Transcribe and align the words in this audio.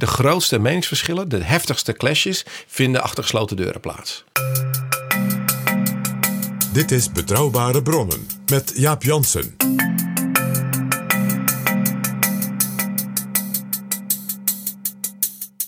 De 0.00 0.06
grootste 0.06 0.58
meningsverschillen, 0.58 1.28
de 1.28 1.42
heftigste 1.42 1.92
clashes, 1.92 2.44
vinden 2.66 3.02
achter 3.02 3.22
gesloten 3.22 3.56
deuren 3.56 3.80
plaats. 3.80 4.24
Dit 6.72 6.90
is 6.90 7.12
Betrouwbare 7.12 7.82
Bronnen 7.82 8.26
met 8.50 8.72
Jaap 8.76 9.02
Jansen. 9.02 9.56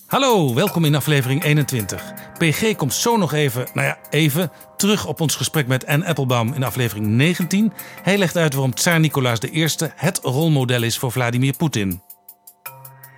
Hallo, 0.07 0.55
welkom 0.55 0.85
in 0.85 0.95
aflevering 0.95 1.45
21. 1.45 2.13
PG 2.39 2.77
komt 2.77 2.95
zo 2.95 3.17
nog 3.17 3.33
even, 3.33 3.67
nou 3.75 3.87
ja, 3.87 3.99
even 4.11 4.51
terug 4.77 5.07
op 5.07 5.21
ons 5.21 5.37
gesprek 5.37 5.67
met 5.67 5.87
Anne 5.87 6.07
Applebaum 6.07 6.53
in 6.53 6.65
aflevering 6.65 7.07
19. 7.07 7.73
Hij 8.03 8.19
legt 8.19 8.37
uit 8.37 8.53
waarom 8.53 8.75
Tsaar 8.75 9.01
Nicolaas 9.01 9.39
I 9.41 9.69
het 9.95 10.19
rolmodel 10.23 10.83
is 10.83 10.99
voor 10.99 11.13
Vladimir 11.13 11.57
Poetin. 11.57 12.06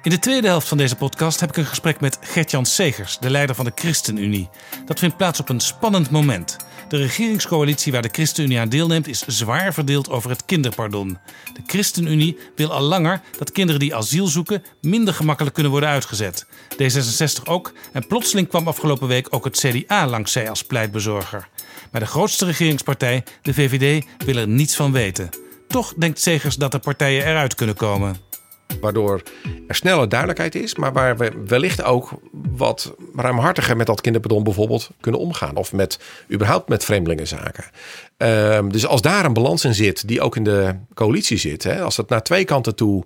In 0.09 0.15
de 0.15 0.21
tweede 0.21 0.47
helft 0.47 0.69
van 0.69 0.79
deze 0.79 0.97
podcast 0.97 1.41
heb 1.41 1.49
ik 1.49 1.57
een 1.57 1.67
gesprek 1.67 2.01
met 2.01 2.19
Gertjan 2.21 2.67
Segers, 2.67 3.19
de 3.19 3.31
leider 3.31 3.55
van 3.55 3.65
de 3.65 3.73
ChristenUnie. 3.75 4.49
Dat 4.85 4.99
vindt 4.99 5.17
plaats 5.17 5.41
op 5.41 5.49
een 5.49 5.61
spannend 5.61 6.11
moment. 6.11 6.57
De 6.89 6.97
regeringscoalitie 6.97 7.93
waar 7.93 8.03
de 8.03 8.09
ChristenUnie 8.13 8.59
aan 8.59 8.69
deelneemt 8.69 9.09
is 9.09 9.25
zwaar 9.27 9.75
verdeeld 9.75 10.11
over 10.11 10.31
het 10.31 10.45
kinderpardon. 10.45 11.19
De 11.55 11.61
ChristenUnie 11.67 12.39
wil 12.57 12.73
al 12.73 12.81
langer 12.81 13.21
dat 13.39 13.53
kinderen 13.53 13.81
die 13.81 13.95
asiel 13.95 14.27
zoeken 14.27 14.63
minder 14.81 15.15
gemakkelijk 15.15 15.55
kunnen 15.55 15.73
worden 15.73 15.89
uitgezet. 15.89 16.47
D66 16.73 17.43
ook 17.45 17.73
en 17.93 18.07
plotseling 18.07 18.49
kwam 18.49 18.69
afgelopen 18.69 19.09
week 19.09 19.27
ook 19.31 19.45
het 19.45 19.59
CDA 19.59 20.07
langs 20.07 20.33
zij 20.33 20.51
als 20.51 20.65
pleitbezorger. 20.65 21.49
Maar 21.91 22.01
de 22.01 22.07
grootste 22.07 22.45
regeringspartij, 22.45 23.25
de 23.43 23.55
VVD, 23.55 24.05
wil 24.25 24.37
er 24.37 24.49
niets 24.49 24.77
van 24.77 24.93
weten. 24.93 25.31
Toch 25.67 25.95
denkt 25.97 26.21
Segers 26.21 26.57
dat 26.57 26.73
de 26.73 26.79
partijen 26.79 27.27
eruit 27.27 27.55
kunnen 27.55 27.77
komen. 27.77 28.28
Waardoor 28.81 29.23
er 29.69 29.75
sneller 29.75 30.09
duidelijkheid 30.09 30.55
is, 30.55 30.75
maar 30.75 30.93
waar 30.93 31.17
we 31.17 31.33
wellicht 31.47 31.83
ook 31.83 32.11
wat 32.57 32.95
ruimhartiger 33.15 33.77
met 33.77 33.87
dat 33.87 34.01
kinderpardon 34.01 34.45
bijvoorbeeld 34.45 34.91
kunnen 35.01 35.21
omgaan. 35.21 35.57
Of 35.57 35.73
met 35.73 35.99
überhaupt 36.33 36.69
met 36.69 36.85
vreemdelingenzaken. 36.85 37.65
Ehm, 38.17 38.69
dus 38.69 38.87
als 38.87 39.03
daar 39.03 39.25
een 39.25 39.33
balans 39.33 39.65
in 39.65 39.75
zit, 39.75 40.09
die 40.09 40.21
ook 40.21 40.37
in 40.37 40.45
de 40.45 40.75
coalitie 40.95 41.37
zit, 41.37 41.63
hè, 41.63 41.81
als 41.81 41.97
het 41.97 42.09
naar 42.09 42.23
twee 42.23 42.45
kanten 42.45 42.75
toe 42.75 43.05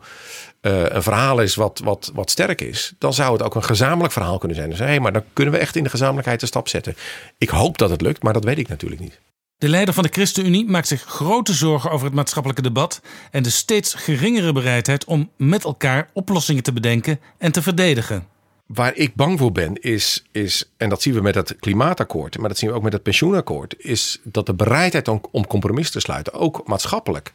eh, 0.60 0.84
een 0.88 1.02
verhaal 1.02 1.40
is 1.40 1.55
wat, 1.55 1.80
wat, 1.84 2.11
wat 2.14 2.30
sterk 2.30 2.61
is, 2.61 2.94
dan 2.98 3.14
zou 3.14 3.33
het 3.33 3.42
ook 3.42 3.55
een 3.55 3.64
gezamenlijk 3.64 4.12
verhaal 4.12 4.39
kunnen 4.39 4.56
zijn. 4.56 4.70
Dus 4.70 4.79
hé, 4.79 4.98
maar 5.00 5.12
dan 5.12 5.24
kunnen 5.33 5.55
we 5.55 5.61
echt 5.61 5.77
in 5.77 5.84
de 5.84 5.90
gezamenlijkheid 5.90 6.42
een 6.42 6.48
stap 6.48 6.68
zetten. 6.68 6.96
Ik 7.39 7.48
hoop 7.48 7.79
dat 7.79 7.90
het 7.90 8.00
lukt, 8.00 8.23
maar 8.23 8.33
dat 8.33 8.44
weet 8.44 8.58
ik 8.58 8.68
natuurlijk 8.68 9.00
niet. 9.00 9.20
De 9.62 9.68
leider 9.68 9.95
van 9.95 10.02
de 10.02 10.08
ChristenUnie 10.12 10.67
maakt 10.67 10.89
zich 10.89 11.02
grote 11.02 11.52
zorgen 11.52 11.90
over 11.90 12.06
het 12.06 12.14
maatschappelijke 12.14 12.62
debat 12.62 13.00
en 13.30 13.42
de 13.42 13.50
steeds 13.50 13.95
geringere 13.95 14.52
bereidheid 14.52 15.05
om 15.05 15.30
met 15.36 15.64
elkaar 15.64 16.08
oplossingen 16.12 16.62
te 16.62 16.73
bedenken 16.73 17.20
en 17.39 17.52
te 17.52 17.62
verdedigen. 17.62 18.27
Waar 18.67 18.95
ik 18.95 19.14
bang 19.14 19.39
voor 19.39 19.52
ben, 19.52 19.80
is, 19.80 20.24
is, 20.33 20.70
en 20.77 20.89
dat 20.89 21.02
zien 21.02 21.14
we 21.14 21.20
met 21.20 21.34
het 21.34 21.56
klimaatakkoord, 21.61 22.39
maar 22.39 22.48
dat 22.48 22.58
zien 22.58 22.70
we 22.70 22.77
ook 22.77 22.83
met 22.83 22.92
het 22.92 23.02
pensioenakkoord, 23.02 23.74
is 23.78 24.20
dat 24.24 24.46
de 24.46 24.55
bereidheid 24.55 25.08
om, 25.08 25.20
om 25.30 25.46
compromis 25.46 25.90
te 25.90 26.00
sluiten, 26.00 26.33
ook 26.33 26.67
maatschappelijk, 26.67 27.30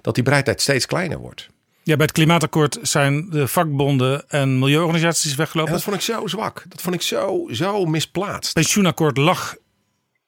dat 0.00 0.14
die 0.14 0.24
bereidheid 0.24 0.60
steeds 0.60 0.86
kleiner 0.86 1.18
wordt. 1.18 1.48
Ja, 1.82 1.96
bij 1.96 2.06
het 2.06 2.14
klimaatakkoord 2.14 2.78
zijn 2.82 3.30
de 3.30 3.48
vakbonden 3.48 4.28
en 4.28 4.58
milieuorganisaties 4.58 5.30
En 5.30 5.36
weggelopen. 5.36 5.72
dat 5.72 5.82
vond 5.82 5.96
ik 5.96 6.02
zo 6.02 6.26
zwak. 6.26 6.64
Dat 6.68 6.80
vond 6.80 6.94
ik 6.94 7.02
zo, 7.02 7.48
zo 7.50 7.84
misplaatst. 7.84 8.44
Het 8.44 8.52
pensioenakkoord 8.52 9.16
lag 9.16 9.56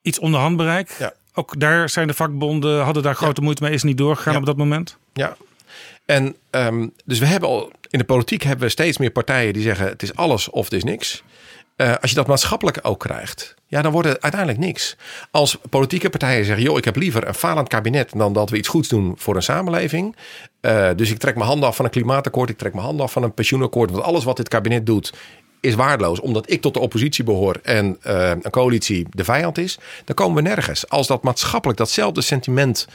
iets 0.01 0.19
onder 0.19 0.39
handbereik. 0.39 0.95
Ja. 0.99 1.13
Ook 1.33 1.59
daar 1.59 1.89
zijn 1.89 2.07
de 2.07 2.13
vakbonden, 2.13 2.81
hadden 2.83 3.03
daar 3.03 3.15
grote 3.15 3.41
moeite 3.41 3.63
mee, 3.63 3.73
is 3.73 3.83
niet 3.83 3.97
doorgegaan 3.97 4.33
Ja. 4.33 4.39
op 4.39 4.45
dat 4.45 4.57
moment. 4.57 4.97
Ja. 5.13 5.35
En 6.05 6.35
ehm, 6.49 6.87
dus 7.05 7.19
we 7.19 7.25
hebben 7.25 7.49
al 7.49 7.71
in 7.89 7.99
de 7.99 8.05
politiek 8.05 8.41
hebben 8.43 8.65
we 8.65 8.71
steeds 8.71 8.97
meer 8.97 9.11
partijen 9.11 9.53
die 9.53 9.61
zeggen 9.61 9.87
het 9.87 10.03
is 10.03 10.15
alles 10.15 10.49
of 10.49 10.63
het 10.63 10.73
is 10.73 10.83
niks. 10.83 11.23
Eh, 11.75 11.93
als 12.01 12.09
je 12.09 12.15
dat 12.15 12.27
maatschappelijk 12.27 12.79
ook 12.81 12.99
krijgt, 12.99 13.55
ja, 13.67 13.81
dan 13.81 13.91
wordt 13.91 14.07
het 14.07 14.21
uiteindelijk 14.21 14.61
niks. 14.61 14.95
Als 15.31 15.57
politieke 15.69 16.09
partijen 16.09 16.45
zeggen, 16.45 16.63
joh, 16.63 16.77
ik 16.77 16.85
heb 16.85 16.95
liever 16.95 17.27
een 17.27 17.33
falend 17.33 17.67
kabinet 17.67 18.11
dan 18.15 18.33
dat 18.33 18.49
we 18.49 18.57
iets 18.57 18.67
goeds 18.67 18.87
doen 18.87 19.13
voor 19.17 19.35
een 19.35 19.43
samenleving. 19.43 20.15
Eh, 20.61 20.89
dus 20.95 21.11
ik 21.11 21.17
trek 21.17 21.35
mijn 21.35 21.47
handen 21.47 21.67
af 21.69 21.75
van 21.75 21.85
een 21.85 21.91
klimaatakkoord, 21.91 22.49
ik 22.49 22.57
trek 22.57 22.73
mijn 22.73 22.85
handen 22.85 23.05
af 23.05 23.11
van 23.11 23.23
een 23.23 23.33
pensioenakkoord. 23.33 23.91
Want 23.91 24.03
alles 24.03 24.23
wat 24.23 24.37
dit 24.37 24.47
kabinet 24.47 24.85
doet 24.85 25.13
is 25.61 25.75
waardeloos, 25.75 26.19
omdat 26.19 26.51
ik 26.51 26.61
tot 26.61 26.73
de 26.73 26.79
oppositie 26.79 27.23
behoor 27.23 27.59
en 27.63 27.97
eh, 28.01 28.29
een 28.29 28.51
coalitie 28.51 29.07
de 29.09 29.23
vijand 29.23 29.57
is. 29.57 29.79
Dan 30.05 30.15
komen 30.15 30.43
we 30.43 30.49
nergens. 30.49 30.89
Als 30.89 31.07
dat 31.07 31.23
maatschappelijk 31.23 31.79
datzelfde 31.79 32.21
sentiment 32.21 32.87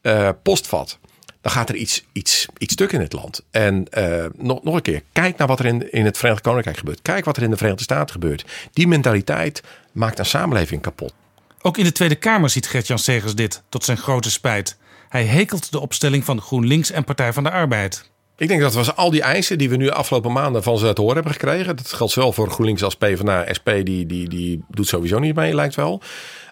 eh, 0.00 0.28
postvat 0.42 0.98
dan 1.42 1.52
gaat 1.52 1.68
er 1.68 1.74
iets, 1.74 2.04
iets, 2.12 2.46
iets 2.58 2.72
stuk 2.72 2.92
in 2.92 3.00
het 3.00 3.12
land. 3.12 3.44
En 3.50 3.86
eh, 3.90 4.24
nog, 4.36 4.62
nog 4.62 4.74
een 4.74 4.82
keer, 4.82 5.02
kijk 5.12 5.36
naar 5.36 5.46
wat 5.46 5.58
er 5.58 5.66
in, 5.66 5.92
in 5.92 6.04
het 6.04 6.18
Verenigd 6.18 6.42
Koninkrijk 6.42 6.78
gebeurt. 6.78 7.02
Kijk 7.02 7.24
wat 7.24 7.36
er 7.36 7.42
in 7.42 7.50
de 7.50 7.56
Verenigde 7.56 7.84
Staten 7.84 8.12
gebeurt. 8.12 8.44
Die 8.72 8.86
mentaliteit 8.86 9.62
maakt 9.92 10.18
een 10.18 10.26
samenleving 10.26 10.82
kapot. 10.82 11.14
Ook 11.62 11.78
in 11.78 11.84
de 11.84 11.92
Tweede 11.92 12.14
Kamer 12.14 12.50
ziet 12.50 12.66
Gert-Jan 12.66 12.98
Segers 12.98 13.34
dit, 13.34 13.62
tot 13.68 13.84
zijn 13.84 13.96
grote 13.96 14.30
spijt. 14.30 14.76
Hij 15.08 15.24
hekelt 15.24 15.72
de 15.72 15.80
opstelling 15.80 16.24
van 16.24 16.40
GroenLinks 16.40 16.90
en 16.90 17.04
Partij 17.04 17.32
van 17.32 17.42
de 17.42 17.50
Arbeid. 17.50 18.10
Ik 18.42 18.48
denk 18.48 18.60
dat 18.60 18.74
we 18.74 18.94
al 18.94 19.10
die 19.10 19.22
eisen 19.22 19.58
die 19.58 19.68
we 19.70 19.76
nu 19.76 19.84
de 19.84 19.92
afgelopen 19.94 20.32
maanden 20.32 20.62
van 20.62 20.78
ze 20.78 20.92
te 20.92 21.00
horen 21.00 21.16
hebben 21.16 21.32
gekregen. 21.32 21.76
Dat 21.76 21.92
geldt 21.92 22.12
zowel 22.12 22.32
voor 22.32 22.50
GroenLinks 22.50 22.82
als 22.82 22.96
PvdA. 22.96 23.44
SP 23.58 23.68
die, 23.84 24.06
die, 24.06 24.28
die 24.28 24.64
doet 24.68 24.86
sowieso 24.86 25.18
niet 25.18 25.34
mee, 25.34 25.54
lijkt 25.54 25.74
wel. 25.74 26.00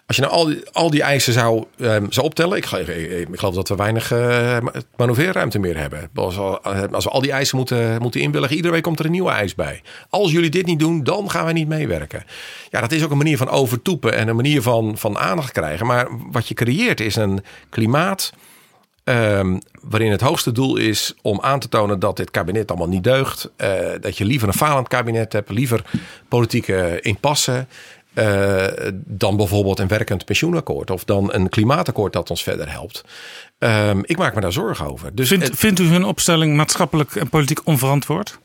Als 0.05 0.15
je 0.15 0.21
nou 0.21 0.33
al 0.35 0.45
die, 0.45 0.61
al 0.71 0.89
die 0.89 1.01
eisen 1.01 1.33
zou, 1.33 1.63
ehm, 1.79 2.05
zou 2.09 2.25
optellen. 2.25 2.57
Ik, 2.57 2.65
geloof- 2.65 2.87
ik 2.87 3.27
geloof 3.33 3.55
dat 3.55 3.69
we 3.69 3.75
weinig 3.75 4.11
eh, 4.11 4.57
manoeuvreerruimte 4.97 5.59
meer 5.59 5.77
hebben. 5.77 6.09
Als, 6.15 6.35
we- 6.35 6.59
als 6.91 7.03
we 7.03 7.09
al 7.09 7.21
die 7.21 7.31
eisen 7.31 7.57
moeten, 7.57 8.01
moeten 8.01 8.21
inwilligen. 8.21 8.55
Iedere 8.55 8.73
week 8.73 8.83
komt 8.83 8.99
er 8.99 9.05
een 9.05 9.11
nieuwe 9.11 9.31
eis 9.31 9.55
bij. 9.55 9.81
Als 10.09 10.31
jullie 10.31 10.49
dit 10.49 10.65
niet 10.65 10.79
doen, 10.79 11.03
dan 11.03 11.29
gaan 11.29 11.43
wij 11.43 11.53
niet 11.53 11.67
meewerken. 11.67 12.23
Ja, 12.69 12.81
dat 12.81 12.91
is 12.91 13.03
ook 13.03 13.11
een 13.11 13.17
manier 13.17 13.37
van 13.37 13.49
overtoepen. 13.49 14.13
En 14.15 14.27
een 14.27 14.35
manier 14.35 14.61
van, 14.61 14.97
van 14.97 15.17
aandacht 15.17 15.51
krijgen. 15.51 15.85
Maar 15.85 16.07
wat 16.31 16.47
je 16.47 16.53
creëert 16.53 16.99
is 16.99 17.15
een 17.15 17.43
klimaat... 17.69 18.31
Ehm, 19.11 19.57
waarin 19.81 20.11
het 20.11 20.21
hoogste 20.21 20.51
doel 20.51 20.77
is 20.77 21.13
om 21.21 21.41
aan 21.41 21.59
te 21.59 21.69
tonen 21.69 21.99
dat 21.99 22.17
dit 22.17 22.31
kabinet 22.31 22.69
allemaal 22.69 22.87
niet 22.87 23.03
deugt. 23.03 23.49
Eh, 23.55 23.69
dat 24.01 24.17
je 24.17 24.25
liever 24.25 24.47
een 24.47 24.53
falend 24.53 24.87
kabinet 24.87 25.33
hebt, 25.33 25.49
liever 25.49 25.83
politieke 26.27 26.99
impasse. 27.01 27.65
eh, 28.13 28.65
dan 28.93 29.37
bijvoorbeeld 29.37 29.79
een 29.79 29.87
werkend 29.87 30.25
pensioenakkoord 30.25 30.89
of 30.91 31.03
dan 31.03 31.33
een 31.33 31.49
klimaatakkoord 31.49 32.13
dat 32.13 32.29
ons 32.29 32.43
verder 32.43 32.71
helpt. 32.71 33.03
Ehm, 33.57 33.99
ik 34.05 34.17
maak 34.17 34.35
me 34.35 34.41
daar 34.41 34.51
zorgen 34.51 34.85
over. 34.85 35.15
Dus 35.15 35.27
Vindt, 35.27 35.47
het- 35.47 35.57
vindt 35.59 35.79
u 35.79 35.83
hun 35.87 36.03
opstelling 36.03 36.55
maatschappelijk 36.55 37.15
en 37.15 37.29
politiek 37.29 37.59
onverantwoord? 37.67 38.39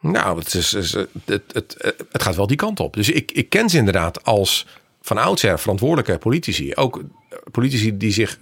Nou, 0.00 0.38
het, 0.38 0.54
is, 0.54 0.74
is- 0.74 0.92
het, 0.92 1.42
het, 1.52 1.94
het 2.12 2.22
gaat 2.22 2.36
wel 2.36 2.46
die 2.46 2.56
kant 2.56 2.80
op. 2.80 2.94
Dus 2.94 3.10
ik, 3.10 3.32
ik 3.32 3.48
ken 3.48 3.68
ze 3.68 3.76
inderdaad 3.78 4.24
als 4.24 4.66
van 5.02 5.18
oudsher 5.18 5.58
verantwoordelijke 5.58 6.18
politici. 6.18 6.74
Ook 6.74 7.02
politici 7.50 7.96
die 7.96 8.12
zich 8.12 8.38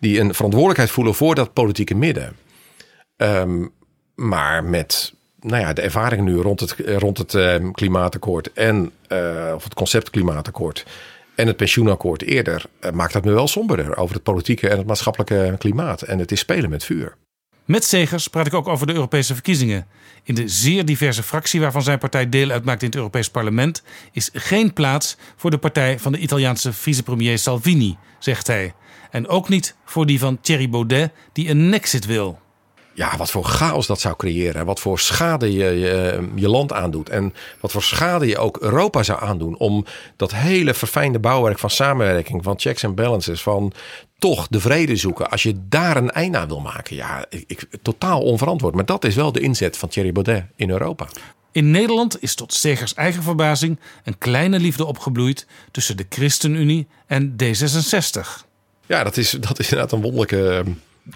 die 0.00 0.20
een 0.20 0.34
verantwoordelijkheid 0.34 0.90
voelen 0.90 1.14
voor 1.14 1.34
dat 1.34 1.52
politieke 1.52 1.94
midden. 1.94 2.36
Ehm, 3.16 3.66
maar 4.14 4.64
met 4.64 5.14
nou 5.40 5.62
ja, 5.62 5.72
de 5.72 5.82
ervaring 5.82 6.22
nu 6.22 6.36
rond 6.36 6.60
het, 6.60 6.74
rond 6.98 7.18
het 7.18 7.34
eh, 7.34 7.54
klimaatakkoord 7.72 8.52
en 8.52 8.92
eh, 9.08 9.52
of 9.54 9.64
het 9.64 9.74
concept 9.74 10.10
klimaatakkoord 10.10 10.86
en 11.34 11.46
het 11.46 11.56
pensioenakkoord 11.56 12.22
eerder, 12.22 12.64
eh, 12.80 12.90
maakt 12.90 13.12
dat 13.12 13.24
me 13.24 13.32
wel 13.32 13.48
somberder 13.48 13.96
over 13.96 14.14
het 14.14 14.24
politieke 14.24 14.68
en 14.68 14.78
het 14.78 14.86
maatschappelijke 14.86 15.54
klimaat. 15.58 16.02
En 16.02 16.18
het 16.18 16.32
is 16.32 16.38
spelen 16.38 16.70
met 16.70 16.84
vuur. 16.84 17.16
Met 17.64 17.84
Segers 17.84 18.28
praat 18.28 18.46
ik 18.46 18.54
ook 18.54 18.68
over 18.68 18.86
de 18.86 18.92
Europese 18.92 19.34
verkiezingen. 19.34 19.86
In 20.22 20.34
de 20.34 20.48
zeer 20.48 20.84
diverse 20.84 21.22
fractie 21.22 21.60
waarvan 21.60 21.82
zijn 21.82 21.98
partij 21.98 22.28
deel 22.28 22.50
uitmaakt 22.50 22.82
in 22.82 22.86
het 22.86 22.96
Europees 22.96 23.30
Parlement 23.30 23.82
is 24.12 24.30
geen 24.32 24.72
plaats 24.72 25.16
voor 25.36 25.50
de 25.50 25.58
partij 25.58 25.98
van 25.98 26.12
de 26.12 26.18
Italiaanse 26.18 26.72
vicepremier 26.72 27.38
Salvini, 27.38 27.96
zegt 28.18 28.46
hij. 28.46 28.74
En 29.10 29.28
ook 29.28 29.48
niet 29.48 29.74
voor 29.84 30.06
die 30.06 30.18
van 30.18 30.38
Thierry 30.40 30.68
Baudet, 30.68 31.10
die 31.32 31.48
een 31.48 31.68
nexit 31.68 32.06
wil. 32.06 32.38
Ja, 32.94 33.16
wat 33.16 33.30
voor 33.30 33.44
chaos 33.44 33.86
dat 33.86 34.00
zou 34.00 34.16
creëren. 34.16 34.66
Wat 34.66 34.80
voor 34.80 34.98
schade 34.98 35.52
je, 35.52 35.64
je 35.64 36.28
je 36.34 36.48
land 36.48 36.72
aandoet. 36.72 37.08
En 37.08 37.34
wat 37.60 37.72
voor 37.72 37.82
schade 37.82 38.26
je 38.26 38.38
ook 38.38 38.56
Europa 38.56 39.02
zou 39.02 39.22
aandoen. 39.22 39.56
Om 39.56 39.84
dat 40.16 40.32
hele 40.34 40.74
verfijnde 40.74 41.18
bouwwerk 41.18 41.58
van 41.58 41.70
samenwerking, 41.70 42.44
van 42.44 42.54
checks 42.58 42.82
en 42.82 42.94
balances, 42.94 43.42
van 43.42 43.72
toch 44.18 44.46
de 44.48 44.60
vrede 44.60 44.96
zoeken. 44.96 45.30
Als 45.30 45.42
je 45.42 45.54
daar 45.68 45.96
een 45.96 46.10
einde 46.10 46.38
aan 46.38 46.48
wil 46.48 46.60
maken. 46.60 46.96
Ja, 46.96 47.24
ik, 47.28 47.44
ik- 47.46 47.68
totaal 47.82 48.20
onverantwoord. 48.22 48.74
Maar 48.74 48.86
dat 48.86 49.04
is 49.04 49.14
wel 49.14 49.32
de 49.32 49.40
inzet 49.40 49.76
van 49.76 49.88
Thierry 49.88 50.12
Baudet 50.12 50.44
in 50.56 50.70
Europa. 50.70 51.06
In 51.52 51.70
Nederland 51.70 52.22
is 52.22 52.34
tot 52.34 52.52
Segers 52.52 52.94
eigen 52.94 53.22
verbazing 53.22 53.78
een 54.04 54.18
kleine 54.18 54.58
liefde 54.58 54.84
opgebloeid 54.84 55.46
tussen 55.70 55.96
de 55.96 56.06
ChristenUnie 56.08 56.86
en 57.06 57.36
D66. 57.42 58.45
Ja, 58.86 59.04
dat 59.04 59.16
is, 59.16 59.30
dat 59.30 59.58
is 59.58 59.70
inderdaad 59.70 59.92
een 59.92 60.00
wonderlijke 60.00 60.64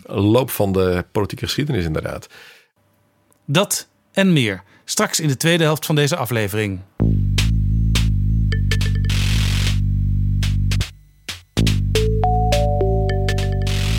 eh, 0.07 0.17
loop 0.17 0.51
van 0.51 0.73
de 0.73 1.05
politieke 1.13 1.45
geschiedenis 1.45 1.85
inderdaad. 1.85 2.27
Dat 3.45 3.89
en 4.13 4.33
meer 4.33 4.63
straks 4.85 5.21
in 5.21 5.29
de 5.29 5.37
tweede 5.37 5.65
helft 5.65 5.87
van 5.87 5.95
deze 5.95 6.17
aflevering. 6.17 6.81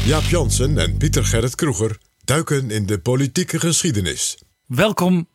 Jaap 0.05 0.23
Jansen 0.23 0.77
en 0.77 0.97
Pieter 0.97 1.25
Gerrit 1.25 1.55
Kroeger 1.55 1.97
duiken 2.23 2.71
in 2.71 2.85
de 2.85 2.99
politieke 2.99 3.59
geschiedenis. 3.59 4.37
Welkom, 4.65 5.27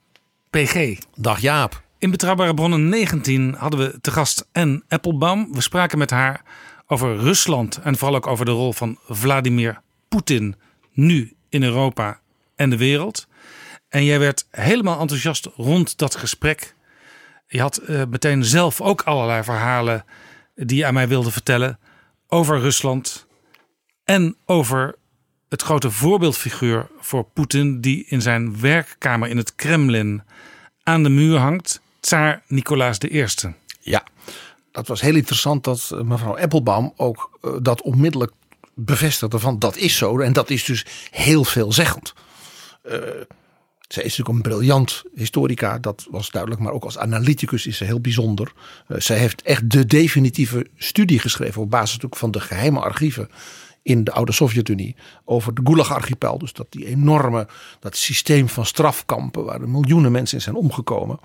PG. 0.51 0.99
Dag 1.15 1.41
Jaap. 1.41 1.83
In 1.99 2.11
Betrouwbare 2.11 2.55
Bronnen 2.55 2.89
19 2.89 3.55
hadden 3.59 3.81
we 3.81 4.01
te 4.01 4.11
gast 4.11 4.49
Anne 4.53 4.83
Applebaum. 4.89 5.49
We 5.53 5.61
spraken 5.61 5.99
met 5.99 6.11
haar 6.11 6.43
over 6.87 7.17
Rusland 7.17 7.77
en 7.83 7.97
vooral 7.97 8.17
ook 8.17 8.27
over 8.27 8.45
de 8.45 8.51
rol 8.51 8.73
van 8.73 8.99
Vladimir 9.09 9.81
Poetin 10.09 10.57
nu 10.93 11.37
in 11.49 11.63
Europa 11.63 12.21
en 12.55 12.71
de 12.71 12.77
wereld. 12.77 13.29
En 13.89 14.05
jij 14.05 14.19
werd 14.19 14.47
helemaal 14.51 15.01
enthousiast 15.01 15.49
rond 15.57 15.99
dat 15.99 16.17
gesprek. 16.17 16.75
Je 17.47 17.61
had 17.61 17.77
eh, 17.77 18.03
meteen 18.09 18.45
zelf 18.45 18.81
ook 18.81 19.03
allerlei 19.03 19.43
verhalen 19.43 20.05
die 20.55 20.77
je 20.79 20.87
aan 20.87 20.95
mij 20.95 21.09
wilde 21.09 21.31
vertellen 21.31 21.79
over 22.27 22.61
Rusland 22.61 23.27
en 24.05 24.37
over 24.45 24.95
het 25.49 25.63
grote 25.63 25.91
voorbeeldfiguur 25.91 26.89
voor 26.99 27.25
Poetin 27.25 27.81
die 27.81 28.05
in 28.09 28.23
zijn 28.23 28.61
werkkamer 28.61 29.29
in 29.29 29.37
het 29.37 29.55
Kremlin 29.55 30.23
aan 30.83 31.03
de 31.03 31.09
muur 31.09 31.39
hangt, 31.39 31.81
tsaar 32.01 32.43
Nicolaas 32.47 32.99
I. 32.99 33.27
Ja, 33.81 34.05
dat 34.77 34.87
was 34.87 35.01
heel 35.01 35.15
interessant 35.15 35.65
dat 35.65 35.91
eh, 35.93 36.01
mevrouw 36.01 36.39
Applebaum 36.39 36.93
ook 36.97 37.39
eh, 37.43 37.51
dat 37.63 37.83
onmiddellijk 37.83 38.33
bevestigde 38.75 39.39
van 39.39 39.59
dat 39.59 39.77
is 39.77 39.97
zo. 39.97 40.19
En 40.19 40.33
dat 40.33 40.51
is 40.51 40.65
dus 40.65 40.87
heel 41.11 41.45
veelzeggend. 41.45 42.15
Eh 42.83 42.95
zij 43.89 44.03
is 44.03 44.17
natuurlijk 44.17 44.47
een 44.47 44.53
briljant 44.53 45.03
historica, 45.15 45.79
dat 45.79 46.07
was 46.11 46.31
duidelijk. 46.31 46.63
Maar 46.63 46.73
ook 46.73 46.85
als 46.85 46.99
analyticus 46.99 47.67
is 47.67 47.77
ze 47.77 47.85
heel 47.85 48.01
bijzonder. 48.01 48.53
Eh, 48.89 49.01
zij 49.01 49.19
heeft 49.19 49.43
echt 49.43 49.71
de 49.71 49.87
definitieve 49.87 50.67
studie 50.77 51.19
geschreven 51.19 51.63
op 51.63 51.71
basis 51.71 51.99
van 52.11 52.31
de 52.31 52.41
geheime 52.41 52.81
archieven 52.81 53.29
in 53.83 54.05
de 54.05 54.13
oude 54.13 54.33
Sovjet-Unie 54.33 54.97
over 55.25 55.55
de 55.55 55.61
Gulag-archipel. 55.65 56.39
Dus 56.39 56.53
dat 56.53 56.67
die 56.71 56.87
enorme, 56.87 57.49
dat 57.81 57.97
systeem 57.97 58.49
van 58.49 58.67
strafkampen 58.67 59.45
waar 59.45 59.69
miljoenen 59.69 60.13
mensen 60.13 60.37
in 60.37 60.43
zijn 60.43 60.57
omgekomen. 60.57 61.19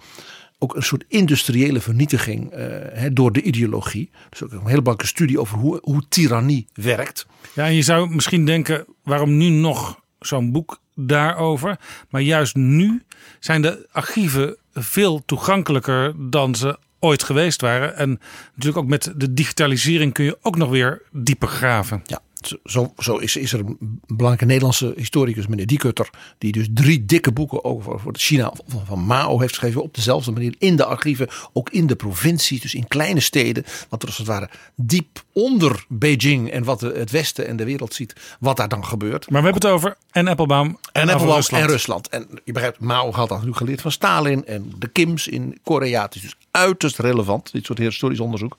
Ook 0.63 0.75
een 0.75 0.83
soort 0.83 1.03
industriële 1.07 1.81
vernietiging 1.81 2.51
eh, 2.51 3.09
door 3.13 3.31
de 3.31 3.41
ideologie. 3.41 4.09
Dus 4.29 4.43
ook 4.43 4.51
een 4.51 4.57
hele 4.57 4.81
belangrijke 4.81 5.05
studie 5.05 5.39
over 5.39 5.57
hoe, 5.57 5.79
hoe 5.83 6.03
tirannie 6.09 6.67
werkt. 6.73 7.25
Ja, 7.53 7.65
en 7.65 7.73
je 7.73 7.81
zou 7.81 8.09
misschien 8.09 8.45
denken, 8.45 8.85
waarom 9.03 9.37
nu 9.37 9.49
nog 9.49 10.01
zo'n 10.19 10.51
boek 10.51 10.81
daarover? 10.95 11.79
Maar 12.09 12.21
juist 12.21 12.55
nu 12.55 13.03
zijn 13.39 13.61
de 13.61 13.87
archieven 13.91 14.57
veel 14.73 15.25
toegankelijker 15.25 16.13
dan 16.29 16.55
ze 16.55 16.77
ooit 16.99 17.23
geweest 17.23 17.61
waren. 17.61 17.95
En 17.95 18.19
natuurlijk 18.53 18.83
ook 18.83 18.89
met 18.89 19.13
de 19.15 19.33
digitalisering 19.33 20.13
kun 20.13 20.25
je 20.25 20.37
ook 20.41 20.55
nog 20.55 20.69
weer 20.69 21.01
dieper 21.11 21.47
graven. 21.47 22.01
Ja, 22.05 22.19
zo- 22.63 22.93
zo, 22.97 23.17
is, 23.17 23.35
is 23.35 23.53
er 23.53 23.59
een 23.59 23.77
belangrijke 24.07 24.45
Nederlandse 24.45 24.93
historicus, 24.95 25.47
meneer 25.47 25.67
Diekutter, 25.67 26.09
die 26.38 26.51
dus 26.51 26.67
drie 26.73 27.05
dikke 27.05 27.31
boeken 27.31 27.63
over 27.63 27.99
voor 27.99 28.13
China 28.17 28.53
van, 28.67 28.85
van 28.85 28.99
Mao 28.99 29.39
heeft 29.39 29.53
geschreven. 29.53 29.83
Op 29.83 29.95
dezelfde 29.95 30.31
manier 30.31 30.55
in 30.57 30.75
de 30.75 30.85
archieven, 30.85 31.27
ook 31.53 31.69
in 31.69 31.88
de 31.88 31.95
provincies, 31.95 32.61
dus 32.61 32.73
in 32.75 32.88
kleine 32.88 33.19
steden. 33.19 33.63
Wat 33.89 34.01
er 34.01 34.07
als 34.07 34.17
het 34.17 34.27
ware 34.27 34.49
diep 34.75 35.23
onder 35.33 35.85
Beijing 35.88 36.49
en 36.49 36.63
wat 36.63 36.79
de- 36.79 36.93
het 36.97 37.11
Westen 37.11 37.47
en 37.47 37.55
de 37.57 37.63
wereld 37.65 37.93
ziet, 37.93 38.13
wat 38.39 38.57
daar 38.57 38.69
dan 38.69 38.85
gebeurt. 38.85 39.29
Maar 39.29 39.41
we 39.41 39.47
hebben 39.49 39.69
het 39.69 39.77
over 39.77 39.97
en 40.11 40.27
Applebaum 40.27 40.77
En 40.91 41.09
Applebaum 41.09 41.35
Rusland. 41.35 41.63
en 41.63 41.69
Rusland. 41.69 42.09
En 42.09 42.27
je 42.43 42.51
begrijpt, 42.51 42.79
Mao 42.79 43.05
had 43.05 43.15
dat 43.15 43.29
natuurlijk 43.29 43.57
geleerd 43.57 43.81
van 43.81 43.91
Stalin 43.91 44.45
en 44.45 44.71
de 44.79 44.88
Kims 44.88 45.27
in 45.27 45.59
Korea. 45.63 46.01
Het 46.03 46.15
is 46.15 46.21
dus 46.21 46.35
uiterst 46.51 46.99
relevant, 46.99 47.51
dit 47.51 47.65
soort 47.65 47.77
historisch 47.79 48.19
onderzoek. 48.19 48.55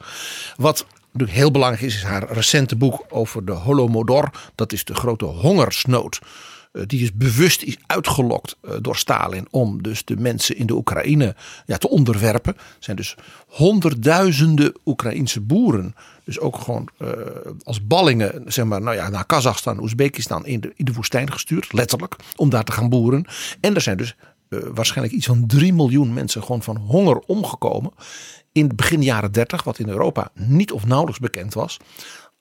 Wat 0.56 0.86
natuurlijk 1.12 1.38
heel 1.38 1.50
belangrijk 1.50 1.84
is, 1.84 1.94
is 1.94 2.02
haar 2.02 2.32
recente 2.32 2.76
boek 2.76 3.04
over 3.08 3.44
de 3.44 3.52
Holodomor. 3.52 4.30
Dat 4.54 4.72
is 4.72 4.84
de 4.84 4.94
grote 4.94 5.24
hongersnood. 5.24 6.18
eh, 6.72 6.82
Die 6.86 6.98
dus 7.00 7.12
bewust 7.12 7.62
is 7.62 7.76
uitgelokt 7.86 8.56
eh, 8.60 8.72
door 8.80 8.96
Stalin 8.96 9.46
om 9.50 9.82
dus 9.82 10.04
de 10.04 10.16
mensen 10.16 10.56
in 10.56 10.66
de 10.66 10.74
Oekraïne 10.74 11.34
ja, 11.66 11.76
te 11.76 11.88
onderwerpen. 11.88 12.54
Er 12.56 12.62
zijn 12.78 12.96
dus 12.96 13.16
honderdduizenden 13.46 14.72
Oekraïnse 14.84 15.40
boeren. 15.40 15.94
Dus 16.24 16.38
ook 16.40 16.56
gewoon 16.56 16.88
eh, 16.98 17.08
als 17.62 17.86
ballingen 17.86 18.42
zeg 18.46 18.64
maar, 18.64 18.80
nou 18.82 18.96
ja, 18.96 19.08
naar 19.08 19.26
Kazachstan, 19.26 19.80
Oezbekistan 19.80 20.46
in 20.46 20.60
de, 20.60 20.72
in 20.76 20.84
de 20.84 20.92
woestijn 20.92 21.32
gestuurd. 21.32 21.72
Letterlijk. 21.72 22.16
Om 22.36 22.50
daar 22.50 22.64
te 22.64 22.72
gaan 22.72 22.88
boeren. 22.88 23.24
En 23.60 23.74
er 23.74 23.80
zijn 23.80 23.96
dus 23.96 24.14
waarschijnlijk 24.74 25.16
iets 25.16 25.26
van 25.26 25.46
3 25.46 25.72
miljoen 25.72 26.12
mensen 26.12 26.42
gewoon 26.42 26.62
van 26.62 26.76
honger 26.76 27.18
omgekomen. 27.18 27.92
In 28.52 28.66
het 28.66 28.76
begin 28.76 29.02
jaren 29.02 29.32
30, 29.32 29.62
wat 29.62 29.78
in 29.78 29.88
Europa 29.88 30.30
niet 30.34 30.72
of 30.72 30.86
nauwelijks 30.86 31.20
bekend 31.20 31.54
was. 31.54 31.76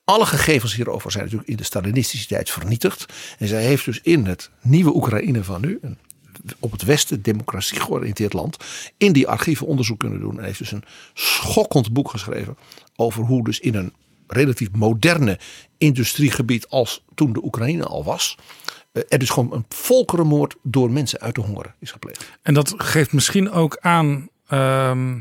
Alle 0.04 0.26
gegevens 0.26 0.76
hierover 0.76 1.12
zijn 1.12 1.24
natuurlijk 1.24 1.50
in 1.50 1.58
de 1.58 1.64
Stalinistische 1.64 2.28
tijd 2.28 2.50
vernietigd. 2.50 3.06
En 3.40 3.48
zij 3.48 3.64
heeft 3.64 3.86
dus 3.86 4.00
in 4.02 4.26
het 4.26 4.50
nieuwe 4.62 4.96
Oekraïne 4.96 5.44
van 5.44 5.62
nu, 5.62 5.80
op 6.60 6.72
het 6.72 6.84
Westen 6.84 7.22
democratie 7.22 7.80
georiënteerd 7.80 8.34
land, 8.34 8.58
in 8.98 9.14
die 9.14 9.28
archieven 9.28 9.68
onderzoek 9.68 10.00
kunnen 10.00 10.20
doen. 10.20 10.38
En 10.38 10.44
heeft 10.44 10.58
dus 10.58 10.72
een 10.72 10.84
schokkend 11.14 11.94
boek 11.94 12.10
geschreven 12.10 12.58
over 12.96 13.24
hoe 13.24 13.44
dus 13.44 13.60
in 13.60 13.76
een 13.76 13.94
relatief 14.28 14.72
moderne 14.72 15.40
industriegebied 15.78 16.68
als 16.68 17.04
toen 17.16 17.34
de 17.34 17.44
Oekraïne 17.44 17.84
al 17.84 18.04
was, 18.04 18.38
eh, 18.92 19.04
er 19.10 19.20
dus 19.20 19.30
gewoon 19.30 19.54
een 19.54 19.66
volkerenmoord 19.70 20.56
door 20.64 20.92
mensen 20.92 21.20
uit 21.20 21.36
de 21.36 21.42
honger 21.42 21.76
is 21.80 21.92
gepleegd. 21.92 22.30
En 22.42 22.54
dat 22.54 22.74
geeft 22.78 23.14
misschien 23.14 23.52
ook 23.52 23.78
aan 23.78 24.30
ehm, 24.48 25.20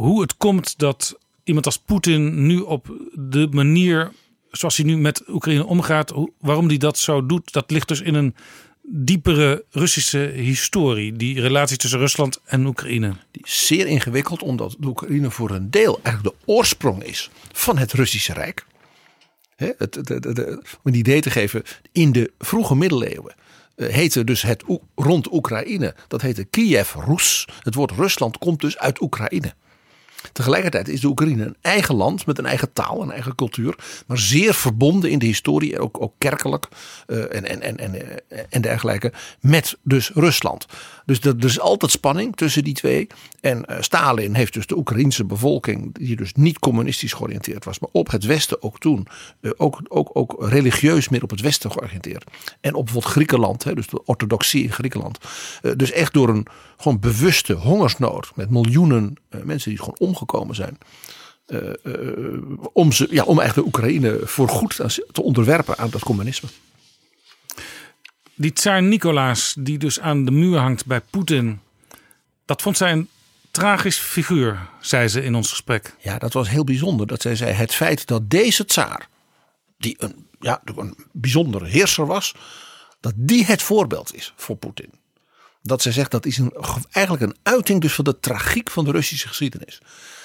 hoe 0.00 0.20
het 0.20 0.36
komt 0.36 0.78
dat 0.78 1.18
iemand 1.44 1.66
als 1.66 1.78
Poetin 1.78 2.46
nu 2.46 2.60
op 2.60 2.96
de 3.14 3.48
manier 3.50 4.12
zoals 4.50 4.76
hij 4.76 4.86
nu 4.86 4.96
met 4.96 5.22
Oekraïne 5.28 5.66
omgaat, 5.66 6.12
waarom 6.40 6.68
hij 6.68 6.76
dat 6.76 6.98
zo 6.98 7.26
doet, 7.26 7.52
dat 7.52 7.70
ligt 7.70 7.88
dus 7.88 8.00
in 8.00 8.14
een 8.14 8.34
diepere 8.82 9.64
Russische 9.70 10.18
historie. 10.18 11.12
Die 11.12 11.40
relatie 11.40 11.76
tussen 11.76 11.98
Rusland 11.98 12.40
en 12.44 12.66
Oekraïne. 12.66 13.12
Die 13.30 13.42
is 13.44 13.66
zeer 13.66 13.86
ingewikkeld 13.86 14.42
omdat 14.42 14.76
Oekraïne 14.84 15.30
voor 15.30 15.50
een 15.50 15.70
deel 15.70 16.00
eigenlijk 16.02 16.36
de 16.36 16.52
oorsprong 16.52 17.04
is 17.04 17.30
van 17.52 17.78
het 17.78 17.92
Russische 17.92 18.32
Rijk. 18.32 18.66
Het, 19.56 19.96
om 20.60 20.60
een 20.82 20.94
idee 20.94 21.20
te 21.20 21.30
geven, 21.30 21.62
in 21.92 22.12
de 22.12 22.32
vroege 22.38 22.74
middeleeuwen 22.74 23.34
eh, 23.74 23.88
heette 23.88 24.24
dus 24.24 24.42
het 24.42 24.64
rond 24.94 25.32
Oekraïne, 25.32 25.94
dat 26.08 26.22
heette 26.22 26.44
Kiev 26.44 26.94
Rus. 26.94 27.48
Het 27.62 27.74
woord 27.74 27.90
Rusland 27.90 28.38
komt 28.38 28.60
dus 28.60 28.78
uit 28.78 29.00
Oekraïne. 29.00 29.54
Tegelijkertijd 30.32 30.88
is 30.88 31.00
de 31.00 31.06
Oekraïne 31.06 31.44
een 31.44 31.56
eigen 31.60 31.94
land 31.94 32.26
met 32.26 32.38
een 32.38 32.46
eigen 32.46 32.72
taal, 32.72 33.02
een 33.02 33.10
eigen 33.10 33.34
cultuur, 33.34 33.78
maar 34.06 34.18
zeer 34.18 34.54
verbonden 34.54 35.10
in 35.10 35.18
de 35.18 35.26
historie, 35.26 35.78
ook, 35.78 36.00
ook 36.02 36.14
kerkelijk 36.18 36.68
eh, 37.06 37.34
en, 37.34 37.44
en, 37.44 37.62
en, 37.62 37.78
en, 37.78 37.94
eh, 38.28 38.38
en 38.48 38.60
dergelijke, 38.60 39.12
met 39.40 39.78
dus 39.82 40.10
Rusland. 40.14 40.66
Dus 41.08 41.20
er, 41.20 41.34
er 41.38 41.44
is 41.44 41.60
altijd 41.60 41.92
spanning 41.92 42.36
tussen 42.36 42.64
die 42.64 42.74
twee. 42.74 43.06
En 43.40 43.64
eh, 43.64 43.80
Stalin 43.80 44.34
heeft 44.34 44.52
dus 44.52 44.66
de 44.66 44.76
Oekraïnse 44.76 45.24
bevolking, 45.24 45.94
die 45.94 46.16
dus 46.16 46.32
niet 46.32 46.58
communistisch 46.58 47.12
georiënteerd 47.12 47.64
was, 47.64 47.78
maar 47.78 47.90
op 47.92 48.10
het 48.10 48.24
Westen 48.24 48.62
ook 48.62 48.78
toen, 48.78 49.06
eh, 49.40 49.50
ook, 49.56 49.80
ook, 49.88 50.10
ook 50.12 50.36
religieus 50.38 51.08
meer 51.08 51.22
op 51.22 51.30
het 51.30 51.40
Westen 51.40 51.72
georiënteerd. 51.72 52.24
En 52.60 52.74
op 52.74 52.84
bijvoorbeeld 52.84 53.12
Griekenland, 53.12 53.64
hè, 53.64 53.74
dus 53.74 53.86
de 53.86 54.04
orthodoxie 54.04 54.62
in 54.62 54.72
Griekenland. 54.72 55.18
Eh, 55.62 55.72
dus 55.76 55.90
echt 55.90 56.12
door 56.12 56.28
een 56.28 56.46
gewoon 56.76 57.00
bewuste 57.00 57.52
hongersnood 57.52 58.30
met 58.34 58.50
miljoenen 58.50 59.16
mensen 59.44 59.70
die 59.70 59.78
gewoon 59.78 59.98
omgekomen 59.98 60.54
zijn. 60.54 60.78
om, 62.72 62.92
ze, 62.92 63.06
ja, 63.10 63.24
om 63.24 63.38
eigenlijk 63.38 63.54
de 63.54 63.76
Oekraïne 63.76 64.18
voorgoed 64.24 64.76
te 65.12 65.22
onderwerpen 65.22 65.78
aan 65.78 65.90
dat 65.90 66.02
communisme. 66.02 66.48
Die 68.38 68.52
tsaar 68.52 68.82
Nicolaas, 68.82 69.54
die 69.58 69.78
dus 69.78 70.00
aan 70.00 70.24
de 70.24 70.30
muur 70.30 70.58
hangt 70.58 70.86
bij 70.86 71.00
Poetin. 71.00 71.60
Dat 72.44 72.62
vond 72.62 72.76
zij 72.76 72.92
een 72.92 73.08
tragisch 73.50 73.98
figuur, 73.98 74.68
zei 74.80 75.08
ze 75.08 75.22
in 75.22 75.34
ons 75.34 75.50
gesprek. 75.50 75.94
Ja, 75.98 76.18
dat 76.18 76.32
was 76.32 76.48
heel 76.48 76.64
bijzonder. 76.64 77.06
Dat 77.06 77.22
zij 77.22 77.36
zei: 77.36 77.52
het 77.52 77.74
feit 77.74 78.06
dat 78.06 78.30
deze 78.30 78.64
tsaar, 78.64 79.08
die 79.78 79.96
een, 79.98 80.26
ja, 80.40 80.62
een 80.64 80.96
bijzondere 81.12 81.66
heerser 81.66 82.06
was, 82.06 82.34
dat 83.00 83.12
die 83.16 83.44
het 83.44 83.62
voorbeeld 83.62 84.14
is 84.14 84.32
voor 84.36 84.56
Poetin. 84.56 84.90
Dat 85.62 85.82
zij 85.82 85.92
zegt 85.92 86.10
dat 86.10 86.26
is 86.26 86.38
een, 86.38 86.52
eigenlijk 86.90 87.24
een 87.32 87.38
uiting 87.42 87.80
dus 87.80 87.94
van 87.94 88.04
de 88.04 88.20
tragiek 88.20 88.70
van 88.70 88.84
de 88.84 88.90
Russische 88.90 89.28
geschiedenis. 89.28 89.80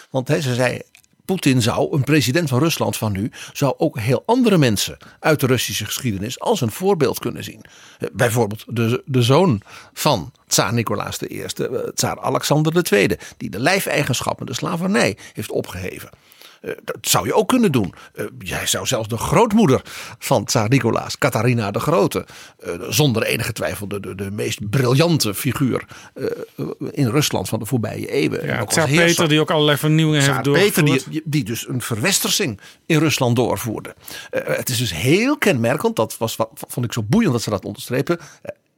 Want 0.10 0.28
ze 0.28 0.56
zei, 0.56 0.82
Poetin 1.26 1.62
zou, 1.62 1.96
een 1.96 2.04
president 2.04 2.50
van 2.50 2.60
Rusland 2.60 2.98
van 2.98 3.12
nu, 3.12 3.32
zou 3.54 3.74
ook 3.78 4.00
heel 4.00 4.24
andere 4.26 4.58
mensen 4.58 4.98
uit 5.20 5.40
de 5.40 5.46
Russische 5.48 5.86
geschiedenis 5.86 6.40
als 6.40 6.62
een 6.62 6.72
voorbeeld 6.72 7.20
kunnen 7.20 7.44
zien. 7.44 7.62
Eh, 8.00 8.08
Bijvoorbeeld 8.14 8.64
de, 8.68 9.02
de 9.06 9.22
zoon 9.22 9.62
van 9.94 10.32
tsaar 10.48 10.74
Nicolaas 10.74 11.22
I, 11.22 11.42
eh, 11.42 11.48
tsaar 11.94 12.20
Alexander 12.20 12.94
II, 12.94 13.08
die 13.38 13.50
de 13.50 13.60
lijfeigenschappen, 13.60 14.46
de 14.46 14.54
slavernij 14.54 15.18
heeft 15.34 15.52
opgeheven. 15.52 16.10
Eh, 16.64 16.72
Dat 16.84 16.98
zou 17.02 17.26
je 17.26 17.34
ook 17.34 17.48
kunnen 17.48 17.72
doen. 17.72 17.94
Eh, 18.14 18.26
Jij 18.40 18.66
zou 18.66 18.86
zelfs 18.86 19.08
de 19.08 19.18
grootmoeder 19.18 19.82
van 20.20 20.46
tsaar 20.46 20.70
Nicolaas, 20.70 21.18
Catharina 21.18 21.72
de 21.72 21.80
Grote, 21.80 22.26
eh, 22.60 22.74
zonder 22.90 23.24
enige 23.24 23.54
twijfel 23.54 23.88
de, 23.88 24.00
de, 24.00 24.16
de 24.16 24.32
meest 24.32 24.70
briljante 24.70 25.34
figuur 25.34 25.86
in 26.92 27.08
Rusland 27.08 27.50
van 27.50 27.60
de 27.60 27.66
voorbije 27.66 28.08
eeuwen. 28.12 28.46
Ja, 28.46 28.66
tsaar 28.66 28.88
heerser. 28.88 29.06
Peter, 29.06 29.28
die 29.28 29.40
ook 29.40 29.52
allerlei 29.52 29.78
vernieuwingen 29.78 30.22
heeft 30.22 30.44
Tsaar 30.44 30.54
Peter, 30.54 30.86
doorgevoerd. 30.86 31.12
die, 31.12 31.22
die 31.26 31.44
dus 31.44 31.68
een 31.68 31.82
verwestersing 31.82 32.60
in 32.86 33.00
Rusland 33.00 33.36
doorvoerde. 33.36 33.96
Het 34.30 34.70
is 34.70 34.78
dus 34.78 34.94
heel 34.94 35.38
kenmerkend, 35.38 35.96
dat 35.96 36.18
was, 36.18 36.36
vond 36.68 36.86
ik 36.86 36.94
zo 36.94 37.04
boeiend 37.04 37.32
dat 37.34 37.42
ze 37.42 37.50
dat 37.50 37.66
onderstrepen. 37.66 38.20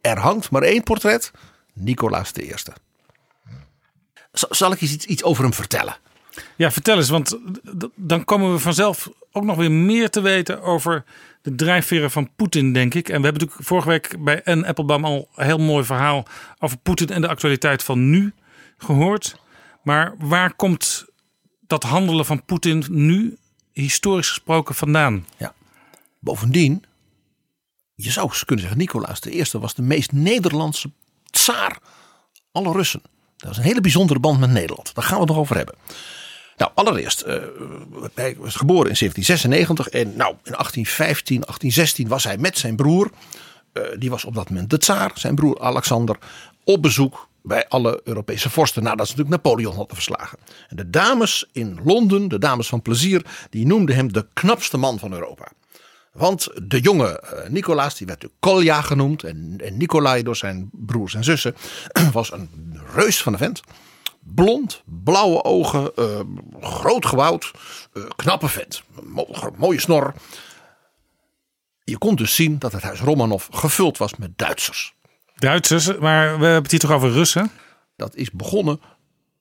Er 0.01 0.19
hangt 0.19 0.49
maar 0.49 0.61
één 0.61 0.83
portret, 0.83 1.31
Nicolaas 1.73 2.31
I. 2.39 2.53
Zal 4.31 4.71
ik 4.71 4.81
eens 4.81 4.91
iets, 4.91 5.05
iets 5.05 5.23
over 5.23 5.43
hem 5.43 5.53
vertellen? 5.53 5.97
Ja, 6.55 6.71
vertel 6.71 6.97
eens, 6.97 7.09
want 7.09 7.39
dan 7.95 8.23
komen 8.23 8.51
we 8.51 8.59
vanzelf 8.59 9.09
ook 9.31 9.43
nog 9.43 9.57
weer 9.57 9.71
meer 9.71 10.09
te 10.09 10.21
weten 10.21 10.61
over 10.61 11.03
de 11.41 11.55
drijfveren 11.55 12.11
van 12.11 12.29
Poetin, 12.35 12.73
denk 12.73 12.93
ik. 12.93 13.09
En 13.09 13.17
we 13.17 13.23
hebben 13.23 13.41
natuurlijk 13.41 13.67
vorige 13.67 13.89
week 13.89 14.23
bij 14.23 14.41
N. 14.45 14.63
Applebaum 14.63 15.05
al 15.05 15.29
een 15.35 15.45
heel 15.45 15.57
mooi 15.57 15.83
verhaal 15.83 16.25
over 16.59 16.77
Poetin 16.77 17.09
en 17.09 17.21
de 17.21 17.27
actualiteit 17.27 17.83
van 17.83 18.09
nu 18.09 18.33
gehoord. 18.77 19.39
Maar 19.83 20.15
waar 20.19 20.53
komt 20.53 21.05
dat 21.67 21.83
handelen 21.83 22.25
van 22.25 22.45
Poetin 22.45 22.85
nu 22.89 23.37
historisch 23.71 24.29
gesproken 24.29 24.75
vandaan? 24.75 25.25
Bovendien, 26.19 26.83
je 27.95 28.11
zou 28.11 28.31
kunnen 28.45 28.59
zeggen, 28.59 28.77
Nicolaas 28.77 29.21
I 29.25 29.45
was 29.51 29.73
de 29.73 29.81
meest 29.81 30.11
Nederlandse 30.11 30.91
tsaar. 31.29 31.77
Alle 32.51 32.71
Russen. 32.71 33.01
Dat 33.37 33.47
was 33.47 33.57
een 33.57 33.63
hele 33.63 33.81
bijzondere 33.81 34.19
band 34.19 34.39
met 34.39 34.49
Nederland. 34.49 34.95
Daar 34.95 35.03
gaan 35.03 35.13
we 35.13 35.19
het 35.19 35.29
nog 35.29 35.37
over 35.39 35.55
hebben. 35.55 35.75
Nou, 36.57 36.71
allereerst, 36.73 37.21
eh, 37.21 37.35
hij 38.13 38.35
was 38.37 38.55
geboren 38.55 38.89
in 38.89 38.95
1796 38.95 39.89
en 39.89 40.15
nou, 40.15 40.35
in 40.43 40.55
1815, 40.55 41.43
1816 41.45 42.07
was 42.07 42.23
hij 42.23 42.37
met 42.37 42.57
zijn 42.57 42.75
broer, 42.75 43.09
eh, 43.73 43.83
die 43.97 44.09
was 44.09 44.25
op 44.25 44.35
dat 44.35 44.49
moment 44.49 44.69
de 44.69 44.77
tsaar, 44.77 45.11
zijn 45.13 45.35
broer 45.35 45.59
Alexander, 45.59 46.17
op 46.63 46.81
bezoek 46.81 47.27
bij 47.41 47.67
alle 47.67 48.01
Europese 48.03 48.49
vorsten 48.49 48.83
nadat 48.83 49.07
ze 49.07 49.15
natuurlijk 49.17 49.43
Napoleon 49.43 49.75
hadden 49.75 49.95
verslagen. 49.95 50.37
En 50.67 50.75
de 50.75 50.89
dames 50.89 51.49
in 51.51 51.79
Londen, 51.83 52.27
de 52.27 52.39
dames 52.39 52.67
van 52.67 52.81
plezier, 52.81 53.25
die 53.49 53.65
noemden 53.67 53.95
hem 53.95 54.13
de 54.13 54.27
knapste 54.33 54.77
man 54.77 54.99
van 54.99 55.13
Europa. 55.13 55.51
Want 56.15 56.47
de 56.63 56.79
jonge 56.79 57.19
eh, 57.19 57.49
Nicolaas, 57.49 57.97
die 57.97 58.07
werd 58.07 58.21
natuurlijk 58.21 58.41
Kolja 58.41 58.81
genoemd. 58.81 59.23
En, 59.23 59.55
en 59.63 59.77
Nicolai 59.77 60.23
door 60.23 60.35
zijn 60.35 60.69
broers 60.71 61.13
en 61.13 61.23
zussen. 61.23 61.55
Was 62.11 62.31
een 62.31 62.79
reus 62.93 63.21
van 63.21 63.33
een 63.33 63.39
vent. 63.39 63.61
Blond, 64.27 64.83
blauwe 64.85 65.43
ogen, 65.43 65.95
eh, 65.95 66.19
groot 66.61 67.05
gebouwd. 67.05 67.51
eh, 67.93 68.03
knappe 68.15 68.47
vent. 68.47 68.83
Mo- 69.03 69.27
mooie 69.57 69.79
snor. 69.79 70.13
Je 71.83 71.97
kon 71.97 72.15
dus 72.15 72.35
zien 72.35 72.59
dat 72.59 72.71
het 72.71 72.81
huis 72.83 72.99
Romanov 72.99 73.45
gevuld 73.51 73.97
was 73.97 74.15
met 74.15 74.37
Duitsers. 74.37 74.93
Duitsers, 75.35 75.85
maar 75.87 76.25
we 76.25 76.43
hebben 76.43 76.61
het 76.61 76.71
hier 76.71 76.79
toch 76.79 76.91
over 76.91 77.11
Russen? 77.11 77.51
Dat 77.95 78.15
is 78.15 78.31
begonnen 78.31 78.79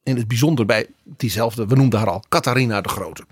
in 0.03 0.17
het 0.17 0.27
bijzonder 0.27 0.65
bij 0.65 0.87
diezelfde, 1.03 1.65
we 1.67 1.75
noemden 1.75 1.99
haar 1.99 2.09
al, 2.09 2.23
Catharina 2.29 2.81
de 2.81 2.89
Grote. 2.89 3.25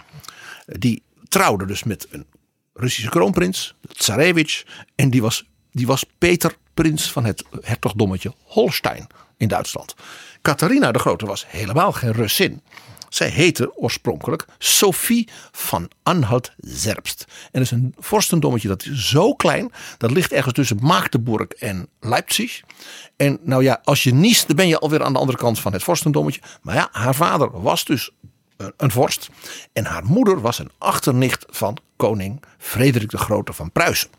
Die 0.66 1.04
trouwde 1.28 1.66
dus 1.66 1.84
met 1.84 2.08
een 2.10 2.26
Russische 2.74 3.10
kroonprins, 3.10 3.76
Tsarevich. 3.92 4.66
En 4.96 5.10
die 5.10 5.22
was, 5.22 5.46
die 5.72 5.88
was 5.88 6.06
Peter, 6.18 6.56
prins 6.74 7.12
van 7.12 7.26
het 7.26 7.44
hertogdommetje 7.62 8.34
Holstein 8.44 9.08
in 9.38 9.48
Duitsland. 9.48 9.96
Catharina 10.42 10.92
de 10.92 11.00
Grote 11.00 11.26
was 11.26 11.46
helemaal 11.48 11.92
geen 11.92 12.12
Russin. 12.12 12.62
Zij 13.14 13.28
heette 13.30 13.76
oorspronkelijk 13.78 14.46
Sophie 14.58 15.30
van 15.52 15.90
Anhalt-Zerbst. 16.04 17.26
En 17.28 17.50
dat 17.52 17.62
is 17.62 17.72
een 17.72 17.96
vorstendommetje 18.00 18.68
dat 18.68 18.86
is 18.86 19.10
zo 19.10 19.34
klein. 19.34 19.72
Dat 19.98 20.12
ligt 20.12 20.32
ergens 20.32 20.54
tussen 20.54 20.78
Magdeburg 20.82 21.48
en 21.48 21.88
Leipzig. 22.00 22.62
En 23.16 23.40
nou 23.42 23.64
ja, 23.64 23.82
als 23.84 24.04
je 24.04 24.14
niest, 24.14 24.48
dan 24.48 24.56
ben 24.56 24.68
je 24.68 24.80
alweer 24.80 25.04
aan 25.04 25.14
de 25.14 25.20
andere 25.20 25.38
kant 25.38 25.60
van 25.60 25.74
het 25.74 25.84
vorstendommetje. 25.84 26.42
Maar 26.62 26.76
ja, 26.76 26.90
haar 26.92 27.16
vader 27.16 27.62
was 27.62 27.86
dus 27.86 28.12
een, 28.78 28.92
vorst. 28.92 29.30
En 29.74 29.86
haar 29.86 30.06
moeder 30.06 30.42
was 30.42 30.60
een 30.60 30.72
achternicht 30.78 31.46
van 31.50 31.78
koning 31.96 32.44
Frederik 32.58 33.10
de 33.10 33.18
Grote 33.18 33.54
van 33.54 33.72
Pruisen. 33.72 34.10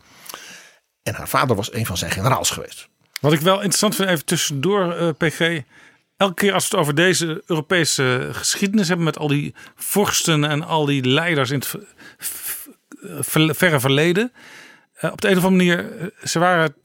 En 1.03 1.13
haar 1.13 1.29
vader 1.29 1.55
was 1.55 1.73
een 1.73 1.85
van 1.85 1.97
zijn 1.97 2.11
generaals 2.11 2.49
geweest. 2.49 2.89
Wat 3.21 3.33
ik 3.33 3.39
wel 3.39 3.55
interessant 3.55 3.95
vind, 3.95 4.09
even 4.09 4.25
tussendoor, 4.25 4.91
eh, 4.93 5.09
PG. 5.17 5.61
Elke 6.17 6.33
keer 6.33 6.53
als 6.53 6.63
we 6.69 6.69
het 6.71 6.79
over 6.85 6.95
deze 6.95 7.43
Europese 7.45 8.29
geschiedenis 8.31 8.87
hebben 8.87 9.05
met 9.05 9.17
al 9.17 9.27
die 9.27 9.53
vorsten 9.75 10.43
en 10.43 10.63
al 10.63 10.85
die 10.85 11.05
leiders 11.07 11.49
in 11.49 11.59
het 11.59 11.67
ver- 11.67 11.87
ver- 13.23 13.55
verre 13.55 13.79
verleden. 13.79 14.31
eh, 14.95 15.11
op 15.11 15.21
de 15.21 15.29
een 15.29 15.37
of 15.37 15.43
andere 15.45 15.63
manier, 15.75 15.97
eh, 15.99 16.07
ze 16.27 16.39
waren 16.39 16.75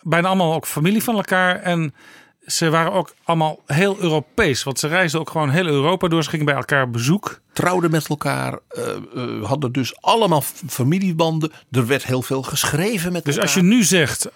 bijna 0.00 0.26
allemaal 0.28 0.54
ook 0.54 0.66
familie 0.66 1.02
van 1.02 1.14
elkaar. 1.16 1.60
En 1.60 1.94
ze 2.46 2.70
waren 2.70 2.92
ook 2.92 3.14
allemaal 3.24 3.62
heel 3.66 3.96
Europees. 4.00 4.62
Want 4.62 4.78
ze 4.78 4.88
reisden 4.88 5.20
ook 5.20 5.30
gewoon 5.30 5.50
heel 5.50 5.66
Europa 5.66 6.08
door. 6.08 6.22
Ze 6.24 6.30
gingen 6.30 6.46
bij 6.46 6.54
elkaar 6.54 6.82
op 6.82 6.92
bezoek. 6.92 7.40
Trouwden 7.52 7.90
met 7.90 8.06
elkaar, 8.08 8.58
eh, 8.68 8.84
hadden 9.42 9.72
dus 9.72 10.00
allemaal 10.00 10.42
familiebanden. 10.68 11.52
Er 11.70 11.86
werd 11.86 12.04
heel 12.06 12.22
veel 12.22 12.42
geschreven 12.42 13.12
met 13.12 13.24
Dus 13.24 13.34
elkaar. 13.36 13.50
als 13.50 13.60
je 13.60 13.62
nu 13.68 13.82
zegt, 13.84 14.28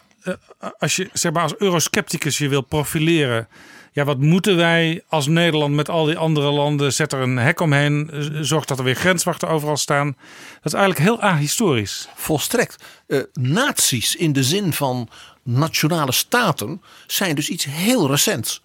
als 0.79 0.97
je 0.97 1.11
zeg 1.13 1.33
maar 1.33 1.43
als 1.43 1.57
euroscepticus 1.57 2.39
je 2.39 2.49
wil 2.49 2.61
profileren. 2.63 3.49
Ja, 3.93 4.05
wat 4.05 4.19
moeten 4.19 4.57
wij 4.57 5.03
als 5.09 5.27
Nederland 5.27 5.75
met 5.75 5.89
al 5.89 6.05
die 6.05 6.17
andere 6.19 6.51
landen? 6.51 6.93
Zet 6.93 7.13
er 7.13 7.21
een 7.21 7.37
hek 7.37 7.61
omheen. 7.61 8.11
eh, 8.11 8.21
Zorg 8.41 8.65
dat 8.65 8.79
er 8.79 8.85
weer 8.85 8.95
grenswachten 8.95 9.49
overal 9.49 9.77
staan. 9.77 10.17
Dat 10.55 10.65
is 10.65 10.73
eigenlijk 10.73 11.05
heel 11.05 11.21
ahistorisch. 11.21 12.09
Volstrekt. 12.15 12.85
Eh 13.07 13.21
naties 13.33 14.17
in 14.17 14.33
de 14.33 14.45
zin 14.45 14.73
van 14.73 15.09
nationale 15.43 16.13
staten 16.13 16.83
zijn 17.07 17.35
dus 17.35 17.49
iets 17.49 17.65
heel 17.65 18.11
recents. 18.11 18.63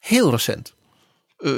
Heel 0.00 0.30
recent. 0.30 0.74
Eh, 1.38 1.50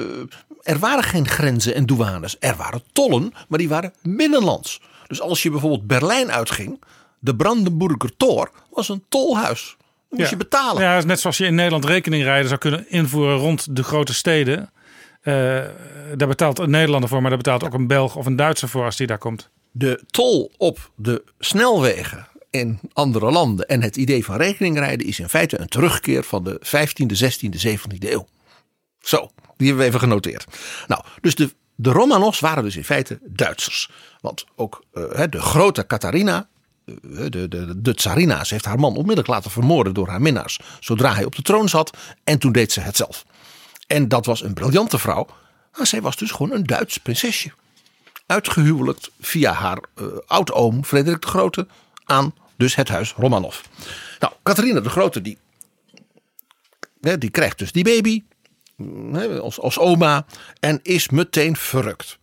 er 0.62 0.78
waren 0.78 1.04
geen 1.04 1.28
grenzen 1.28 1.74
en 1.74 1.86
douanes. 1.86 2.36
Er 2.38 2.56
waren 2.56 2.82
tollen, 2.92 3.34
maar 3.48 3.58
die 3.58 3.68
waren 3.68 3.92
binnenlands. 4.02 4.80
Dus 5.06 5.20
als 5.20 5.42
je 5.42 5.50
bijvoorbeeld 5.50 5.86
Berlijn 5.86 6.32
uitging, 6.32 6.82
de 7.18 7.36
Brandenburger 7.36 8.16
Tor 8.16 8.50
was 8.74 8.88
een 8.88 9.04
tolhuis. 9.08 9.76
Dan 10.08 10.18
moest 10.18 10.30
je 10.30 10.36
betalen. 10.36 10.82
Ja, 10.82 11.04
net 11.04 11.20
zoals 11.20 11.38
je 11.38 11.46
in 11.46 11.54
Nederland 11.54 11.84
rekeningrijden 11.84 12.48
zou 12.48 12.60
kunnen 12.60 12.90
invoeren 12.90 13.36
rond 13.36 13.76
de 13.76 13.82
grote 13.82 14.14
steden. 14.14 14.72
Eh, 15.20 15.34
daar 16.14 16.28
betaalt 16.28 16.58
een 16.58 16.70
Nederlander 16.70 17.08
voor, 17.08 17.20
maar 17.20 17.30
daar 17.30 17.38
betaalt 17.38 17.64
ook 17.64 17.74
een 17.74 17.86
Belg 17.86 18.16
of 18.16 18.26
een 18.26 18.36
Duitser 18.36 18.68
voor 18.68 18.84
als 18.84 18.96
die 18.96 19.06
daar 19.06 19.18
komt. 19.18 19.50
de 19.70 20.02
tol 20.10 20.52
op 20.56 20.90
de 20.96 21.24
snelwegen 21.38 22.28
in 22.50 22.80
andere 22.92 23.30
landen 23.30 23.66
en 23.66 23.82
het 23.82 23.96
idee 23.96 24.24
van 24.24 24.36
rekeningrijden 24.36 25.06
is 25.06 25.18
in 25.18 25.28
feite 25.28 25.60
een 25.60 25.68
terugkeer 25.68 26.22
van 26.22 26.44
de 26.44 26.60
15e, 26.62 27.16
16e, 27.16 27.68
17e 27.68 28.10
eeuw. 28.10 28.26
Zo, 29.00 29.30
die 29.56 29.66
hebben 29.66 29.84
we 29.84 29.84
even 29.84 30.00
genoteerd. 30.00 30.44
Nou, 30.86 31.04
dus 31.20 31.34
de, 31.34 31.54
de 31.74 31.90
Romanovs 31.90 32.40
waren 32.40 32.62
dus 32.62 32.76
in 32.76 32.84
feite 32.84 33.18
Duitsers. 33.22 33.90
Want 34.20 34.44
ook 34.56 34.84
eh, 34.92 35.22
de 35.30 35.40
grote 35.40 35.86
Catharina, 35.86 36.48
eh, 36.84 36.94
de, 37.28 37.48
de, 37.48 37.80
de 37.80 37.94
tsarina, 37.94 38.44
ze 38.44 38.52
heeft 38.54 38.64
haar 38.64 38.78
man 38.78 38.96
onmiddellijk 38.96 39.28
laten 39.28 39.50
vermoorden 39.50 39.94
door 39.94 40.08
haar 40.08 40.20
minnaars. 40.20 40.58
Zodra 40.80 41.14
hij 41.14 41.24
op 41.24 41.36
de 41.36 41.42
troon 41.42 41.68
zat. 41.68 41.96
En 42.24 42.38
toen 42.38 42.52
deed 42.52 42.72
ze 42.72 42.80
het 42.80 42.96
zelf. 42.96 43.24
En 43.86 44.08
dat 44.08 44.26
was 44.26 44.42
een 44.42 44.54
briljante 44.54 44.98
vrouw. 44.98 45.26
Maar 45.76 45.86
zij 45.86 46.02
was 46.02 46.16
dus 46.16 46.30
gewoon 46.30 46.52
een 46.52 46.64
Duits 46.64 46.98
prinsesje 46.98 47.52
uitgehuwelijkt 48.26 49.10
via 49.20 49.52
haar 49.52 49.78
eh, 49.94 50.06
oudoom 50.26 50.84
Frederik 50.84 51.20
de 51.20 51.26
Grote 51.26 51.66
aan 52.04 52.34
dus 52.56 52.74
het 52.74 52.88
huis 52.88 53.12
Romanov. 53.12 53.60
Nou, 54.18 54.32
Catharina 54.42 54.80
de 54.80 54.88
Grote 54.88 55.22
die, 55.22 55.38
die 57.18 57.30
krijgt 57.30 57.58
dus 57.58 57.72
die 57.72 57.84
baby 57.84 58.22
mm, 58.76 59.16
als, 59.16 59.60
als 59.60 59.78
oma 59.78 60.26
en 60.60 60.80
is 60.82 61.08
meteen 61.08 61.56
verrukt. 61.56 62.18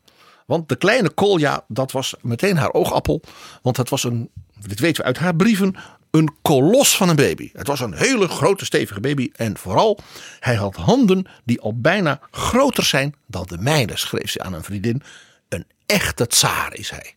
Want 0.45 0.69
de 0.69 0.75
kleine 0.75 1.09
Kolja, 1.09 1.65
dat 1.67 1.91
was 1.91 2.15
meteen 2.21 2.57
haar 2.57 2.71
oogappel. 2.71 3.21
Want 3.61 3.77
het 3.77 3.89
was 3.89 4.03
een, 4.03 4.29
dit 4.67 4.79
weten 4.79 5.01
we 5.01 5.07
uit 5.07 5.17
haar 5.17 5.35
brieven, 5.35 5.75
een 6.11 6.35
kolos 6.41 6.97
van 6.97 7.09
een 7.09 7.15
baby. 7.15 7.49
Het 7.53 7.67
was 7.67 7.79
een 7.79 7.93
hele 7.93 8.27
grote, 8.27 8.65
stevige 8.65 8.99
baby. 8.99 9.29
En 9.35 9.57
vooral, 9.57 9.99
hij 10.39 10.55
had 10.55 10.75
handen 10.75 11.25
die 11.43 11.61
al 11.61 11.79
bijna 11.79 12.19
groter 12.31 12.83
zijn 12.83 13.15
dan 13.27 13.45
de 13.47 13.57
mijne, 13.57 13.97
schreef 13.97 14.31
ze 14.31 14.41
aan 14.41 14.53
een 14.53 14.63
vriendin. 14.63 15.01
Een 15.49 15.65
echte 15.85 16.27
tsaar 16.27 16.73
is 16.73 16.89
hij. 16.89 17.15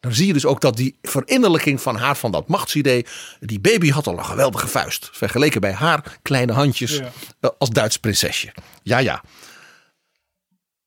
Dan 0.00 0.14
zie 0.14 0.26
je 0.26 0.32
dus 0.32 0.46
ook 0.46 0.60
dat 0.60 0.76
die 0.76 0.98
verinnerlijking 1.02 1.80
van 1.80 1.96
haar, 1.96 2.16
van 2.16 2.32
dat 2.32 2.48
machtsidee. 2.48 3.06
Die 3.40 3.60
baby 3.60 3.90
had 3.90 4.06
al 4.06 4.18
een 4.18 4.24
geweldige 4.24 4.68
vuist. 4.68 5.08
Vergeleken 5.12 5.60
bij 5.60 5.72
haar 5.72 6.18
kleine 6.22 6.52
handjes 6.52 7.00
eh, 7.00 7.50
als 7.58 7.70
Duits 7.70 7.96
prinsesje. 7.96 8.52
Ja, 8.82 8.98
ja. 8.98 9.22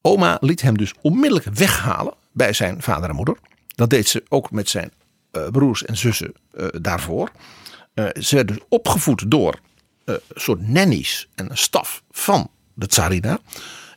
Oma 0.01 0.37
liet 0.41 0.61
hem 0.61 0.77
dus 0.77 0.93
onmiddellijk 1.01 1.45
weghalen 1.45 2.13
bij 2.31 2.53
zijn 2.53 2.81
vader 2.81 3.09
en 3.09 3.15
moeder. 3.15 3.37
Dat 3.75 3.89
deed 3.89 4.07
ze 4.07 4.23
ook 4.29 4.51
met 4.51 4.69
zijn 4.69 4.91
broers 5.51 5.85
en 5.85 5.97
zussen 5.97 6.33
eh, 6.51 6.67
daarvoor. 6.71 7.31
Eh, 7.93 8.05
ze 8.19 8.35
werd 8.35 8.47
dus 8.47 8.59
opgevoed 8.69 9.31
door 9.31 9.59
eh, 10.05 10.15
een 10.15 10.41
soort 10.41 10.67
nannies 10.67 11.27
en 11.35 11.51
een 11.51 11.57
staf 11.57 12.03
van 12.11 12.49
de 12.73 12.87
tsarina. 12.87 13.39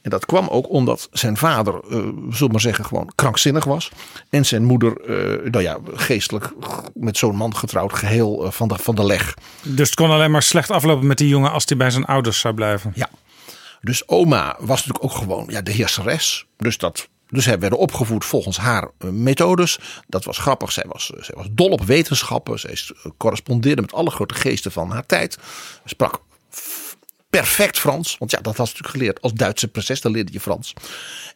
En 0.03 0.11
dat 0.11 0.27
kwam 0.27 0.49
ook 0.49 0.71
omdat 0.71 1.09
zijn 1.13 1.37
vader, 1.37 1.75
eh 1.75 1.91
zullen 1.91 2.37
we 2.39 2.49
maar 2.49 2.61
zeggen, 2.61 2.85
gewoon 2.85 3.13
krankzinnig 3.15 3.65
was. 3.65 3.91
En 4.31 4.47
zijn 4.47 4.65
moeder, 4.65 5.01
eh, 5.01 5.51
nou 5.51 5.65
ja, 5.65 5.79
geestelijk 5.95 6.53
met 6.95 7.17
zo'n 7.17 7.37
man 7.37 7.57
getrouwd, 7.57 7.93
geheel 7.93 8.45
eh, 8.45 8.51
van, 8.51 8.69
de, 8.69 8.79
van 8.79 8.95
de 8.95 9.05
leg. 9.05 9.35
Dus 9.63 9.87
het 9.87 9.97
kon 9.97 10.11
alleen 10.11 10.31
maar 10.31 10.43
slecht 10.43 10.71
aflopen 10.71 11.07
met 11.07 11.19
die 11.19 11.29
jongen 11.29 11.53
als 11.53 11.65
hij 11.67 11.77
bij 11.77 11.91
zijn 11.91 12.05
ouders 12.05 12.39
zou 12.39 12.55
blijven. 12.55 12.93
Ja. 12.95 13.09
Dus 13.81 14.09
oma 14.09 14.57
was 14.59 14.87
natuurlijk 14.87 15.05
ook 15.05 15.21
gewoon 15.21 15.47
ja, 15.49 15.63
de 15.63 15.73
heerseres. 15.73 16.47
Dus, 16.57 16.79
dat, 16.79 17.09
dus 17.29 17.45
zij 17.45 17.59
werden 17.59 17.79
opgevoed 17.79 18.25
volgens 18.25 18.57
haar 18.57 18.91
eh, 18.99 19.11
methodes. 19.11 19.79
Dat 20.07 20.25
was 20.25 20.39
grappig. 20.39 20.73
Zij 20.73 20.85
was, 20.89 21.13
eh, 21.15 21.23
zij 21.23 21.35
was 21.35 21.47
dol 21.51 21.71
op 21.71 21.85
wetenschappen. 21.85 22.59
Zij 22.59 22.71
eh, 22.71 23.11
correspondeerde 23.17 23.83
met 23.83 23.93
alle 23.93 24.11
grote 24.11 24.35
geesten 24.35 24.73
van 24.73 24.91
haar 24.91 25.07
tijd. 25.07 25.39
Sprak 25.85 26.21
perfect 27.31 27.79
Frans. 27.79 28.19
Want 28.19 28.31
ja, 28.31 28.41
dat 28.41 28.57
had 28.57 28.69
ze 28.69 28.73
natuurlijk 28.73 28.99
geleerd. 28.99 29.23
Als 29.23 29.33
Duitse 29.33 29.69
prinses, 29.69 30.01
dan 30.01 30.13
leerde 30.13 30.33
je 30.33 30.41
Frans. 30.41 30.73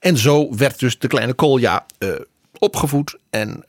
En 0.01 0.17
zo 0.17 0.55
werd 0.57 0.79
dus 0.79 0.99
de 0.99 1.09
kleine 1.09 1.35
Kolja 1.35 1.87
opgevoed. 2.59 3.19
En 3.31 3.65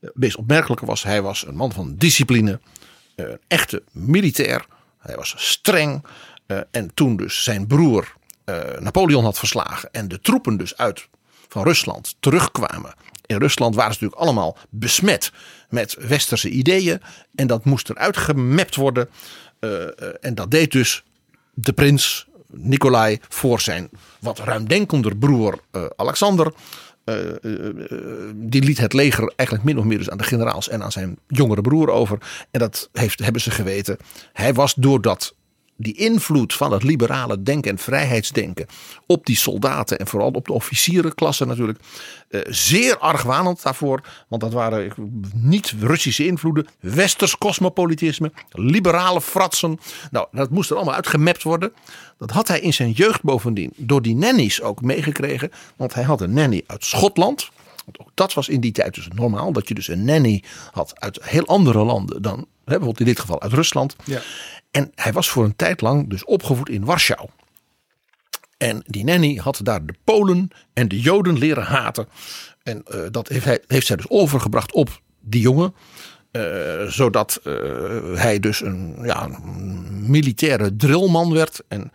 het 0.00 0.12
meest 0.14 0.36
opmerkelijke 0.36 0.86
was, 0.86 1.02
hij 1.02 1.22
was 1.22 1.46
een 1.46 1.56
man 1.56 1.72
van 1.72 1.94
discipline. 1.96 2.60
Een 3.16 3.38
echte 3.48 3.82
militair. 3.90 4.66
Hij 4.98 5.16
was 5.16 5.34
streng. 5.36 6.04
en 6.70 6.94
toen 6.94 7.16
dus 7.16 7.44
zijn 7.44 7.66
broer 7.66 8.16
Napoleon 8.78 9.24
had 9.24 9.38
verslagen. 9.38 9.92
En 9.92 10.08
de 10.08 10.20
troepen 10.20 10.56
dus 10.56 10.76
uit 10.76 11.08
van 11.54 11.64
Rusland 11.64 12.16
terugkwamen. 12.20 12.94
In 13.26 13.38
Rusland 13.38 13.74
waren 13.74 13.94
ze 13.94 13.98
natuurlijk 14.02 14.28
allemaal 14.28 14.56
besmet 14.70 15.32
met 15.68 15.96
westerse 15.98 16.48
ideeën. 16.48 17.00
En 17.34 17.46
dat 17.46 17.64
moest 17.64 17.90
eruit 17.90 18.16
gemapt 18.16 18.76
worden. 18.76 19.08
Eh, 19.58 19.82
eh, 19.82 19.90
en 20.20 20.34
dat 20.34 20.50
deed 20.50 20.72
dus 20.72 21.04
de 21.54 21.72
prins 21.72 22.26
Nicolai 22.46 23.18
voor 23.28 23.60
zijn 23.60 23.88
wat 24.20 24.38
ruimdenkender 24.38 25.16
broer 25.16 25.58
eh, 25.70 25.84
Alexander. 25.96 26.52
Die 28.34 28.62
liet 28.62 28.78
het 28.78 28.92
leger 28.92 29.32
eigenlijk 29.36 29.68
min 29.68 29.78
of 29.78 29.84
meer 29.84 29.98
dus 29.98 30.10
aan 30.10 30.18
de 30.18 30.24
generaals 30.24 30.68
en 30.68 30.82
aan 30.82 30.92
zijn 30.92 31.18
jongere 31.26 31.60
broer 31.60 31.90
over. 31.90 32.18
En 32.50 32.60
dat 32.60 32.88
heeft, 32.92 33.18
hebben 33.18 33.40
ze 33.40 33.50
geweten. 33.50 33.96
Hij 34.32 34.54
was 34.54 34.74
doordat 34.74 35.34
die 35.76 35.96
invloed 35.96 36.54
van 36.54 36.72
het 36.72 36.82
liberale 36.82 37.42
denken 37.42 37.70
en 37.70 37.78
vrijheidsdenken 37.78 38.66
op 39.06 39.26
die 39.26 39.36
soldaten 39.36 39.98
en 39.98 40.06
vooral 40.06 40.30
op 40.30 40.46
de 40.46 40.52
officierenklasse 40.52 41.44
natuurlijk 41.44 41.78
eh, 42.28 42.40
zeer 42.48 42.98
argwanend 42.98 43.62
daarvoor. 43.62 44.00
Want 44.28 44.42
dat 44.42 44.52
waren 44.52 44.92
niet 45.34 45.74
Russische 45.80 46.26
invloeden, 46.26 46.66
westers 46.80 47.38
cosmopolitisme, 47.38 48.32
liberale 48.50 49.20
fratsen. 49.20 49.78
Nou, 50.10 50.26
dat 50.32 50.50
moest 50.50 50.70
er 50.70 50.76
allemaal 50.76 50.94
uitgemapt 50.94 51.42
worden. 51.42 51.72
Dat 52.18 52.30
had 52.30 52.48
hij 52.48 52.60
in 52.60 52.72
zijn 52.72 52.90
jeugd 52.90 53.22
bovendien 53.22 53.72
door 53.76 54.02
die 54.02 54.16
nannies 54.16 54.62
ook 54.62 54.82
meegekregen. 54.82 55.50
Want 55.76 55.94
hij 55.94 56.04
had 56.04 56.20
een 56.20 56.32
nanny 56.32 56.62
uit 56.66 56.84
Schotland. 56.84 57.50
Want 57.84 57.98
ook 57.98 58.10
dat 58.14 58.34
was 58.34 58.48
in 58.48 58.60
die 58.60 58.72
tijd 58.72 58.94
dus 58.94 59.08
normaal. 59.14 59.52
Dat 59.52 59.68
je 59.68 59.74
dus 59.74 59.88
een 59.88 60.04
nanny 60.04 60.42
had 60.72 61.00
uit 61.00 61.18
heel 61.22 61.46
andere 61.46 61.84
landen 61.84 62.22
dan 62.22 62.38
hè, 62.38 62.44
bijvoorbeeld 62.64 63.00
in 63.00 63.06
dit 63.06 63.20
geval 63.20 63.42
uit 63.42 63.52
Rusland. 63.52 63.96
Ja. 64.04 64.20
En 64.70 64.92
hij 64.94 65.12
was 65.12 65.28
voor 65.28 65.44
een 65.44 65.56
tijd 65.56 65.80
lang 65.80 66.10
dus 66.10 66.24
opgevoed 66.24 66.68
in 66.68 66.84
Warschau. 66.84 67.28
En 68.56 68.82
die 68.86 69.04
nanny 69.04 69.34
had 69.34 69.60
daar 69.62 69.86
de 69.86 69.94
Polen 70.04 70.48
en 70.72 70.88
de 70.88 71.00
Joden 71.00 71.38
leren 71.38 71.64
haten. 71.64 72.08
En 72.62 72.82
eh, 72.84 73.00
dat 73.10 73.28
heeft, 73.28 73.44
hij, 73.44 73.62
heeft 73.66 73.86
zij 73.86 73.96
dus 73.96 74.08
overgebracht 74.08 74.72
op 74.72 75.00
die 75.20 75.40
jongen. 75.40 75.74
Eh, 76.30 76.86
zodat 76.86 77.40
eh, 77.44 77.54
hij 78.14 78.40
dus 78.40 78.60
een, 78.60 78.96
ja, 79.02 79.24
een 79.24 80.10
militaire 80.10 80.76
drillman 80.76 81.32
werd. 81.32 81.62
En 81.68 81.92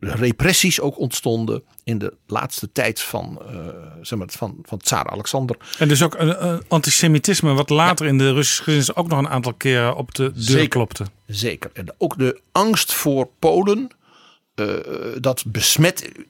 repressies 0.00 0.80
ook 0.80 0.98
ontstonden 0.98 1.62
in 1.84 1.98
de 1.98 2.14
laatste 2.26 2.72
tijd 2.72 3.00
van, 3.00 3.38
eh 3.46 3.56
zeg 4.02 4.18
maar, 4.18 4.28
van, 4.30 4.58
van 4.62 4.78
tsaar 4.78 5.06
Alexander. 5.06 5.56
En 5.78 5.88
dus 5.88 6.02
ook 6.02 6.14
een, 6.18 6.46
een 6.48 6.62
antisemitisme, 6.68 7.52
wat 7.52 7.70
later 7.70 8.06
in 8.06 8.18
de 8.18 8.32
Russische 8.32 8.62
geschiedenis 8.62 8.94
ook 8.94 9.08
nog 9.08 9.18
een 9.18 9.28
aantal 9.28 9.54
keren 9.54 9.96
op 9.96 10.14
de 10.14 10.32
deur 10.32 10.42
Zeker. 10.42 10.68
klopte. 10.68 11.04
Zeker. 11.26 11.70
En 11.72 11.94
ook 11.98 12.18
de 12.18 12.40
angst 12.52 12.92
voor 12.92 13.28
Polen, 13.38 13.88
eh, 14.54 14.66
dat 15.20 15.44
besmet 15.46 16.02
eh, 16.02 16.24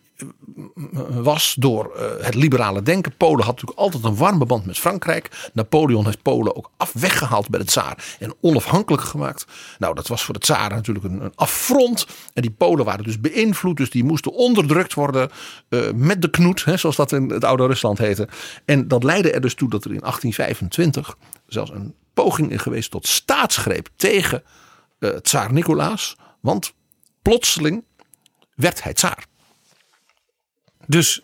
was 1.08 1.56
door 1.58 1.94
eh, 1.94 2.24
het 2.24 2.34
liberale 2.34 2.82
denken. 2.82 3.16
Polen 3.16 3.44
had 3.44 3.54
natuurlijk 3.54 3.78
altijd 3.78 4.04
een 4.04 4.16
warme 4.16 4.46
band 4.46 4.66
met 4.66 4.78
Frankrijk. 4.78 5.50
Napoleon 5.52 6.04
heeft 6.04 6.22
Polen 6.22 6.56
ook 6.56 6.70
af 6.76 6.92
weggehaald 6.92 7.48
bij 7.48 7.60
de 7.60 7.66
tsaar 7.66 8.16
en 8.18 8.34
onafhankelijk 8.40 9.02
gemaakt. 9.02 9.46
Nou, 9.78 9.94
dat 9.94 10.06
was 10.06 10.24
voor 10.24 10.34
de 10.34 10.40
tsaar 10.40 10.70
natuurlijk 10.70 11.04
een, 11.04 11.24
een 11.24 11.32
affront. 11.34 12.06
En 12.34 12.42
die 12.42 12.50
Polen 12.50 12.84
waren 12.84 13.04
dus 13.04 13.20
beïnvloed, 13.20 13.76
dus 13.76 13.90
die 13.90 14.04
moesten 14.04 14.32
onderdrukt 14.32 14.94
worden 14.94 15.30
eh, 15.68 15.90
met 15.94 16.22
de 16.22 16.30
knoet, 16.30 16.64
hè, 16.64 16.76
zoals 16.76 16.96
dat 16.96 17.12
in 17.12 17.30
het 17.30 17.44
oude 17.44 17.66
Rusland 17.66 17.98
heette. 17.98 18.28
En 18.64 18.88
dat 18.88 19.04
leidde 19.04 19.30
er 19.30 19.40
dus 19.40 19.54
toe 19.54 19.70
dat 19.70 19.84
er 19.84 19.92
in 19.92 20.00
1825 20.00 21.16
zelfs 21.46 21.70
een 21.70 21.94
poging 22.14 22.50
is 22.52 22.60
geweest 22.60 22.90
tot 22.90 23.06
staatsgreep 23.06 23.88
tegen 23.96 24.42
eh, 24.98 25.10
tsaar 25.10 25.52
Nicolaas. 25.52 26.16
Want 26.40 26.72
plotseling 27.22 27.84
werd 28.54 28.82
hij 28.82 28.92
tsaar. 28.92 29.26
Dus 30.88 31.20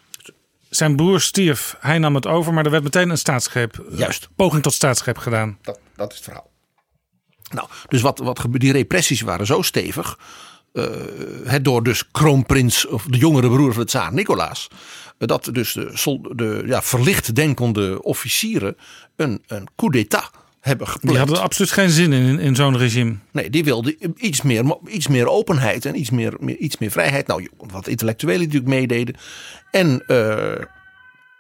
zijn 0.68 0.96
broer 0.96 1.20
stierf, 1.20 1.77
hij 1.81 1.98
nam 1.98 2.14
het 2.14 2.27
over, 2.27 2.53
maar 2.53 2.64
er 2.64 2.70
werd 2.70 2.83
meteen 2.83 3.11
een 3.11 3.18
staatsgreep, 3.18 3.85
Juist. 3.90 4.29
poging 4.37 4.62
tot 4.62 4.72
staatsgreep 4.72 5.18
gedaan. 5.18 5.59
Dat, 5.62 5.79
dat 5.96 6.11
is 6.11 6.16
het 6.16 6.24
verhaal. 6.24 6.50
Nou, 7.50 7.68
dus 7.88 8.00
wat, 8.00 8.18
wat? 8.18 8.46
Die 8.50 8.72
repressies 8.72 9.20
waren 9.20 9.46
zo 9.46 9.62
stevig. 9.62 10.18
eh, 10.72 10.85
het 11.44 11.64
door 11.64 11.83
dus 11.83 12.11
kroonprins 12.11 12.87
of 12.87 13.05
de 13.05 13.16
jongere 13.18 13.48
broer 13.48 13.72
van 13.72 13.83
de 13.83 13.88
tsaar 13.88 14.12
Nicolaas. 14.12 14.68
eh, 15.18 15.29
dat 15.29 15.48
dus 15.53 15.72
de, 15.72 16.33
de 16.35 16.62
ja, 16.66 16.83
verlicht 16.83 17.35
denkende 17.35 18.03
officieren 18.03 18.77
een, 19.16 19.42
een 19.46 19.68
coup 19.77 19.92
d'état 19.92 20.31
hebben 20.64 20.87
gepland. 20.88 21.09
Die 21.09 21.18
hadden 21.18 21.40
absoluut 21.40 21.70
geen 21.70 21.90
zin 21.90 22.12
in, 22.12 22.38
in 22.38 22.57
zo'n 22.57 22.77
regime. 22.79 23.16
Nee, 23.33 23.50
die 23.50 23.64
wilde 23.64 23.96
iets 24.16 24.42
meer, 24.42 24.77
iets 24.87 25.09
meer 25.09 25.29
openheid 25.29 25.85
en 25.85 25.98
iets 25.98 26.11
meer, 26.11 26.37
meer, 26.40 26.57
iets 26.57 26.79
meer 26.79 26.90
vrijheid. 26.90 27.27
Nou, 27.27 27.48
wat 27.57 27.87
intellectuelen 27.87 28.40
natuurlijk 28.40 28.74
meededen. 28.74 29.16
En 29.70 30.07
eh, 30.07 30.64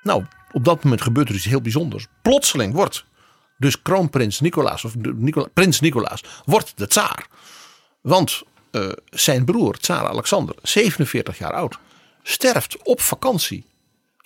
nou, 0.02 0.24
op 0.52 0.64
dat 0.64 0.84
moment 0.84 1.02
gebeurt 1.02 1.28
er 1.28 1.34
iets 1.34 1.44
heel 1.44 1.60
bijzonders. 1.60 2.06
Plotseling 2.22 2.74
wordt 2.74 3.04
dus 3.58 3.82
kroonprins 3.82 4.40
Nicolaas, 4.40 4.84
of 4.84 4.94
Nicola, 4.96 5.48
prins 5.54 5.80
Nicolaas, 5.80 6.24
wordt 6.44 6.72
de 6.76 6.86
tsaar. 6.86 7.26
Want 8.00 8.42
eh, 8.70 8.88
zijn 9.10 9.44
broer, 9.44 9.78
tsaar 9.78 10.08
Alexander, 10.08 10.54
47 10.62 11.38
jaar 11.38 11.52
oud, 11.52 11.78
sterft 12.22 12.82
op 12.82 13.00
vakantie 13.00 13.64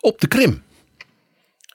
op 0.01 0.21
de 0.21 0.27
Krim. 0.27 0.63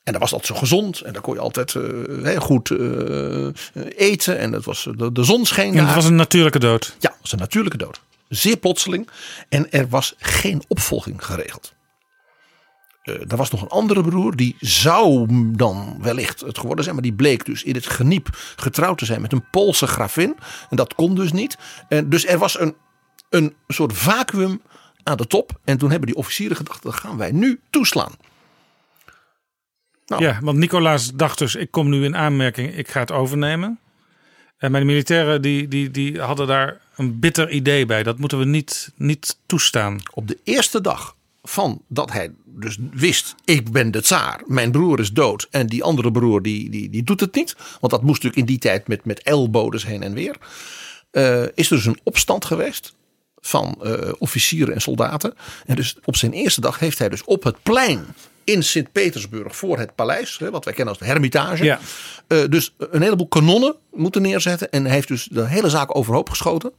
En 0.03 0.11
dat 0.11 0.21
was 0.21 0.33
altijd 0.33 0.51
zo 0.53 0.59
gezond. 0.59 1.01
En 1.01 1.13
daar 1.13 1.21
kon 1.21 1.33
je 1.33 1.39
altijd 1.39 1.75
eh, 1.75 1.83
heel 2.23 2.39
goed 2.39 2.71
eh, 2.71 3.47
eten. 3.95 4.37
En 4.37 4.51
het 4.51 4.65
was, 4.65 4.87
de, 4.97 5.11
de 5.11 5.23
zon 5.23 5.45
scheen 5.45 5.71
En 5.71 5.77
het 5.77 5.85
daar. 5.85 5.95
was 5.95 6.05
een 6.05 6.15
natuurlijke 6.15 6.59
dood. 6.59 6.95
Ja, 6.99 7.09
het 7.09 7.21
was 7.21 7.31
een 7.31 7.37
natuurlijke 7.39 7.77
dood. 7.77 8.01
Zeer 8.29 8.57
plotseling. 8.57 9.09
En 9.49 9.71
er 9.71 9.89
was 9.89 10.15
geen 10.17 10.63
opvolging 10.67 11.25
geregeld. 11.25 11.73
Eh, 13.03 13.31
er 13.31 13.37
was 13.37 13.51
nog 13.51 13.61
een 13.61 13.67
andere 13.67 14.01
broer. 14.03 14.35
Die 14.35 14.55
zou 14.59 15.27
dan 15.55 15.97
wellicht 16.01 16.41
het 16.41 16.57
geworden 16.57 16.83
zijn. 16.83 16.95
Maar 16.95 17.03
die 17.03 17.13
bleek 17.13 17.45
dus 17.45 17.63
in 17.63 17.75
het 17.75 17.85
geniep 17.85 18.29
getrouwd 18.55 18.97
te 18.97 19.05
zijn 19.05 19.21
met 19.21 19.31
een 19.31 19.49
Poolse 19.49 19.87
gravin. 19.87 20.35
En 20.69 20.75
dat 20.75 20.95
kon 20.95 21.15
dus 21.15 21.31
niet. 21.31 21.57
En 21.87 22.09
dus 22.09 22.25
er 22.25 22.37
was 22.37 22.59
een, 22.59 22.75
een 23.29 23.55
soort 23.67 23.93
vacuüm 23.93 24.61
aan 25.03 25.17
de 25.17 25.27
top. 25.27 25.59
En 25.63 25.77
toen 25.77 25.89
hebben 25.89 26.07
die 26.07 26.17
officieren 26.17 26.57
gedacht. 26.57 26.83
Dat 26.83 26.95
gaan 26.95 27.17
wij 27.17 27.31
nu 27.31 27.59
toeslaan. 27.69 28.13
Nou. 30.07 30.23
Ja, 30.23 30.39
want 30.41 30.57
Nicolaas 30.57 31.11
dacht 31.13 31.37
dus, 31.37 31.55
ik 31.55 31.71
kom 31.71 31.89
nu 31.89 32.03
in 32.03 32.15
aanmerking, 32.15 32.75
ik 32.75 32.87
ga 32.87 32.99
het 32.99 33.11
overnemen. 33.11 33.79
En 34.57 34.71
mijn 34.71 34.85
militairen 34.85 35.41
die, 35.41 35.67
die, 35.67 35.91
die 35.91 36.21
hadden 36.21 36.47
daar 36.47 36.81
een 36.95 37.19
bitter 37.19 37.49
idee 37.49 37.85
bij. 37.85 38.03
Dat 38.03 38.17
moeten 38.17 38.39
we 38.39 38.45
niet, 38.45 38.91
niet 38.95 39.37
toestaan. 39.45 40.01
Op 40.13 40.27
de 40.27 40.37
eerste 40.43 40.81
dag 40.81 41.15
van 41.43 41.81
dat 41.87 42.11
hij 42.11 42.31
dus 42.45 42.77
wist, 42.91 43.35
ik 43.45 43.71
ben 43.71 43.91
de 43.91 44.01
tsaar, 44.01 44.41
mijn 44.45 44.71
broer 44.71 44.99
is 44.99 45.11
dood 45.11 45.47
en 45.51 45.67
die 45.67 45.83
andere 45.83 46.11
broer 46.11 46.41
die, 46.41 46.69
die, 46.69 46.89
die 46.89 47.03
doet 47.03 47.19
het 47.19 47.35
niet. 47.35 47.55
Want 47.79 47.93
dat 47.93 48.01
moest 48.01 48.23
natuurlijk 48.23 48.37
in 48.37 48.45
die 48.45 48.57
tijd 48.57 48.87
met, 48.87 49.05
met 49.05 49.21
ijlbodes 49.21 49.85
heen 49.85 50.03
en 50.03 50.13
weer. 50.13 50.35
Eh, 51.11 51.41
is 51.41 51.69
er 51.69 51.75
dus 51.75 51.85
een 51.85 51.99
opstand 52.03 52.45
geweest 52.45 52.95
van 53.39 53.75
eh, 53.83 54.11
officieren 54.17 54.73
en 54.73 54.81
soldaten. 54.81 55.33
En 55.65 55.75
dus 55.75 55.97
op 56.03 56.15
zijn 56.15 56.33
eerste 56.33 56.61
dag 56.61 56.79
heeft 56.79 56.99
hij 56.99 57.09
dus 57.09 57.23
op 57.23 57.43
het 57.43 57.63
plein 57.63 58.05
in 58.43 58.63
Sint-Petersburg 58.63 59.55
voor 59.55 59.77
het 59.77 59.95
paleis, 59.95 60.37
wat 60.37 60.65
wij 60.65 60.73
kennen 60.73 60.93
als 60.93 61.03
de 61.03 61.09
Hermitage. 61.09 61.63
Ja. 61.63 61.79
eh, 62.27 62.43
dus 62.49 62.73
een 62.77 63.01
heleboel 63.01 63.27
kanonnen 63.27 63.75
moeten 63.91 64.21
neerzetten. 64.21 64.71
En 64.71 64.85
heeft 64.85 65.07
dus 65.07 65.27
de 65.31 65.47
hele 65.47 65.69
zaak 65.69 65.95
overhoop 65.95 66.29
geschoten. 66.29 66.71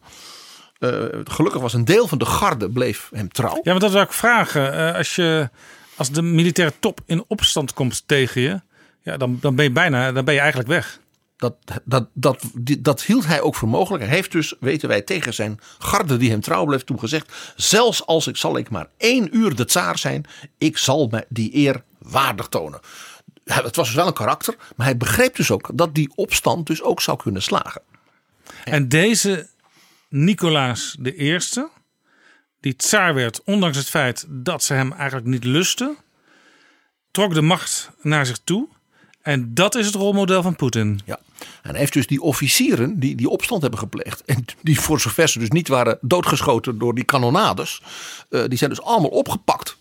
Eh, 0.79 0.91
gelukkig 1.25 1.61
was 1.61 1.75
een 1.75 1.85
deel 1.85 2.09
van 2.09 2.19
de 2.19 2.25
garde 2.25 2.71
bleef 2.71 3.09
hem 3.15 3.33
trouw. 3.33 3.61
Ja, 3.63 3.71
maar 3.71 3.81
dat 3.81 3.93
zou 3.93 4.05
ik 4.05 4.13
vragen. 4.13 4.73
Eh, 4.73 4.97
als, 4.97 5.15
je, 5.15 5.49
als 5.97 6.11
de 6.11 6.23
militaire 6.23 6.75
top 6.81 7.01
in 7.07 7.25
opstand 7.27 7.73
komt 7.73 8.03
tegen 8.07 8.41
je, 8.41 8.61
ja, 9.03 9.17
dan, 9.17 9.39
dan 9.41 9.55
ben 9.55 9.65
je 9.65 9.71
bijna, 9.71 10.13
dan 10.13 10.25
ben 10.25 10.35
je 10.35 10.41
eigenlijk 10.41 10.69
weg. 10.69 10.99
Dat, 11.45 11.81
dat, 11.85 12.09
dat, 12.13 12.45
dat 12.79 13.03
hield 13.03 13.27
hij 13.27 13.41
ook 13.41 13.55
voor 13.55 13.69
mogelijk. 13.69 14.05
Hij 14.05 14.15
heeft 14.15 14.33
dus, 14.33 14.55
weten 14.61 14.89
wij, 14.89 15.03
tegen 15.03 15.35
zijn 15.35 15.61
garde 15.79 16.17
die 16.17 16.31
hem 16.31 16.41
trouw 16.41 16.65
bleef 16.65 16.85
toen 16.85 16.99
gezegd. 16.99 17.33
Zelfs 17.57 18.07
als 18.07 18.27
ik 18.27 18.37
zal 18.37 18.57
ik 18.57 18.71
maar 18.71 18.89
één 18.97 19.37
uur 19.37 19.55
de 19.55 19.65
tsaar 19.65 19.99
zijn, 19.99 20.25
ik 20.59 20.79
zal 20.79 21.09
mij 21.11 21.25
die 21.29 21.57
eer 21.57 21.83
waardig 21.99 22.49
tonen. 22.49 22.81
Het 23.45 23.77
was 23.77 23.87
dus 23.87 23.97
wel 23.97 24.07
een 24.07 24.13
karakter, 24.13 24.57
maar 24.77 24.87
hij 24.87 24.97
begreep 24.97 25.37
dus 25.37 25.51
ook 25.51 25.71
dat 25.75 25.95
die 25.95 26.13
opstand 26.15 26.67
dus 26.67 26.83
ook 26.83 27.01
zou 27.01 27.17
kunnen 27.17 27.43
slagen. 27.43 27.83
En 28.65 28.89
deze 28.89 29.49
Nicolaas 30.09 30.97
de 30.99 31.15
Eerste, 31.15 31.69
die 32.61 32.77
tsaar 32.77 33.15
werd, 33.15 33.43
ondanks 33.45 33.77
het 33.77 33.89
feit 33.89 34.27
dat 34.29 34.63
ze 34.63 34.75
hem 34.75 34.93
eigenlijk 34.93 35.27
niet 35.27 35.45
lusten, 35.45 35.97
trok 37.11 37.35
de 37.35 37.43
macht 37.43 37.91
naar 38.03 38.27
zich 38.27 38.39
toe. 38.45 38.69
En 39.25 39.55
dat 39.55 39.75
is 39.75 39.87
het 39.87 39.95
rolmodel 39.95 40.43
van 40.43 40.57
Poetin. 40.57 41.01
Ja. 41.05 41.19
En 41.63 41.75
heeft 41.75 41.93
dus 41.93 42.07
die 42.07 42.23
officieren 42.23 43.01
die 43.01 43.15
die 43.15 43.29
opstand 43.29 43.63
hebben 43.63 43.81
gepleegd. 43.81 44.25
En 44.25 44.45
die 44.63 44.81
voor 44.81 45.01
zover 45.01 45.29
ze 45.29 45.39
dus 45.39 45.51
niet 45.51 45.69
waren 45.69 45.99
doodgeschoten 46.01 46.79
door 46.79 46.95
die 46.95 47.05
kanonades. 47.05 47.83
eh, 48.31 48.43
die 48.49 48.59
zijn 48.59 48.71
dus 48.71 48.83
allemaal 48.83 49.11
opgepakt. 49.11 49.77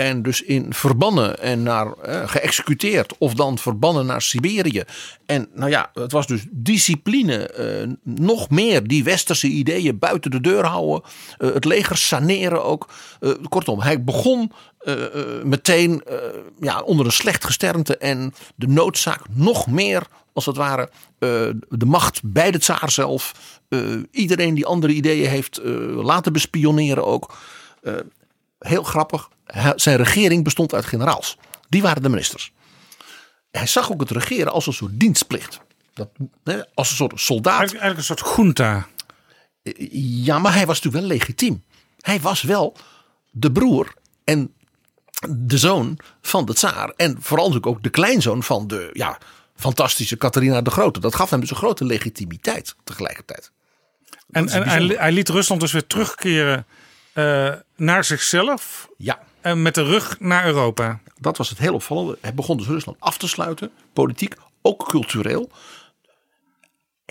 En 0.00 0.22
dus 0.22 0.42
in 0.42 0.74
verbannen 0.74 1.38
en 1.38 1.62
naar 1.62 1.92
eh, 1.92 2.28
geëxecuteerd. 2.28 3.14
Of 3.18 3.34
dan 3.34 3.58
verbannen 3.58 4.06
naar 4.06 4.22
Siberië. 4.22 4.82
En 5.26 5.48
nou 5.54 5.70
ja, 5.70 5.90
het 5.94 6.12
was 6.12 6.26
dus 6.26 6.46
discipline. 6.50 7.46
eh, 7.46 7.88
nog 8.04 8.50
meer 8.50 8.86
die 8.86 9.04
westerse 9.04 9.46
ideeën 9.46 9.98
buiten 9.98 10.30
de 10.30 10.40
deur 10.40 10.64
houden. 10.64 11.02
eh, 11.38 11.52
het 11.52 11.64
leger 11.64 11.96
saneren 11.96 12.64
ook. 12.64 12.88
Eh, 13.20 13.30
kortom, 13.48 13.80
hij 13.80 14.04
begon 14.04 14.52
eh, 14.78 15.04
eh, 15.04 15.42
meteen 15.44 16.02
ja, 16.60 16.80
onder 16.80 17.06
een 17.06 17.12
slecht 17.12 17.44
gesternte. 17.44 17.96
En 17.96 18.34
de 18.56 18.66
noodzaak 18.66 19.20
nog 19.30 19.66
meer, 19.66 20.06
als 20.32 20.46
het 20.46 20.56
ware, 20.56 20.90
de 21.68 21.86
macht 21.86 22.20
bij 22.24 22.50
de 22.50 22.58
tsaar 22.58 22.90
zelf. 22.90 23.32
iedereen 24.10 24.54
die 24.54 24.66
andere 24.66 24.92
ideeën 24.92 25.28
heeft 25.28 25.60
laten 25.94 26.32
bespioneren 26.32 27.04
ook. 27.06 27.34
Heel 28.58 28.82
grappig, 28.82 29.28
zijn 29.74 29.96
regering 29.96 30.44
bestond 30.44 30.74
uit 30.74 30.84
generaals. 30.84 31.36
Die 31.68 31.82
waren 31.82 32.02
de 32.02 32.08
ministers. 32.08 32.52
Hij 33.50 33.66
zag 33.66 33.92
ook 33.92 34.00
het 34.00 34.10
regeren 34.10 34.52
als 34.52 34.66
een 34.66 34.72
soort 34.72 35.00
dienstplicht. 35.00 35.60
Dat, 35.94 36.08
hè, 36.44 36.60
als 36.74 36.90
een 36.90 36.96
soort 36.96 37.20
soldaat. 37.20 37.58
Eigenlijk, 37.58 37.82
eigenlijk 37.84 38.10
een 38.10 38.16
soort 38.16 38.36
junta. 38.36 38.86
Ja, 40.24 40.38
maar 40.38 40.54
hij 40.54 40.66
was 40.66 40.80
natuurlijk 40.80 41.04
wel 41.04 41.16
legitiem. 41.16 41.64
Hij 42.00 42.20
was 42.20 42.42
wel 42.42 42.76
de 43.30 43.52
broer 43.52 43.94
en 44.24 44.54
de 45.28 45.58
zoon 45.58 45.98
van 46.20 46.44
de 46.44 46.54
tsaar. 46.54 46.92
En 46.96 47.16
vooral 47.20 47.46
natuurlijk 47.46 47.76
ook 47.76 47.82
de 47.82 47.90
kleinzoon 47.90 48.42
van 48.42 48.66
de 48.66 48.90
ja, 48.92 49.18
fantastische 49.56 50.16
Catharina 50.16 50.62
de 50.62 50.70
Grote. 50.70 51.00
Dat 51.00 51.14
gaf 51.14 51.30
hem 51.30 51.40
dus 51.40 51.50
een 51.50 51.56
grote 51.56 51.84
legitimiteit 51.84 52.74
tegelijkertijd. 52.84 53.50
En, 54.30 54.48
en 54.48 54.68
hij, 54.68 54.86
hij 54.86 55.12
liet 55.12 55.28
Rusland 55.28 55.60
dus 55.60 55.72
weer 55.72 55.86
terugkeren 55.86 56.66
eh, 57.12 57.52
naar 57.76 58.04
zichzelf. 58.04 58.88
Ja, 58.96 59.18
met 59.42 59.74
de 59.74 59.82
rug 59.82 60.20
naar 60.20 60.46
Europa. 60.46 61.00
dat 61.18 61.36
was 61.36 61.48
het 61.48 61.58
heel 61.58 61.74
opvallende. 61.74 62.18
Hij 62.20 62.34
begon 62.34 62.56
dus 62.56 62.66
Rusland 62.66 62.96
af 63.00 63.18
te 63.18 63.28
sluiten. 63.28 63.70
Politiek, 63.92 64.34
ook 64.62 64.88
cultureel. 64.88 65.50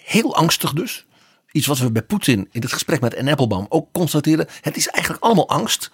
Heel 0.04 0.36
angstig 0.36 0.74
dus. 0.74 1.06
Iets 1.52 1.68
wat 1.68 1.78
we 1.78 1.92
bij 1.92 2.02
Poetin 2.02 2.48
in 2.52 2.62
het 2.62 2.74
gesprek 2.74 3.02
met 3.02 3.18
Anne 3.18 3.32
Applebaum 3.32 3.66
ook 3.70 3.92
constateerden. 3.92 4.48
Het 4.62 4.78
is 4.78 4.88
eigenlijk 4.88 5.24
allemaal 5.24 5.50
angst. 5.50 5.92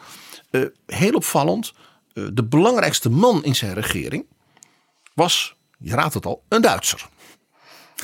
Eh, 0.52 0.62
heel 0.86 1.14
opvallend. 1.14 1.74
eh, 2.14 2.24
de 2.34 2.44
belangrijkste 2.44 3.10
man 3.10 3.44
in 3.44 3.56
zijn 3.56 3.74
regering 3.74 4.26
was, 5.14 5.56
je 5.78 5.96
raadt 5.96 6.14
het 6.14 6.26
al, 6.26 6.44
een 6.50 6.62
Duitser. 6.62 7.08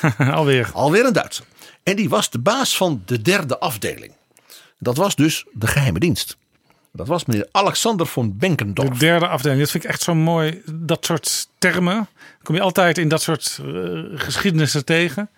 Alweer. 0.17 0.69
Alweer 0.73 1.05
een 1.05 1.13
Duitser. 1.13 1.45
En 1.83 1.95
die 1.95 2.09
was 2.09 2.29
de 2.29 2.39
baas 2.39 2.77
van 2.77 3.01
de 3.05 3.21
derde 3.21 3.59
afdeling. 3.59 4.13
Dat 4.79 4.97
was 4.97 5.15
dus 5.15 5.45
de 5.51 5.67
geheime 5.67 5.99
dienst. 5.99 6.37
Dat 6.93 7.07
was 7.07 7.25
meneer 7.25 7.47
Alexander 7.51 8.05
von 8.05 8.37
Benkendorf. 8.37 8.89
De 8.89 8.97
derde 8.97 9.27
afdeling. 9.27 9.59
Dat 9.61 9.71
vind 9.71 9.83
ik 9.83 9.89
echt 9.89 10.01
zo 10.01 10.15
mooi. 10.15 10.61
Dat 10.73 11.05
soort 11.05 11.49
termen. 11.57 12.07
Kom 12.43 12.55
je 12.55 12.61
altijd 12.61 12.97
in 12.97 13.07
dat 13.07 13.21
soort 13.21 13.59
eh, 13.65 13.99
geschiedenissen 14.15 14.85
tegen. 14.85 15.29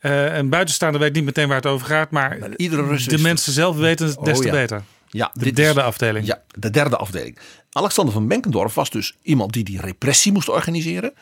Eh 0.00 0.36
een 0.36 0.48
buitenstaander 0.48 1.00
weet 1.00 1.12
niet 1.14 1.24
meteen 1.24 1.46
waar 1.48 1.56
het 1.56 1.66
over 1.66 1.86
gaat. 1.86 2.10
Maar, 2.10 2.38
iedere 2.56 2.82
Rus 2.86 3.04
de 3.06 3.18
mensen 3.18 3.52
zelf 3.52 3.76
weten 3.76 4.06
het 4.06 4.18
des 4.24 4.36
Oh, 4.36 4.40
te 4.42 4.46
ja. 4.46 4.52
beter. 4.52 4.82
Ja, 5.08 5.30
De 5.32 5.52
derde 5.52 5.80
is- 5.80 5.86
afdeling. 5.86 6.26
Ja, 6.26 6.42
de 6.58 6.70
derde 6.70 6.96
afdeling. 6.96 7.38
Alexander 7.72 8.14
van 8.14 8.28
Benkendorf 8.28 8.74
was 8.74 8.90
dus 8.90 9.16
iemand 9.22 9.52
die 9.52 9.64
die 9.64 9.80
repressie 9.80 10.32
moest 10.32 10.48
organiseren. 10.48 11.12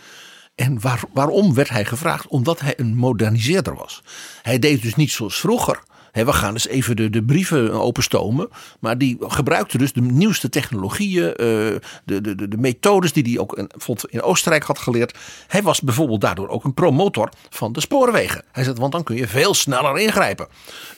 En 0.55 0.81
waar, 0.81 1.01
waarom 1.13 1.55
werd 1.55 1.69
hij 1.69 1.85
gevraagd? 1.85 2.27
Omdat 2.27 2.61
hij 2.61 2.75
een 2.77 2.95
moderniseerder 2.97 3.75
was. 3.75 4.03
Hij 4.43 4.59
deed 4.59 4.83
dus 4.83 4.95
niet 4.95 5.11
zoals 5.11 5.41
vroeger. 5.41 5.81
We 6.13 6.33
gaan 6.33 6.53
eens 6.53 6.67
even 6.67 6.97
de, 6.97 7.11
de 7.11 7.25
brieven 7.25 7.73
openstomen. 7.73 8.49
Maar 8.81 8.99
die 8.99 9.17
gebruikte 9.21 9.79
dus 9.79 9.93
de 9.93 10.01
nieuwste 10.01 10.49
technologieën. 10.49 11.35
eh, 11.35 11.37
de, 11.37 11.81
de, 12.05 12.35
de, 12.35 12.49
de 12.49 12.57
methodes 12.57 13.13
die 13.13 13.23
hij 13.23 13.39
ook 13.39 13.57
in, 13.57 13.71
in 14.09 14.23
Oostenrijk 14.23 14.63
had 14.63 14.79
geleerd. 14.79 15.19
Hij 15.47 15.63
was 15.63 15.81
bijvoorbeeld 15.81 16.21
daardoor 16.21 16.49
ook 16.49 16.65
een 16.65 16.75
promotor 16.75 17.29
van 17.51 17.73
de 17.73 17.81
spoorwegen. 17.81 18.45
Hij 18.53 18.65
zei, 18.65 18.77
want 18.77 18.93
dan 18.93 19.03
kun 19.05 19.17
je 19.17 19.29
veel 19.29 19.55
sneller 19.55 19.99
ingrijpen. 19.99 20.49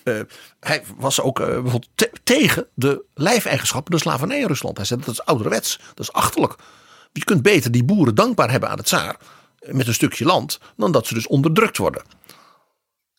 Eh, 0.04 0.20
hij 0.60 0.82
was 0.96 1.20
ook 1.20 1.40
eh, 1.40 1.46
bijvoorbeeld 1.46 1.88
te- 1.94 2.12
tegen 2.24 2.66
de 2.74 3.04
lijfeigenschappen, 3.14 3.92
de 3.92 3.98
slavernij 3.98 4.38
in 4.40 4.46
Rusland. 4.46 4.76
Hij 4.76 4.86
zei, 4.86 5.00
dat 5.00 5.08
is 5.14 5.24
ouderwets, 5.24 5.78
dat 5.94 5.98
is 6.06 6.12
achterlijk. 6.12 6.54
Je 7.12 7.24
kunt 7.24 7.42
beter 7.42 7.70
die 7.70 7.84
boeren 7.84 8.14
dankbaar 8.14 8.50
hebben 8.50 8.68
aan 8.68 8.78
het 8.78 8.92
eh, 8.92 9.08
met 9.72 9.86
een 9.86 9.94
stukje 9.94 10.24
land, 10.24 10.60
dan 10.76 10.92
dat 10.92 11.06
ze 11.06 11.14
dus 11.14 11.26
onderdrukt 11.26 11.76
worden. 11.76 12.02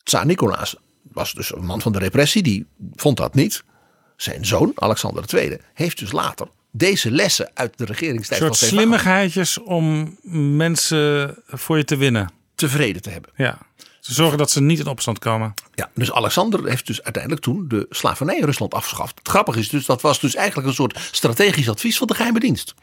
Tsaar 0.02 0.26
Nicolaas 0.26 0.76
was 1.14 1.32
dus 1.32 1.54
een 1.54 1.64
man 1.64 1.80
van 1.80 1.92
de 1.92 1.98
repressie, 1.98 2.42
die 2.42 2.66
vond 2.94 3.16
dat 3.16 3.34
niet. 3.34 3.62
Zijn 4.16 4.46
zoon, 4.46 4.72
Alexander 4.74 5.34
II, 5.34 5.58
heeft 5.74 5.98
dus 5.98 6.12
later 6.12 6.48
deze 6.72 7.10
lessen 7.10 7.50
uit 7.54 7.78
de 7.78 7.84
Een 7.84 7.94
regeringstijd 7.94 8.40
soort 8.40 8.58
van 8.58 8.68
slimmigheidjes 8.68 9.58
om 9.58 10.16
mensen 10.22 11.36
voor 11.46 11.76
je 11.76 11.84
te 11.84 11.96
winnen. 11.96 12.32
tevreden 12.54 13.02
te 13.02 13.10
hebben. 13.10 13.30
Ja. 13.36 13.58
Ze 14.00 14.14
zorgen 14.14 14.38
dat 14.38 14.50
ze 14.50 14.60
niet 14.60 14.78
in 14.78 14.86
opstand 14.86 15.18
komen. 15.18 15.54
Ja, 15.74 15.90
dus 15.94 16.12
Alexander 16.12 16.68
heeft 16.68 16.86
dus 16.86 17.02
uiteindelijk 17.02 17.42
toen 17.42 17.68
de 17.68 17.86
slavernij 17.90 18.38
in 18.38 18.44
Rusland 18.44 18.74
afgeschaft. 18.74 19.18
Het 19.18 19.28
grappige 19.28 19.58
is 19.58 19.68
dus, 19.68 19.86
dat 19.86 20.00
was 20.00 20.20
dus 20.20 20.34
eigenlijk 20.34 20.68
een 20.68 20.74
soort 20.74 20.98
strategisch 21.10 21.68
advies 21.68 21.98
van 21.98 22.06
de 22.06 22.14
geheime 22.14 22.40
dienst. 22.40 22.74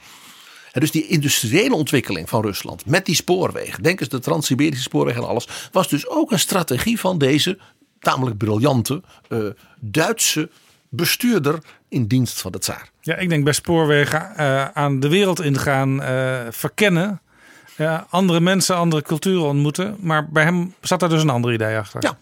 En 0.71 0.79
dus 0.79 0.91
die 0.91 1.07
industriële 1.07 1.75
ontwikkeling 1.75 2.29
van 2.29 2.41
Rusland 2.41 2.85
met 2.85 3.05
die 3.05 3.15
spoorwegen, 3.15 3.83
denk 3.83 3.99
eens 3.99 4.09
de 4.09 4.19
Trans-Siberische 4.19 4.83
spoorweg 4.83 5.15
en 5.15 5.27
alles, 5.27 5.47
was 5.71 5.87
dus 5.87 6.07
ook 6.07 6.31
een 6.31 6.39
strategie 6.39 6.99
van 6.99 7.17
deze 7.17 7.57
tamelijk 7.99 8.37
briljante 8.37 9.01
eh, 9.27 9.39
Duitse 9.79 10.49
bestuurder 10.89 11.59
in 11.87 12.07
dienst 12.07 12.41
van 12.41 12.51
de 12.51 12.59
tsaar. 12.59 12.89
Ja, 13.01 13.15
ik 13.15 13.29
denk 13.29 13.43
bij 13.43 13.53
spoorwegen 13.53 14.35
eh, 14.35 14.67
aan 14.67 14.99
de 14.99 15.09
wereld 15.09 15.41
ingaan, 15.41 16.01
eh, 16.01 16.39
verkennen. 16.49 17.21
Ja, 17.75 18.05
andere 18.09 18.39
mensen, 18.39 18.75
andere 18.75 19.01
culturen 19.01 19.43
ontmoeten. 19.43 19.95
Maar 19.99 20.29
bij 20.29 20.43
hem 20.43 20.73
zat 20.81 20.99
daar 20.99 21.09
dus 21.09 21.21
een 21.21 21.29
ander 21.29 21.53
idee 21.53 21.77
achter. 21.77 22.03
Ja, 22.03 22.17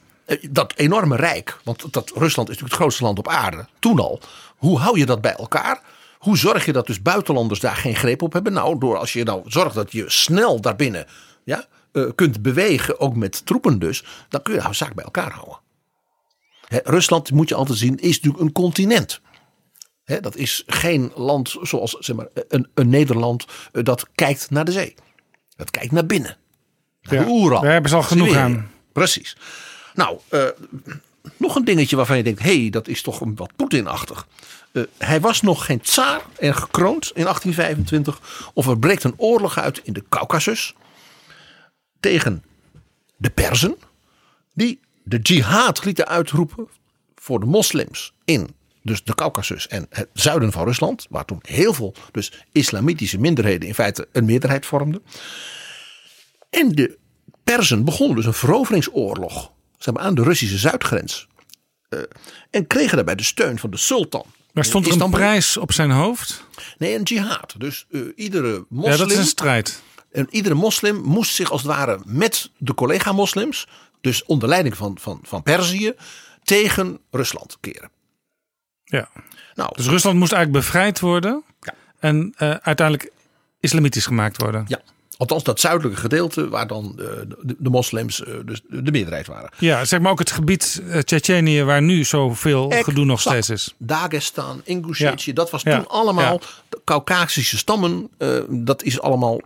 dat 0.49 0.73
enorme 0.75 1.15
rijk, 1.15 1.57
want 1.63 1.93
dat 1.93 2.11
Rusland 2.15 2.49
is 2.49 2.55
natuurlijk 2.55 2.61
het 2.61 2.73
grootste 2.73 3.03
land 3.03 3.17
op 3.17 3.27
aarde, 3.27 3.65
toen 3.79 3.99
al. 3.99 4.19
Hoe 4.57 4.79
hou 4.79 4.99
je 4.99 5.05
dat 5.05 5.21
bij 5.21 5.35
elkaar? 5.35 5.81
Hoe 6.17 6.37
zorg 6.37 6.65
je 6.65 6.73
dat 6.73 6.87
dus 6.87 7.01
buitenlanders 7.01 7.59
daar 7.59 7.75
geen 7.75 7.95
greep 7.95 8.21
op 8.21 8.33
hebben? 8.33 8.53
Nou, 8.53 8.79
door 8.79 8.97
als 8.97 9.13
je 9.13 9.23
nou 9.23 9.41
zorgt 9.45 9.75
dat 9.75 9.91
je 9.91 10.03
snel 10.07 10.61
daarbinnen 10.61 11.05
ja, 11.43 11.65
kunt 12.15 12.41
bewegen, 12.41 12.99
ook 12.99 13.15
met 13.15 13.45
troepen 13.45 13.79
dus, 13.79 14.03
dan 14.29 14.41
kun 14.41 14.53
je 14.53 14.61
de 14.61 14.73
zaak 14.73 14.93
bij 14.93 15.03
elkaar 15.03 15.31
houden. 15.31 15.57
Rusland, 16.67 17.31
moet 17.31 17.49
je 17.49 17.55
altijd 17.55 17.77
zien, 17.77 17.97
is 17.97 18.15
natuurlijk 18.15 18.43
een 18.43 18.51
continent. 18.51 19.21
Dat 20.21 20.35
is 20.35 20.63
geen 20.67 21.11
land 21.15 21.55
zoals 21.61 21.91
zeg 21.99 22.15
maar, 22.15 22.27
een, 22.47 22.67
een 22.73 22.89
Nederland 22.89 23.45
eh, 23.71 23.83
dat 23.83 24.07
kijkt 24.15 24.49
naar 24.49 24.65
de 24.65 24.71
zee. 24.71 24.95
Dat 25.55 25.71
kijkt 25.71 25.91
naar 25.91 26.05
binnen. 26.05 26.37
Naar 27.01 27.13
Ja, 27.15 27.23
de 27.23 27.29
Oeral. 27.29 27.61
daar 27.61 27.71
hebben 27.71 27.89
ze 27.89 27.95
al 27.95 28.03
genoeg 28.03 28.27
Siberië. 28.27 28.43
aan. 28.45 28.71
Precies. 28.93 29.37
Nou, 29.93 30.17
eh, 30.29 30.45
nog 31.37 31.55
een 31.55 31.65
dingetje 31.65 31.95
waarvan 31.95 32.17
je 32.17 32.23
denkt: 32.23 32.41
hé, 32.43 32.59
hey, 32.61 32.69
dat 32.69 32.87
is 32.87 33.01
toch 33.01 33.21
een 33.21 33.35
wat 33.35 33.55
Poetinachtig. 33.55 34.27
Eh, 34.71 34.83
hij 34.97 35.19
was 35.21 35.41
nog 35.41 35.65
geen 35.65 35.81
tsaar 35.81 36.21
en 36.39 36.55
gekroond 36.55 37.11
in 37.15 37.23
1825. 37.23 38.49
Of 38.53 38.67
er 38.67 38.79
breekt 38.79 39.03
een 39.03 39.13
oorlog 39.17 39.57
uit 39.57 39.81
in 39.83 39.93
de 39.93 40.03
Caucasus. 40.09 40.75
Tegen 41.99 42.43
de 43.17 43.29
Perzen. 43.29 43.75
Die 44.53 44.79
de 45.07 45.17
jihad 45.17 45.85
lieten 45.85 46.07
uitroepen 46.07 46.67
voor 47.15 47.39
de 47.39 47.45
moslims 47.45 48.13
in 48.25 48.55
dus 48.81 49.03
de 49.03 49.15
Caucasus 49.15 49.67
en 49.67 49.85
het 49.89 50.09
zuiden 50.13 50.51
van 50.51 50.65
Rusland. 50.65 51.05
Waar 51.09 51.25
toen 51.25 51.39
heel 51.41 51.73
veel 51.73 51.93
dus 52.11 52.45
islamitische 52.51 53.17
minderheden 53.17 53.67
in 53.67 53.73
feite 53.73 54.07
een 54.11 54.25
meerderheid 54.25 54.65
vormden. 54.65 55.03
En 56.49 56.71
de 56.71 56.97
Perzen 57.43 57.85
begonnen 57.85 58.15
dus 58.15 58.25
een 58.25 58.33
veroveringsoorlog 58.33 59.51
zeg 59.77 59.93
maar, 59.93 60.03
aan 60.03 60.15
de 60.15 60.23
Russische 60.23 60.57
zuidgrens. 60.57 61.27
Eh, 61.89 61.99
en 62.49 62.67
kregen 62.67 62.95
daarbij 62.95 63.15
de 63.15 63.23
steun 63.23 63.59
van 63.59 63.69
de 63.69 63.77
sultan. 63.77 64.25
Maar 64.53 64.65
stond 64.65 64.87
er 64.87 65.01
een 65.01 65.09
prijs 65.09 65.57
op 65.57 65.71
zijn 65.71 65.91
hoofd? 65.91 66.43
Nee, 66.77 66.95
een 66.95 67.03
jihad. 67.03 67.55
Dus 67.57 67.85
eh, 67.91 68.01
iedere 68.15 68.51
Ja, 68.51 68.63
moslim, 68.69 68.97
dat 68.97 69.11
is 69.11 69.17
een 69.17 69.25
strijd. 69.25 69.81
en 70.11 70.27
iedere 70.29 70.55
moslim 70.55 71.01
moest 71.01 71.33
zich 71.33 71.51
als 71.51 71.61
het 71.61 71.71
ware 71.71 71.99
met 72.05 72.49
de 72.57 72.73
collega-moslims, 72.73 73.67
dus 74.01 74.23
onder 74.25 74.49
leiding 74.49 74.77
van, 74.77 74.97
van, 74.99 75.19
van 75.23 75.43
Perzië, 75.43 75.93
tegen 76.43 76.99
Rusland 77.11 77.57
keren. 77.59 77.89
Ja. 78.83 79.09
Nou, 79.55 79.69
Dus 79.75 79.87
Rusland 79.87 80.17
moest 80.17 80.31
eigenlijk 80.31 80.65
bevrijd 80.65 80.99
worden. 80.99 81.43
Ja. 81.59 81.73
En 81.99 82.33
eh, 82.37 82.49
uiteindelijk 82.49 83.11
islamitisch 83.59 84.05
gemaakt 84.05 84.41
worden. 84.41 84.65
ja. 84.67 84.81
Althans, 85.17 85.43
dat 85.43 85.59
zuidelijke 85.59 85.99
gedeelte 85.99 86.49
waar 86.49 86.67
dan 86.67 86.85
eh, 86.99 87.05
de, 87.41 87.55
de 87.57 87.69
moslims 87.69 88.23
eh, 88.23 88.33
dus 88.45 88.61
de 88.69 88.91
meerderheid 88.91 89.27
waren. 89.27 89.49
Ja, 89.59 89.85
zeg 89.85 89.99
maar 89.99 90.11
ook 90.11 90.19
het 90.19 90.31
gebied 90.31 90.81
uh, 90.83 90.97
Tsjetsjenië 90.99 91.63
waar 91.63 91.81
nu 91.81 92.03
zoveel 92.03 92.69
gedoe 92.71 93.05
nog 93.05 93.21
steeds 93.21 93.49
is. 93.49 93.73
Dagestan, 93.77 94.61
Ingushetie, 94.63 95.27
Ja. 95.29 95.33
dat 95.41 95.49
was 95.49 95.61
Ja. 95.61 95.75
toen 95.75 95.87
allemaal 95.87 96.33
Ja. 96.33 96.39
de 96.69 96.81
Caucasische 96.85 97.57
stammen. 97.57 98.09
dat 98.49 98.83
is 98.83 99.01
allemaal 99.01 99.41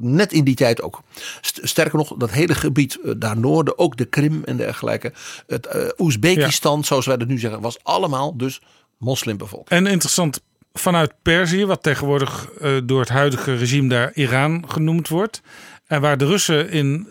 net 0.00 0.32
in 0.32 0.44
die 0.44 0.54
tijd 0.54 0.82
ook. 0.82 1.02
St- 1.40 1.60
Sterker 1.62 1.98
nog, 1.98 2.14
dat 2.16 2.30
hele 2.30 2.54
gebied 2.54 2.98
daar 3.16 3.38
noorden, 3.38 3.78
ook 3.78 3.96
de 3.96 4.04
Krim 4.04 4.42
en 4.44 4.56
dergelijke. 4.56 5.12
Het 5.46 5.94
Oezbekistan, 5.98 6.84
zoals 6.84 7.06
wij 7.06 7.16
dat 7.16 7.28
nu 7.28 7.38
zeggen, 7.38 7.60
was 7.60 7.78
allemaal 7.82 8.36
dus 8.36 8.60
moslimbevolking. 8.98 9.68
En 9.68 9.86
interessant 9.86 10.40
vanuit 10.72 11.12
Perzië, 11.22 11.66
wat 11.66 11.82
tegenwoordig 11.82 12.48
eh, 12.60 12.76
door 12.84 13.00
het 13.00 13.08
huidige 13.08 13.56
regime 13.56 13.88
daar 13.88 14.12
Iran 14.14 14.64
genoemd 14.68 15.08
wordt. 15.08 15.42
En 15.86 16.00
waar 16.00 16.18
de 16.18 16.26
Russen 16.26 16.70
in 16.70 17.08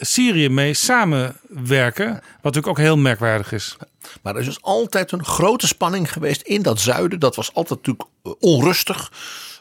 Syrië 0.00 0.48
mee 0.48 0.74
samenwerken. 0.74 2.08
Wat 2.08 2.22
natuurlijk 2.42 2.66
ook 2.66 2.78
heel 2.78 2.96
merkwaardig 2.96 3.52
is. 3.52 3.76
Maar 4.22 4.34
er 4.34 4.40
is 4.40 4.46
dus 4.46 4.62
altijd 4.62 5.12
een 5.12 5.24
grote 5.24 5.66
spanning 5.66 6.12
geweest 6.12 6.42
in 6.42 6.62
dat 6.62 6.80
zuiden. 6.80 7.18
Dat 7.18 7.36
was 7.36 7.54
altijd 7.54 7.78
natuurlijk 7.78 8.08
eh, 8.22 8.32
onrustig. 8.40 9.10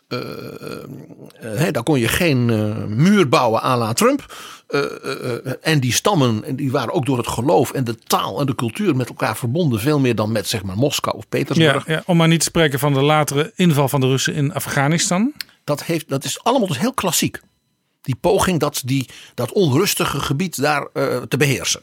Eh, 0.07 0.19
eh, 0.19 1.59
hè, 1.59 1.71
daar 1.71 1.83
kon 1.83 1.99
je 1.99 2.07
geen 2.07 2.49
eh, 2.49 2.85
muur 2.85 3.29
bouwen 3.29 3.63
à 3.63 3.77
la 3.77 3.93
Trump. 3.93 4.35
Eh, 4.73 4.81
eh, 4.81 5.45
eh, 5.45 5.53
en 5.61 5.79
die 5.79 5.93
stammen 5.93 6.43
en 6.43 6.55
die 6.55 6.71
waren 6.71 6.93
ook 6.93 7.05
door 7.05 7.17
het 7.17 7.27
geloof 7.27 7.71
en 7.71 7.83
de 7.83 7.97
taal 7.99 8.39
en 8.39 8.45
de 8.45 8.55
cultuur 8.55 8.95
met 8.95 9.07
elkaar 9.07 9.37
verbonden. 9.37 9.79
Veel 9.79 9.99
meer 9.99 10.15
dan 10.15 10.31
met 10.31 10.47
zeg 10.47 10.63
maar 10.63 10.77
Moskou 10.77 11.17
of 11.17 11.23
Ja, 11.23 11.29
Petersburg. 11.29 11.87
ja, 11.87 12.03
om 12.05 12.17
maar 12.17 12.27
niet 12.27 12.39
te 12.39 12.45
spreken 12.45 12.79
van 12.79 12.93
de 12.93 13.01
latere 13.01 13.51
inval 13.55 13.89
van 13.89 14.01
de 14.01 14.07
Russen 14.07 14.33
in 14.33 14.53
Afghanistan. 14.53 15.33
Dat, 15.63 15.83
heeft, 15.83 16.09
dat 16.09 16.23
is 16.23 16.43
allemaal 16.43 16.67
dus 16.67 16.79
heel 16.79 16.93
klassiek. 16.93 17.39
Die 18.01 18.15
poging 18.15 18.59
dat, 18.59 18.81
die, 18.85 19.09
dat 19.33 19.51
onrustige 19.51 20.19
gebied 20.19 20.61
daar 20.61 20.87
te 21.27 21.37
beheersen. 21.37 21.81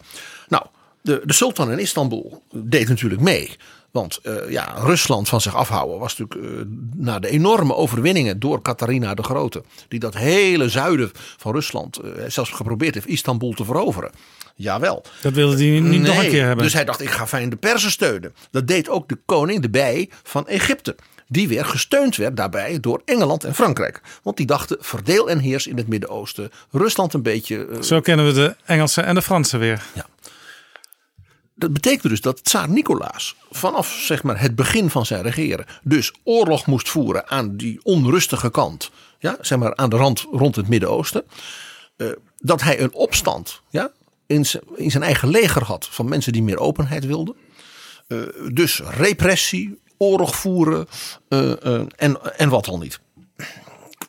Nou, 0.49 0.67
de, 1.03 1.23
de 1.25 1.33
sultan 1.33 1.73
in 1.73 1.79
Istanbul 1.79 2.43
deed 2.53 2.89
natuurlijk 2.89 3.21
mee. 3.21 3.57
Want 3.91 4.19
eh, 4.23 4.51
ja, 4.51 4.75
Rusland 4.77 5.29
van 5.29 5.41
zich 5.41 5.55
afhouden 5.55 5.99
was 5.99 6.17
natuurlijk 6.17 6.53
eh, 6.53 6.67
na 6.95 7.19
de 7.19 7.29
enorme 7.29 7.75
overwinningen 7.75 8.41
door 8.41 8.63
Katharina 8.63 9.15
de 9.15 9.23
Grote. 9.23 9.63
Die 9.89 10.01
dat 10.01 10.15
hele 10.15 10.69
zuiden 10.69 11.11
van 11.37 11.53
Rusland 11.53 11.97
eh, 11.97 12.11
zelfs 12.29 12.51
geprobeerd 12.51 12.95
heeft 12.95 13.07
Istanbul 13.07 13.53
te 13.53 13.65
veroveren. 13.65 14.11
Jawel. 14.55 15.05
Dat 15.23 15.33
wilde 15.33 15.57
hij 15.57 15.81
niet 15.81 16.03
nog 16.03 16.23
een 16.23 16.31
keer 16.31 16.47
hebben. 16.47 16.65
Dus 16.65 16.75
hij 16.75 16.85
dacht, 16.85 17.01
ik 17.01 17.11
ga 17.11 17.27
fijn 17.27 17.51
de 17.51 17.57
Persen 17.57 17.91
steunen. 17.91 18.35
Dat 18.51 18.67
deed 18.67 18.89
ook 18.89 19.09
de 19.09 19.19
koning, 19.27 19.63
de 19.63 19.71
bij 19.71 20.11
van 20.23 20.49
Egypte. 20.49 20.97
Die 21.29 21.49
weer 21.49 21.65
gesteund 21.65 22.17
werd 22.17 22.37
daarbij 22.37 22.81
door 22.81 23.03
Engeland 23.05 23.45
en 23.45 23.55
Frankrijk. 23.55 24.01
Want 24.23 24.37
die 24.37 24.47
dachten, 24.47 24.77
verdeel 24.81 25.31
en 25.31 25.39
heers 25.39 25.67
in 25.67 25.77
het 25.77 25.89
Midden-Oosten. 25.89 26.51
Rusland 26.71 27.15
een 27.15 27.23
beetje... 27.23 27.69
Zo 27.81 28.01
kennen 28.01 28.27
we 28.27 28.33
de 28.33 28.57
Engelsen 28.65 29.05
en 29.05 29.15
de 29.15 29.23
Fransen 29.23 29.59
weer. 29.59 29.83
Dat 31.61 31.73
betekende 31.73 32.09
dus 32.09 32.21
dat 32.21 32.45
tsaar 32.45 32.69
Nicolaas 32.69 33.37
vanaf 33.51 34.01
zeg 34.03 34.23
maar, 34.23 34.41
het 34.41 34.55
begin 34.55 34.91
van 34.91 35.07
zijn 35.07 35.23
regeren... 35.23 35.67
dus 35.83 36.13
oorlog 36.25 36.67
moest 36.67 36.89
voeren 36.89 37.29
aan 37.29 37.57
die 37.57 37.81
onrustige 37.83 38.51
kant. 38.51 38.91
Ja, 39.19 39.37
zeg 39.41 39.59
maar 39.59 39.77
aan 39.77 39.91
de 39.91 39.97
rand 39.97 40.27
rond 40.33 40.57
het 40.57 40.69
Midden-Oosten. 40.69 41.25
Eh, 41.97 42.09
dat 42.39 42.63
hij 42.63 42.81
een 42.81 42.95
opstand 42.95 43.63
ja, 43.71 43.91
in, 44.27 44.47
zijn, 44.77 45.03
eigen 45.03 45.29
leger 45.29 45.65
had 45.65 45.89
van 45.91 46.09
mensen 46.09 46.33
die 46.33 46.43
meer 46.43 46.59
openheid 46.59 47.07
wilden. 47.07 47.35
Eh, 48.07 48.19
dus 48.53 48.81
repressie, 48.81 49.81
oorlog 49.97 50.37
voeren 50.37 50.87
eh, 51.29 51.75
en, 51.97 52.39
en 52.39 52.49
wat 52.49 52.69
al 52.69 52.79
niet. 52.79 53.01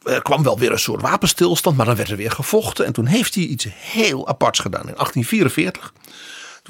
Er 0.04 0.22
kwam 0.22 0.44
wel 0.44 0.60
weer 0.60 0.72
een 0.72 0.80
soort 0.80 1.02
wapenstilstand, 1.02 1.78
maar 1.78 1.86
dan 1.86 1.96
werd 1.96 2.10
er 2.10 2.18
weer 2.18 2.32
gevochten. 2.32 2.86
En 2.86 2.94
toen 2.94 3.06
heeft 3.06 3.36
hij 3.36 3.44
iets 3.44 3.68
heel 3.70 4.28
aparts 4.28 4.60
gedaan. 4.60 4.88
In 4.88 4.96
1844, 4.96 5.94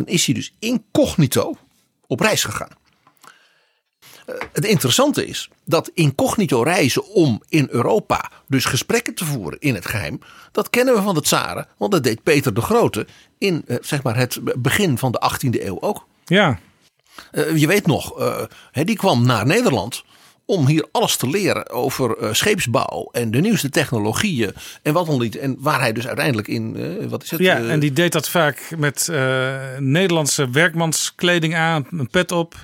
toen 0.06 0.14
is 0.14 0.26
hij 0.26 0.36
dus 0.36 0.54
incognito 0.60 1.56
op 2.08 2.20
reis 2.20 2.44
gegaan. 2.44 2.70
Eh, 4.26 4.36
Het 4.54 4.66
interessante 4.66 5.26
is 5.28 5.50
dat 5.66 5.92
incognito 5.94 6.62
reizen 6.64 7.06
om 7.10 7.42
in 7.50 7.68
Europa 7.70 8.32
dus 8.48 8.66
gesprekken 8.66 9.16
te 9.16 9.26
voeren 9.26 9.60
in 9.60 9.76
het 9.76 9.86
geheim. 9.86 10.20
Dat 10.52 10.70
kennen 10.70 10.94
we 10.94 11.02
van 11.02 11.16
de 11.16 11.22
tsaren, 11.22 11.68
want 11.78 11.92
dat 11.92 12.04
deed 12.04 12.24
Peter 12.24 12.54
de 12.54 12.62
Grote 12.62 13.08
in 13.38 13.64
eh, 13.68 13.78
zeg 13.82 14.04
maar 14.04 14.16
het 14.18 14.40
begin 14.62 14.98
van 14.98 15.12
de 15.12 15.22
18e 15.32 15.66
eeuw 15.66 15.82
ook. 15.82 16.08
Ja, 16.26 16.60
Eh, 17.32 17.58
je 17.58 17.68
weet 17.68 17.88
nog, 17.88 18.14
die 18.72 18.96
kwam 18.96 19.26
naar 19.26 19.46
Nederland 19.46 20.04
om 20.52 20.68
hier 20.68 20.88
alles 20.92 21.16
te 21.16 21.30
leren 21.30 21.70
over 21.70 22.18
eh, 22.18 22.34
scheepsbouw 22.34 23.10
en 23.12 23.32
de 23.32 23.40
nieuwste 23.40 23.70
technologieën 23.70 24.54
en 24.82 24.94
wat 24.94 25.06
dan 25.06 25.20
niet. 25.20 25.38
En 25.38 25.56
waar 25.60 25.80
hij 25.80 25.94
dus 25.94 26.08
uiteindelijk 26.08 26.48
in, 26.48 26.76
eh, 26.76 27.08
wat 27.08 27.24
is 27.24 27.32
het? 27.32 27.40
ja 27.40 27.58
eh, 27.58 27.72
en 27.72 27.80
die 27.80 27.94
deed 27.94 28.12
dat 28.12 28.30
vaak 28.30 28.74
met 28.78 29.08
Nederlandse 29.80 30.50
werkmanskleding 30.50 31.56
aan, 31.56 31.88
een 31.90 32.10
pet 32.10 32.32
op. 32.32 32.56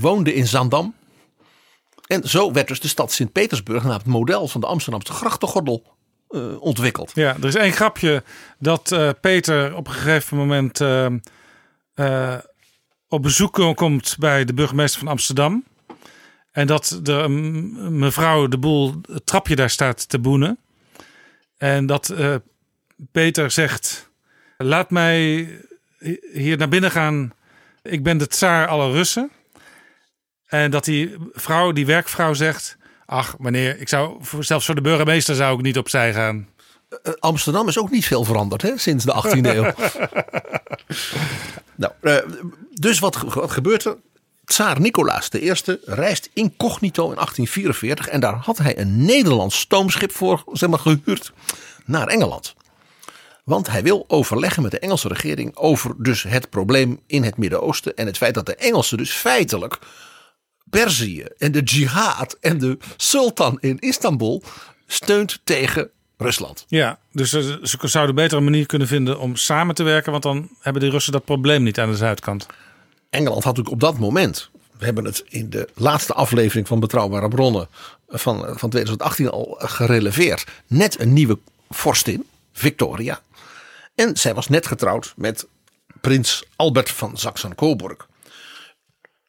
woonde 0.00 0.34
in 0.34 0.46
Zandam. 0.46 0.94
En 2.06 2.28
zo 2.28 2.52
werd 2.52 2.68
dus 2.68 2.80
de 2.80 2.88
stad 2.88 3.12
Sint-Petersburg 3.12 3.82
naar 3.84 3.98
het 3.98 4.06
model 4.06 4.48
van 4.48 4.60
de 4.60 4.66
Amsterdamse 4.66 5.12
grachtengordel 5.12 5.84
ontwikkeld. 6.58 7.10
Ja, 7.14 7.36
er 7.40 7.44
is 7.44 7.54
één 7.54 7.72
grapje 7.72 8.22
dat 8.58 9.14
Peter 9.20 9.76
op 9.76 9.86
een 9.86 9.92
gegeven 9.92 10.36
moment 10.36 10.80
op 13.08 13.22
bezoek 13.22 13.74
komt 13.74 14.16
bij 14.18 14.44
de 14.44 14.54
burgemeester 14.54 14.98
van 15.00 15.08
Amsterdam. 15.08 15.64
En 16.52 16.66
dat 16.66 17.00
de 17.02 17.28
mevrouw 17.90 18.46
de 18.48 18.58
boel 18.58 19.00
het 19.12 19.26
trapje 19.26 19.56
daar 19.56 19.70
staat 19.70 20.08
te 20.08 20.18
boenen. 20.18 20.58
En 21.56 21.86
dat 21.86 22.08
eh, 22.08 22.34
Peter 23.12 23.50
zegt: 23.50 24.10
Laat 24.56 24.90
mij 24.90 25.48
hi- 25.98 26.20
hier 26.32 26.56
naar 26.56 26.68
binnen 26.68 26.90
gaan. 26.90 27.32
Ik 27.82 28.02
ben 28.02 28.18
de 28.18 28.26
tsaar 28.26 28.66
alle 28.66 28.90
Russen. 28.92 29.30
En 30.46 30.70
dat 30.70 30.84
die 30.84 31.16
vrouw, 31.32 31.72
die 31.72 31.86
werkvrouw 31.86 32.34
zegt: 32.34 32.76
Ach, 33.06 33.38
meneer, 33.38 33.80
ik 33.80 33.88
zou 33.88 34.20
zelfs 34.40 34.66
voor 34.66 34.74
de 34.74 34.80
burgemeester 34.80 35.34
zou 35.34 35.56
ik 35.56 35.62
niet 35.62 35.78
opzij 35.78 36.12
gaan. 36.14 36.48
Eh, 37.02 37.12
Amsterdam 37.18 37.68
is 37.68 37.78
ook 37.78 37.90
niet 37.90 38.06
veel 38.06 38.24
veranderd 38.24 38.62
hè, 38.62 38.78
sinds 38.78 39.04
de 39.04 39.22
18e 39.26 39.46
eeuw. 39.46 39.72
nou, 41.76 41.92
eh, 42.00 42.16
dus 42.72 42.98
wat, 42.98 43.16
wat 43.20 43.50
gebeurt 43.50 43.84
er? 43.84 43.96
Tsaar 44.52 44.80
Nicolaas 44.80 45.28
I 45.34 45.54
reist 45.84 46.30
incognito 46.32 47.02
in 47.10 47.14
1844 47.14 48.08
en 48.08 48.20
daar 48.20 48.34
had 48.34 48.58
hij 48.58 48.78
een 48.78 49.04
Nederlands 49.04 49.58
stoomschip 49.58 50.12
voor 50.12 50.44
zeg 50.52 50.68
maar, 50.68 50.78
gehuurd 50.78 51.32
naar 51.84 52.06
Engeland. 52.06 52.54
Want 53.44 53.70
hij 53.70 53.82
wil 53.82 54.04
overleggen 54.08 54.62
met 54.62 54.70
de 54.70 54.78
Engelse 54.78 55.08
regering 55.08 55.56
over 55.56 55.94
dus 55.98 56.22
het 56.22 56.50
probleem 56.50 57.00
in 57.06 57.22
het 57.22 57.36
Midden-Oosten 57.36 57.96
en 57.96 58.06
het 58.06 58.16
feit 58.16 58.34
dat 58.34 58.46
de 58.46 58.54
Engelsen 58.54 58.96
dus 58.96 59.10
feitelijk 59.10 59.78
Perzië 60.70 61.24
en 61.38 61.52
de 61.52 61.62
jihad 61.62 62.36
en 62.40 62.58
de 62.58 62.78
sultan 62.96 63.58
in 63.60 63.78
Istanbul 63.78 64.42
steunt 64.86 65.40
tegen 65.44 65.90
Rusland. 66.16 66.64
Ja, 66.68 66.98
dus 67.12 67.30
ze 67.30 67.78
zouden 67.80 68.14
beter 68.14 68.38
een 68.38 68.44
manier 68.44 68.66
kunnen 68.66 68.88
vinden 68.88 69.18
om 69.18 69.36
samen 69.36 69.74
te 69.74 69.82
werken. 69.82 70.10
Want 70.10 70.22
dan 70.22 70.48
hebben 70.60 70.82
de 70.82 70.90
Russen 70.90 71.12
dat 71.12 71.24
probleem 71.24 71.62
niet 71.62 71.78
aan 71.78 71.90
de 71.90 71.96
zuidkant. 71.96 72.46
Engeland 73.12 73.44
had 73.44 73.56
natuurlijk 73.56 73.84
op 73.84 73.90
dat 73.90 73.98
moment, 73.98 74.50
we 74.78 74.84
hebben 74.84 75.04
het 75.04 75.24
in 75.28 75.50
de 75.50 75.68
laatste 75.74 76.12
aflevering 76.12 76.66
van 76.66 76.80
Betrouwbare 76.80 77.28
Bronnen 77.28 77.68
van, 78.08 78.38
van 78.38 78.70
2018 78.70 79.30
al 79.30 79.54
gereleveerd, 79.58 80.46
net 80.66 81.00
een 81.00 81.12
nieuwe 81.12 81.38
vorstin, 81.70 82.26
Victoria. 82.52 83.22
En 83.94 84.16
zij 84.16 84.34
was 84.34 84.48
net 84.48 84.66
getrouwd 84.66 85.12
met 85.16 85.46
prins 86.00 86.44
Albert 86.56 86.90
van 86.90 87.16
Saxen-Coburg. 87.16 88.08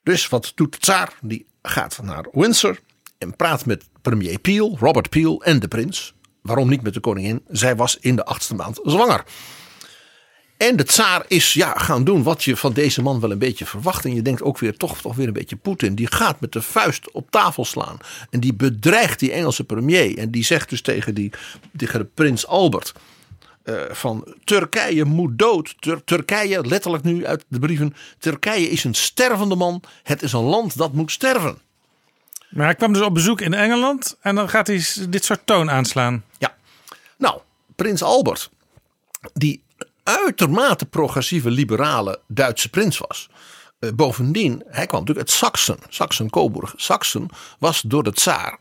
Dus 0.02 0.28
wat 0.28 0.52
doet 0.54 0.72
de 0.72 0.78
tsaar? 0.78 1.12
Die 1.20 1.46
gaat 1.62 1.98
naar 2.02 2.26
Windsor 2.32 2.80
en 3.18 3.36
praat 3.36 3.66
met 3.66 3.84
premier 4.02 4.38
Peel, 4.38 4.76
Robert 4.80 5.10
Peel 5.10 5.42
en 5.42 5.60
de 5.60 5.68
prins. 5.68 6.14
Waarom 6.42 6.68
niet 6.68 6.82
met 6.82 6.94
de 6.94 7.00
koningin? 7.00 7.44
Zij 7.48 7.76
was 7.76 7.96
in 8.00 8.16
de 8.16 8.24
achtste 8.24 8.54
maand 8.54 8.80
zwanger. 8.82 9.24
En 10.56 10.76
de 10.76 10.84
tsaar 10.84 11.24
is 11.28 11.52
ja, 11.52 11.72
gaan 11.72 12.04
doen 12.04 12.22
wat 12.22 12.44
je 12.44 12.56
van 12.56 12.72
deze 12.72 13.02
man 13.02 13.20
wel 13.20 13.30
een 13.30 13.38
beetje 13.38 13.66
verwacht. 13.66 14.04
En 14.04 14.14
je 14.14 14.22
denkt 14.22 14.42
ook 14.42 14.58
weer 14.58 14.76
toch, 14.76 15.00
toch 15.00 15.14
weer 15.16 15.26
een 15.26 15.32
beetje 15.32 15.56
Poetin. 15.56 15.94
Die 15.94 16.12
gaat 16.12 16.40
met 16.40 16.52
de 16.52 16.62
vuist 16.62 17.10
op 17.10 17.30
tafel 17.30 17.64
slaan. 17.64 17.96
En 18.30 18.40
die 18.40 18.54
bedreigt 18.54 19.18
die 19.18 19.32
Engelse 19.32 19.64
premier. 19.64 20.18
En 20.18 20.30
die 20.30 20.44
zegt 20.44 20.68
dus 20.70 20.80
tegen, 20.82 21.14
die, 21.14 21.30
tegen 21.76 21.98
de 21.98 22.06
prins 22.14 22.46
Albert. 22.46 22.92
eh, 23.62 23.74
van 23.90 24.34
Turkije 24.44 25.04
moet 25.04 25.38
dood. 25.38 25.74
Tur- 25.80 26.04
Turkije, 26.04 26.66
letterlijk 26.66 27.04
nu 27.04 27.26
uit 27.26 27.44
de 27.48 27.58
brieven. 27.58 27.94
Turkije 28.18 28.68
is 28.70 28.84
een 28.84 28.94
stervende 28.94 29.54
man. 29.56 29.82
Het 30.02 30.22
is 30.22 30.32
een 30.32 30.40
land 30.42 30.76
dat 30.76 30.92
moet 30.92 31.10
sterven. 31.12 31.58
Maar 32.50 32.64
hij 32.66 32.74
kwam 32.74 32.92
dus 32.92 33.02
op 33.02 33.14
bezoek 33.14 33.40
in 33.40 33.54
Engeland 33.54 34.16
en 34.20 34.34
dan 34.34 34.48
gaat 34.48 34.66
hij 34.66 34.84
dit 35.08 35.24
soort 35.24 35.40
toon 35.46 35.70
aanslaan. 35.70 36.24
Ja, 36.38 36.54
nou, 37.18 37.40
Prins 37.76 38.02
Albert, 38.02 38.50
die 39.34 39.62
uitermate 40.04 40.86
progressieve 40.86 41.50
liberale 41.50 42.20
Duitse 42.28 42.68
prins 42.68 42.98
was. 42.98 43.28
Eh, 43.78 43.90
bovendien, 43.92 44.62
hij 44.66 44.86
kwam 44.86 45.00
natuurlijk 45.00 45.28
uit 45.28 45.38
Saxen, 45.38 45.78
Saxen-Coburg. 45.88 46.74
Saxen 46.76 47.28
was 47.58 47.80
door 47.80 48.02
de 48.02 48.12
tsaar 48.12 48.58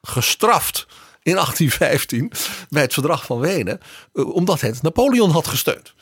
gestraft 0.00 0.86
in 1.22 1.34
1815 1.34 2.32
bij 2.68 2.82
het 2.82 2.92
verdrag 2.92 3.24
van 3.24 3.38
Wenen, 3.38 3.80
eh, 4.12 4.34
omdat 4.34 4.60
het 4.60 4.82
Napoleon 4.82 5.30
had 5.30 5.46
gesteund. 5.46 5.94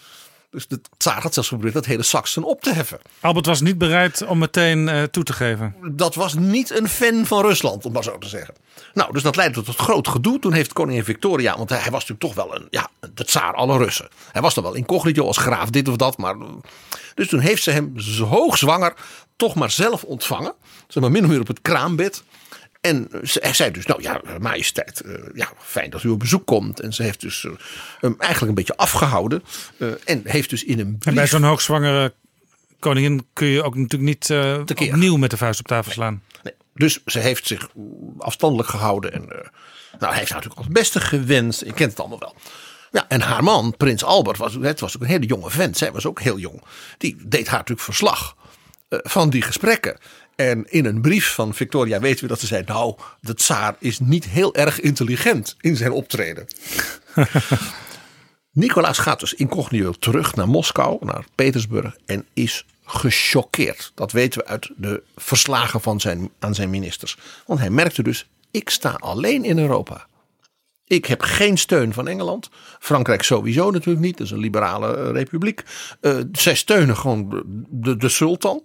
Dus 0.51 0.67
de 0.67 0.81
tsaar 0.97 1.23
had 1.23 1.35
zelfs 1.35 1.49
geprobeerd 1.49 1.77
dat 1.77 1.87
hele 1.87 2.03
Saxen 2.03 2.45
op 2.45 2.61
te 2.61 2.73
heffen. 2.73 2.99
Albert 3.21 3.47
was 3.47 3.61
niet 3.61 3.79
bereid 3.79 4.27
om 4.27 4.39
meteen 4.39 4.89
eh, 4.89 5.03
toe 5.03 5.25
te 5.25 5.33
geven. 5.33 5.75
dat 5.93 6.15
was 6.15 6.35
niet 6.35 6.79
een 6.79 6.89
fan 6.89 7.27
van 7.27 7.43
Rusland, 7.43 7.85
om 7.85 7.93
maar 7.93 8.03
zo 8.03 8.19
te 8.19 8.29
zeggen. 8.29 8.55
Nou, 8.95 9.13
dus 9.13 9.23
dat 9.23 9.37
leidde 9.37 9.63
tot 9.63 9.77
groot 9.77 10.09
gedoe. 10.09 10.39
Toen 10.39 10.53
heeft 10.53 10.73
koningin 10.73 11.05
Victoria, 11.05 11.57
want 11.57 11.69
hij 11.69 11.79
was 11.79 12.07
natuurlijk 12.07 12.21
toch 12.21 12.35
wel 12.35 12.57
een, 12.57 12.67
ja, 12.71 12.91
de 13.15 13.25
tsaar 13.25 13.55
alle 13.55 13.79
Russen. 13.79 14.09
Hij 14.33 14.43
was 14.43 14.55
dan 14.55 14.65
wel 14.65 14.75
incognito 14.75 15.27
als 15.27 15.37
graaf, 15.37 15.71
dit 15.71 15.89
of 15.89 15.97
dat. 15.97 16.19
Maar, 16.19 16.37
dus 17.15 17.29
toen 17.29 17.41
heeft 17.41 17.63
ze 17.63 17.71
hem 17.71 17.95
hoogzwanger 18.29 18.95
toch 19.37 19.55
maar 19.55 19.71
zelf 19.71 20.05
ontvangen. 20.05 20.55
Zeg 20.89 21.03
maar 21.03 21.13
min 21.13 21.25
of 21.25 21.31
meer 21.31 21.41
op 21.41 21.47
het 21.47 21.63
kraambed. 21.63 22.23
En 22.81 23.09
ze 23.23 23.39
hij 23.43 23.53
zei 23.53 23.71
dus, 23.71 23.87
nou 23.87 24.03
ja, 24.03 24.21
majesteit, 24.41 25.01
eh, 25.01 25.13
ja, 25.35 25.53
fijn 25.59 25.91
dat 25.91 26.03
u 26.03 26.09
op 26.09 26.19
bezoek 26.19 26.47
komt. 26.47 26.81
En 26.81 26.93
ze 26.93 27.03
heeft 27.03 27.21
dus 27.21 27.45
eh, 27.45 27.53
hem 28.01 28.15
eigenlijk 28.19 28.49
een 28.49 28.55
beetje 28.55 28.77
afgehouden. 28.77 29.43
eh, 29.79 29.89
en 30.05 30.21
heeft 30.25 30.51
dus 30.51 30.65
in 30.65 30.79
een 30.79 30.87
En 30.87 30.99
bij 30.99 31.13
brief... 31.13 31.29
zo'n 31.29 31.43
hoogzwangere 31.43 32.13
koningin 32.79 33.27
kun 33.33 33.47
je 33.47 33.63
ook 33.63 33.75
natuurlijk 33.75 34.11
niet 34.11 34.31
eh, 34.31 34.63
Tekeer. 34.63 34.93
opnieuw 34.93 35.17
met 35.17 35.31
de 35.31 35.37
vuist 35.37 35.61
op 35.61 35.67
tafel 35.67 35.93
slaan. 35.93 36.23
Nee. 36.43 36.55
Dus 36.75 37.01
ze 37.05 37.19
heeft 37.19 37.47
zich 37.47 37.69
afstandelijk 38.19 38.69
gehouden. 38.69 39.13
En 39.13 39.23
eh, 39.23 39.49
nou, 39.99 40.11
hij 40.13 40.19
heeft 40.19 40.31
haar 40.31 40.43
natuurlijk 40.43 40.57
al 40.57 40.65
het 40.65 40.73
beste 40.73 41.01
gewenst. 41.01 41.61
Je 41.65 41.73
kent 41.73 41.91
het 41.91 42.01
allemaal 42.01 42.19
wel. 42.19 42.35
Ja, 42.91 43.05
en 43.09 43.21
haar 43.21 43.43
man, 43.43 43.75
prins 43.77 44.05
Albert, 44.05 44.39
was, 44.39 44.55
het 44.61 44.81
was 44.81 44.97
ook 44.97 45.03
een 45.03 45.09
hele 45.09 45.27
jonge 45.27 45.51
vent. 45.51 45.77
Zij 45.77 45.93
was 45.93 46.07
ook 46.07 46.21
heel 46.21 46.39
jong. 46.39 46.63
Die 46.99 47.17
deed 47.25 47.47
haar 47.47 47.59
natuurlijk 47.59 47.87
verslag 47.87 48.37
eh, 48.89 48.99
van 49.03 49.31
die 49.31 49.43
gesprekken. 49.43 49.99
En 50.39 50.71
in 50.71 50.85
een 50.85 51.01
brief 51.01 51.35
van 51.35 51.55
Victoria 51.55 52.01
weten 52.01 52.23
we 52.23 52.29
dat 52.29 52.41
ze 52.41 52.47
zei... 52.47 52.63
nou, 52.67 52.95
de 53.21 53.35
tsaar 53.35 53.77
is 53.79 53.99
niet 53.99 54.25
heel 54.25 54.55
erg 54.55 54.81
intelligent 54.81 55.57
in 55.61 55.77
zijn 55.77 55.93
optreden. 55.93 56.47
Nicolaas 58.53 58.99
gaat 58.99 59.21
dus 59.21 59.35
incognito 59.35 59.93
terug 59.93 60.35
naar 60.35 60.49
Moskou, 60.49 61.05
naar 61.05 61.25
Petersburg 61.35 61.97
en 62.07 62.27
is 62.35 62.65
gechoqueerd. 62.85 63.93
Dat 63.95 64.13
weten 64.13 64.41
we 64.41 64.47
uit 64.47 64.71
de 64.77 65.03
verslagen 65.17 65.81
van 65.81 66.01
zijn, 66.01 66.31
aan 66.39 66.55
zijn 66.55 66.71
ministers. 66.71 67.17
Want 67.47 67.61
hij 67.61 67.71
merkte 67.71 68.03
dus, 68.03 68.29
ik 68.51 68.71
sta 68.71 68.91
alleen 68.91 69.45
in 69.45 69.59
Europa. 69.59 70.07
Ik 70.85 71.07
heb 71.07 71.23
geen 71.23 71.59
steun 71.59 71.93
van 71.93 72.09
Engeland. 72.09 72.51
Frankrijk 72.79 73.23
sowieso 73.23 73.71
natuurlijk 73.71 74.05
niet, 74.05 74.17
dat 74.17 74.27
is 74.27 74.33
een 74.33 74.39
liberale 74.39 74.97
eh, 74.97 75.11
republiek. 75.11 75.65
Eh, 76.01 76.19
zij 76.33 76.55
steunen 76.55 76.97
gewoon 76.97 77.29
de, 77.29 77.43
de, 77.69 77.97
de 77.97 78.09
sultan. 78.09 78.63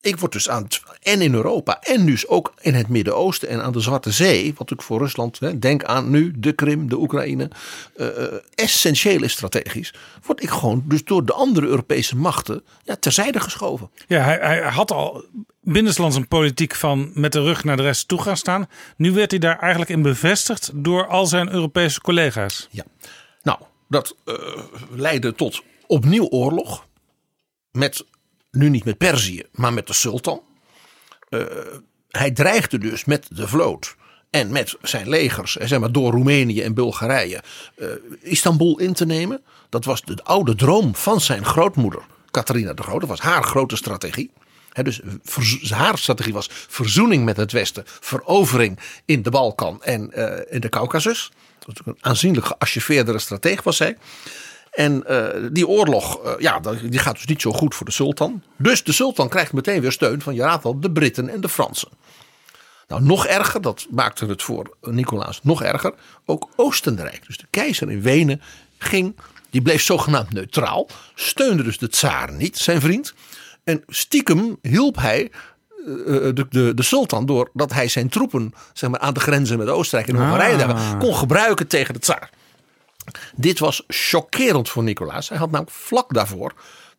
Ik 0.00 0.18
word 0.18 0.32
dus 0.32 0.48
aan 0.48 0.62
het, 0.62 0.82
en 1.02 1.20
in 1.20 1.34
Europa 1.34 1.80
en 1.80 2.06
dus 2.06 2.26
ook 2.26 2.52
in 2.60 2.74
het 2.74 2.88
Midden-Oosten 2.88 3.48
en 3.48 3.62
aan 3.62 3.72
de 3.72 3.80
Zwarte 3.80 4.12
Zee, 4.12 4.44
wat 4.44 4.58
natuurlijk 4.58 4.82
voor 4.82 4.98
Rusland, 4.98 5.38
hè, 5.38 5.58
denk 5.58 5.84
aan 5.84 6.10
nu 6.10 6.32
de 6.36 6.52
Krim, 6.52 6.88
de 6.88 6.98
Oekraïne, 6.98 7.50
eh, 7.96 8.24
eh, 8.24 8.32
essentieel 8.54 9.22
is 9.22 9.32
strategisch, 9.32 9.94
word 10.22 10.42
ik 10.42 10.50
gewoon 10.50 10.82
dus 10.86 11.04
door 11.04 11.24
de 11.24 11.32
andere 11.32 11.66
Europese 11.66 12.16
machten 12.16 12.64
ja, 12.84 12.96
terzijde 12.96 13.40
geschoven. 13.40 13.90
Ja, 14.06 14.20
hij, 14.20 14.38
hij 14.40 14.60
had 14.60 14.90
al 14.90 15.24
binnenlands 15.60 16.16
een 16.16 16.28
politiek 16.28 16.74
van 16.74 17.10
met 17.14 17.32
de 17.32 17.42
rug 17.42 17.64
naar 17.64 17.76
de 17.76 17.82
rest 17.82 18.08
toe 18.08 18.22
gaan 18.22 18.36
staan. 18.36 18.68
Nu 18.96 19.12
werd 19.12 19.30
hij 19.30 19.40
daar 19.40 19.58
eigenlijk 19.58 19.90
in 19.90 20.02
bevestigd 20.02 20.70
door 20.74 21.06
al 21.06 21.26
zijn 21.26 21.52
Europese 21.52 22.00
collega's. 22.00 22.68
Ja. 22.70 22.84
Nou, 23.42 23.58
dat 23.88 24.16
eh, 24.24 24.34
leidde 24.90 25.34
tot 25.34 25.62
opnieuw 25.86 26.28
oorlog. 26.28 26.86
Met, 27.72 28.04
nu 28.58 28.68
niet 28.68 28.84
met 28.84 28.98
Perzië, 28.98 29.42
maar 29.52 29.72
met 29.72 29.86
de 29.86 29.92
sultan. 29.92 30.42
Eh, 31.28 31.40
hij 32.08 32.30
dreigde 32.30 32.78
dus 32.78 33.04
met 33.04 33.26
de 33.30 33.48
vloot 33.48 33.96
en 34.30 34.52
met 34.52 34.76
zijn 34.82 35.08
legers, 35.08 35.56
eh, 35.56 35.66
zeg 35.66 35.80
maar, 35.80 35.92
door 35.92 36.12
Roemenië 36.12 36.62
en 36.62 36.74
Bulgarije, 36.74 37.42
eh, 37.76 37.88
Istanbul 38.20 38.78
in 38.78 38.92
te 38.92 39.06
nemen. 39.06 39.42
Dat 39.68 39.84
was 39.84 40.02
de 40.02 40.24
oude 40.24 40.54
droom 40.54 40.94
van 40.94 41.20
zijn 41.20 41.44
grootmoeder, 41.44 42.02
Catharina 42.30 42.72
de 42.72 42.82
Grote. 42.82 42.98
Dat 42.98 43.08
was 43.08 43.20
haar 43.20 43.42
grote 43.42 43.76
strategie. 43.76 44.30
Dus 44.82 45.00
haar 45.70 45.98
strategie 45.98 46.32
was 46.32 46.48
verzoening 46.50 47.24
met 47.24 47.36
het 47.36 47.52
Westen, 47.52 47.82
verovering 47.86 48.78
in 49.04 49.22
de 49.22 49.30
Balkan 49.30 49.82
en 49.82 50.12
in 50.50 50.60
de 50.60 50.68
Caucasus. 50.68 51.30
Dat 51.58 51.80
was 51.84 51.94
een 51.94 51.98
aanzienlijk 52.00 52.46
geacheveerdere 52.46 53.18
strateeg 53.18 53.62
was 53.62 53.76
zij. 53.76 53.96
En 54.78 55.06
eh, 55.06 55.48
die 55.52 55.68
oorlog, 55.68 56.24
eh, 56.24 56.32
ja, 56.38 56.60
die 56.82 56.98
gaat 56.98 57.14
dus 57.14 57.24
niet 57.24 57.40
zo 57.40 57.52
goed 57.52 57.74
voor 57.74 57.86
de 57.86 57.92
sultan. 57.92 58.42
Dus 58.56 58.84
de 58.84 58.92
sultan 58.92 59.28
krijgt 59.28 59.52
meteen 59.52 59.80
weer 59.80 59.92
steun 59.92 60.20
van, 60.22 60.34
je 60.34 60.42
raadt 60.42 60.64
al, 60.64 60.80
de 60.80 60.90
Britten 60.90 61.28
en 61.28 61.40
de 61.40 61.48
Fransen. 61.48 61.88
Nou, 62.88 63.02
nog 63.02 63.26
erger, 63.26 63.60
dat 63.60 63.86
maakte 63.90 64.26
het 64.26 64.42
voor 64.42 64.76
Nicolaas 64.80 65.40
nog 65.42 65.62
erger. 65.62 65.94
Ook 66.24 66.48
Oostenrijk, 66.56 67.26
dus 67.26 67.36
de 67.36 67.46
keizer 67.50 67.90
in 67.90 68.02
Wenen, 68.02 68.40
ging, 68.78 69.16
die 69.50 69.62
bleef 69.62 69.82
zogenaamd 69.82 70.32
neutraal. 70.32 70.88
Steunde 71.14 71.62
dus 71.62 71.78
de 71.78 71.88
tsaar 71.88 72.32
niet, 72.32 72.58
zijn 72.58 72.80
vriend. 72.80 73.14
En 73.64 73.82
stiekem 73.86 74.58
hielp 74.62 74.96
hij 74.96 75.30
eh, 75.86 75.94
de, 76.34 76.46
de, 76.50 76.74
de 76.74 76.82
sultan 76.82 77.26
door 77.26 77.50
dat 77.52 77.72
hij 77.72 77.88
zijn 77.88 78.08
troepen 78.08 78.54
zeg 78.72 78.90
maar, 78.90 79.00
aan 79.00 79.14
de 79.14 79.20
grenzen 79.20 79.58
met 79.58 79.68
Oostenrijk 79.68 80.10
en 80.10 80.16
Hongarije 80.16 80.56
daar 80.56 80.96
kon 80.98 81.14
gebruiken 81.14 81.66
tegen 81.66 81.94
de 81.94 82.00
tsaar. 82.00 82.30
Dit 83.36 83.58
was 83.58 83.84
chockerend 83.86 84.68
voor 84.68 84.82
Nicolaas. 84.82 85.28
Hij 85.28 85.38
had 85.38 85.50
namelijk 85.50 85.76
vlak 85.76 86.14
daarvoor 86.14 86.52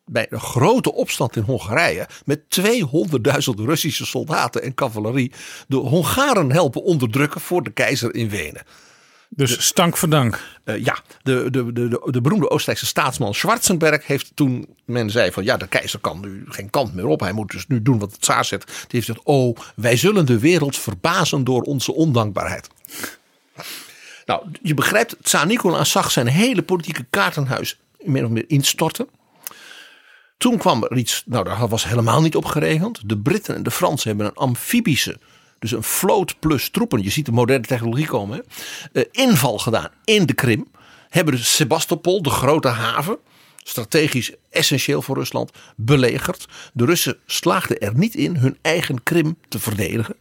bij 0.05 0.27
een 0.29 0.39
grote 0.39 0.93
opstand 0.93 1.35
in 1.35 1.43
Hongarije 1.43 2.07
met 2.25 2.41
200.000 2.61 3.63
Russische 3.65 4.05
soldaten 4.05 4.61
en 4.63 4.73
cavalerie 4.73 5.31
de 5.67 5.75
Hongaren 5.75 6.51
helpen 6.51 6.83
onderdrukken 6.83 7.41
voor 7.41 7.63
de 7.63 7.71
keizer 7.71 8.15
in 8.15 8.29
Wenen. 8.29 8.63
Dus 9.29 9.65
stank 9.65 9.97
voor 9.97 10.09
dank. 10.09 10.39
Eh, 10.63 10.83
ja, 10.83 10.99
de, 11.23 11.49
de, 11.49 11.73
de, 11.73 11.87
de, 11.87 12.07
de 12.11 12.21
beroemde 12.21 12.49
Oostenrijkse 12.49 12.85
staatsman 12.85 13.33
Schwarzenberg 13.33 14.07
heeft 14.07 14.31
toen 14.33 14.75
men 14.85 15.09
zei 15.09 15.31
van 15.31 15.43
ja, 15.43 15.57
de 15.57 15.67
keizer 15.67 15.99
kan 15.99 16.19
nu 16.19 16.43
geen 16.47 16.69
kant 16.69 16.93
meer 16.93 17.05
op. 17.05 17.19
Hij 17.19 17.31
moet 17.31 17.51
dus 17.51 17.67
nu 17.67 17.81
doen 17.81 17.99
wat 17.99 18.11
het 18.11 18.21
tsaar 18.21 18.45
zegt. 18.45 18.65
Die 18.65 18.75
heeft 18.89 19.05
gezegd, 19.05 19.25
oh, 19.25 19.57
wij 19.75 19.97
zullen 19.97 20.25
de 20.25 20.39
wereld 20.39 20.77
verbazen 20.77 21.43
door 21.43 21.61
onze 21.61 21.93
ondankbaarheid. 21.93 22.67
Nou, 24.29 24.43
je 24.61 24.73
begrijpt, 24.73 25.15
tsaar 25.21 25.45
Nicolaas 25.45 25.91
zag 25.91 26.11
zijn 26.11 26.27
hele 26.27 26.61
politieke 26.61 27.05
kaartenhuis 27.09 27.79
min 27.99 28.25
of 28.25 28.29
meer 28.29 28.45
instorten. 28.47 29.07
Toen 30.37 30.57
kwam 30.57 30.83
er 30.83 30.97
iets, 30.97 31.23
nou 31.25 31.43
daar 31.43 31.67
was 31.67 31.83
helemaal 31.83 32.21
niet 32.21 32.35
op 32.35 32.45
geregeld. 32.45 33.09
De 33.09 33.17
Britten 33.17 33.55
en 33.55 33.63
de 33.63 33.71
Fransen 33.71 34.07
hebben 34.07 34.25
een 34.25 34.35
amfibische, 34.35 35.19
dus 35.59 35.71
een 35.71 35.83
vloot 35.83 36.39
plus 36.39 36.69
troepen. 36.69 37.03
Je 37.03 37.09
ziet 37.09 37.25
de 37.25 37.31
moderne 37.31 37.65
technologie 37.65 38.07
komen. 38.07 38.43
Hè, 38.91 39.01
eh, 39.01 39.25
inval 39.27 39.57
gedaan 39.57 39.89
in 40.03 40.25
de 40.25 40.33
Krim. 40.33 40.67
Hebben 41.09 41.39
Sebastopol, 41.39 42.21
de 42.21 42.29
grote 42.29 42.67
haven, 42.67 43.17
strategisch 43.63 44.33
essentieel 44.49 45.01
voor 45.01 45.17
Rusland, 45.17 45.51
belegerd. 45.75 46.47
De 46.73 46.85
Russen 46.85 47.17
slaagden 47.25 47.79
er 47.79 47.97
niet 47.97 48.15
in 48.15 48.35
hun 48.35 48.57
eigen 48.61 49.03
Krim 49.03 49.37
te 49.47 49.59
verdedigen. 49.59 50.15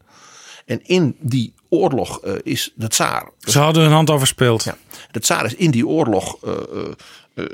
En 0.67 0.81
in 0.87 1.17
die 1.21 1.53
oorlog 1.69 2.21
eh, 2.21 2.33
is 2.43 2.73
de 2.75 2.89
tsaar 2.89 3.31
Ze 3.39 3.59
hadden 3.59 3.83
hun 3.83 3.93
hand 3.93 4.11
overspeeld. 4.11 4.65
ja. 4.65 4.77
De 5.11 5.21
tsaar 5.21 5.45
is 5.45 5.55
in 5.55 5.71
die 5.71 5.87
oorlog 5.87 6.39
eh, 6.45 6.55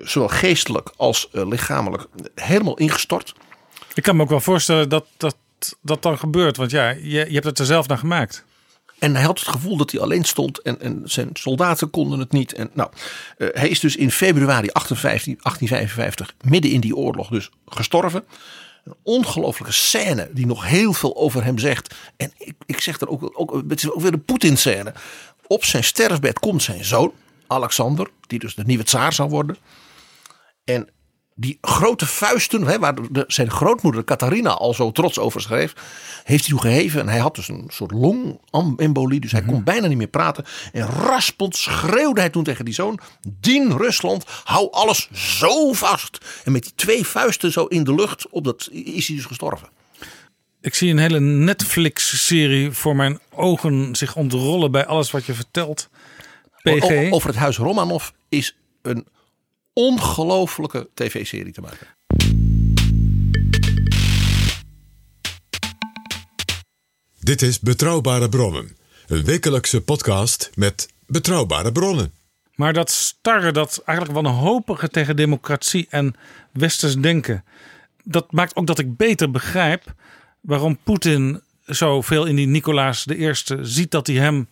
zowel 0.03 0.29
geestelijk 0.29 0.93
als 0.97 1.29
lichamelijk 1.33 2.07
helemaal 2.35 2.77
ingestort. 2.77 3.35
Ik 3.95 4.03
kan 4.03 4.17
me 4.17 4.23
ook 4.23 4.29
wel 4.29 4.41
voorstellen 4.41 4.89
dat 4.89 5.07
dat, 5.17 5.37
dat 5.81 6.03
dan 6.03 6.19
gebeurt. 6.19 6.57
Want 6.57 6.71
ja, 6.71 6.89
je, 6.89 7.03
je 7.03 7.33
hebt 7.35 7.45
het 7.45 7.59
er 7.59 7.67
zelf 7.67 7.89
naar 7.89 7.99
gemaakt. 7.99 8.45
En 8.99 9.15
hij 9.15 9.25
had 9.25 9.39
het 9.39 9.49
gevoel 9.49 9.77
dat 9.77 9.91
hij 9.91 10.01
alleen 10.01 10.25
stond 10.25 10.59
en, 10.59 10.81
en 10.81 11.03
zijn 11.05 11.31
soldaten 11.33 11.91
konden 11.91 12.19
het 12.19 12.33
niet. 12.33 12.53
En, 12.53 12.71
nou, 12.73 12.91
hij 13.37 13.69
is 13.69 13.81
dus 13.81 13.97
in 13.97 14.11
februari 14.11 14.69
1855, 14.73 15.43
1855 15.43 16.51
midden 16.51 16.71
in 16.71 16.81
die 16.81 16.97
oorlog 16.97 17.29
dus 17.29 17.51
gestorven. 17.67 18.25
Een 18.85 18.95
ongelofelijke 19.03 19.75
scène 19.75 20.31
die 20.33 20.47
nog 20.47 20.67
heel 20.67 20.93
veel 20.93 21.17
over 21.17 21.45
hem 21.45 21.59
zegt. 21.59 21.95
En 22.17 22.33
ik, 22.39 22.55
ik 22.67 22.81
zeg 22.81 23.01
er 23.01 23.09
ook, 23.09 23.31
ook, 23.33 23.63
het 23.69 23.85
is 23.85 23.91
weer 23.95 24.11
de 24.11 24.19
Poetin-scène. 24.19 24.95
Op 25.47 25.65
zijn 25.65 25.85
sterfbed 25.85 26.39
komt 26.39 26.63
zijn 26.63 26.85
zoon, 26.85 27.13
Alexander, 27.47 28.11
die 28.27 28.39
dus 28.39 28.55
de 28.55 28.65
nieuwe 28.65 28.85
tsaar 28.85 29.13
zal 29.13 29.29
worden. 29.29 29.57
En 30.65 30.89
die 31.35 31.59
grote 31.61 32.07
vuisten, 32.07 32.63
hè, 32.63 32.79
waar 32.79 32.95
de, 33.11 33.25
zijn 33.27 33.51
grootmoeder 33.51 34.05
Catharina 34.05 34.51
al 34.51 34.75
zo 34.75 34.93
trots 34.93 35.19
over 35.19 35.41
schreef, 35.41 35.75
heeft 36.25 36.47
hij 36.47 36.51
toen 36.51 36.61
geheven. 36.61 37.01
En 37.01 37.09
hij 37.09 37.19
had 37.19 37.35
dus 37.35 37.49
een 37.49 37.65
soort 37.69 37.91
longembolie, 37.91 39.21
dus 39.21 39.33
hij 39.33 39.43
kon 39.43 39.65
bijna 39.65 39.87
niet 39.87 39.99
meer 39.99 40.07
praten. 40.07 40.45
En 40.73 40.87
raspend 40.87 41.57
schreeuwde 41.57 42.21
hij 42.21 42.31
toen 42.31 42.45
tegen 42.45 42.65
die 42.65 42.75
zoon: 42.75 42.99
Dien 43.41 43.77
Rusland, 43.77 44.25
hou 44.45 44.69
alles 44.71 45.09
zo 45.13 45.73
vast. 45.73 46.19
En 46.45 46.53
met 46.53 46.63
die 46.63 46.73
twee 46.75 47.07
vuisten 47.07 47.53
zo 47.53 47.65
in 47.65 47.85
de 47.85 47.95
lucht, 47.95 48.29
op 48.29 48.45
dat 48.45 48.69
is 48.71 49.07
hij 49.07 49.17
dus 49.17 49.27
gestorven. 49.27 49.69
Ik 50.61 50.75
zie 50.75 50.91
een 50.91 50.99
hele 50.99 51.21
Netflix-serie 51.21 52.71
voor 52.71 52.97
mijn 52.97 53.19
ogen 53.31 53.97
zich 53.97 54.17
ontrollen 54.17 54.71
bij 54.71 54.87
alles 54.87 55.11
wat 55.11 55.25
je 55.25 55.35
vertelt. 55.35 55.89
PG. 56.63 57.11
Over 57.11 57.29
het 57.29 57.39
huis 57.39 57.57
Romanov 57.57 58.09
is 58.29 58.57
een 58.83 59.07
ongelofelijke 59.75 60.89
tv-serie 60.95 61.53
te 61.53 61.61
maken. 61.61 61.87
Dit 67.21 67.43
is 67.43 67.61
Betrouwbare 67.61 68.29
Bronnen. 68.29 68.77
Een 69.07 69.25
wekelijkse 69.25 69.81
podcast 69.83 70.51
met 70.55 70.89
betrouwbare 71.07 71.73
bronnen. 71.73 72.13
Maar 72.55 72.73
dat 72.73 72.91
starre, 72.91 73.53
dat 73.53 73.83
eigenlijk 73.85 74.21
wanhopige 74.21 74.89
tegen 74.89 75.17
democratie 75.17 75.87
en 75.91 76.15
westers 76.53 76.97
denken, 76.97 77.45
dat 78.05 78.33
maakt 78.33 78.57
ook 78.57 78.67
dat 78.67 78.79
ik 78.79 78.97
beter 78.97 79.31
begrijp 79.31 79.95
waarom 80.41 80.79
Poetin 80.83 81.43
zoveel 81.65 82.25
in 82.25 82.37
die 82.37 82.47
Nicolaas 82.47 83.07
I 83.07 83.33
ziet 83.61 83.91
dat 83.91 84.07
hij 84.07 84.17
hem 84.17 84.49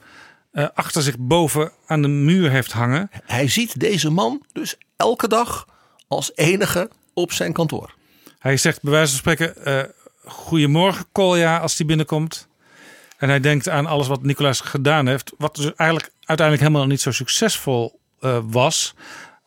eh, 0.53 0.67
achter 0.75 1.03
zich 1.03 1.19
boven 1.19 1.73
aan 1.87 2.03
de 2.03 2.09
muur 2.09 2.51
heeft 2.51 2.73
hangen. 2.73 3.11
Hij 3.25 3.49
ziet 3.49 3.81
deze 3.81 4.11
man 4.11 4.43
dus 4.53 4.77
elke 4.97 5.29
dag 5.29 5.67
als 6.09 6.33
enige 6.35 6.91
op 7.15 7.33
zijn 7.33 7.53
kantoor. 7.53 7.95
Hij 8.39 8.57
zegt 8.57 8.83
bij 8.83 8.93
wijze 8.93 9.11
van 9.11 9.19
spreken: 9.19 9.65
eh 9.65 9.83
Goedemorgen, 10.25 11.07
Kolja, 11.13 11.59
als 11.59 11.77
hij 11.77 11.87
binnenkomt. 11.87 12.49
En 13.19 13.29
hij 13.29 13.41
denkt 13.41 13.69
aan 13.69 13.87
alles 13.87 14.09
wat 14.09 14.23
Nicolaas 14.23 14.61
gedaan 14.61 15.07
heeft. 15.07 15.33
Wat 15.39 15.57
dus 15.57 15.75
eigenlijk 15.75 16.13
uiteindelijk 16.25 16.69
helemaal 16.69 16.89
niet 16.89 17.01
zo 17.01 17.11
succesvol 17.11 18.01
eh, 18.21 18.39
was. 18.43 18.95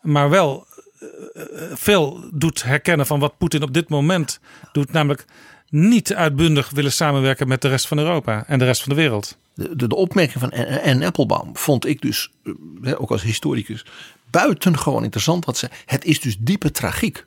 Maar 0.00 0.30
wel 0.30 0.66
veel 1.72 2.30
doet 2.32 2.62
herkennen 2.62 3.06
van 3.06 3.20
wat 3.20 3.38
Poetin 3.38 3.62
op 3.62 3.74
dit 3.74 3.88
moment 3.88 4.40
doet. 4.72 4.92
Namelijk 4.92 5.24
niet 5.68 6.14
uitbundig 6.14 6.70
willen 6.70 6.92
samenwerken 6.92 7.48
met 7.48 7.62
de 7.62 7.68
rest 7.68 7.86
van 7.86 7.98
Europa 7.98 8.44
en 8.46 8.58
de 8.58 8.64
rest 8.64 8.82
van 8.82 8.94
de 8.94 9.00
wereld. 9.00 9.36
De, 9.54 9.86
de, 9.86 9.96
opmerking 9.96 10.40
van 10.40 10.52
Anne 10.82 11.06
Applebaum 11.06 11.56
vond 11.56 11.86
ik 11.86 12.00
dus, 12.00 12.30
eh, 12.82 13.00
ook 13.00 13.10
als 13.10 13.22
historicus, 13.22 13.84
buitengewoon 14.30 15.02
interessant. 15.02 15.44
Wat 15.44 15.56
ze, 15.56 15.68
het 15.84 16.04
is 16.04 16.20
dus 16.20 16.36
diepe 16.38 16.70
tragiek. 16.70 17.24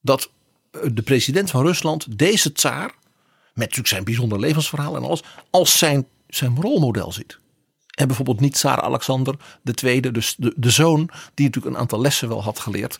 Dat 0.00 0.30
eh, 0.70 0.80
de 0.92 1.02
president 1.02 1.50
van 1.50 1.64
Rusland 1.64 2.18
deze 2.18 2.52
tsaar, 2.52 2.86
met 3.54 3.54
natuurlijk 3.54 3.88
zijn 3.88 4.04
bijzonder 4.04 4.40
levensverhaal 4.40 4.96
en 4.96 5.02
alles, 5.02 5.22
als 5.50 5.78
zijn, 5.78 6.06
zijn 6.28 6.60
rolmodel 6.60 7.12
ziet. 7.12 7.38
En 8.00 8.06
bijvoorbeeld 8.06 8.40
niet 8.40 8.52
Tsaar 8.52 8.80
Alexander 8.80 9.34
II, 9.84 10.00
dus 10.00 10.34
de, 10.38 10.52
de 10.56 10.70
zoon, 10.70 11.10
die 11.34 11.46
natuurlijk 11.46 11.74
een 11.74 11.80
aantal 11.80 12.00
lessen 12.00 12.28
wel 12.28 12.42
had 12.42 12.58
geleerd. 12.58 12.98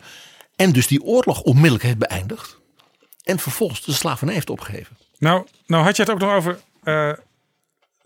En 0.57 0.73
dus 0.73 0.87
die 0.87 1.03
oorlog 1.03 1.41
onmiddellijk 1.41 1.83
heeft 1.83 1.99
beëindigd. 1.99 2.60
En 3.31 3.39
vervolgens 3.39 3.85
de 3.85 3.93
slavernij 3.93 4.35
heeft 4.35 4.51
opgegeven. 4.51 4.97
Nou, 5.19 5.47
nou 5.67 5.85
had 5.85 5.97
je 5.97 6.03
het 6.03 6.11
ook 6.11 6.19
nog 6.19 6.33
over 6.33 6.61
eh, 6.83 7.13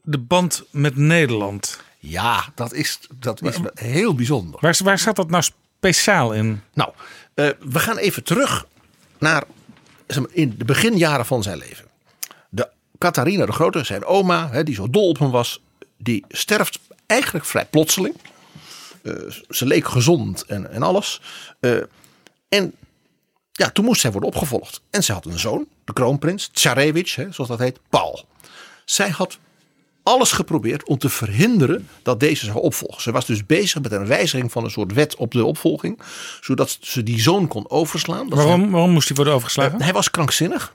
de 0.03 0.19
band 0.19 0.65
met 0.71 0.97
Nederland. 0.97 1.81
Ja, 1.99 2.45
dat 2.55 2.73
is, 2.73 2.99
dat 3.19 3.43
is 3.43 3.57
heel 3.75 4.15
bijzonder. 4.15 4.61
Waar, 4.61 4.79
waar 4.85 4.99
staat 4.99 5.17
dat 5.17 5.31
nou 5.31 5.43
speciaal 5.43 6.33
in? 6.33 6.63
Nou, 6.75 6.93
uh, 7.35 7.49
we 7.61 7.79
gaan 7.79 7.97
even 7.97 8.25
terug 8.25 8.67
naar 9.19 9.45
zeg 10.07 10.19
maar, 10.19 10.31
in 10.33 10.55
de 10.59 10.65
beginjaren 10.65 11.27
van 11.27 11.43
zijn 11.43 11.59
leven. 11.59 11.87
De 12.49 12.69
Catharina 12.99 13.47
de 13.47 13.53
Grote, 13.53 13.85
zijn 13.85 14.05
oma, 14.05 14.51
hè, 14.51 14.63
die 14.63 14.75
zo 14.75 14.91
dol 14.91 15.09
op 15.09 15.19
hem 15.19 15.31
was, 15.31 15.61
die 15.99 16.25
sterft 16.29 16.79
eigenlijk 17.07 17.47
vrij 17.47 17.65
plotseling. 17.65 18.17
Uh, 19.03 19.31
ze 19.49 19.67
leek 19.67 19.89
gezond 19.89 20.43
en, 20.43 20.71
en 20.71 20.83
alles. 20.83 21.21
Uh, 21.61 21.83
en 22.49 22.75
ja, 23.57 23.71
toen 23.71 23.85
moest 23.85 24.01
zij 24.01 24.11
worden 24.11 24.31
opgevolgd. 24.31 24.81
En 24.91 25.05
ze 25.05 25.13
had 25.13 25.27
een 25.27 25.39
zoon, 25.39 25.67
de 25.85 25.93
kroonprins, 25.93 26.49
Tsarevich, 26.53 27.15
hè, 27.15 27.33
zoals 27.33 27.51
dat 27.51 27.59
heet, 27.59 27.79
Paul. 27.89 28.25
Zij 28.85 29.09
had 29.09 29.39
alles 30.03 30.33
geprobeerd 30.33 30.89
om 30.89 30.99
te 30.99 31.09
verhinderen 31.09 31.89
dat 32.03 32.21
deze 32.21 32.45
zou 32.45 32.59
opvolgen. 32.59 33.03
Ze 33.03 33.13
was 33.13 33.27
dus 33.27 33.47
bezig 33.47 33.83
met 33.83 33.93
een 33.93 34.07
wijziging 34.07 34.53
van 34.53 34.65
een 34.65 34.71
soort 34.71 34.93
wet 34.93 35.17
op 35.17 35.33
de 35.33 35.45
opvolging. 35.45 36.01
Zodat 36.41 36.79
ze 36.81 37.03
die 37.03 37.21
zoon 37.21 37.49
kon 37.49 37.71
overslaan. 37.71 38.29
Dat 38.29 38.39
waarom, 38.39 38.71
waarom 38.71 38.91
moest 38.91 39.09
hij 39.09 39.17
worden 39.17 39.35
overgeslagen? 39.35 39.79
Uh, 39.79 39.85
hij 39.85 39.93
was 39.93 40.11
krankzinnig. 40.11 40.75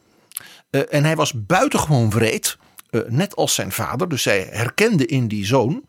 Uh, 0.72 0.82
en 0.90 1.04
hij 1.04 1.16
was 1.16 1.34
buitengewoon 1.36 2.10
wreed. 2.10 2.58
Uh, 2.92 3.02
net 3.08 3.36
als 3.36 3.54
zijn 3.54 3.72
vader. 3.72 4.10
Dus 4.10 4.22
zij 4.22 4.48
herkende 4.52 5.06
in 5.06 5.28
die 5.28 5.46
zoon 5.46 5.84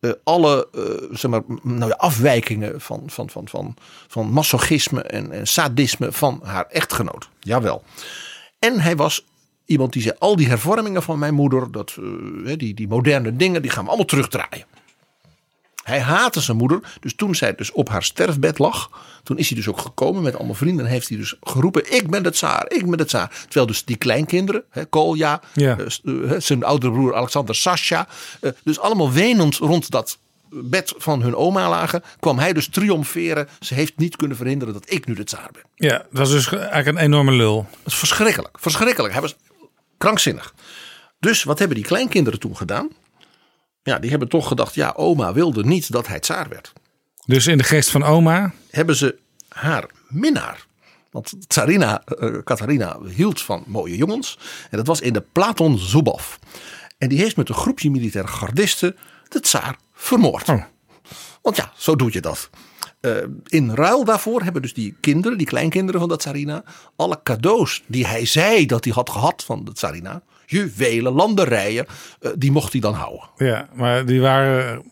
uh, 0.00 0.12
alle 0.24 0.68
uh, 0.74 0.82
zeg 1.16 1.30
maar, 1.30 1.42
nou 1.62 1.90
ja, 1.90 1.96
afwijkingen 1.96 2.80
van, 2.80 3.02
van, 3.06 3.30
van, 3.30 3.48
van, 3.48 3.76
van 4.08 4.30
masochisme 4.30 5.02
en, 5.02 5.46
sadisme 5.46 6.12
van 6.12 6.40
haar 6.44 6.66
echtgenoot. 6.66 7.28
Jawel. 7.40 7.82
En 8.58 8.80
hij 8.80 8.96
was 8.96 9.24
iemand 9.64 9.92
die 9.92 10.02
zei: 10.02 10.14
al 10.18 10.36
die 10.36 10.48
hervormingen 10.48 11.02
van 11.02 11.18
mijn 11.18 11.34
moeder, 11.34 11.72
dat, 11.72 11.96
uh, 12.00 12.56
die, 12.56 12.74
die 12.74 12.88
moderne 12.88 13.36
dingen, 13.36 13.62
die 13.62 13.70
gaan 13.70 13.82
we 13.82 13.88
allemaal 13.88 14.06
terugdraaien. 14.06 14.64
Hij 15.88 16.00
haatte 16.00 16.40
zijn 16.40 16.56
moeder. 16.56 16.80
Dus 17.00 17.14
toen 17.14 17.34
zij 17.34 17.54
dus 17.54 17.72
op 17.72 17.88
haar 17.88 18.02
sterfbed 18.02 18.58
lag. 18.58 18.90
Toen 19.22 19.38
is 19.38 19.48
hij 19.48 19.56
dus 19.56 19.68
ook 19.68 19.80
gekomen 19.80 20.22
met 20.22 20.36
allemaal 20.36 20.54
vrienden. 20.54 20.84
En 20.84 20.90
heeft 20.90 21.08
hij 21.08 21.18
dus 21.18 21.36
geroepen. 21.40 21.94
Ik 21.94 22.10
ben 22.10 22.22
de 22.22 22.30
tsaar. 22.30 22.64
Ik 22.68 22.88
ben 22.88 22.98
de 22.98 23.04
tsaar. 23.04 23.30
Terwijl 23.42 23.66
dus 23.66 23.84
die 23.84 23.96
kleinkinderen. 23.96 24.64
Hè, 24.70 24.84
Kolja. 24.84 25.40
Ja. 25.54 25.76
Uh, 26.02 26.32
zijn 26.38 26.64
oudere 26.64 26.92
broer 26.92 27.14
Alexander 27.14 27.54
Sascha. 27.54 28.08
Uh, 28.40 28.50
dus 28.64 28.78
allemaal 28.78 29.12
wenend 29.12 29.56
rond 29.56 29.90
dat 29.90 30.18
bed 30.50 30.94
van 30.96 31.22
hun 31.22 31.34
oma 31.34 31.68
lagen. 31.68 32.02
Kwam 32.20 32.38
hij 32.38 32.52
dus 32.52 32.68
triomferen. 32.68 33.48
Ze 33.60 33.74
heeft 33.74 33.96
niet 33.96 34.16
kunnen 34.16 34.36
verhinderen 34.36 34.74
dat 34.74 34.90
ik 34.92 35.06
nu 35.06 35.14
de 35.14 35.24
tsaar 35.24 35.48
ben. 35.52 35.62
Ja, 35.74 35.96
dat 35.98 36.06
was 36.10 36.30
dus 36.30 36.52
eigenlijk 36.52 36.86
een 36.86 36.96
enorme 36.96 37.32
lul. 37.32 37.66
Dat 37.70 37.92
is 37.92 37.98
verschrikkelijk. 37.98 38.58
Verschrikkelijk. 38.60 39.12
Hij 39.12 39.22
was 39.22 39.36
krankzinnig. 39.98 40.54
Dus 41.20 41.42
wat 41.42 41.58
hebben 41.58 41.76
die 41.76 41.86
kleinkinderen 41.86 42.40
toen 42.40 42.56
gedaan? 42.56 42.88
Ja, 43.88 43.98
die 43.98 44.10
hebben 44.10 44.28
toch 44.28 44.48
gedacht, 44.48 44.74
ja, 44.74 44.92
oma 44.96 45.32
wilde 45.32 45.64
niet 45.64 45.92
dat 45.92 46.06
hij 46.06 46.20
tsaar 46.20 46.48
werd. 46.48 46.72
Dus 47.26 47.46
in 47.46 47.58
de 47.58 47.64
geest 47.64 47.90
van 47.90 48.02
oma? 48.02 48.52
Hebben 48.70 48.96
ze 48.96 49.18
haar 49.48 49.90
minnaar. 50.08 50.66
Want 51.10 51.34
Tsarina, 51.46 52.02
uh, 52.18 52.38
Katharina 52.44 52.98
hield 53.14 53.42
van 53.42 53.64
mooie 53.66 53.96
jongens. 53.96 54.38
En 54.70 54.76
dat 54.76 54.86
was 54.86 55.00
in 55.00 55.12
de 55.12 55.24
Platon 55.32 55.78
Zubov. 55.78 56.34
En 56.98 57.08
die 57.08 57.18
heeft 57.18 57.36
met 57.36 57.48
een 57.48 57.54
groepje 57.54 57.90
militaire 57.90 58.30
gardisten 58.30 58.96
de 59.28 59.40
tsaar 59.40 59.76
vermoord. 59.92 60.48
Oh. 60.48 60.62
Want 61.42 61.56
ja, 61.56 61.72
zo 61.76 61.96
doe 61.96 62.12
je 62.12 62.20
dat. 62.20 62.50
Uh, 63.00 63.16
in 63.44 63.74
ruil 63.74 64.04
daarvoor 64.04 64.42
hebben 64.42 64.62
dus 64.62 64.74
die 64.74 64.96
kinderen, 65.00 65.38
die 65.38 65.46
kleinkinderen 65.46 66.00
van 66.00 66.08
de 66.08 66.16
Tsarina, 66.16 66.64
alle 66.96 67.20
cadeaus 67.22 67.82
die 67.86 68.06
hij 68.06 68.26
zei 68.26 68.66
dat 68.66 68.84
hij 68.84 68.92
had 68.92 69.10
gehad 69.10 69.44
van 69.44 69.64
de 69.64 69.72
Tsarina, 69.72 70.22
juwelen, 70.50 71.12
landerijen, 71.12 71.86
uh, 72.20 72.30
die 72.36 72.52
mocht 72.52 72.72
hij 72.72 72.80
dan 72.80 72.94
houden. 72.94 73.30
Ja, 73.36 73.68
maar 73.74 74.06
die 74.06 74.20
waren 74.20 74.82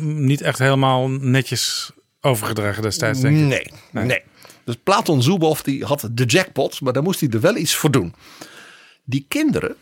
niet 0.00 0.40
echt 0.40 0.58
helemaal 0.58 1.08
netjes 1.08 1.90
overgedragen 2.20 2.82
destijds, 2.82 3.20
denk 3.20 3.36
ik. 3.36 3.42
Nee, 3.42 3.66
nee. 3.90 4.04
nee. 4.04 4.22
Dus 4.64 4.76
Platon 4.82 5.22
Zubov 5.22 5.60
die 5.60 5.84
had 5.84 6.08
de 6.12 6.24
jackpot, 6.24 6.80
maar 6.80 6.92
daar 6.92 7.02
moest 7.02 7.20
hij 7.20 7.28
er 7.28 7.40
wel 7.40 7.56
iets 7.56 7.74
voor 7.74 7.90
doen. 7.90 8.14
Die 9.04 9.24
kinderen, 9.28 9.76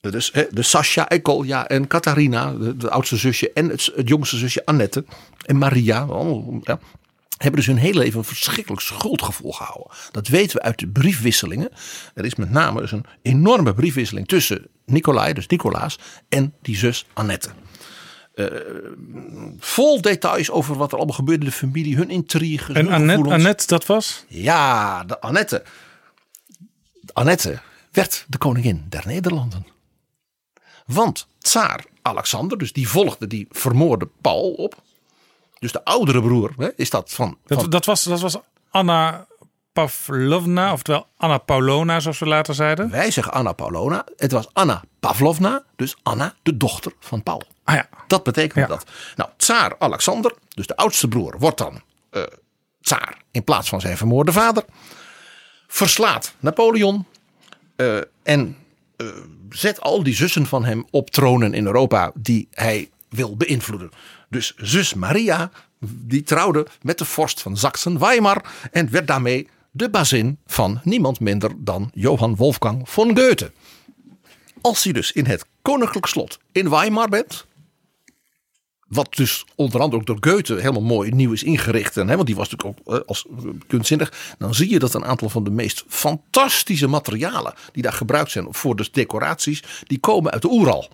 dus 0.00 0.32
de 0.50 0.62
Sascha 0.62 1.08
en 1.08 1.22
Kolja 1.22 1.68
en 1.68 1.86
Katharina, 1.86 2.52
de, 2.52 2.76
de, 2.76 2.90
oudste 2.90 3.16
zusje 3.16 3.52
en 3.52 3.68
het, 3.68 3.92
het, 3.94 4.08
jongste 4.08 4.36
zusje 4.36 4.64
Annette 4.64 5.04
en 5.44 5.56
Maria, 5.56 6.00
allemaal, 6.00 6.60
ja, 6.62 6.78
hebben 7.38 7.60
dus 7.60 7.66
hun 7.66 7.76
hele 7.76 7.98
leven 7.98 8.18
een 8.18 8.24
verschrikkelijk 8.24 8.82
schuldgevoel 8.82 9.52
gehouden. 9.52 9.90
Dat 10.10 10.28
weten 10.28 10.56
we 10.56 10.62
uit 10.62 10.78
de 10.78 10.88
briefwisselingen. 10.88 11.68
Er 12.14 12.24
is 12.24 12.34
met 12.34 12.50
name 12.50 12.80
dus 12.80 12.92
een 12.92 13.04
enorme 13.22 13.74
briefwisseling 13.74 14.28
tussen 14.28 14.66
Nicolai, 14.84 15.32
dus 15.32 15.46
Nicolaas, 15.46 15.98
en 16.28 16.54
die 16.62 16.76
zus 16.76 17.06
Annette. 17.12 17.48
Uh, 18.34 18.46
vol 19.58 20.00
details 20.00 20.50
over 20.50 20.76
wat 20.76 20.90
er 20.92 20.96
allemaal 20.96 21.16
gebeurde 21.16 21.44
in 21.44 21.50
de 21.50 21.56
familie, 21.56 21.96
hun 21.96 22.10
intriges. 22.10 22.74
En 22.74 22.88
Annette, 22.88 23.30
Annette, 23.30 23.66
dat 23.66 23.86
was? 23.86 24.24
Ja, 24.28 25.04
de 25.04 25.20
Annette. 25.20 25.62
Annette 27.12 27.60
werd 27.92 28.24
de 28.28 28.38
koningin 28.38 28.86
der 28.88 29.02
Nederlanden. 29.06 29.66
Want 30.86 31.26
tsaar 31.38 31.84
Alexander, 32.02 32.58
dus 32.58 32.72
die 32.72 32.88
volgde 32.88 33.26
die 33.26 33.46
vermoorde 33.50 34.08
Paul 34.20 34.52
op. 34.52 34.82
Dus 35.58 35.72
de 35.72 35.84
oudere 35.84 36.20
broer 36.22 36.52
hè, 36.56 36.68
is 36.76 36.90
dat 36.90 37.10
van. 37.12 37.38
Dat, 37.46 37.60
van 37.60 37.70
dat, 37.70 37.84
was, 37.84 38.02
dat 38.02 38.20
was 38.20 38.36
Anna 38.70 39.26
Pavlovna, 39.72 40.72
oftewel 40.72 41.06
Anna 41.16 41.38
Paulona, 41.38 42.00
zoals 42.00 42.18
we 42.18 42.26
later 42.26 42.54
zeiden. 42.54 42.90
Wij 42.90 43.10
zeggen 43.10 43.32
Anna 43.32 43.52
Paulona. 43.52 44.04
Het 44.16 44.32
was 44.32 44.48
Anna 44.52 44.82
Pavlovna, 45.00 45.62
dus 45.76 45.96
Anna, 46.02 46.34
de 46.42 46.56
dochter 46.56 46.92
van 47.00 47.22
Paul. 47.22 47.42
Ah 47.64 47.74
ja, 47.74 47.88
Dat 48.06 48.22
betekent 48.22 48.54
Ja. 48.54 48.66
dat. 48.66 48.86
Nou, 49.16 49.30
tsaar 49.36 49.74
Alexander, 49.78 50.34
dus 50.48 50.66
de 50.66 50.76
oudste 50.76 51.08
broer, 51.08 51.36
wordt 51.38 51.58
dan 51.58 51.80
eh 52.10 52.22
tsaar 52.80 53.16
in 53.30 53.44
plaats 53.44 53.68
van 53.68 53.80
zijn 53.80 53.96
vermoorde 53.96 54.32
vader. 54.32 54.64
Verslaat 55.66 56.34
Napoleon 56.40 57.06
eh, 57.76 57.96
en 58.22 58.56
eh, 58.96 59.06
zet 59.50 59.80
al 59.80 60.02
die 60.02 60.14
zussen 60.14 60.46
van 60.46 60.64
hem 60.64 60.86
op 60.90 61.10
tronen 61.10 61.54
in 61.54 61.66
Europa 61.66 62.10
die 62.14 62.48
hij 62.50 62.90
wil 63.08 63.36
beïnvloeden. 63.36 63.90
Dus 64.30 64.54
zus 64.56 64.94
Maria, 64.94 65.50
die 65.80 66.22
trouwde 66.22 66.66
met 66.82 66.98
de 66.98 67.04
vorst 67.04 67.40
van 67.40 67.56
Sachsen-Weimar 67.56 68.44
en 68.72 68.90
werd 68.90 69.06
daarmee 69.06 69.48
de 69.70 69.90
bazin 69.90 70.38
van 70.46 70.80
niemand 70.84 71.20
minder 71.20 71.50
dan 71.56 71.90
Johann 71.94 72.36
Wolfgang 72.36 72.88
von 72.88 73.18
Goethe. 73.18 73.52
Als 74.60 74.84
hij 74.84 74.92
dus 74.92 75.12
in 75.12 75.26
het 75.26 75.44
koninklijk 75.62 76.06
slot 76.06 76.38
in 76.52 76.70
Weimar 76.70 77.08
bent, 77.08 77.46
wat 78.88 79.14
dus 79.14 79.44
onder 79.54 79.80
andere 79.80 80.00
ook 80.00 80.06
door 80.06 80.32
Goethe 80.32 80.54
helemaal 80.54 80.82
mooi 80.82 81.10
nieuw 81.10 81.32
is 81.32 81.42
ingericht. 81.42 81.96
En, 81.96 82.08
hè, 82.08 82.14
want 82.14 82.26
die 82.26 82.36
was 82.36 82.50
natuurlijk 82.50 82.80
ook 82.86 82.94
eh, 82.94 83.06
als 83.06 83.26
kunstzinnig. 83.66 84.34
Dan 84.38 84.54
zie 84.54 84.70
je 84.70 84.78
dat 84.78 84.94
een 84.94 85.04
aantal 85.04 85.28
van 85.28 85.44
de 85.44 85.50
meest 85.50 85.84
fantastische 85.88 86.86
materialen. 86.86 87.54
die 87.72 87.82
daar 87.82 87.92
gebruikt 87.92 88.30
zijn 88.30 88.46
voor 88.50 88.76
de 88.76 88.88
decoraties. 88.92 89.62
die 89.86 89.98
komen 89.98 90.32
uit 90.32 90.42
de 90.42 90.50
Oeral. 90.50 90.88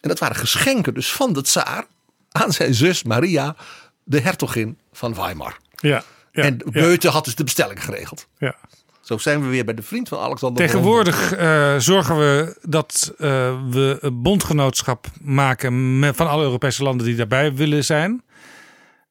En 0.00 0.08
dat 0.08 0.18
waren 0.18 0.36
geschenken 0.36 0.94
dus 0.94 1.12
van 1.12 1.32
de 1.32 1.42
tsaar. 1.42 1.86
Aan 2.30 2.52
zijn 2.52 2.74
zus 2.74 3.02
Maria, 3.02 3.56
de 4.04 4.20
hertogin 4.20 4.78
van 4.92 5.14
Weimar. 5.14 5.56
ja. 5.76 6.02
ja 6.32 6.42
en 6.42 6.60
ja, 6.72 6.82
Goethe 6.82 7.08
had 7.08 7.24
dus 7.24 7.34
de 7.34 7.44
bestelling 7.44 7.84
geregeld. 7.84 8.26
ja. 8.38 8.56
Zo 9.00 9.18
zijn 9.18 9.42
we 9.42 9.48
weer 9.48 9.64
bij 9.64 9.74
de 9.74 9.82
vriend 9.82 10.08
van 10.08 10.18
Alexander. 10.18 10.66
Tegenwoordig 10.66 11.32
eh, 11.32 11.76
zorgen 11.78 12.18
we 12.18 12.56
dat 12.62 13.12
eh, 13.18 13.28
we 13.70 13.98
een 14.00 14.22
bondgenootschap 14.22 15.06
maken 15.20 15.98
met, 15.98 16.16
van 16.16 16.28
alle 16.28 16.42
Europese 16.42 16.82
landen 16.82 17.06
die 17.06 17.16
daarbij 17.16 17.54
willen 17.54 17.84
zijn. 17.84 18.22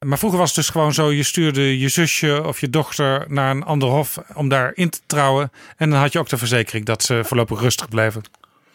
Maar 0.06 0.18
vroeger 0.18 0.40
was 0.40 0.48
het 0.48 0.58
dus 0.58 0.70
gewoon 0.70 0.94
zo: 0.94 1.12
je 1.12 1.24
stuurde 1.24 1.80
je 1.80 1.90
zusje 1.90 2.44
of 2.46 2.60
je 2.60 2.70
dochter 2.70 3.26
naar 3.28 3.52
een 3.52 3.64
ander 3.64 3.90
hof 3.90 4.18
om 4.34 4.50
daar 4.50 4.72
in 4.76 4.90
te 4.90 5.00
trouwen. 5.06 5.52
En 5.78 5.90
dan 5.90 6.00
had 6.00 6.14
je 6.14 6.20
ook 6.20 6.30
de 6.30 6.38
verzekering 6.38 6.86
dat 6.86 7.04
ze 7.04 7.22
voorlopig 7.24 7.60
rustig 7.60 7.90
bleven. 7.90 8.22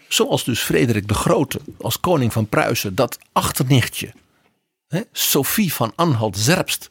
Zoals 0.09 0.45
dus 0.45 0.61
Frederik 0.61 1.09
de 1.09 1.15
Grote 1.15 1.61
als 1.81 2.01
koning 2.01 2.33
van 2.33 2.49
Pruisen 2.49 2.95
dat 2.95 3.19
achternichtje, 3.33 4.13
hè, 4.89 5.01
Sophie 5.13 5.73
van 5.75 5.93
Anhalt-Zerbst, 5.97 6.87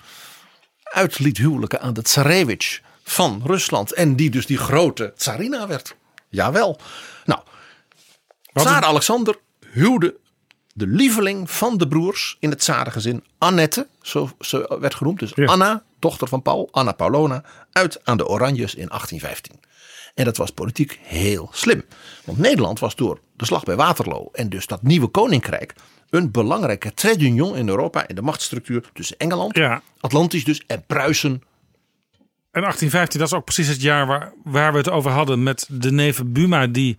uit 0.83 1.19
liet 1.19 1.37
huwelijken 1.37 1.81
aan 1.81 1.93
de 1.93 2.01
tsarevich 2.01 2.81
van 3.03 3.41
Rusland. 3.45 3.93
En 3.93 4.15
die 4.15 4.29
dus 4.29 4.45
die 4.45 4.57
grote 4.57 5.13
tsarina 5.15 5.67
werd. 5.67 5.95
Jawel. 6.29 6.79
Nou, 7.25 7.41
tsaar 8.53 8.77
een- 8.77 8.83
Alexander 8.83 9.39
huwde 9.71 10.17
de 10.73 10.87
lieveling 10.87 11.51
van 11.51 11.77
de 11.77 11.87
broers 11.87 12.37
in 12.39 12.49
het 12.49 12.59
tsarengezin, 12.59 13.23
Annette, 13.37 13.87
zo, 14.01 14.29
zo 14.39 14.65
werd 14.79 14.95
genoemd. 14.95 15.19
Dus 15.19 15.31
Ja. 15.35 15.45
Anna, 15.45 15.83
dochter 15.99 16.27
van 16.27 16.41
Paul, 16.41 16.67
Anna 16.71 16.91
Paulona, 16.91 17.43
uit 17.71 18.05
aan 18.05 18.17
de 18.17 18.27
Oranjes 18.27 18.75
in 18.75 18.87
1815. 18.89 19.59
En 20.14 20.26
dat 20.26 20.38
was 20.38 20.51
politiek 20.51 20.99
heel 21.01 21.49
slim. 21.51 21.84
Want 22.26 22.38
Nederland 22.38 22.80
was 22.80 22.95
door 22.95 23.20
de 23.36 23.45
slag 23.45 23.64
bij 23.64 23.76
Waterloo 23.76 24.30
en 24.32 24.49
dus 24.49 24.68
dat 24.68 24.82
nieuwe 24.82 25.07
koninkrijk 25.07 25.74
een 26.09 26.32
belangrijke 26.32 26.93
trait 26.93 27.20
d'union 27.20 27.55
in 27.55 27.70
Europa 27.70 28.07
in 28.07 28.16
de 28.16 28.22
machtsstructuur 28.22 28.84
tussen 28.93 29.18
Engeland, 29.18 29.57
Ja. 29.57 29.82
Atlantisch 29.99 30.43
dus, 30.43 30.64
en 30.68 30.84
Pruisen. 30.88 31.32
En 32.51 32.61
1815, 32.61 33.20
dat 33.20 33.28
is 33.28 33.34
ook 33.34 33.45
precies 33.45 33.68
het 33.68 33.82
jaar 33.82 34.07
waar, 34.07 34.34
waar 34.43 34.72
we 34.72 34.78
het 34.78 34.89
over 34.89 35.11
hadden 35.11 35.43
met 35.43 35.68
de 35.70 35.91
neven 35.91 36.32
Buma, 36.32 36.68
die 36.68 36.97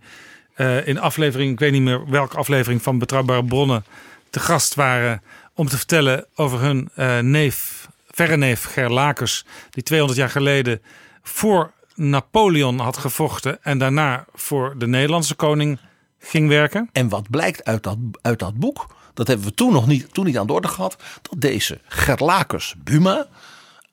eh, 0.55 0.87
in 0.87 0.99
aflevering, 0.99 1.51
ik 1.51 1.59
weet 1.59 1.71
niet 1.71 1.81
meer 1.81 2.09
welke 2.09 2.37
aflevering 2.37 2.81
van 2.81 2.97
Betrouwbare 2.97 3.45
Bronnen, 3.45 3.85
te 4.29 4.39
gast 4.39 4.75
waren 4.75 5.21
om 5.53 5.67
te 5.67 5.77
vertellen 5.77 6.25
over 6.35 6.59
hun 6.59 6.89
eh, 6.95 7.19
neef, 7.19 7.87
verre 8.11 8.37
neef 8.37 8.63
Ger 8.63 8.91
Lakers, 8.91 9.45
die 9.69 9.83
200 9.83 10.19
jaar 10.19 10.29
geleden 10.29 10.81
voor 11.21 11.71
Napoleon 11.95 12.79
had 12.79 12.97
gevochten 12.97 13.63
en 13.63 13.77
daarna 13.77 14.25
voor 14.33 14.77
de 14.77 14.87
Nederlandse 14.87 15.35
koning 15.35 15.79
ging 16.19 16.47
werken. 16.47 16.89
En 16.91 17.09
wat 17.09 17.29
blijkt 17.29 17.63
uit 17.63 17.83
dat, 17.83 17.97
uit 18.21 18.39
dat 18.39 18.55
boek, 18.55 18.87
dat 19.13 19.27
hebben 19.27 19.45
we 19.45 19.53
toen 19.53 19.73
nog 19.73 19.87
niet, 19.87 20.13
toen 20.13 20.25
niet 20.25 20.37
aan 20.37 20.47
de 20.47 20.53
orde 20.53 20.67
gehad, 20.67 20.95
dat 21.21 21.41
deze 21.41 21.79
Gerlakers 21.87 22.75
Buma 22.83 23.27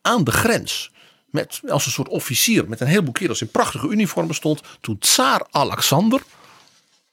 aan 0.03 0.25
de 0.25 0.31
grens 0.31 0.91
met, 1.31 1.61
als 1.69 1.87
een 1.87 1.93
soort 1.93 2.09
officier 2.09 2.69
met 2.69 2.81
een 2.81 2.87
heleboel 2.87 3.13
kerels 3.13 3.41
in 3.41 3.51
prachtige 3.51 3.89
uniformen 3.89 4.35
stond, 4.35 4.61
toen 4.81 4.99
tsaar 4.99 5.47
Alexander, 5.51 6.23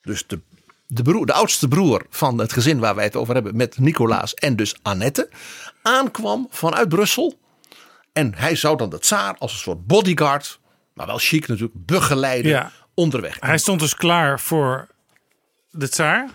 dus 0.01 0.27
de, 0.27 0.39
de, 0.87 1.01
broer, 1.01 1.25
de 1.25 1.33
oudste 1.33 1.67
broer 1.67 2.05
van 2.09 2.37
het 2.37 2.53
gezin 2.53 2.79
waar 2.79 2.95
wij 2.95 3.03
het 3.03 3.15
over 3.15 3.33
hebben, 3.33 3.55
met 3.55 3.77
Nicolaas 3.77 4.33
en 4.33 4.55
dus 4.55 4.75
Annette, 4.81 5.29
aankwam 5.81 6.47
vanuit 6.49 6.89
Brussel. 6.89 7.39
En 8.13 8.33
hij 8.35 8.55
zou 8.55 8.77
dan 8.77 8.89
de 8.89 8.99
tsaar 8.99 9.35
als 9.37 9.51
een 9.51 9.59
soort 9.59 9.87
bodyguard, 9.87 10.58
maar 10.99 11.07
wel 11.07 11.17
chic 11.17 11.47
natuurlijk, 11.47 11.85
begeleiden 11.85 12.51
Ja. 12.51 12.71
onderweg. 12.93 13.37
Hij 13.39 13.57
stond 13.57 13.79
dus 13.79 13.95
klaar 13.95 14.39
voor 14.39 14.87
de 15.69 15.89
tsaar. 15.89 16.29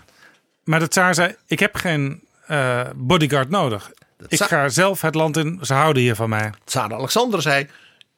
Maar 0.63 0.79
de 0.79 0.87
tsaar 0.87 1.15
zei, 1.15 1.35
ik 1.47 1.59
heb 1.59 1.75
geen 1.75 2.23
eh, 2.47 2.81
bodyguard 2.95 3.49
nodig. 3.49 3.91
Ik 4.27 4.43
ga 4.43 4.69
zelf 4.69 5.01
het 5.01 5.15
land 5.15 5.37
in, 5.37 5.59
ze 5.61 5.73
houden 5.73 6.01
hier 6.01 6.15
van 6.15 6.29
mij. 6.29 6.53
Tsaar 6.63 6.93
Alexander 6.93 7.41
zei: 7.41 7.67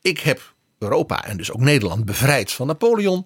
Ik 0.02 0.20
heb 0.20 0.54
Europa 0.80 1.24
en 1.24 1.38
dus 1.38 1.52
ook 1.52 1.60
Nederland 1.60 2.06
bevrijd 2.06 2.52
van 2.52 2.68
Napoleon. 2.68 3.26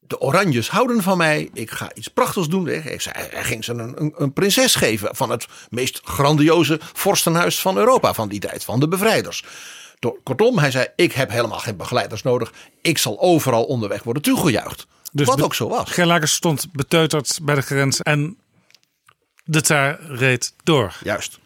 De 0.00 0.20
Oranjes 0.20 0.68
houden 0.70 1.02
van 1.02 1.16
mij. 1.16 1.50
Ik 1.52 1.70
ga 1.70 1.90
iets 1.94 2.08
prachtigs 2.08 2.48
doen. 2.48 2.66
Hij 2.66 2.98
ging 3.44 3.64
ze 3.64 3.72
een, 3.72 4.00
een, 4.00 4.14
een 4.16 4.32
prinses 4.32 4.74
geven 4.74 5.16
van 5.16 5.30
het 5.30 5.46
meest 5.70 6.00
grandioze 6.04 6.80
vorstenhuis 6.92 7.60
van 7.60 7.76
Europa 7.76 8.14
van 8.14 8.28
die 8.28 8.40
tijd, 8.40 8.64
van 8.64 8.80
de 8.80 8.88
bevrijders. 8.88 9.44
Door- 9.98 10.20
Kortom, 10.22 10.58
hij 10.58 10.70
zei: 10.70 10.86
Ik 10.96 11.12
heb 11.12 11.30
helemaal 11.30 11.58
geen 11.58 11.76
begeleiders 11.76 12.22
nodig. 12.22 12.52
Ik 12.82 12.98
zal 12.98 13.20
overal 13.20 13.64
onderweg 13.64 14.02
worden 14.02 14.22
toegejuicht. 14.22 14.86
Dus 15.12 15.26
Wat 15.26 15.42
ook 15.42 15.54
zo 15.54 15.68
was. 15.68 15.90
Gerlakers 15.90 16.32
stond 16.34 16.66
beteuterd 16.72 17.38
bij 17.42 17.54
de 17.54 17.62
grens 17.62 18.00
en 18.02 18.38
de 19.44 19.60
tsaar 19.60 20.00
reed 20.02 20.54
door. 20.64 20.96
Juist. 21.02 21.38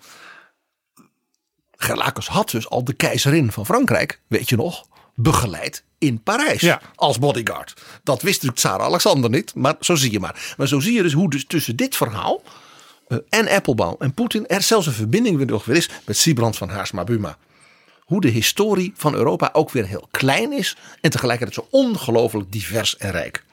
Gerlakers 1.76 2.28
had 2.28 2.50
dus 2.50 2.68
al 2.68 2.84
de 2.84 2.92
keizerin 2.92 3.52
van 3.52 3.66
Frankrijk, 3.66 4.20
weet 4.26 4.48
je 4.48 4.56
nog, 4.56 4.86
begeleid 5.14 5.84
in 5.98 6.22
Parijs. 6.22 6.60
Ja. 6.60 6.80
Als 6.94 7.18
bodyguard. 7.18 7.74
Dat 8.02 8.22
wist 8.22 8.34
natuurlijk 8.42 8.58
Tsar 8.58 8.80
Alexander 8.80 9.30
niet, 9.30 9.54
maar 9.54 9.74
zo 9.80 9.94
zie 9.94 10.12
je 10.12 10.20
maar. 10.20 10.54
Maar 10.56 10.68
zo 10.68 10.80
zie 10.80 10.92
je 10.92 11.02
dus 11.02 11.12
hoe 11.12 11.30
dus 11.30 11.44
tussen 11.46 11.76
dit 11.76 11.96
verhaal 11.96 12.42
eh, 13.08 13.18
en 13.28 13.48
Applebaum 13.48 13.94
en 13.98 14.14
Poetin 14.14 14.46
er 14.46 14.62
zelfs 14.62 14.86
een 14.86 14.92
verbinding 14.92 15.36
weer 15.36 15.46
nog 15.46 15.64
weer 15.64 15.76
is 15.76 15.88
met 16.06 16.16
Siebrand 16.16 16.56
van 16.56 16.68
Haarsma-Buma. 16.68 17.36
Hoe 18.10 18.20
de 18.20 18.28
historie 18.28 18.92
van 18.96 19.14
Europa 19.14 19.50
ook 19.52 19.70
weer 19.70 19.86
heel 19.86 20.08
klein 20.10 20.52
is 20.52 20.76
en 21.00 21.10
tegelijkertijd 21.10 21.64
zo 21.64 21.76
ongelooflijk 21.78 22.52
divers 22.52 22.96
en 22.96 23.10
rijk. 23.10 23.44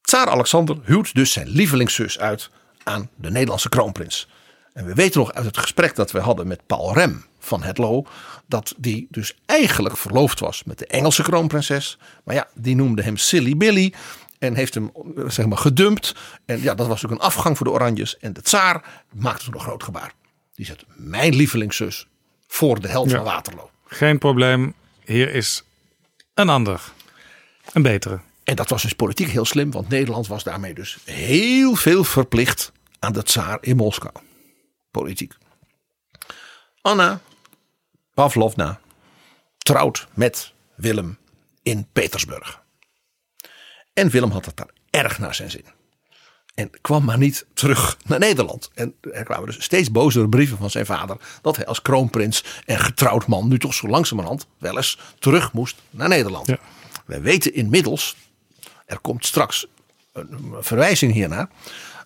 Tsaar 0.00 0.28
Alexander 0.28 0.76
huwt 0.82 1.14
dus 1.14 1.32
zijn 1.32 1.48
lievelingszus 1.48 2.18
uit 2.18 2.50
aan 2.82 3.10
de 3.14 3.30
Nederlandse 3.30 3.68
kroonprins. 3.68 4.28
En 4.72 4.86
we 4.86 4.94
weten 4.94 5.20
nog 5.20 5.32
uit 5.32 5.44
het 5.44 5.58
gesprek 5.58 5.94
dat 5.94 6.10
we 6.10 6.18
hadden 6.18 6.46
met 6.46 6.66
Paul 6.66 6.94
Rem 6.94 7.24
van 7.38 7.62
Hetlo. 7.62 8.06
dat 8.46 8.74
die 8.76 9.06
dus 9.10 9.34
eigenlijk 9.46 9.96
verloofd 9.96 10.40
was 10.40 10.64
met 10.64 10.78
de 10.78 10.86
Engelse 10.86 11.22
kroonprinses. 11.22 11.98
Maar 12.24 12.34
ja, 12.34 12.48
die 12.54 12.76
noemde 12.76 13.02
hem 13.02 13.16
Silly 13.16 13.56
Billy. 13.56 13.94
En 14.38 14.54
heeft 14.54 14.74
hem 14.74 14.92
zeg 15.26 15.46
maar 15.46 15.58
gedumpt. 15.58 16.14
En 16.44 16.62
ja, 16.62 16.74
dat 16.74 16.86
was 16.86 17.04
ook 17.04 17.10
een 17.10 17.18
afgang 17.18 17.56
voor 17.56 17.66
de 17.66 17.72
Oranjes. 17.72 18.18
En 18.18 18.32
de 18.32 18.42
tsaar 18.42 19.04
maakte 19.12 19.44
toen 19.44 19.54
een 19.54 19.60
groot 19.60 19.82
gebaar. 19.82 20.12
Die 20.54 20.66
zet 20.66 20.84
mijn 20.96 21.34
lievelingszus 21.34 22.06
voor 22.52 22.80
de 22.80 22.88
held 22.88 23.10
Ja. 23.10 23.16
van 23.16 23.24
Waterloo. 23.24 23.70
Geen 23.86 24.18
probleem, 24.18 24.74
hier 25.04 25.34
is 25.34 25.62
een 26.34 26.48
ander. 26.48 26.92
Een 27.72 27.82
betere. 27.82 28.20
En 28.44 28.56
dat 28.56 28.68
was 28.68 28.82
dus 28.82 28.92
politiek 28.92 29.28
heel 29.28 29.44
slim, 29.44 29.70
want 29.70 29.88
Nederland 29.88 30.26
was 30.26 30.42
daarmee 30.44 30.74
dus 30.74 30.98
heel 31.04 31.74
veel 31.74 32.04
verplicht 32.04 32.72
aan 32.98 33.12
de 33.12 33.22
tsaar 33.22 33.58
in 33.60 33.76
Moskou. 33.76 34.14
Politiek. 34.90 35.34
Anna 36.82 37.20
Pavlovna 38.14 38.80
trouwt 39.58 40.06
met 40.14 40.52
Willem 40.74 41.18
in 41.62 41.86
Petersburg. 41.92 42.62
En 43.94 44.08
Willem 44.10 44.30
had 44.30 44.44
het 44.44 44.56
daar 44.56 44.70
erg 44.90 45.18
naar 45.18 45.34
zijn 45.34 45.50
zin. 45.50 45.64
En 46.54 46.70
kwam 46.80 47.04
maar 47.04 47.18
niet 47.18 47.46
terug 47.54 47.96
naar 48.06 48.18
Nederland. 48.18 48.70
En 48.74 48.94
er 49.12 49.24
kwamen 49.24 49.46
dus 49.46 49.64
steeds 49.64 49.90
bozere 49.90 50.28
brieven 50.28 50.56
van 50.56 50.70
zijn 50.70 50.86
vader. 50.86 51.16
dat 51.42 51.56
hij 51.56 51.66
als 51.66 51.82
kroonprins 51.82 52.44
en 52.64 52.78
getrouwd 52.78 53.26
man. 53.26 53.48
nu 53.48 53.58
toch 53.58 53.74
zo 53.74 53.88
langzamerhand 53.88 54.46
wel 54.58 54.76
eens 54.76 54.98
terug 55.18 55.52
moest 55.52 55.76
naar 55.90 56.08
Nederland. 56.08 56.46
Ja. 56.46 56.58
Wij 57.06 57.20
weten 57.22 57.54
inmiddels. 57.54 58.16
er 58.86 58.98
komt 58.98 59.26
straks 59.26 59.66
een 60.12 60.54
verwijzing 60.60 61.12
hiernaar. 61.12 61.48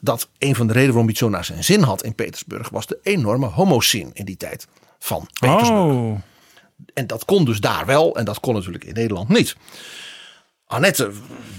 dat 0.01 0.29
een 0.39 0.55
van 0.55 0.67
de 0.67 0.73
redenen 0.73 0.95
waarom 0.95 1.11
hij 1.11 1.17
het 1.19 1.25
zo 1.25 1.29
naar 1.29 1.45
zijn 1.45 1.65
zin 1.65 1.83
had 1.83 2.03
in 2.03 2.15
Petersburg. 2.15 2.69
was 2.69 2.87
de 2.87 2.99
enorme 3.03 3.47
homoscene 3.47 4.11
in 4.13 4.25
die 4.25 4.37
tijd 4.37 4.67
van 4.99 5.29
Petersburg. 5.41 5.85
Oh, 5.85 6.21
En 6.95 7.07
dat 7.07 7.25
kon 7.25 7.45
dus 7.45 7.61
daar 7.61 7.87
wel 7.87 8.17
en 8.17 8.25
dat 8.25 8.41
kon 8.41 8.55
natuurlijk 8.55 8.85
in 8.85 8.95
Nederland 8.95 9.29
niet. 9.29 9.57
Annette 10.75 11.11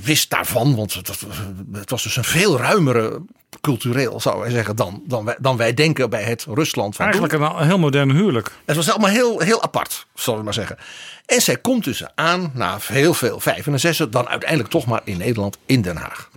wist 0.03 0.29
daarvan, 0.29 0.75
want 0.75 0.93
het, 0.93 1.89
was- 1.89 2.03
dus 2.03 2.15
een 2.15 2.23
veel 2.23 2.57
ruimere 2.57 3.21
cultureel, 3.61 4.19
zou 4.19 4.39
wij 4.39 4.49
zeggen, 4.49 4.75
dan, 4.75 5.03
dan, 5.07 5.25
wij, 5.25 5.35
dan 5.39 5.57
wij 5.57 5.73
denken 5.73 6.09
bij 6.09 6.23
het 6.23 6.45
Rusland 6.49 6.95
van. 6.95 7.05
Eigenlijk 7.05 7.33
een 7.33 7.63
heel 7.67 7.79
modern 7.79 8.11
huwelijk. 8.11 8.51
Het 8.65 8.75
was 8.75 8.89
allemaal 8.89 9.09
heel, 9.09 9.39
heel 9.39 9.63
apart, 9.63 10.05
zullen 10.13 10.39
we 10.39 10.45
maar 10.45 10.53
zeggen. 10.53 10.77
En 11.25 11.41
zij 11.41 11.57
komt 11.57 11.83
dus 11.83 12.03
aan 12.15 12.51
na 12.53 12.77
heel 12.81 13.13
veel 13.13 13.39
vijf 13.39 13.67
en 13.67 13.79
zes, 13.79 13.97
dan 13.97 14.27
uiteindelijk 14.27 14.69
toch 14.69 14.85
maar 14.85 15.01
in 15.03 15.17
Nederland, 15.17 15.57
in 15.65 15.81
Den 15.81 15.97
Haag. 15.97 16.29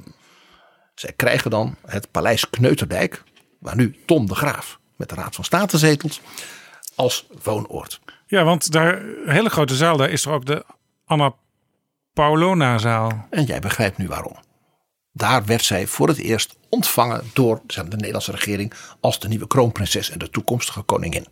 Zij 0.94 1.12
krijgen 1.16 1.50
dan 1.50 1.76
het 1.86 2.10
paleis 2.10 2.50
Kneuterdijk, 2.50 3.22
waar 3.60 3.76
nu 3.76 3.96
Tom 4.06 4.26
de 4.26 4.34
Graaf 4.34 4.78
met 4.96 5.08
de 5.08 5.14
Raad 5.14 5.34
van 5.34 5.44
State 5.44 5.78
zetelt, 5.78 6.20
als 6.94 7.26
woonoord. 7.42 8.00
Ja, 8.26 8.44
want 8.44 8.72
daar, 8.72 9.02
een 9.02 9.30
hele 9.30 9.50
grote 9.50 9.74
zaal, 9.76 9.96
daar 9.96 10.10
is 10.10 10.24
er 10.24 10.32
ook 10.32 10.46
de 10.46 10.64
Anna 11.06 11.34
Paulona 12.18 12.78
zaal. 12.78 13.26
En 13.30 13.44
jij 13.44 13.60
begrijpt 13.60 13.98
nu 13.98 14.08
waarom. 14.08 14.36
Daar 15.12 15.44
werd 15.44 15.64
zij 15.64 15.86
voor 15.86 16.08
het 16.08 16.18
eerst 16.18 16.56
ontvangen 16.68 17.30
door 17.32 17.60
de 17.66 17.82
Nederlandse 17.82 18.30
regering 18.30 18.72
als 19.00 19.20
de 19.20 19.28
nieuwe 19.28 19.46
kroonprinses 19.46 20.10
en 20.10 20.18
de 20.18 20.30
toekomstige 20.30 20.82
koningin. 20.82 21.26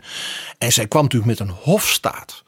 En 0.59 0.73
zij 0.73 0.87
kwam 0.87 1.03
natuurlijk 1.03 1.39
met 1.39 1.49
een 1.49 1.55
hofstaat 1.55 2.45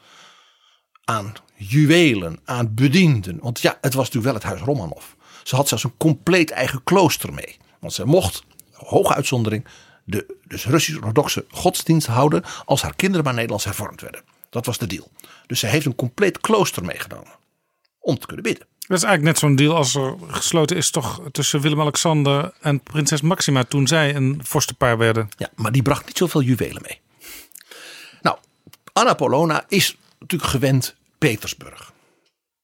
aan 1.05 1.32
juwelen, 1.55 2.39
aan 2.45 2.74
bedienden. 2.74 3.39
Want 3.41 3.61
ja, 3.61 3.78
het 3.80 3.95
was 3.95 4.11
natuurlijk 4.11 4.24
wel 4.24 4.34
het 4.34 4.43
huis 4.43 4.61
Romanov. 4.61 5.05
Ze 5.43 5.57
had 5.57 5.68
zelfs 5.68 5.84
een 5.84 5.97
compleet 5.97 6.51
eigen 6.51 6.84
klooster 6.84 7.32
mee. 7.32 7.57
Want 7.80 7.93
zij 7.93 8.05
mocht, 8.05 8.43
hoge 8.72 9.14
uitzondering, 9.14 9.66
de 10.05 10.36
dus 10.47 10.66
Russisch-orthodoxe 10.66 11.45
godsdienst 11.51 12.07
houden 12.07 12.45
als 12.64 12.82
haar 12.82 12.97
kinderen 12.97 13.24
maar 13.24 13.34
Nederlands 13.34 13.64
hervormd 13.64 14.01
werden. 14.01 14.22
Dat 14.51 14.66
was 14.66 14.78
de 14.78 14.86
deal. 14.86 15.11
Dus 15.47 15.61
zij 15.61 15.70
heeft 15.70 15.86
een 15.86 15.95
compleet 15.95 16.41
klooster 16.41 16.84
meegenomen 16.84 17.38
om 18.09 18.19
te 18.19 18.27
kunnen 18.27 18.45
bidden. 18.45 18.67
Dat 18.79 18.97
is 18.97 19.03
eigenlijk 19.03 19.23
net 19.23 19.39
zo'n 19.39 19.57
deal 19.57 19.77
als 19.77 19.95
er 19.95 20.15
gesloten 20.27 20.77
is 20.77 20.91
toch 20.91 21.23
tussen 21.33 21.61
Willem-Alexander 21.61 22.53
en 22.61 22.81
prinses 22.81 23.21
Maxima 23.21 23.65
toen 23.65 23.87
zij 23.87 24.15
een 24.15 24.41
vorstenpaar 24.43 24.99
werden. 24.99 25.29
Ja, 25.37 25.51
maar 25.55 25.73
die 25.73 25.83
bracht 25.83 26.07
niet 26.07 26.17
zoveel 26.17 26.43
juwelen 26.43 26.83
mee. 26.83 27.01
Nou, 28.21 28.37
Anna 28.93 29.15
Polona 29.15 29.65
is 29.69 29.97
natuurlijk 30.19 30.51
gewend 30.51 30.97
Petersburg. 31.19 31.93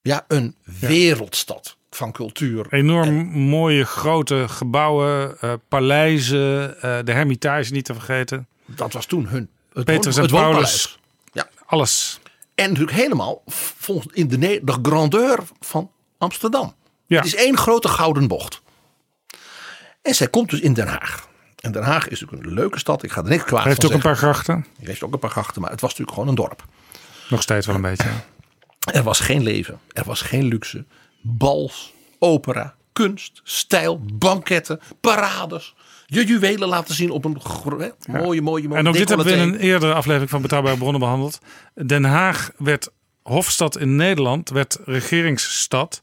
Ja, 0.03 0.25
een 0.29 0.57
wereldstad 0.81 1.77
van 1.91 2.13
cultuur. 2.13 2.67
Enorm 2.71 3.15
mooie 3.31 3.85
grote 3.85 4.45
gebouwen, 4.49 5.41
eh, 5.41 5.53
paleizen, 5.69 6.83
eh, 6.83 6.99
de 7.05 7.13
Hermitage 7.13 7.73
niet 7.73 7.85
te 7.85 7.95
vergeten. 7.95 8.47
Dat 8.67 8.93
was 8.93 9.07
toen 9.07 9.27
hun 9.27 9.49
het, 9.73 9.85
Petrus 9.85 10.17
en 10.17 10.27
Paulus. 10.27 10.99
Ja, 11.33 11.49
Alles. 11.67 12.21
En 12.55 12.69
natuurlijk 12.69 12.97
helemaal 12.97 13.43
volgens 13.47 14.15
in 14.15 14.29
de, 14.29 14.61
grandeur 14.83 15.39
van 15.61 15.91
Amsterdam. 16.19 16.75
Ja. 17.07 17.17
Het 17.17 17.27
is 17.27 17.35
één 17.35 17.57
grote 17.57 17.89
gouden 17.89 18.29
bocht. 18.29 18.63
En 20.03 20.15
zij 20.15 20.29
komt 20.29 20.51
dus 20.51 20.61
in 20.61 20.73
Den 20.73 20.87
Haag. 20.87 21.29
En 21.61 21.73
Den 21.73 21.83
Haag 21.83 22.09
is 22.09 22.21
natuurlijk 22.21 22.49
een 22.49 22.55
leuke 22.55 22.79
stad. 22.79 23.03
Ik 23.03 23.13
ga 23.13 23.23
er 23.23 23.29
niks 23.29 23.45
kwaad 23.45 23.63
Hij 23.63 23.69
heeft 23.69 23.81
van 23.81 23.91
ook 23.91 23.97
een 23.97 24.03
paar 24.03 24.17
grachten. 24.17 24.55
Hij 24.55 24.87
heeft 24.87 25.03
ook 25.03 25.13
een 25.13 25.19
paar 25.19 25.31
grachten, 25.31 25.61
maar 25.63 25.71
het 25.71 25.81
was 25.81 25.91
natuurlijk 25.91 26.17
gewoon 26.17 26.29
een 26.29 26.43
dorp. 26.43 26.65
Nog 27.29 27.43
steeds 27.43 27.67
wel 27.67 27.75
een 27.75 27.83
beetje. 27.83 28.09
Er 28.93 29.03
was 29.03 29.21
geen 29.21 29.43
leven, 29.43 29.81
er 29.93 30.05
was 30.05 30.21
geen 30.21 30.45
luxe. 30.45 30.85
Bals, 31.21 31.95
opera, 32.19 32.75
kunst, 32.95 33.41
stijl, 33.45 34.01
banketten, 34.13 34.81
parades. 35.01 35.75
Je 36.07 36.25
juwelen 36.25 36.69
laten 36.69 36.95
zien 36.95 37.11
op 37.11 37.25
een 37.25 37.37
mooie, 38.07 38.43
mooie, 38.43 38.43
mooie 38.43 38.75
En 38.75 38.89
ook 38.89 38.95
dit 38.95 39.09
hebben 39.09 39.27
we 39.27 39.33
in 39.33 39.39
een 39.39 39.57
eerdere 39.57 39.95
aflevering 39.95 40.31
van 40.31 40.43
Betrouwbare 40.43 40.77
Bronnen 40.77 41.01
behandeld. 41.01 41.39
Den 41.87 42.05
Haag 42.05 42.51
werd 42.57 42.91
hofstad 43.23 43.79
in 43.79 43.97
Nederland, 43.97 44.51
werd 44.51 44.79
regeringsstad. 44.85 46.03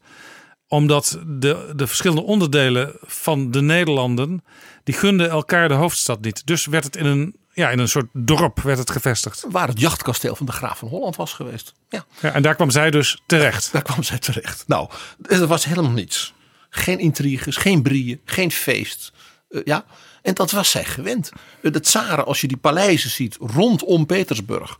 Omdat 0.67 1.19
de, 1.27 1.73
de 1.75 1.87
verschillende 1.87 2.23
onderdelen 2.23 2.93
van 3.01 3.51
de 3.51 3.61
Nederlanden, 3.61 4.43
die 4.83 4.95
gunden 4.95 5.29
elkaar 5.29 5.67
de 5.67 5.73
hoofdstad 5.73 6.21
niet. 6.21 6.47
Dus 6.47 6.65
werd 6.65 6.83
het 6.83 6.95
in 6.95 7.05
een, 7.05 7.35
ja, 7.53 7.69
in 7.69 7.79
een 7.79 7.89
soort 7.89 8.07
dorp 8.13 8.59
werd 8.59 8.77
het 8.77 8.91
gevestigd. 8.91 9.45
Waar 9.49 9.67
het 9.67 9.79
jachtkasteel 9.79 10.35
van 10.35 10.45
de 10.45 10.51
Graaf 10.51 10.77
van 10.77 10.87
Holland 10.87 11.15
was 11.15 11.33
geweest. 11.33 11.73
Ja, 11.89 12.05
Ja, 12.21 12.33
en 12.33 12.41
daar 12.41 12.55
kwam 12.55 12.69
zij 12.69 12.91
dus 12.91 13.21
terecht. 13.25 13.71
daar 13.71 13.81
kwam 13.81 14.03
zij 14.03 14.19
terecht. 14.19 14.63
Nou, 14.67 14.89
er 15.21 15.47
was 15.47 15.65
helemaal 15.65 15.91
niets. 15.91 16.33
Geen 16.73 16.99
intriges, 16.99 17.55
geen 17.57 17.81
brieën, 17.81 18.21
geen 18.25 18.51
feest. 18.51 19.11
Eh, 19.49 19.61
ja, 19.63 19.85
en 20.21 20.33
dat 20.33 20.51
was 20.51 20.69
zij 20.69 20.83
gewend. 20.85 21.31
Eh, 21.61 21.71
de 21.71 21.79
tsaren, 21.79 22.25
als 22.25 22.41
je 22.41 22.47
die 22.47 22.57
paleizen 22.57 23.09
ziet 23.09 23.37
rondom 23.39 24.05
Petersburg. 24.05 24.79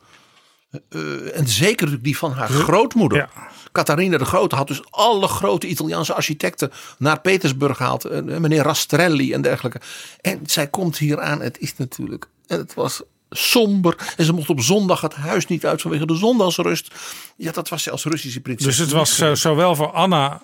eh, 0.90 1.38
en 1.38 1.48
zeker 1.48 1.76
natuurlijk 1.78 2.04
die 2.04 2.18
van 2.18 2.32
haar 2.32 2.50
grootmoeder. 2.50 3.18
Ja. 3.18 3.30
Catharina 3.72 4.18
de 4.18 4.26
Grote 4.26 4.56
had 4.56 4.68
dus 4.68 4.82
alle 4.90 5.28
grote 5.28 5.68
Italiaanse 5.68 6.14
architecten 6.14 6.72
naar 6.98 7.22
Petersburg 7.22 7.78
gehaald. 7.78 8.06
Eh, 8.06 8.22
Meneer 8.22 8.64
Rastrelli 8.64 9.34
en 9.34 9.42
dergelijke. 9.42 9.82
En 10.22 10.40
zij 10.46 10.68
komt 10.68 10.98
hier 10.98 11.20
aan. 11.22 11.42
Het 11.42 11.60
is 11.60 11.78
natuurlijk, 11.78 12.28
en 12.48 12.58
het 12.58 12.74
was 12.74 13.02
somber. 13.30 14.14
En 14.18 14.26
ze 14.26 14.34
mocht 14.34 14.50
op 14.50 14.62
zondag 14.62 15.02
het 15.02 15.14
huis 15.14 15.48
niet 15.48 15.66
uit 15.66 15.82
vanwege 15.82 16.06
de 16.06 16.16
zondagsrust. 16.16 16.94
Ja, 17.36 17.52
dat 17.52 17.70
was 17.70 17.84
ze 17.84 17.92
als 17.92 18.04
Russische 18.04 18.40
prinses. 18.42 18.66
Dus 18.68 18.78
het 18.78 18.92
was 18.92 19.16
zo- 19.16 19.36
zowel 19.36 19.76
voor 19.76 19.92
Anna 19.92 20.42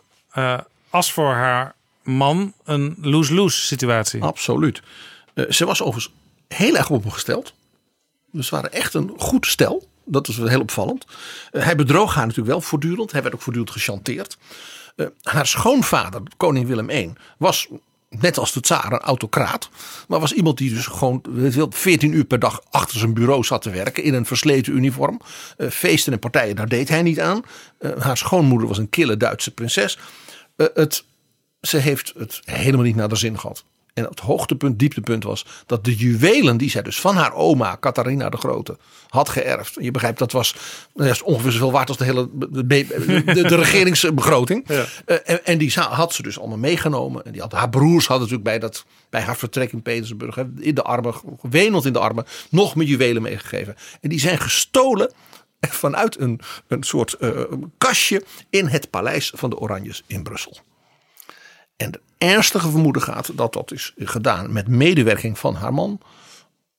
als 0.90 1.14
voor 1.14 1.34
haar 1.34 1.76
man 2.08 2.54
een 2.64 2.98
lose-lose 3.02 3.62
situatie. 3.62 4.24
Absoluut. 4.24 4.82
Eh, 5.34 5.46
ze 5.50 5.66
was 5.66 5.82
overigens 5.82 6.14
heel 6.48 6.76
erg 6.76 6.90
op 6.90 7.02
hem 7.02 7.12
gesteld. 7.12 7.54
Dus 8.32 8.48
ze 8.48 8.56
waren 8.56 8.72
echt 8.72 8.94
een 8.94 9.14
goed 9.18 9.46
stel. 9.46 9.88
Dat 10.06 10.28
was 10.28 10.50
heel 10.50 10.62
opvallend. 10.62 11.06
Eh, 11.52 11.64
hij 11.64 11.76
bedroog 11.76 12.14
haar 12.14 12.26
natuurlijk 12.26 12.52
wel 12.52 12.62
voortdurend. 12.62 13.12
Hij 13.12 13.22
werd 13.22 13.34
ook 13.34 13.42
voortdurend 13.42 13.74
gechanteerd. 13.74 14.38
Eh, 14.96 15.06
haar 15.22 15.48
schoonvader, 15.48 16.22
koning 16.38 16.68
Willem 16.68 16.90
I, 16.90 17.14
was 17.38 17.68
net 18.10 18.38
als 18.38 18.52
de 18.52 18.60
tsaar 18.60 18.92
een 18.92 19.00
autocraat. 19.00 19.70
Maar 20.08 20.20
was 20.20 20.34
iemand 20.34 20.58
die 20.58 20.74
dus 20.74 20.86
gewoon 20.86 21.22
weet 21.30 21.54
je 21.54 21.60
wel, 21.60 21.72
14 21.72 22.14
uur 22.14 22.26
per 22.26 22.40
dag 22.40 22.62
achter 22.70 23.00
zijn 23.00 23.14
bureau 23.14 23.44
zat 23.44 23.62
te 23.62 23.70
werken. 23.70 24.04
In 24.04 24.14
een 24.14 24.26
versleten 24.26 24.74
uniform. 24.74 25.22
Feesten 25.70 26.14
en 26.14 26.20
partijen, 26.20 26.56
daar 26.56 26.68
deed 26.68 26.90
hij 26.90 27.02
niet 27.02 27.20
aan. 27.20 27.42
Haar 27.98 28.18
schoonmoeder 28.18 28.68
was 28.68 28.78
een 28.78 28.90
kille 28.90 29.18
Duitse 29.18 29.52
prinses. 29.52 29.98
Eh, 30.58 30.68
het, 30.74 31.04
ze 31.62 31.78
heeft 31.78 32.14
het 32.18 32.42
helemaal 32.44 32.86
niet 32.86 32.96
naar 32.96 33.10
de 33.10 33.16
zin 33.16 33.40
gehad. 33.40 33.64
En 33.98 34.04
het 34.04 34.20
hoogtepunt, 34.20 34.80
dieptepunt 34.80 35.24
was 35.24 35.46
dat 35.66 35.84
de 35.84 35.96
juwelen 35.96 36.58
die 36.58 36.70
zij 36.70 36.82
dus 36.82 37.00
van 37.00 37.16
haar 37.16 37.34
oma, 37.34 37.78
Catharina 37.80 38.30
de 38.30 38.38
Grote, 38.38 38.78
had 39.10 39.30
geërfd. 39.30 39.76
Je 39.80 39.92
begrijpt, 39.92 40.20
dat 40.20 40.32
was, 40.32 40.56
dat 40.94 41.08
is 41.08 41.22
ongeveer 41.22 41.52
zoveel 41.52 41.72
waard 41.72 41.88
als 41.88 41.98
de 41.98 42.04
hele 42.04 42.30
de, 42.34 42.66
de, 42.66 43.56
regeringsbegroting. 43.64 44.68
Eh, 44.68 44.80
en, 45.26 45.46
en 45.46 45.58
die 45.58 45.74
had 45.80 46.14
ze 46.14 46.22
dus 46.22 46.40
allemaal 46.40 46.58
meegenomen. 46.58 47.26
En 47.26 47.32
die 47.32 47.42
had, 47.42 47.52
haar 47.52 47.70
broers 47.70 48.08
hadden 48.08 48.28
natuurlijk 48.30 48.60
bij, 48.60 48.70
dat, 48.70 48.86
bij 49.10 49.22
haar 49.22 49.38
vertrek 49.38 49.72
in 49.72 49.82
Petersburg, 49.82 50.38
in 50.60 50.76
de 50.76 50.84
armen, 50.84 51.14
geweneld 51.40 51.86
in 51.86 51.94
de 51.94 52.00
armen, 52.00 52.26
nog 52.50 52.76
meer 52.76 52.88
juwelen 52.88 53.22
meegegeven. 53.22 53.76
En 54.02 54.10
die 54.10 54.20
zijn 54.20 54.40
gestolen 54.40 55.12
vanuit 55.84 56.20
een, 56.20 56.40
een 56.68 56.84
soort 56.84 57.14
eh, 57.14 57.42
kastje 57.78 58.24
in 58.50 58.68
het 58.68 58.90
paleis 58.90 59.32
van 59.36 59.50
de 59.50 59.60
Oranjes 59.60 60.04
in 60.08 60.24
Brussel. 60.24 60.58
En 61.76 61.92
de 61.92 62.02
ernstige 62.18 62.70
vermoeden 62.70 63.02
gaat 63.02 63.38
dat 63.38 63.54
dat 63.54 63.72
is 63.72 63.94
gedaan 63.98 64.54
met 64.54 64.68
medewerking 64.68 65.40
van 65.40 65.56
haar 65.56 65.74
man. 65.74 66.00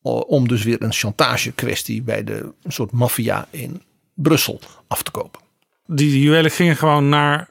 Om 0.03 0.49
dus 0.49 0.63
weer 0.63 0.83
een 0.83 0.93
chantage 0.93 1.53
kwestie 1.53 2.03
bij 2.03 2.25
de 2.25 2.53
een 2.63 2.73
soort 2.73 2.93
maffia 2.93 3.49
in 3.51 3.83
Brussel 4.15 4.61
af 4.87 5.03
te 5.03 5.11
kopen. 5.11 5.41
Die 5.87 6.21
juwelen 6.21 6.51
gingen 6.51 6.77
gewoon 6.77 7.09
naar 7.09 7.51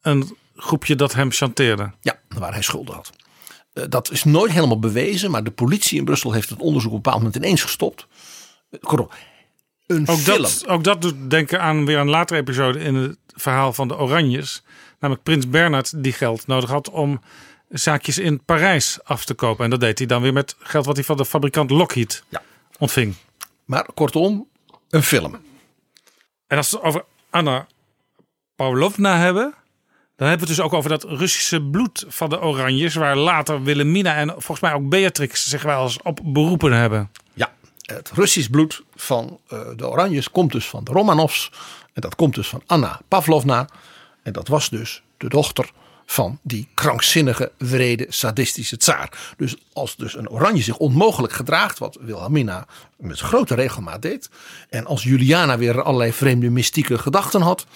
een 0.00 0.36
groepje 0.56 0.94
dat 0.94 1.14
hem 1.14 1.30
chanteerde. 1.30 1.92
Ja, 2.00 2.20
waar 2.28 2.52
hij 2.52 2.62
schulden 2.62 2.94
had. 2.94 3.12
Eh, 3.72 3.84
Dat 3.88 4.10
is 4.10 4.24
nooit 4.24 4.52
helemaal 4.52 4.78
bewezen, 4.78 5.30
maar 5.30 5.44
de 5.44 5.50
politie 5.50 5.98
in 5.98 6.04
Brussel 6.04 6.32
heeft 6.32 6.50
het 6.50 6.58
onderzoek 6.58 6.90
op 6.90 6.96
een 6.96 7.02
bepaald 7.02 7.22
moment 7.22 7.44
ineens 7.44 7.62
gestopt. 7.62 8.06
Een 9.96 10.08
Ook 10.08 10.18
film. 10.18 10.42
dat, 10.42 10.68
ook 10.68 10.84
dat 10.84 11.02
doet 11.02 11.30
denken 11.30 11.60
aan 11.60 11.86
weer 11.86 11.98
een 11.98 12.08
latere 12.08 12.40
episode 12.40 12.78
in 12.78 12.94
het 12.94 13.18
verhaal 13.34 13.72
van 13.72 13.88
de 13.88 13.98
Oranjes. 13.98 14.62
Namelijk 14.98 15.24
Prins 15.24 15.48
Bernhard 15.48 16.02
die 16.02 16.12
geld 16.12 16.46
nodig 16.46 16.70
had 16.70 16.90
om 16.90 17.20
zaakjes 17.68 18.18
in 18.18 18.44
Parijs 18.44 18.98
af 19.04 19.24
te 19.24 19.34
kopen. 19.34 19.64
En 19.64 19.70
dat 19.70 19.80
deed 19.80 19.98
hij 19.98 20.06
dan 20.06 20.22
weer 20.22 20.32
met 20.32 20.56
geld 20.58 20.86
wat 20.86 20.96
hij 20.96 21.04
van 21.04 21.16
de 21.16 21.24
fabrikant 21.24 21.70
Lockheed 21.70 22.22
Ja. 22.28 22.42
ontving. 22.78 23.14
Maar 23.64 23.86
kortom, 23.94 24.48
een 24.90 25.02
film. 25.02 25.36
En 26.46 26.56
als 26.56 26.70
we 26.70 26.76
het 26.76 26.86
over 26.86 27.04
Anna 27.30 27.66
Pavlovna 28.56 29.16
hebben... 29.18 29.54
dan 30.16 30.28
hebben 30.28 30.46
we 30.46 30.52
het 30.52 30.56
dus 30.56 30.60
ook 30.60 30.72
over 30.72 30.90
dat 30.90 31.04
Russische 31.04 31.62
bloed 31.62 32.04
van 32.08 32.28
de 32.30 32.40
Oranjes... 32.40 32.94
waar 32.94 33.16
later 33.16 33.62
Wilhelmina 33.62 34.14
en 34.14 34.28
volgens 34.28 34.60
mij 34.60 34.72
ook 34.72 34.88
Beatrix 34.88 35.48
zich 35.48 35.62
wel 35.62 35.82
eens 35.82 36.02
op 36.02 36.20
beroepen 36.22 36.72
hebben. 36.72 37.10
Ja, 37.34 37.52
het 37.92 38.10
Russisch 38.14 38.48
bloed 38.48 38.82
van 38.94 39.38
eh, 39.48 39.60
de 39.76 39.88
Oranjes 39.88 40.30
komt 40.30 40.52
dus 40.52 40.68
van 40.68 40.84
de 40.84 40.92
Romanovs. 40.92 41.50
En 41.92 42.00
dat 42.00 42.14
komt 42.14 42.34
dus 42.34 42.48
van 42.48 42.62
Anna 42.66 43.00
Pavlovna. 43.08 43.68
En 44.22 44.32
dat 44.32 44.48
was 44.48 44.70
dus 44.70 45.02
de 45.16 45.28
dochter 45.28 45.70
van 46.06 46.38
die 46.42 46.68
krankzinnige, 46.74 47.52
wrede, 47.58 48.06
sadistische 48.08 48.76
tsaar. 48.76 49.34
Dus 49.36 49.56
als 49.72 49.96
dus 49.96 50.16
een 50.16 50.28
oranje 50.28 50.62
zich 50.62 50.76
onmogelijk 50.76 51.32
gedraagt, 51.32 51.78
wat 51.78 51.98
Wilhelmina 52.00 52.66
met 52.96 53.18
grote 53.18 53.54
regelmaat 53.54 54.02
deed. 54.02 54.30
En 54.68 54.86
als 54.86 55.02
Juliana 55.02 55.58
weer 55.58 55.82
allerlei 55.82 56.12
vreemde 56.12 56.50
mystieke 56.50 56.98
gedachten 56.98 57.40
had, 57.40 57.66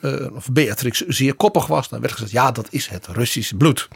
eh, 0.00 0.34
of 0.34 0.50
Beatrix 0.50 1.00
zeer 1.00 1.34
koppig 1.34 1.66
was, 1.66 1.88
dan 1.88 2.00
werd 2.00 2.12
gezegd, 2.12 2.32
ja, 2.32 2.50
dat 2.50 2.66
is 2.70 2.86
het 2.86 3.06
Russische 3.06 3.56
bloed. 3.56 3.88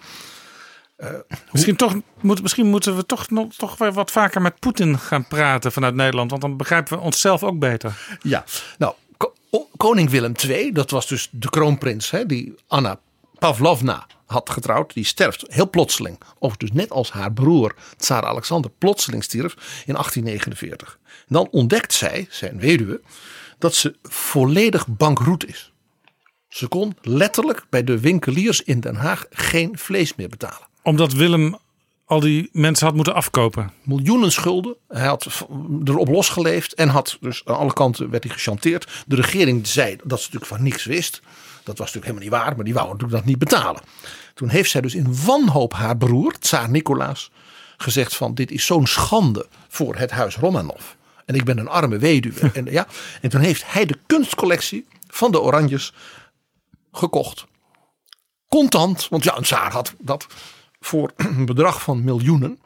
Misschien, 1.53 1.77
toch, 1.77 1.95
moet, 2.21 2.43
misschien 2.43 2.67
moeten 2.67 2.97
we 2.97 3.07
toch, 3.07 3.31
nog, 3.31 3.55
toch 3.55 3.77
wat 3.77 4.11
vaker 4.11 4.43
met 4.43 4.59
Poetin 4.59 4.99
gaan 4.99 5.29
praten 5.29 5.73
vanuit 5.73 5.95
Nederland. 5.95 6.31
Want 6.31 6.43
dan 6.43 6.57
begrijpen 6.57 6.99
we 6.99 7.05
onszelf 7.05 7.43
ook 7.43 7.59
beter. 7.59 8.19
Ja, 8.23 8.45
nou, 8.79 8.95
koning 9.77 10.11
Willem 10.11 10.33
II, 10.49 10.73
dat 10.73 10.91
was 10.91 11.07
dus 11.07 11.29
de 11.31 11.51
kroonprins, 11.51 12.11
hè, 12.11 12.27
die 12.27 12.55
Anna 12.67 13.01
Pavlovna 13.39 14.07
had 14.27 14.51
getrouwd. 14.51 14.95
Die 14.95 15.05
sterft 15.05 15.45
heel 15.49 15.71
plotseling. 15.71 16.21
Of 16.39 16.57
dus 16.57 16.73
net 16.73 16.91
als 16.91 17.11
haar 17.11 17.33
broer, 17.33 17.75
tsaar 17.97 18.25
Alexander, 18.25 18.71
plotseling 18.79 19.25
stierf 19.25 19.53
in 19.87 19.95
1849. 19.95 20.99
Dan 21.29 21.49
ontdekt 21.51 21.93
zij, 21.93 22.27
zijn 22.31 22.59
weduwe, 22.59 23.01
dat 23.59 23.75
ze 23.75 23.97
volledig 24.03 24.87
bankroet 24.87 25.49
is. 25.49 25.73
Ze 26.49 26.69
kon 26.69 26.97
letterlijk 27.03 27.67
bij 27.71 27.85
de 27.85 28.01
winkeliers 28.01 28.63
in 28.63 28.81
Den 28.81 28.97
Haag 28.97 29.27
geen 29.31 29.79
vlees 29.79 30.15
meer 30.15 30.29
betalen 30.29 30.70
Omdat 30.83 31.13
Willem 31.13 31.57
al 32.11 32.21
die 32.21 32.49
mensen 32.53 32.87
had 32.87 32.95
moeten 32.95 33.15
afkopen. 33.15 33.73
miljoenen 33.83 34.33
schulden. 34.33 34.77
Hij 34.89 35.07
had 35.07 35.47
erop 35.85 36.09
losgeleefd 36.09 36.75
en 36.75 36.89
had 36.89 37.17
dus 37.21 37.43
aan 37.45 37.57
alle 37.57 37.73
kanten 37.73 38.11
werd 38.11 38.25
hij 38.25 38.33
gechanteerd. 38.33 39.05
De 39.07 39.17
regering 39.17 39.67
zei 39.67 39.97
dat 40.05 40.19
ze 40.19 40.25
natuurlijk 40.25 40.53
van 40.53 40.63
niks 40.63 40.85
wist. 40.85 41.21
Dat 41.65 41.79
was 41.79 41.93
natuurlijk 41.93 42.05
helemaal 42.05 42.23
niet 42.23 42.33
waar, 42.33 42.57
maar 42.57 42.65
die 42.65 42.75
wou 42.75 42.87
natuurlijk 42.87 43.13
dat 43.13 43.25
niet 43.25 43.39
betalen. 43.39 43.83
Toen 44.35 44.49
heeft 44.49 44.71
zij 44.71 44.81
dus 44.81 44.95
in 44.95 45.25
wanhoop 45.25 45.73
haar 45.73 45.97
broer, 45.97 46.39
tsaar 46.39 46.71
Nicolaas, 46.71 47.31
gezegd 47.77 48.17
van 48.17 48.35
dit 48.35 48.51
is 48.51 48.67
zo'n 48.67 48.87
schande 48.87 49.47
voor 49.69 49.97
het 49.97 50.11
huis 50.11 50.37
Romanov. 50.37 50.85
En 51.25 51.35
ik 51.35 51.45
ben 51.45 51.59
een 51.59 51.69
arme 51.69 51.99
weduwe. 51.99 52.51
en, 52.55 52.65
ja, 52.65 52.87
en 53.21 53.31
toen 53.31 53.41
heeft 53.41 53.73
hij 53.73 53.87
de 53.87 53.99
kunstcollectie 54.07 54.87
van 55.07 55.31
de 55.31 55.41
Oranjes 55.41 55.93
gekocht. 56.93 57.47
Contant, 58.49 59.09
want 59.09 59.25
ja, 59.25 59.37
een 59.37 59.43
tsaar 59.43 59.73
had 59.73 59.95
dat 59.99 60.27
voor 60.81 61.13
een 61.17 61.47
bedrag 61.47 61.83
van 61.83 62.05
miljoenen 62.05 62.59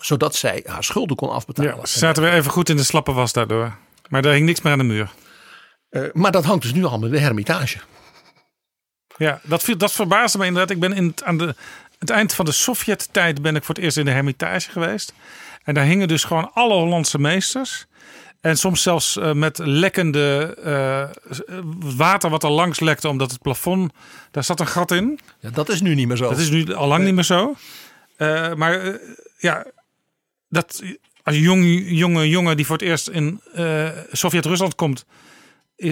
zodat 0.00 0.34
zij 0.34 0.62
haar 0.66 0.84
schulden 0.84 1.16
kon 1.16 1.30
afbetalen. 1.30 1.76
Ja, 1.76 1.86
ze 1.86 1.98
zaten 1.98 2.22
weer 2.22 2.32
even 2.32 2.50
goed 2.50 2.68
in 2.68 2.76
de 2.76 2.82
slappe 2.84 3.12
was 3.12 3.32
daardoor. 3.32 3.76
Maar 4.08 4.22
daar 4.22 4.32
hing 4.32 4.46
niks 4.46 4.60
meer 4.60 4.72
aan 4.72 4.78
de 4.78 4.84
muur. 4.84 5.10
Eh, 5.88 6.02
maar 6.12 6.32
dat 6.32 6.44
hangt 6.44 6.62
dus 6.62 6.72
nu 6.72 6.84
allemaal 6.84 7.08
in 7.08 7.14
de 7.14 7.20
hermitage. 7.20 7.78
Ja, 9.16 9.40
dat, 9.42 9.62
viel- 9.62 9.76
dat 9.76 9.92
verbaasde 9.92 10.38
me 10.38 10.46
inderdaad. 10.46 10.70
Ik 10.70 10.80
ben 10.80 10.92
in 10.92 11.06
het, 11.06 11.24
aan 11.24 11.38
de, 11.38 11.54
het 11.98 12.10
eind 12.10 12.34
van 12.34 12.44
de 12.44 12.52
Sovjet-tijd 12.52 13.42
ben 13.42 13.56
ik 13.56 13.64
voor 13.64 13.74
het 13.74 13.84
eerst 13.84 13.96
in 13.96 14.04
de 14.04 14.10
Hermitage 14.10 14.70
geweest. 14.70 15.12
En 15.64 15.74
daar 15.74 15.84
hingen 15.84 16.08
dus 16.08 16.24
gewoon 16.24 16.50
alle 16.52 16.74
Hollandse 16.74 17.18
meesters. 17.18 17.86
En 18.40 18.56
soms 18.56 18.82
zelfs 18.82 19.16
eh, 19.16 19.32
met 19.32 19.58
lekkende 19.58 20.56
eh, 20.64 21.34
water 21.96 22.30
wat 22.30 22.42
er 22.42 22.50
langs 22.50 22.80
lekte, 22.80 23.08
omdat 23.08 23.30
het 23.30 23.42
plafond, 23.42 23.92
daar 24.30 24.44
zat 24.44 24.60
een 24.60 24.66
gat 24.66 24.90
in. 24.90 25.20
Ja, 25.40 25.50
dat 25.50 25.68
is 25.68 25.80
nu 25.80 25.94
niet 25.94 26.08
meer 26.08 26.16
zo. 26.16 26.28
Dat 26.28 26.38
is 26.38 26.50
nu 26.50 26.74
al 26.74 26.88
lang 26.88 27.04
niet 27.04 27.14
meer 27.14 27.24
zo. 27.24 27.54
Eh, 28.16 28.54
maar 28.54 28.98
ja, 29.38 29.66
dat 30.48 30.82
als 31.22 31.36
jong, 31.36 31.84
jonge 31.86 32.28
jongen 32.28 32.56
die 32.56 32.66
voor 32.66 32.76
het 32.76 32.86
eerst 32.86 33.08
in 33.08 33.40
Sovjet-Rusland 34.12 34.74
komt, 34.74 35.04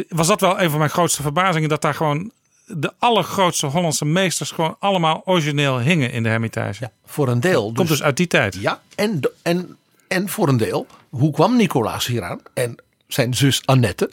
was 0.09 0.27
dat 0.27 0.41
wel 0.41 0.61
een 0.61 0.71
van 0.71 0.79
mijn 0.79 0.91
grootste 0.91 1.23
verbazingen. 1.23 1.69
Dat 1.69 1.83
daar 1.83 1.95
gewoon 1.95 2.33
de 2.67 2.93
allergrootste 2.99 3.67
Hollandse 3.67 4.05
meesters 4.05 4.51
gewoon 4.51 4.77
allemaal 4.79 5.23
origineel 5.25 5.81
hingen 5.81 6.11
in 6.13 6.23
de 6.23 6.29
Hermitage. 6.29 6.81
Ja, 6.81 6.91
voor 7.05 7.29
een 7.29 7.41
deel. 7.41 7.73
Komt 7.73 7.89
dus 7.89 8.03
uit 8.03 8.17
die 8.17 8.27
tijd. 8.27 8.55
Ja, 8.55 8.83
en, 8.95 9.21
en, 9.43 9.77
en 10.15 10.29
voor 10.29 10.49
een 10.49 10.57
deel. 10.57 10.87
Hoe 11.11 11.33
kwam 11.33 11.57
Nicolaas 11.57 12.07
hieraan? 12.07 12.41
En 12.55 12.77
zijn 13.07 13.35
zus 13.35 13.62
Annette. 13.65 14.11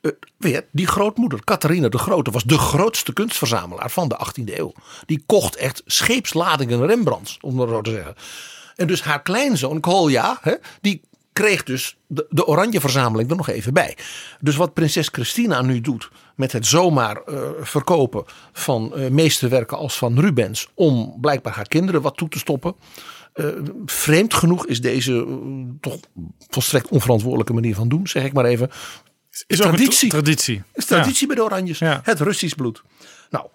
eh, 0.00 0.10
weer, 0.36 0.64
die 0.72 0.86
grootmoeder, 0.86 1.44
Catharina 1.44 1.88
de 1.88 1.98
Grote, 1.98 2.30
was 2.30 2.44
de 2.44 2.58
grootste 2.58 3.12
kunstverzamelaar 3.12 3.90
van 3.90 4.08
de 4.08 4.16
18e 4.16 4.58
eeuw. 4.58 4.72
Die 5.06 5.22
kocht 5.26 5.56
echt 5.56 5.82
scheepsladingen 5.86 6.86
Rembrandts, 6.86 7.38
om 7.40 7.54
maar 7.54 7.68
zo 7.68 7.80
te 7.80 7.90
zeggen. 7.90 8.14
En 8.76 8.86
dus 8.86 9.02
haar 9.02 9.22
kleinzoon, 9.22 9.80
Kolja, 9.80 10.38
hè, 10.40 10.54
die 10.80 11.00
kreeg 11.32 11.62
dus 11.62 11.96
de, 12.06 12.26
de 12.28 12.46
oranje 12.46 12.80
verzameling 12.80 13.30
er 13.30 13.36
nog 13.36 13.48
even 13.48 13.72
bij. 13.72 13.96
Dus 14.40 14.56
wat 14.56 14.74
prinses 14.74 15.08
Christina 15.12 15.62
nu 15.62 15.80
doet 15.80 16.10
met 16.34 16.52
het 16.52 16.66
zomaar 16.66 17.16
eh, 17.16 17.38
verkopen 17.60 18.24
van 18.52 18.94
eh, 18.94 19.10
meesterwerken 19.10 19.76
als 19.76 19.98
van 19.98 20.20
Rubens 20.20 20.68
om 20.74 21.16
blijkbaar 21.20 21.54
haar 21.54 21.68
kinderen 21.68 22.02
wat 22.02 22.16
toe 22.16 22.28
te 22.28 22.38
stoppen. 22.38 22.74
Eh, 23.34 23.46
vreemd 23.86 24.34
genoeg 24.34 24.66
is 24.66 24.80
deze 24.80 25.12
eh, 25.26 25.74
toch 25.80 25.98
volstrekt 26.48 26.88
onverantwoordelijke 26.88 27.52
manier 27.52 27.74
van 27.74 27.88
doen, 27.88 28.06
zeg 28.06 28.24
ik 28.24 28.32
maar 28.32 28.44
even. 28.44 28.70
Is 29.30 29.44
een 29.46 29.56
traditie. 29.56 30.08
tra- 30.08 30.20
traditie. 30.20 30.62
Is 30.72 30.84
traditie 30.84 31.26
bij 31.26 31.36
de 31.36 31.42
Oranjes. 31.42 31.78
Ja. 31.78 32.00
Het 32.04 32.20
Russisch 32.20 32.54
bloed. 32.54 32.82
Nou, 33.30 33.46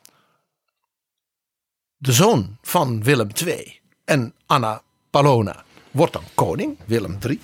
de 1.97 2.11
zoon 2.11 2.57
van 2.61 3.03
Willem 3.03 3.27
II 3.45 3.79
en 4.05 4.33
Anna 4.45 4.81
Palona 5.09 5.63
wordt 5.91 6.13
dan 6.13 6.23
koning, 6.35 6.77
Willem 6.85 7.17
III. 7.25 7.39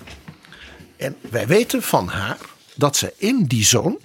En 0.96 1.16
wij 1.30 1.46
weten 1.46 1.82
van 1.82 2.08
haar 2.08 2.38
dat 2.74 2.96
ze 2.96 3.14
in 3.16 3.44
die 3.44 3.64
zoon 3.64 3.98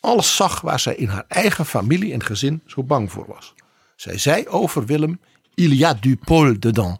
alles 0.00 0.36
zag 0.36 0.60
waar 0.60 0.80
zij 0.80 0.94
in 0.94 1.08
haar 1.08 1.24
eigen 1.28 1.66
familie 1.66 2.12
en 2.12 2.22
gezin 2.22 2.62
zo 2.66 2.82
bang 2.82 3.12
voor 3.12 3.26
was. 3.26 3.54
Zij 3.96 4.18
zei 4.18 4.48
over 4.48 4.86
Willem, 4.86 5.20
il 5.54 5.72
y 5.72 5.84
a 5.84 5.94
du 5.94 6.16
Paul 6.16 6.58
dedans. 6.58 6.98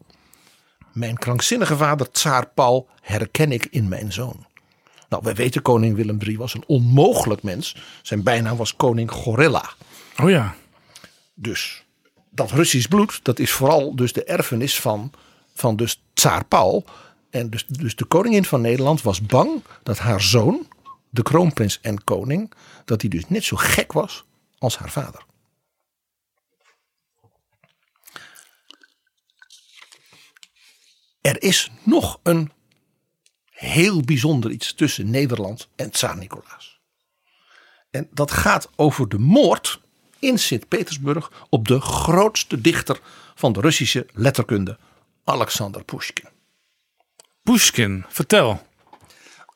Mijn 0.97 1.17
krankzinnige 1.17 1.77
vader, 1.77 2.11
tsaar 2.11 2.47
Paul, 2.47 2.89
herken 3.01 3.53
ik 3.53 3.67
in 3.71 3.89
mijn 3.89 4.13
zoon. 4.13 4.47
Nou, 5.09 5.23
wij 5.23 5.35
weten 5.35 5.63
koning 5.63 5.97
Willem 5.97 6.19
III 6.21 6.39
was 6.39 6.55
een 6.55 6.65
onmogelijk 6.67 7.43
mens. 7.43 7.77
Zijn 8.03 8.23
bijnaam 8.23 8.57
was 8.57 8.77
koning 8.77 9.11
Gorilla. 9.11 9.71
Oh 10.23 10.31
ja. 10.31 10.55
Dus 11.35 11.85
dat 12.31 12.51
Russisch 12.51 12.89
bloed, 12.89 13.21
dat 13.23 13.39
is 13.39 13.51
vooral 13.51 13.97
dus 13.97 14.13
de 14.13 14.25
erfenis 14.25 14.81
van, 14.81 15.11
van 15.55 15.77
dus 15.77 16.03
tsaar 16.15 16.45
Paul. 16.45 16.85
En 17.31 17.51
dus, 17.51 17.67
dus 17.67 17.97
de 17.97 18.05
koningin 18.05 18.45
van 18.45 18.61
Nederland 18.61 19.03
was 19.03 19.23
bang 19.23 19.63
dat 19.83 19.99
haar 19.99 20.21
zoon, 20.21 20.67
de 21.11 21.23
kroonprins 21.23 21.81
en 21.81 22.05
koning, 22.05 22.53
dat 22.85 23.01
hij 23.01 23.11
dus 23.11 23.29
net 23.29 23.45
zo 23.45 23.57
gek 23.57 23.93
was 23.93 24.25
als 24.59 24.79
haar 24.79 24.91
vader. 24.91 25.25
Er 31.27 31.43
is 31.43 31.71
nog 31.83 32.21
een 32.23 32.53
heel 33.51 34.01
bijzonder 34.01 34.51
iets 34.51 34.75
tussen 34.75 35.11
Nederland 35.11 35.69
en 35.77 35.91
Tsaar 35.91 36.17
Nicolaas. 36.17 36.81
En 37.91 38.09
dat 38.13 38.31
gaat 38.31 38.69
over 38.77 39.09
de 39.09 39.19
moord 39.19 39.81
in 40.19 40.39
Sint-Petersburg 40.39 41.47
op 41.49 41.69
de 41.69 41.81
grootste 41.81 42.61
dichter 42.61 43.01
van 43.35 43.53
de 43.53 43.61
Russische 43.61 44.07
letterkunde, 44.13 44.79
Alexander 45.25 45.85
Pushkin. 45.85 46.29
Pushkin, 47.43 48.05
vertel. 48.09 48.67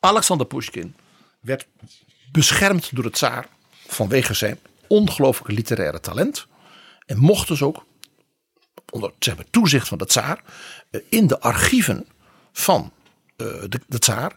Alexander 0.00 0.46
Pushkin 0.46 0.94
werd 1.40 1.66
beschermd 2.32 2.94
door 2.94 3.04
de 3.04 3.10
tsaar 3.10 3.48
vanwege 3.86 4.34
zijn 4.34 4.58
ongelooflijke 4.86 5.52
literaire 5.52 6.00
talent. 6.00 6.46
En 7.06 7.18
mocht 7.18 7.48
dus 7.48 7.62
ook, 7.62 7.84
onder 8.90 9.12
zeg 9.18 9.36
maar, 9.36 9.50
toezicht 9.50 9.88
van 9.88 9.98
de 9.98 10.06
tsaar, 10.06 10.42
in 11.08 11.26
de 11.26 11.40
archieven 11.40 12.06
van 12.52 12.92
eh, 13.36 13.46
de, 13.68 13.80
de 13.86 13.98
tsaar, 13.98 14.34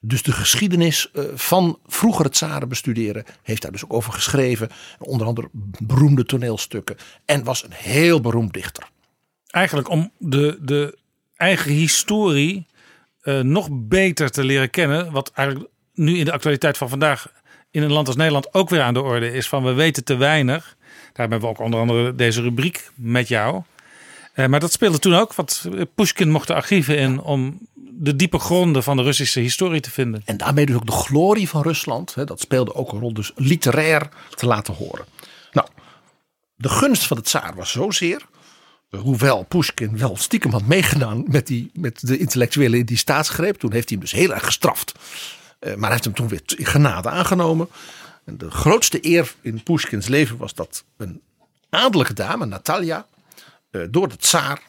dus 0.00 0.22
de 0.22 0.32
geschiedenis 0.32 1.10
eh, 1.10 1.24
van 1.34 1.78
vroegere 1.86 2.28
tsaren 2.28 2.68
bestuderen. 2.68 3.24
Heeft 3.42 3.62
daar 3.62 3.72
dus 3.72 3.84
ook 3.84 3.92
over 3.92 4.12
geschreven. 4.12 4.68
Onder 4.98 5.26
andere 5.26 5.48
beroemde 5.78 6.24
toneelstukken. 6.24 6.96
En 7.24 7.44
was 7.44 7.64
een 7.64 7.72
heel 7.72 8.20
beroemd 8.20 8.52
dichter. 8.52 8.88
Eigenlijk 9.46 9.88
om 9.88 10.10
de, 10.18 10.58
de 10.60 10.98
eigen 11.36 11.72
historie 11.72 12.66
eh, 13.20 13.40
nog 13.40 13.68
beter 13.70 14.30
te 14.30 14.44
leren 14.44 14.70
kennen. 14.70 15.12
Wat 15.12 15.30
eigenlijk 15.34 15.70
nu 15.94 16.18
in 16.18 16.24
de 16.24 16.32
actualiteit 16.32 16.76
van 16.76 16.88
vandaag 16.88 17.32
in 17.70 17.82
een 17.82 17.92
land 17.92 18.06
als 18.06 18.16
Nederland 18.16 18.54
ook 18.54 18.68
weer 18.68 18.82
aan 18.82 18.94
de 18.94 19.02
orde 19.02 19.32
is. 19.32 19.48
Van 19.48 19.64
we 19.64 19.72
weten 19.72 20.04
te 20.04 20.16
weinig. 20.16 20.76
Daar 21.12 21.28
hebben 21.28 21.40
we 21.40 21.46
ook 21.46 21.58
onder 21.58 21.80
andere 21.80 22.14
deze 22.14 22.42
rubriek 22.42 22.90
met 22.94 23.28
jou. 23.28 23.62
Eh, 24.38 24.46
maar 24.46 24.60
dat 24.60 24.72
speelde 24.72 24.98
toen 24.98 25.14
ook. 25.14 25.34
Want 25.34 25.64
Pushkin 25.94 26.30
mocht 26.30 26.46
de 26.46 26.54
archieven 26.54 26.98
in 26.98 27.20
om 27.20 27.58
de 27.74 28.16
diepe 28.16 28.38
gronden 28.38 28.82
van 28.82 28.96
de 28.96 29.02
Russische 29.02 29.40
historie 29.40 29.80
te 29.80 29.90
vinden. 29.90 30.22
En 30.24 30.36
daarmee 30.36 30.66
dus 30.66 30.74
ook 30.76 30.86
de 30.86 30.92
glorie 30.92 31.48
van 31.48 31.62
Rusland. 31.62 32.14
Hè, 32.14 32.24
dat 32.24 32.40
speelde 32.40 32.74
ook 32.74 32.92
een 32.92 32.98
rol, 32.98 33.12
dus 33.14 33.32
literair 33.34 34.08
te 34.34 34.46
laten 34.46 34.74
horen. 34.74 35.04
Nou, 35.52 35.68
de 36.54 36.68
gunst 36.68 37.06
van 37.06 37.16
de 37.16 37.22
tsaar 37.22 37.54
was 37.56 37.70
zozeer. 37.70 38.22
eh, 38.90 39.00
Hoewel 39.00 39.42
Pushkin 39.42 39.98
wel 39.98 40.16
stiekem 40.16 40.50
had 40.50 40.66
meegedaan 40.66 41.24
met, 41.26 41.46
die, 41.46 41.70
met 41.74 42.06
de 42.06 42.18
intellectuelen 42.18 42.78
in 42.78 42.86
die 42.86 42.96
staatsgreep. 42.96 43.56
Toen 43.58 43.72
heeft 43.72 43.88
hij 43.88 43.98
hem 43.98 44.08
dus 44.08 44.18
heel 44.18 44.34
erg 44.34 44.44
gestraft. 44.44 44.92
Eh, 45.58 45.70
maar 45.70 45.80
hij 45.80 45.90
heeft 45.90 46.04
hem 46.04 46.14
toen 46.14 46.28
weer 46.28 46.42
in 46.56 46.66
genade 46.66 47.08
aangenomen. 47.08 47.68
En 48.24 48.38
de 48.38 48.50
grootste 48.50 48.98
eer 49.06 49.34
in 49.40 49.62
Pushkins 49.62 50.06
leven 50.06 50.36
was 50.36 50.54
dat 50.54 50.84
een 50.96 51.20
adellijke 51.70 52.14
dame, 52.14 52.46
Natalia, 52.46 52.96
eh, 52.96 53.17
door 53.90 54.08
de 54.08 54.16
tsaar 54.16 54.62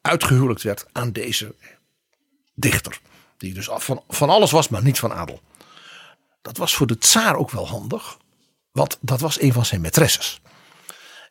uitgehuwelijkd 0.00 0.62
werd 0.62 0.86
aan 0.92 1.12
deze 1.12 1.54
dichter. 2.54 3.00
Die 3.36 3.54
dus 3.54 3.70
af 3.70 3.84
van, 3.84 4.02
van 4.08 4.30
alles 4.30 4.50
was, 4.50 4.68
maar 4.68 4.82
niet 4.82 4.98
van 4.98 5.12
adel. 5.12 5.40
Dat 6.42 6.56
was 6.56 6.74
voor 6.74 6.86
de 6.86 6.98
tsaar 6.98 7.36
ook 7.36 7.50
wel 7.50 7.68
handig, 7.68 8.16
want 8.72 8.98
dat 9.00 9.20
was 9.20 9.40
een 9.40 9.52
van 9.52 9.64
zijn 9.64 9.86
maîtresses. 9.86 10.42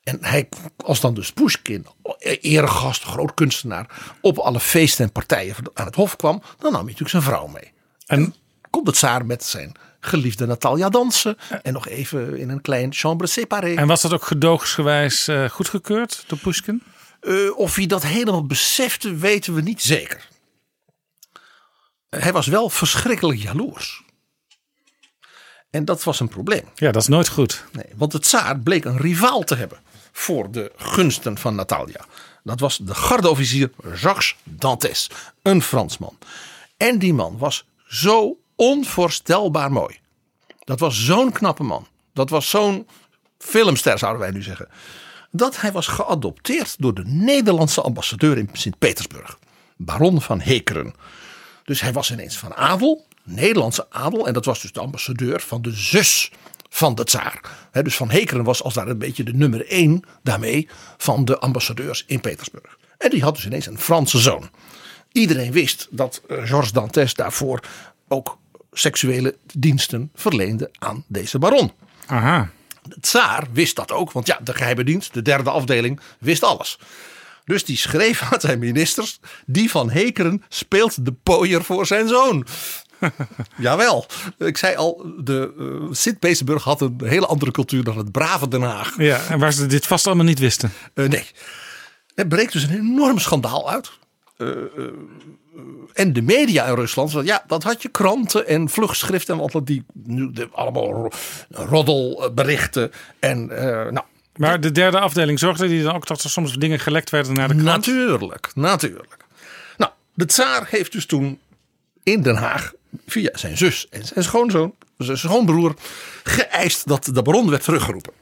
En 0.03 0.17
hij, 0.25 0.49
als 0.77 0.99
dan 0.99 1.13
dus 1.13 1.31
Pushkin, 1.31 1.87
eregast, 2.19 3.03
groot 3.03 3.33
kunstenaar, 3.33 4.15
op 4.21 4.37
alle 4.37 4.59
feesten 4.59 5.05
en 5.05 5.11
partijen 5.11 5.55
aan 5.73 5.85
het 5.85 5.95
hof 5.95 6.15
kwam, 6.15 6.41
dan 6.41 6.71
nam 6.71 6.73
hij 6.73 6.81
natuurlijk 6.81 7.09
zijn 7.09 7.23
vrouw 7.23 7.47
mee. 7.47 7.71
En 8.05 8.35
Komt 8.73 8.87
het 8.87 8.95
tsaar 8.95 9.25
met 9.25 9.43
zijn 9.43 9.71
geliefde 9.99 10.45
Natalia 10.45 10.89
dansen 10.89 11.37
en 11.63 11.73
nog 11.73 11.87
even 11.87 12.37
in 12.37 12.49
een 12.49 12.61
klein 12.61 12.93
chambre 12.93 13.27
séparée. 13.27 13.75
En 13.75 13.87
was 13.87 14.01
dat 14.01 14.13
ook 14.13 14.23
gedoogsgewijs 14.25 15.27
eh, 15.27 15.49
goedgekeurd 15.49 16.23
door 16.27 16.37
Pushkin? 16.37 16.83
Eh, 17.23 17.57
of 17.57 17.75
hij 17.75 17.85
dat 17.85 18.03
helemaal 18.03 18.45
besefte, 18.45 19.15
weten 19.15 19.53
we 19.53 19.61
niet 19.61 19.81
zeker. 19.81 20.27
Hij 22.09 22.31
was 22.31 22.47
wel 22.47 22.69
verschrikkelijk 22.69 23.39
jaloers. 23.39 24.03
En 25.69 25.85
dat 25.85 26.03
was 26.03 26.19
een 26.19 26.27
probleem. 26.27 26.63
Ja, 26.75 26.91
dat 26.91 27.01
is 27.01 27.07
nooit 27.07 27.27
goed. 27.27 27.63
Nee, 27.71 27.85
want 27.95 28.11
de 28.11 28.19
tsaar 28.19 28.59
bleek 28.59 28.85
een 28.85 28.97
rivaal 28.97 29.43
te 29.43 29.55
hebben 29.55 29.79
voor 30.11 30.51
de 30.51 30.71
gunsten 30.77 31.37
van 31.37 31.55
Natalia. 31.55 32.05
Dat 32.43 32.59
was 32.59 32.77
de 32.77 32.95
gardeofficier 32.95 33.71
Jacques 33.83 34.35
Dantes, 34.43 35.09
een 35.41 35.61
Fransman. 35.61 36.17
En 36.77 36.99
die 36.99 37.13
man 37.13 37.37
was 37.37 37.65
zo 37.87 38.37
onvoorstelbaar 38.55 39.71
mooi. 39.71 39.99
Dat 40.59 40.79
was 40.79 41.05
zo'n 41.05 41.31
knappe 41.31 41.63
man. 41.63 41.87
Dat 42.13 42.29
was 42.29 42.49
zo'n 42.49 42.87
filmster, 43.37 43.97
zouden 43.99 44.21
wij 44.21 44.31
nu 44.31 44.41
zeggen. 44.41 44.67
Dat 45.35 45.61
hij 45.61 45.71
was 45.71 45.87
geadopteerd 45.87 46.75
door 46.79 46.93
de 46.93 47.03
Nederlandse 47.05 47.81
ambassadeur 47.81 48.37
in 48.37 48.49
Sint-Petersburg, 48.53 49.37
baron 49.77 50.21
van 50.21 50.41
Hekeren. 50.41 50.93
Dus 51.63 51.81
hij 51.81 51.93
was 51.93 52.11
ineens 52.11 52.37
van 52.37 52.55
adel, 52.55 53.05
Nederlandse 53.23 53.85
adel. 53.89 54.27
En 54.27 54.33
dat 54.33 54.45
was 54.45 54.61
dus 54.61 54.71
de 54.71 54.79
ambassadeur 54.79 55.41
van 55.41 55.61
de 55.61 55.71
zus 55.71 56.31
van 56.69 56.95
de 56.95 57.03
tsaar. 57.03 57.41
Dus 57.71 57.95
Van 57.95 58.11
Hekeren 58.11 58.43
was 58.43 58.63
als 58.63 58.73
daar 58.73 58.87
een 58.87 58.97
beetje 58.97 59.23
de 59.23 59.33
nummer 59.33 59.67
één 59.67 60.03
daarmee 60.23 60.69
van 60.97 61.25
de 61.25 61.39
ambassadeurs 61.39 62.03
in 62.07 62.21
Petersburg. 62.21 62.77
En 62.97 63.09
die 63.09 63.23
had 63.23 63.35
dus 63.35 63.45
ineens 63.45 63.65
een 63.65 63.79
Franse 63.79 64.17
zoon. 64.19 64.49
Iedereen 65.11 65.51
wist 65.51 65.87
dat 65.91 66.21
eh, 66.27 66.37
Georges 66.43 66.71
Dantes 66.71 67.13
daarvoor 67.13 67.59
ook 68.07 68.37
seksuele 68.71 69.37
diensten 69.53 70.11
verleende 70.15 70.71
aan 70.79 71.03
deze 71.07 71.39
baron. 71.39 71.71
Aha. 72.05 72.49
De 72.83 72.99
tsaar 73.01 73.47
wist 73.51 73.75
dat 73.75 73.91
ook, 73.91 74.11
want 74.11 74.27
ja, 74.27 74.39
de 74.43 74.53
geheime 74.53 74.83
dienst, 74.83 75.13
de 75.13 75.21
derde 75.21 75.49
afdeling, 75.49 75.99
wist 76.19 76.43
alles. 76.43 76.77
Dus 77.45 77.65
die 77.65 77.77
schreef 77.77 78.21
aan 78.31 78.39
zijn 78.39 78.59
ministers: 78.59 79.19
die 79.45 79.69
van 79.69 79.89
Hekeren 79.89 80.43
speelt 80.49 81.05
de 81.05 81.11
pooier 81.11 81.63
voor 81.63 81.85
zijn 81.85 82.07
zoon. 82.07 82.45
Jawel, 83.57 84.05
ik 84.37 84.57
zei 84.57 84.75
al, 84.75 85.05
de 85.17 85.53
uh, 85.57 85.93
Sint-Petersburg 85.93 86.63
had 86.63 86.81
een 86.81 87.01
hele 87.03 87.25
andere 87.25 87.51
cultuur 87.51 87.83
dan 87.83 87.97
het 87.97 88.11
brave 88.11 88.47
Den 88.47 88.61
Haag. 88.61 88.93
Ja, 88.97 89.21
en 89.29 89.39
waar 89.39 89.53
ze 89.53 89.65
dit 89.65 89.87
vast 89.87 90.07
allemaal 90.07 90.25
niet 90.25 90.39
wisten. 90.39 90.73
Uh, 90.93 91.09
nee. 91.09 91.25
Er 92.15 92.27
breekt 92.27 92.53
dus 92.53 92.63
een 92.63 92.77
enorm 92.77 93.19
schandaal 93.19 93.71
uit. 93.71 93.91
Uh, 94.37 94.49
en 95.93 96.13
de 96.13 96.21
media 96.21 96.65
in 96.65 96.75
Rusland, 96.75 97.11
want 97.11 97.27
ja, 97.27 97.43
dat 97.47 97.63
had 97.63 97.81
je 97.81 97.89
kranten 97.89 98.47
en 98.47 98.69
vluchtschriften 98.69 99.39
en 99.39 99.51
wat 99.51 99.65
die 99.67 99.85
nu 99.93 100.31
allemaal 100.51 101.11
roddelberichten 101.49 102.91
en 103.19 103.45
nou. 103.45 104.01
Maar 104.35 104.59
de 104.59 104.71
derde 104.71 104.99
afdeling 104.99 105.39
zorgde 105.39 105.67
die 105.67 105.83
dan 105.83 105.95
ook 105.95 106.07
dat 106.07 106.23
er 106.23 106.29
soms 106.29 106.53
dingen 106.53 106.79
gelekt 106.79 107.09
werden 107.09 107.33
naar 107.33 107.47
de 107.47 107.53
krant? 107.53 107.67
Natuurlijk, 107.67 108.51
natuurlijk. 108.55 109.17
Nou, 109.77 109.91
de 110.13 110.25
tsaar 110.25 110.67
heeft 110.69 110.91
dus 110.91 111.05
toen 111.05 111.39
in 112.03 112.21
Den 112.21 112.35
Haag 112.35 112.73
via 113.07 113.29
zijn 113.33 113.57
zus 113.57 113.87
en 113.89 114.05
zijn 114.05 114.23
schoonzoon, 114.23 114.75
zijn 114.97 115.17
schoonbroer, 115.17 115.75
geëist 116.23 116.87
dat 116.87 117.09
de 117.13 117.21
baron 117.21 117.49
werd 117.49 117.63
teruggeroepen. 117.63 118.13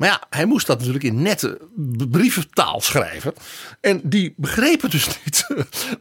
Maar 0.00 0.08
ja, 0.08 0.22
hij 0.30 0.44
moest 0.44 0.66
dat 0.66 0.78
natuurlijk 0.78 1.04
in 1.04 1.22
nette 1.22 1.58
brieventaal 2.10 2.80
schrijven. 2.80 3.34
En 3.80 4.00
die 4.04 4.34
begrepen 4.36 4.90
dus 4.90 5.06
niet 5.24 5.46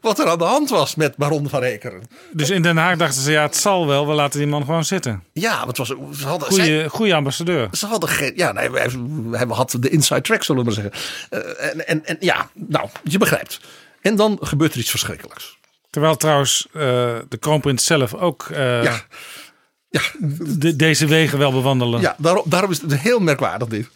wat 0.02 0.20
er 0.20 0.28
aan 0.28 0.38
de 0.38 0.44
hand 0.44 0.70
was 0.70 0.96
met 0.96 1.16
baron 1.16 1.50
van 1.50 1.64
Ekeren. 1.64 2.04
Dus 2.32 2.50
in 2.50 2.62
Den 2.62 2.78
Haag 2.78 2.98
dachten 2.98 3.22
ze, 3.22 3.32
ja, 3.32 3.42
het 3.42 3.56
zal 3.56 3.88
wel. 3.88 4.08
We 4.08 4.14
laten 4.14 4.40
die 4.40 4.48
man 4.48 4.66
gewoon 4.66 4.86
zitten. 4.86 5.24
Ja, 5.34 5.66
want 5.66 5.78
het 5.78 5.88
was, 5.88 6.18
ze 6.20 6.28
hadden, 6.28 6.48
goeie, 6.48 6.66
zij, 6.66 6.88
goeie 6.88 7.16
ambassadeur. 7.16 7.68
Ze 7.72 7.86
hadden 7.86 8.10
geen, 8.10 8.32
ja, 8.36 8.52
nee, 8.52 8.70
hij, 8.72 8.90
hij 9.32 9.46
had 9.48 9.76
de 9.80 9.90
inside 9.90 10.22
track, 10.22 10.44
zullen 10.44 10.66
we 10.66 10.72
maar 10.74 10.92
zeggen. 10.92 11.02
Uh, 11.30 11.70
en, 11.70 11.88
en, 11.88 12.06
en 12.06 12.18
ja, 12.20 12.50
nou, 12.54 12.90
je 13.04 13.18
begrijpt. 13.18 13.60
En 14.02 14.16
dan 14.16 14.38
gebeurt 14.42 14.74
er 14.74 14.80
iets 14.80 14.90
verschrikkelijks. 14.90 15.58
Terwijl 15.90 16.16
trouwens 16.16 16.68
uh, 16.74 16.82
de 17.30 17.38
kroonprins 17.40 17.86
zelf 17.86 18.14
ook 18.14 18.48
uh, 18.52 18.84
ja. 18.84 19.02
Ja. 19.90 20.02
De, 20.58 20.76
deze 20.76 21.06
wegen 21.06 21.38
wel 21.38 21.52
bewandelen. 21.52 22.02
Ja, 22.02 22.16
daarom, 22.18 22.44
daarom 22.46 22.72
is 22.72 22.82
het 22.82 22.98
heel 22.98 23.20
merkwaardig 23.20 23.68
dit. 23.68 23.88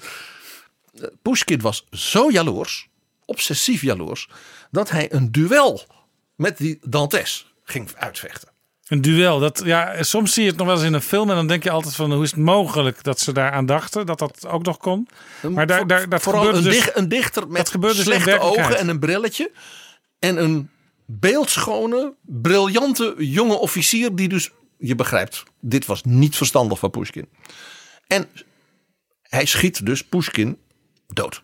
Pushkin 1.21 1.61
was 1.61 1.85
zo 1.91 2.31
jaloers, 2.31 2.87
obsessief 3.25 3.81
jaloers, 3.81 4.29
dat 4.71 4.89
hij 4.89 5.13
een 5.13 5.31
duel 5.31 5.85
met 6.35 6.57
die 6.57 6.79
Dantes 6.81 7.53
ging 7.63 7.89
uitvechten. 7.95 8.51
Een 8.87 9.01
duel, 9.01 9.39
dat, 9.39 9.61
ja, 9.65 10.03
soms 10.03 10.33
zie 10.33 10.43
je 10.43 10.49
het 10.49 10.57
nog 10.57 10.67
wel 10.67 10.75
eens 10.75 10.85
in 10.85 10.93
een 10.93 11.01
film 11.01 11.29
en 11.29 11.35
dan 11.35 11.47
denk 11.47 11.63
je 11.63 11.71
altijd 11.71 11.95
van 11.95 12.13
hoe 12.13 12.23
is 12.23 12.31
het 12.31 12.39
mogelijk 12.39 13.03
dat 13.03 13.19
ze 13.19 13.31
daar 13.31 13.51
aan 13.51 13.65
dachten, 13.65 14.05
dat 14.05 14.19
dat 14.19 14.47
ook 14.47 14.63
nog 14.63 14.77
kon. 14.77 15.07
Maar 15.49 15.67
daar, 15.67 15.87
daar, 15.87 16.09
dat 16.09 16.21
Vooral 16.21 16.55
een, 16.55 16.63
dus, 16.63 16.89
een 16.93 17.09
dichter 17.09 17.47
met 17.47 17.75
dus 17.79 18.01
slechte 18.01 18.39
ogen 18.39 18.77
en 18.77 18.87
een 18.87 18.99
brilletje 18.99 19.51
en 20.19 20.43
een 20.43 20.69
beeldschone, 21.05 22.13
briljante 22.21 23.15
jonge 23.17 23.55
officier 23.55 24.15
die 24.15 24.29
dus, 24.29 24.51
je 24.87 24.95
begrijpt, 24.95 25.43
dit 25.59 25.85
was 25.85 26.03
niet 26.03 26.35
verstandig 26.35 26.79
van 26.79 26.89
Pushkin. 26.89 27.29
En 28.07 28.29
hij 29.21 29.45
schiet 29.45 29.85
dus 29.85 30.03
Pushkin 30.03 30.57
dood. 31.07 31.41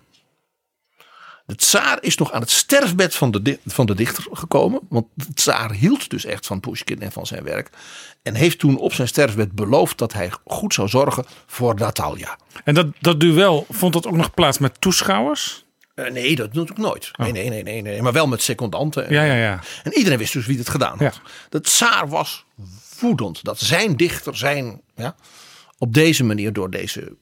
De 1.45 1.55
tsaar 1.55 1.97
is 2.01 2.17
nog 2.17 2.31
aan 2.31 2.41
het 2.41 2.49
sterfbed 2.49 3.15
van 3.15 3.31
de, 3.31 3.59
van 3.65 3.85
de 3.85 3.95
dichter 3.95 4.25
gekomen. 4.31 4.79
Want 4.89 5.05
de 5.13 5.33
tsaar 5.33 5.71
hield 5.71 6.09
dus 6.09 6.25
echt 6.25 6.45
van 6.45 6.59
Pushkin 6.59 7.01
en 7.01 7.11
van 7.11 7.25
zijn 7.25 7.43
werk. 7.43 7.69
En 8.23 8.35
heeft 8.35 8.59
toen 8.59 8.77
op 8.77 8.93
zijn 8.93 9.07
sterfbed 9.07 9.51
beloofd 9.51 9.97
dat 9.97 10.13
hij 10.13 10.31
goed 10.45 10.73
zou 10.73 10.87
zorgen 10.87 11.25
voor 11.45 11.75
Natalia. 11.75 12.37
En 12.63 12.73
dat, 12.73 12.87
dat 12.99 13.19
duel, 13.19 13.65
vond 13.69 13.93
dat 13.93 14.07
ook 14.07 14.15
nog 14.15 14.33
plaats 14.33 14.57
met 14.57 14.81
toeschouwers? 14.81 15.65
Uh, 15.95 16.11
nee, 16.11 16.35
dat 16.35 16.53
doe 16.53 16.67
ik 16.69 16.77
nooit. 16.77 17.11
Oh. 17.11 17.25
Nee, 17.25 17.31
nee, 17.31 17.49
nee, 17.49 17.63
nee, 17.63 17.81
nee, 17.81 18.01
maar 18.01 18.13
wel 18.13 18.27
met 18.27 18.41
secondanten. 18.41 19.13
Ja, 19.13 19.23
ja, 19.23 19.35
ja. 19.35 19.59
En 19.83 19.93
iedereen 19.93 20.17
wist 20.17 20.33
dus 20.33 20.45
wie 20.45 20.57
het 20.57 20.69
gedaan 20.69 21.03
had. 21.03 21.15
Ja. 21.15 21.21
De 21.49 21.61
tsaar 21.61 22.07
was 22.09 22.45
dat 23.41 23.59
zijn 23.59 23.97
dichter, 23.97 24.37
zijn, 24.37 24.81
ja, 24.95 25.15
op 25.77 25.93
deze 25.93 26.23
manier 26.23 26.53
door 26.53 26.69
deze 26.69 27.15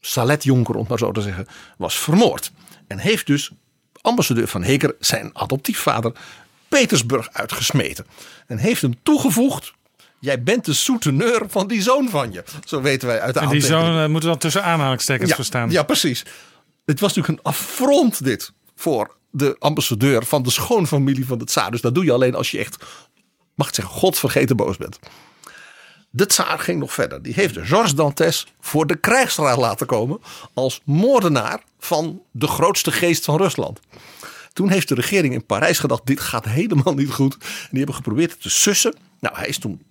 saletjonker, 0.00 0.74
om 0.74 0.86
maar 0.88 0.98
zo 0.98 1.12
te 1.12 1.20
zeggen, 1.20 1.46
was 1.78 1.98
vermoord. 1.98 2.52
En 2.86 2.98
heeft 2.98 3.26
dus 3.26 3.50
ambassadeur 4.00 4.48
van 4.48 4.62
Heker, 4.62 4.96
zijn 5.00 5.30
adoptiefvader, 5.32 6.12
Petersburg 6.68 7.28
uitgesmeten. 7.32 8.06
En 8.46 8.58
heeft 8.58 8.82
hem 8.82 8.94
toegevoegd 9.02 9.72
Jij 10.20 10.42
bent 10.42 10.64
de 10.64 10.72
souteneur 10.72 11.42
van 11.48 11.66
die 11.66 11.82
zoon 11.82 12.08
van 12.08 12.32
je. 12.32 12.44
Zo 12.64 12.80
weten 12.80 13.08
wij 13.08 13.20
uit 13.20 13.34
de 13.34 13.40
En 13.40 13.48
die 13.48 13.60
zoon 13.60 13.96
uh, 13.96 14.06
moeten 14.06 14.28
dan 14.28 14.38
tussen 14.38 14.64
aanhalingstekens 14.64 15.30
ja, 15.30 15.34
verstaan. 15.34 15.70
Ja, 15.70 15.82
precies. 15.82 16.24
Het 16.84 17.00
was 17.00 17.14
natuurlijk 17.14 17.38
een 17.38 17.52
affront 17.52 18.24
dit 18.24 18.52
voor 18.74 19.16
de 19.30 19.56
ambassadeur 19.58 20.24
van 20.24 20.42
de 20.42 20.50
schoonfamilie 20.50 21.26
van 21.26 21.38
de 21.38 21.44
tsaar. 21.44 21.70
Dus 21.70 21.80
dat 21.80 21.94
doe 21.94 22.04
je 22.04 22.12
alleen 22.12 22.34
als 22.34 22.50
je 22.50 22.58
echt, 22.58 22.84
mag 23.60 23.68
ik 23.68 23.74
zeggen, 23.74 23.94
godvergeten 23.94 24.56
boos 24.56 24.76
bent. 24.76 24.98
De 26.10 26.26
tsaar 26.26 26.58
ging 26.58 26.80
nog 26.80 26.92
verder. 26.92 27.22
Die 27.22 27.34
heeft 27.34 27.56
Georges 27.60 27.94
Dantes 27.94 28.46
voor 28.60 28.86
de 28.86 28.96
krijgsraad 28.96 29.58
laten 29.58 29.86
komen 29.86 30.20
als 30.54 30.80
moordenaar 30.84 31.62
van 31.78 32.22
de 32.30 32.46
grootste 32.46 32.92
geest 32.92 33.24
van 33.24 33.36
Rusland. 33.36 33.80
Toen 34.52 34.68
heeft 34.68 34.88
de 34.88 34.94
regering 34.94 35.34
in 35.34 35.46
Parijs 35.46 35.78
gedacht, 35.78 36.06
dit 36.06 36.20
gaat 36.20 36.44
helemaal 36.44 36.94
niet 36.94 37.10
goed. 37.10 37.34
En 37.34 37.68
die 37.70 37.78
hebben 37.78 37.94
geprobeerd 37.94 38.30
het 38.30 38.42
te 38.42 38.50
sussen. 38.50 38.94
Nou, 39.20 39.36
hij 39.36 39.46
is 39.46 39.58
toen 39.58 39.82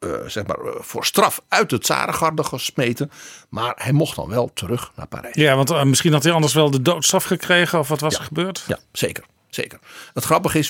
uh, 0.00 0.12
zeg 0.26 0.46
maar, 0.46 0.58
uh, 0.64 0.70
voor 0.78 1.04
straf 1.04 1.42
uit 1.48 1.70
de 1.70 1.78
tsarengarde 1.78 2.44
gesmeten. 2.44 3.10
Maar 3.48 3.72
hij 3.76 3.92
mocht 3.92 4.16
dan 4.16 4.28
wel 4.28 4.50
terug 4.54 4.92
naar 4.96 5.06
Parijs. 5.06 5.34
Ja, 5.34 5.56
want 5.56 5.70
uh, 5.70 5.82
misschien 5.82 6.12
had 6.12 6.22
hij 6.22 6.32
anders 6.32 6.54
wel 6.54 6.70
de 6.70 6.82
doodstraf 6.82 7.24
gekregen. 7.24 7.78
Of 7.78 7.88
wat 7.88 8.00
was 8.00 8.12
ja, 8.12 8.18
er 8.18 8.24
gebeurd? 8.24 8.64
Ja, 8.66 8.78
zeker. 8.92 9.24
Zeker. 9.50 9.78
Het 10.14 10.24
grappige 10.24 10.58
is, 10.58 10.66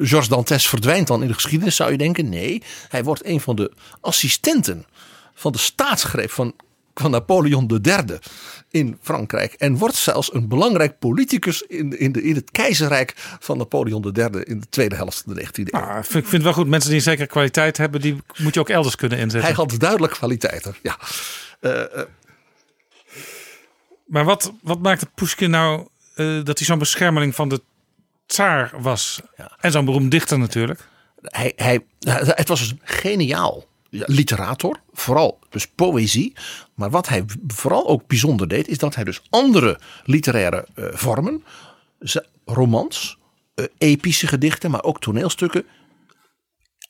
Georges 0.00 0.28
Dantes 0.28 0.68
verdwijnt 0.68 1.06
dan 1.06 1.22
in 1.22 1.28
de 1.28 1.34
geschiedenis, 1.34 1.76
zou 1.76 1.90
je 1.90 1.98
denken. 1.98 2.28
Nee, 2.28 2.62
hij 2.88 3.04
wordt 3.04 3.24
een 3.24 3.40
van 3.40 3.56
de 3.56 3.72
assistenten 4.00 4.86
van 5.34 5.52
de 5.52 5.58
staatsgreep 5.58 6.30
van, 6.30 6.54
van 6.94 7.10
Napoleon 7.10 7.80
III 7.84 8.18
in 8.70 8.98
Frankrijk. 9.02 9.52
En 9.52 9.76
wordt 9.76 9.94
zelfs 9.94 10.34
een 10.34 10.48
belangrijk 10.48 10.98
politicus 10.98 11.62
in, 11.62 11.98
in, 11.98 12.12
de, 12.12 12.22
in 12.22 12.34
het 12.34 12.50
keizerrijk 12.50 13.12
van 13.40 13.58
Napoleon 13.58 14.12
III 14.14 14.42
in 14.42 14.60
de 14.60 14.68
tweede 14.68 14.94
helft 14.94 15.22
van 15.24 15.34
de 15.34 15.46
19e 15.46 15.48
eeuw. 15.54 15.80
Ah, 15.80 15.98
ik 15.98 16.04
vind 16.10 16.30
het 16.30 16.42
wel 16.42 16.52
goed, 16.52 16.66
mensen 16.66 16.90
die 16.90 16.98
een 16.98 17.04
zekere 17.04 17.26
kwaliteit 17.26 17.76
hebben, 17.76 18.00
die 18.00 18.16
moet 18.36 18.54
je 18.54 18.60
ook 18.60 18.68
elders 18.68 18.96
kunnen 18.96 19.18
inzetten. 19.18 19.48
Hij 19.48 19.64
had 19.64 19.78
duidelijk 19.78 20.12
kwaliteiten, 20.12 20.76
ja. 20.82 20.98
Uh, 21.60 22.02
Maar 24.06 24.24
wat, 24.24 24.52
wat 24.62 24.78
maakte 24.78 25.06
Pushkin 25.14 25.50
nou 25.50 25.88
eh, 26.14 26.44
dat 26.44 26.58
hij 26.58 26.66
zo'n 26.66 26.78
beschermeling 26.78 27.34
van 27.34 27.48
de 27.48 27.62
tsaar 28.26 28.72
was? 28.78 29.20
Ja. 29.36 29.56
En 29.60 29.72
zo'n 29.72 29.84
beroemd 29.84 30.10
dichter 30.10 30.38
natuurlijk. 30.38 30.88
hij, 31.20 31.52
hij, 31.56 31.84
het 32.20 32.48
was 32.48 32.60
dus 32.60 32.70
een 32.70 32.80
geniaal 32.82 33.64
literator, 33.90 34.80
vooral 34.92 35.38
dus 35.50 35.66
poëzie. 35.66 36.32
Maar 36.74 36.90
wat 36.90 37.08
hij 37.08 37.24
vooral 37.46 37.88
ook 37.88 38.06
bijzonder 38.06 38.48
deed, 38.48 38.68
is 38.68 38.78
dat 38.78 38.94
hij 38.94 39.04
dus 39.04 39.22
andere 39.30 39.80
literaire 40.04 40.66
eh, 40.74 40.84
vormen, 40.92 41.44
romans, 42.44 43.18
eh, 43.54 43.64
epische 43.78 44.26
gedichten, 44.26 44.70
maar 44.70 44.82
ook 44.82 45.00
toneelstukken, 45.00 45.64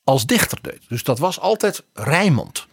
als 0.05 0.27
dichter 0.27 0.59
deed. 0.63 0.81
Dus 0.89 1.03
dat 1.03 1.19
was 1.19 1.41
altijd 1.41 1.85
rijmend. 1.93 2.67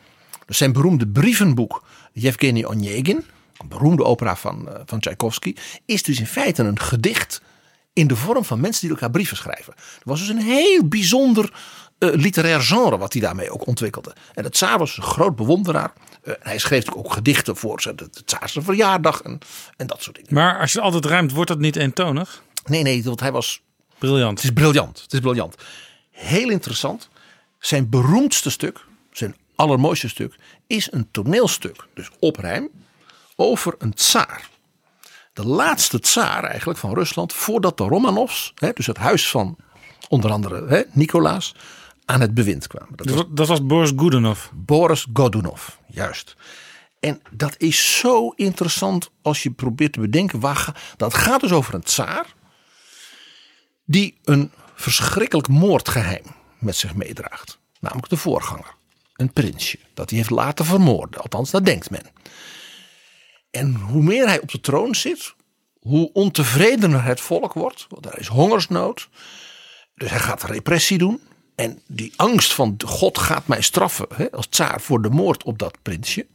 Dus 0.46 0.58
zijn 0.58 0.74
beroemde 0.74 1.08
brievenboek, 1.08 1.84
Yevgeny 2.12 2.64
Onegin, 2.64 3.26
een 3.58 3.68
beroemde 3.68 4.04
opera 4.04 4.36
van, 4.36 4.70
eh, 4.70 4.82
van 4.86 5.00
Tchaikovsky, 5.00 5.56
is 5.86 6.04
dus 6.04 6.20
in 6.20 6.28
feite 6.28 6.64
een 6.64 6.80
gedicht 6.80 7.42
in 7.94 8.08
de 8.08 8.16
vorm 8.16 8.46
van 8.46 8.60
mensen 8.60 8.82
die 8.82 8.90
elkaar 8.90 9.12
brieven 9.12 9.38
schrijven. 9.38 9.74
Het 9.76 10.04
was 10.04 10.20
dus 10.20 10.30
een 10.30 10.42
heel 10.42 10.88
bijzonder 10.88 11.54
eh, 11.98 12.10
literair 12.14 12.62
genre 12.62 12.98
wat 12.98 13.14
hij 13.14 13.22
daarmee 13.22 13.52
ook 13.52 13.68
ontwikkelde. 13.68 14.16
En 14.34 14.44
de 14.44 14.50
tsaar 14.50 14.78
was 14.78 14.98
een 14.98 15.04
groot 15.04 15.36
bewonderaar. 15.36 15.94
Eh, 16.24 16.34
hij 16.40 16.58
schreef 16.58 16.94
ook 16.94 17.14
gedichten 17.14 17.56
voor 17.56 17.82
zijn- 17.82 17.96
de, 17.96 18.08
de 18.12 18.24
tsaarse 18.24 18.62
verjaardag 18.62 19.22
en, 19.22 19.40
en 19.78 19.88
dat 19.88 20.02
soort 20.04 20.16
dingen. 20.16 20.34
Maar 20.34 20.60
als 20.60 20.74
je 20.74 20.82
altijd 20.82 21.06
rijmt, 21.06 21.32
wordt 21.32 21.50
dat 21.50 21.60
niet 21.60 21.76
eentonig? 21.76 22.44
Nee, 22.66 22.82
nee, 22.84 23.04
want 23.04 23.20
hij 23.20 23.32
was 23.32 23.62
Briljant. 23.98 24.38
het 24.42 24.44
is 24.44 24.54
briljant. 24.54 25.02
Het 25.02 25.14
is 25.14 25.20
briljant. 25.20 25.56
Heel 26.12 26.50
interessant. 26.50 27.10
Zijn 27.60 27.90
beroemdste 27.90 28.50
stuk, 28.52 28.86
zijn 29.12 29.36
allermooiste 29.56 30.08
stuk, 30.10 30.36
is 30.68 30.92
een 30.92 31.08
toneelstuk. 31.12 31.88
Dus 31.94 32.10
op 32.20 32.38
rijm. 32.38 32.70
Over 33.36 33.76
een 33.78 33.94
tsaar. 33.94 34.50
De 35.34 35.46
laatste 35.46 36.00
tsaar 36.00 36.44
eigenlijk 36.44 36.80
van 36.80 36.94
Rusland. 36.94 37.34
Voordat 37.34 37.78
de 37.78 37.84
Romanovs, 37.84 38.54
hè, 38.56 38.72
dus 38.74 38.86
het 38.88 38.98
huis 38.98 39.30
van 39.30 39.58
onder 40.10 40.32
andere 40.32 40.68
hè, 40.68 40.82
Nicolaas, 40.92 41.56
aan 42.06 42.22
het 42.22 42.34
bewind 42.34 42.68
kwamen. 42.68 42.96
Dat 42.96 43.10
was 43.10 43.24
dat 43.30 43.48
was 43.48 43.66
Boris 43.66 43.92
Godunov. 43.96 44.46
Boris 44.54 45.08
Godunov, 45.14 45.68
juist. 45.88 46.36
En 47.00 47.22
dat 47.32 47.56
is 47.58 47.98
zo 48.00 48.30
interessant 48.30 49.10
als 49.22 49.44
je 49.44 49.52
probeert 49.52 49.94
te 49.94 50.00
bedenken. 50.00 50.40
Waar 50.40 50.94
dat 50.98 51.14
gaat 51.14 51.42
dus 51.42 51.52
over 51.52 51.74
een 51.74 51.82
tsaar. 51.84 52.26
die 53.86 54.18
een 54.24 54.52
verschrikkelijk 54.76 55.48
moordgeheim 55.48 56.24
met 56.60 56.76
zich 56.76 56.96
meedraagt. 56.96 57.60
Namelijk 57.80 58.10
de 58.10 58.18
voorganger. 58.18 58.76
Een 59.16 59.34
prinsje. 59.34 59.80
Dat 59.94 60.10
hij 60.10 60.18
heeft 60.20 60.30
laten 60.30 60.66
vermoorden. 60.66 61.22
Althans, 61.22 61.52
dat 61.52 61.66
denkt 61.66 61.90
men. 61.90 62.04
En 63.54 63.76
hoe 63.76 64.04
meer 64.04 64.28
hij 64.28 64.42
op 64.42 64.52
de 64.52 64.60
troon 64.60 64.96
zit. 64.96 65.34
hoe 65.80 66.10
ontevredener 66.14 67.04
het 67.04 67.22
volk 67.22 67.54
wordt. 67.54 67.86
Want 67.90 68.06
er 68.06 68.20
is 68.20 68.28
hongersnood. 68.28 69.10
Dus 69.96 70.10
hij 70.10 70.20
gaat 70.20 70.44
repressie 70.44 70.98
doen. 70.98 71.22
En 71.56 71.82
die 71.88 72.14
angst 72.16 72.54
van 72.54 72.76
God 72.86 73.18
gaat 73.18 73.48
mij 73.48 73.62
straffen 73.62 74.08
hè, 74.16 74.32
als 74.32 74.48
tsaar 74.48 74.82
voor 74.82 75.02
de 75.02 75.10
moord 75.10 75.44
op 75.44 75.60
dat 75.60 75.78
prinsje. 75.82 76.28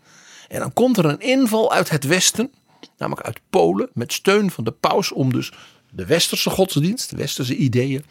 En 0.48 0.58
dan 0.60 0.72
komt 0.72 0.96
er 0.96 1.04
een 1.04 1.20
inval 1.20 1.72
uit 1.72 1.90
het 1.90 2.04
westen, 2.04 2.52
namelijk 2.96 3.26
uit 3.26 3.40
Polen, 3.50 3.90
met 3.92 4.12
steun 4.12 4.50
van 4.50 4.64
de 4.64 4.72
paus 4.72 5.12
om 5.12 5.32
dus 5.32 5.52
de 5.90 6.06
westerse 6.06 6.50
godsdienst, 6.50 7.10
de 7.10 7.16
westerse 7.16 7.56
ideeën, 7.56 8.04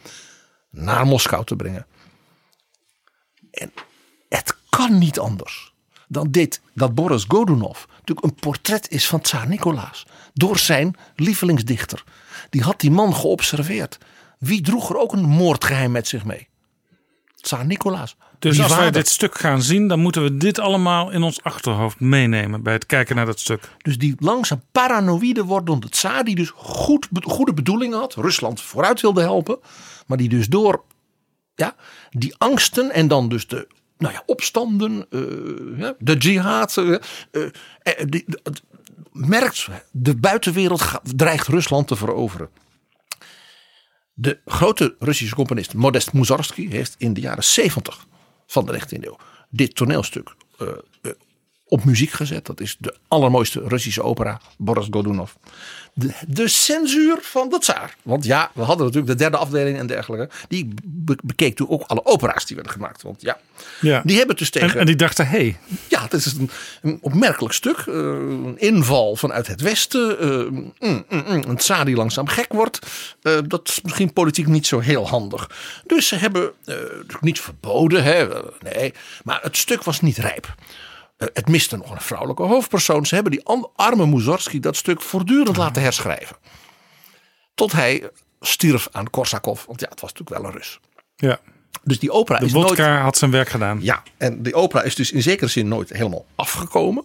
naar 0.70 1.06
Moskou 1.06 1.44
te 1.44 1.56
brengen. 1.56 1.86
En 3.50 3.72
het 4.28 4.56
kan 4.68 4.98
niet 4.98 5.18
anders 5.18 5.67
dan 6.08 6.30
dit, 6.30 6.60
dat 6.74 6.94
Boris 6.94 7.24
Godunov 7.28 7.84
natuurlijk 7.90 8.26
een 8.26 8.34
portret 8.34 8.90
is 8.90 9.06
van 9.06 9.20
tsaar 9.20 9.48
Nicolaas. 9.48 10.06
Door 10.34 10.58
zijn 10.58 10.96
lievelingsdichter. 11.16 12.04
Die 12.50 12.62
had 12.62 12.80
die 12.80 12.90
man 12.90 13.14
geobserveerd. 13.14 13.98
Wie 14.38 14.60
droeg 14.60 14.90
er 14.90 14.98
ook 14.98 15.12
een 15.12 15.24
moordgeheim 15.24 15.90
met 15.90 16.08
zich 16.08 16.24
mee? 16.24 16.48
Tsaar 17.40 17.66
Nicolaas. 17.66 18.16
Dus 18.38 18.60
als 18.60 18.76
wij 18.76 18.90
dit 18.90 19.08
stuk 19.08 19.38
gaan 19.38 19.62
zien, 19.62 19.88
dan 19.88 20.00
moeten 20.00 20.22
we 20.22 20.36
dit 20.36 20.58
allemaal 20.58 21.10
in 21.10 21.22
ons 21.22 21.42
achterhoofd 21.42 22.00
meenemen 22.00 22.62
bij 22.62 22.72
het 22.72 22.86
kijken 22.86 23.16
naar 23.16 23.26
dat 23.26 23.40
stuk. 23.40 23.70
Dus 23.78 23.98
die 23.98 24.14
langzaam 24.18 24.62
paranoïde 24.72 25.44
wordende 25.44 25.88
tsaar, 25.88 26.24
die 26.24 26.34
dus 26.34 26.52
goed, 26.54 27.08
goede 27.22 27.54
bedoelingen 27.54 27.98
had, 27.98 28.14
Rusland 28.14 28.60
vooruit 28.60 29.00
wilde 29.00 29.20
helpen, 29.20 29.58
maar 30.06 30.18
die 30.18 30.28
dus 30.28 30.46
door 30.46 30.82
ja, 31.54 31.74
die 32.10 32.34
angsten 32.38 32.92
en 32.92 33.08
dan 33.08 33.28
dus 33.28 33.46
de 33.46 33.68
nou 33.98 34.12
ja, 34.12 34.22
opstanden, 34.26 35.06
eh, 35.10 35.90
de 35.98 36.16
jihad, 36.16 36.76
eh, 36.76 36.94
eh, 37.82 38.22
merkt 39.12 39.68
de 39.92 40.16
buitenwereld 40.16 41.00
dreigt 41.16 41.46
Rusland 41.46 41.88
te 41.88 41.96
veroveren. 41.96 42.48
De 44.12 44.40
grote 44.44 44.96
Russische 44.98 45.34
componist 45.34 45.74
Modest 45.74 46.12
Mussorgsky 46.12 46.68
heeft 46.68 46.94
in 46.98 47.14
de 47.14 47.20
jaren 47.20 47.44
70 47.44 48.06
van 48.46 48.66
de 48.66 48.72
19e 48.72 49.06
eeuw 49.06 49.16
dit 49.50 49.74
toneelstuk 49.74 50.34
op 51.68 51.84
muziek 51.84 52.10
gezet. 52.10 52.46
Dat 52.46 52.60
is 52.60 52.76
de 52.78 52.96
allermooiste 53.08 53.62
Russische 53.66 54.02
opera, 54.02 54.40
Boris 54.56 54.86
Godunov. 54.90 55.32
De, 55.98 56.10
de 56.28 56.48
censuur 56.48 57.18
van 57.20 57.48
de 57.48 57.58
tsaar. 57.58 57.96
Want 58.02 58.24
ja, 58.24 58.50
we 58.54 58.62
hadden 58.62 58.86
natuurlijk 58.86 59.12
de 59.12 59.18
derde 59.18 59.36
afdeling 59.36 59.78
en 59.78 59.86
dergelijke. 59.86 60.34
Die 60.48 60.74
be- 60.84 61.18
bekeek 61.24 61.56
toen 61.56 61.68
ook 61.68 61.82
alle 61.86 62.04
opera's 62.04 62.46
die 62.46 62.56
werden 62.56 62.72
gemaakt. 62.74 63.02
Want 63.02 63.22
ja, 63.22 63.38
Ja. 63.80 64.02
die 64.04 64.18
hebben 64.18 64.36
dus 64.36 64.50
tegen... 64.50 64.70
En, 64.70 64.78
en 64.78 64.86
die 64.86 64.96
dachten, 64.96 65.26
hé, 65.26 65.38
hey, 65.38 65.56
Ja, 65.88 66.02
het 66.02 66.12
is 66.12 66.26
een, 66.26 66.50
een 66.82 66.98
opmerkelijk 67.00 67.54
stuk. 67.54 67.76
eh, 67.78 67.94
een 67.94 68.54
inval 68.58 69.16
vanuit 69.16 69.46
het 69.46 69.60
westen. 69.60 70.18
eh, 70.18 70.28
mm, 70.28 70.72
mm, 70.78 71.04
mm, 71.08 71.42
een 71.48 71.56
tsaar 71.56 71.84
die 71.84 71.96
langzaam 71.96 72.28
gek 72.28 72.52
wordt. 72.52 72.78
eh, 73.22 73.38
dat 73.46 73.68
is 73.68 73.80
misschien 73.82 74.12
politiek 74.12 74.46
niet 74.46 74.66
zo 74.66 74.78
heel 74.78 75.08
handig. 75.08 75.50
Dus 75.86 76.06
ze 76.08 76.16
hebben 76.16 76.52
niet 77.20 77.40
verboden. 77.40 78.02
Hè, 78.04 78.26
nee, 78.72 78.92
maar 79.24 79.38
het 79.42 79.56
stuk 79.56 79.82
was 79.84 80.00
niet 80.00 80.16
rijp. 80.16 80.54
Eh, 81.18 81.28
het 81.32 81.48
miste 81.48 81.76
nog 81.76 81.90
een 81.90 82.00
vrouwelijke 82.00 82.42
hoofdpersoon. 82.42 83.06
Ze 83.06 83.14
hebben 83.14 83.32
die 83.32 83.44
arme 83.76 84.06
Mussorgsky 84.06 84.60
dat 84.60 84.76
stuk 84.76 85.02
voortdurend 85.02 85.56
laten 85.56 85.82
herschrijven. 85.82 86.36
Tot 87.54 87.72
hij 87.72 88.10
stierf 88.40 88.88
aan 88.92 89.10
Korsakov. 89.10 89.64
Want 89.64 89.80
ja, 89.80 89.88
het 89.88 90.00
was 90.00 90.12
natuurlijk 90.12 90.40
wel 90.40 90.50
een 90.50 90.56
Rus. 90.56 90.80
ja, 91.16 91.40
Dus 91.82 91.98
die 91.98 92.10
opera 92.10 92.38
de 92.38 92.44
is 92.44 92.52
nooit... 92.52 92.66
vodka 92.66 93.00
had 93.00 93.16
zijn 93.16 93.30
werk 93.30 93.48
gedaan. 93.48 93.78
Ja, 93.82 94.02
en 94.16 94.42
die 94.42 94.54
opera 94.54 94.82
is 94.82 94.94
dus 94.94 95.12
in 95.12 95.22
zekere 95.22 95.50
zin 95.50 95.68
nooit 95.68 95.90
helemaal 95.90 96.26
afgekomen. 96.34 97.04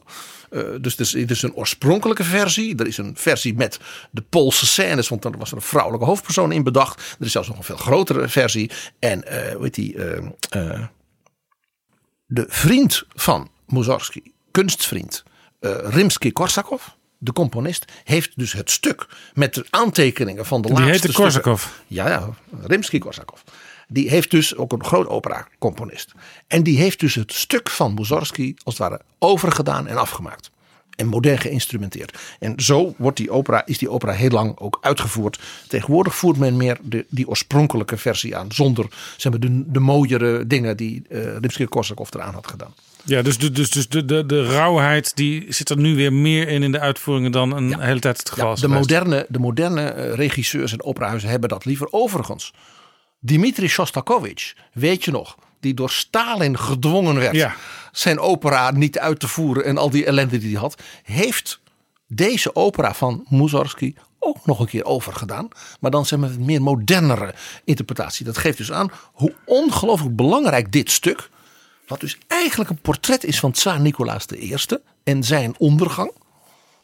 Eh, 0.49 0.61
dus 0.81 0.97
het 0.97 1.31
is, 1.31 1.41
een 1.41 1.55
oorspronkelijke 1.55 2.23
versie. 2.23 2.75
Er 2.75 2.87
is 2.87 2.97
een 2.97 3.15
versie 3.17 3.55
met 3.55 3.79
de 4.11 4.21
Poolse 4.21 4.65
scènes, 4.65 5.09
want 5.09 5.25
er 5.25 5.37
was 5.37 5.49
er 5.49 5.55
een 5.55 5.61
vrouwelijke 5.61 6.05
hoofdpersoon 6.05 6.51
in 6.51 6.63
bedacht. 6.63 7.15
Er 7.19 7.25
is 7.25 7.31
zelfs 7.31 7.47
nog 7.47 7.57
een 7.57 7.63
veel 7.63 7.77
grotere 7.77 8.27
versie. 8.27 8.71
En 8.99 9.27
eh 9.27 9.53
hoe 9.55 9.63
heet 9.63 9.73
die? 9.73 9.95
eh, 9.95 10.17
eh, 10.49 10.83
de 12.25 12.45
vriend 12.47 13.03
van 13.13 13.49
Mussorgsky, 13.67 14.21
kunstvriend, 14.51 15.23
eh 15.59 15.71
Rimsky-Korsakov, 15.83 16.83
de 17.17 17.33
componist, 17.33 17.85
heeft 18.03 18.31
dus 18.35 18.53
het 18.53 18.71
stuk 18.71 19.07
met 19.33 19.53
de 19.53 19.65
aantekeningen 19.69 20.45
van 20.45 20.61
de 20.61 20.67
Die 20.67 20.77
laatste 20.77 20.91
heette 21.07 21.11
stukken- 21.11 21.41
Korsakov. 21.41 21.67
ja, 21.87 22.09
ja, 22.09 22.29
Rimsky-Korsakov. 22.61 23.39
Die 23.87 24.09
heeft 24.09 24.31
dus 24.31 24.55
ook 24.55 24.71
een 24.71 24.83
groot 24.85 25.07
opera-componist. 25.07 26.11
En 26.47 26.63
die 26.63 26.77
heeft 26.77 26.99
dus 26.99 27.15
het 27.15 27.33
stuk 27.33 27.69
van 27.69 27.93
Mussorgsky 27.93 28.53
als 28.63 28.77
het 28.77 28.87
ware 28.89 29.01
overgedaan 29.19 29.87
en 29.87 29.97
afgemaakt. 29.97 30.51
En 30.95 31.07
modern 31.07 31.37
geïnstrumenteerd. 31.37 32.17
En 32.39 32.53
zo 32.59 32.93
wordt 32.97 33.17
die 33.17 33.31
opera, 33.31 33.65
is 33.65 33.77
die 33.77 33.89
opera 33.89 34.11
heel 34.11 34.29
lang 34.29 34.59
ook 34.59 34.77
uitgevoerd. 34.81 35.39
Tegenwoordig 35.67 36.15
voert 36.15 36.37
men 36.37 36.57
meer 36.57 36.77
de, 36.81 37.05
die 37.09 37.27
oorspronkelijke 37.27 37.97
versie 37.97 38.37
aan. 38.37 38.51
Zonder 38.51 38.85
zeg 39.17 39.31
maar, 39.31 39.41
de, 39.41 39.71
de 39.71 39.79
mooiere 39.79 40.47
dingen 40.47 40.77
die 40.77 41.01
eh 41.09 41.37
Rimsky-Korsakov 41.37 42.09
eraan 42.13 42.33
had 42.33 42.47
gedaan. 42.47 42.73
Ja, 43.05 43.21
dus, 43.21 43.37
de, 43.37 43.51
dus, 43.51 43.69
dus 43.69 43.87
de, 43.89 44.05
de, 44.05 44.25
de 44.25 44.45
rauwheid 44.45 45.15
die 45.15 45.45
zit 45.53 45.69
er 45.69 45.77
nu 45.77 45.95
weer 45.95 46.13
meer 46.13 46.47
in 46.47 46.63
in 46.63 46.71
de 46.71 46.79
uitvoeringen 46.79 47.31
dan 47.31 47.51
een 47.51 47.79
hele 47.79 47.99
tijd 47.99 48.17
het 48.17 48.29
geval 48.29 48.49
Ja, 48.55 48.61
de, 48.61 48.67
moderne, 48.67 49.25
de 49.29 49.39
moderne 49.39 49.81
eh, 49.81 50.13
regisseurs 50.13 50.71
en 50.71 50.83
operahuizen 50.83 51.29
hebben 51.29 51.49
dat 51.49 51.65
liever. 51.65 51.87
Overigens, 51.91 52.53
Dmitri 53.19 53.67
Shostakovich, 53.67 54.53
weet 54.73 55.03
je 55.05 55.11
nog, 55.11 55.35
die 55.59 55.73
door 55.73 55.89
Stalin 55.89 56.57
gedwongen 56.57 57.15
werd 57.15 57.35
Ja. 57.35 57.55
zijn 57.91 58.19
opera 58.19 58.71
niet 58.71 58.99
uit 58.99 59.19
te 59.19 59.27
voeren 59.27 59.65
en 59.65 59.77
al 59.77 59.89
die 59.89 60.05
ellende 60.05 60.37
die 60.37 60.51
hij 60.51 60.59
had, 60.59 60.81
heeft 61.03 61.59
deze 62.07 62.55
opera 62.55 62.93
van 62.93 63.25
Mussorgsky 63.29 63.93
ook 64.19 64.45
nog 64.45 64.59
een 64.59 64.67
keer 64.67 64.85
overgedaan. 64.85 65.47
Maar 65.79 65.91
dan 65.91 66.05
zeg 66.05 66.19
maar 66.19 66.29
een 66.29 66.45
meer 66.45 66.61
modernere 66.61 67.33
interpretatie. 67.63 68.25
Dat 68.25 68.37
geeft 68.37 68.57
dus 68.57 68.71
aan 68.71 68.91
hoe 69.13 69.33
ongelooflijk 69.45 70.15
belangrijk 70.15 70.71
dit 70.71 70.91
stuk, 70.91 71.29
wat 71.93 72.01
dus 72.01 72.17
eigenlijk 72.27 72.69
een 72.69 72.81
portret 72.81 73.23
is 73.23 73.39
van 73.39 73.51
Tsaar 73.51 73.79
Nicolaas 73.79 74.25
I 74.31 74.55
en 75.03 75.23
zijn 75.23 75.55
ondergang, 75.57 76.11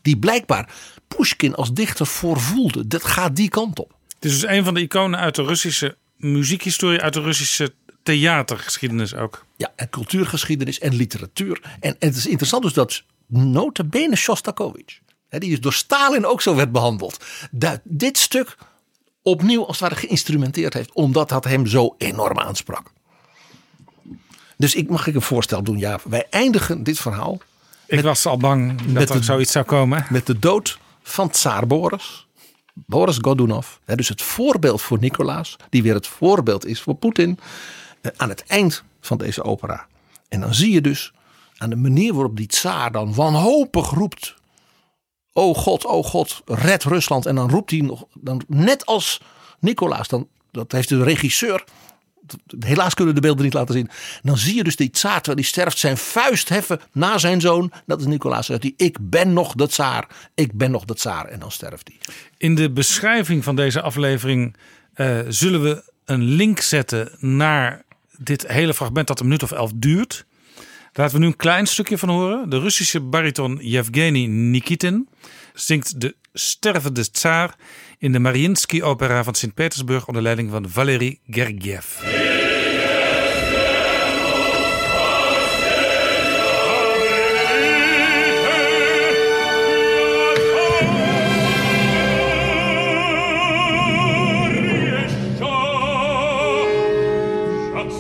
die 0.02 0.18
blijkbaar 0.18 0.74
Pushkin 1.08 1.56
als 1.56 1.74
dichter 1.74 2.06
voorvoelde. 2.06 2.88
Dat 2.88 3.04
gaat 3.04 3.36
die 3.36 3.50
kant 3.50 3.80
op. 3.80 3.94
Het 4.08 4.26
is 4.26 4.40
dus 4.40 4.50
een 4.50 4.64
van 4.64 4.74
de 4.74 4.82
iconen 4.82 5.20
uit 5.20 5.36
de 5.36 5.44
Russische 5.44 5.98
muziekhistorie, 6.18 7.02
uit 7.02 7.14
de 7.14 7.22
Russische 7.22 7.74
theatergeschiedenis 8.04 9.14
ook. 9.16 9.46
Ja, 9.58 9.72
en 9.76 9.90
cultuurgeschiedenis 9.90 10.80
en 10.80 10.96
literatuur. 10.96 11.62
En, 11.80 11.96
en 12.00 12.08
het 12.08 12.16
is 12.16 12.28
interessant 12.28 12.64
dus 12.64 12.74
dat 12.74 13.04
nota 13.28 13.84
bene 13.84 14.16
Shostakovich 14.16 15.00
hè, 15.30 15.40
die 15.40 15.50
dus 15.50 15.62
door 15.62 15.74
Stalin 15.74 16.26
ook 16.26 16.42
zo 16.42 16.56
werd 16.56 16.72
behandeld. 16.72 17.26
Dat 17.52 17.80
dit 17.84 18.18
stuk 18.18 18.58
opnieuw 19.22 19.66
als 19.66 19.80
het 19.80 19.90
ware 19.90 20.02
geïnstrumenteerd 20.02 20.74
heeft. 20.74 20.94
Omdat 20.94 21.30
dat 21.30 21.44
hem 21.44 21.66
zo 21.66 21.96
enorm 21.98 22.40
aansprak. 22.40 22.92
Dus 24.60 24.76
ik 24.76 24.90
mag 24.90 25.08
ik 25.08 25.16
een 25.16 25.22
voorstel 25.22 25.64
doen. 25.64 25.78
Ja, 25.78 26.00
wij 26.04 26.28
eindigen 26.30 26.84
dit 26.84 27.00
verhaal 27.00 27.38
Ik 27.86 28.02
was 28.02 28.26
al 28.26 28.38
bang 28.38 28.82
dat 28.94 29.10
er 29.10 29.18
de- 29.18 29.24
zoiets 29.24 29.52
zou 29.52 29.66
komen. 29.66 30.06
met 30.10 30.26
de 30.26 30.40
dood 30.40 30.80
van 31.04 31.30
tsaar 31.30 31.68
Boris. 31.68 32.28
Boris 32.74 33.18
Godunov. 33.22 33.68
Hè, 33.86 33.96
dus 33.96 34.08
het 34.10 34.22
voorbeeld 34.22 34.82
voor 34.82 35.00
Nicolaas. 35.00 35.56
Die 35.70 35.84
weer 35.84 35.94
het 35.94 36.08
voorbeeld 36.08 36.66
is 36.66 36.82
voor 36.82 36.96
Poetin. 36.96 37.40
eh, 38.02 38.12
Aan 38.18 38.30
het 38.30 38.44
eind 38.48 38.84
van 39.02 39.18
deze 39.18 39.44
opera. 39.44 39.88
En 40.30 40.40
dan 40.40 40.54
zie 40.54 40.72
je 40.72 40.82
dus 40.82 41.14
aan 41.58 41.70
de 41.70 41.76
manier 41.76 42.14
waarop 42.14 42.38
die 42.38 42.48
tsaar 42.48 42.92
dan 42.92 43.14
wanhopig 43.14 43.90
roept. 43.90 44.36
O 45.34 45.54
God, 45.54 45.86
o 45.86 46.04
God, 46.04 46.42
red 46.46 46.84
Rusland. 46.84 47.26
En 47.26 47.36
dan 47.36 47.50
roept 47.50 47.72
hij 47.72 47.80
nog, 47.80 48.06
dan, 48.14 48.42
net 48.48 48.86
als 48.86 49.22
Nicolaas. 49.60 50.08
Dan, 50.08 50.28
dat 50.52 50.72
heeft 50.72 50.90
de 50.90 51.04
regisseur 51.04 51.64
Helaas 52.60 52.94
kunnen 52.94 53.14
we 53.14 53.20
de 53.20 53.26
beelden 53.28 53.46
niet 53.46 53.54
laten 53.54 53.74
zien. 53.74 53.88
En 53.88 54.22
dan 54.22 54.38
zie 54.38 54.56
je 54.56 54.64
dus 54.64 54.76
die 54.76 54.90
tsaar 54.90 55.16
terwijl 55.16 55.38
hij 55.38 55.48
sterft 55.48 55.78
zijn 55.78 55.98
vuist 55.98 56.50
heffen 56.50 56.80
naar 56.92 57.20
zijn 57.20 57.42
zoon. 57.42 57.72
Dat 57.86 58.00
is 58.00 58.06
Nicolaas. 58.06 58.46
Zegt 58.46 58.64
hij, 58.64 58.74
ik 58.78 58.98
ben 59.02 59.34
nog 59.34 59.54
de 59.54 59.68
tsaar. 59.68 60.08
Ik 60.36 60.54
ben 60.54 60.72
nog 60.72 60.86
de 60.86 60.94
tsaar. 60.94 61.26
En 61.26 61.40
dan 61.40 61.52
sterft 61.52 61.88
hij. 61.88 62.16
In 62.38 62.56
de 62.56 62.72
beschrijving 62.72 63.44
van 63.44 63.56
deze 63.56 63.82
aflevering 63.82 64.56
eh, 64.94 65.20
zullen 65.28 65.64
we 65.64 65.92
een 66.06 66.24
link 66.24 66.60
zetten 66.60 67.12
naar 67.20 67.84
dit 68.18 68.48
hele 68.48 68.74
fragment 68.74 69.08
dat 69.08 69.20
een 69.20 69.26
minuut 69.26 69.44
of 69.44 69.52
elf 69.52 69.72
duurt. 69.76 70.26
Laten 70.94 71.16
we 71.16 71.22
nu 71.22 71.28
een 71.28 71.36
klein 71.36 71.68
stukje 71.68 71.98
van 71.98 72.10
horen. 72.10 72.50
De 72.50 72.60
Russische 72.60 73.00
bariton 73.00 73.60
Yevgeny 73.62 74.26
Nikitin 74.26 75.10
zingt 75.54 76.02
de 76.02 76.16
stervende 76.34 77.12
tsaar 77.12 77.56
in 77.99 78.13
de 78.13 78.19
Mariinsky-opera 78.19 79.25
van 79.25 79.35
Sint-Petersburg 79.35 80.07
onder 80.07 80.23
leiding 80.23 80.51
van 80.51 80.69
Valery 80.69 81.19
Gergiev. 81.27 81.85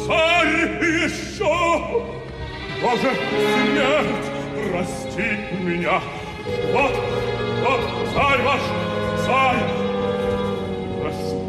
Царь 0.07 0.82
еще! 1.05 2.05
Боже, 2.82 3.11
смерть, 3.40 4.26
прости 4.70 5.28
меня! 5.62 6.01
Вот, 6.72 6.95
вот, 7.62 7.80
царь 8.14 8.42
ваш, 8.42 8.61
царь! 8.61 8.78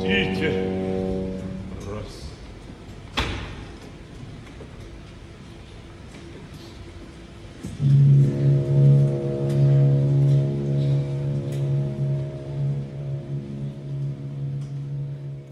Простите! 0.10 0.52
Прос- 1.80 2.26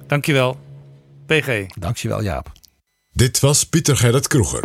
Dankjewel, 0.07 0.57
PG. 1.25 1.65
Dankjewel 1.79 2.23
Jaap. 2.23 2.51
Dit 3.11 3.39
was 3.39 3.63
Pieter 3.63 3.97
Gerrit 3.97 4.27
Kroeger. 4.27 4.63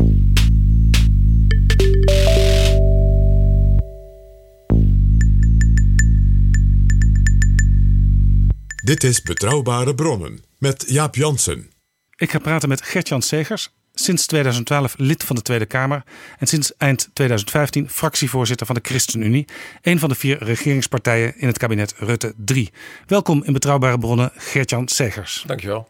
Dit 8.84 9.04
is 9.04 9.22
Betrouwbare 9.22 9.96
Bronnen 9.96 10.44
met 10.58 10.84
Jaap 10.88 11.16
Jansen. 11.16 11.72
Ik 12.16 12.32
ga 12.32 12.40
praten 12.40 12.70
met 12.70 12.82
Gertjan 12.82 13.22
Segers, 13.22 13.70
sinds 13.94 14.26
2012 14.26 14.96
lid 14.98 15.24
van 15.24 15.36
de 15.36 15.42
Tweede 15.42 15.66
Kamer 15.66 16.04
en 16.40 16.48
sinds 16.48 16.78
eind 16.78 17.10
2015 17.14 17.90
fractievoorzitter 17.90 18.66
van 18.66 18.76
de 18.76 18.82
ChristenUnie, 18.84 19.48
een 19.82 20.00
van 20.00 20.10
de 20.10 20.16
vier 20.16 20.44
regeringspartijen 20.44 21.38
in 21.38 21.48
het 21.48 21.58
kabinet 21.58 21.94
Rutte 21.98 22.34
3. 22.38 22.72
Welkom 23.08 23.44
in 23.44 23.54
Betrouwbare 23.54 23.98
Bronnen, 23.98 24.32
Gertjan 24.36 24.88
Segers. 24.88 25.44
Dankjewel. 25.48 25.88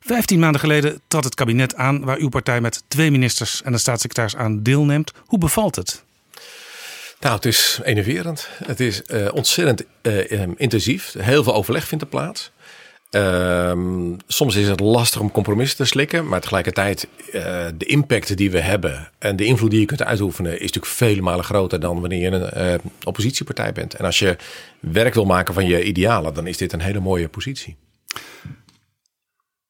Vijftien 0.00 0.38
maanden 0.38 0.60
geleden 0.60 1.00
trad 1.08 1.24
het 1.24 1.34
kabinet 1.34 1.74
aan 1.74 2.04
waar 2.04 2.18
uw 2.18 2.28
partij 2.28 2.60
met 2.60 2.82
twee 2.88 3.10
ministers 3.10 3.62
en 3.62 3.72
een 3.72 3.78
staatssecretaris 3.78 4.36
aan 4.36 4.62
deelneemt. 4.62 5.12
Hoe 5.26 5.38
bevalt 5.38 5.76
het? 5.76 6.04
Nou, 7.22 7.34
het 7.34 7.44
is 7.44 7.80
enerverend. 7.82 8.48
Het 8.64 8.80
is 8.80 9.02
eh, 9.02 9.28
ontzettend 9.34 9.84
eh, 10.00 10.42
eh, 10.42 10.50
intensief. 10.56 11.14
Heel 11.18 11.42
veel 11.42 11.54
overleg 11.54 11.86
vindt 11.86 12.04
er 12.04 12.10
plaats. 12.10 12.52
Ehm, 13.10 14.14
soms 14.26 14.56
is 14.56 14.68
het 14.68 14.80
lastig 14.80 15.20
om 15.20 15.30
compromissen 15.30 15.76
te 15.76 15.84
slikken, 15.84 16.28
maar 16.28 16.40
tegelijkertijd 16.40 17.08
eh, 17.32 17.66
de 17.76 17.84
impact 17.84 18.36
die 18.36 18.50
we 18.50 18.60
hebben 18.60 19.10
en 19.18 19.36
de 19.36 19.44
invloed 19.44 19.70
die 19.70 19.80
je 19.80 19.86
kunt 19.86 20.02
uitoefenen 20.02 20.52
is 20.52 20.60
natuurlijk 20.60 20.86
vele 20.86 21.20
malen 21.20 21.44
groter 21.44 21.80
dan 21.80 22.00
wanneer 22.00 22.20
je 22.20 22.30
een 22.30 22.80
oppositiepartij 23.04 23.72
bent. 23.72 23.94
En 23.94 24.04
als 24.04 24.18
je 24.18 24.36
werk 24.80 25.14
wil 25.14 25.24
maken 25.24 25.54
van 25.54 25.66
je 25.66 25.84
idealen, 25.84 26.34
dan 26.34 26.46
is 26.46 26.56
dit 26.56 26.72
een 26.72 26.80
hele 26.80 27.00
mooie 27.00 27.28
positie. 27.28 27.76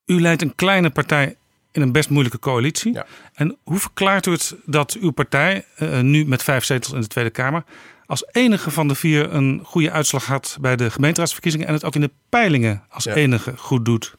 U 0.07 0.21
leidt 0.21 0.43
een 0.43 0.55
kleine 0.55 0.91
partij 0.91 1.37
in 1.73 1.83
een 1.83 1.93
best 1.93 2.09
moeilijke 2.11 2.39
coalitie. 2.39 2.93
Ja. 2.93 3.07
En 3.35 3.57
hoe 3.65 3.79
verklaart 3.79 4.27
u 4.27 4.31
het 4.33 4.55
dat 4.65 4.97
uw 5.01 5.11
partij, 5.11 5.65
eh, 5.77 6.01
nu 6.01 6.25
met 6.27 6.43
vijf 6.43 6.65
zetels 6.65 6.93
in 6.93 7.01
de 7.01 7.07
Tweede 7.07 7.31
Kamer, 7.31 7.65
als 8.07 8.25
enige 8.33 8.71
van 8.71 8.89
de 8.89 8.95
vier 8.95 9.33
een 9.35 9.61
goede 9.65 9.91
uitslag 9.91 10.27
had 10.27 10.57
bij 10.61 10.77
de 10.77 10.91
gemeenteraadsverkiezingen 10.91 11.67
en 11.67 11.73
het 11.73 11.85
ook 11.85 11.95
in 11.95 12.01
de 12.01 12.11
peilingen 12.29 12.83
als 12.89 13.05
Ja. 13.05 13.15
enige 13.15 13.53
goed 13.57 13.85
doet? 13.85 14.15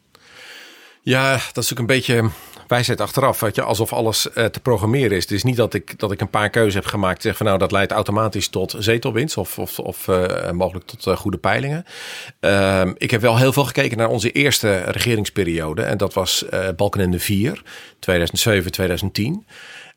Ja, 1.02 1.32
dat 1.32 1.64
is 1.64 1.70
natuurlijk 1.70 1.80
een 1.80 1.86
beetje 1.86 2.30
wijsheid 2.74 3.02
achteraf. 3.02 3.40
Weet 3.40 3.56
je, 3.56 3.62
alsof 3.62 3.94
alles 3.94 4.32
eh, 4.32 4.46
te 4.46 4.60
programmeren 4.60 5.18
is. 5.18 5.24
Het 5.24 5.32
is 5.32 5.44
niet 5.44 5.56
dat 5.56 5.74
ik, 5.74 6.00
dat 6.00 6.12
ik 6.12 6.22
een 6.22 6.30
paar 6.30 6.50
keuzes 6.50 6.74
heb 6.74 6.86
gemaakt. 6.86 7.22
Zeg 7.22 7.38
van 7.38 7.46
nou, 7.46 7.58
dat 7.58 7.72
leidt 7.72 7.92
automatisch 7.92 8.48
tot 8.48 8.76
zetelwinst. 8.80 9.38
Of, 9.38 9.60
of, 9.60 9.80
of 9.80 10.08
eh, 10.08 10.52
mogelijk 10.52 10.86
tot 10.86 11.08
eh, 11.08 11.16
goede 11.18 11.38
peilingen. 11.38 11.86
Ehm, 12.40 12.92
ik 12.98 13.12
heb 13.12 13.22
wel 13.22 13.38
heel 13.38 13.54
veel 13.54 13.66
gekeken 13.66 13.98
naar 13.98 14.10
onze 14.10 14.32
eerste 14.32 14.78
regeringsperiode. 14.78 15.82
En 15.82 15.98
dat 15.98 16.14
was 16.14 16.46
Balkenende 16.76 17.20
4, 17.20 17.64
2007, 18.00 18.72
2010. 18.72 19.46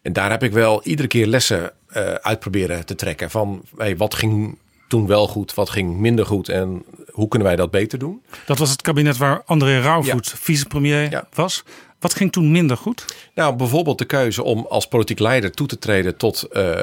En 0.02 0.12
daar 0.12 0.30
heb 0.30 0.42
ik 0.42 0.52
wel 0.52 0.82
iedere 0.84 1.08
keer 1.08 1.26
lessen 1.26 1.72
uit 2.20 2.40
proberen 2.40 2.86
te 2.86 2.94
trekken. 2.94 3.30
Van 3.30 3.62
hey, 3.76 3.96
wat 3.96 4.14
ging 4.14 4.58
toen 4.88 5.06
wel 5.06 5.28
goed, 5.28 5.54
wat 5.54 5.70
ging 5.70 5.96
minder 5.96 6.26
goed. 6.26 6.48
En 6.48 6.84
hoe 7.10 7.28
kunnen 7.28 7.48
wij 7.48 7.56
dat 7.56 7.70
beter 7.70 7.98
doen? 7.98 8.22
Dat 8.46 8.58
was 8.58 8.70
het 8.70 8.82
kabinet 8.82 9.16
waar 9.16 9.42
André 9.44 9.80
Rauwvoet 9.80 10.34
vicepremier 10.36 11.10
Ja. 11.10 11.26
was. 11.34 11.64
Wat 11.98 12.14
ging 12.14 12.32
toen 12.32 12.50
minder 12.50 12.76
goed? 12.76 13.04
Nou, 13.34 13.56
bijvoorbeeld 13.56 13.98
de 13.98 14.04
keuze 14.04 14.42
om 14.42 14.66
als 14.68 14.88
politiek 14.88 15.18
leider 15.18 15.50
toe 15.50 15.66
te 15.66 15.78
treden 15.78 16.16
tot 16.16 16.42
eh, 16.42 16.74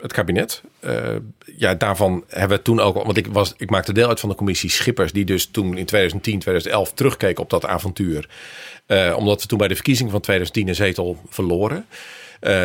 het 0.00 0.12
kabinet. 0.12 0.62
Eh, 0.80 1.16
ja, 1.56 1.74
daarvan 1.74 2.24
hebben 2.28 2.56
we 2.56 2.62
toen 2.62 2.80
ook, 2.80 2.94
want 2.94 3.16
ik, 3.16 3.26
was, 3.26 3.54
ik 3.56 3.70
maakte 3.70 3.92
deel 3.92 4.08
uit 4.08 4.20
van 4.20 4.28
de 4.28 4.34
commissie 4.34 4.70
Schippers, 4.70 5.12
die 5.12 5.24
dus 5.24 5.46
toen 5.46 5.76
in 5.76 5.84
2010, 5.84 6.38
2011 6.38 6.92
terugkeek 6.92 7.38
op 7.38 7.50
dat 7.50 7.64
avontuur. 7.64 8.28
Eh, 8.86 9.14
omdat 9.16 9.42
we 9.42 9.48
toen 9.48 9.58
bij 9.58 9.68
de 9.68 9.74
verkiezing 9.74 10.10
van 10.10 10.20
2010 10.20 10.68
een 10.68 10.74
zetel 10.74 11.18
verloren. 11.28 11.86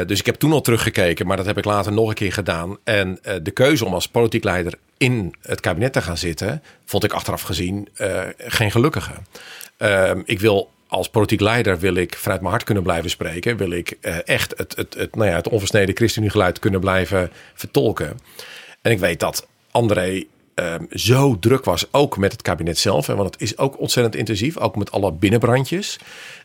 Dus 0.05 0.19
ik 0.19 0.25
heb 0.25 0.35
toen 0.35 0.51
al 0.51 0.61
teruggekeken, 0.61 1.27
maar 1.27 1.37
dat 1.37 1.45
heb 1.45 1.57
ik 1.57 1.65
later 1.65 1.91
nog 1.91 2.09
een 2.09 2.15
keer 2.15 2.33
gedaan. 2.33 2.77
En 2.83 3.19
de 3.43 3.51
keuze 3.51 3.85
om 3.85 3.93
als 3.93 4.07
politiek 4.07 4.43
leider 4.43 4.73
in 4.97 5.35
het 5.41 5.59
kabinet 5.59 5.93
te 5.93 6.01
gaan 6.01 6.17
zitten, 6.17 6.63
vond 6.85 7.03
ik 7.03 7.13
achteraf 7.13 7.41
gezien 7.41 7.87
geen 8.37 8.71
gelukkige. 8.71 9.11
Ehm, 9.77 10.21
ik 10.25 10.39
wil 10.39 10.69
als 10.89 11.09
politiek 11.09 11.39
leider 11.39 11.79
wil 11.79 11.95
ik 11.95 12.15
vanuit 12.17 12.39
mijn 12.39 12.51
hart 12.51 12.65
kunnen 12.65 12.83
blijven 12.83 13.09
spreken. 13.09 13.57
Wil 13.57 13.71
ik 13.71 13.97
eh, 14.01 14.17
echt 14.25 14.53
het, 14.57 14.75
het, 14.75 14.93
het, 14.93 15.15
nou 15.15 15.29
ja, 15.29 15.35
het 15.35 15.49
onversneden 15.49 15.95
ChristenUnie-geluid 15.95 16.59
kunnen 16.59 16.79
blijven 16.79 17.31
vertolken. 17.53 18.19
En 18.81 18.91
ik 18.91 18.99
weet 18.99 19.19
dat 19.19 19.47
André 19.71 20.23
ehm, 20.55 20.83
zo 20.89 21.39
druk 21.39 21.65
was, 21.65 21.85
ook 21.91 22.17
met 22.17 22.31
het 22.31 22.41
kabinet 22.41 22.77
zelf. 22.77 23.07
Want 23.07 23.33
het 23.33 23.41
is 23.41 23.57
ook 23.57 23.79
ontzettend 23.79 24.15
intensief, 24.15 24.57
ook 24.57 24.75
met 24.75 24.91
alle 24.91 25.11
binnenbrandjes. 25.11 25.99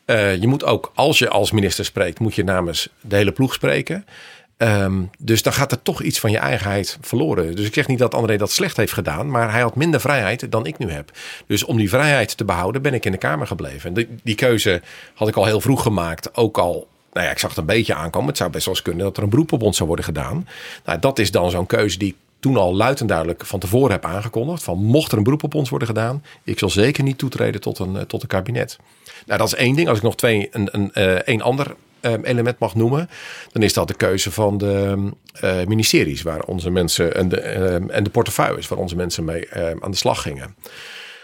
Eh, 0.05 0.37
je 0.37 0.47
moet 0.47 0.65
ook, 0.65 0.93
als 0.95 1.19
je 1.19 1.29
als 1.29 1.51
minister 1.51 1.85
spreekt, 1.85 2.19
moet 2.19 2.35
je 2.35 2.45
namens 2.45 2.89
de 3.01 3.16
hele 3.16 3.33
ploeg 3.33 3.55
spreken. 3.55 4.07
Ehm, 4.56 5.02
dus 5.18 5.43
dan 5.43 5.52
gaat 5.52 5.72
er 5.72 5.82
toch 5.82 6.02
iets 6.02 6.20
van 6.20 6.31
je 6.31 6.39
eigenheid 6.39 6.98
verloren. 7.01 7.56
Dus 7.56 7.66
ik 7.66 7.74
zeg 7.74 7.86
niet 7.86 7.98
dat 7.98 8.14
André 8.14 8.36
dat 8.36 8.51
slecht 8.51 8.76
heeft 8.76 8.93
gedaan, 8.93 9.31
maar 9.31 9.51
hij 9.51 9.60
had 9.60 9.74
minder 9.74 10.01
vrijheid 10.01 10.52
dan 10.52 10.66
ik 10.66 10.78
nu 10.78 10.90
heb. 10.90 11.10
Dus 11.47 11.64
om 11.64 11.76
die 11.76 11.89
vrijheid 11.89 12.36
te 12.36 12.44
behouden 12.44 12.82
ben 12.82 12.94
ik 12.94 13.05
in 13.05 13.12
de 13.12 13.18
Kamer 13.18 13.47
gebleven. 13.47 13.89
En 13.89 13.94
die, 13.94 14.09
die 14.22 14.35
keuze 14.35 14.82
had 15.14 15.28
ik 15.28 15.36
al 15.36 15.44
heel 15.44 15.60
vroeg 15.60 15.82
gemaakt. 15.82 16.36
Ook 16.36 16.59
al, 16.59 16.89
nou 17.12 17.26
ja, 17.26 17.32
ik 17.32 17.39
zag 17.39 17.51
het 17.51 17.59
een 17.59 17.66
beetje 17.66 17.94
aankomen. 17.94 18.28
Het 18.28 18.36
zou 18.36 18.51
best 18.51 18.64
wel 18.64 18.74
eens 18.74 18.82
kunnen 18.82 19.05
dat 19.05 19.16
er 19.16 19.22
een 19.22 19.28
beroep 19.28 19.52
op 19.52 19.62
ons 19.62 19.76
zou 19.76 19.89
worden 19.89 20.06
gedaan. 20.06 20.48
Nou, 20.85 20.98
dat 20.98 21.18
is 21.18 21.31
dan 21.31 21.51
zo'n 21.51 21.66
keuze 21.66 21.98
die 21.98 22.09
ik 22.09 22.16
toen 22.44 22.56
al 22.56 22.74
luid 22.74 23.01
en 23.01 23.06
duidelijk 23.06 23.47
van 23.47 23.60
tevoren 23.60 23.90
heb 23.90 24.05
aangekondigd. 24.05 24.62
Van 24.62 24.85
mocht 24.85 25.12
er 25.12 25.18
een 25.18 25.24
beroep 25.24 25.43
op 25.43 25.55
ons 25.55 25.68
worden 25.68 25.89
gedaan, 25.89 26.24
ik 26.43 26.59
zal 26.59 26.70
zeker 26.70 27.05
niet 27.05 27.18
toetreden 27.18 27.60
tot 27.60 27.78
een, 27.78 27.97
eh, 27.97 28.02
tot 28.02 28.22
een 28.22 28.28
kabinet. 28.28 28.78
Nou, 29.26 29.39
dat 29.39 29.47
is 29.47 29.55
één 29.55 29.76
ding. 29.76 29.89
Als 29.89 29.98
ik 29.98 30.05
nog 30.05 30.16
twee, 30.16 30.48
een, 30.51 30.68
een, 30.72 30.93
eh, 30.93 31.35
een 31.35 31.43
ander 31.43 31.74
element 32.22 32.59
mag 32.59 32.74
noemen, 32.74 33.09
dan 33.52 33.62
is 33.62 33.72
dat 33.72 33.89
de 33.89 33.94
keuze 33.94 34.31
van 34.31 34.59
de 34.59 34.97
eh, 35.40 35.64
ministeries 35.66 36.22
waar 36.22 36.43
onze 36.43 36.70
mensen 36.70 37.14
en 37.14 37.28
de, 37.28 37.40
ehm, 37.40 37.90
en 37.90 38.05
de 38.05 38.10
portefeuilles 38.10 38.68
waar 38.68 38.78
onze 38.78 38.97
mensen 38.97 39.24
mee 39.24 39.47
ehm, 39.47 39.76
aan 39.81 39.90
de 39.90 39.97
slag 39.97 40.22
gingen. 40.22 40.55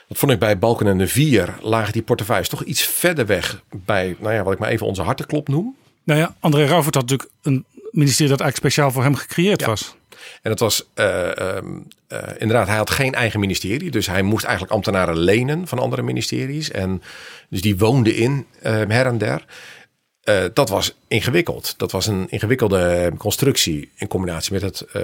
Dat 0.08 0.18
vond 0.18 0.32
ik 0.32 0.38
bij 0.38 0.58
Balken 0.58 0.86
en 0.86 0.98
de 0.98 1.08
Vier 1.08 1.54
lagen 1.60 1.92
die 1.92 2.02
portefeuilles 2.02 2.48
toch 2.48 2.62
iets 2.62 2.82
verder 2.82 3.26
weg 3.26 3.62
bij, 3.70 4.16
nou 4.18 4.34
ja, 4.34 4.42
wat 4.42 4.52
ik 4.52 4.58
maar 4.58 4.68
even 4.70 4.86
onze 4.86 5.02
hartenklop 5.02 5.48
noem. 5.48 5.76
Nou 6.04 6.20
ja, 6.20 6.34
André 6.40 6.64
Rauwvoort 6.66 6.94
had 6.94 7.08
natuurlijk 7.08 7.30
een 7.42 7.64
ministerie 7.90 8.30
dat 8.30 8.40
eigenlijk 8.40 8.56
speciaal 8.72 8.90
voor 8.92 9.02
hem 9.02 9.14
gecreëerd 9.14 9.60
Ja. 9.60 9.66
was. 9.66 9.96
En 10.42 10.50
dat 10.50 10.58
was 10.58 10.86
eh, 10.94 11.38
ehm, 11.38 11.66
eh, 12.08 12.18
inderdaad, 12.38 12.66
hij 12.66 12.76
had 12.76 12.90
geen 12.90 13.14
eigen 13.14 13.40
ministerie. 13.40 13.90
Dus 13.90 14.06
hij 14.06 14.22
moest 14.22 14.44
eigenlijk 14.44 14.74
ambtenaren 14.74 15.18
lenen 15.18 15.66
van 15.66 15.78
andere 15.78 16.02
ministeries. 16.02 16.70
En 16.70 17.02
dus 17.50 17.60
die 17.60 17.76
woonden 17.78 18.14
in 18.14 18.46
ehm, 18.62 18.90
her 18.90 19.06
en 19.06 19.18
der. 19.18 19.44
Eh, 20.20 20.44
dat 20.52 20.68
was 20.68 20.94
ingewikkeld. 21.08 21.74
Dat 21.78 21.92
was 21.92 22.06
een 22.06 22.26
ingewikkelde 22.28 23.12
constructie 23.18 23.90
in 23.94 24.08
combinatie 24.08 24.52
met 24.52 24.62
het 24.62 24.80
eh 24.80 25.02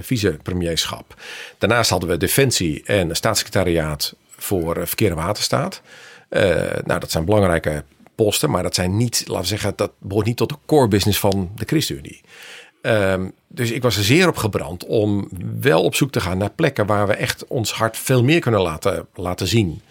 vicepremierschap. 0.00 1.14
Daarnaast 1.58 1.90
hadden 1.90 2.08
we 2.08 2.16
Defensie 2.16 2.82
en 2.84 3.10
een 3.10 3.16
staatssecretariaat 3.16 4.14
voor 4.36 4.76
eh, 4.76 4.86
Verkeer 4.86 5.10
en 5.10 5.16
Waterstaat. 5.16 5.82
Nou, 6.84 7.00
dat 7.00 7.10
zijn 7.10 7.24
belangrijke 7.24 7.84
posten, 8.14 8.50
maar 8.50 8.62
dat 8.62 8.74
zijn 8.74 8.96
niet, 8.96 9.22
laten 9.26 9.42
we 9.42 9.48
zeggen, 9.48 9.72
dat 9.76 9.90
behoort 9.98 10.26
niet 10.26 10.36
tot 10.36 10.48
de 10.48 10.56
core 10.66 10.88
business 10.88 11.18
van 11.18 11.50
de 11.56 11.64
ChristenUnie. 11.66 12.20
Ehm, 12.82 13.28
dus 13.48 13.70
ik 13.70 13.82
was 13.82 13.96
er 13.96 14.04
zeer 14.04 14.28
op 14.28 14.36
gebrand 14.36 14.86
om 14.86 15.28
wel 15.60 15.82
op 15.82 15.94
zoek 15.94 16.12
te 16.12 16.20
gaan 16.20 16.38
naar 16.38 16.50
plekken 16.50 16.86
waar 16.86 17.06
we 17.06 17.14
echt 17.14 17.46
ons 17.46 17.72
hart 17.72 17.96
veel 17.96 18.24
meer 18.24 18.40
kunnen 18.40 18.60
laten, 18.60 19.06
laten 19.14 19.46
zien. 19.46 19.82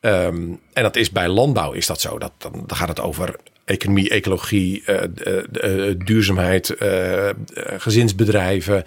Ehm, 0.00 0.52
en 0.72 0.82
dat 0.82 0.96
is 0.96 1.10
bij 1.10 1.28
landbouw 1.28 1.72
is 1.72 1.86
dat 1.86 2.00
zo. 2.00 2.18
Dat, 2.18 2.32
dan 2.38 2.76
gaat 2.76 2.88
het 2.88 3.00
over 3.00 3.36
economie, 3.68 4.08
ecologie, 4.08 4.82
eh, 4.84 5.02
eh, 5.88 5.94
duurzaamheid, 6.04 6.74
gezinsbedrijven, 7.78 8.84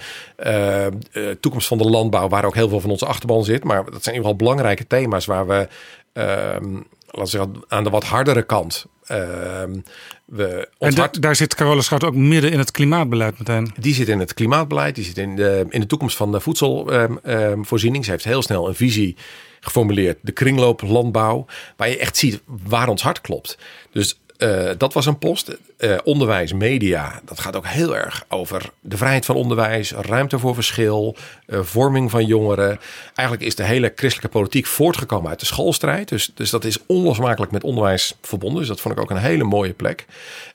toekomst 1.39 1.67
van 1.67 1.77
de 1.77 1.89
landbouw, 1.89 2.27
waar 2.27 2.45
ook 2.45 2.55
heel 2.55 2.69
veel 2.69 2.79
van 2.79 2.89
onze 2.89 3.05
achterban 3.05 3.43
zit. 3.43 3.63
Maar 3.63 3.75
dat 3.83 4.03
zijn 4.03 4.15
in 4.15 4.21
ieder 4.21 4.21
geval 4.21 4.35
belangrijke 4.35 4.87
thema's 4.87 5.25
waar 5.25 5.47
we 5.47 5.67
ehm, 6.13 6.73
laten 7.05 7.21
we 7.21 7.25
zeggen, 7.25 7.53
aan 7.67 7.83
de 7.83 7.89
wat 7.89 8.03
hardere 8.03 8.43
kant. 8.43 8.85
ehm, 9.05 9.79
we 10.25 10.67
En 10.79 10.93
da- 10.95 11.09
daar 11.19 11.35
zit 11.35 11.55
Carola 11.55 11.81
Schout 11.81 12.03
ook 12.03 12.15
midden 12.15 12.51
in 12.51 12.57
het 12.59 12.71
klimaatbeleid 12.71 13.39
meteen. 13.39 13.71
die 13.79 13.93
zit 13.93 14.07
in 14.07 14.19
het 14.19 14.33
klimaatbeleid, 14.33 14.95
die 14.95 15.03
zit 15.03 15.17
in 15.17 15.35
de, 15.35 15.65
in 15.69 15.79
de 15.79 15.85
toekomst 15.85 16.17
van 16.17 16.31
de 16.31 16.39
voedselvoorziening. 16.39 18.05
Ze 18.05 18.11
heeft 18.11 18.23
heel 18.23 18.41
snel 18.41 18.67
een 18.67 18.75
visie 18.75 19.15
geformuleerd, 19.59 20.17
de 20.21 20.31
kringloop 20.31 20.81
landbouw, 20.81 21.45
waar 21.77 21.89
je 21.89 21.97
echt 21.97 22.17
ziet 22.17 22.41
waar 22.67 22.87
ons 22.89 23.01
hart 23.01 23.21
klopt. 23.21 23.57
Dus 23.91 24.19
eh, 24.41 24.69
dat 24.77 24.93
was 24.93 25.05
een 25.05 25.17
post. 25.17 25.57
Eh, 25.77 25.97
onderwijs, 26.03 26.53
media, 26.53 27.21
dat 27.25 27.39
gaat 27.39 27.55
ook 27.55 27.67
heel 27.67 27.95
erg 27.95 28.25
over 28.27 28.69
de 28.79 28.97
vrijheid 28.97 29.25
van 29.25 29.35
onderwijs, 29.35 29.91
ruimte 29.91 30.39
voor 30.39 30.53
verschil, 30.53 31.15
eh, 31.45 31.59
vorming 31.61 32.11
van 32.11 32.25
jongeren. 32.25 32.79
Eigenlijk 33.15 33.47
is 33.47 33.55
de 33.55 33.63
hele 33.63 33.91
christelijke 33.95 34.37
politiek 34.37 34.65
voortgekomen 34.65 35.29
uit 35.29 35.39
de 35.39 35.45
schoolstrijd. 35.45 36.09
Dus, 36.09 36.31
dus 36.35 36.49
dat 36.49 36.63
is 36.63 36.77
onlosmakelijk 36.85 37.51
met 37.51 37.63
onderwijs 37.63 38.17
verbonden. 38.21 38.59
Dus 38.59 38.67
dat 38.67 38.81
vond 38.81 38.95
ik 38.95 39.01
ook 39.01 39.09
een 39.09 39.17
hele 39.17 39.43
mooie 39.43 39.73
plek. 39.73 40.05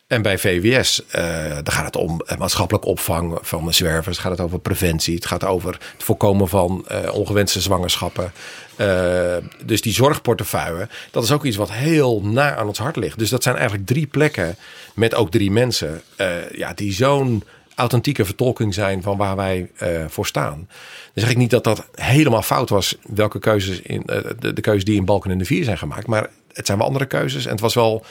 En 0.06 0.22
bij 0.22 0.38
VWS, 0.38 1.02
daar 1.10 1.72
gaat 1.72 1.84
het 1.84 1.96
om 1.96 2.20
maatschappelijk 2.38 2.84
opvang 2.84 3.38
van 3.42 3.66
de 3.66 3.72
zwervers. 3.72 4.18
gaat 4.18 4.30
het 4.30 4.40
over 4.40 4.58
preventie. 4.58 5.14
Het 5.14 5.26
gaat 5.26 5.44
over 5.44 5.72
het 5.92 6.02
voorkomen 6.02 6.48
van 6.48 6.86
ongewenste 7.12 7.60
zwangerschappen. 7.60 8.32
Eh, 8.76 9.36
dus 9.64 9.80
die 9.80 9.92
zorgportefeuille, 9.92 10.88
dat 11.10 11.24
is 11.24 11.32
ook 11.32 11.44
iets 11.44 11.56
wat 11.56 11.72
heel 11.72 12.20
na 12.22 12.54
aan 12.54 12.66
ons 12.66 12.78
hart 12.78 12.96
ligt. 12.96 13.18
Dus 13.18 13.30
dat 13.30 13.42
zijn 13.42 13.56
eigenlijk 13.56 13.86
drie 13.86 14.06
plekken 14.06 14.56
met 14.94 15.14
ook 15.14 15.30
drie 15.30 15.50
mensen. 15.50 16.02
eh, 16.16 16.50
ja, 16.50 16.72
die 16.72 16.92
zo'n 16.92 17.44
authentieke 17.74 18.24
vertolking 18.24 18.74
zijn 18.74 19.02
van 19.02 19.16
waar 19.16 19.36
wij 19.36 19.70
eh, 19.76 20.04
voor 20.08 20.26
staan. 20.26 20.56
Dan 20.56 21.24
zeg 21.24 21.30
ik 21.30 21.36
niet 21.36 21.50
dat 21.50 21.64
dat 21.64 21.88
helemaal 21.94 22.42
fout 22.42 22.68
was, 22.68 22.96
welke 23.02 23.38
keuzes 23.38 23.80
in 23.80 24.02
de, 24.38 24.52
de 24.52 24.60
keuzes 24.60 24.84
die 24.84 24.96
in 24.96 25.04
Balken 25.04 25.30
en 25.30 25.38
de 25.38 25.44
Vier 25.44 25.64
zijn 25.64 25.78
gemaakt. 25.78 26.06
Maar 26.06 26.30
het 26.52 26.66
zijn 26.66 26.78
wel 26.78 26.86
andere 26.86 27.06
keuzes. 27.06 27.44
En 27.44 27.50
het 27.50 27.60
was 27.60 27.74
wel, 27.74 28.04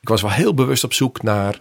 ik 0.00 0.08
was 0.08 0.22
wel 0.22 0.30
heel 0.30 0.54
bewust 0.54 0.84
op 0.84 0.92
zoek 0.92 1.22
naar 1.22 1.58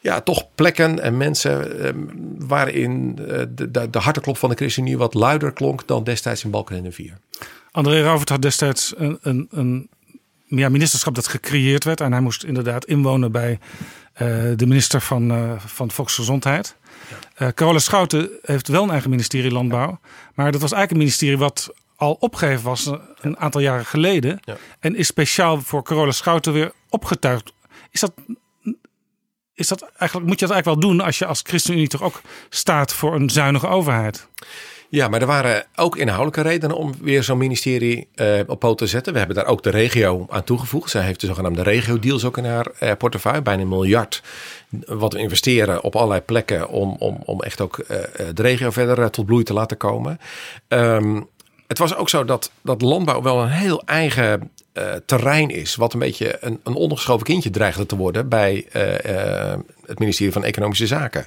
ja, 0.00 0.20
toch 0.20 0.46
plekken 0.54 1.00
en 1.00 1.16
mensen 1.16 1.80
eh, 1.80 1.90
waarin 2.38 3.14
de, 3.14 3.70
de, 3.70 3.90
de 3.90 3.98
hartenklop 3.98 4.36
van 4.36 4.50
de 4.50 4.56
ChristenUnie 4.56 4.98
wat 4.98 5.14
luider 5.14 5.52
klonk 5.52 5.86
dan 5.86 6.04
destijds 6.04 6.44
in 6.44 6.50
Balken 6.50 6.76
en 6.76 6.82
de 6.82 6.92
Vier. 6.92 7.18
André 7.76 8.02
Rauwvoort 8.02 8.28
had 8.28 8.42
destijds 8.42 8.94
een, 8.96 9.18
een, 9.20 9.48
een 9.50 9.88
ja, 10.46 10.68
ministerschap 10.68 11.14
dat 11.14 11.28
gecreëerd 11.28 11.84
werd. 11.84 12.00
En 12.00 12.12
hij 12.12 12.20
moest 12.20 12.44
inderdaad 12.44 12.84
inwonen 12.84 13.32
bij 13.32 13.58
eh, 14.12 14.26
de 14.56 14.66
minister 14.66 15.00
van, 15.00 15.30
eh, 15.30 15.52
van 15.58 15.90
Volksgezondheid. 15.90 16.76
Eh 17.34 17.48
Carola 17.48 17.78
Schouten 17.78 18.30
heeft 18.42 18.68
wel 18.68 18.82
een 18.82 18.90
eigen 18.90 19.10
ministerie 19.10 19.52
Landbouw. 19.52 20.00
Maar 20.34 20.52
dat 20.52 20.60
was 20.60 20.72
eigenlijk 20.72 20.90
een 20.90 20.98
ministerie 20.98 21.38
wat 21.38 21.70
al 21.96 22.12
opgegeven 22.12 22.64
was 22.64 22.86
eh, 22.86 22.94
een 23.20 23.38
aantal 23.38 23.60
jaren 23.60 23.86
geleden. 23.86 24.40
Ja. 24.44 24.56
En 24.78 24.96
is 24.96 25.06
speciaal 25.06 25.60
voor 25.60 25.82
Carola 25.82 26.12
Schouten 26.12 26.52
weer 26.52 26.72
opgetuigd. 26.88 27.52
Is 27.90 28.00
dat, 28.00 28.12
is 29.54 29.68
dat 29.68 29.82
eigenlijk, 29.82 30.28
moet 30.28 30.40
je 30.40 30.46
dat 30.46 30.54
eigenlijk 30.54 30.64
wel 30.80 30.90
doen 30.90 31.00
als 31.00 31.18
je 31.18 31.26
als 31.26 31.42
ChristenUnie 31.42 31.88
toch 31.88 32.02
ook 32.02 32.20
staat 32.48 32.92
voor 32.92 33.14
een 33.14 33.30
zuinige 33.30 33.66
overheid? 33.66 34.28
Ja, 34.88 35.08
maar 35.08 35.20
er 35.20 35.26
waren 35.26 35.64
ook 35.76 35.96
inhoudelijke 35.96 36.40
redenen 36.40 36.76
om 36.76 36.94
weer 37.00 37.22
zo'n 37.22 37.38
ministerie 37.38 38.08
eh, 38.14 38.40
op 38.46 38.60
poot 38.60 38.78
te 38.78 38.86
zetten. 38.86 39.12
We 39.12 39.18
hebben 39.18 39.36
daar 39.36 39.46
ook 39.46 39.62
de 39.62 39.70
regio 39.70 40.26
aan 40.30 40.44
toegevoegd. 40.44 40.90
Zij 40.90 41.02
heeft 41.02 41.20
de 41.20 41.26
zogenaamde 41.26 41.62
regio-deals 41.62 42.24
ook 42.24 42.38
in 42.38 42.44
haar 42.44 42.66
eh, 42.78 42.92
portefeuille. 42.98 43.42
Bijna 43.42 43.62
een 43.62 43.68
miljard 43.68 44.22
wat 44.86 45.12
we 45.12 45.18
investeren 45.18 45.82
op 45.82 45.96
allerlei 45.96 46.20
plekken 46.20 46.68
om, 46.68 46.96
om, 46.98 47.18
om 47.24 47.42
echt 47.42 47.60
ook 47.60 47.78
eh, 47.78 47.98
de 48.34 48.42
regio 48.42 48.70
verder 48.70 49.10
tot 49.10 49.26
bloei 49.26 49.44
te 49.44 49.52
laten 49.52 49.76
komen. 49.76 50.20
Ehm, 50.68 51.20
het 51.66 51.78
was 51.78 51.96
ook 51.96 52.08
zo 52.08 52.24
dat, 52.24 52.50
dat 52.60 52.82
landbouw 52.82 53.22
wel 53.22 53.42
een 53.42 53.48
heel 53.48 53.82
eigen 53.84 54.50
terrein 55.06 55.50
is. 55.50 55.74
Wat 55.74 55.92
een 55.92 55.98
beetje 55.98 56.36
een, 56.40 56.60
een 56.64 56.74
ondergeschoven 56.74 57.26
kindje 57.26 57.50
dreigde 57.50 57.86
te 57.86 57.96
worden 57.96 58.28
bij 58.28 58.66
het 59.86 59.98
ministerie 59.98 60.32
van 60.32 60.44
Economische 60.44 60.86
Zaken. 60.86 61.26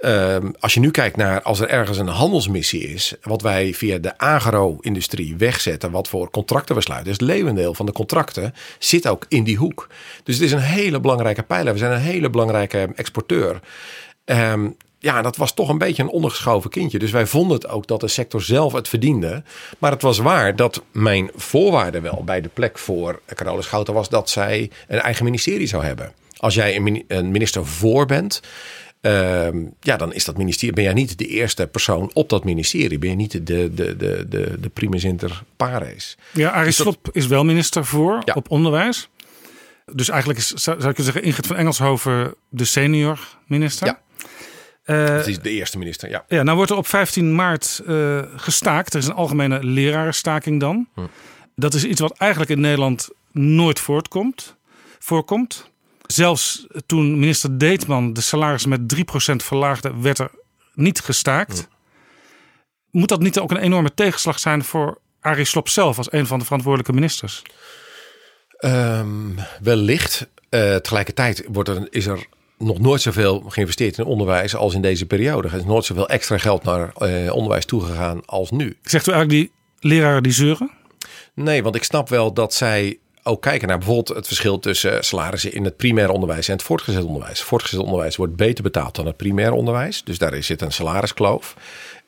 Ehm, 0.00 0.50
als 0.60 0.74
je 0.74 0.80
nu 0.80 0.90
kijkt 0.90 1.16
naar 1.16 1.42
als 1.42 1.60
er 1.60 1.68
ergens 1.68 1.98
een 1.98 2.06
handelsmissie 2.06 2.88
is, 2.88 3.14
wat 3.22 3.42
wij 3.42 3.74
via 3.74 3.98
de 3.98 4.18
agro-industrie 4.18 5.36
wegzetten, 5.36 5.90
wat 5.90 6.08
voor 6.08 6.30
contracten 6.30 6.74
we 6.74 6.80
sluiten, 6.80 7.10
is 7.10 7.18
het 7.18 7.28
leeuwendeel 7.28 7.74
van 7.74 7.86
de 7.86 7.92
contracten 7.92 8.54
zit 8.78 9.08
ook 9.08 9.24
in 9.28 9.44
die 9.44 9.56
hoek. 9.56 9.88
Dus 10.22 10.34
het 10.34 10.44
is 10.44 10.52
een 10.52 10.58
hele 10.58 11.00
belangrijke 11.00 11.42
pijler. 11.42 11.72
We 11.72 11.78
zijn 11.78 11.92
een 11.92 11.98
hele 11.98 12.30
belangrijke 12.30 12.88
exporteur. 12.94 13.60
Ehm, 14.24 14.68
ja, 14.98 15.22
dat 15.22 15.36
was 15.36 15.54
toch 15.54 15.68
een 15.68 15.78
beetje 15.78 16.02
een 16.02 16.08
ondergeschoven 16.08 16.70
kindje. 16.70 16.98
Dus 16.98 17.10
wij 17.10 17.26
vonden 17.26 17.56
het 17.56 17.68
ook 17.68 17.86
dat 17.86 18.00
de 18.00 18.08
sector 18.08 18.42
zelf 18.42 18.72
het 18.72 18.88
verdiende. 18.88 19.42
Maar 19.78 19.90
het 19.90 20.02
was 20.02 20.18
waar 20.18 20.56
dat 20.56 20.82
mijn 20.92 21.30
voorwaarde 21.34 22.00
wel 22.00 22.22
bij 22.24 22.40
de 22.40 22.50
plek 22.52 22.78
voor 22.78 23.20
Carola 23.34 23.60
Schouten 23.62 23.94
was 23.94 24.08
dat 24.08 24.30
zij 24.30 24.70
een 24.88 25.00
eigen 25.00 25.24
ministerie 25.24 25.66
zou 25.66 25.84
hebben. 25.84 26.12
Als 26.36 26.54
jij 26.54 26.76
een 26.76 26.82
mini- 26.82 27.04
een 27.08 27.30
minister 27.30 27.66
voor 27.66 28.06
bent, 28.06 28.40
ja, 29.80 29.96
dan 29.96 30.12
is 30.12 30.24
dat 30.24 30.36
ministerie. 30.36 30.74
Ben 30.74 30.84
jij 30.84 30.92
niet 30.92 31.18
de 31.18 31.26
eerste 31.26 31.66
persoon 31.66 32.10
op 32.12 32.28
dat 32.28 32.44
ministerie? 32.44 32.98
Ben 32.98 33.10
je 33.10 33.16
niet 33.16 33.32
de, 33.32 33.42
de, 33.42 33.74
de, 33.74 34.26
de, 34.28 34.56
de 34.60 34.68
primus 34.68 35.04
inter 35.04 35.42
pares? 35.56 36.16
Ja, 36.32 36.50
Arie 36.50 36.64
Dus 36.66 36.76
Slob 36.76 37.08
is 37.12 37.26
wel 37.26 37.44
minister 37.44 37.84
voor 37.84 38.22
Ja. 38.24 38.34
op 38.34 38.50
onderwijs. 38.50 39.08
Dus 39.92 40.08
eigenlijk 40.08 40.38
is, 40.38 40.46
zou, 40.46 40.60
zou 40.60 40.76
ik 40.76 40.94
kunnen 40.94 41.04
zeggen, 41.04 41.22
Ingrid 41.22 41.46
van 41.46 41.56
Engelshoven 41.56 42.34
de 42.48 42.64
senior 42.64 43.18
minister. 43.46 43.86
Ja. 43.86 44.00
Dat 45.16 45.26
is 45.26 45.38
de 45.38 45.50
eerste 45.50 45.78
minister, 45.78 46.08
ja. 46.08 46.24
ja, 46.28 46.42
nou 46.42 46.56
wordt 46.56 46.70
er 46.70 46.76
op 46.76 46.86
15 46.86 47.34
maart 47.34 47.82
eh, 47.86 48.22
gestaakt. 48.36 48.92
Er 48.92 48.98
is 49.00 49.06
een 49.06 49.14
algemene 49.14 49.64
lerarenstaking 49.64 50.60
dan. 50.60 50.88
Hm. 50.94 51.00
Dat 51.54 51.74
is 51.74 51.84
iets 51.84 52.00
wat 52.00 52.18
eigenlijk 52.18 52.50
in 52.50 52.60
Nederland 52.60 53.08
nooit 53.32 53.80
voortkomt, 53.80 54.56
voorkomt. 54.98 55.70
Zelfs 56.06 56.66
toen 56.86 57.18
minister 57.18 57.58
Deetman 57.58 58.12
de 58.12 58.20
salaris 58.20 58.66
met 58.66 58.80
3% 58.96 59.00
verlaagde, 59.36 60.00
werd 60.00 60.18
er 60.18 60.30
niet 60.74 61.00
gestaakt. 61.00 61.68
Moet 62.90 63.08
dat 63.08 63.20
niet 63.20 63.38
ook 63.38 63.50
een 63.50 63.56
enorme 63.56 63.94
tegenslag 63.94 64.38
zijn 64.38 64.64
voor 64.64 64.98
Arie 65.20 65.44
Slob 65.44 65.68
zelf 65.68 65.98
als 65.98 66.12
een 66.12 66.26
van 66.26 66.38
de 66.38 66.44
verantwoordelijke 66.44 66.92
ministers? 66.92 67.42
Ehm, 68.56 69.30
wellicht. 69.62 70.28
Eh, 70.48 70.76
tegelijkertijd 70.76 71.44
wordt 71.48 71.68
er, 71.68 71.86
is 71.90 72.06
er 72.06 72.26
nog 72.58 72.78
nooit 72.78 73.00
zoveel 73.00 73.44
geïnvesteerd 73.48 73.98
in 73.98 74.04
onderwijs 74.04 74.54
als 74.54 74.74
in 74.74 74.82
deze 74.82 75.06
periode. 75.06 75.48
Er 75.48 75.54
is 75.54 75.64
nooit 75.64 75.84
zoveel 75.84 76.08
extra 76.08 76.38
geld 76.38 76.62
naar 76.62 76.92
eh, 76.94 77.34
onderwijs 77.34 77.64
toegegaan 77.64 78.24
als 78.26 78.50
nu. 78.50 78.76
Zegt 78.82 79.06
u 79.06 79.12
eigenlijk 79.12 79.42
die 79.42 79.52
leraren 79.90 80.22
die 80.22 80.32
zeuren? 80.32 80.70
Nee, 81.34 81.62
want 81.62 81.74
ik 81.74 81.84
snap 81.84 82.08
wel 82.08 82.32
dat 82.32 82.54
zij 82.54 82.98
ook 83.26 83.42
kijken 83.42 83.68
naar 83.68 83.78
bijvoorbeeld 83.78 84.16
het 84.16 84.26
verschil 84.26 84.58
tussen 84.58 85.04
salarissen 85.04 85.52
in 85.52 85.64
het 85.64 85.76
primair 85.76 86.10
onderwijs 86.10 86.48
en 86.48 86.54
het 86.54 86.62
voortgezet 86.62 87.02
onderwijs. 87.02 87.42
Voortgezet 87.42 87.80
onderwijs 87.80 88.16
wordt 88.16 88.36
beter 88.36 88.62
betaald 88.62 88.94
dan 88.94 89.06
het 89.06 89.16
primair 89.16 89.52
onderwijs. 89.52 90.04
Dus 90.04 90.18
daar 90.18 90.42
zit 90.42 90.62
een 90.62 90.72
salariskloof. 90.72 91.54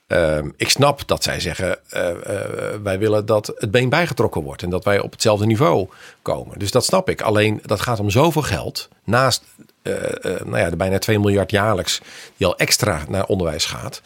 Ehm, 0.08 0.48
ik 0.56 0.68
snap 0.68 1.08
dat 1.08 1.22
zij 1.22 1.40
zeggen, 1.40 1.78
eh, 1.88 2.10
eh, 2.10 2.80
wij 2.82 2.98
willen 2.98 3.26
dat 3.26 3.52
het 3.56 3.70
been 3.70 3.88
bijgetrokken 3.88 4.42
wordt 4.42 4.62
en 4.62 4.70
dat 4.70 4.84
wij 4.84 5.00
op 5.00 5.12
hetzelfde 5.12 5.46
niveau 5.46 5.88
komen. 6.22 6.58
Dus 6.58 6.70
dat 6.70 6.84
snap 6.84 7.08
ik. 7.08 7.20
Alleen 7.20 7.60
dat 7.62 7.80
gaat 7.80 8.00
om 8.00 8.10
zoveel 8.10 8.42
geld. 8.42 8.88
Naast 9.04 9.44
eh, 9.82 9.94
nou 10.22 10.58
ja, 10.58 10.70
de 10.70 10.76
bijna 10.76 10.98
2 10.98 11.18
miljard 11.18 11.50
jaarlijks 11.50 12.00
die 12.36 12.46
al 12.46 12.56
extra 12.56 13.04
naar 13.08 13.26
onderwijs 13.26 13.64
gaat. 13.64 14.02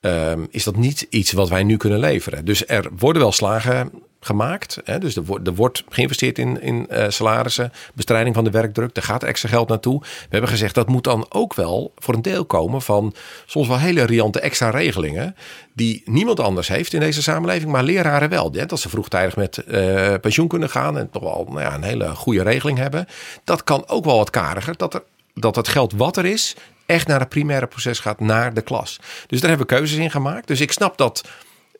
ehm, 0.00 0.46
is 0.50 0.64
dat 0.64 0.76
niet 0.76 1.06
iets 1.10 1.32
wat 1.32 1.48
wij 1.48 1.62
nu 1.62 1.76
kunnen 1.76 1.98
leveren. 1.98 2.44
Dus 2.44 2.66
er 2.66 2.88
worden 2.98 3.22
wel 3.22 3.32
slagen 3.32 3.90
gemaakt. 4.20 4.78
Hè? 4.84 4.98
Dus 4.98 5.16
er 5.16 5.24
wordt, 5.24 5.46
er 5.46 5.54
wordt 5.54 5.84
geïnvesteerd 5.88 6.38
in, 6.38 6.62
in 6.62 6.88
eh, 6.88 7.04
salarissen, 7.08 7.72
bestrijding 7.94 8.34
van 8.34 8.44
de 8.44 8.50
werkdruk. 8.50 8.96
Er 8.96 9.02
gaat 9.02 9.22
extra 9.22 9.48
geld 9.48 9.68
naartoe. 9.68 10.00
We 10.00 10.26
hebben 10.28 10.50
gezegd 10.50 10.74
dat 10.74 10.88
moet 10.88 11.04
dan 11.04 11.26
ook 11.28 11.54
wel 11.54 11.92
voor 11.96 12.14
een 12.14 12.22
deel 12.22 12.44
komen 12.44 12.82
van 12.82 13.14
soms 13.46 13.68
wel 13.68 13.78
hele 13.78 14.04
riante 14.04 14.40
extra 14.40 14.70
regelingen. 14.70 15.36
Die 15.72 16.02
niemand 16.04 16.40
anders 16.40 16.68
heeft 16.68 16.92
in 16.92 17.00
deze 17.00 17.22
samenleving, 17.22 17.70
maar 17.70 17.82
leraren 17.82 18.28
wel. 18.28 18.50
Dat 18.50 18.80
ze 18.80 18.88
vroegtijdig 18.88 19.36
met 19.36 19.58
eh, 19.58 20.14
pensioen 20.20 20.48
kunnen 20.48 20.70
gaan 20.70 20.98
en 20.98 21.10
toch 21.10 21.22
wel 21.22 21.46
nou 21.48 21.60
ja, 21.60 21.74
een 21.74 21.82
hele 21.82 22.08
goede 22.14 22.42
regeling 22.42 22.78
hebben. 22.78 23.06
Dat 23.44 23.64
kan 23.64 23.88
ook 23.88 24.04
wel 24.04 24.16
wat 24.16 24.30
kariger. 24.30 24.76
Dat, 24.76 24.94
er, 24.94 25.02
dat 25.34 25.56
het 25.56 25.68
geld 25.68 25.92
wat 25.92 26.16
er 26.16 26.24
is, 26.24 26.56
echt 26.86 27.06
naar 27.06 27.20
het 27.20 27.28
primaire 27.28 27.66
proces 27.66 27.98
gaat, 27.98 28.20
naar 28.20 28.54
de 28.54 28.62
klas. 28.62 29.00
Dus 29.26 29.40
daar 29.40 29.48
hebben 29.48 29.68
we 29.68 29.74
keuzes 29.74 29.98
in 29.98 30.10
gemaakt. 30.10 30.46
Dus 30.46 30.60
ik 30.60 30.72
snap 30.72 30.98
dat 30.98 31.28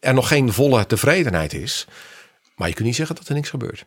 er 0.00 0.14
nog 0.14 0.28
geen 0.28 0.52
volle 0.52 0.86
tevredenheid 0.86 1.52
is. 1.52 1.86
Maar 2.60 2.68
je 2.68 2.74
kunt 2.74 2.86
niet 2.86 2.96
zeggen 2.96 3.16
dat 3.16 3.28
er 3.28 3.34
niks 3.34 3.48
gebeurt. 3.48 3.84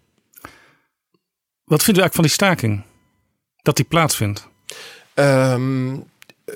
Wat 1.63 1.83
vindt 1.83 1.99
u 1.99 2.01
eigenlijk 2.01 2.13
van 2.13 2.23
die 2.23 2.33
staking? 2.33 2.83
Dat 3.61 3.75
die 3.75 3.85
plaatsvindt? 3.85 4.47
Ehm, 5.13 5.93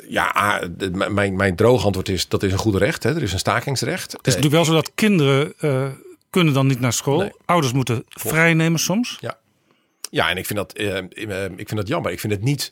ja, 0.08 0.28
ah, 0.28 0.70
mijn, 1.10 1.36
mijn 1.36 1.56
droog 1.56 1.86
antwoord 1.86 2.10
is 2.10 2.28
dat 2.28 2.44
is 2.44 2.52
een 2.52 2.58
goed 2.58 2.76
recht. 2.76 3.04
Hè. 3.04 3.16
Er 3.16 3.24
is 3.24 3.34
een 3.34 3.40
stakingsrecht. 3.40 4.12
Het 4.12 4.28
is 4.28 4.36
natuurlijk 4.36 4.54
wel 4.54 4.66
zo 4.66 4.74
dat 4.74 4.92
kinderen 4.96 5.54
eh, 5.60 5.88
kunnen 6.30 6.54
dan 6.54 6.68
niet 6.68 6.80
naar 6.80 6.94
school. 6.94 7.20
Nee. 7.20 7.32
Ouders 7.46 7.74
moeten 7.74 8.04
vrijnemen 8.10 8.80
soms. 8.80 9.18
Ja, 10.10 10.30
en 10.30 10.38
ik 10.38 10.46
vind 10.46 10.60
dat, 10.60 10.74
eh, 10.74 10.98
eh, 10.98 11.52
ik 11.56 11.68
vind 11.68 11.76
dat 11.76 11.88
jammer. 11.88 12.12
Ik 12.12 12.20
vind 12.20 12.34
het 12.34 12.44
niet, 12.44 12.72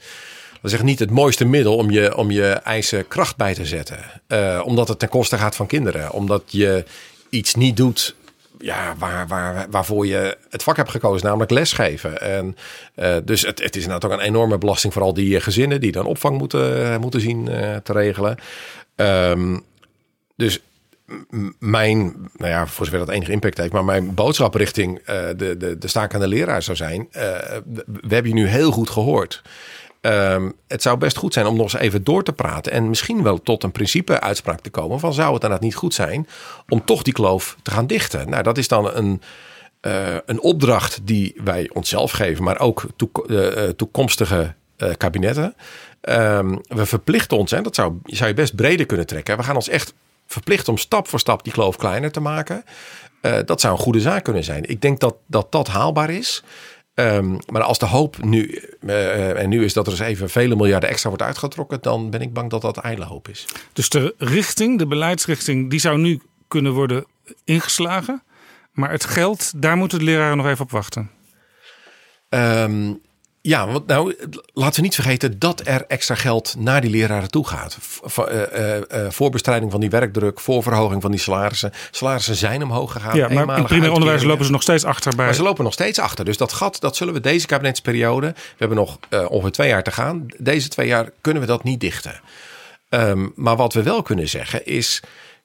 we 0.62 0.70
zeggen 0.70 0.88
niet 0.88 1.00
het 1.00 1.12
mooiste 1.12 1.46
middel 1.46 1.76
om 1.76 1.92
je, 1.92 2.16
om 2.16 2.32
je 2.32 2.50
eisen 2.50 3.08
kracht 3.08 3.36
bij 3.36 3.54
te 3.54 3.66
zetten. 3.66 4.00
Eh, 4.28 4.62
omdat 4.66 4.88
het 4.88 5.00
ten 5.00 5.10
koste 5.10 5.38
gaat 5.38 5.56
van 5.56 5.68
kinderen. 5.68 6.12
Omdat 6.12 6.44
je 6.48 6.86
iets 7.30 7.56
niet 7.56 7.78
doet 7.78 8.16
ja, 8.58 8.96
waar, 8.98 9.28
waar, 9.28 9.68
waarvoor 9.70 10.08
je 10.08 10.38
het 10.50 10.64
vak 10.64 10.76
hebt 10.78 10.90
gekozen, 10.90 11.26
namelijk 11.26 11.52
lesgeven. 11.52 12.22
En, 12.22 12.58
eh, 12.96 13.16
dus 13.24 13.42
het, 13.42 13.64
het 13.64 13.76
is 13.76 13.84
inderdaad 13.84 14.12
ook 14.12 14.20
een 14.20 14.26
enorme 14.26 14.58
belasting 14.58 14.94
voor 14.94 15.02
al 15.02 15.14
die 15.14 15.36
eh, 15.36 15.42
gezinnen 15.42 15.82
die 15.82 15.92
dan 15.92 16.06
opvang 16.06 16.38
moeten, 16.38 17.02
moeten 17.02 17.22
zien 17.22 17.48
eh, 17.48 17.76
te 17.76 17.94
regelen. 17.94 18.38
Ehm, 18.96 19.58
dus 20.36 20.62
mijn, 21.60 22.30
nou 22.38 22.52
ja, 22.52 22.68
voor 22.68 22.86
zover 22.86 23.00
dat 23.00 23.10
enige 23.10 23.32
impact 23.32 23.58
heeft, 23.58 23.72
maar 23.72 23.86
mijn 23.86 24.14
boodschap 24.14 24.56
richting 24.56 25.00
eh, 25.00 25.28
de, 25.38 25.58
de, 25.58 25.78
de 25.78 25.88
stakende 25.88 26.28
leraar 26.28 26.62
zou 26.62 26.78
zijn: 26.78 27.08
eh, 27.12 27.22
we 27.86 28.14
hebben 28.14 28.28
je 28.32 28.34
nu 28.34 28.48
heel 28.48 28.72
goed 28.72 28.90
gehoord. 28.90 29.42
Ehm, 30.06 30.50
het 30.68 30.82
zou 30.82 30.98
best 30.98 31.18
goed 31.18 31.34
zijn 31.34 31.46
om 31.46 31.56
nog 31.56 31.74
eens 31.74 31.82
even 31.82 32.04
door 32.04 32.24
te 32.24 32.34
praten 32.34 32.72
en 32.72 32.90
misschien 32.90 33.24
wel 33.24 33.42
tot 33.42 33.64
een 33.64 33.72
principe-uitspraak 33.72 34.60
te 34.60 34.70
komen 34.70 35.00
van 35.00 35.14
zou 35.14 35.34
het 35.34 35.44
inderdaad 35.44 35.66
niet 35.66 35.76
goed 35.76 35.94
zijn 35.94 36.28
om 36.70 36.86
toch 36.86 37.02
die 37.02 37.14
kloof 37.14 37.58
te 37.62 37.72
gaan 37.72 37.88
dichten. 37.88 38.30
Nou, 38.30 38.44
dat 38.44 38.58
is 38.58 38.68
dan 38.68 38.96
een, 38.96 39.22
eh, 39.82 40.16
een 40.26 40.42
opdracht 40.42 41.00
die 41.04 41.36
wij 41.44 41.70
onszelf 41.74 42.12
geven, 42.12 42.44
maar 42.44 42.60
ook 42.60 42.86
eh, 43.28 43.64
eh, 43.64 43.70
toekomstige 43.70 44.54
kabinetten. 44.98 45.56
Ehm, 46.02 46.58
we 46.68 46.86
verplichten 46.86 47.38
ons, 47.38 47.52
en 47.52 47.64
dat 47.64 47.76
zou, 47.76 47.94
zou 48.04 48.30
je 48.30 48.36
best 48.36 48.56
breder 48.56 48.86
kunnen 48.86 49.06
trekken. 49.06 49.38
We 49.38 49.44
gaan 49.44 49.56
ons 49.56 49.70
echt 49.70 49.94
verplichten 50.28 50.74
om 50.74 50.78
stap 50.78 51.08
voor 51.08 51.20
stap 51.20 51.44
die 51.44 51.54
kloof 51.54 51.76
kleiner 51.76 52.12
te 52.12 52.20
maken. 52.20 52.64
Dat 53.46 53.62
zou 53.62 53.74
een 53.74 53.80
goede 53.80 54.00
zaak 54.00 54.24
kunnen 54.24 54.44
zijn. 54.44 54.70
Ik 54.70 54.82
denk 54.82 55.00
dat 55.00 55.16
dat, 55.28 55.52
dat 55.52 55.68
haalbaar 55.68 56.10
is. 56.10 56.44
Ehm, 56.96 57.38
maar 57.52 57.62
als 57.62 57.80
de 57.80 57.86
hoop 57.86 58.24
nu, 58.24 58.62
eh, 58.88 59.42
en 59.42 59.50
nu 59.50 59.64
is 59.64 59.74
dat 59.74 59.86
er 59.86 59.92
eens 59.92 60.02
even 60.02 60.30
vele 60.30 60.56
miljarden 60.56 60.90
extra 60.90 61.10
wordt 61.10 61.24
uitgetrokken, 61.24 61.82
dan 61.82 62.10
ben 62.10 62.22
ik 62.22 62.34
bang 62.34 62.50
dat 62.50 62.62
dat 62.62 62.78
ijle 62.78 63.06
hoop 63.06 63.28
is. 63.28 63.46
Dus 63.74 63.90
de 63.90 64.16
richting, 64.18 64.80
de 64.80 64.88
beleidsrichting, 64.88 65.70
die 65.70 65.80
zou 65.80 65.98
nu 65.98 66.22
kunnen 66.48 66.74
worden 66.74 67.06
ingeslagen. 67.44 68.24
Maar 68.72 68.92
het 68.92 69.06
geld, 69.06 69.62
daar 69.62 69.78
moeten 69.78 70.00
de 70.00 70.06
leraren 70.06 70.38
nog 70.38 70.48
even 70.48 70.64
op 70.64 70.72
wachten. 70.72 71.12
Ehm, 72.30 72.94
ja, 73.48 73.68
want 73.68 73.88
nou, 73.88 74.16
laten 74.54 74.76
we 74.76 74.82
niet 74.82 74.96
vergeten 74.96 75.40
dat 75.40 75.62
er 75.64 75.86
extra 75.88 76.16
geld 76.16 76.56
naar 76.58 76.82
die 76.82 76.90
leraren 76.90 77.32
toe 77.32 77.48
gaat. 77.48 77.78
V- 77.80 78.00
v- 78.04 78.18
eh, 78.18 78.42
eh, 78.76 79.06
eh, 79.06 79.12
voor 79.12 79.30
bestrijding 79.30 79.72
van 79.72 79.80
die 79.80 79.90
werkdruk, 79.90 80.40
voor 80.40 80.64
verhoging 80.64 81.02
van 81.02 81.12
die 81.12 81.20
salarissen. 81.20 81.72
Salarissen 81.92 82.36
zijn 82.36 82.64
omhoog 82.64 82.92
gegaan. 82.92 83.16
Ja, 83.16 83.28
maar 83.30 83.38
in 83.40 83.46
primair 83.46 83.68
onderwijs 83.70 83.92
uitkeringen. 83.94 84.28
lopen 84.28 84.46
ze 84.46 84.52
nog 84.52 84.62
steeds 84.62 84.84
achter 84.84 85.16
bij. 85.16 85.26
Maar 85.26 85.34
ze 85.36 85.44
lopen 85.44 85.64
nog 85.64 85.74
steeds 85.74 86.00
achter. 86.00 86.26
Dus 86.26 86.38
dat 86.38 86.54
gat, 86.54 86.80
dat 86.80 86.96
zullen 86.96 87.14
we 87.14 87.20
deze 87.20 87.46
kabinetsperiode. 87.48 88.28
We 88.28 88.56
hebben 88.58 88.78
nog 88.78 88.98
eh, 89.10 89.26
ongeveer 89.30 89.52
twee 89.52 89.70
jaar 89.70 89.84
te 89.84 89.92
gaan. 89.92 90.26
Deze 90.38 90.68
twee 90.68 90.88
jaar 90.88 91.10
kunnen 91.22 91.42
we 91.42 91.48
dat 91.48 91.64
niet 91.64 91.80
dichten. 91.80 92.20
Ehm, 92.90 93.28
maar 93.36 93.56
wat 93.56 93.74
we 93.74 93.84
wel 93.84 94.02
kunnen 94.02 94.30
zeggen 94.30 94.66
is. 94.66 95.02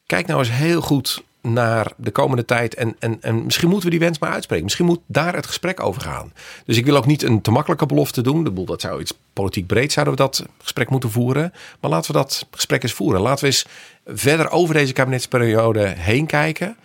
Kijk 0.07 0.27
nou 0.27 0.39
eens 0.39 0.51
heel 0.51 0.81
goed 0.81 1.23
naar 1.43 1.93
de 1.97 2.11
komende 2.11 2.45
tijd. 2.45 2.75
En, 2.75 2.97
en, 2.99 3.19
en 3.21 3.45
misschien 3.45 3.69
moeten 3.69 3.85
we 3.85 3.97
die 3.97 4.05
wens 4.05 4.19
maar 4.19 4.31
uitspreken. 4.31 4.65
Misschien 4.65 4.87
moet 4.87 5.01
daar 5.07 5.35
het 5.35 5.47
gesprek 5.47 5.81
over 5.81 6.03
gaan. 6.03 6.33
Dus 6.65 6.77
ik 6.77 6.85
wil 6.85 6.97
ook 6.97 7.07
niet 7.07 7.23
een 7.23 7.41
te 7.41 7.51
makkelijke 7.51 7.87
belofte 7.87 8.23
doen. 8.23 8.45
De 8.45 8.51
boel, 8.51 8.65
dat 8.65 8.81
zou 8.81 9.01
iets 9.01 9.12
politiek 9.33 9.67
breed 9.67 9.93
zouden 9.93 10.15
we 10.15 10.21
dat 10.21 10.47
gesprek 10.59 10.91
moeten 10.91 11.11
voeren. 11.11 11.53
Maar 11.81 11.91
laten 11.91 12.12
we 12.12 12.19
dat 12.19 12.47
gesprek 12.51 12.83
eens 12.83 12.93
voeren. 12.93 13.21
Laten 13.21 13.41
we 13.41 13.47
eens 13.47 13.67
verder 14.07 14.51
over 14.51 14.75
deze 14.75 14.93
kabinetsperiode 14.93 15.87
heen 15.87 16.27
kijken. 16.27 16.77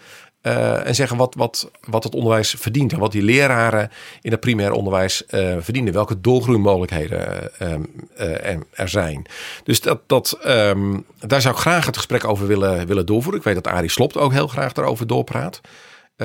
Eh, 0.46 0.88
en 0.88 0.96
zeggen 0.96 1.18
wat, 1.18 1.36
wat, 1.36 1.72
wat 1.88 2.04
het 2.04 2.14
onderwijs 2.16 2.56
verdient. 2.58 2.94
En 2.94 3.00
wat 3.00 3.12
die 3.12 3.22
leraren 3.24 3.92
in 4.22 4.32
het 4.32 4.40
primair 4.40 4.72
onderwijs 4.72 5.26
eh, 5.26 5.56
verdienen. 5.60 5.94
Welke 5.94 6.22
doorgroeimogelijkheden 6.22 7.52
eh, 7.60 7.74
eh, 8.16 8.58
er- 8.72 8.90
zijn. 8.90 9.26
Dus 9.64 9.82
dat, 9.82 10.00
dat, 10.08 10.32
ehm, 10.44 11.00
daar 11.20 11.42
zou 11.42 11.54
ik 11.56 11.60
graag 11.60 11.86
het 11.86 11.98
gesprek 11.98 12.24
over 12.28 12.48
willen, 12.48 12.88
willen 12.88 13.06
doorvoeren. 13.06 13.40
Ik 13.40 13.46
weet 13.46 13.64
dat 13.64 13.68
Arie 13.68 13.90
Slopt 13.90 14.18
ook 14.18 14.32
heel 14.32 14.48
graag 14.48 14.74
daarover 14.74 15.08
doorpraat. 15.08 15.62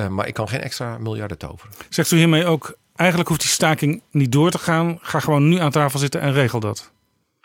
Maar 0.09 0.27
ik 0.27 0.35
kan 0.35 0.49
geen 0.49 0.61
extra 0.61 0.99
miljarden 0.99 1.39
toveren. 1.39 1.75
Zegt 1.89 2.11
u 2.11 2.17
hiermee 2.17 2.47
ook, 2.47 2.75
eigenlijk 2.97 3.29
hoeft 3.29 3.41
die 3.41 3.51
staking 3.51 4.03
niet 4.11 4.33
door 4.33 4.51
te 4.51 4.59
gaan. 4.59 4.99
Ga 5.01 5.21
gewoon 5.21 5.49
nu 5.49 5.59
aan 5.59 5.71
tafel 5.71 5.99
zitten 5.99 6.21
en 6.21 6.33
regel 6.33 6.61
dat. 6.61 6.91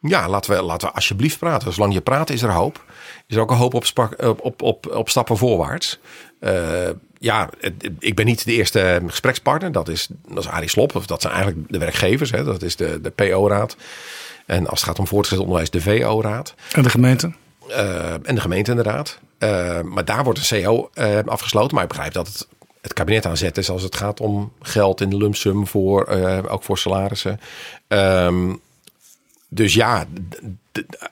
Ja, 0.08 0.30
laten 0.30 0.56
we, 0.56 0.62
laten 0.62 0.88
we 0.88 0.94
alsjeblieft 0.94 1.40
praten. 1.40 1.74
Zolang 1.74 1.94
je 1.94 2.02
praat 2.02 2.30
is 2.30 2.42
er 2.42 2.52
hoop. 2.52 2.84
Is 3.28 3.36
er 3.36 3.42
ook 3.42 3.52
een 3.52 3.58
hoop 3.58 3.74
op, 3.74 3.86
spak- 3.86 4.24
op, 4.24 4.42
op, 4.42 4.62
op, 4.62 4.96
op 4.96 5.10
stappen 5.10 5.38
voorwaarts. 5.38 6.00
Eh, 6.40 6.90
ja, 7.20 7.50
ik 8.00 8.16
ben 8.16 8.26
niet 8.26 8.46
de 8.46 8.54
eerste 8.54 9.02
gesprekspartner. 9.08 9.72
Dat 9.72 9.88
is, 9.88 10.08
dat 10.28 10.44
is 10.44 10.50
Arie 10.50 10.70
Slop. 10.70 10.96
Of 10.96 11.06
dat 11.06 11.22
zijn 11.22 11.34
eigenlijk 11.34 11.72
de 11.72 11.78
werkgevers. 11.78 12.32
Hè. 12.32 12.44
Dat 12.44 12.62
is 12.62 12.76
de, 12.76 13.02
de 13.02 13.10
PO-raad. 13.10 13.76
En 14.46 14.68
als 14.68 14.80
het 14.80 14.90
gaat 14.90 15.00
om 15.00 15.08
voortgezet 15.08 15.40
onderwijs, 15.40 15.70
de 15.70 15.82
VO-raad. 15.82 16.54
En 16.72 16.84
de 16.84 16.90
gemeente? 16.90 17.34
Eh, 17.70 18.14
en 18.14 18.36
de 18.36 18.42
gemeente 18.42 18.70
inderdaad. 18.70 19.20
Eh, 19.38 19.82
maar 19.82 20.06
daar 20.06 20.24
wordt 20.24 20.52
een 20.52 20.64
CO 20.64 20.90
afgesloten. 21.26 21.74
Maar 21.74 21.84
ik 21.84 21.90
begrijp 21.90 22.14
dat 22.14 22.28
het, 22.28 22.48
het 22.82 22.94
kabinet 22.94 23.26
aan 23.26 23.38
zet 23.38 23.58
is 23.58 23.70
als 23.70 23.84
het 23.84 23.96
gaat 23.96 24.20
om 24.20 24.52
geld 24.62 25.02
in 25.02 25.10
de 25.10 25.18
lump 25.18 25.36
sum 25.36 25.68
voor, 25.68 26.08
ook 26.48 26.64
voor 26.64 26.78
salarissen. 26.78 27.40
Ehm, 27.88 28.54
dus 29.50 29.74
ja, 29.74 30.06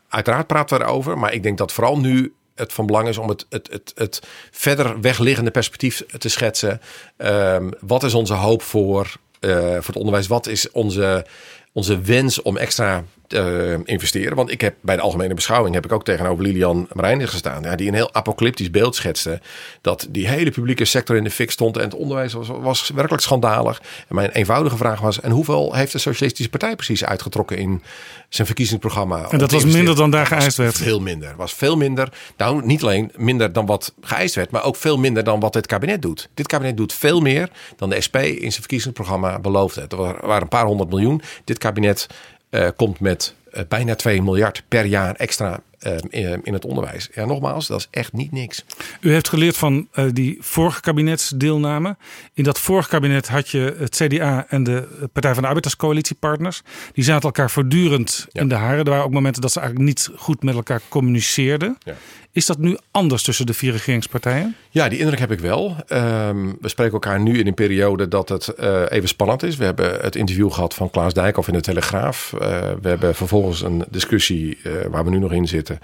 uiteraard 0.10 0.48
praten 0.48 0.78
we 0.78 0.84
erover. 0.84 1.18
Maar 1.18 1.34
ik 1.34 1.44
denk 1.44 1.58
dat 1.58 1.72
vooral 1.72 2.00
nu 2.00 2.34
het 2.56 2.74
van 2.74 2.86
belang 2.86 3.08
is 3.08 3.18
om 3.18 3.30
het, 3.30 3.46
het, 3.50 3.68
het, 3.72 3.92
het 3.96 4.22
verder 4.52 5.02
wegliggende 5.02 5.52
perspectief 5.52 6.04
te 6.18 6.30
schetsen. 6.30 6.82
Ehm, 7.18 7.72
wat 7.80 8.04
is 8.04 8.14
onze 8.14 8.34
hoop 8.34 8.62
voor, 8.62 9.16
eh, 9.40 9.58
voor 9.60 9.86
het 9.86 9.96
onderwijs? 9.96 10.28
Wat 10.28 10.48
is 10.48 10.72
onze, 10.72 11.26
onze 11.72 12.02
wens 12.02 12.42
om 12.42 12.58
extra 12.58 13.04
te 13.34 13.82
investeren? 13.86 14.36
Want 14.36 14.52
ik 14.52 14.62
heb 14.62 14.76
bij 14.82 14.96
de 14.96 15.02
algemene 15.02 15.34
beschouwing 15.34 15.76
heb 15.76 15.86
ik 15.86 15.92
ook 15.92 16.04
tegenover 16.04 16.44
Lilian 16.44 16.88
Marijnis 16.94 17.30
gestaan. 17.30 17.64
Ja, 17.64 17.76
die 17.76 17.88
een 17.88 17.94
heel 17.94 18.14
apocalyptisch 18.14 18.70
beeld 18.72 18.96
schetste. 18.96 19.42
Dat 19.82 20.08
die 20.10 20.28
hele 20.28 20.52
publieke 20.52 20.86
sector 20.86 21.16
in 21.16 21.24
de 21.24 21.30
fik 21.32 21.52
stond. 21.52 21.78
En 21.78 21.84
het 21.84 21.94
onderwijs 21.96 22.34
was, 22.34 22.48
was 22.48 22.92
werkelijk 22.96 23.24
schandalig. 23.24 23.82
En 24.08 24.16
mijn 24.16 24.30
eenvoudige 24.30 24.78
vraag 24.78 25.00
was: 25.00 25.20
en 25.22 25.32
hoeveel 25.32 25.74
heeft 25.76 25.92
de 25.92 25.98
Socialistische 25.98 26.50
Partij 26.52 26.76
precies 26.76 27.06
uitgetrokken 27.06 27.58
in 27.58 27.82
zijn 28.30 28.48
verkiezingsprogramma? 28.48 29.28
En 29.30 29.38
dat 29.38 29.52
was 29.52 29.66
minder 29.66 29.96
dan 29.96 30.12
daar 30.12 30.26
geëist 30.26 30.58
werd. 30.58 30.76
Veel 30.76 31.00
minder. 31.00 31.34
Was 31.38 31.54
veel 31.54 31.78
minder. 31.78 32.10
Nou, 32.38 32.66
niet 32.66 32.82
alleen 32.84 33.12
minder 33.16 33.54
dan 33.54 33.66
wat 33.66 33.94
geëist 34.02 34.36
werd, 34.36 34.52
maar 34.52 34.64
ook 34.64 34.76
veel 34.76 34.98
minder 34.98 35.24
dan 35.24 35.40
wat 35.40 35.54
dit 35.54 35.66
kabinet 35.68 36.02
doet. 36.02 36.30
Dit 36.34 36.48
kabinet 36.48 36.78
doet 36.78 36.94
veel 36.94 37.22
meer 37.22 37.50
dan 37.78 37.90
de 37.90 38.02
SP 38.06 38.16
in 38.18 38.40
zijn 38.40 38.52
verkiezingsprogramma 38.52 39.40
beloofde. 39.40 39.82
Het 39.82 39.92
wa- 39.94 40.18
waren 40.22 40.42
een 40.42 40.48
paar 40.48 40.66
honderd 40.66 40.90
miljoen. 40.90 41.22
Dit 41.44 41.58
kabinet 41.58 42.08
eh, 42.54 42.68
komt 42.76 43.00
met 43.00 43.36
eh, 43.52 43.64
bijna 43.68 43.96
2 43.96 44.22
miljard 44.22 44.64
per 44.68 44.86
jaar 44.86 45.16
extra 45.16 45.60
eh, 45.80 45.96
in, 46.10 46.40
in 46.44 46.54
het 46.54 46.66
onderwijs. 46.66 47.10
Ja, 47.14 47.26
nogmaals, 47.26 47.68
dat 47.68 47.80
is 47.80 47.88
echt 47.92 48.14
niet 48.14 48.32
niks. 48.32 48.66
U 49.02 49.12
heeft 49.12 49.30
geleerd 49.30 49.58
van 49.58 49.88
die 50.12 50.38
vorige 50.40 50.82
kabinetsdeelname. 50.82 51.96
In 52.34 52.44
dat 52.44 52.60
vorige 52.60 52.90
kabinet 52.90 53.28
had 53.28 53.50
je 53.50 53.76
het 53.80 53.96
CDA 53.96 54.46
en 54.50 54.64
de 54.64 55.08
Partij 55.14 55.34
van 55.34 55.42
de 55.42 55.48
Arbeid 55.48 55.66
als 55.66 55.76
coalitiepartners. 55.76 56.62
Die 56.94 57.04
zaten 57.04 57.24
elkaar 57.24 57.52
voortdurend 57.52 58.26
Ja. 58.32 58.42
in 58.42 58.48
de 58.48 58.56
haren. 58.56 58.84
Er 58.84 58.90
waren 58.90 59.06
ook 59.06 59.12
momenten 59.12 59.42
dat 59.42 59.52
ze 59.52 59.60
eigenlijk 59.60 59.90
niet 59.90 60.10
goed 60.16 60.44
met 60.44 60.56
elkaar 60.56 60.82
communiceerden. 60.90 61.78
Ja. 61.84 61.94
Is 62.34 62.46
dat 62.46 62.58
nu 62.58 62.78
anders 62.92 63.24
tussen 63.24 63.46
de 63.46 63.54
vier 63.54 63.72
regeringspartijen? 63.72 64.56
Ja, 64.70 64.90
die 64.90 65.00
indruk 65.00 65.20
heb 65.20 65.32
ik 65.32 65.40
wel. 65.40 65.76
Ehm, 65.88 66.52
we 66.62 66.68
spreken 66.68 66.94
elkaar 66.94 67.20
nu 67.20 67.40
in 67.40 67.48
een 67.48 67.54
periode 67.54 68.08
dat 68.08 68.30
het 68.30 68.48
eh, 68.48 68.84
even 68.90 69.08
spannend 69.08 69.44
is. 69.44 69.56
We 69.56 69.64
hebben 69.64 70.00
het 70.02 70.16
interview 70.16 70.52
gehad 70.52 70.74
van 70.74 70.90
Klaas 70.90 71.14
Dijkhoff 71.14 71.48
in 71.48 71.54
de 71.54 71.62
Telegraaf. 71.62 72.34
Eh, 72.34 72.40
we 72.82 72.90
hebben 72.90 73.16
vervolgens 73.16 73.62
een 73.62 73.86
discussie 73.90 74.58
eh, 74.64 74.72
waar 74.90 75.04
we 75.04 75.10
nu 75.10 75.20
nog 75.20 75.32
in 75.32 75.48
zitten 75.48 75.80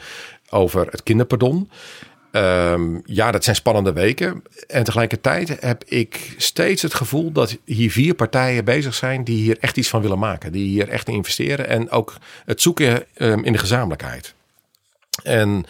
over 0.50 0.88
het 0.92 1.04
kinderpardon. 1.04 1.70
Ehm, 2.32 2.98
ja, 3.06 3.32
dat 3.32 3.44
zijn 3.44 3.56
spannende 3.56 3.94
weken. 3.94 4.44
En 4.68 4.84
tegelijkertijd 4.84 5.62
heb 5.62 5.84
ik 5.84 6.34
steeds 6.38 6.82
het 6.82 6.94
gevoel 6.94 7.32
dat 7.32 7.58
hier 7.66 7.92
vier 7.92 8.14
partijen 8.14 8.66
bezig 8.66 8.94
zijn 8.94 9.24
die 9.24 9.38
hier 9.38 9.58
echt 9.60 9.78
iets 9.78 9.90
van 9.90 10.02
willen 10.02 10.20
maken. 10.20 10.52
Die 10.52 10.68
hier 10.68 10.90
echt 10.90 11.08
in 11.08 11.14
investeren 11.14 11.68
en 11.68 11.90
ook 11.90 12.16
het 12.46 12.62
zoeken 12.62 13.06
ehm, 13.14 13.44
in 13.44 13.52
de 13.52 13.58
gezamenlijkheid. 13.58 14.34
En 15.24 15.66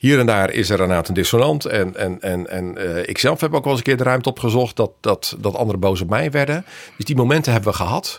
hier 0.00 0.18
en 0.18 0.26
daar 0.26 0.50
is 0.50 0.70
er 0.70 0.80
inderdaad 0.80 1.08
een 1.08 1.14
dissonant. 1.14 1.64
En, 1.64 1.96
en, 1.96 2.20
en, 2.20 2.50
en 2.50 2.76
eh, 2.76 3.08
ik 3.08 3.18
zelf 3.18 3.40
heb 3.40 3.54
ook 3.54 3.62
wel 3.62 3.72
eens 3.72 3.80
een 3.80 3.86
keer 3.86 3.96
de 3.96 4.02
ruimte 4.02 4.28
opgezocht 4.28 4.76
dat, 4.76 4.90
dat, 5.00 5.36
dat 5.38 5.54
anderen 5.54 5.80
boos 5.80 6.00
op 6.00 6.08
mij 6.08 6.30
werden. 6.30 6.64
Dus 6.96 7.04
die 7.04 7.16
momenten 7.16 7.52
hebben 7.52 7.70
we 7.70 7.76
gehad. 7.76 8.18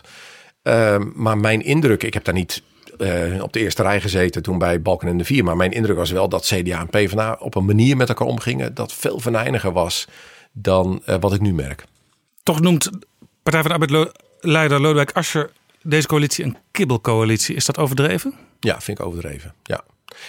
Ehm, 0.62 1.08
maar 1.14 1.38
mijn 1.38 1.62
indruk, 1.62 2.02
ik 2.02 2.14
heb 2.14 2.24
daar 2.24 2.34
niet 2.34 2.62
eh, 2.98 3.42
op 3.42 3.52
de 3.52 3.60
eerste 3.60 3.82
rij 3.82 4.00
gezeten 4.00 4.42
toen 4.42 4.58
bij 4.58 4.82
Balken 4.82 5.08
en 5.08 5.18
de 5.18 5.24
Vier. 5.24 5.44
Maar 5.44 5.56
mijn 5.56 5.72
indruk 5.72 5.96
was 5.96 6.10
wel 6.10 6.28
dat 6.28 6.44
CDA 6.44 6.80
en 6.80 6.88
PvdA 6.88 7.36
op 7.40 7.54
een 7.54 7.64
manier 7.64 7.96
met 7.96 8.08
elkaar 8.08 8.26
omgingen 8.26 8.74
dat 8.74 8.92
veel 8.92 9.20
venijniger 9.20 9.72
was 9.72 10.08
dan 10.52 11.02
eh, 11.04 11.16
wat 11.20 11.34
ik 11.34 11.40
nu 11.40 11.54
merk. 11.54 11.84
Toch 12.42 12.60
noemt 12.60 12.90
Partij 13.42 13.62
van 13.62 13.70
de 13.70 13.78
Arbeid-leider 13.78 14.80
Lodewijk 14.80 15.12
Asscher 15.12 15.50
deze 15.82 16.06
coalitie 16.06 16.44
een 16.44 16.56
kibbelcoalitie. 16.70 17.54
Is 17.54 17.64
dat 17.64 17.78
overdreven? 17.78 18.34
Ja, 18.60 18.80
vind 18.80 18.98
ik 18.98 19.06
overdreven. 19.06 19.54
Ja. 19.62 19.84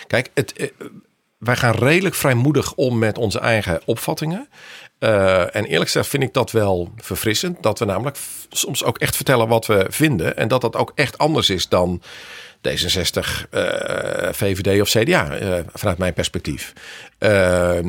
Kijk, 0.08 0.30
het, 0.34 0.74
wij 1.44 1.56
gaan 1.56 1.76
redelijk 1.76 2.16
vrijmoedig 2.16 2.74
om 2.74 3.00
met 3.00 3.18
onze 3.18 3.40
eigen 3.40 3.82
opvattingen. 3.86 4.50
Eh, 5.00 5.56
en 5.56 5.66
eerlijk 5.66 5.86
gezegd 5.92 6.08
vind 6.08 6.24
ik 6.24 6.34
dat 6.34 6.52
wel 6.52 6.92
verfrissend. 6.98 7.64
Dat 7.64 7.80
we 7.80 7.86
namelijk 7.86 8.18
soms 8.50 8.84
ook 8.84 8.98
echt 8.98 9.16
vertellen 9.16 9.48
wat 9.48 9.66
we 9.66 9.86
vinden. 9.90 10.38
En 10.38 10.48
dat 10.48 10.62
dat 10.62 10.76
ook 10.76 10.92
echt 10.96 11.18
anders 11.18 11.50
is 11.50 11.70
dan 11.70 12.02
D66, 12.64 13.48
eh, 13.50 14.30
VVD 14.32 14.82
of 14.82 14.90
CDA, 14.90 15.32
eh, 15.32 15.60
vanuit 15.74 15.98
mijn 15.98 16.14
perspectief. 16.14 16.74
Eh, 17.18 17.80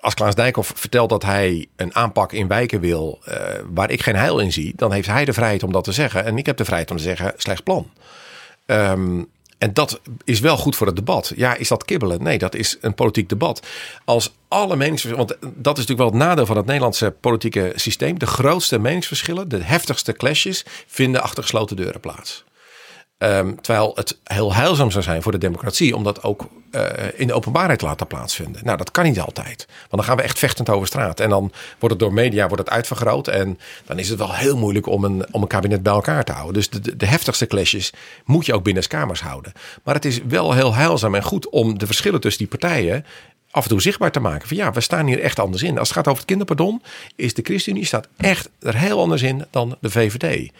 als 0.00 0.14
Klaas 0.14 0.34
Dijkhoff 0.34 0.72
vertelt 0.76 1.08
dat 1.08 1.22
hij 1.22 1.66
een 1.76 1.94
aanpak 1.94 2.32
in 2.32 2.48
wijken 2.48 2.80
wil 2.80 3.22
waar 3.70 3.90
ik 3.90 4.02
geen 4.02 4.16
heil 4.16 4.38
in 4.38 4.52
zie, 4.52 4.72
dan 4.76 4.92
heeft 4.92 5.08
hij 5.08 5.24
de 5.24 5.32
vrijheid 5.32 5.62
om 5.62 5.72
dat 5.72 5.84
te 5.84 5.92
zeggen. 5.92 6.24
En 6.24 6.38
ik 6.38 6.46
heb 6.46 6.56
de 6.56 6.64
vrijheid 6.64 6.90
om 6.90 6.96
te 6.96 7.02
zeggen, 7.02 7.32
slecht 7.36 7.62
plan. 7.62 7.90
Ehm, 8.66 9.22
en 9.58 9.74
dat 9.74 10.00
is 10.24 10.40
wel 10.40 10.56
goed 10.56 10.76
voor 10.76 10.86
het 10.86 10.96
debat. 10.96 11.32
Ja, 11.36 11.54
is 11.54 11.68
dat 11.68 11.84
kibbelen? 11.84 12.22
Nee, 12.22 12.38
dat 12.38 12.54
is 12.54 12.78
een 12.80 12.94
politiek 12.94 13.28
debat. 13.28 13.66
Als 14.04 14.34
alle 14.48 14.76
meningsverschillen, 14.76 15.26
want 15.26 15.40
dat 15.40 15.78
is 15.78 15.86
natuurlijk 15.86 15.98
wel 15.98 16.20
het 16.20 16.28
nadeel 16.28 16.46
van 16.46 16.56
het 16.56 16.66
Nederlandse 16.66 17.14
politieke 17.20 17.72
systeem. 17.74 18.18
De 18.18 18.26
grootste 18.26 18.78
meningsverschillen, 18.78 19.48
de 19.48 19.62
heftigste 19.62 20.12
clashes, 20.12 20.64
vinden 20.86 21.22
achter 21.22 21.42
gesloten 21.42 21.76
deuren 21.76 22.00
plaats. 22.00 22.44
Ehm, 23.18 23.54
terwijl 23.60 23.92
het 23.94 24.18
heel 24.24 24.54
heilzaam 24.54 24.90
zou 24.90 25.04
zijn 25.04 25.22
voor 25.22 25.32
de 25.32 25.38
democratie 25.38 25.96
om 25.96 26.04
dat 26.04 26.22
ook 26.22 26.48
eh, 26.70 26.84
in 27.14 27.26
de 27.26 27.32
openbaarheid 27.32 27.78
te 27.78 27.84
laten 27.84 28.06
plaatsvinden. 28.06 28.64
Nou, 28.64 28.76
dat 28.76 28.90
kan 28.90 29.04
niet 29.04 29.20
altijd. 29.20 29.66
Want 29.68 29.90
dan 29.90 30.04
gaan 30.04 30.16
we 30.16 30.22
echt 30.22 30.38
vechtend 30.38 30.68
over 30.68 30.86
straat. 30.86 31.20
En 31.20 31.28
dan 31.28 31.52
wordt 31.78 31.94
het 31.94 31.98
door 31.98 32.12
media 32.12 32.46
wordt 32.46 32.62
het 32.62 32.72
uitvergroot. 32.72 33.28
En 33.28 33.58
dan 33.84 33.98
is 33.98 34.08
het 34.08 34.18
wel 34.18 34.34
heel 34.34 34.56
moeilijk 34.56 34.86
om 34.86 35.04
een, 35.04 35.26
om 35.30 35.42
een 35.42 35.48
kabinet 35.48 35.82
bij 35.82 35.92
elkaar 35.92 36.24
te 36.24 36.32
houden. 36.32 36.54
Dus 36.54 36.70
de, 36.70 36.96
de, 36.96 37.06
heftigste 37.06 37.46
clashes 37.46 37.92
moet 38.24 38.46
je 38.46 38.54
ook 38.54 38.62
binnen 38.62 38.88
kamers 38.88 39.20
houden. 39.20 39.52
Maar 39.82 39.94
het 39.94 40.04
is 40.04 40.20
wel 40.22 40.52
heel 40.52 40.74
heilzaam 40.74 41.14
en 41.14 41.22
goed 41.22 41.48
om 41.48 41.78
de 41.78 41.86
verschillen 41.86 42.20
tussen 42.20 42.48
die 42.48 42.58
partijen 42.58 43.04
af 43.50 43.62
en 43.62 43.68
toe 43.68 43.80
zichtbaar 43.80 44.12
te 44.12 44.20
maken. 44.20 44.48
Van 44.48 44.56
ja, 44.56 44.72
we 44.72 44.80
staan 44.80 45.06
hier 45.06 45.20
echt 45.20 45.38
anders 45.38 45.62
in. 45.62 45.78
Als 45.78 45.88
het 45.88 45.96
gaat 45.96 46.06
over 46.06 46.18
het 46.18 46.28
kinderpardon, 46.28 46.82
is 47.16 47.34
de 47.34 47.42
ChristenUnie 47.42 47.84
staat 47.86 48.08
echt 48.16 48.50
er 48.60 48.76
heel 48.76 49.00
anders 49.00 49.22
in 49.22 49.44
dan 49.50 49.76
de 49.80 49.90
VVD. 49.90 50.50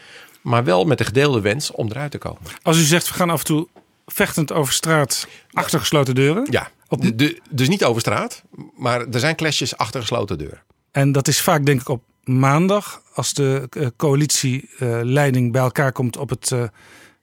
Maar 0.49 0.65
wel 0.65 0.85
met 0.85 0.99
de 0.99 1.05
gedeelde 1.05 1.41
wens 1.41 1.71
om 1.71 1.89
eruit 1.91 2.11
te 2.11 2.19
komen. 2.19 2.41
Als 2.63 2.79
u 2.79 2.83
zegt 2.83 3.09
we 3.09 3.15
gaan 3.15 3.31
af 3.31 3.39
en 3.39 3.45
toe 3.45 3.69
vechtend 4.07 4.53
over 4.53 4.73
straat 4.73 5.27
achter 5.53 5.79
gesloten 5.81 6.15
deuren. 6.15 6.47
Ja, 6.51 6.71
Op- 6.89 7.03
de, 7.03 7.15
de- 7.15 7.41
dus 7.51 7.69
niet 7.69 7.85
over 7.85 8.01
straat, 8.01 8.43
maar 8.77 9.01
er 9.07 9.21
zijn 9.21 9.37
clashes 9.37 9.77
achter 9.77 10.01
gesloten 10.01 10.39
deuren. 10.39 10.63
En 10.91 11.13
dat 11.13 11.29
is 11.29 11.41
vaak 11.41 11.65
denk 11.67 11.81
ik 11.81 11.89
op 11.89 12.03
maandag 12.25 13.03
als 13.15 13.35
de 13.35 13.67
eh, 13.71 13.87
coalitieleiding 13.97 15.53
bij 15.53 15.63
elkaar 15.63 15.93
komt 15.93 16.17
op 16.17 16.29
het 16.31 16.53
eh, 16.53 16.63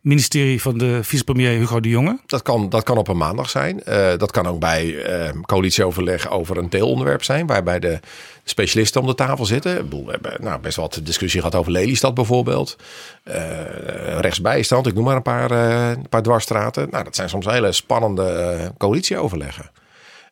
ministerie 0.06 0.62
van 0.62 0.78
de 0.78 1.04
vicepremier 1.04 1.50
Hugo 1.50 1.80
de 1.80 1.90
Jonge. 1.90 2.20
Dat 2.26 2.42
kan, 2.42 2.70
dat 2.70 2.84
kan 2.84 2.98
op 2.98 3.08
een 3.08 3.18
maandag 3.18 3.50
zijn. 3.50 3.84
Eh, 3.84 4.18
dat 4.18 4.32
kan 4.32 4.48
ook 4.48 4.60
bij 4.60 5.04
eh, 5.04 5.30
coalitieoverleg 5.42 6.30
over 6.30 6.58
een 6.58 6.70
deelonderwerp 6.70 7.24
zijn, 7.24 7.48
waarbij 7.48 7.80
de 7.80 8.00
specialisten 8.44 9.02
om 9.02 9.08
de 9.08 9.16
tafel 9.16 9.46
zitten. 9.46 9.90
We 9.90 10.12
hebben 10.12 10.34
nou, 10.40 10.60
best 10.60 10.76
wel 10.76 10.86
wat 10.86 11.06
discussie 11.06 11.40
gehad 11.40 11.56
over 11.56 11.72
Lelystad 11.72 12.14
bijvoorbeeld. 12.14 12.78
Eh, 13.24 14.20
rechtsbijstand, 14.20 14.88
ik 14.88 14.94
noem 14.94 15.04
maar 15.04 15.16
een 15.16 15.22
paar, 15.22 15.52
een 15.52 16.10
paar 16.10 16.24
dwarsstraten. 16.24 16.88
Nou, 16.92 17.04
dat 17.04 17.16
zijn 17.16 17.30
soms 17.30 17.46
hele 17.46 17.72
spannende 17.72 18.74
coalitieoverleggen. 18.78 19.72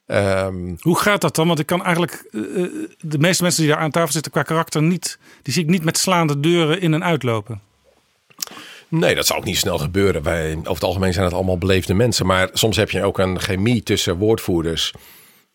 Ehm, 0.05 0.75
Hoe 0.79 0.99
gaat 0.99 1.21
dat 1.21 1.35
dan? 1.35 1.47
Want 1.47 1.59
ik 1.59 1.65
kan 1.65 1.83
eigenlijk 1.83 2.27
de 2.99 3.19
meeste 3.19 3.43
mensen 3.43 3.61
die 3.61 3.71
daar 3.71 3.81
aan 3.81 3.91
tafel 3.91 4.11
zitten 4.11 4.31
qua 4.31 4.43
karakter 4.43 4.81
niet, 4.81 5.17
die 5.41 5.53
zie 5.53 5.63
ik 5.63 5.69
niet 5.69 5.83
met 5.83 5.97
slaande 5.97 6.39
deuren 6.39 6.81
in 6.81 6.93
en 6.93 7.03
uitlopen. 7.03 7.61
Nee, 8.99 9.15
dat 9.15 9.25
zal 9.25 9.37
ook 9.37 9.43
niet 9.43 9.57
snel 9.57 9.77
gebeuren. 9.77 10.23
Wij, 10.23 10.55
over 10.57 10.73
het 10.73 10.83
algemeen 10.83 11.13
zijn 11.13 11.25
het 11.25 11.33
allemaal 11.33 11.57
beleefde 11.57 11.93
mensen. 11.93 12.25
Maar 12.25 12.49
soms 12.53 12.77
heb 12.77 12.89
je 12.89 13.03
ook 13.03 13.19
een 13.19 13.39
chemie 13.39 13.83
tussen 13.83 14.17
woordvoerders. 14.17 14.93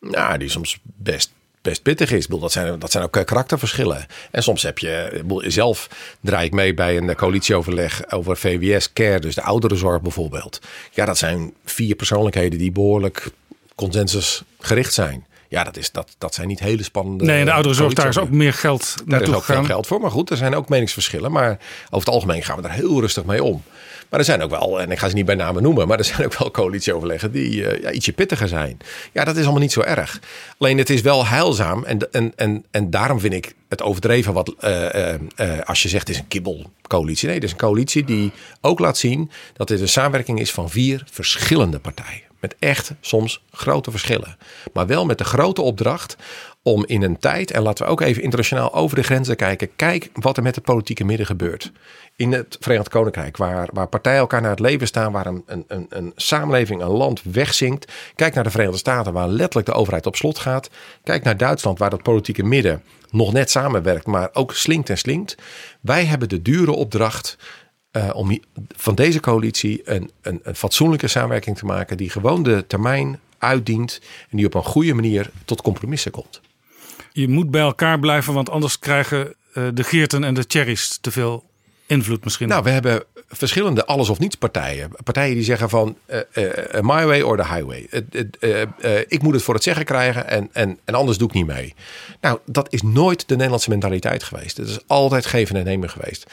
Nou, 0.00 0.38
die 0.38 0.48
soms 0.48 0.78
best, 0.82 1.32
best 1.62 1.82
pittig 1.82 2.12
is. 2.12 2.26
Bedoel, 2.26 2.40
dat, 2.40 2.52
zijn, 2.52 2.78
dat 2.78 2.90
zijn 2.90 3.04
ook 3.04 3.16
eh, 3.16 3.24
karakterverschillen. 3.24 4.06
En 4.30 4.42
soms 4.42 4.62
heb 4.62 4.78
je, 4.78 5.22
zelf 5.46 5.88
draai 6.20 6.46
ik 6.46 6.52
mee 6.52 6.74
bij 6.74 6.96
een 6.96 7.14
coalitieoverleg 7.14 8.10
over 8.10 8.36
VWS 8.36 8.92
Care, 8.92 9.20
dus 9.20 9.34
de 9.34 9.42
ouderenzorg 9.42 10.02
bijvoorbeeld. 10.02 10.60
Ja, 10.90 11.04
dat 11.04 11.18
zijn 11.18 11.54
vier 11.64 11.94
persoonlijkheden 11.94 12.58
die 12.58 12.72
behoorlijk 12.72 13.30
consensusgericht 13.74 14.92
zijn. 14.94 15.26
Ja, 15.48 15.64
dat, 15.64 15.76
is, 15.76 15.92
dat, 15.92 16.14
dat 16.18 16.34
zijn 16.34 16.48
niet 16.48 16.60
hele 16.60 16.82
spannende. 16.82 17.24
Nee, 17.24 17.44
de 17.44 17.52
ouderenzorg, 17.52 17.92
daar 17.94 18.08
is 18.08 18.18
ook 18.18 18.30
meer 18.30 18.52
geld 18.52 18.94
Daar 19.06 19.22
is 19.22 19.28
ook 19.28 19.44
veel 19.44 19.64
geld 19.64 19.86
voor. 19.86 20.00
Maar 20.00 20.10
goed, 20.10 20.30
er 20.30 20.36
zijn 20.36 20.54
ook 20.54 20.68
meningsverschillen. 20.68 21.32
Maar 21.32 21.58
over 21.84 22.06
het 22.06 22.08
algemeen 22.08 22.42
gaan 22.42 22.56
we 22.56 22.62
daar 22.62 22.72
heel 22.72 23.00
rustig 23.00 23.24
mee 23.24 23.42
om. 23.42 23.62
Maar 24.08 24.18
er 24.18 24.26
zijn 24.26 24.42
ook 24.42 24.50
wel, 24.50 24.80
en 24.80 24.90
ik 24.90 24.98
ga 24.98 25.08
ze 25.08 25.14
niet 25.14 25.24
bij 25.24 25.34
namen 25.34 25.62
noemen, 25.62 25.88
maar 25.88 25.98
er 25.98 26.04
zijn 26.04 26.24
ook 26.24 26.38
wel 26.38 26.50
coalitieoverleggen 26.50 27.32
die 27.32 27.66
eh, 27.66 27.82
ja, 27.82 27.90
ietsje 27.90 28.12
pittiger 28.12 28.48
zijn. 28.48 28.78
Ja, 29.12 29.24
dat 29.24 29.36
is 29.36 29.42
allemaal 29.42 29.60
niet 29.60 29.72
zo 29.72 29.80
erg. 29.80 30.20
Alleen 30.58 30.78
het 30.78 30.90
is 30.90 31.00
wel 31.00 31.26
heilzaam. 31.26 31.84
En, 31.84 32.12
en, 32.12 32.32
en, 32.36 32.64
en 32.70 32.90
daarom 32.90 33.20
vind 33.20 33.34
ik 33.34 33.54
het 33.68 33.82
overdreven 33.82 34.32
wat 34.32 34.54
eh, 34.58 35.14
eh, 35.14 35.20
als 35.64 35.82
je 35.82 35.88
zegt 35.88 36.06
het 36.06 36.16
is 36.16 36.22
een 36.22 36.28
kibbelcoalitie. 36.28 37.26
Nee, 37.26 37.36
het 37.36 37.44
is 37.44 37.50
een 37.50 37.58
coalitie 37.58 38.04
die 38.04 38.32
ook 38.60 38.78
laat 38.78 38.98
zien 38.98 39.30
dat 39.56 39.68
dit 39.68 39.80
een 39.80 39.88
samenwerking 39.88 40.40
is 40.40 40.52
van 40.52 40.70
vier 40.70 41.04
verschillende 41.10 41.78
partijen. 41.78 42.27
Met 42.40 42.54
echt 42.58 42.92
soms 43.00 43.44
grote 43.50 43.90
verschillen. 43.90 44.36
Maar 44.72 44.86
wel 44.86 45.06
met 45.06 45.18
de 45.18 45.24
grote 45.24 45.62
opdracht 45.62 46.16
om 46.62 46.84
in 46.86 47.02
een 47.02 47.18
tijd, 47.18 47.50
en 47.50 47.62
laten 47.62 47.84
we 47.84 47.90
ook 47.90 48.00
even 48.00 48.22
internationaal 48.22 48.74
over 48.74 48.96
de 48.96 49.02
grenzen 49.02 49.36
kijken. 49.36 49.76
Kijk 49.76 50.10
wat 50.12 50.36
er 50.36 50.42
met 50.42 50.54
het 50.54 50.64
politieke 50.64 51.04
midden 51.04 51.26
gebeurt. 51.26 51.72
In 52.16 52.32
het 52.32 52.56
Verenigd 52.60 52.88
Koninkrijk, 52.88 53.36
waar, 53.36 53.68
waar 53.72 53.86
partijen 53.86 54.18
elkaar 54.18 54.40
naar 54.40 54.50
het 54.50 54.60
leven 54.60 54.86
staan, 54.86 55.12
waar 55.12 55.26
een, 55.26 55.42
een, 55.46 55.64
een, 55.68 55.86
een 55.88 56.12
samenleving, 56.16 56.82
een 56.82 56.88
land 56.88 57.22
wegzinkt. 57.22 57.92
Kijk 58.14 58.34
naar 58.34 58.44
de 58.44 58.50
Verenigde 58.50 58.78
Staten, 58.78 59.12
waar 59.12 59.28
letterlijk 59.28 59.66
de 59.66 59.74
overheid 59.74 60.06
op 60.06 60.16
slot 60.16 60.38
gaat. 60.38 60.70
Kijk 61.02 61.24
naar 61.24 61.36
Duitsland, 61.36 61.78
waar 61.78 61.90
dat 61.90 62.02
politieke 62.02 62.42
midden 62.42 62.82
nog 63.10 63.32
net 63.32 63.50
samenwerkt, 63.50 64.06
maar 64.06 64.28
ook 64.32 64.54
slinkt 64.54 64.90
en 64.90 64.98
slinkt. 64.98 65.34
Wij 65.80 66.04
hebben 66.04 66.28
de 66.28 66.42
dure 66.42 66.72
opdracht 66.72 67.36
eh, 67.98 68.14
om 68.14 68.40
van 68.76 68.94
deze 68.94 69.20
coalitie 69.20 69.80
een, 69.84 70.10
een, 70.22 70.40
een 70.42 70.54
fatsoenlijke 70.54 71.08
samenwerking 71.08 71.58
te 71.58 71.64
maken 71.64 71.96
die 71.96 72.10
gewoon 72.10 72.42
de 72.42 72.64
termijn 72.66 73.20
uitdient 73.38 74.00
en 74.30 74.36
die 74.36 74.46
op 74.46 74.54
een 74.54 74.64
goede 74.64 74.94
manier 74.94 75.30
tot 75.44 75.62
compromissen 75.62 76.10
komt. 76.10 76.40
Je 77.12 77.28
moet 77.28 77.50
bij 77.50 77.60
elkaar 77.60 77.98
blijven, 77.98 78.34
want 78.34 78.50
anders 78.50 78.78
krijgen 78.78 79.34
eh, 79.52 79.64
de 79.74 79.84
Geerten 79.84 80.24
en 80.24 80.34
de 80.34 80.44
Cherries 80.48 80.98
te 81.00 81.10
veel 81.10 81.44
invloed 81.86 82.24
misschien. 82.24 82.48
Nou, 82.48 82.62
we 82.62 82.70
hebben 82.70 83.04
verschillende 83.28 83.86
alles 83.86 84.08
of 84.08 84.18
niets 84.18 84.36
partijen. 84.36 84.90
Partijen 85.04 85.34
die 85.34 85.44
zeggen 85.44 85.68
van 85.68 85.96
eh, 86.06 86.20
my 86.72 87.06
way 87.06 87.20
or 87.20 87.36
the 87.36 87.46
highway. 87.46 87.88
Ik 89.08 89.22
moet 89.22 89.34
het 89.34 89.42
voor 89.42 89.54
het 89.54 89.62
zeggen 89.62 89.84
krijgen 89.84 90.28
en, 90.28 90.48
en, 90.52 90.78
en 90.84 90.94
anders 90.94 91.18
doe 91.18 91.28
ik 91.28 91.34
niet 91.34 91.46
mee. 91.46 91.74
Nou, 92.20 92.38
dat 92.44 92.72
is 92.72 92.82
nooit 92.82 93.28
de 93.28 93.34
Nederlandse 93.34 93.70
mentaliteit 93.70 94.22
geweest. 94.22 94.56
Het 94.56 94.68
is 94.68 94.78
altijd 94.86 95.26
geven 95.26 95.56
en 95.56 95.64
nemen 95.64 95.90
geweest. 95.90 96.26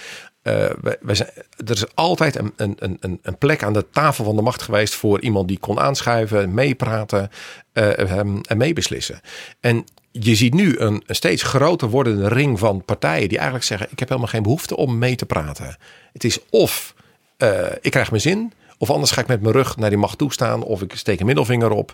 Eh, 0.45 0.69
wij, 1.01 1.15
zijn, 1.15 1.29
er 1.65 1.71
is 1.71 1.95
altijd 1.95 2.35
een, 2.35 2.53
een, 2.55 2.77
een, 2.99 3.19
een 3.21 3.37
plek 3.37 3.63
aan 3.63 3.73
de 3.73 3.85
tafel 3.91 4.23
van 4.23 4.35
de 4.35 4.41
macht 4.41 4.61
geweest 4.61 4.95
voor 4.95 5.21
iemand 5.21 5.47
die 5.47 5.59
kon 5.59 5.79
aanschuiven, 5.79 6.53
meepraten 6.53 7.29
eh, 7.71 7.99
ehm, 7.99 8.37
en 8.41 8.57
meebeslissen. 8.57 9.21
En 9.59 9.85
je 10.11 10.35
ziet 10.35 10.53
nu 10.53 10.77
een, 10.77 11.03
steeds 11.07 11.43
groter 11.43 11.89
wordende 11.89 12.27
ring 12.27 12.59
van 12.59 12.83
partijen 12.85 13.27
die 13.27 13.37
eigenlijk 13.37 13.67
zeggen: 13.67 13.87
Ik 13.91 13.99
heb 13.99 14.07
helemaal 14.07 14.29
geen 14.29 14.43
behoefte 14.43 14.77
om 14.77 14.97
mee 14.97 15.15
te 15.15 15.25
praten. 15.25 15.77
Het 16.13 16.23
is 16.23 16.39
of 16.49 16.93
eh, 17.37 17.71
ik 17.81 17.91
krijg 17.91 18.09
mijn 18.09 18.21
zin, 18.21 18.53
of 18.77 18.89
anders 18.89 19.11
ga 19.11 19.21
ik 19.21 19.27
met 19.27 19.41
mijn 19.41 19.53
rug 19.53 19.77
naar 19.77 19.89
die 19.89 19.99
macht 19.99 20.17
toestaan, 20.17 20.63
of 20.63 20.81
ik 20.81 20.95
steek 20.95 21.19
een 21.19 21.25
middelvinger 21.25 21.71
op. 21.71 21.93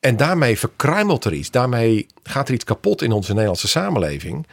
En 0.00 0.16
daarmee 0.16 0.58
verkruimelt 0.58 1.24
er 1.24 1.32
iets. 1.32 1.50
Daarmee 1.50 2.06
gaat 2.22 2.48
er 2.48 2.54
iets 2.54 2.64
kapot 2.64 3.02
in 3.02 3.12
onze 3.12 3.30
Nederlandse 3.32 3.68
samenleving. 3.68 4.46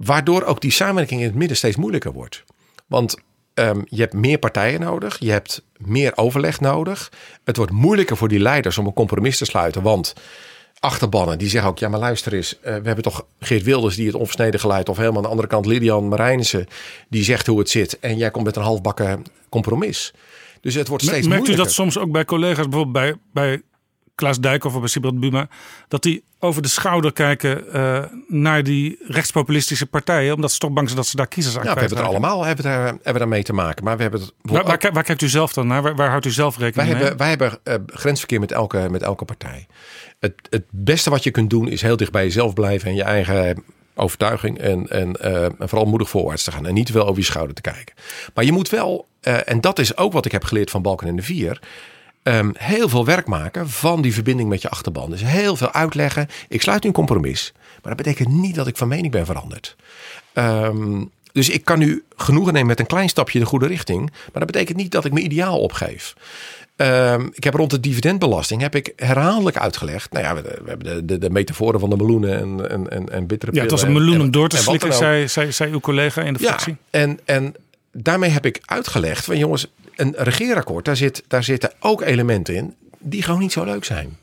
Waardoor 0.00 0.42
ook 0.44 0.60
die 0.60 0.70
samenwerking 0.70 1.20
in 1.20 1.26
het 1.26 1.34
midden 1.34 1.56
steeds 1.56 1.76
moeilijker 1.76 2.12
wordt. 2.12 2.44
Want 2.86 3.16
ehm, 3.54 3.80
je 3.84 4.00
hebt 4.00 4.12
meer 4.12 4.38
partijen 4.38 4.80
nodig. 4.80 5.16
Je 5.18 5.30
hebt 5.30 5.62
meer 5.76 6.12
overleg 6.16 6.60
nodig. 6.60 7.12
Het 7.44 7.56
wordt 7.56 7.72
moeilijker 7.72 8.16
voor 8.16 8.28
die 8.28 8.38
leiders 8.38 8.78
om 8.78 8.86
een 8.86 8.92
compromis 8.92 9.38
te 9.38 9.44
sluiten. 9.44 9.82
Want 9.82 10.14
achterbannen 10.80 11.38
die 11.38 11.48
zeggen 11.48 11.70
ook... 11.70 11.78
ja, 11.78 11.88
maar 11.88 12.00
luister 12.00 12.32
eens. 12.32 12.60
eh, 12.60 12.62
we 12.62 12.86
hebben 12.86 13.02
toch 13.02 13.26
Geert 13.40 13.62
Wilders 13.62 13.96
die 13.96 14.06
het 14.06 14.14
onversneden 14.14 14.60
geluid... 14.60 14.88
of 14.88 14.96
helemaal 14.96 15.16
aan 15.16 15.22
de 15.22 15.28
andere 15.28 15.48
kant 15.48 15.66
Lilian 15.66 16.08
Marijnissen... 16.08 16.66
die 17.08 17.24
zegt 17.24 17.46
hoe 17.46 17.58
het 17.58 17.70
zit. 17.70 17.98
En 17.98 18.16
jij 18.16 18.30
komt 18.30 18.44
met 18.44 18.56
een 18.56 18.62
halfbakken 18.62 19.22
compromis. 19.48 20.14
Dus 20.60 20.74
het 20.74 20.88
wordt 20.88 21.02
steeds 21.02 21.26
Merkt 21.26 21.32
u 21.32 21.36
moeilijker. 21.36 21.64
dat 21.64 21.74
soms 21.74 21.98
ook 21.98 22.10
bij 22.12 22.24
collega's, 22.24 22.68
bijvoorbeeld 22.68 22.92
bij, 22.92 23.14
bij 23.32 23.62
Klaas 24.18 24.40
Dijkhoff 24.40 24.74
of 24.74 24.80
bij 24.80 24.90
Sibrand 24.90 25.20
Buma, 25.20 25.48
dat 25.88 26.02
die 26.02 26.22
over 26.38 26.62
de 26.62 26.68
schouder 26.68 27.12
kijken 27.12 27.72
eh, 27.72 28.04
naar 28.28 28.62
die 28.62 28.98
rechtspopulistische 29.06 29.86
partijen, 29.86 30.34
omdat 30.34 30.52
ze 30.52 30.58
toch 30.58 30.70
bang 30.70 30.86
zijn 30.86 30.98
dat 31.00 31.08
ze 31.08 31.16
daar 31.16 31.26
kiezers 31.26 31.56
aan 31.58 31.64
Ja, 31.64 31.74
we 31.74 31.78
hebben 31.80 31.96
het 31.98 32.06
er 32.06 32.12
allemaal 32.12 32.44
hebben 32.44 32.64
daar, 32.64 32.86
hebben 32.86 33.14
daar 33.18 33.28
mee 33.28 33.42
te 33.42 33.52
maken. 33.52 33.84
Maar 33.84 33.96
we 33.96 34.02
hebben 34.02 34.20
het 34.20 34.32
Waar, 34.42 34.64
waar, 34.64 34.78
ki- 34.78 34.90
waar 34.90 35.02
kijkt 35.02 35.22
u 35.22 35.28
zelf 35.28 35.52
dan 35.52 35.66
naar? 35.66 35.82
Waar, 35.82 35.96
waar 35.96 36.08
houdt 36.10 36.26
u 36.26 36.30
zelf 36.30 36.56
Wij 36.56 36.66
rekening 36.66 36.92
mee? 36.92 37.00
hebben, 37.00 37.18
wij 37.18 37.28
hebben 37.28 37.58
eh, 37.62 37.74
grensverkeer 37.86 38.40
met 38.40 38.52
elke, 38.52 38.88
met 38.90 39.02
elke 39.02 39.24
partij. 39.24 39.66
Het, 40.18 40.34
het 40.50 40.64
beste 40.70 41.10
wat 41.10 41.22
je 41.24 41.30
kunt 41.30 41.50
doen 41.50 41.68
is 41.68 41.82
heel 41.82 41.96
dicht 41.96 42.12
bij 42.12 42.24
jezelf 42.24 42.54
blijven 42.54 42.88
en 42.88 42.94
je 42.96 43.02
eigen 43.02 43.64
overtuiging 43.94 44.58
en, 44.58 44.88
en, 44.88 45.16
eh, 45.20 45.44
en 45.44 45.54
vooral 45.68 45.86
moedig 45.88 46.08
voorwaarts 46.08 46.44
te 46.44 46.52
gaan 46.52 46.66
en 46.66 46.74
niet 46.74 46.90
veel 46.90 47.06
over 47.06 47.18
je 47.18 47.24
schouder 47.24 47.54
te 47.54 47.60
kijken. 47.60 47.94
Maar 48.34 48.44
je 48.44 48.52
moet 48.52 48.68
wel, 48.68 49.06
en 49.20 49.60
dat 49.60 49.78
is 49.78 49.96
ook 49.96 50.12
wat 50.12 50.24
ik 50.24 50.32
heb 50.32 50.44
geleerd 50.44 50.70
van 50.70 50.82
Balken 50.82 51.08
en 51.08 51.16
de 51.16 51.22
Vier, 51.22 51.60
ehm, 52.32 52.50
heel 52.54 52.88
veel 52.88 53.04
werk 53.04 53.26
maken 53.26 53.68
van 53.70 54.02
die 54.02 54.14
verbinding 54.14 54.48
met 54.48 54.62
je 54.62 54.68
achterban. 54.70 55.10
Dus 55.10 55.22
heel 55.24 55.56
veel 55.56 55.72
uitleggen. 55.72 56.28
Ik 56.48 56.62
sluit 56.62 56.82
nu 56.82 56.88
een 56.88 56.94
compromis, 56.94 57.52
maar 57.82 57.94
dat 57.96 58.04
betekent 58.06 58.28
niet 58.28 58.54
dat 58.54 58.66
ik 58.66 58.76
van 58.76 58.88
mening 58.88 59.12
ben 59.12 59.26
veranderd. 59.26 59.76
Ehm, 60.32 61.04
dus 61.32 61.48
ik 61.48 61.64
kan 61.64 61.78
nu 61.78 62.04
genoegen 62.16 62.52
nemen 62.52 62.68
met 62.68 62.80
een 62.80 62.86
klein 62.86 63.08
stapje 63.08 63.38
de 63.38 63.44
goede 63.46 63.66
richting. 63.66 64.00
Maar 64.10 64.42
dat 64.44 64.46
betekent 64.46 64.76
niet 64.76 64.90
dat 64.90 65.04
ik 65.04 65.12
mijn 65.12 65.24
ideaal 65.24 65.58
opgeef. 65.60 66.14
Ehm, 66.76 67.26
ik 67.32 67.44
heb 67.44 67.54
rond 67.54 67.70
de 67.70 67.80
dividendbelasting 67.80 68.60
heb 68.60 68.74
ik 68.74 68.92
herhaaldelijk 68.96 69.56
uitgelegd. 69.58 70.12
Nou 70.12 70.24
ja, 70.24 70.34
we, 70.34 70.42
we 70.42 70.68
hebben 70.68 70.94
de, 70.96 71.04
de, 71.04 71.18
de 71.18 71.30
metaforen 71.30 71.80
van 71.80 71.90
de 71.90 71.96
meloenen 71.96 72.38
en, 72.38 72.70
en, 72.70 72.90
en, 72.90 73.08
en 73.12 73.26
bittere 73.26 73.54
ja, 73.54 73.62
het 73.62 73.70
was 73.70 73.82
een 73.82 73.86
en- 73.88 73.92
meloen 73.92 74.20
om 74.20 74.30
door 74.30 74.48
te 74.48 74.56
slikken, 74.56 74.92
zei, 74.94 75.28
zei, 75.28 75.52
zei 75.52 75.72
uw 75.72 75.80
collega 75.80 76.22
in 76.22 76.32
de 76.32 76.38
Ja, 76.42 76.46
fractie. 76.48 76.76
en, 76.90 77.18
en 77.24 77.54
daarmee 77.92 78.30
heb 78.30 78.46
ik 78.46 78.60
uitgelegd 78.64 79.24
van 79.24 79.38
jongens, 79.38 79.66
een 79.98 80.14
regeerakkoord, 80.16 80.84
daar, 80.84 80.96
zit, 80.96 81.24
daar 81.28 81.44
zitten 81.44 81.72
ook 81.80 82.02
elementen 82.02 82.54
in 82.54 82.74
die 82.98 83.22
gewoon 83.22 83.40
niet 83.40 83.52
zo 83.52 83.64
leuk 83.64 83.84
zijn. 83.84 84.16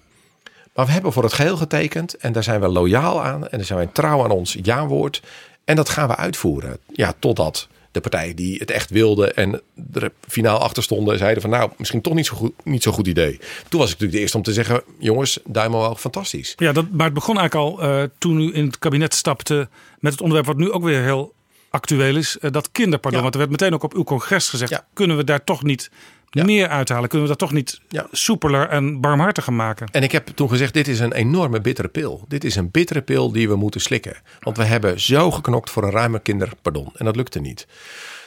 Maar 0.74 0.86
we 0.86 0.92
hebben 0.92 1.14
voor 1.14 1.24
het 1.24 1.34
geheel 1.34 1.58
getekend 1.58 2.18
en 2.18 2.34
daar 2.34 2.44
zijn 2.44 2.62
we 2.62 2.68
loyaal 2.68 3.24
aan 3.24 3.48
en 3.48 3.58
daar 3.58 3.68
zijn 3.68 3.80
we 3.80 3.92
trouw 3.92 4.24
aan 4.24 4.32
ons 4.32 4.58
ja-woord. 4.62 5.22
En 5.66 5.76
dat 5.76 5.90
gaan 5.90 6.08
we 6.08 6.16
uitvoeren. 6.16 6.78
Ja, 6.94 7.14
totdat 7.20 7.68
de 7.92 8.02
partijen 8.02 8.36
die 8.36 8.58
het 8.58 8.72
echt 8.72 8.90
wilden 8.90 9.36
en 9.36 9.62
er 9.94 10.12
finaal 10.28 10.58
achter 10.58 10.84
stonden, 10.84 11.18
zeiden 11.18 11.42
van 11.42 11.52
nou, 11.52 11.72
misschien 11.78 12.02
toch 12.02 12.14
niet 12.14 12.26
zo 12.26 12.36
goed, 12.36 12.54
niet 12.64 12.84
zo 12.84 12.92
goed 12.92 13.08
idee. 13.08 13.40
Toen 13.70 13.80
was 13.80 13.92
ik 13.92 14.00
natuurlijk 14.00 14.12
de 14.12 14.20
eerste 14.20 14.38
om 14.38 14.44
te 14.44 14.54
zeggen, 14.54 14.82
jongens, 15.00 15.40
duim 15.46 15.74
omhoog, 15.74 16.00
fantastisch. 16.00 16.54
Ja, 16.58 16.72
dat, 16.72 16.86
maar 16.92 17.06
het 17.06 17.14
begon 17.14 17.38
eigenlijk 17.38 17.70
al 17.70 17.82
eh, 17.82 18.04
toen 18.18 18.40
u 18.40 18.56
in 18.56 18.66
het 18.66 18.80
kabinet 18.80 19.14
stapte 19.14 19.68
met 20.00 20.12
het 20.12 20.22
onderwerp 20.22 20.48
wat 20.48 20.58
nu 20.58 20.72
ook 20.72 20.84
weer 20.84 21.02
heel 21.02 21.34
actueel 21.76 22.16
is. 22.16 22.38
eh, 22.38 22.52
dat 22.52 22.72
kinderpardon. 22.72 23.18
Ja. 23.18 23.22
Want 23.22 23.34
er 23.34 23.40
werd 23.40 23.52
meteen 23.52 23.74
ook 23.74 23.84
op 23.84 23.94
uw 23.94 24.04
congres 24.04 24.50
gezegd, 24.50 24.72
Ja. 24.72 24.86
kunnen 24.94 25.18
we 25.18 25.24
daar 25.24 25.44
toch 25.44 25.64
niet 25.64 25.90
Ja. 26.30 26.44
meer 26.44 26.68
uithalen? 26.68 27.10
Kunnen 27.10 27.28
we 27.28 27.34
dat 27.38 27.48
toch 27.48 27.58
niet 27.58 27.80
Ja. 27.90 28.08
soepeler 28.12 28.70
en 28.70 29.02
barmhartiger 29.02 29.54
maken? 29.54 29.88
En 29.92 30.04
ik 30.04 30.12
heb 30.12 30.28
toen 30.28 30.50
gezegd, 30.50 30.74
dit 30.74 30.88
is 30.88 31.00
een 31.00 31.14
enorme 31.14 31.62
bittere 31.62 31.88
pil. 31.88 32.26
Dit 32.28 32.44
is 32.44 32.56
een 32.56 32.72
bittere 32.72 33.02
pil 33.02 33.32
die 33.32 33.48
we 33.50 33.56
moeten 33.56 33.82
slikken. 33.82 34.16
Want 34.40 34.58
we 34.58 34.64
hebben 34.64 35.00
zo 35.00 35.32
geknokt 35.32 35.70
voor 35.70 35.84
een 35.84 35.92
ruime 35.92 36.20
kinderpardon. 36.20 36.90
En 36.96 37.06
dat 37.06 37.16
lukte 37.16 37.40
niet. 37.40 37.68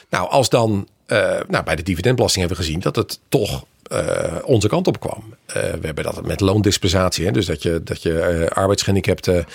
Nou, 0.09 0.29
als 0.29 0.49
dan 0.49 0.87
eh, 1.05 1.39
nou, 1.47 1.63
bij 1.63 1.75
de 1.75 1.83
dividendbelasting 1.83 2.45
hebben 2.47 2.57
we 2.65 2.69
gezien 2.69 2.81
dat 2.83 2.95
het 2.95 3.19
toch 3.29 3.65
eh, 3.83 4.35
onze 4.43 4.67
kant 4.67 4.87
op 4.87 4.99
kwam. 4.99 5.33
We 5.53 5.79
hebben 5.81 6.03
dat 6.03 6.25
met 6.25 6.39
loondispensatie. 6.39 7.25
Hè? 7.25 7.31
Dus 7.31 7.45
dat 7.45 7.63
je, 7.63 7.81
dat 7.83 8.01
je 8.03 8.19
eh, 8.19 8.47
arbeidsgehandicapten 8.57 9.45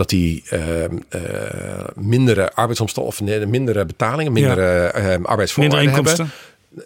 dat 0.00 0.08
die 0.08 0.42
eh, 0.48 0.84
eh, 0.84 0.90
mindere 1.94 2.52
arbeidsomstandigheden, 2.52 3.42
of 3.42 3.50
nee, 3.50 3.60
mindere 3.60 3.86
betalingen, 3.86 4.32
mindere 4.32 4.86
eh, 4.86 5.02
Minder 5.10 5.28
arbeidsvoorwaarden 5.28 5.92
hebben. 5.92 6.12
inkomsten? 6.12 6.30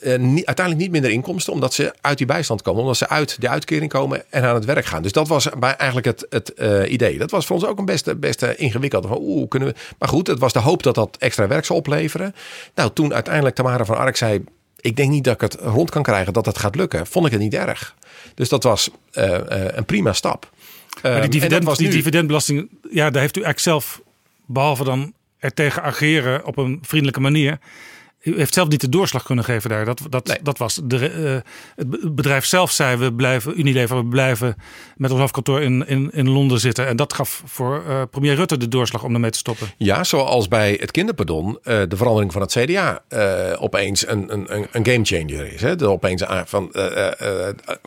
Eh, 0.01 0.19
niet, 0.19 0.47
uiteindelijk 0.47 0.85
niet 0.85 0.91
minder 0.91 1.11
inkomsten, 1.11 1.53
omdat 1.53 1.75
ze 1.75 1.95
uit 2.01 2.19
die 2.19 2.27
bijstand 2.27 2.63
komen. 2.63 2.81
Omdat 2.81 2.97
ze 2.97 3.09
uit 3.09 3.41
de 3.41 3.49
uitkering 3.49 3.91
komen 3.91 4.23
en 4.31 4.43
aan 4.45 4.55
het 4.55 4.65
werk 4.65 4.85
gaan. 4.85 5.03
Dus 5.03 5.13
dat 5.13 5.29
was 5.29 5.49
eigenlijk 5.77 6.07
het, 6.07 6.27
het 6.31 6.55
eh, 6.55 6.93
idee. 6.93 7.19
Dat 7.19 7.31
was 7.31 7.47
voor 7.47 7.57
ons 7.57 7.67
ook 7.67 7.79
een 7.79 7.85
beste, 7.85 8.17
beste 8.17 8.57
ingewikkeld. 8.57 9.07
Van, 9.07 9.19
oeh, 9.21 9.49
kunnen 9.49 9.69
we... 9.69 9.75
Maar 9.99 10.09
goed, 10.09 10.27
het 10.27 10.39
was 10.39 10.53
de 10.53 10.59
hoop 10.59 10.83
dat 10.83 10.95
dat 10.95 11.17
extra 11.19 11.47
werk 11.47 11.65
zou 11.65 11.79
opleveren. 11.79 12.35
Nou, 12.75 12.91
toen 12.95 13.15
uiteindelijk 13.15 13.55
Tamara 13.55 13.85
van 13.85 13.97
Ark 13.97 14.17
zei... 14.17 14.45
ik 14.81 14.97
denk 14.97 15.11
niet 15.11 15.25
dat 15.25 15.35
ik 15.35 15.41
het 15.41 15.55
rond 15.61 15.91
kan 15.91 16.03
krijgen 16.03 16.33
dat 16.33 16.47
het 16.47 16.59
gaat 16.59 16.77
lukken. 16.77 17.07
Vond 17.07 17.27
ik 17.27 17.33
het 17.33 17.41
niet 17.41 17.55
erg. 17.55 17.95
Dus 18.35 18.49
dat 18.49 18.63
was 18.63 18.91
een 19.13 19.85
prima 19.85 20.13
stap. 20.13 20.51
Maar 21.03 21.13
Ehm, 21.13 21.15
die, 21.15 21.23
en 21.25 21.31
dividend, 21.31 21.61
dat 21.61 21.69
was 21.69 21.79
die 21.79 21.87
nu- 21.87 21.93
dividendbelasting, 21.93 22.69
ja, 22.95 23.11
daar 23.11 23.21
heeft 23.21 23.37
u 23.37 23.43
eigenlijk 23.43 23.59
zelf, 23.59 24.03
behalve 24.47 24.85
dan 24.85 25.13
er 25.39 25.55
tegen 25.55 25.83
ageren 25.83 26.45
op 26.45 26.57
een 26.57 26.79
vriendelijke 26.83 27.21
manier. 27.21 27.59
Heeft 28.25 28.55
zelf 28.55 28.69
niet 28.69 28.81
de 28.81 28.89
doorslag 28.89 29.23
kunnen 29.23 29.45
geven 29.45 29.71
daar. 29.71 29.85
Dat, 29.85 30.01
dat, 30.11 30.27
Nee. 30.27 30.39
dat 30.43 30.59
was 30.59 30.81
de, 30.85 31.09
eh, 31.09 31.37
het 31.77 32.15
bedrijf 32.15 32.45
zelf 32.45 32.71
zei 32.71 32.97
we 32.97 33.13
blijven, 33.13 33.59
Unilever, 33.61 33.97
we 33.97 34.05
blijven 34.07 34.57
met 34.97 35.11
ons 35.11 35.21
hoofdkantoor 35.21 35.63
in, 35.63 35.87
in, 35.87 36.11
in 36.13 36.29
Londen 36.31 36.61
zitten. 36.61 36.87
En 36.87 36.97
dat 36.97 37.13
gaf 37.13 37.43
voor 37.47 37.83
eh, 37.89 38.03
premier 38.11 38.35
Rutte 38.35 38.57
de 38.57 38.69
doorslag 38.69 39.05
om 39.05 39.15
ermee 39.15 39.31
te 39.31 39.39
stoppen. 39.39 39.67
Ja, 39.77 40.05
zoals 40.05 40.49
bij 40.49 40.77
het 40.81 40.91
kinderpardon 40.91 41.59
eh, 41.63 41.83
de 41.89 41.97
verandering 41.97 42.33
van 42.33 42.41
het 42.43 42.53
CDA 42.59 43.03
opeens 43.59 44.09
een, 44.09 44.33
een, 44.33 44.47
een- 44.73 44.85
gamechanger 44.87 45.53
is. 45.53 45.61
Hè? 45.61 45.77
De 45.77 45.89
opeens 45.89 46.25
aan- 46.25 46.47
van, 46.47 46.73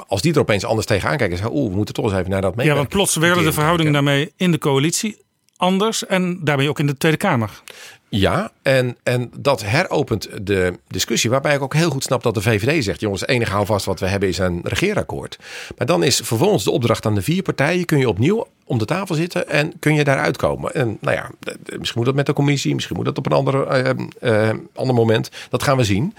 als 0.07 0.22
die 0.22 0.34
er 0.34 0.39
opeens 0.39 0.65
anders 0.65 0.88
tegenaan 0.88 1.18
kijken, 1.18 1.38
zeggen 1.38 1.55
oeh, 1.55 1.69
we 1.69 1.76
moeten 1.76 1.93
toch 1.95 2.05
eens 2.05 2.14
even 2.14 2.30
naar 2.30 2.41
dat 2.41 2.55
mee. 2.55 2.65
Ja, 2.65 2.76
want 2.76 2.89
plots 2.89 3.15
werden 3.15 3.43
de 3.43 3.51
verhoudingen 3.53 3.93
daarmee 3.93 4.31
in 4.38 4.51
de 4.51 4.57
coalitie 4.57 5.18
anders 5.57 6.05
en 6.05 6.39
daarmee 6.43 6.69
ook 6.69 6.79
in 6.79 6.88
de 6.88 6.97
Tweede 6.97 7.17
Kamer. 7.17 7.61
Ja, 8.09 8.51
en, 8.61 8.97
en 9.03 9.31
dat 9.38 9.63
heropent 9.63 10.29
de 10.41 10.79
discussie. 10.88 11.29
Waarbij 11.29 11.55
ik 11.55 11.61
ook 11.61 11.73
heel 11.73 11.89
goed 11.89 12.03
snap 12.03 12.23
dat 12.23 12.34
de 12.34 12.41
VVD 12.41 12.84
zegt: 12.84 12.99
jongens, 12.99 13.21
het 13.21 13.29
enige 13.29 13.51
houvast 13.51 13.85
wat 13.85 13.99
we 13.99 14.07
hebben 14.07 14.29
is 14.29 14.38
een 14.38 14.61
regeerakkoord. 14.63 15.39
Maar 15.77 15.88
dan 15.88 16.03
is 16.03 16.15
vervolgens 16.23 16.63
de 16.63 16.71
opdracht 16.71 17.05
aan 17.05 17.15
de 17.15 17.21
vier 17.21 17.41
partijen: 17.41 17.85
kun 17.85 17.97
je 17.97 18.09
opnieuw 18.09 18.47
om 18.63 18.77
de 18.77 18.85
tafel 18.85 19.15
zitten 19.15 19.49
en 19.49 19.79
kun 19.79 19.93
je 19.93 20.03
daaruit 20.03 20.38
komen. 20.38 20.73
En 20.73 20.97
nou 21.01 21.15
ja, 21.15 21.31
misschien 21.63 21.93
moet 21.95 22.05
dat 22.05 22.15
met 22.15 22.25
de 22.25 22.34
commissie, 22.34 22.73
misschien 22.73 22.95
moet 22.95 23.05
dat 23.05 23.17
op 23.17 23.25
een 23.25 23.31
ander, 23.31 23.67
eh, 23.67 24.49
eh, 24.49 24.57
ander 24.73 24.95
moment. 24.95 25.29
Dat 25.49 25.63
gaan 25.63 25.77
we 25.77 25.84
zien. 25.84 26.15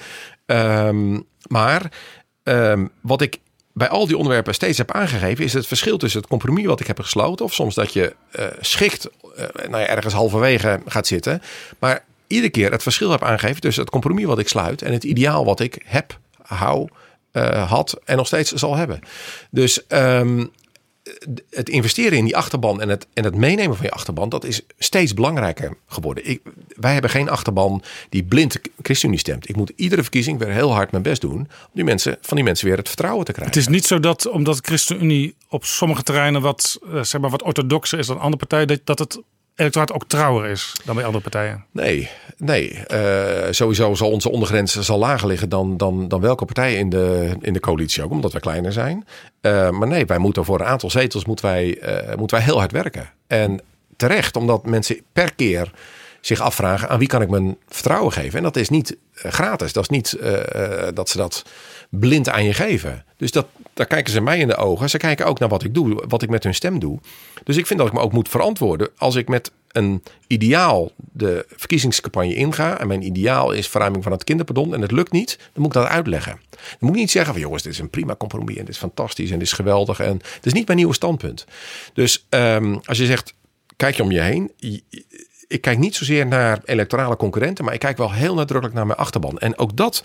Ehm, 0.47 1.20
maar 1.47 1.93
ehm, 2.43 2.86
wat 3.01 3.20
ik 3.20 3.39
bij 3.79 3.89
al 3.89 4.07
die 4.07 4.17
onderwerpen 4.17 4.55
steeds 4.55 4.79
heb 4.79 4.91
aangegeven, 4.91 5.45
is 5.45 5.53
het 5.53 5.67
verschil 5.67 5.99
tussen 5.99 6.21
het 6.21 6.29
compromis 6.29 6.67
wat 6.67 6.81
ik 6.81 6.87
heb 6.87 7.01
gesloten, 7.01 7.45
of 7.45 7.55
soms 7.55 7.75
dat 7.75 7.93
je 7.93 8.15
eh, 8.31 8.47
schikt, 8.61 9.09
eh, 9.37 9.45
nou 9.55 9.83
ja, 9.83 9.87
ergens 9.87 10.15
halverwege 10.15 10.81
gaat 10.87 11.07
zitten, 11.07 11.43
maar 11.79 12.05
iedere 12.27 12.51
keer 12.51 12.71
het 12.71 12.83
verschil 12.83 13.11
heb 13.11 13.23
aangegeven 13.23 13.61
tussen 13.61 13.83
het 13.83 13.93
compromis 13.93 14.25
wat 14.25 14.39
ik 14.39 14.49
sluit 14.49 14.83
en 14.83 14.93
het 14.93 15.05
ideaal 15.05 15.45
wat 15.45 15.61
ik 15.61 15.83
heb, 15.85 16.19
hou, 16.43 16.89
eh, 17.33 17.71
had 17.71 18.01
en 18.05 18.17
nog 18.17 18.27
steeds 18.27 18.53
zal 18.53 18.77
hebben. 18.77 19.01
Dus 19.51 19.87
ehm, 19.87 20.45
het 21.51 21.68
investeren 21.68 22.18
in 22.18 22.24
die 22.24 22.36
achterban 22.36 22.80
en 22.80 22.89
het, 22.89 23.06
en 23.14 23.24
het 23.24 23.35
meenemen 23.35 23.76
van 23.76 23.86
je 23.86 23.93
achterban, 23.93 24.28
dat 24.28 24.44
is 24.44 24.62
steeds 24.78 25.14
belangrijker 25.14 25.76
geworden. 25.86 26.28
Ik, 26.28 26.40
wij 26.68 26.93
hebben 26.93 27.10
geen 27.10 27.28
achterban 27.28 27.82
die 28.09 28.24
blind 28.24 28.60
ChristenUnie 28.82 29.20
stemt. 29.20 29.48
Ik 29.48 29.56
moet 29.56 29.72
iedere 29.76 30.02
verkiezing 30.02 30.39
weer 30.39 30.52
heel 30.52 30.72
hard 30.72 30.90
mijn 30.90 31.02
best 31.02 31.20
doen 31.20 31.32
om 31.32 31.48
die 31.72 31.85
mensen, 31.85 32.18
van 32.20 32.36
die 32.36 32.44
mensen 32.44 32.66
weer 32.66 32.76
het 32.76 32.89
vertrouwen 32.89 33.24
te 33.24 33.32
krijgen. 33.32 33.55
Het 33.55 33.66
is 33.66 33.72
niet 33.72 33.86
zo 33.86 34.01
dat 34.01 34.28
omdat 34.28 34.59
ChristenUnie 34.62 35.35
op 35.48 35.64
sommige 35.64 36.02
terreinen 36.02 36.40
wat, 36.40 36.78
eh, 36.93 37.02
zeg 37.02 37.20
maar 37.20 37.30
wat 37.30 37.43
orthodoxer 37.43 37.98
is 37.98 38.06
dan 38.06 38.20
andere 38.20 38.47
partijen, 38.47 38.80
dat 38.85 38.98
het 38.98 39.20
electoraat 39.59 39.93
ook 39.93 40.05
trouwer 40.06 40.51
is 40.51 40.72
dan 40.85 40.94
bij 40.94 41.05
andere 41.05 41.22
partijen. 41.22 41.64
Nee, 41.70 42.10
nee. 42.36 42.74
Eh, 42.86 43.47
sowieso 43.51 43.94
zal 43.94 44.10
onze 44.10 44.30
ondergrens 44.30 44.78
zal 44.78 44.98
lager 44.98 45.28
liggen 45.28 45.48
dan, 45.48 45.76
dan, 45.76 46.09
dan 46.09 46.20
welke 46.20 46.44
partij 46.44 46.74
in 46.74 46.90
de, 46.90 47.36
in 47.40 47.52
de 47.52 47.60
coalitie 47.60 48.02
ook, 48.02 48.10
omdat 48.10 48.32
we 48.32 48.40
kleiner 48.40 48.72
zijn. 48.72 49.06
Eh, 49.40 49.70
maar 49.70 49.89
nee, 49.89 50.06
wij 50.06 50.18
moeten 50.18 50.44
voor 50.44 50.60
een 50.60 50.66
aantal 50.66 50.90
zetels 50.90 51.24
moeten 51.24 51.44
wij, 51.44 51.78
eh, 51.78 52.16
moeten 52.16 52.36
wij 52.36 52.47
heel 52.47 52.59
hard 52.59 52.72
werken. 52.72 53.10
En 53.26 53.60
terecht, 53.97 54.36
omdat 54.36 54.66
mensen 54.66 55.01
per 55.12 55.35
keer 55.35 55.70
zich 56.29 56.41
afvragen 56.41 56.89
aan 56.89 56.99
wie 56.99 57.09
kan 57.09 57.23
ik 57.23 57.29
mijn 57.31 57.57
vertrouwen 57.69 58.13
geven. 58.13 58.37
En 58.37 58.43
dat 58.43 58.57
is 58.57 58.69
niet 58.69 58.97
eh, 59.15 59.33
gratis. 59.33 59.73
Dat 59.73 59.83
is 59.83 59.89
niet 59.89 60.13
eh, 60.13 60.87
eh, 60.87 60.95
dat 60.95 61.09
ze 61.09 61.17
dat 61.17 61.45
blind 61.91 62.29
aan 62.29 62.45
je 62.45 62.53
geven. 62.53 63.05
Dus 63.17 63.31
dat, 63.31 63.47
daar 63.75 63.87
kijken 63.87 64.13
ze 64.13 64.21
mij 64.21 64.39
in 64.39 64.49
de 64.49 64.57
ogen. 64.57 64.91
Ze 64.91 64.99
kijken 64.99 65.27
ook 65.27 65.39
naar 65.39 65.49
wat 65.49 65.65
ik 65.65 65.75
doe, 65.75 66.05
wat 66.09 66.23
ik 66.23 66.29
met 66.29 66.45
hun 66.45 66.55
stem 66.55 66.79
doe. 66.79 66.99
Dus 67.45 67.57
ik 67.57 67.67
vind 67.67 67.79
dat 67.79 67.89
ik 67.89 67.95
me 67.95 68.01
ook 68.01 68.13
moet 68.13 68.29
verantwoorden 68.29 68.89
als 68.97 69.15
ik 69.15 69.29
met 69.29 69.51
een 69.69 70.03
ideaal 70.27 70.91
de 70.97 71.47
verkiezingscampagne 71.57 72.35
inga. 72.35 72.79
En 72.79 72.87
mijn 72.87 73.03
ideaal 73.03 73.53
is 73.53 73.69
verruiming 73.69 74.03
van 74.03 74.13
het 74.13 74.25
kinderpardon. 74.25 74.75
En 74.75 74.81
het 74.81 74.93
lukt 74.93 75.13
niet, 75.13 75.37
dan 75.39 75.63
moet 75.63 75.75
ik 75.75 75.81
dat 75.83 75.91
uitleggen. 75.91 76.41
Dan 76.51 76.61
moet 76.79 76.95
ik 76.95 77.01
niet 77.01 77.11
zeggen 77.11 77.33
van 77.33 77.43
jongens, 77.43 77.63
dit 77.63 77.73
is 77.73 77.79
een 77.79 77.91
prima 77.91 78.17
compromis. 78.17 78.57
En 78.57 78.65
dit 78.65 78.75
is 78.75 78.81
fantastisch 78.81 79.31
en 79.31 79.39
dit 79.39 79.47
is 79.47 79.53
geweldig. 79.53 80.01
En 80.01 80.21
het 80.35 80.47
is 80.47 80.53
niet 80.53 80.67
mijn 80.67 80.79
nieuwe 80.79 80.95
standpunt. 80.95 81.47
Dus 81.93 82.27
ehm, 82.29 82.77
als 82.85 82.99
je 82.99 83.07
zegt, 83.07 83.35
kijk 83.77 83.95
je 83.95 84.03
om 84.03 84.11
je 84.11 84.21
heen 84.21 84.53
ik 85.49 85.61
kijk 85.61 85.79
niet 85.79 85.97
zozeer 85.97 86.27
naar 86.27 86.61
electorale 86.65 87.16
concurrenten, 87.16 87.65
maar 87.65 87.75
ik 87.75 87.81
kijk 87.81 87.97
wel 87.97 88.12
heel 88.12 88.35
nadrukkelijk 88.35 88.75
naar 88.75 88.87
mijn 88.87 88.99
achterban. 88.99 89.39
En 89.39 89.59
ook 89.59 89.77
dat 89.77 90.05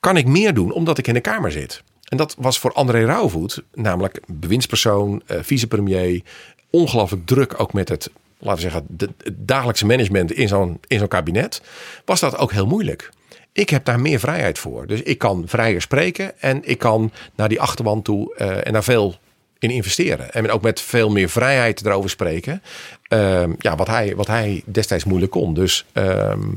kan 0.00 0.16
ik 0.16 0.26
meer 0.26 0.54
doen 0.54 0.72
omdat 0.72 0.98
ik 0.98 1.06
in 1.06 1.14
de 1.14 1.20
Kamer 1.20 1.52
zit. 1.52 1.82
En 2.08 2.16
dat 2.16 2.34
was 2.38 2.58
voor 2.58 2.72
André 2.72 3.04
Rauwvoet, 3.04 3.62
namelijk 3.74 4.20
bewindspersoon, 4.26 5.22
eh, 5.26 5.38
vicepremier, 5.42 6.22
ongelooflijk 6.70 7.26
druk 7.26 7.60
ook 7.60 7.72
met 7.72 7.88
het, 7.88 8.10
laten 8.38 8.64
we 8.64 8.70
zeggen, 8.70 8.86
het 8.98 9.34
dagelijkse 9.36 9.86
management 9.86 10.32
in 10.32 10.48
zo'n 10.48 10.80
in 10.86 10.98
zo'n 10.98 11.08
kabinet, 11.08 11.62
was 12.04 12.20
dat 12.20 12.36
ook 12.36 12.52
heel 12.52 12.66
moeilijk. 12.66 13.10
Ik 13.52 13.70
heb 13.70 13.84
daar 13.84 14.00
meer 14.00 14.20
vrijheid 14.20 14.58
voor. 14.58 14.86
Dus 14.86 15.02
ik 15.02 15.18
kan 15.18 15.42
vrijer 15.46 15.80
spreken 15.80 16.40
en 16.40 16.60
ik 16.64 16.78
kan 16.78 17.12
naar 17.34 17.48
die 17.48 17.60
achterban 17.60 18.02
toe 18.02 18.34
uh, 18.38 18.66
en 18.66 18.72
daar 18.72 18.84
veel 18.84 19.14
in 19.60 19.70
investeren. 19.70 20.32
En 20.32 20.50
ook 20.50 20.62
met 20.62 20.80
veel 20.80 21.10
meer 21.10 21.28
vrijheid 21.28 21.86
erover 21.86 22.10
spreken. 22.10 22.62
Ehm, 23.08 23.52
ja, 23.58 23.76
wat, 23.76 23.86
hij, 23.86 24.16
wat 24.16 24.26
hij 24.26 24.62
destijds 24.64 25.04
moeilijk 25.04 25.32
kon. 25.32 25.54
Dus 25.54 25.86
ehm, 25.92 26.48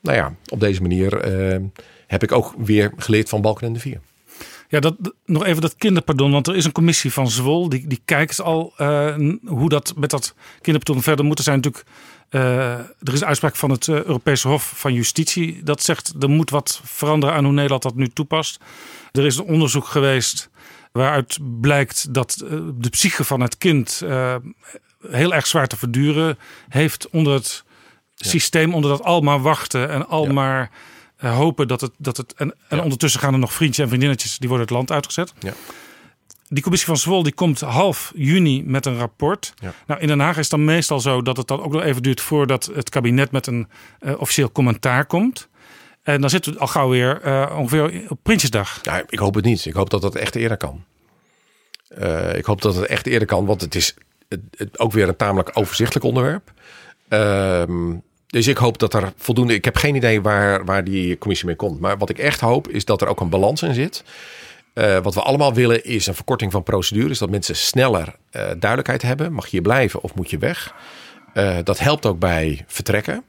nou 0.00 0.16
ja, 0.16 0.34
op 0.48 0.60
deze 0.60 0.82
manier 0.82 1.20
ehm, 1.20 1.62
heb 2.06 2.22
ik 2.22 2.32
ook 2.32 2.54
weer 2.56 2.92
geleerd 2.96 3.28
van 3.28 3.40
Balken 3.40 3.66
en 3.66 3.72
de 3.72 3.80
Vier. 3.80 4.00
Ja, 4.68 4.80
dat, 4.80 4.94
nog 5.24 5.44
even 5.44 5.62
dat 5.62 5.76
kinderpardon. 5.76 6.30
Want 6.30 6.46
er 6.46 6.56
is 6.56 6.64
een 6.64 6.72
commissie 6.72 7.12
van 7.12 7.30
Zwol. 7.30 7.68
Die, 7.68 7.86
die 7.86 8.00
kijkt 8.04 8.40
al 8.40 8.72
uh, 8.78 9.16
hoe 9.44 9.68
dat 9.68 9.92
met 9.96 10.10
dat 10.10 10.34
kinderpardon 10.60 11.02
verder 11.02 11.24
moet. 11.24 11.38
Er 11.38 11.44
zijn 11.44 11.56
natuurlijk. 11.56 11.84
Uh, 12.30 12.72
er 12.78 13.12
is 13.12 13.20
een 13.20 13.26
uitspraak 13.26 13.56
van 13.56 13.70
het 13.70 13.86
uh, 13.86 13.96
Europese 13.96 14.48
Hof 14.48 14.72
van 14.76 14.94
Justitie. 14.94 15.62
Dat 15.62 15.82
zegt 15.82 16.14
er 16.20 16.30
moet 16.30 16.50
wat 16.50 16.80
veranderen 16.84 17.34
aan 17.34 17.44
hoe 17.44 17.52
Nederland 17.52 17.82
dat 17.82 17.94
nu 17.94 18.08
toepast. 18.08 18.60
Er 19.12 19.24
is 19.24 19.36
een 19.36 19.44
onderzoek 19.44 19.84
geweest 19.84 20.50
waaruit 20.96 21.38
blijkt 21.60 22.14
dat 22.14 22.44
de 22.74 22.88
psyche 22.90 23.24
van 23.24 23.40
het 23.40 23.58
kind 23.58 24.02
heel 25.08 25.34
erg 25.34 25.46
zwaar 25.46 25.66
te 25.66 25.76
verduren 25.76 26.38
heeft 26.68 27.10
onder 27.10 27.32
het 27.32 27.64
systeem, 28.14 28.74
onder 28.74 28.90
dat 28.90 29.02
al 29.02 29.20
maar 29.20 29.40
wachten 29.40 29.90
en 29.90 30.08
al 30.08 30.26
maar 30.26 30.70
uh, 31.20 31.36
hopen 31.36 31.68
dat 31.68 31.80
het. 31.80 31.90
Dat 31.98 32.16
het 32.16 32.34
en, 32.34 32.54
en 32.68 32.80
ondertussen 32.80 33.20
gaan 33.20 33.32
er 33.32 33.38
nog 33.38 33.52
vriendjes 33.52 33.78
en 33.78 33.88
vriendinnetjes 33.88 34.38
die 34.38 34.48
worden 34.48 34.66
het 34.66 34.76
land 34.76 34.92
uitgezet. 34.92 35.32
Ja. 35.38 35.52
Die 36.48 36.62
commissie 36.62 36.88
van 36.88 36.98
Zwol 36.98 37.22
die 37.22 37.34
komt 37.34 37.60
half 37.60 38.12
juni 38.14 38.62
met 38.64 38.86
een 38.86 38.96
rapport. 38.96 39.54
Nou, 39.86 40.00
in 40.00 40.06
Den 40.06 40.20
Haag 40.20 40.36
is 40.36 40.40
het 40.40 40.50
dan 40.50 40.64
meestal 40.64 41.00
zo 41.00 41.22
dat 41.22 41.36
het 41.36 41.46
dan 41.46 41.62
ook 41.62 41.72
nog 41.72 41.82
even 41.82 42.02
duurt 42.02 42.20
voordat 42.20 42.70
het 42.74 42.88
kabinet 42.88 43.30
met 43.30 43.46
een 43.46 43.68
uh, 44.00 44.20
officieel 44.20 44.52
commentaar 44.52 45.06
komt. 45.06 45.48
En 46.06 46.20
dan 46.20 46.30
zitten 46.30 46.52
we 46.52 46.58
al 46.58 46.66
gauw 46.66 46.88
weer 46.88 47.20
uh, 47.24 47.56
ongeveer 47.58 48.04
op 48.08 48.18
Prinsjesdag. 48.22 48.78
Ja, 48.82 49.02
ik 49.08 49.18
hoop 49.18 49.34
het 49.34 49.44
niet. 49.44 49.64
Ik 49.64 49.72
hoop 49.72 49.90
dat 49.90 50.02
dat 50.02 50.14
echt 50.14 50.34
eerder 50.34 50.56
kan. 50.56 50.84
ik 52.34 52.44
hoop 52.44 52.62
dat 52.62 52.74
het 52.74 52.86
echt 52.86 53.06
eerder 53.06 53.28
kan, 53.28 53.46
want 53.46 53.60
het 53.60 53.74
is 53.74 53.94
het, 54.28 54.78
ook 54.78 54.92
weer 54.92 55.08
een 55.08 55.16
tamelijk 55.16 55.50
overzichtelijk 55.54 56.04
onderwerp. 56.04 56.52
Ehm, 57.08 57.94
dus 58.26 58.46
ik 58.46 58.56
hoop 58.56 58.78
dat 58.78 58.94
er 58.94 59.12
voldoende. 59.16 59.54
Ik 59.54 59.64
heb 59.64 59.76
geen 59.76 59.94
idee 59.94 60.22
waar, 60.22 60.64
waar 60.64 60.84
die 60.84 61.18
commissie 61.18 61.46
mee 61.46 61.56
komt. 61.56 61.80
Maar 61.80 61.98
wat 61.98 62.10
ik 62.10 62.18
echt 62.18 62.40
hoop 62.40 62.68
is 62.68 62.84
dat 62.84 63.00
er 63.00 63.08
ook 63.08 63.20
een 63.20 63.30
balans 63.30 63.62
in 63.62 63.74
zit. 63.74 64.04
Uh, 64.74 64.98
wat 64.98 65.14
we 65.14 65.20
allemaal 65.20 65.54
willen 65.54 65.84
is 65.84 66.06
een 66.06 66.14
verkorting 66.14 66.52
van 66.52 66.62
procedures. 66.62 67.18
Dat 67.18 67.30
mensen 67.30 67.56
sneller 67.56 68.14
duidelijkheid 68.30 69.02
hebben. 69.02 69.32
Mag 69.32 69.44
je 69.44 69.50
hier 69.50 69.62
blijven 69.62 70.02
of 70.02 70.14
moet 70.14 70.30
je 70.30 70.38
weg? 70.38 70.74
Dat 71.64 71.78
helpt 71.78 72.06
ook 72.06 72.18
bij 72.18 72.64
vertrekken. 72.66 73.24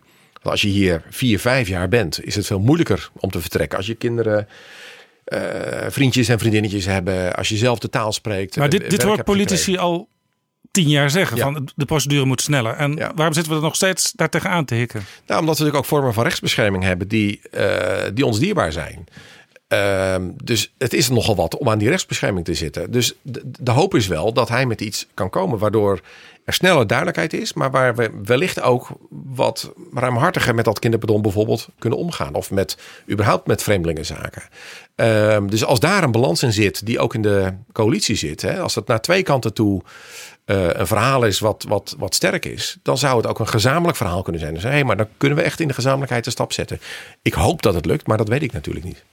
Als 0.51 0.61
je 0.61 0.67
hier 0.67 1.03
vier, 1.09 1.39
vijf 1.39 1.67
jaar 1.67 1.87
bent, 1.87 2.25
is 2.25 2.35
het 2.35 2.45
veel 2.45 2.59
moeilijker 2.59 3.09
om 3.19 3.29
te 3.29 3.41
vertrekken. 3.41 3.77
Als 3.77 3.87
je 3.87 3.95
kinderen, 3.95 4.47
vriendjes 5.87 6.27
en 6.27 6.39
vriendinnetjes 6.39 6.85
hebben. 6.85 7.35
Als 7.35 7.49
je 7.49 7.57
zelf 7.57 7.79
de 7.79 7.89
taal 7.89 8.11
spreekt. 8.11 8.57
Maar 8.57 8.69
dit, 8.69 8.89
dit 8.89 9.03
hoort 9.03 9.23
politici 9.23 9.63
gekregen. 9.63 9.83
al 9.83 10.09
tien 10.71 10.89
jaar 10.89 11.09
zeggen. 11.09 11.37
Van 11.37 11.69
de 11.75 11.85
procedure 11.85 12.25
moet 12.25 12.41
sneller. 12.41 12.73
En 12.73 12.95
waarom 12.95 13.33
zitten 13.33 13.51
we 13.51 13.57
er 13.57 13.63
nog 13.63 13.75
steeds 13.75 14.11
daar 14.11 14.29
tegenaan 14.29 14.65
te 14.65 14.75
hikken? 14.75 14.99
Nou, 14.99 15.39
omdat 15.39 15.57
we 15.57 15.63
natuurlijk 15.63 15.77
ook 15.77 15.85
vormen 15.85 16.13
van 16.13 16.23
rechtsbescherming 16.23 16.83
hebben 16.83 17.07
die, 17.07 17.41
uh, 17.57 18.03
die 18.13 18.25
ons 18.25 18.39
dierbaar 18.39 18.71
zijn. 18.71 19.07
Uh, 19.73 20.15
dus 20.43 20.73
het 20.77 20.93
is 20.93 21.09
nogal 21.09 21.35
wat 21.35 21.57
om 21.57 21.69
aan 21.69 21.77
die 21.77 21.89
rechtsbescherming 21.89 22.45
te 22.45 22.53
zitten. 22.53 22.91
Dus 22.91 23.13
de, 23.21 23.41
de, 23.59 23.71
hoop 23.71 23.95
is 23.95 24.07
wel 24.07 24.33
dat 24.33 24.49
hij 24.49 24.65
met 24.65 24.81
iets 24.81 25.07
kan 25.13 25.29
komen 25.29 25.59
waardoor 25.59 26.01
er 26.47 26.53
sneller 26.53 26.87
duidelijkheid 26.87 27.33
is, 27.33 27.53
maar 27.53 27.71
waar 27.71 27.95
we 27.95 28.11
wellicht 28.23 28.61
ook 28.61 28.87
wat 29.09 29.73
ruimhartiger 29.93 30.55
met 30.55 30.65
dat 30.65 30.79
kinderpardon 30.79 31.21
bijvoorbeeld 31.21 31.67
kunnen 31.79 31.99
omgaan. 31.99 32.33
Of 32.33 32.51
met 32.51 32.77
überhaupt 33.11 33.47
met 33.47 33.63
vreemdelingenzaken. 33.63 34.41
Uh, 34.95 35.37
dus 35.47 35.65
als 35.65 35.79
daar 35.79 36.03
een 36.03 36.11
balans 36.11 36.43
in 36.43 36.53
zit, 36.53 36.85
die 36.85 36.99
ook 36.99 37.13
in 37.13 37.21
de 37.21 37.53
coalitie 37.71 38.15
zit, 38.15 38.41
hè, 38.41 38.59
als 38.59 38.75
het 38.75 38.87
naar 38.87 39.01
twee 39.01 39.23
kanten 39.23 39.53
toe 39.53 39.81
uh, 40.45 40.67
een 40.69 40.87
verhaal 40.87 41.25
is 41.25 41.39
wat, 41.39 41.65
wat, 41.67 41.95
wat 41.97 42.15
sterk 42.15 42.45
is, 42.45 42.77
dan 42.83 42.97
zou 42.97 43.17
het 43.17 43.27
ook 43.27 43.39
een 43.39 43.47
gezamenlijk 43.47 43.97
verhaal 43.97 44.21
kunnen 44.21 44.41
zijn. 44.41 44.53
Dus 44.53 44.63
hé, 44.63 44.69
hey, 44.69 44.83
maar 44.83 44.97
dan 44.97 45.07
kunnen 45.17 45.37
we 45.37 45.43
echt 45.43 45.59
in 45.59 45.67
de 45.67 45.73
gezamenlijkheid 45.73 46.25
een 46.25 46.31
stap 46.31 46.53
zetten. 46.53 46.79
Ik 47.21 47.33
hoop 47.33 47.61
dat 47.61 47.73
het 47.73 47.85
lukt, 47.85 48.07
maar 48.07 48.17
dat 48.17 48.27
weet 48.27 48.43
ik 48.43 48.53
natuurlijk 48.53 48.85
niet. 48.85 49.03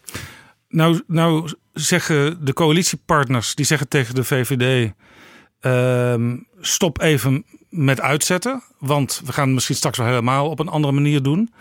Nou, 0.69 1.03
nou 1.07 1.53
zeggen 1.73 2.45
de 2.45 2.53
coalitiepartners, 2.53 3.55
die 3.55 3.67
zeggen 3.67 3.89
tegen 3.89 4.15
de 4.15 4.25
VVD, 4.25 4.93
uh, 5.67 6.33
stop 6.61 7.01
even 7.01 7.45
met 7.69 8.01
uitzetten, 8.01 8.63
want 8.79 9.23
we 9.25 9.33
gaan 9.33 9.45
het 9.45 9.55
misschien 9.55 9.77
straks 9.77 9.99
wel 9.99 10.07
helemaal 10.07 10.51
op 10.51 10.59
een 10.59 10.69
andere 10.69 10.95
manier 10.95 11.23
doen. 11.23 11.53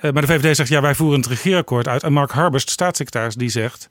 Uh, 0.00 0.10
maar 0.10 0.26
de 0.26 0.28
VVD 0.28 0.56
zegt, 0.56 0.68
ja, 0.68 0.80
wij 0.80 0.94
voeren 0.94 1.18
het 1.18 1.28
regeerakkoord 1.28 1.88
uit. 1.88 2.02
En 2.02 2.12
Mark 2.12 2.30
Harbers, 2.30 2.64
de 2.64 2.70
staatssecretaris, 2.70 3.34
die 3.34 3.48
zegt, 3.48 3.90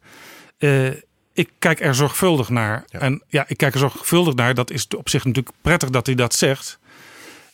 uh, 0.60 0.88
ik 1.34 1.50
kijk 1.60 1.80
er 1.80 1.96
zorgvuldig 1.96 2.50
naar. 2.50 2.86
Ja. 2.88 3.00
En 3.00 3.24
ja, 3.28 3.46
ik 3.48 3.58
kijk 3.58 3.74
er 3.74 3.80
zorgvuldig 3.80 4.36
naar. 4.36 4.54
Dat 4.54 4.72
is 4.72 4.88
op 4.98 5.10
zich 5.10 5.26
natuurlijk 5.26 5.56
prettig 5.62 5.90
dat 5.90 6.06
hij 6.06 6.16
dat 6.16 6.34
zegt. 6.34 6.80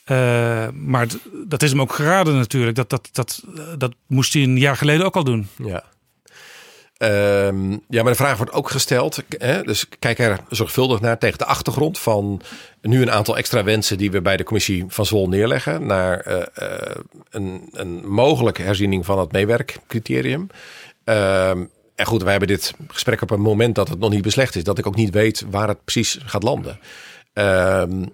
Uh, 0.05 0.67
maar 0.73 1.07
dat 1.45 1.63
is 1.63 1.69
hem 1.69 1.81
ook 1.81 1.93
geraden 1.93 2.35
natuurlijk. 2.35 2.75
Dat, 2.75 2.89
dat, 2.89 3.09
dat, 3.11 3.43
dat 3.77 3.93
moest 4.07 4.33
hij 4.33 4.43
een 4.43 4.57
jaar 4.57 4.77
geleden 4.77 5.05
ook 5.05 5.15
al 5.15 5.23
doen. 5.23 5.47
Ja. 5.55 5.83
Um, 7.03 7.81
ja, 7.89 8.03
maar 8.03 8.11
de 8.11 8.17
vraag 8.17 8.37
wordt 8.37 8.51
ook 8.51 8.69
gesteld. 8.69 9.23
Hè? 9.37 9.63
Dus 9.63 9.89
kijk 9.99 10.19
er 10.19 10.39
zorgvuldig 10.49 10.99
naar 10.99 11.17
tegen 11.17 11.37
de 11.37 11.45
achtergrond 11.45 11.99
van 11.99 12.41
nu 12.81 13.01
een 13.01 13.11
aantal 13.11 13.37
extra 13.37 13.63
wensen 13.63 13.97
die 13.97 14.11
we 14.11 14.21
bij 14.21 14.37
de 14.37 14.43
commissie 14.43 14.85
van 14.87 15.05
Zwol 15.05 15.27
neerleggen. 15.27 15.85
Naar 15.85 16.27
uh, 16.27 16.37
uh, 16.37 16.95
een, 17.29 17.69
een 17.71 18.07
mogelijke 18.07 18.61
herziening 18.61 19.05
van 19.05 19.19
het 19.19 19.31
meewerkcriterium. 19.31 20.47
Uh, 21.05 21.49
en 21.95 22.05
goed, 22.05 22.21
wij 22.21 22.31
hebben 22.31 22.49
dit 22.49 22.73
gesprek 22.87 23.21
op 23.21 23.31
een 23.31 23.41
moment 23.41 23.75
dat 23.75 23.89
het 23.89 23.99
nog 23.99 24.09
niet 24.09 24.21
beslecht 24.21 24.55
is. 24.55 24.63
Dat 24.63 24.77
ik 24.77 24.87
ook 24.87 24.95
niet 24.95 25.13
weet 25.13 25.45
waar 25.49 25.67
het 25.67 25.83
precies 25.83 26.19
gaat 26.25 26.43
landen. 26.43 26.79
Um, 27.33 28.13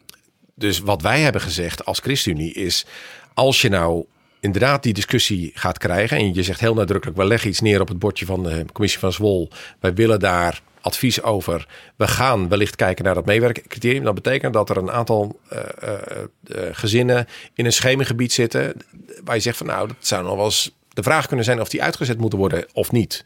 dus 0.55 0.79
wat 0.79 1.01
wij 1.01 1.21
hebben 1.21 1.41
gezegd 1.41 1.85
als 1.85 1.99
ChristenUnie 1.99 2.53
is... 2.53 2.85
als 3.33 3.61
je 3.61 3.69
nou 3.69 4.05
inderdaad 4.39 4.83
die 4.83 4.93
discussie 4.93 5.51
gaat 5.53 5.77
krijgen... 5.77 6.17
en 6.17 6.33
je 6.33 6.43
zegt 6.43 6.59
heel 6.59 6.73
nadrukkelijk... 6.73 7.17
we 7.17 7.25
leggen 7.25 7.49
iets 7.49 7.61
neer 7.61 7.81
op 7.81 7.87
het 7.87 7.99
bordje 7.99 8.25
van 8.25 8.43
de 8.43 8.65
commissie 8.73 8.99
van 8.99 9.13
Zwol. 9.13 9.49
Wij 9.79 9.93
willen 9.93 10.19
daar 10.19 10.61
advies 10.81 11.21
over. 11.21 11.67
We 11.95 12.07
gaan 12.07 12.49
wellicht 12.49 12.75
kijken 12.75 13.05
naar 13.05 13.13
dat 13.13 13.25
meewerkcriterium. 13.25 14.03
Dat 14.03 14.15
betekent 14.15 14.53
dat 14.53 14.69
er 14.69 14.77
een 14.77 14.91
aantal 14.91 15.39
uh, 15.53 15.59
uh, 15.83 15.93
uh, 16.43 16.61
gezinnen 16.71 17.27
in 17.53 17.65
een 17.65 17.73
schemengebied 17.73 18.33
zitten... 18.33 18.73
waar 19.23 19.35
je 19.35 19.41
zegt 19.41 19.57
van 19.57 19.67
nou, 19.67 19.87
dat 19.87 19.97
zou 19.99 20.23
nog 20.23 20.35
wel 20.35 20.45
eens 20.45 20.71
de 20.89 21.03
vraag 21.03 21.27
kunnen 21.27 21.45
zijn... 21.45 21.61
of 21.61 21.69
die 21.69 21.83
uitgezet 21.83 22.17
moeten 22.17 22.39
worden 22.39 22.65
of 22.73 22.91
niet 22.91 23.23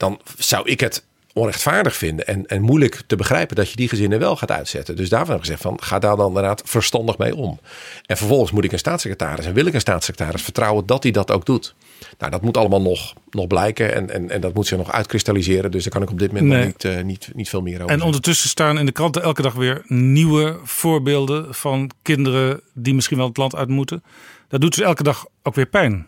dan 0.00 0.20
zou 0.38 0.68
ik 0.68 0.80
het 0.80 1.04
onrechtvaardig 1.32 1.96
vinden 1.96 2.26
en, 2.26 2.46
en 2.46 2.62
moeilijk 2.62 3.02
te 3.06 3.16
begrijpen 3.16 3.56
dat 3.56 3.70
je 3.70 3.76
die 3.76 3.88
gezinnen 3.88 4.18
wel 4.18 4.36
gaat 4.36 4.50
uitzetten. 4.50 4.96
Dus 4.96 5.08
daarvan 5.08 5.28
heb 5.28 5.38
ik 5.38 5.44
gezegd 5.44 5.62
van 5.62 5.82
ga 5.82 5.98
daar 5.98 6.16
dan 6.16 6.26
inderdaad 6.26 6.62
verstandig 6.64 7.18
mee 7.18 7.36
om. 7.36 7.60
En 8.06 8.16
vervolgens 8.16 8.50
moet 8.50 8.64
ik 8.64 8.72
een 8.72 8.78
staatssecretaris 8.78 9.46
en 9.46 9.54
wil 9.54 9.66
ik 9.66 9.74
een 9.74 9.80
staatssecretaris 9.80 10.42
vertrouwen 10.42 10.86
dat 10.86 11.02
hij 11.02 11.12
dat 11.12 11.30
ook 11.30 11.46
doet. 11.46 11.74
Nou, 12.18 12.30
dat 12.30 12.42
moet 12.42 12.56
allemaal 12.56 12.82
nog, 12.82 13.14
nog 13.30 13.46
blijken 13.46 13.94
en, 13.94 14.10
en, 14.10 14.30
en 14.30 14.40
dat 14.40 14.54
moet 14.54 14.66
zich 14.66 14.78
nog 14.78 14.92
uitkristalliseren. 14.92 15.70
Dus 15.70 15.82
daar 15.82 15.92
kan 15.92 16.02
ik 16.02 16.10
op 16.10 16.18
dit 16.18 16.32
moment 16.32 16.50
nee. 16.50 16.66
niet, 16.66 16.84
uh, 16.84 17.02
niet, 17.02 17.30
niet 17.34 17.48
veel 17.48 17.62
meer 17.62 17.72
over. 17.72 17.82
En 17.84 17.88
zeggen. 17.88 18.06
ondertussen 18.06 18.48
staan 18.48 18.78
in 18.78 18.86
de 18.86 18.92
kranten 18.92 19.22
elke 19.22 19.42
dag 19.42 19.54
weer 19.54 19.82
nieuwe 19.86 20.58
voorbeelden 20.62 21.54
van 21.54 21.90
kinderen 22.02 22.60
die 22.74 22.94
misschien 22.94 23.16
wel 23.16 23.26
het 23.26 23.36
land 23.36 23.54
uit 23.54 23.68
moeten. 23.68 24.02
Dat 24.48 24.60
doet 24.60 24.74
dus 24.74 24.84
elke 24.84 25.02
dag 25.02 25.26
ook 25.42 25.54
weer 25.54 25.66
pijn. 25.66 26.06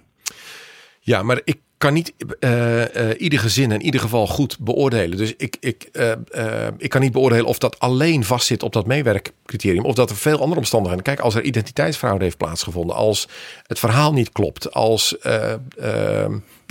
Ja, 1.00 1.22
maar 1.22 1.40
ik 1.44 1.58
kan 1.82 1.92
niet 1.92 2.12
eh, 2.40 3.10
eh, 3.10 3.20
ieder 3.20 3.38
gezin 3.38 3.72
in 3.72 3.82
ieder 3.82 4.00
geval 4.00 4.26
goed 4.26 4.58
beoordelen. 4.58 5.16
Dus 5.16 5.34
ik, 5.36 5.56
ik, 5.60 5.88
eh, 5.92 6.66
ik 6.78 6.90
kan 6.90 7.00
niet 7.00 7.12
beoordelen 7.12 7.46
of 7.46 7.58
dat 7.58 7.78
alleen 7.78 8.24
vastzit 8.24 8.62
op 8.62 8.72
dat 8.72 8.86
meewerkcriterium. 8.86 9.84
Of 9.84 9.94
dat 9.94 10.10
er 10.10 10.16
veel 10.16 10.40
andere 10.40 10.58
omstandigheden. 10.58 11.04
Kijk, 11.04 11.20
als 11.20 11.34
er 11.34 11.42
identiteitsfraude 11.42 12.24
heeft 12.24 12.36
plaatsgevonden. 12.36 12.96
Als 12.96 13.28
het 13.66 13.78
verhaal 13.78 14.12
niet 14.12 14.32
klopt. 14.32 14.72
Als 14.72 15.16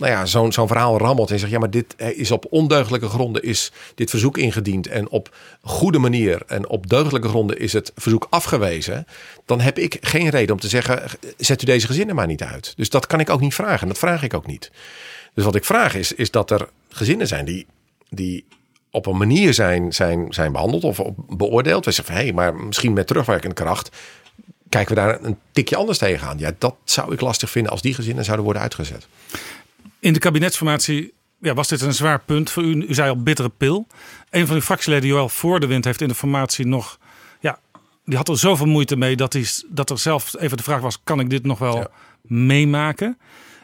nou 0.01 0.13
ja, 0.13 0.25
zo'n 0.25 0.67
verhaal 0.67 0.97
rammelt 0.97 1.31
en 1.31 1.39
zegt... 1.39 1.51
ja, 1.51 1.59
maar 1.59 1.69
dit 1.69 1.95
is 1.97 2.31
op 2.31 2.45
ondeugdelijke 2.49 3.07
gronden 3.07 3.43
is 3.43 3.71
dit 3.95 4.09
verzoek 4.09 4.37
ingediend. 4.37 4.87
En 4.87 5.09
op 5.09 5.35
goede 5.61 5.97
manier 5.97 6.41
en 6.47 6.67
op 6.67 6.89
deugdelijke 6.89 7.27
gronden 7.27 7.59
is 7.59 7.73
het 7.73 7.91
verzoek 7.95 8.27
afgewezen. 8.29 9.05
Dan 9.45 9.59
heb 9.59 9.77
ik 9.77 9.97
geen 10.01 10.29
reden 10.29 10.53
om 10.55 10.61
te 10.61 10.67
zeggen... 10.67 11.03
zet 11.37 11.61
u 11.61 11.65
deze 11.65 11.87
gezinnen 11.87 12.15
maar 12.15 12.27
niet 12.27 12.43
uit. 12.43 12.73
Dus 12.75 12.89
dat 12.89 13.07
kan 13.07 13.19
ik 13.19 13.29
ook 13.29 13.41
niet 13.41 13.53
vragen. 13.53 13.87
Dat 13.87 13.97
vraag 13.97 14.23
ik 14.23 14.33
ook 14.33 14.47
niet. 14.47 14.71
Dus 15.33 15.43
wat 15.43 15.55
ik 15.55 15.65
vraag 15.65 15.95
is, 15.95 16.13
is 16.13 16.31
dat 16.31 16.51
er 16.51 16.69
gezinnen 16.89 17.27
zijn 17.27 17.45
die, 17.45 17.65
die 18.09 18.45
op 18.91 19.05
een 19.05 19.17
manier 19.17 19.53
zijn, 19.53 19.93
zijn, 19.93 20.33
zijn 20.33 20.51
behandeld 20.51 20.83
of 20.83 21.01
beoordeeld. 21.29 21.85
We 21.85 21.91
zeggen 21.91 22.13
van, 22.13 22.23
hé, 22.23 22.27
hey, 22.29 22.35
maar 22.35 22.55
misschien 22.55 22.93
met 22.93 23.07
terugwerkende 23.07 23.55
kracht 23.55 23.89
kijken 24.69 24.95
we 24.95 25.01
daar 25.01 25.23
een 25.23 25.37
tikje 25.51 25.75
anders 25.75 25.97
tegenaan. 25.97 26.37
Ja, 26.37 26.51
dat 26.57 26.75
zou 26.83 27.13
ik 27.13 27.21
lastig 27.21 27.49
vinden 27.49 27.71
als 27.71 27.81
die 27.81 27.93
gezinnen 27.93 28.23
zouden 28.23 28.45
worden 28.45 28.61
uitgezet. 28.61 29.07
In 30.01 30.13
de 30.13 30.19
kabinetsformatie 30.19 31.13
ja, 31.41 31.53
was 31.53 31.67
dit 31.67 31.81
een 31.81 31.93
zwaar 31.93 32.21
punt 32.25 32.49
voor 32.49 32.63
u. 32.63 32.85
U 32.87 32.93
zei 32.93 33.09
al 33.09 33.23
bittere 33.23 33.49
pil. 33.49 33.87
Een 34.29 34.47
van 34.47 34.55
uw 34.55 34.61
fractieleden, 34.61 35.07
Joël 35.09 35.29
Voor 35.29 35.59
de 35.59 35.67
Wind, 35.67 35.85
heeft 35.85 36.01
in 36.01 36.07
de 36.07 36.15
formatie 36.15 36.67
nog... 36.67 36.99
Ja, 37.39 37.59
die 38.05 38.17
had 38.17 38.29
er 38.29 38.37
zoveel 38.37 38.65
moeite 38.65 38.95
mee 38.95 39.15
dat, 39.15 39.33
hij, 39.33 39.45
dat 39.69 39.89
er 39.89 39.99
zelf 39.99 40.35
even 40.39 40.57
de 40.57 40.63
vraag 40.63 40.79
was... 40.81 40.99
kan 41.03 41.19
ik 41.19 41.29
dit 41.29 41.43
nog 41.45 41.59
wel 41.59 41.75
Ja. 41.77 41.87
meemaken? 42.21 43.17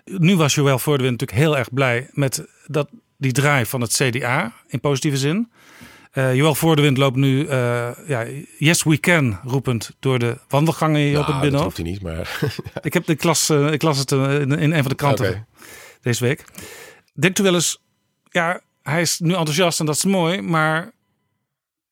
Nu 0.06 0.36
was 0.36 0.56
Joël 0.56 0.80
Voor 0.80 0.98
de 0.98 1.04
Wind 1.04 1.20
natuurlijk 1.20 1.48
heel 1.48 1.58
erg 1.58 1.74
blij... 1.74 2.10
met 2.12 2.46
dat, 2.68 2.90
die 3.18 3.32
draai 3.32 3.66
van 3.66 3.82
het 3.82 3.94
CDA, 3.94 4.54
in 4.68 4.80
positieve 4.80 5.18
zin. 5.18 5.52
Eh 6.12 6.36
Joël 6.36 6.56
Voor 6.56 6.76
de 6.76 6.82
Wind 6.82 6.98
loopt 6.98 7.16
nu 7.16 7.46
eh, 7.48 7.90
ja, 8.08 8.26
yes 8.58 8.84
we 8.84 9.00
can 9.00 9.40
roepend 9.44 9.96
door 10.00 10.20
de 10.20 10.38
wandelgangen 10.48 11.02
hier 11.02 11.20
op 11.20 11.26
het 11.26 11.28
Nou, 11.28 11.32
dat 11.32 11.42
Binnenhof. 11.42 11.64
hoeft 11.64 11.78
hij 11.78 11.86
niet, 11.86 12.02
maar... 12.02 12.40
Ik, 12.82 12.94
heb 12.94 13.06
de 13.06 13.16
klas, 13.16 13.50
eh, 13.50 13.72
ik 13.72 13.82
las 13.82 13.98
het 13.98 14.12
in, 14.12 14.52
in 14.52 14.72
een 14.72 14.82
van 14.82 14.90
de 14.90 14.96
kranten. 14.96 15.48
Deze 16.02 16.24
week. 16.24 16.44
Denkt 17.14 17.40
u 17.40 17.44
wel 17.44 17.54
eens, 17.54 17.82
ja, 18.30 18.62
hij 18.84 19.02
is 19.02 19.20
nu 19.20 19.34
enthousiast 19.34 19.80
en 19.80 19.86
dat 19.86 19.96
is 19.96 20.04
mooi, 20.04 20.42
maar 20.42 20.92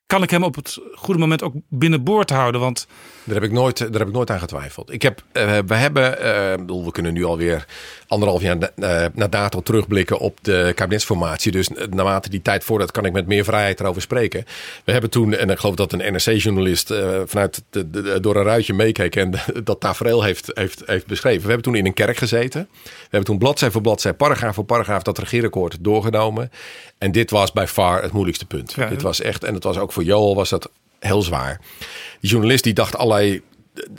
kan 0.06 0.24
ik 0.24 0.30
hem 0.30 0.44
op 0.44 0.56
het 0.56 0.78
goede 0.94 1.20
moment 1.20 1.44
ook 1.44 1.54
binnenboord 1.70 2.30
houden? 2.30 2.62
Want 2.62 2.88
Daar 3.24 3.36
heb 3.36 3.44
ik 3.44 3.52
nooit, 3.52 3.78
daar 3.78 4.00
heb 4.00 4.08
ik 4.08 4.14
nooit 4.14 4.30
aan 4.30 4.40
getwijfeld. 4.40 4.94
Ik 4.94 5.02
heb, 5.02 5.24
eh, 5.32 5.58
we 5.66 5.76
hebben, 5.76 6.20
eh, 6.20 6.84
we 6.86 6.92
kunnen 6.92 7.14
nu 7.14 7.24
alweer 7.24 7.66
anderhalf 8.08 8.42
jaar 8.42 8.58
na, 8.58 8.70
eh, 8.76 9.06
naar 9.14 9.30
dato 9.30 9.62
terugblikken 9.62 10.20
op 10.20 10.38
de 10.42 10.72
kabinetsformatie. 10.76 11.52
Dus 11.52 11.70
naarmate 11.90 12.30
die 12.30 12.42
tijd 12.42 12.64
voordat 12.64 12.92
kan 12.92 13.06
ik 13.06 13.12
met 13.12 13.28
meer 13.28 13.44
vrijheid 13.44 13.80
erover 13.80 14.02
spreken. 14.02 14.46
We 14.84 14.92
hebben 14.92 15.10
toen, 15.10 15.34
en 15.34 15.50
ik 15.50 15.60
geloof 15.60 15.76
dat 15.76 15.94
een 15.94 16.14
NRC-journalist 16.14 16.92
eh, 16.92 17.22
vanuit 17.26 17.64
door 18.22 18.36
een 18.36 18.44
ruitje 18.44 18.74
meekeek 18.74 19.16
en 19.16 19.34
dat 19.64 19.80
tafereel 19.80 20.24
heeft, 20.24 20.52
heeft, 20.54 20.82
heeft 20.86 21.08
beschreven. 21.08 21.42
We 21.42 21.48
hebben 21.48 21.64
toen 21.64 21.76
in 21.76 21.86
een 21.86 21.94
kerk 21.94 22.18
gezeten. 22.18 22.68
We 22.84 22.90
hebben 23.02 23.24
toen 23.24 23.38
bladzij 23.38 23.72
voor 23.72 23.82
bladzij, 23.82 24.14
paragraaf 24.14 24.56
voor 24.56 24.64
paragraaf 24.64 25.04
dat 25.04 25.18
regeerakkoord 25.18 25.78
doorgenomen. 25.80 26.52
En 26.98 27.12
dit 27.12 27.30
was 27.30 27.52
bij 27.52 27.68
far 27.68 28.02
het 28.02 28.12
moeilijkste 28.12 28.46
punt. 28.46 28.74
Ja. 28.74 28.88
dit 28.88 29.02
was 29.02 29.22
echt, 29.22 29.44
en 29.44 29.54
het 29.54 29.64
was 29.64 29.78
ook 29.78 29.92
voor 29.92 30.04
Joel 30.04 30.36
was 30.36 30.50
dat 30.50 30.70
heel 31.00 31.22
zwaar. 31.22 31.62
Die 32.20 32.30
journalist 32.30 32.64
die 32.64 32.74
dacht 32.74 32.96
allerlei 32.96 33.42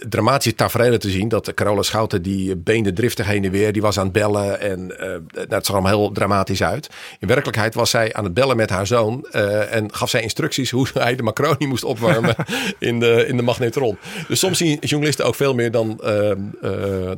dramatische 0.09 0.55
tafereelen 0.55 1.01
te 1.01 1.11
zien. 1.11 1.29
Dat 1.29 1.55
Carola 1.55 1.83
Schouten 1.83 2.23
die 2.23 2.57
beende 2.57 2.93
driftig 2.93 3.27
heen 3.27 3.45
en 3.45 3.51
weer. 3.51 3.73
Die 3.73 3.83
was 3.83 3.99
aan 3.99 4.05
het 4.05 4.13
bellen 4.13 4.61
en 4.61 4.87
nou, 4.87 5.23
het 5.35 5.51
zag 5.51 5.67
er 5.67 5.73
allemaal 5.73 5.99
heel 5.99 6.13
dramatisch 6.13 6.63
uit. 6.63 6.89
In 7.19 7.29
werkelijkheid 7.29 7.75
was 7.75 7.91
zij 7.91 8.15
aan 8.15 8.25
het 8.25 8.35
bellen 8.35 8.57
met 8.57 8.71
haar 8.71 8.87
zoon. 8.87 9.27
eh, 9.31 9.75
en 9.75 9.95
gaf 9.95 10.11
zij 10.11 10.23
instructies 10.23 10.71
hoe 10.71 10.87
hij 10.95 11.17
de 11.17 11.23
macaroni 11.23 11.67
moest 11.67 11.85
opwarmen 11.85 12.35
in, 12.79 13.01
de, 13.01 13.25
in 13.27 13.37
de 13.37 13.43
magnetron. 13.43 13.99
Dus 14.29 14.39
soms 14.39 14.59
zien 14.59 14.79
journalisten 14.81 15.25
ook 15.25 15.35
veel 15.35 15.55
meer 15.55 15.71
dan, 15.71 16.01
eh, 16.01 16.31
eh, 16.31 16.39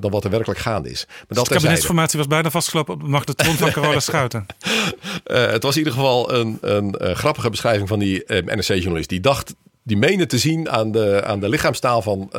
dan 0.00 0.10
wat 0.10 0.24
er 0.24 0.30
werkelijk 0.30 0.60
gaande 0.60 0.90
is. 0.90 1.04
Maar 1.06 1.16
dat 1.16 1.28
de 1.28 1.34
terzijde. 1.34 1.60
kabinetsformatie 1.60 2.18
was 2.18 2.26
bijna 2.26 2.50
vastgelopen 2.50 2.94
op 2.94 3.00
de 3.00 3.06
magnetron 3.06 3.54
van 3.54 3.70
Carola 3.72 4.00
Schouten. 4.10 4.46
Het 5.24 5.62
was 5.62 5.72
in 5.72 5.78
ieder 5.78 5.92
geval 5.92 6.32
een, 6.32 6.58
een, 6.60 7.16
grappige 7.16 7.50
beschrijving 7.50 7.88
van 7.88 7.98
die 7.98 8.24
NRC-journalist. 8.26 9.08
Die 9.08 9.20
dacht, 9.20 9.54
die 9.88 9.96
meende 9.96 10.26
te 10.26 10.38
zien 10.38 10.70
aan 10.70 10.92
de, 10.92 11.22
aan 11.24 11.40
de 11.40 11.48
lichaamstaal 11.48 12.02
van 12.02 12.30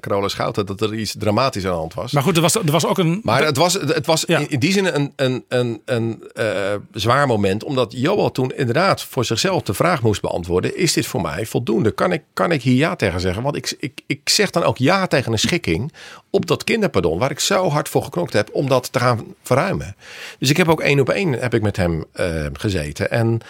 Carola 0.00 0.28
Schouten 0.28 0.66
dat 0.66 0.80
er 0.80 0.94
iets 0.94 1.14
dramatisch 1.18 1.64
aan 1.64 1.70
de 1.70 1.76
hand 1.76 1.94
was. 1.94 2.12
Maar 2.12 2.22
goed, 2.22 2.36
er 2.36 2.42
was, 2.42 2.54
er 2.54 2.70
was 2.70 2.86
ook 2.86 2.98
een... 2.98 3.20
Maar 3.22 3.44
het 3.44 3.56
was, 3.56 3.72
het 3.72 4.06
was 4.06 4.24
Ja. 4.26 4.38
in, 4.38 4.50
in 4.50 4.58
die 4.58 4.72
zin 4.72 4.94
een, 4.94 5.12
een, 5.16 5.44
een, 5.48 5.82
een 5.84 6.22
eh, 6.34 6.74
zwaar 6.92 7.26
moment. 7.26 7.64
Omdat 7.64 7.92
Joel 7.96 8.30
toen 8.30 8.52
inderdaad 8.56 9.02
voor 9.02 9.24
zichzelf 9.24 9.62
de 9.62 9.74
vraag 9.74 10.02
moest 10.02 10.20
beantwoorden. 10.20 10.76
Is 10.76 10.92
dit 10.92 11.06
voor 11.06 11.20
mij 11.20 11.46
voldoende? 11.46 11.90
Kan 11.90 12.12
ik, 12.12 12.22
kan 12.32 12.52
ik 12.52 12.62
hier 12.62 12.74
ja 12.76 12.96
tegen 12.96 13.20
zeggen? 13.20 13.42
Want 13.42 13.56
ik, 13.56 13.76
ik, 13.78 14.00
ik 14.06 14.28
zeg 14.28 14.50
dan 14.50 14.62
ook 14.62 14.78
ja 14.78 15.06
tegen 15.06 15.32
een 15.32 15.38
schikking 15.38 15.92
op 16.30 16.46
dat 16.46 16.64
kinderpardon. 16.64 17.18
Waar 17.18 17.30
ik 17.30 17.40
zo 17.40 17.68
hard 17.68 17.88
voor 17.88 18.02
geknokt 18.02 18.32
heb 18.32 18.48
om 18.52 18.68
dat 18.68 18.92
te 18.92 18.98
gaan 18.98 19.24
verruimen. 19.42 19.96
Dus 20.38 20.50
ik 20.50 20.56
heb 20.56 20.68
ook 20.68 20.80
één 20.80 21.00
op 21.00 21.08
één 21.08 21.32
heb 21.32 21.54
ik 21.54 21.62
met 21.62 21.76
hem 21.76 22.04
eh, 22.12 22.46
gezeten. 22.52 23.10
En, 23.10 23.40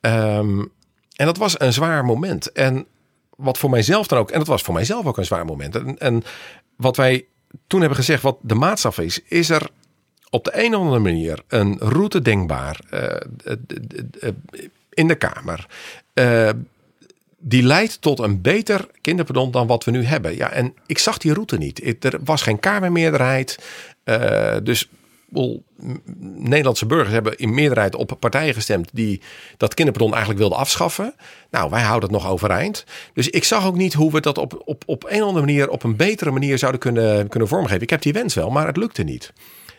ehm, 0.00 0.58
en 1.16 1.26
dat 1.26 1.36
was 1.36 1.60
een 1.60 1.72
zwaar 1.72 2.04
moment. 2.04 2.52
En 2.52 2.86
wat 3.36 3.58
voor 3.58 3.70
mijzelf 3.70 4.06
dan 4.06 4.18
ook, 4.18 4.30
en 4.30 4.38
dat 4.38 4.46
was 4.46 4.62
voor 4.62 4.74
mijzelf 4.74 5.06
ook 5.06 5.18
een 5.18 5.24
zwaar 5.24 5.44
moment. 5.44 5.76
En, 5.76 5.98
en 5.98 6.22
wat 6.76 6.96
wij 6.96 7.26
toen 7.66 7.80
hebben 7.80 7.98
gezegd, 7.98 8.22
wat 8.22 8.38
de 8.40 8.54
maatstaf 8.54 8.98
is, 8.98 9.20
is 9.22 9.50
er 9.50 9.70
op 10.30 10.44
de 10.44 10.64
een 10.64 10.74
of 10.74 10.80
andere 10.80 10.98
manier 10.98 11.42
een 11.48 11.76
route 11.78 12.22
denkbaar 12.22 12.80
eh, 12.90 13.14
eh, 13.44 14.30
in 14.90 15.08
de 15.08 15.14
Kamer. 15.14 15.66
eh, 16.12 16.50
die 17.38 17.62
leidt 17.62 18.00
tot 18.00 18.18
een 18.18 18.40
beter 18.40 18.88
kinderpardon 19.00 19.50
dan 19.50 19.66
wat 19.66 19.84
we 19.84 19.90
nu 19.90 20.04
hebben. 20.04 20.36
Ja, 20.36 20.50
en 20.50 20.74
ik 20.86 20.98
zag 20.98 21.18
die 21.18 21.32
route 21.32 21.56
niet. 21.56 22.04
Er 22.04 22.18
was 22.24 22.42
geen 22.42 22.60
Kamermeerderheid. 22.60 23.58
dus 24.62 24.88
Nederlandse 26.18 26.86
burgers 26.86 27.12
hebben 27.12 27.36
in 27.36 27.54
meerderheid 27.54 27.94
op 27.94 28.16
partijen 28.20 28.54
gestemd 28.54 28.90
die 28.92 29.20
dat 29.56 29.74
kinderpardon 29.74 30.12
eigenlijk 30.12 30.40
wilden 30.40 30.58
afschaffen. 30.58 31.14
Nou, 31.50 31.70
wij 31.70 31.82
houden 31.82 32.10
het 32.10 32.22
nog 32.22 32.30
overeind. 32.30 32.84
Dus 33.14 33.28
ik 33.28 33.44
zag 33.44 33.66
ook 33.66 33.76
niet 33.76 33.92
hoe 33.92 34.12
we 34.12 34.20
dat 34.20 34.38
op, 34.38 34.62
op, 34.64 34.82
op 34.86 35.04
een 35.04 35.22
of 35.22 35.28
andere 35.28 35.46
manier, 35.46 35.68
op 35.68 35.82
een 35.82 35.96
betere 35.96 36.30
manier 36.30 36.58
zouden 36.58 36.80
kunnen, 36.80 37.28
kunnen 37.28 37.48
vormgeven. 37.48 37.82
Ik 37.82 37.90
heb 37.90 38.02
die 38.02 38.12
wens 38.12 38.34
wel, 38.34 38.50
maar 38.50 38.66
het 38.66 38.76
lukte 38.76 39.02
niet. 39.02 39.32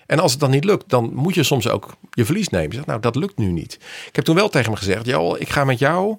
En 0.06 0.20
als 0.20 0.32
het 0.32 0.40
dan 0.40 0.52
niet 0.52 0.64
lukt, 0.64 0.90
dan 0.90 1.12
moet 1.14 1.34
je 1.34 1.44
soms 1.44 1.70
ook 1.70 1.96
je 2.12 2.26
verlies 2.26 2.50
nemen. 2.50 2.68
Je 2.68 2.76
zegt, 2.76 2.88
nou, 2.88 3.00
dat 3.00 3.16
lukt 3.16 3.38
nu 3.38 3.52
niet. 3.52 3.74
Ik 4.08 4.16
heb 4.16 4.26
toen 4.26 4.36
wel 4.36 4.50
tegen 4.50 4.68
hem 4.68 4.78
gezegd, 4.78 5.06
Joel, 5.06 5.42
ik 5.42 5.50
ga 5.50 5.64
met 5.64 5.80
jou, 5.80 6.18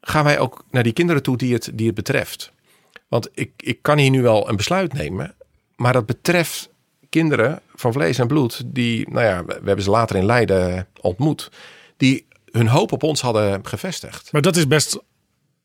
gaan 0.00 0.24
wij 0.24 0.38
ook 0.38 0.64
naar 0.70 0.82
die 0.82 0.92
kinderen 0.92 1.22
toe 1.22 1.36
die 1.36 1.52
het, 1.52 1.70
die 1.74 1.86
het 1.86 1.94
betreft. 1.94 2.52
Want 3.08 3.28
ik, 3.34 3.50
ik 3.56 3.78
kan 3.82 3.98
hier 3.98 4.10
nu 4.10 4.22
wel 4.22 4.48
een 4.48 4.56
besluit 4.56 4.92
nemen, 4.92 5.34
maar 5.76 5.92
dat 5.92 6.06
betreft 6.06 6.70
kinderen 7.08 7.60
van 7.80 7.92
vlees 7.92 8.18
en 8.18 8.26
bloed, 8.26 8.62
die, 8.66 9.10
nou 9.10 9.24
ja, 9.24 9.44
we 9.44 9.52
hebben 9.64 9.82
ze 9.84 9.90
later 9.90 10.16
in 10.16 10.24
Leiden 10.26 10.86
ontmoet, 11.00 11.50
die 11.96 12.26
hun 12.50 12.68
hoop 12.68 12.92
op 12.92 13.02
ons 13.02 13.20
hadden 13.20 13.66
gevestigd. 13.66 14.32
Maar 14.32 14.42
dat 14.42 14.56
is 14.56 14.66
best 14.66 14.98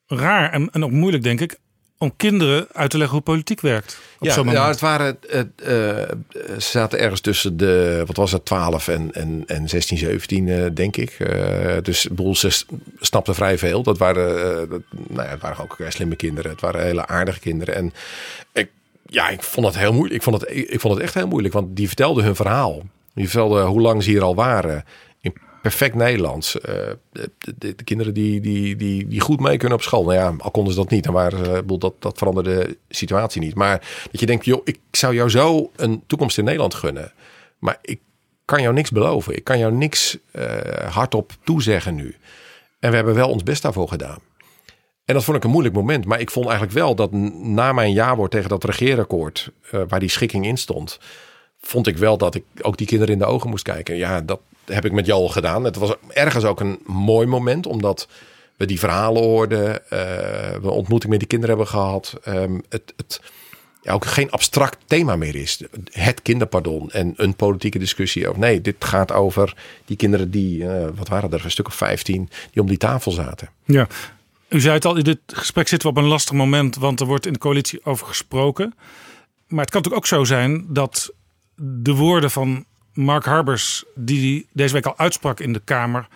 raar 0.07 0.52
en, 0.52 0.69
en 0.72 0.84
ook 0.84 0.91
moeilijk, 0.91 1.23
denk 1.23 1.41
ik, 1.41 1.57
om 1.98 2.15
kinderen 2.18 2.68
uit 2.72 2.90
te 2.90 2.98
leggen 2.98 3.15
hoe 3.15 3.23
politiek 3.26 3.61
werkt. 3.61 3.99
Op 4.19 4.26
Ja, 4.27 4.34
ja, 4.53 4.68
het 4.68 4.80
waren, 4.80 5.18
eh, 5.30 5.40
eh, 5.99 6.10
ze 6.60 6.69
zaten 6.69 6.99
ergens 6.99 7.22
tussen 7.22 7.57
de, 7.57 8.03
wat 8.06 8.15
was 8.18 8.31
het, 8.31 8.45
12 8.45 8.88
en, 8.88 9.11
en, 9.14 9.44
en 9.48 9.69
16, 9.69 9.98
17, 9.98 10.48
eh, 10.49 10.65
denk 10.73 10.98
ik. 10.98 11.10
Eh, 11.10 11.77
dus 11.81 12.03
ik 12.06 12.15
bedoel, 12.15 12.35
ze 12.35 12.49
s- 12.49 12.65
snapten 12.99 13.35
vrij 13.35 13.57
veel. 13.57 13.84
Dat 13.84 13.98
waren, 13.98 14.69
dat, 14.69 14.81
nou 15.07 15.23
ja, 15.23 15.30
het 15.34 15.41
waren 15.41 15.64
ook 15.64 15.77
slimme 15.90 16.15
kinderen. 16.15 16.52
Het 16.52 16.61
waren 16.61 16.81
hele 16.84 17.07
aardige 17.07 17.40
kinderen. 17.40 17.76
En 17.76 17.94
ik, 18.53 18.69
ja, 19.05 19.30
ik 19.30 19.43
vond 19.43 19.65
het 19.65 19.77
heel 19.77 19.93
moeilijk. 19.93 20.15
Ik 20.15 20.23
vond 20.23 20.41
het, 20.41 20.49
ik 20.55 20.80
vond 20.80 20.93
het 20.93 21.03
echt 21.03 21.13
heel 21.13 21.27
moeilijk, 21.27 21.53
want 21.53 21.75
die 21.75 21.88
vertelden 21.88 22.23
hun 22.23 22.35
verhaal. 22.35 22.81
Die 23.13 23.30
vertelden 23.30 23.65
hoe 23.65 23.81
lang 23.81 24.03
ze 24.03 24.09
hier 24.09 24.23
al 24.23 24.35
waren. 24.35 24.84
In 25.21 25.34
perfect 25.61 25.95
Nederlands. 25.95 26.59
Eh, 26.59 26.73
de, 27.11 27.31
de, 27.57 27.75
de 27.75 27.84
kinderen 27.84 28.13
die, 28.13 28.41
die, 28.41 28.75
die, 28.75 29.07
die 29.07 29.19
goed 29.19 29.39
mee 29.39 29.57
kunnen 29.57 29.77
op 29.77 29.84
school. 29.84 30.03
Nou 30.03 30.15
ja, 30.15 30.35
al 30.38 30.51
konden 30.51 30.73
ze 30.73 30.80
dat 30.80 30.89
niet. 30.89 31.03
Dan 31.03 31.13
waren 31.13 31.67
dat, 31.80 31.93
dat 31.99 32.17
veranderde 32.17 32.55
de 32.55 32.77
situatie 32.89 33.41
niet. 33.41 33.55
Maar 33.55 34.05
dat 34.11 34.19
je 34.19 34.25
denkt, 34.25 34.45
joh, 34.45 34.61
ik 34.63 34.80
zou 34.91 35.13
jou 35.13 35.30
zo 35.30 35.71
een 35.75 36.03
toekomst 36.07 36.38
in 36.38 36.43
Nederland 36.43 36.73
gunnen. 36.73 37.11
Maar 37.59 37.77
ik 37.81 37.99
kan 38.45 38.61
jou 38.61 38.73
niks 38.73 38.91
beloven. 38.91 39.35
Ik 39.35 39.43
kan 39.43 39.57
jou 39.59 39.73
niks 39.73 40.17
eh, 40.31 40.45
hardop 40.93 41.31
toezeggen 41.43 41.95
nu. 41.95 42.15
En 42.80 42.89
we 42.89 42.95
hebben 42.95 43.15
wel 43.15 43.30
ons 43.30 43.43
best 43.43 43.61
daarvoor 43.61 43.88
gedaan. 43.88 44.19
En 45.05 45.13
dat 45.13 45.23
vond 45.23 45.38
ik 45.38 45.43
een 45.43 45.49
moeilijk 45.49 45.75
moment. 45.75 46.05
Maar 46.05 46.19
ik 46.19 46.31
vond 46.31 46.45
eigenlijk 46.45 46.75
wel 46.77 46.95
dat 46.95 47.11
na 47.11 47.73
mijn 47.73 47.93
jawoord 47.93 48.31
tegen 48.31 48.49
dat 48.49 48.63
regeerakkoord, 48.63 49.51
eh, 49.71 49.81
waar 49.88 49.99
die 49.99 50.09
schikking 50.09 50.45
in 50.45 50.57
stond, 50.57 50.99
vond 51.61 51.88
ik 51.88 51.97
wel 51.97 52.17
dat 52.17 52.35
ik 52.35 52.43
ook 52.61 52.77
die 52.77 52.88
kinderen 52.88 53.13
in 53.13 53.19
de 53.19 53.25
ogen 53.25 53.49
moest 53.49 53.63
kijken. 53.63 53.95
Ja, 53.95 54.21
dat 54.21 54.39
heb 54.65 54.85
ik 54.85 54.91
met 54.91 55.05
jou 55.05 55.21
al 55.21 55.30
gedaan. 55.30 55.63
Het 55.63 55.75
was 55.75 55.95
ergens 56.07 56.43
ook 56.43 56.59
een 56.59 56.80
mooi 56.85 57.27
moment, 57.27 57.65
omdat 57.65 58.07
we 58.57 58.65
die 58.65 58.80
verhalen 58.80 59.23
hoorden, 59.23 59.89
eh, 59.89 59.99
we 60.61 60.69
ontmoeting 60.69 61.11
met 61.11 61.19
die 61.19 61.27
kinderen 61.27 61.55
hebben 61.55 61.73
gehad. 61.73 62.19
Ehm, 62.23 62.59
het, 62.69 62.93
het, 62.97 63.21
ja, 63.81 63.93
ook 63.93 64.05
geen 64.05 64.31
abstract 64.31 64.77
thema 64.85 65.15
meer 65.15 65.35
is. 65.35 65.61
Het 65.91 66.21
kinderpardon 66.21 66.91
en 66.91 67.13
een 67.15 67.35
politieke 67.35 67.80
discussie 67.80 68.27
over. 68.27 68.39
Nee, 68.39 68.61
dit 68.61 68.75
gaat 68.80 69.11
over 69.11 69.55
die 69.85 69.97
kinderen 69.97 70.31
die, 70.31 70.67
eh, 70.67 70.88
wat 70.95 71.07
waren 71.07 71.31
er, 71.31 71.43
een 71.43 71.51
stuk 71.51 71.67
of 71.67 71.75
15, 71.75 72.30
die 72.51 72.61
om 72.61 72.67
die 72.67 72.77
tafel 72.77 73.11
zaten. 73.11 73.49
Ja. 73.63 73.88
U 74.53 74.59
zei 74.59 74.73
het 74.73 74.85
al, 74.85 74.95
in 74.95 75.03
dit 75.03 75.19
gesprek 75.25 75.67
zitten 75.67 75.89
we 75.89 75.95
op 75.97 76.03
een 76.03 76.09
lastig 76.09 76.35
moment, 76.35 76.75
want 76.75 76.99
er 76.99 77.05
wordt 77.05 77.25
in 77.25 77.34
de 77.34 77.39
coalitie 77.39 77.85
over 77.85 78.07
gesproken. 78.07 78.73
Maar 79.47 79.61
het 79.61 79.69
kan 79.69 79.81
natuurlijk 79.81 79.95
ook 79.95 80.07
zo 80.07 80.23
zijn 80.23 80.65
dat 80.67 81.13
de 81.55 81.93
woorden 81.93 82.31
van 82.31 82.65
Mark 82.93 83.25
Harbers, 83.25 83.84
die 83.95 84.47
deze 84.51 84.73
week 84.73 84.85
al 84.85 84.97
uitsprak 84.97 85.39
in 85.39 85.53
de 85.53 85.61
Kamer, 85.63 86.07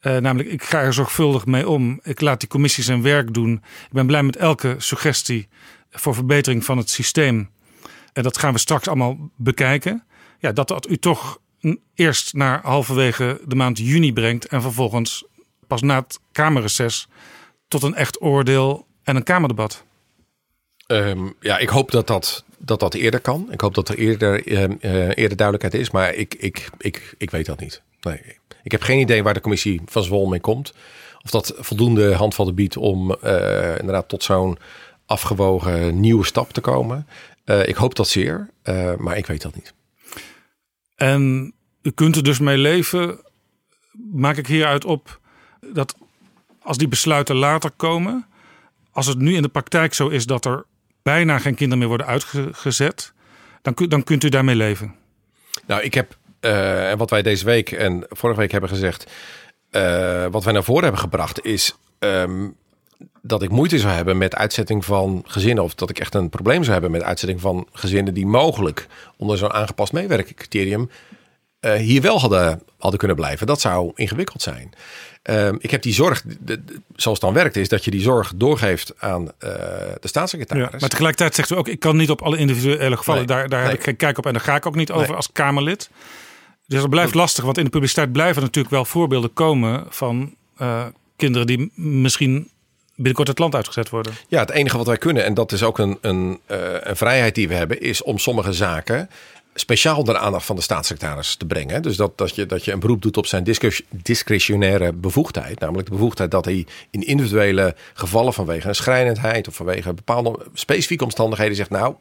eh, 0.00 0.16
namelijk 0.16 0.48
ik 0.48 0.62
ga 0.62 0.80
er 0.80 0.92
zorgvuldig 0.92 1.46
mee 1.46 1.68
om, 1.68 2.00
ik 2.02 2.20
laat 2.20 2.40
die 2.40 2.48
commissie 2.48 2.84
zijn 2.84 3.02
werk 3.02 3.34
doen, 3.34 3.52
ik 3.86 3.92
ben 3.92 4.06
blij 4.06 4.22
met 4.22 4.36
elke 4.36 4.74
suggestie 4.78 5.48
voor 5.90 6.14
verbetering 6.14 6.64
van 6.64 6.78
het 6.78 6.90
systeem. 6.90 7.50
En 8.12 8.22
dat 8.22 8.38
gaan 8.38 8.52
we 8.52 8.58
straks 8.58 8.88
allemaal 8.88 9.30
bekijken. 9.36 10.04
Ja, 10.38 10.52
dat 10.52 10.68
dat 10.68 10.88
u 10.88 10.96
toch 10.96 11.38
eerst 11.94 12.34
naar 12.34 12.60
halverwege 12.62 13.40
de 13.46 13.54
maand 13.54 13.78
juni 13.78 14.12
brengt 14.12 14.46
en 14.46 14.62
vervolgens 14.62 15.24
pas 15.66 15.82
na 15.82 15.98
het 16.00 16.20
Kamerreces 16.32 17.08
tot 17.68 17.82
een 17.82 17.94
echt 17.94 18.22
oordeel 18.22 18.86
en 19.02 19.16
een 19.16 19.22
Kamerdebat. 19.22 19.84
Ehm, 20.86 21.28
ja, 21.40 21.58
ik 21.58 21.68
hoop 21.68 21.90
dat 21.90 22.06
dat, 22.06 22.44
dat 22.58 22.80
dat 22.80 22.94
eerder 22.94 23.20
kan. 23.20 23.48
Ik 23.50 23.60
hoop 23.60 23.74
dat 23.74 23.88
er 23.88 23.98
eerder, 23.98 24.46
ehm, 24.46 24.72
eh, 24.80 25.16
eerder 25.16 25.36
duidelijkheid 25.36 25.74
is, 25.74 25.90
maar 25.90 26.14
ik, 26.14 26.34
ik, 26.34 26.70
ik, 26.78 27.14
ik 27.18 27.30
weet 27.30 27.46
dat 27.46 27.60
niet. 27.60 27.82
Nee. 28.00 28.20
Ik 28.62 28.70
heb 28.70 28.82
geen 28.82 28.98
idee 29.00 29.22
waar 29.22 29.34
de 29.34 29.40
commissie 29.40 29.80
van 29.86 30.02
Zwol 30.02 30.26
mee 30.26 30.40
komt. 30.40 30.74
Of 31.24 31.30
dat 31.30 31.54
voldoende 31.56 32.14
handvatten 32.14 32.54
biedt 32.54 32.76
om 32.76 33.14
eh, 33.14 33.78
inderdaad 33.78 34.08
tot 34.08 34.22
zo'n 34.22 34.58
afgewogen 35.06 36.00
nieuwe 36.00 36.24
stap 36.24 36.52
te 36.52 36.60
komen. 36.60 37.06
Eh, 37.44 37.68
ik 37.68 37.76
hoop 37.76 37.94
dat 37.94 38.08
zeer, 38.08 38.50
maar 38.98 39.16
ik 39.16 39.26
weet 39.26 39.42
dat 39.42 39.54
niet. 39.54 39.74
En 40.96 41.52
u 41.82 41.90
kunt 41.90 42.16
er 42.16 42.22
dus 42.22 42.38
mee 42.38 42.58
leven. 42.58 43.20
Maak 44.12 44.36
ik 44.36 44.46
hieruit 44.46 44.84
op 44.84 45.20
dat 45.72 45.94
als 46.68 46.76
die 46.76 46.88
besluiten 46.88 47.36
later 47.36 47.70
komen, 47.76 48.26
als 48.92 49.06
het 49.06 49.18
nu 49.18 49.34
in 49.34 49.42
de 49.42 49.48
praktijk 49.48 49.94
zo 49.94 50.08
is 50.08 50.26
dat 50.26 50.44
er 50.44 50.64
bijna 51.02 51.38
geen 51.38 51.54
kinderen 51.54 51.78
meer 51.78 51.88
worden 51.88 52.06
uitgezet, 52.06 53.12
dan, 53.62 53.74
dan 53.88 54.04
kunt 54.04 54.24
u 54.24 54.28
daarmee 54.28 54.54
leven. 54.54 54.94
Nou, 55.66 55.82
ik 55.82 55.94
heb, 55.94 56.16
uh, 56.40 56.92
wat 56.92 57.10
wij 57.10 57.22
deze 57.22 57.44
week 57.44 57.70
en 57.70 58.06
vorige 58.08 58.40
week 58.40 58.52
hebben 58.52 58.70
gezegd, 58.70 59.10
wat 60.30 60.44
wij 60.44 60.52
naar 60.52 60.64
voren 60.64 60.82
hebben 60.82 61.00
gebracht, 61.00 61.44
is 61.44 61.76
um, 61.98 62.56
dat 63.22 63.42
ik 63.42 63.50
moeite 63.50 63.78
zou 63.78 63.92
hebben 63.92 64.18
met 64.18 64.34
uitzetting 64.34 64.84
van 64.84 65.22
gezinnen. 65.26 65.64
Of 65.64 65.74
dat 65.74 65.90
ik 65.90 65.98
echt 65.98 66.14
een 66.14 66.28
probleem 66.28 66.60
zou 66.60 66.72
hebben 66.72 66.90
met 66.90 67.02
uitzetting 67.02 67.40
van 67.40 67.68
gezinnen 67.72 68.14
die 68.14 68.26
mogelijk 68.26 68.86
onder 69.16 69.38
zo'n 69.38 69.52
aangepast 69.52 69.92
meewerkcriterium 69.92 70.90
uh, 71.60 71.72
hier 71.72 72.02
wel 72.02 72.20
hadden, 72.20 72.62
hadden 72.78 72.98
kunnen 72.98 73.16
blijven. 73.16 73.46
Dat 73.46 73.60
zou 73.60 73.92
ingewikkeld 73.94 74.42
zijn. 74.42 74.72
Uh, 75.30 75.48
ik 75.58 75.70
heb 75.70 75.82
die 75.82 75.92
zorg, 75.92 76.22
de, 76.22 76.36
de, 76.64 76.80
zoals 76.96 77.18
het 77.18 77.26
dan 77.26 77.32
werkt, 77.32 77.56
is 77.56 77.68
dat 77.68 77.84
je 77.84 77.90
die 77.90 78.00
zorg 78.00 78.32
doorgeeft 78.36 78.92
aan 78.98 79.22
uh, 79.22 79.30
de 80.00 80.08
staatssecretaris. 80.08 80.64
Ja, 80.64 80.76
maar 80.80 80.88
tegelijkertijd 80.88 81.34
zegt 81.34 81.50
u 81.50 81.56
ook, 81.56 81.68
ik 81.68 81.80
kan 81.80 81.96
niet 81.96 82.10
op 82.10 82.22
alle 82.22 82.36
individuele 82.36 82.96
gevallen, 82.96 83.26
nee, 83.26 83.36
daar, 83.36 83.48
daar 83.48 83.60
nee. 83.60 83.68
heb 83.68 83.78
ik 83.78 83.84
geen 83.84 83.96
kijk 83.96 84.18
op 84.18 84.26
en 84.26 84.32
daar 84.32 84.42
ga 84.42 84.56
ik 84.56 84.66
ook 84.66 84.74
niet 84.74 84.90
over 84.90 85.06
nee. 85.06 85.16
als 85.16 85.32
Kamerlid. 85.32 85.90
Dus 86.66 86.80
dat 86.80 86.90
blijft 86.90 87.14
lastig, 87.14 87.44
want 87.44 87.58
in 87.58 87.64
de 87.64 87.70
publiciteit 87.70 88.12
blijven 88.12 88.42
natuurlijk 88.42 88.74
wel 88.74 88.84
voorbeelden 88.84 89.32
komen 89.32 89.86
van 89.88 90.34
uh, 90.60 90.84
kinderen 91.16 91.46
die 91.46 91.72
misschien 91.74 92.50
binnenkort 92.94 93.28
het 93.28 93.38
land 93.38 93.54
uitgezet 93.54 93.90
worden. 93.90 94.12
Ja, 94.28 94.40
het 94.40 94.50
enige 94.50 94.76
wat 94.76 94.86
wij 94.86 94.96
kunnen, 94.96 95.24
en 95.24 95.34
dat 95.34 95.52
is 95.52 95.62
ook 95.62 95.78
een, 95.78 95.98
een, 96.00 96.40
uh, 96.50 96.56
een 96.80 96.96
vrijheid 96.96 97.34
die 97.34 97.48
we 97.48 97.54
hebben, 97.54 97.80
is 97.80 98.02
om 98.02 98.18
sommige 98.18 98.52
zaken 98.52 99.10
speciaal 99.60 100.04
de 100.04 100.18
aandacht 100.18 100.46
van 100.46 100.56
de 100.56 100.62
staatssecretaris 100.62 101.34
te 101.34 101.46
brengen. 101.46 101.82
Dus 101.82 101.96
dat, 101.96 102.18
dat, 102.18 102.34
je, 102.34 102.46
dat 102.46 102.64
je 102.64 102.72
een 102.72 102.80
beroep 102.80 103.02
doet 103.02 103.16
op 103.16 103.26
zijn 103.26 103.46
discretionaire 103.90 104.92
bevoegdheid. 104.92 105.60
Namelijk 105.60 105.88
de 105.88 105.94
bevoegdheid 105.94 106.30
dat 106.30 106.44
hij 106.44 106.66
in 106.90 107.06
individuele 107.06 107.74
gevallen 107.94 108.32
vanwege 108.32 108.68
een 108.68 108.74
schrijnendheid 108.74 109.48
of 109.48 109.54
vanwege 109.54 109.94
bepaalde 109.94 110.38
specifieke 110.54 111.04
omstandigheden 111.04 111.56
zegt: 111.56 111.70
Nou, 111.70 111.94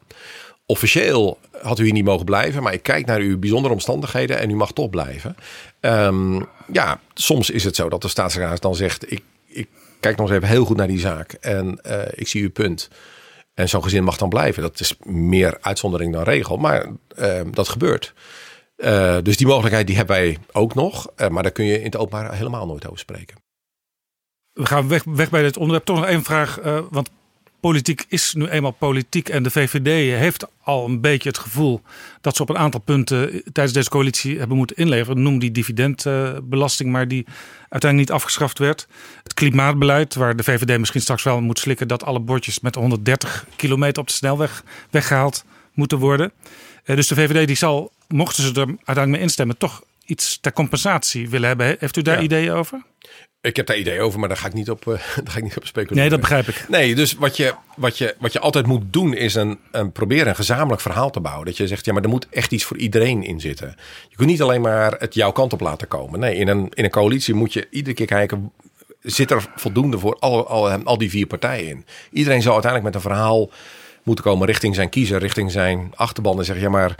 officieel 0.65 1.39
had 1.61 1.79
u 1.79 1.83
hier 1.83 1.93
niet 1.93 2.05
mogen 2.05 2.25
blijven, 2.25 2.63
maar 2.63 2.73
ik 2.73 2.83
kijk 2.83 3.05
naar 3.05 3.19
uw 3.19 3.39
bijzondere 3.39 3.73
omstandigheden 3.73 4.39
en 4.39 4.49
u 4.49 4.55
mag 4.55 4.71
toch 4.71 4.89
blijven. 4.89 5.35
Um, 5.81 6.45
ja, 6.71 6.99
soms 7.13 7.49
is 7.49 7.63
het 7.63 7.75
zo 7.75 7.89
dat 7.89 8.01
de 8.01 8.07
staatssecretaris 8.07 8.61
dan 8.61 8.75
zegt: 8.75 9.11
Ik, 9.11 9.21
ik 9.45 9.67
kijk 9.99 10.17
nog 10.17 10.27
eens 10.27 10.37
even 10.37 10.49
heel 10.49 10.65
goed 10.65 10.77
naar 10.77 10.87
die 10.87 10.99
zaak 10.99 11.31
en 11.31 11.79
uh, 11.85 12.01
ik 12.11 12.27
zie 12.27 12.41
uw 12.41 12.51
punt. 12.51 12.89
En 13.57 13.69
zo'n 13.69 13.83
gezin 13.83 14.03
mag 14.03 14.17
dan 14.17 14.29
blijven. 14.29 14.61
Dat 14.61 14.79
is 14.79 14.95
meer 15.03 15.57
uitzondering 15.61 16.13
dan 16.13 16.23
regel, 16.23 16.57
maar 16.57 16.85
uh, 17.19 17.41
dat 17.51 17.69
gebeurt. 17.69 18.13
Uh, 18.77 19.17
dus 19.23 19.37
die 19.37 19.47
mogelijkheid 19.47 19.87
die 19.87 19.95
hebben 19.95 20.15
wij 20.15 20.37
ook 20.51 20.75
nog, 20.75 21.11
maar 21.29 21.43
daar 21.43 21.51
kun 21.51 21.65
je 21.65 21.77
in 21.77 21.85
het 21.85 21.97
openbaar 21.97 22.33
helemaal 22.33 22.65
nooit 22.65 22.85
over 22.85 22.99
spreken. 22.99 23.37
We 24.53 24.65
gaan 24.65 24.87
weg, 24.87 25.03
weg 25.03 25.29
bij 25.29 25.41
dit 25.41 25.57
onderwerp. 25.57 25.85
Toch 25.85 25.97
nog 25.97 26.05
één 26.05 26.23
vraag, 26.23 26.59
want 26.89 27.09
politiek 27.59 28.05
is 28.07 28.33
nu 28.33 28.47
eenmaal 28.47 28.71
politiek. 28.71 29.29
En 29.29 29.43
de 29.43 29.51
VVD 29.51 30.19
heeft 30.19 30.45
al 30.63 30.85
een 30.85 31.01
beetje 31.01 31.29
het 31.29 31.37
gevoel 31.37 31.81
dat 32.21 32.35
ze 32.35 32.41
op 32.41 32.49
een 32.49 32.57
aantal 32.57 32.79
punten 32.79 33.43
tijdens 33.51 33.73
deze 33.73 33.89
coalitie 33.89 34.37
hebben 34.37 34.57
moeten 34.57 34.75
inleveren. 34.75 35.21
Noem 35.21 35.39
die 35.39 35.51
dividendbelasting, 35.51 36.91
maar 36.91 37.07
die 37.07 37.25
uiteindelijk 37.69 38.09
niet 38.09 38.11
afgeschaft 38.11 38.59
werd. 38.59 38.87
Het 39.23 39.33
klimaatbeleid, 39.33 40.15
waar 40.15 40.35
de 40.35 40.43
VVD 40.43 40.79
misschien 40.79 41.01
straks 41.01 41.23
wel 41.23 41.41
moet 41.41 41.59
slikken 41.59 41.87
dat 41.87 42.03
alle 42.03 42.19
bordjes 42.19 42.59
met 42.59 42.75
130 42.75 43.45
kilometer 43.55 44.01
op 44.01 44.07
de 44.07 44.13
snelweg 44.13 44.63
weggehaald 44.89 45.45
moeten 45.73 45.97
worden. 45.97 46.31
Dus 46.83 47.07
de 47.07 47.15
VVD 47.15 47.47
die 47.47 47.55
zal, 47.55 47.91
mochten 48.07 48.43
ze 48.43 48.49
er 48.49 48.67
uiteindelijk 48.67 49.09
mee 49.09 49.21
instemmen, 49.21 49.57
toch 49.57 49.83
iets 50.07 50.37
ter 50.41 50.53
compensatie 50.53 51.29
willen 51.29 51.47
hebben. 51.47 51.75
Heeft 51.79 51.97
u 51.97 52.01
daar 52.01 52.17
ja. 52.17 52.23
ideeën 52.23 52.51
over? 52.51 52.81
Ik 53.41 53.55
heb 53.55 53.65
daar 53.65 53.77
ideeën 53.77 54.01
over, 54.01 54.19
maar 54.19 54.27
daar 54.27 54.37
ga 54.37 54.47
ik 54.47 54.53
niet 54.53 54.69
op, 54.69 54.85
uh, 54.85 54.93
daar 55.23 55.31
ga 55.31 55.37
ik 55.37 55.43
niet 55.43 55.57
op 55.57 55.65
speculeren. 55.65 55.97
Nee, 55.97 56.09
dat 56.09 56.19
begrijp 56.19 56.47
ik. 56.47 56.65
Nee, 56.69 56.95
dus 56.95 57.13
wat 57.13 57.37
je, 57.37 57.53
wat 57.75 57.97
je, 57.97 58.15
wat 58.19 58.33
je 58.33 58.39
altijd 58.39 58.65
moet 58.65 58.93
doen 58.93 59.13
is 59.13 59.35
een, 59.35 59.59
een 59.71 59.91
proberen 59.91 60.27
een 60.27 60.35
gezamenlijk 60.35 60.81
verhaal 60.81 61.09
te 61.09 61.19
bouwen. 61.19 61.45
Dat 61.45 61.57
je 61.57 61.67
zegt, 61.67 61.85
ja, 61.85 61.93
maar 61.93 62.03
er 62.03 62.09
moet 62.09 62.27
echt 62.29 62.51
iets 62.51 62.63
voor 62.63 62.77
iedereen 62.77 63.23
in 63.23 63.39
zitten. 63.39 63.75
Je 64.09 64.15
kunt 64.15 64.29
niet 64.29 64.41
alleen 64.41 64.61
maar 64.61 64.95
het 64.97 65.13
jouw 65.13 65.31
kant 65.31 65.53
op 65.53 65.59
laten 65.59 65.87
komen. 65.87 66.19
Nee, 66.19 66.35
in 66.35 66.47
een, 66.47 66.71
in 66.73 66.83
een 66.83 66.89
coalitie 66.89 67.33
moet 67.33 67.53
je 67.53 67.67
iedere 67.69 67.95
keer 67.95 68.05
kijken, 68.05 68.51
zit 69.01 69.31
er 69.31 69.45
voldoende 69.55 69.99
voor 69.99 70.15
al, 70.19 70.47
al, 70.47 70.69
al 70.69 70.97
die 70.97 71.09
vier 71.09 71.27
partijen 71.27 71.69
in? 71.69 71.85
Iedereen 72.11 72.41
zal 72.41 72.53
uiteindelijk 72.53 72.93
met 72.93 73.03
een 73.03 73.09
verhaal 73.09 73.49
moeten 74.03 74.23
komen 74.23 74.47
richting 74.47 74.75
zijn 74.75 74.89
kiezer, 74.89 75.19
richting 75.19 75.51
zijn 75.51 75.91
achterban 75.95 76.37
en 76.37 76.45
zeggen, 76.45 76.65
ja, 76.65 76.71
maar 76.71 76.95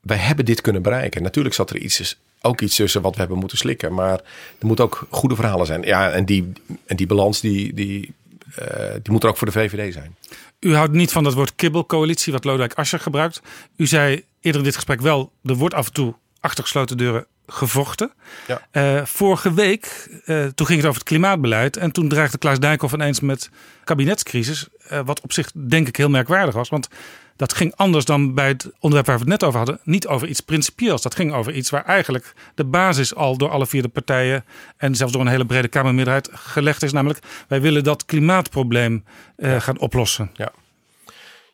wij 0.00 0.16
hebben 0.16 0.44
dit 0.44 0.60
kunnen 0.60 0.82
bereiken. 0.82 1.22
Natuurlijk 1.22 1.54
zat 1.54 1.70
er 1.70 1.76
iets 1.76 2.18
ook 2.40 2.60
iets 2.60 2.76
tussen 2.76 3.02
wat 3.02 3.12
we 3.12 3.20
hebben 3.20 3.38
moeten 3.38 3.58
slikken. 3.58 3.94
Maar 3.94 4.20
er 4.58 4.66
moeten 4.66 4.84
ook 4.84 5.06
goede 5.10 5.34
verhalen 5.34 5.66
zijn. 5.66 5.82
Ja, 5.82 6.10
en 6.10 6.24
die, 6.24 6.52
en 6.86 6.96
die 6.96 7.06
balans 7.06 7.40
die, 7.40 7.74
die, 7.74 8.12
uh, 8.58 8.92
die 9.02 9.12
moet 9.12 9.22
er 9.22 9.28
ook 9.28 9.36
voor 9.36 9.46
de 9.46 9.52
VVD 9.52 9.92
zijn. 9.92 10.16
U 10.60 10.74
houdt 10.74 10.92
niet 10.92 11.12
van 11.12 11.24
dat 11.24 11.34
woord 11.34 11.54
kibbelcoalitie 11.54 12.32
wat 12.32 12.44
Lodewijk 12.44 12.74
Asscher 12.74 13.00
gebruikt. 13.00 13.42
U 13.76 13.86
zei 13.86 14.24
eerder 14.40 14.60
in 14.60 14.66
dit 14.66 14.74
gesprek 14.74 15.00
wel, 15.00 15.32
er 15.44 15.54
wordt 15.54 15.74
af 15.74 15.86
en 15.86 15.92
toe 15.92 16.14
achter 16.40 16.64
gesloten 16.64 16.96
deuren 16.96 17.26
gevochten. 17.48 18.12
Ja. 18.46 18.66
Uh, 18.72 19.04
vorige 19.04 19.54
week, 19.54 20.08
uh, 20.26 20.44
toen 20.44 20.66
ging 20.66 20.78
het 20.78 20.88
over 20.88 21.00
het 21.00 21.08
klimaatbeleid. 21.08 21.76
En 21.76 21.90
toen 21.92 22.08
dreigde 22.08 22.38
Klaas 22.38 22.58
Dijkhoff 22.58 22.94
ineens 22.94 23.20
met 23.20 23.50
kabinetscrisis. 23.84 24.66
Uh, 24.92 25.00
wat 25.04 25.20
op 25.20 25.32
zich 25.32 25.52
denk 25.52 25.88
ik 25.88 25.96
heel 25.96 26.08
merkwaardig 26.08 26.54
was. 26.54 26.68
Want 26.68 26.88
dat 27.36 27.52
ging 27.52 27.72
anders 27.76 28.04
dan 28.04 28.34
bij 28.34 28.48
het 28.48 28.70
onderwerp 28.78 29.06
waar 29.06 29.18
we 29.18 29.20
het 29.20 29.30
net 29.30 29.44
over 29.44 29.58
hadden. 29.58 29.80
Niet 29.82 30.06
over 30.06 30.28
iets 30.28 30.40
principieels. 30.40 31.02
Dat 31.02 31.14
ging 31.14 31.32
over 31.32 31.52
iets 31.52 31.70
waar 31.70 31.84
eigenlijk 31.84 32.34
de 32.54 32.64
basis 32.64 33.14
al 33.14 33.36
door 33.36 33.50
alle 33.50 33.66
vier 33.66 33.82
de 33.82 33.88
partijen. 33.88 34.44
en 34.76 34.94
zelfs 34.94 35.12
door 35.12 35.22
een 35.22 35.28
hele 35.28 35.46
brede 35.46 35.68
Kamermeerderheid 35.68 36.28
gelegd 36.32 36.82
is. 36.82 36.92
Namelijk, 36.92 37.20
wij 37.48 37.60
willen 37.60 37.84
dat 37.84 38.04
klimaatprobleem 38.04 39.04
gaan 39.38 39.78
oplossen. 39.78 40.30
Ja. 40.34 40.52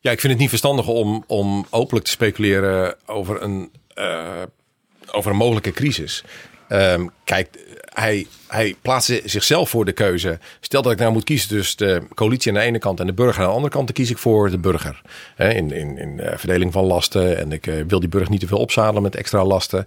ja, 0.01 0.11
ik 0.11 0.21
vind 0.21 0.33
het 0.33 0.41
niet 0.41 0.49
verstandig 0.49 0.87
om, 0.87 1.25
om 1.27 1.67
openlijk 1.71 2.05
te 2.05 2.11
speculeren 2.11 2.97
over 3.07 3.43
een, 3.43 3.71
over 5.15 5.31
een 5.31 5.37
mogelijke 5.37 5.71
crisis. 5.71 6.25
Um, 6.69 7.11
kijk, 7.25 7.49
hij, 7.85 8.27
hij 8.49 8.75
plaatste 8.83 9.23
zichzelf 9.25 9.71
voor 9.71 9.85
de 9.85 9.93
keuze. 9.93 10.39
Stel 10.61 10.83
dat 10.83 10.93
ik 10.93 10.99
nou 10.99 11.13
moet 11.13 11.25
kiezen 11.25 11.49
tussen 11.49 11.77
de 11.77 12.03
coalitie 12.15 12.53
aan 12.53 12.59
de 12.59 12.65
ene 12.65 12.79
kant 12.79 13.01
en 13.01 13.07
de 13.07 13.13
burger 13.13 13.43
aan 13.43 13.49
de 13.49 13.55
andere 13.55 13.73
kant, 13.73 13.87
dan 13.87 13.95
kies 13.95 14.11
ik 14.11 14.19
voor 14.19 14.51
de 14.51 14.59
burger. 14.59 15.01
In, 15.37 15.73
in, 15.73 15.99
in 15.99 16.21
verdeling 16.37 16.73
van 16.73 16.85
lasten. 16.85 17.39
En 17.39 17.53
ik 17.53 17.71
wil 17.87 18.01
die 18.01 18.09
burger 18.09 18.31
niet 18.31 18.41
te 18.41 18.47
veel 18.47 18.59
opzadelen 18.59 19.03
met 19.03 19.17
extra 19.17 19.45
lasten. 19.45 19.87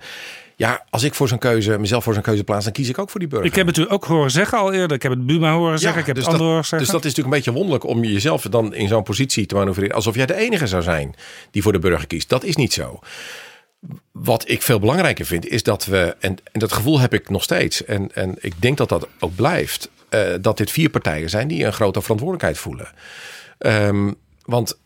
Ja, 0.56 0.86
als 0.90 1.04
ik 1.04 1.14
voor 1.14 1.28
zo'n 1.28 1.38
keuze, 1.38 1.78
mezelf 1.78 2.04
voor 2.04 2.14
zo'n 2.14 2.22
keuze 2.22 2.44
plaats, 2.44 2.64
dan 2.64 2.74
kies 2.74 2.90
ik 2.90 2.98
ook 2.98 3.10
voor 3.10 3.20
die 3.20 3.30
burger. 3.30 3.48
Ik 3.48 3.56
heb 3.56 3.68
het 3.68 3.78
u 3.78 3.86
ook 3.92 4.06
horen 4.06 4.32
zeggen 4.32 4.58
al 4.58 4.74
eerder. 4.74 4.96
Ik 4.96 5.04
heb 5.04 5.12
het 5.12 5.26
Buma 5.26 5.54
horen 5.54 5.80
zeggen. 5.80 5.94
Ja, 5.94 6.00
ik 6.00 6.06
heb 6.06 6.16
dus 6.16 6.24
het 6.24 6.34
andere 6.34 6.50
horen 6.50 6.66
zeggen. 6.66 6.88
Dus 6.88 6.90
dat 6.90 7.06
is 7.06 7.16
natuurlijk 7.16 7.36
een 7.36 7.44
beetje 7.44 7.60
wonderlijk 7.60 7.84
om 7.84 8.04
jezelf 8.04 8.42
dan 8.42 8.74
in 8.74 8.88
zo'n 8.88 9.04
positie 9.04 9.46
te 9.46 9.56
manoeuvreren. 9.56 9.96
Alsof 9.96 10.16
jij 10.16 10.26
de 10.26 10.36
enige 10.36 10.68
zou 10.68 10.84
zijn 10.84 11.16
die 11.52 11.62
voor 11.62 11.72
de 11.72 11.80
burger 11.80 12.08
kiest. 12.08 12.30
Dat 12.30 12.44
is 12.44 12.56
niet 12.56 12.74
zo. 12.74 13.00
Wat 14.12 14.50
ik 14.50 14.62
veel 14.62 14.80
belangrijker 14.80 15.26
vind, 15.26 15.48
is 15.48 15.64
dat 15.64 15.86
we, 15.86 16.16
en, 16.20 16.38
en 16.52 16.60
dat 16.60 16.74
gevoel 16.74 17.00
heb 17.00 17.14
ik 17.14 17.30
nog 17.30 17.44
steeds, 17.44 17.86
en, 17.86 18.16
en 18.16 18.36
ik 18.40 18.62
denk 18.62 18.78
dat 18.78 18.90
dat 18.90 19.08
ook 19.20 19.36
blijft, 19.36 19.90
uh, 20.10 20.34
dat 20.42 20.58
dit 20.58 20.72
vier 20.72 20.90
partijen 20.90 21.30
zijn 21.30 21.48
die 21.48 21.66
een 21.66 21.74
grote 21.74 22.02
verantwoordelijkheid 22.02 22.58
voelen. 22.58 22.88
Um, 23.60 24.16
want 24.42 24.78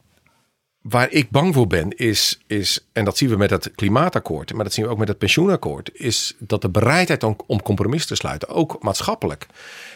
waar 0.81 1.11
ik 1.11 1.29
bang 1.29 1.53
voor 1.53 1.67
ben, 1.67 1.97
is, 1.97 2.39
is, 2.47 2.87
en 2.91 3.05
dat 3.05 3.17
zien 3.17 3.29
we 3.29 3.37
met 3.37 3.49
het 3.49 3.71
klimaatakkoord, 3.75 4.53
maar 4.53 4.63
dat 4.63 4.73
zien 4.73 4.85
we 4.85 4.91
ook 4.91 4.97
met 4.97 5.07
het 5.07 5.17
pensioenakkoord, 5.17 5.89
is 5.93 6.35
dat 6.39 6.61
de 6.61 6.69
bereidheid 6.69 7.23
om, 7.23 7.35
om 7.47 7.61
compromis 7.61 8.05
te 8.05 8.15
sluiten, 8.15 8.49
ook 8.49 8.83
maatschappelijk, 8.83 9.47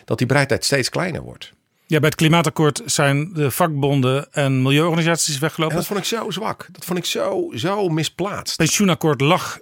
dat 0.06 0.18
die 0.18 0.27
bereidheid 0.27 0.65
steeds 0.65 0.90
kleiner 0.90 1.22
wordt. 1.22 1.53
Ja, 1.88 1.99
bij 1.99 2.10
het 2.10 2.18
klimaatakkoord 2.18 2.82
zijn 2.86 3.34
de 3.34 3.52
vakbonden 3.52 4.34
en 4.34 4.62
milieuorganisaties 4.62 5.36
En 5.36 5.41
weggelopen. 5.41 5.76
dat 5.76 5.86
vond 5.86 5.99
ik 5.99 6.06
zo 6.06 6.32
zwak. 6.32 6.68
Dat 6.72 6.86
vond 6.86 6.98
ik 6.99 7.06
zo, 7.06 7.52
zo 7.56 7.90
misplaatst. 7.90 8.57
pensioenakkoord 8.57 9.22
lag 9.22 9.60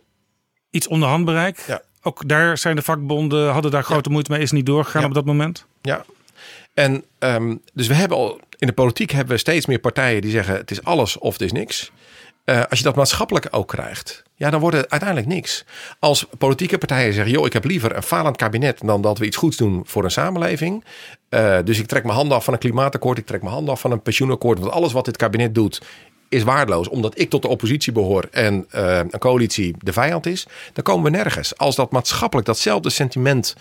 iets 0.70 0.88
onder 0.88 1.10
handbereik. 1.10 1.64
Ja. 1.68 1.82
Ook 2.02 2.28
daar 2.28 2.58
zijn 2.58 2.76
de 2.76 2.82
vakbonden, 2.82 3.52
hadden 3.52 3.72
daar 3.72 3.84
grote 3.84 4.10
moeite 4.10 4.32
mee, 4.32 4.42
is 4.42 4.52
niet 4.52 4.66
doorgegaan 4.66 5.02
Ja. 5.02 5.08
op 5.08 5.14
dat 5.14 5.26
moment. 5.26 5.66
Ja. 5.82 6.06
En 6.74 7.04
ehm, 7.20 7.56
dus 7.74 7.88
we 7.88 7.94
hebben 7.94 8.18
al 8.18 8.40
in 8.58 8.68
de 8.68 8.74
politiek 8.74 9.12
hebben 9.12 9.34
we 9.34 9.40
steeds 9.40 9.66
meer 9.66 9.80
partijen 9.80 10.22
die 10.22 10.32
zeggen 10.32 10.56
het 10.56 10.72
is 10.72 10.84
alles 10.84 11.18
of 11.18 11.34
het 11.34 11.42
is 11.42 11.52
niks. 11.52 11.92
Eh, 12.44 12.62
als 12.70 12.80
je 12.80 12.86
dat 12.86 12.96
maatschappelijk 12.96 13.48
ook 13.52 13.68
krijgt, 13.68 14.24
ja, 14.36 14.50
dan 14.50 14.60
wordt 14.60 14.78
het 14.78 14.90
uiteindelijk 14.90 15.30
niks. 15.30 15.66
Als 16.00 16.26
politieke 16.38 16.78
partijen 16.78 17.14
zeggen, 17.14 17.32
joh, 17.34 17.46
ik 17.46 17.54
heb 17.54 17.66
liever 17.66 17.96
een 17.96 18.04
falend 18.04 18.38
kabinet 18.38 18.80
dan 18.86 19.02
dat 19.02 19.18
we 19.18 19.26
iets 19.26 19.38
goeds 19.38 19.58
doen 19.58 19.82
voor 19.86 20.04
een 20.04 20.12
samenleving. 20.12 20.84
Eh, 21.30 21.58
dus 21.64 21.80
ik 21.80 21.86
trek 21.86 22.04
mijn 22.04 22.16
handen 22.16 22.38
af 22.38 22.44
van 22.44 22.54
een 22.54 22.60
klimaatakkoord, 22.60 23.18
ik 23.18 23.26
trek 23.26 23.42
mijn 23.42 23.54
handen 23.54 23.74
af 23.74 23.82
van 23.82 23.92
een 23.92 24.02
pensioenakkoord. 24.02 24.60
Want 24.60 24.72
alles 24.72 24.94
wat 24.94 25.06
dit 25.06 25.18
kabinet 25.18 25.56
doet 25.56 25.82
is 26.30 26.44
waardeloos, 26.44 26.90
omdat 26.90 27.20
ik 27.20 27.30
tot 27.30 27.42
de 27.42 27.48
oppositie 27.48 27.92
behoor 27.92 28.28
en 28.32 28.66
eh, 28.70 28.98
een 28.98 29.20
coalitie 29.20 29.76
de 29.78 29.94
vijand 29.94 30.26
is. 30.26 30.48
Dan 30.74 30.84
komen 30.84 31.12
we 31.12 31.18
nergens. 31.18 31.58
Als 31.58 31.76
dat 31.76 31.92
maatschappelijk 31.92 32.48
datzelfde 32.48 32.90
sentiment 32.90 33.56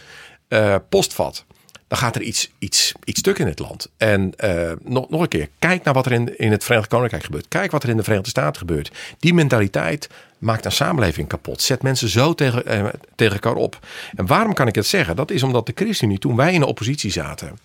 postvat, 0.88 1.44
dan 1.92 2.00
gaat 2.00 2.16
er 2.16 2.22
iets, 2.22 2.50
iets, 2.58 2.92
iets 3.04 3.18
stuk 3.18 3.38
in 3.38 3.46
het 3.46 3.58
land. 3.58 3.88
En 3.96 4.32
eh, 4.36 4.72
nog, 4.82 5.10
nog 5.10 5.20
een 5.20 5.28
keer, 5.28 5.48
kijk 5.58 5.84
naar 5.84 5.94
wat 5.94 6.06
er 6.06 6.12
in, 6.12 6.38
in 6.38 6.50
het 6.50 6.64
Verenigd 6.64 6.88
Koninkrijk 6.88 7.24
gebeurt. 7.24 7.48
Kijk 7.48 7.70
wat 7.70 7.82
er 7.82 7.88
in 7.88 7.96
de 7.96 8.02
Verenigde 8.02 8.30
Staten 8.30 8.58
gebeurt. 8.58 8.90
Die 9.18 9.34
mentaliteit 9.34 10.08
maakt 10.38 10.64
een 10.64 10.72
samenleving 10.72 11.28
kapot. 11.28 11.62
Zet 11.62 11.82
mensen 11.82 12.08
zo 12.08 12.34
tegen, 12.34 12.66
eh, 12.66 12.84
tegen 13.14 13.32
elkaar 13.32 13.54
op. 13.54 13.78
En 14.14 14.26
waarom 14.26 14.54
kan 14.54 14.68
ik 14.68 14.74
het 14.74 14.86
zeggen? 14.86 15.16
Dat 15.16 15.30
is 15.30 15.42
omdat 15.42 15.66
de 15.66 15.72
ChristenUnie, 15.74 16.18
toen 16.18 16.36
wij 16.36 16.52
in 16.52 16.60
de 16.60 16.66
oppositie 16.66 17.10
zaten... 17.10 17.58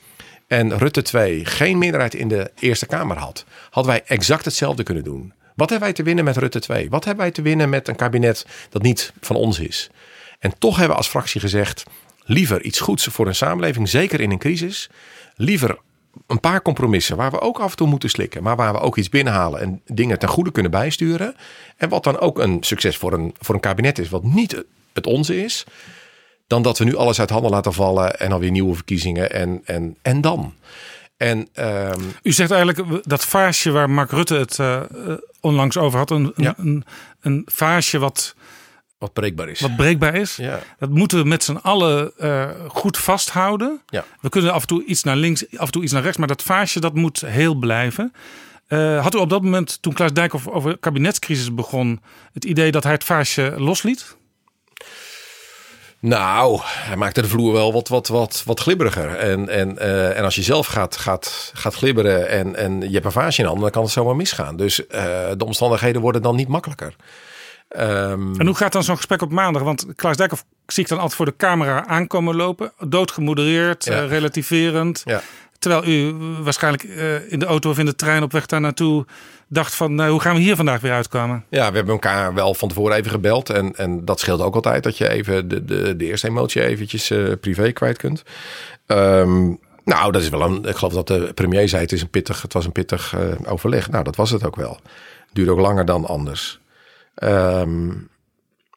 en 0.47 0.77
Rutte 0.77 1.01
2 1.01 1.45
geen 1.45 1.77
meerderheid 1.77 2.13
in 2.13 2.27
de 2.27 2.51
Eerste 2.59 2.85
Kamer 2.85 3.17
had... 3.17 3.45
hadden 3.69 3.91
wij 3.91 4.03
exact 4.05 4.45
hetzelfde 4.45 4.83
kunnen 4.83 5.03
doen. 5.03 5.33
Wat 5.55 5.69
hebben 5.69 5.87
wij 5.87 5.97
te 5.97 6.03
winnen 6.03 6.25
met 6.25 6.37
Rutte 6.37 6.59
2? 6.59 6.89
Wat 6.89 7.05
hebben 7.05 7.23
wij 7.23 7.33
te 7.33 7.41
winnen 7.41 7.69
met 7.69 7.87
een 7.87 7.95
kabinet 7.95 8.45
dat 8.69 8.81
niet 8.81 9.13
van 9.21 9.35
ons 9.35 9.59
is? 9.59 9.89
En 10.39 10.53
toch 10.57 10.75
hebben 10.75 10.91
we 10.91 10.97
als 10.97 11.09
fractie 11.09 11.41
gezegd: 11.41 11.83
liever 12.27 12.63
iets 12.63 12.79
goeds 12.79 13.05
voor 13.05 13.27
een 13.27 13.35
samenleving, 13.35 13.89
zeker 13.89 14.21
in 14.21 14.31
een 14.31 14.37
crisis. 14.37 14.89
Liever 15.35 15.77
een 16.27 16.39
paar 16.39 16.61
compromissen 16.61 17.17
waar 17.17 17.31
we 17.31 17.39
ook 17.39 17.59
af 17.59 17.71
en 17.71 17.77
toe 17.77 17.87
moeten 17.87 18.09
slikken, 18.09 18.43
maar 18.43 18.55
waar 18.55 18.73
we 18.73 18.79
ook 18.79 18.97
iets 18.97 19.09
binnenhalen 19.09 19.59
en 19.61 19.81
dingen 19.85 20.19
ten 20.19 20.29
goede 20.29 20.51
kunnen 20.51 20.71
bijsturen. 20.71 21.35
En 21.77 21.89
wat 21.89 22.03
dan 22.03 22.19
ook 22.19 22.39
een 22.39 22.57
succes 22.63 22.97
voor 22.97 23.13
een, 23.13 23.35
voor 23.39 23.55
een 23.55 23.61
kabinet 23.61 23.99
is, 23.99 24.09
wat 24.09 24.23
niet 24.23 24.63
het 24.93 25.05
onze 25.05 25.43
is. 25.43 25.63
Dan 26.47 26.61
dat 26.61 26.77
we 26.77 26.83
nu 26.85 26.95
alles 26.95 27.19
uit 27.19 27.29
handen 27.29 27.51
laten 27.51 27.73
vallen 27.73 28.19
en 28.19 28.31
alweer 28.31 28.51
nieuwe 28.51 28.75
verkiezingen 28.75 29.31
en, 29.31 29.61
en, 29.65 29.97
en 30.01 30.21
dan. 30.21 30.53
En 31.17 31.47
ehm, 31.53 32.01
U 32.23 32.31
zegt 32.31 32.51
eigenlijk 32.51 33.07
dat 33.07 33.25
vaasje 33.25 33.71
waar 33.71 33.89
Mark 33.89 34.11
Rutte 34.11 34.35
het 34.35 34.59
eh, 34.59 34.75
eh, 34.75 35.17
onlangs 35.39 35.77
over 35.77 35.97
had. 35.99 36.11
Een, 36.11 36.23
een, 36.35 36.43
Ja. 36.43 36.53
een, 36.57 36.83
een 37.21 37.41
vaasje 37.51 37.97
wat, 37.99 38.35
wat 38.97 39.13
breekbaar 39.13 39.49
is. 39.49 39.59
wat 39.59 39.75
breekbaar 39.75 40.15
is. 40.15 40.35
Ja. 40.35 40.59
Dat 40.79 40.89
moeten 40.89 41.17
we 41.17 41.23
met 41.23 41.43
z'n 41.43 41.55
allen 41.55 42.11
eh, 42.17 42.49
goed 42.67 42.97
vasthouden. 42.97 43.81
Ja. 43.87 44.05
We 44.21 44.29
kunnen 44.29 44.53
af 44.53 44.61
en 44.61 44.67
toe 44.67 44.83
iets 44.83 45.03
naar 45.03 45.15
links, 45.15 45.57
af 45.57 45.65
en 45.65 45.71
toe 45.71 45.83
iets 45.83 45.91
naar 45.91 46.01
rechts. 46.01 46.17
Maar 46.17 46.27
dat 46.27 46.43
vaasje 46.43 46.79
dat 46.79 46.93
moet 46.93 47.21
heel 47.21 47.55
blijven. 47.55 48.13
Eh, 48.67 49.01
had 49.01 49.15
u 49.15 49.17
op 49.17 49.29
dat 49.29 49.41
moment, 49.41 49.81
toen 49.81 49.93
Klaas 49.93 50.13
Dijkhoff 50.13 50.47
over 50.47 50.77
kabinetscrisis 50.77 51.53
begon... 51.53 52.01
het 52.33 52.45
idee 52.45 52.71
dat 52.71 52.83
hij 52.83 52.91
het 52.91 53.03
vaasje 53.03 53.53
losliet? 53.57 54.15
Nou, 55.99 56.59
hij 56.63 56.95
maakte 56.95 57.21
de 57.21 57.27
vloer 57.27 57.53
wel 57.53 57.73
wat, 57.73 57.87
wat, 57.87 58.07
wat, 58.07 58.43
wat 58.45 58.59
glibberiger. 58.59 59.15
En, 59.15 59.49
en, 59.49 59.77
eh, 59.77 60.17
en 60.17 60.23
als 60.23 60.35
je 60.35 60.43
zelf 60.43 60.67
gaat, 60.67 60.97
gaat, 60.97 61.51
gaat 61.53 61.73
glibberen 61.75 62.29
en, 62.29 62.55
en 62.55 62.81
je 62.81 62.93
hebt 62.93 63.05
een 63.05 63.11
vaasje 63.11 63.41
in 63.41 63.45
handen, 63.47 63.63
dan 63.63 63.73
kan 63.73 63.83
het 63.83 63.91
zomaar 63.91 64.15
misgaan. 64.15 64.55
Dus 64.55 64.75
de 65.37 65.45
omstandigheden 65.45 66.01
worden 66.01 66.21
dan 66.21 66.35
niet 66.35 66.47
makkelijker. 66.47 66.95
Ehm, 67.67 68.39
En 68.39 68.45
hoe 68.45 68.55
gaat 68.55 68.71
dan 68.71 68.83
zo'n 68.83 68.95
gesprek 68.95 69.21
op 69.21 69.31
maandag? 69.31 69.61
Want 69.61 69.85
Klaas 69.95 70.17
Dijkhoff 70.17 70.43
zie 70.67 70.83
ik 70.83 70.89
dan 70.89 70.97
altijd 70.97 71.15
voor 71.15 71.25
de 71.25 71.35
camera 71.37 71.87
aankomen 71.87 72.35
lopen. 72.35 72.71
Doodgemodereerd, 72.87 73.85
Ja. 73.85 74.01
eh, 74.01 74.07
relativerend. 74.09 75.01
ja. 75.05 75.21
Terwijl 75.59 75.85
u 75.85 76.13
waarschijnlijk 76.43 76.83
eh, 76.83 77.31
in 77.31 77.39
de 77.39 77.45
auto 77.45 77.69
of 77.69 77.77
in 77.79 77.85
de 77.85 77.95
trein 77.95 78.23
op 78.23 78.31
weg 78.31 78.45
daar 78.45 78.61
naartoe 78.61 79.05
dacht 79.47 79.75
van... 79.75 79.95
nou, 79.95 80.11
hoe 80.11 80.19
gaan 80.21 80.35
we 80.35 80.41
hier 80.41 80.55
vandaag 80.55 80.81
weer 80.81 80.91
uitkomen? 80.91 81.45
ja, 81.49 81.69
we 81.69 81.75
hebben 81.75 81.93
elkaar 81.93 82.33
wel 82.33 82.53
van 82.53 82.67
tevoren 82.67 82.95
even 82.95 83.11
gebeld. 83.11 83.49
En, 83.49 83.75
en 83.75 84.05
dat 84.05 84.19
scheelt 84.19 84.41
ook 84.41 84.55
altijd 84.55 84.83
dat 84.83 84.97
je 84.97 85.09
even 85.09 85.47
de, 85.47 85.65
de, 85.65 85.95
de 85.95 86.05
eerste 86.05 86.27
emotie 86.27 86.61
eventjes 86.63 87.09
eh, 87.09 87.23
privé 87.41 87.71
kwijt 87.71 87.97
kunt. 87.97 88.23
Ehm, 88.85 89.45
nou, 89.83 90.11
dat 90.11 90.21
is 90.21 90.29
wel 90.29 90.41
een. 90.41 90.63
Ik 90.65 90.75
geloof 90.75 90.93
dat 90.93 91.07
de 91.07 91.31
premier 91.33 91.69
zei: 91.69 91.81
het, 91.81 91.91
is 91.91 92.01
een 92.01 92.09
pittig, 92.09 92.41
het 92.41 92.53
was 92.53 92.65
een 92.65 92.71
pittig 92.71 93.15
overleg. 93.45 93.89
Nou, 93.89 94.03
dat 94.03 94.15
was 94.15 94.29
het 94.31 94.45
ook 94.45 94.55
wel. 94.55 94.79
Duurde 95.33 95.51
ook 95.51 95.59
langer 95.59 95.85
dan 95.85 96.05
anders. 96.05 96.59
Ehm, 97.17 97.89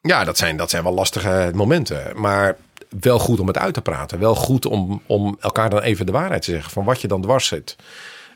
ja, 0.01 0.25
dat 0.25 0.39
zijn, 0.39 0.57
dat 0.57 0.71
zijn 0.71 0.83
wel 0.83 0.95
lastige 0.95 1.51
momenten. 1.55 2.21
Maar 2.21 2.57
wel 3.01 3.19
goed 3.19 3.41
om 3.41 3.47
het 3.47 3.59
uit 3.59 3.75
te 3.75 3.83
praten. 3.83 4.19
Wel 4.19 4.35
goed 4.35 4.67
om, 4.67 5.03
om 5.07 5.37
elkaar 5.41 5.71
dan 5.71 5.81
even 5.81 6.07
de 6.07 6.12
waarheid 6.12 6.43
te 6.43 6.51
zeggen 6.51 6.71
van 6.71 6.85
wat 6.85 7.01
je 7.01 7.09
dan 7.09 7.23
dwars 7.23 7.47
zit. 7.47 7.77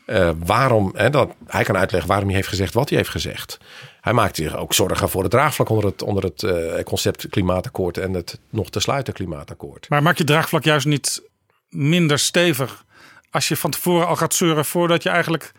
Eh, 0.05 0.29
waarom, 0.45 0.91
hè, 0.95 1.09
dat, 1.09 1.31
hij 1.47 1.63
kan 1.63 1.77
uitleggen 1.77 2.09
waarom 2.09 2.27
hij 2.27 2.35
heeft 2.35 2.49
gezegd 2.49 2.73
wat 2.73 2.89
hij 2.89 2.97
heeft 2.97 3.09
gezegd. 3.09 3.57
Hij 4.01 4.13
maakt 4.13 4.35
zich 4.35 4.57
ook 4.57 4.73
zorgen 4.73 5.09
voor 5.09 5.21
het 5.21 5.31
draagvlak 5.31 5.69
onder 5.69 5.85
het, 5.85 6.01
onder 6.01 6.23
het 6.23 6.43
eh, 6.43 6.83
concept 6.83 7.29
klimaatakkoord 7.29 7.97
en 7.97 8.13
het 8.13 8.39
nog 8.49 8.69
te 8.69 8.79
sluiten 8.79 9.13
klimaatakkoord. 9.13 9.89
Maar 9.89 10.03
maak 10.03 10.17
je 10.17 10.23
draagvlak 10.23 10.63
juist 10.63 10.85
niet 10.85 11.21
minder 11.69 12.19
stevig... 12.19 12.85
als 13.31 13.47
je 13.47 13.57
van 13.57 13.71
tevoren 13.71 14.07
al 14.07 14.15
gaat 14.15 14.33
zeuren... 14.33 14.65
voordat 14.65 15.03
je 15.03 15.09
eigenlijk 15.09 15.51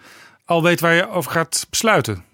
al 0.44 0.62
weet 0.62 0.80
waar 0.80 0.94
je 0.94 1.10
over 1.10 1.30
gaat 1.30 1.66
besluiten? 1.70 2.24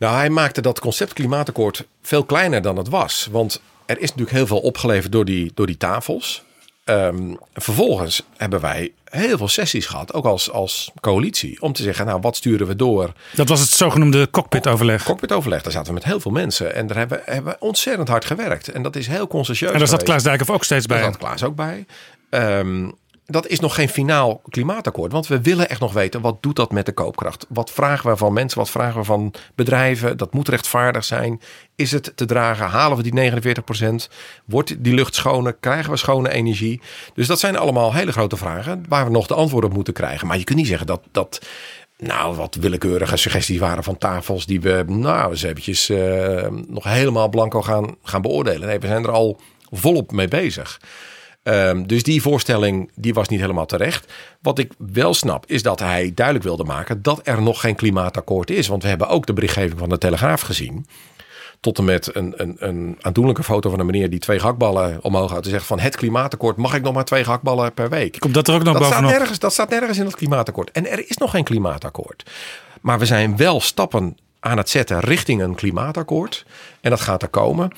Nou, 0.00 0.16
hij 0.16 0.30
maakte 0.30 0.60
dat 0.60 0.80
concept 0.80 1.12
klimaatakkoord 1.12 1.86
veel 2.02 2.24
kleiner 2.24 2.62
dan 2.62 2.76
het 2.76 2.88
was. 2.88 3.28
Want 3.30 3.60
er 3.86 3.96
is 3.96 4.08
natuurlijk 4.08 4.36
heel 4.36 4.46
veel 4.46 4.60
opgeleverd 4.60 5.12
door 5.12 5.24
die, 5.24 5.52
door 5.54 5.66
die 5.66 5.76
tafels. 5.76 6.42
Ehm, 6.84 7.34
vervolgens 7.54 8.22
hebben 8.36 8.60
wij 8.60 8.92
heel 9.04 9.36
veel 9.36 9.48
sessies 9.48 9.86
gehad, 9.86 10.12
ook 10.12 10.24
als, 10.24 10.50
als 10.50 10.90
coalitie, 11.00 11.62
om 11.62 11.72
te 11.72 11.82
zeggen, 11.82 12.06
nou, 12.06 12.20
wat 12.20 12.36
sturen 12.36 12.66
we 12.66 12.76
door? 12.76 13.12
Dat 13.34 13.48
was 13.48 13.60
het 13.60 13.68
zogenoemde 13.68 14.30
cockpitoverleg. 14.30 15.04
Cockpitoverleg, 15.04 15.62
daar 15.62 15.72
zaten 15.72 15.88
we 15.88 15.94
met 15.94 16.04
heel 16.04 16.20
veel 16.20 16.30
mensen 16.30 16.74
en 16.74 16.86
daar 16.86 16.96
hebben, 16.96 17.22
hebben 17.24 17.52
we 17.52 17.58
ontzettend 17.58 18.08
hard 18.08 18.24
gewerkt. 18.24 18.68
En 18.68 18.82
dat 18.82 18.96
is 18.96 19.06
heel 19.06 19.26
consciëntieus 19.26 19.72
En 19.72 19.78
daar 19.78 19.88
zat. 19.88 20.02
Klaas 20.02 20.22
Dijkhoff 20.22 20.50
ook 20.50 20.64
steeds 20.64 20.86
Daar 20.86 20.98
bij. 20.98 21.06
zat 21.06 21.16
Klaas 21.16 21.42
ook 21.42 21.54
bij. 21.54 21.86
Ehm, 22.30 22.90
dat 23.30 23.46
is 23.46 23.60
nog 23.60 23.74
geen 23.74 23.88
finaal 23.88 24.42
klimaatakkoord. 24.48 25.12
Want 25.12 25.26
we 25.26 25.40
willen 25.40 25.68
echt 25.68 25.80
nog 25.80 25.92
weten, 25.92 26.20
wat 26.20 26.42
doet 26.42 26.56
dat 26.56 26.72
met 26.72 26.86
de 26.86 26.92
koopkracht? 26.92 27.46
Wat 27.48 27.70
vragen 27.70 28.10
we 28.10 28.16
van 28.16 28.32
mensen? 28.32 28.58
Wat 28.58 28.70
vragen 28.70 28.98
we 28.98 29.04
van 29.04 29.34
bedrijven? 29.54 30.16
Dat 30.16 30.34
moet 30.34 30.48
rechtvaardig 30.48 31.04
zijn. 31.04 31.40
Is 31.74 31.92
het 31.92 32.12
te 32.14 32.24
dragen? 32.24 32.66
Halen 32.66 32.96
we 32.96 33.02
die 33.02 33.30
49% 34.10 34.12
Wordt 34.44 34.84
die 34.84 34.94
lucht 34.94 35.14
schoner? 35.14 35.52
Krijgen 35.52 35.90
we 35.90 35.96
schone 35.96 36.30
energie? 36.30 36.80
Dus 37.14 37.26
dat 37.26 37.38
zijn 37.38 37.56
allemaal 37.56 37.94
hele 37.94 38.12
grote 38.12 38.36
vragen... 38.36 38.84
waar 38.88 39.04
we 39.04 39.10
nog 39.10 39.26
de 39.26 39.34
antwoorden 39.34 39.70
op 39.70 39.76
moeten 39.76 39.94
krijgen. 39.94 40.26
Maar 40.26 40.38
je 40.38 40.44
kunt 40.44 40.58
niet 40.58 40.66
zeggen 40.66 40.86
dat... 40.86 41.02
dat 41.10 41.40
nou, 41.96 42.36
wat 42.36 42.54
willekeurige 42.54 43.16
suggesties 43.16 43.58
waren 43.58 43.84
van 43.84 43.98
tafels 43.98 44.46
die 44.46 44.60
we 44.60 44.84
nou 44.86 45.30
eens 45.30 45.42
eventjes 45.42 45.88
eh, 45.88 46.46
nog 46.66 46.84
helemaal 46.84 47.28
blanco 47.28 47.62
gaan, 47.62 47.96
gaan 48.02 48.22
beoordelen. 48.22 48.68
Nee, 48.68 48.78
we 48.78 48.86
zijn 48.86 49.04
er 49.04 49.10
al 49.10 49.40
volop 49.70 50.12
mee 50.12 50.28
bezig. 50.28 50.80
Ehm, 51.42 51.82
dus 51.82 52.02
die 52.02 52.22
voorstelling 52.22 52.90
die 52.94 53.14
was 53.14 53.28
niet 53.28 53.40
helemaal 53.40 53.66
terecht. 53.66 54.12
Wat 54.42 54.58
ik 54.58 54.72
wel 54.78 55.14
snap 55.14 55.46
is 55.46 55.62
dat 55.62 55.80
hij 55.80 56.12
duidelijk 56.14 56.46
wilde 56.46 56.64
maken 56.64 57.02
dat 57.02 57.20
er 57.24 57.42
nog 57.42 57.60
geen 57.60 57.76
klimaatakkoord 57.76 58.50
is. 58.50 58.68
Want 58.68 58.82
we 58.82 58.88
hebben 58.88 59.08
ook 59.08 59.26
de 59.26 59.32
berichtgeving 59.32 59.78
van 59.78 59.88
de 59.88 59.98
Telegraaf 59.98 60.40
gezien. 60.40 60.86
Tot 61.60 61.78
en 61.78 61.84
met 61.84 62.14
een, 62.14 62.34
een, 62.36 62.56
een 62.58 62.96
aandoenlijke 63.00 63.42
foto 63.42 63.70
van 63.70 63.80
een 63.80 63.86
meneer 63.86 64.10
die 64.10 64.18
twee 64.18 64.38
gehaktballen 64.38 64.98
omhoog 65.02 65.30
houdt. 65.30 65.44
En 65.44 65.50
zegt 65.50 65.66
van 65.66 65.78
het 65.78 65.96
klimaatakkoord 65.96 66.56
mag 66.56 66.74
ik 66.74 66.82
nog 66.82 66.94
maar 66.94 67.04
twee 67.04 67.24
gehaktballen 67.24 67.74
per 67.74 67.88
week. 67.88 68.18
Komt 68.18 68.34
dat 68.34 68.48
er 68.48 68.54
ook 68.54 68.62
nog 68.62 68.72
Dat 68.72 68.82
staat, 68.84 68.94
bovenop? 68.94 69.18
nergens, 69.18 69.38
dat 69.38 69.52
staat 69.52 69.70
nergens 69.70 69.98
in 69.98 70.04
het 70.04 70.16
klimaatakkoord. 70.16 70.70
En 70.70 70.90
er 70.90 71.10
is 71.10 71.16
nog 71.16 71.30
geen 71.30 71.44
klimaatakkoord. 71.44 72.30
Maar 72.80 72.98
we 72.98 73.06
zijn 73.06 73.36
wel 73.36 73.60
stappen 73.60 74.16
aan 74.40 74.56
het 74.56 74.68
zetten 74.70 75.00
richting 75.00 75.42
een 75.42 75.54
klimaatakkoord. 75.54 76.44
En 76.80 76.90
dat 76.90 77.00
gaat 77.00 77.22
er 77.22 77.28
komen. 77.28 77.70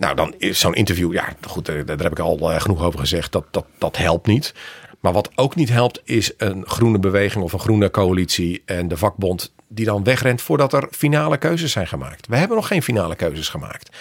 Nou, 0.00 0.14
dan 0.14 0.34
is 0.38 0.58
zo'n 0.58 0.74
interview, 0.74 1.12
ja, 1.12 1.28
goed, 1.46 1.66
daar, 1.66 1.84
daar 1.84 1.98
heb 1.98 2.12
ik 2.12 2.18
al 2.18 2.52
eh, 2.52 2.60
genoeg 2.60 2.82
over 2.82 3.00
gezegd. 3.00 3.32
Dat, 3.32 3.44
dat, 3.50 3.66
dat 3.78 3.96
helpt 3.96 4.26
niet. 4.26 4.54
Maar 5.00 5.12
wat 5.12 5.30
ook 5.34 5.54
niet 5.54 5.68
helpt, 5.68 6.00
is 6.04 6.32
een 6.36 6.66
groene 6.66 6.98
beweging 6.98 7.44
of 7.44 7.52
een 7.52 7.58
groene 7.58 7.90
coalitie 7.90 8.62
en 8.64 8.88
de 8.88 8.96
vakbond 8.96 9.52
die 9.68 9.84
dan 9.84 10.04
wegrent 10.04 10.42
voordat 10.42 10.72
er 10.72 10.88
finale 10.90 11.36
keuzes 11.36 11.72
zijn 11.72 11.86
gemaakt. 11.86 12.26
We 12.26 12.36
hebben 12.36 12.56
nog 12.56 12.66
geen 12.66 12.82
finale 12.82 13.14
keuzes 13.14 13.48
gemaakt. 13.48 13.96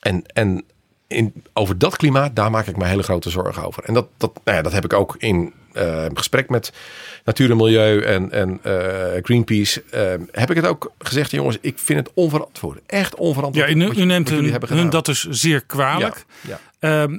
En, 0.00 0.24
en 0.26 0.64
in, 1.06 1.44
over 1.52 1.78
dat 1.78 1.96
klimaat, 1.96 2.36
daar 2.36 2.50
maak 2.50 2.66
ik 2.66 2.76
me 2.76 2.86
hele 2.86 3.02
grote 3.02 3.30
zorgen 3.30 3.64
over. 3.64 3.84
En 3.84 3.94
dat, 3.94 4.08
dat, 4.16 4.40
nou 4.44 4.56
ja, 4.56 4.62
dat 4.62 4.72
heb 4.72 4.84
ik 4.84 4.92
ook 4.92 5.14
in 5.18 5.52
eh, 5.76 6.06
gesprek 6.14 6.48
met 6.50 6.72
Natuur 7.24 7.50
en 7.50 7.56
Milieu 7.56 8.00
en, 8.02 8.30
en 8.32 8.58
eh, 8.62 9.22
Greenpeace 9.22 9.82
eh, 9.90 10.12
heb 10.30 10.50
ik 10.50 10.56
het 10.56 10.66
ook 10.66 10.92
gezegd, 10.98 11.30
jongens, 11.30 11.58
ik 11.60 11.78
vind 11.78 11.98
het 11.98 12.10
onverantwoord. 12.14 12.78
Echt 12.86 13.12
Ja, 13.12 13.18
onverantwoord. 13.24 13.70
u, 13.70 13.86
wat 13.86 13.96
u 13.96 13.98
je- 14.00 14.04
neemt 14.04 14.28
hun, 14.68 14.90
dat 14.90 15.06
dus 15.06 15.26
zeer 15.30 15.60
kwalijk. 15.64 16.24
Ja, 16.40 16.58
ja. 16.80 17.02
Ehm, 17.02 17.18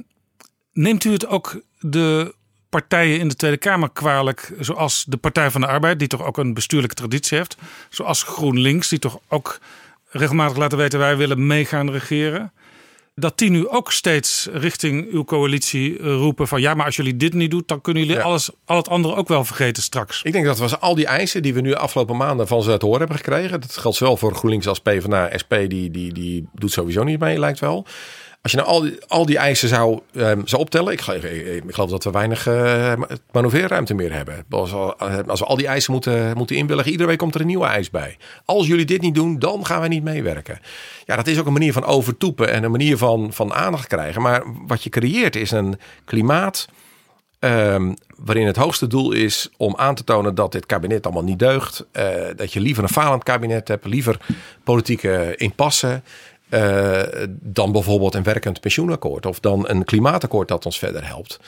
neemt 0.72 1.04
u 1.04 1.12
het 1.12 1.26
ook 1.26 1.60
de 1.80 2.34
partijen 2.68 3.18
in 3.18 3.28
de 3.28 3.34
Tweede 3.36 3.56
Kamer 3.56 3.90
kwalijk, 3.92 4.52
zoals 4.60 5.04
de 5.08 5.16
Partij 5.16 5.50
van 5.50 5.60
de 5.60 5.66
Arbeid, 5.66 5.98
die 5.98 6.08
toch 6.08 6.24
ook 6.24 6.38
een 6.38 6.54
bestuurlijke 6.54 6.94
traditie 6.94 7.38
heeft, 7.38 7.56
zoals 7.88 8.22
GroenLinks, 8.22 8.88
die 8.88 8.98
toch 8.98 9.18
ook 9.28 9.58
regelmatig 10.10 10.56
laten 10.56 10.78
weten 10.78 10.98
wij 10.98 11.16
willen 11.16 11.46
meegaan 11.46 11.90
regeren, 11.90 12.52
dat 13.18 13.38
die 13.38 13.50
nu 13.50 13.68
ook 13.68 13.92
steeds 13.92 14.48
richting 14.52 15.10
uw 15.10 15.24
coalitie 15.24 15.98
eh, 15.98 16.04
roepen 16.04 16.48
van 16.48 16.60
ja, 16.60 16.74
maar 16.74 16.86
als 16.86 16.96
jullie 16.96 17.16
dit 17.16 17.34
niet 17.34 17.50
doen, 17.50 17.62
dan 17.66 17.80
kunnen 17.80 18.02
jullie 18.02 18.18
Ja. 18.18 18.24
alles, 18.24 18.50
al 18.64 18.76
het 18.76 18.88
andere 18.88 19.14
ook 19.14 19.28
wel 19.28 19.44
vergeten 19.44 19.82
straks. 19.82 20.22
Ik 20.22 20.32
denk 20.32 20.44
dat 20.44 20.58
we 20.58 20.78
al 20.78 20.94
die 20.94 21.06
eisen 21.06 21.42
die 21.42 21.54
we 21.54 21.60
nu 21.60 21.68
de 21.68 21.78
afgelopen 21.78 22.16
maanden 22.16 22.46
van 22.46 22.62
ze 22.62 22.76
te 22.76 22.84
horen 22.84 23.00
hebben 23.00 23.16
gekregen. 23.16 23.60
Dat 23.60 23.76
geldt 23.76 23.96
zowel 23.96 24.16
voor 24.16 24.34
GroenLinks 24.34 24.66
als 24.66 24.80
PvdA. 24.80 25.30
SP 25.42 25.52
die, 25.68 25.90
die, 25.90 26.12
die 26.12 26.48
doet 26.54 26.72
sowieso 26.72 27.02
niet 27.04 27.20
mee, 27.20 27.38
lijkt 27.38 27.58
wel. 27.58 27.86
Als 28.48 28.56
je 28.56 28.62
nou 28.62 28.76
al 28.76 28.80
die, 28.80 28.98
al 29.06 29.26
die 29.26 29.38
eisen 29.38 29.68
zou, 29.68 30.00
ehm, 30.14 30.40
zou 30.44 30.62
optellen. 30.62 30.92
Ik, 30.92 31.06
ik, 31.06 31.22
ik 31.64 31.74
geloof 31.74 31.90
dat 31.90 32.04
we 32.04 32.10
weinig 32.10 32.46
eh, 32.46 32.92
manoeuvreerruimte 33.32 33.94
meer 33.94 34.12
hebben. 34.12 34.44
Als 34.50 34.70
we, 34.70 34.96
als 35.26 35.40
we 35.40 35.46
al 35.46 35.56
die 35.56 35.66
eisen 35.66 35.92
moeten, 35.92 36.36
moeten 36.36 36.56
inwilligen. 36.56 36.90
Iedere 36.90 37.08
week 37.08 37.18
komt 37.18 37.34
er 37.34 37.40
een 37.40 37.46
nieuwe 37.46 37.66
eis 37.66 37.90
bij. 37.90 38.16
Als 38.44 38.66
jullie 38.66 38.84
dit 38.84 39.00
niet 39.00 39.14
doen, 39.14 39.38
dan 39.38 39.66
gaan 39.66 39.80
wij 39.80 39.88
niet 39.88 40.02
meewerken. 40.02 40.60
Ja, 41.04 41.16
dat 41.16 41.26
is 41.26 41.38
ook 41.38 41.46
een 41.46 41.52
manier 41.52 41.72
van 41.72 41.84
overtoepen. 41.84 42.50
En 42.50 42.64
een 42.64 42.70
manier 42.70 42.96
van, 42.96 43.32
van 43.32 43.52
aandacht 43.52 43.86
krijgen. 43.86 44.22
Maar 44.22 44.42
wat 44.66 44.82
je 44.82 44.90
creëert 44.90 45.36
is 45.36 45.50
een 45.50 45.78
klimaat 46.04 46.68
Ehm, 47.38 47.94
waarin 48.16 48.46
het 48.46 48.56
hoogste 48.56 48.86
doel 48.86 49.12
is 49.12 49.48
om 49.56 49.76
aan 49.76 49.94
te 49.94 50.04
tonen 50.04 50.34
dat 50.34 50.52
dit 50.52 50.66
kabinet 50.66 51.04
allemaal 51.04 51.24
niet 51.24 51.38
deugt. 51.38 51.86
Eh, 51.92 52.04
dat 52.36 52.52
je 52.52 52.60
liever 52.60 52.82
een 52.82 52.88
falend 52.88 53.22
kabinet 53.22 53.68
hebt, 53.68 53.86
liever 53.86 54.20
politieke 54.64 55.34
impasse. 55.36 56.02
Eh, 56.48 57.02
dan 57.30 57.72
bijvoorbeeld 57.72 58.14
een 58.14 58.22
werkend 58.22 58.60
pensioenakkoord 58.60 59.26
of 59.26 59.40
dan 59.40 59.68
een 59.68 59.84
klimaatakkoord 59.84 60.48
dat 60.48 60.66
ons 60.66 60.78
verder 60.78 61.06
helpt. 61.06 61.40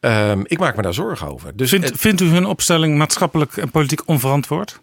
Ehm, 0.00 0.40
ik 0.44 0.58
maak 0.58 0.76
me 0.76 0.82
daar 0.82 0.94
zorgen 0.94 1.28
over. 1.28 1.56
Dus 1.56 1.70
Vindt, 1.70 1.88
het- 1.88 2.00
vindt 2.00 2.20
u 2.20 2.26
hun 2.26 2.46
opstelling 2.46 2.98
maatschappelijk 2.98 3.56
en 3.56 3.70
politiek 3.70 4.08
onverantwoord? 4.08 4.80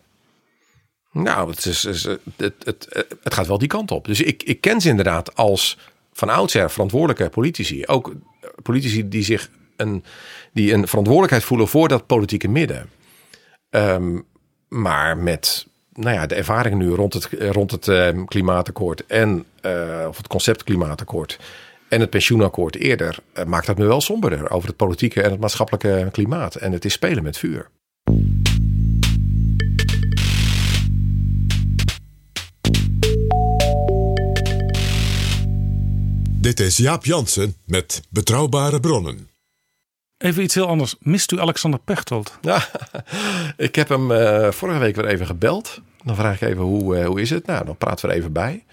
Nou, 1.12 1.50
het, 1.50 1.66
is, 1.66 1.84
het, 1.84 2.88
het 3.24 3.34
gaat 3.34 3.48
wel 3.48 3.58
die 3.58 3.68
kant 3.68 3.92
op. 3.92 4.06
Dus 4.06 4.22
ik, 4.22 4.44
ik 4.44 4.62
ken 4.62 4.82
ze 4.82 4.90
inderdaad 4.90 5.36
als 5.36 5.78
van 6.14 6.30
oudsher 6.30 6.72
verantwoordelijke 6.72 7.30
politici. 7.30 7.86
Ook 7.86 8.14
politici 8.64 9.08
die 9.08 9.24
zich 9.24 9.50
een, 9.78 10.04
die 10.54 10.74
een 10.74 10.88
verantwoordelijkheid 10.88 11.44
voelen 11.44 11.68
voor 11.68 11.88
dat 11.88 12.06
politieke 12.06 12.48
midden. 12.48 12.90
Ehm, 13.70 14.20
maar 14.68 15.18
met 15.18 15.68
nou 16.02 16.16
ja, 16.16 16.26
de 16.26 16.36
ervaringen 16.36 16.78
nu 16.78 16.90
rond 16.90 17.14
het, 17.14 17.30
rond 17.40 17.72
het 17.72 17.88
ehm, 17.88 18.26
klimaatakkoord 18.26 19.06
en 19.06 19.46
eh, 19.62 20.06
of 20.08 20.18
het 20.18 20.28
concept 20.28 20.64
klimaatakkoord 20.64 21.40
en 21.92 22.00
het 22.00 22.10
pensioenakkoord 22.10 22.76
eerder, 22.76 23.18
eh, 23.34 23.46
maakt 23.46 23.66
dat 23.66 23.78
me 23.78 23.86
wel 23.86 24.02
somberder 24.02 24.52
over 24.52 24.68
het 24.68 24.78
politieke 24.78 25.22
en 25.22 25.32
het 25.32 25.40
maatschappelijke 25.40 26.10
klimaat. 26.12 26.56
En 26.56 26.72
het 26.72 26.86
is 26.86 26.94
spelen 26.94 27.24
met 27.24 27.38
vuur. 27.38 27.70
Dit 36.42 36.60
is 36.60 36.78
Jaap 36.78 37.06
Jansen 37.06 37.56
met 37.66 38.02
Betrouwbare 38.10 38.80
Bronnen. 38.80 39.31
Even 40.22 40.44
iets 40.44 40.56
heel 40.56 40.68
anders. 40.68 40.96
Mist 41.00 41.32
u 41.32 41.40
Alexander 41.40 41.80
Pechtold? 41.80 42.38
Ja, 42.42 42.68
ik 43.58 43.76
heb 43.76 43.90
hem 43.90 44.12
eh, 44.12 44.52
vorige 44.52 44.80
week 44.80 44.96
weer 44.96 45.06
even 45.06 45.26
gebeld. 45.26 45.82
Dan 46.04 46.16
vraag 46.16 46.42
ik 46.42 46.50
even 46.50 46.64
hoe, 46.64 46.98
eh, 46.98 47.06
hoe 47.06 47.22
is 47.22 47.30
het? 47.30 47.46
Nou, 47.46 47.66
dan 47.66 47.78
praten 47.78 48.06
we 48.06 48.12
er 48.12 48.18
even 48.18 48.32
bij. 48.32 48.64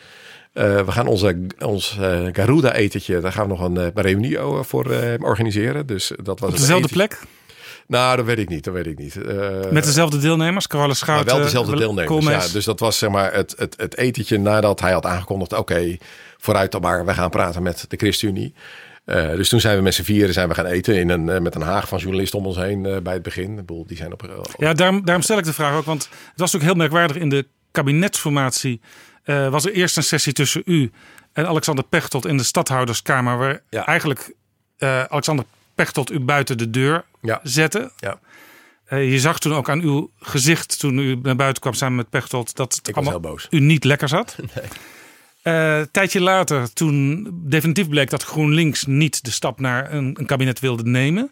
Eh, 0.53 0.85
we 0.85 0.93
gaan 0.93 1.07
onze, 1.07 1.47
ons 1.59 1.99
Garuda-etentje, 2.33 3.21
daar 3.21 3.33
gaan 3.33 3.49
we 3.49 3.57
nog 3.57 3.61
een, 3.61 3.93
reunie 3.95 4.39
voor 4.61 4.87
organiseren. 5.21 5.87
Dus 5.87 6.13
dat 6.23 6.41
was 6.41 6.51
Op 6.51 6.57
dezelfde 6.57 6.89
plek? 6.89 7.19
Nou, 7.89 8.17
dat 8.17 8.25
weet 8.25 8.39
ik 8.39 8.49
niet. 8.49 8.65
Dat 8.65 8.75
weet 8.75 8.87
ik 8.87 8.99
niet. 8.99 9.17
Eh, 9.23 9.71
Met 9.71 9.85
dezelfde 9.85 10.19
deelnemers? 10.19 10.67
Carola 10.67 10.87
maar 10.87 10.97
Schouten? 10.97 11.35
wel 11.35 11.45
dezelfde 11.45 11.77
deelnemers. 11.77 12.47
Ja, 12.47 12.53
dus 12.53 12.65
dat 12.65 12.81
was 12.81 12.99
zeg 12.99 13.11
maar 13.11 13.33
het, 13.35 13.55
het, 13.57 13.75
het 13.77 13.97
etentje 13.97 14.39
nadat 14.39 14.81
hij 14.81 14.93
had 14.93 15.07
aangekondigd: 15.07 15.53
oké, 15.53 15.97
vooruit 16.39 16.73
dan 16.73 16.81
maar, 16.81 17.07
we 17.07 17.15
gaan 17.15 17.31
praten 17.31 17.63
met 17.63 17.85
de 17.89 17.97
ChristenUnie. 17.97 18.55
Eh, 19.09 19.29
dus 19.35 19.49
toen 19.49 19.61
zijn 19.61 19.77
we 19.77 19.83
met 19.83 19.95
z'n 19.95 20.03
vieren 20.03 20.33
zijn 20.35 20.49
we 20.49 20.55
gaan 20.55 20.67
eten 20.67 20.97
in 20.99 21.09
een, 21.09 21.29
eh, 21.29 21.41
met 21.41 21.55
een 21.55 21.61
haag 21.63 21.89
van 21.89 21.99
journalisten 21.99 22.39
om 22.39 22.47
ons 22.47 22.57
heen 22.57 22.87
eh, 22.87 23.01
bij 23.01 23.13
het 23.15 23.23
begin. 23.23 23.51
Ik 23.51 23.57
bedoel, 23.67 23.87
die 23.87 23.97
zijn 23.97 24.13
op, 24.13 24.47
Ja, 24.59 24.73
daarom, 24.73 25.05
daarom 25.05 25.23
stel 25.25 25.39
ik 25.39 25.45
de 25.45 25.53
vraag 25.53 25.75
ook. 25.75 25.85
Want 25.85 26.03
het 26.03 26.13
was 26.37 26.53
natuurlijk 26.53 26.65
heel 26.65 26.75
merkwaardig. 26.89 27.17
In 27.17 27.29
de 27.29 27.47
kabinetsformatie 27.71 28.81
was 29.25 29.65
er 29.65 29.73
eerst 29.73 29.97
een 29.97 30.03
sessie 30.03 30.33
tussen 30.33 30.63
u 30.65 30.91
en 31.33 31.47
Alexander 31.47 31.85
Pechtold 31.85 32.27
in 32.27 32.37
de 32.37 32.43
stadhouderskamer. 32.43 33.39
Waar 33.39 33.61
Ja. 33.71 33.87
eigenlijk 33.87 34.35
Alexander 35.09 35.45
Pechtold 35.75 36.11
u 36.13 36.21
buiten 36.21 36.59
de 36.59 36.71
deur 36.71 37.05
Ja. 37.23 37.41
zette. 37.43 37.93
Ja. 37.97 38.19
Je 38.99 39.21
zag 39.21 39.39
toen 39.39 39.55
ook 39.55 39.71
aan 39.71 39.81
uw 39.81 40.11
gezicht 40.21 40.79
toen 40.79 40.99
u 40.99 41.19
naar 41.23 41.37
buiten 41.37 41.63
kwam 41.63 41.75
samen 41.75 41.97
met 41.97 42.11
Pechtold 42.11 42.57
dat 42.57 42.75
het 42.75 42.89
Ik 42.89 42.95
allemaal 42.95 43.13
heel 43.13 43.23
boos. 43.31 43.47
u 43.51 43.61
niet 43.61 43.85
lekker 43.85 44.09
zat. 44.09 44.37
Eh, 45.49 45.79
een 45.79 45.91
tijdje 45.91 46.21
later, 46.21 46.73
toen 46.73 47.29
definitief 47.33 47.89
bleek 47.89 48.11
dat 48.11 48.23
GroenLinks 48.23 48.87
niet 48.87 49.25
de 49.25 49.31
stap 49.31 49.61
naar 49.61 49.93
een, 49.93 50.17
een 50.19 50.27
kabinet 50.27 50.61
wilde 50.61 50.83
nemen. 50.83 51.31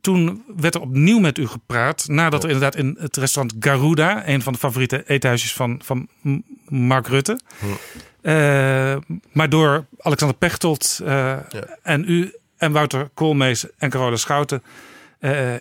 Toen 0.00 0.44
werd 0.56 0.74
er 0.74 0.80
opnieuw 0.80 1.18
met 1.18 1.38
u 1.38 1.46
gepraat. 1.46 2.08
Nadat 2.08 2.44
er 2.44 2.50
inderdaad 2.50 2.76
in 2.76 2.96
het 3.00 3.16
restaurant 3.16 3.64
Garuda, 3.64 4.28
een 4.28 4.42
van 4.42 4.52
de 4.52 4.58
favoriete 4.58 5.02
eethuisjes 5.06 5.52
van, 5.52 5.80
van 5.84 6.08
Mark 6.68 7.06
Rutte. 7.06 7.40
Eh, 8.22 8.96
maar 9.32 9.48
door 9.48 9.86
Alexander 9.98 10.36
Pechtold 10.36 11.00
eh, 11.04 11.36
en 11.82 12.04
u 12.10 12.34
en 12.56 12.72
Wouter 12.72 13.10
Koolmees 13.14 13.66
en 13.78 13.90
Carola 13.90 14.16
Schouten 14.16 14.62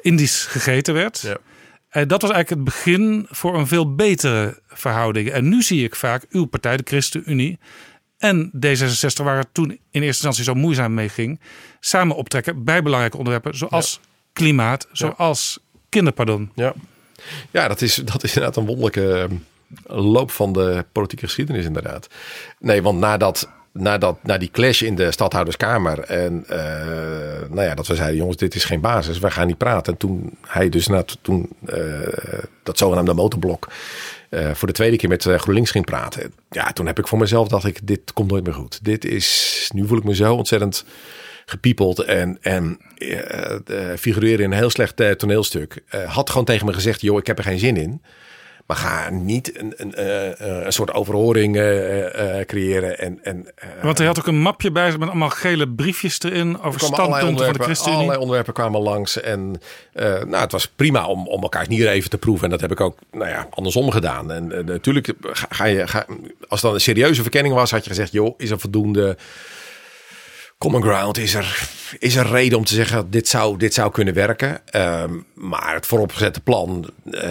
Indisch 0.02 0.46
gegeten 0.46 0.94
werd. 0.94 1.20
Ja. 1.20 1.38
En 1.90 2.08
dat 2.08 2.22
was 2.22 2.32
eigenlijk 2.32 2.62
het 2.62 2.76
begin 2.76 3.28
voor 3.30 3.58
een 3.58 3.68
veel 3.68 3.96
betere 3.96 4.62
verhouding. 4.68 5.30
En 5.30 5.50
nu 5.50 5.62
zie 5.62 5.84
ik 5.84 5.96
vaak 5.96 6.26
uw 6.30 6.46
partij, 6.46 6.78
de 6.78 6.84
ChristenUnie 6.86 7.60
en 8.18 8.52
D66, 8.66 9.24
waar 9.24 9.38
het 9.38 9.54
toen 9.54 9.70
in 9.72 9.80
eerste 9.92 10.06
instantie 10.06 10.44
zo 10.44 10.54
moeizaam 10.54 10.94
mee 10.94 11.10
ging, 11.10 11.40
samen 11.80 12.16
optrekken 12.16 12.64
bij 12.64 12.84
belangrijke 12.84 13.18
onderwerpen 13.18 13.58
zoals 13.58 14.00
klimaat, 14.34 14.88
zoals 14.92 15.60
kinderpardon. 15.90 16.52
Ja, 16.56 16.74
ja 17.52 17.68
dat, 17.68 17.82
is, 17.82 17.96
dat 17.96 18.24
is 18.24 18.34
inderdaad 18.34 18.56
een 18.56 18.66
wonderlijke 18.66 19.28
eh, 19.86 19.98
loop 20.06 20.32
van 20.32 20.54
de 20.54 20.86
politieke 20.92 21.26
geschiedenis 21.26 21.66
inderdaad. 21.66 22.08
Nee, 22.60 22.82
want 22.82 23.00
nadat, 23.00 23.50
na 23.72 24.38
die 24.38 24.52
clash 24.52 24.82
in 24.82 24.96
de 24.96 25.12
stadhouderskamer 25.12 26.00
en 26.00 26.44
eh, 26.48 27.50
nou 27.50 27.62
ja, 27.62 27.76
dat 27.76 27.88
we 27.88 27.96
zeiden, 27.96 28.18
jongens, 28.18 28.38
dit 28.38 28.56
is 28.56 28.64
geen 28.64 28.82
basis, 28.82 29.20
wij 29.20 29.32
gaan 29.32 29.48
niet 29.48 29.58
praten. 29.58 29.94
En 29.94 30.00
toen 30.00 30.38
hij 30.48 30.70
dus 30.70 30.88
na, 30.88 31.04
toen 31.22 31.50
eh, 31.66 31.80
dat 32.64 32.78
zogenaamde 32.78 33.14
motorblok 33.14 33.68
eh, 34.30 34.52
voor 34.54 34.68
de 34.68 34.74
tweede 34.74 34.98
keer 34.98 35.10
met 35.10 35.24
GroenLinks 35.24 35.72
ging 35.72 35.86
praten. 35.86 36.34
Ja, 36.50 36.72
toen 36.72 36.86
heb 36.86 37.00
ik 37.00 37.08
voor 37.08 37.18
mezelf 37.18 37.48
dacht 37.48 37.66
ik, 37.66 37.88
dit 37.88 38.14
komt 38.14 38.32
nooit 38.32 38.44
meer 38.44 38.54
goed. 38.54 38.80
Dit 38.84 39.06
is, 39.06 39.70
nu 39.74 39.88
voel 39.88 39.98
ik 39.98 40.04
me 40.04 40.16
zo 40.16 40.34
ontzettend 40.34 40.86
gepiepeld 41.46 42.00
en, 42.00 42.38
en 42.42 42.80
figureren 43.98 44.46
in 44.46 44.52
een 44.52 44.58
heel 44.58 44.70
slecht 44.70 45.18
toneelstuk. 45.18 45.84
Had 46.06 46.30
gewoon 46.30 46.46
tegen 46.46 46.66
me 46.66 46.74
gezegd, 46.74 47.02
joh, 47.02 47.18
ik 47.18 47.28
heb 47.28 47.38
er 47.38 47.44
geen 47.44 47.60
zin 47.60 47.78
in. 47.78 48.02
Maar 48.70 48.78
ga 48.78 49.10
niet 49.10 49.60
een, 49.60 49.74
een, 49.78 49.94
eh, 49.94 50.42
eh, 50.42 50.66
een 50.66 50.74
soort 50.74 50.94
overhoring 50.94 51.58
eh, 51.58 52.46
creëren. 52.46 53.00
En, 53.00 53.20
en, 53.24 53.48
Want 53.82 53.98
hij 53.98 54.08
had 54.08 54.20
ook 54.20 54.28
een 54.28 54.42
mapje 54.42 54.72
bij 54.72 54.90
zich 54.90 55.00
met 55.00 55.10
allemaal 55.10 55.30
gele 55.30 55.70
briefjes 55.70 56.22
erin 56.22 56.62
over 56.62 56.82
er 56.82 56.86
standpunten 56.86 57.46
van 57.46 57.54
de 57.54 57.64
ChristenUnie. 57.64 57.98
allerlei 57.98 58.20
onderwerpen 58.20 58.54
kwamen 58.54 58.82
langs. 58.82 59.22
En 59.22 59.62
nou, 59.94 60.36
het 60.36 60.52
was 60.52 60.68
prima 60.68 61.08
om, 61.08 61.28
om 61.28 61.42
elkaars 61.42 61.68
nieren 61.68 61.92
even 61.92 62.10
te 62.10 62.18
proeven. 62.18 62.44
En 62.44 62.50
dat 62.50 62.62
heb 62.62 62.72
ik 62.72 62.80
ook 62.80 62.98
nou 63.12 63.30
ja, 63.30 63.48
andersom 63.50 63.92
gedaan. 63.92 64.32
En 64.32 64.66
natuurlijk, 64.66 65.14
ga, 65.22 65.48
ga 65.50 65.66
je, 65.66 65.88
ga, 65.88 66.06
als 66.40 66.62
het 66.62 66.62
dan 66.62 66.74
een 66.74 66.80
serieuze 66.80 67.22
verkenning 67.22 67.56
was, 67.56 67.72
had 67.72 67.84
je 67.84 67.90
gezegd: 67.90 68.12
joh, 68.12 68.34
is 68.38 68.50
er 68.50 68.60
voldoende 68.60 69.18
common 70.60 70.82
ground? 70.82 71.18
Is 71.18 71.34
er, 71.34 71.70
is 72.00 72.16
er 72.16 72.28
reden 72.28 72.58
om 72.58 72.64
te 72.64 72.74
zeggen: 72.74 73.10
dit 73.10 73.28
zou, 73.28 73.58
dit 73.58 73.74
zou 73.74 73.92
kunnen 73.92 74.14
werken? 74.14 74.68
Ehm, 74.68 75.14
maar 75.34 75.74
het 75.74 75.86
vooropgezette 75.86 76.40
plan, 76.42 76.90
eh, 77.12 77.22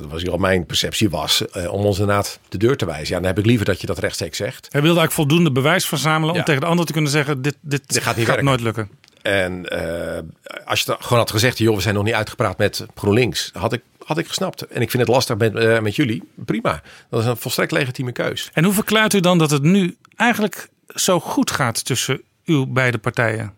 dat 0.00 0.06
was 0.08 0.22
hier 0.22 0.30
al 0.30 0.38
mijn 0.38 0.66
perceptie, 0.66 1.10
was 1.10 1.48
eh, 1.48 1.72
om 1.72 1.84
ons 1.84 1.98
inderdaad 1.98 2.38
de 2.48 2.58
deur 2.58 2.76
te 2.76 2.86
wijzen. 2.86 3.14
Ja, 3.14 3.20
dan 3.20 3.28
heb 3.28 3.38
ik 3.38 3.46
liever 3.46 3.66
dat 3.66 3.80
je 3.80 3.86
dat 3.86 3.98
rechtstreeks 3.98 4.36
zegt. 4.36 4.68
Hij 4.70 4.82
wilde 4.82 4.98
eigenlijk 4.98 5.28
voldoende 5.28 5.52
bewijs 5.52 5.86
verzamelen 5.86 6.34
om 6.34 6.44
tegen 6.44 6.60
de 6.60 6.66
ander 6.66 6.86
te 6.86 6.92
kunnen 6.92 7.10
zeggen: 7.10 7.42
dit, 7.42 7.56
dit, 7.60 7.82
Dit 7.86 8.02
gaat 8.02 8.16
niet 8.16 8.26
werken. 8.26 8.44
nooit 8.44 8.60
lukken. 8.60 8.90
En 9.22 9.68
eh, 9.68 10.22
als 10.64 10.80
je 10.80 10.96
gewoon 10.98 11.18
had 11.18 11.30
gezegd, 11.30 11.58
joh, 11.58 11.74
we 11.76 11.82
zijn 11.82 11.94
nog 11.94 12.04
niet 12.04 12.14
uitgepraat 12.14 12.58
met 12.58 12.86
GroenLinks, 12.94 13.50
had 13.52 13.72
ik, 13.72 13.82
had 14.04 14.18
ik 14.18 14.26
gesnapt. 14.28 14.66
En 14.66 14.82
ik 14.82 14.90
vind 14.90 15.02
het 15.02 15.12
lastig 15.12 15.36
met, 15.36 15.82
met 15.82 15.96
jullie. 15.96 16.22
Prima. 16.34 16.82
Dat 17.10 17.20
is 17.20 17.26
een 17.26 17.36
volstrekt 17.36 17.72
legitieme 17.72 18.12
keus. 18.12 18.50
En 18.52 18.64
hoe 18.64 18.72
verklaart 18.72 19.14
u 19.14 19.20
dan 19.20 19.38
dat 19.38 19.50
het 19.50 19.62
nu 19.62 19.96
eigenlijk 20.16 20.68
zo 20.94 21.20
goed 21.20 21.50
gaat 21.50 21.84
tussen 21.84 22.22
uw 22.48 22.66
beide 22.66 22.98
partijen? 22.98 23.56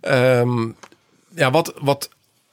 Ehm, 0.00 0.68
ja, 1.34 1.50
wat, 1.50 1.74
wat 1.80 2.08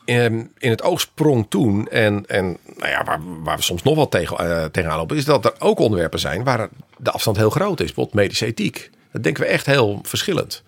ehm, 0.05 0.43
in 0.57 0.69
het 0.69 0.81
oog 0.81 0.99
sprong 0.99 1.45
toen, 1.49 1.87
en, 1.87 2.25
en 2.27 2.57
nou 2.77 2.89
ja, 2.89 3.03
waar, 3.03 3.19
waar 3.43 3.57
we 3.57 3.63
soms 3.63 3.83
nog 3.83 3.95
wel 3.95 4.09
tegen, 4.09 4.37
eh, 4.37 4.65
tegenaan 4.65 4.97
lopen, 4.97 5.17
is 5.17 5.25
dat 5.25 5.45
er 5.45 5.53
ook 5.59 5.79
onderwerpen 5.79 6.19
zijn 6.19 6.43
waar 6.43 6.69
de 6.97 7.11
afstand 7.11 7.37
heel 7.37 7.49
groot 7.49 7.79
is. 7.79 7.85
Bijvoorbeeld 7.85 8.15
medische 8.15 8.45
ethiek. 8.45 8.89
Dat 9.11 9.23
denken 9.23 9.43
we 9.43 9.49
echt 9.49 9.65
heel 9.65 9.99
verschillend. 10.03 10.63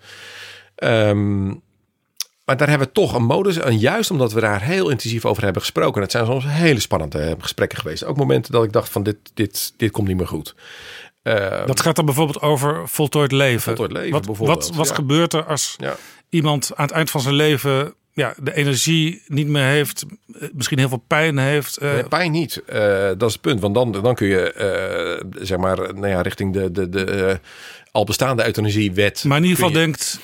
Ehm, 0.74 1.46
maar 2.44 2.56
daar 2.56 2.68
hebben 2.68 2.86
we 2.86 2.92
toch 2.92 3.14
een 3.14 3.24
modus. 3.24 3.56
En 3.56 3.78
juist 3.78 4.10
omdat 4.10 4.32
we 4.32 4.40
daar 4.40 4.62
heel 4.62 4.90
intensief 4.90 5.24
over 5.24 5.42
hebben 5.42 5.62
gesproken. 5.62 6.02
Het 6.02 6.10
zijn 6.10 6.26
soms 6.26 6.44
hele 6.46 6.80
spannende 6.80 7.18
eh, 7.18 7.34
gesprekken 7.38 7.78
geweest. 7.78 8.04
Ook 8.04 8.16
momenten 8.16 8.52
dat 8.52 8.64
ik 8.64 8.72
dacht 8.72 8.88
van 8.88 9.02
dit, 9.02 9.16
dit, 9.34 9.72
dit 9.76 9.90
komt 9.90 10.08
niet 10.08 10.16
meer 10.16 10.26
goed. 10.26 10.54
Ehm, 11.24 11.66
Dat 11.66 11.80
gaat 11.80 11.96
dan 11.96 12.04
bijvoorbeeld 12.04 12.40
over 12.40 12.88
voltooid 12.88 13.32
leven. 13.32 13.60
Voltooid 13.62 13.92
leven, 13.92 14.10
wat, 14.10 14.26
bijvoorbeeld, 14.26 14.66
Wat, 14.66 14.76
wat 14.76 14.88
ja. 14.88 14.94
gebeurt 14.94 15.32
er 15.32 15.44
als 15.44 15.74
Ja. 15.78 15.96
iemand 16.28 16.70
aan 16.74 16.84
het 16.86 16.94
eind 16.94 17.10
van 17.10 17.20
zijn 17.20 17.34
leven 17.34 17.94
ja, 18.12 18.34
de 18.42 18.54
energie 18.54 19.22
niet 19.26 19.46
meer 19.46 19.62
heeft, 19.64 20.04
eh, 20.40 20.48
misschien 20.52 20.78
heel 20.78 20.88
veel 20.88 21.04
pijn 21.06 21.38
heeft? 21.38 21.76
eh, 21.76 21.92
Nee, 21.92 22.04
pijn 22.08 22.32
niet. 22.32 22.62
Eh, 22.66 22.80
dat 23.18 23.22
is 23.22 23.32
het 23.32 23.40
punt. 23.40 23.60
Want 23.60 23.74
dan, 23.74 23.92
dan 23.92 24.14
kun 24.14 24.26
je 24.26 25.22
zeg 25.40 25.58
maar 25.58 25.76
nou 25.76 26.06
ja, 26.08 26.20
richting 26.20 26.52
de, 26.52 26.72
de, 26.72 26.88
de 26.88 27.40
al 27.92 28.04
bestaande 28.04 28.44
euthanasiewet. 28.46 29.24
maar 29.24 29.36
in 29.36 29.42
ieder 29.42 29.58
geval 29.58 29.72
je- 29.72 29.78
denkt, 29.84 30.18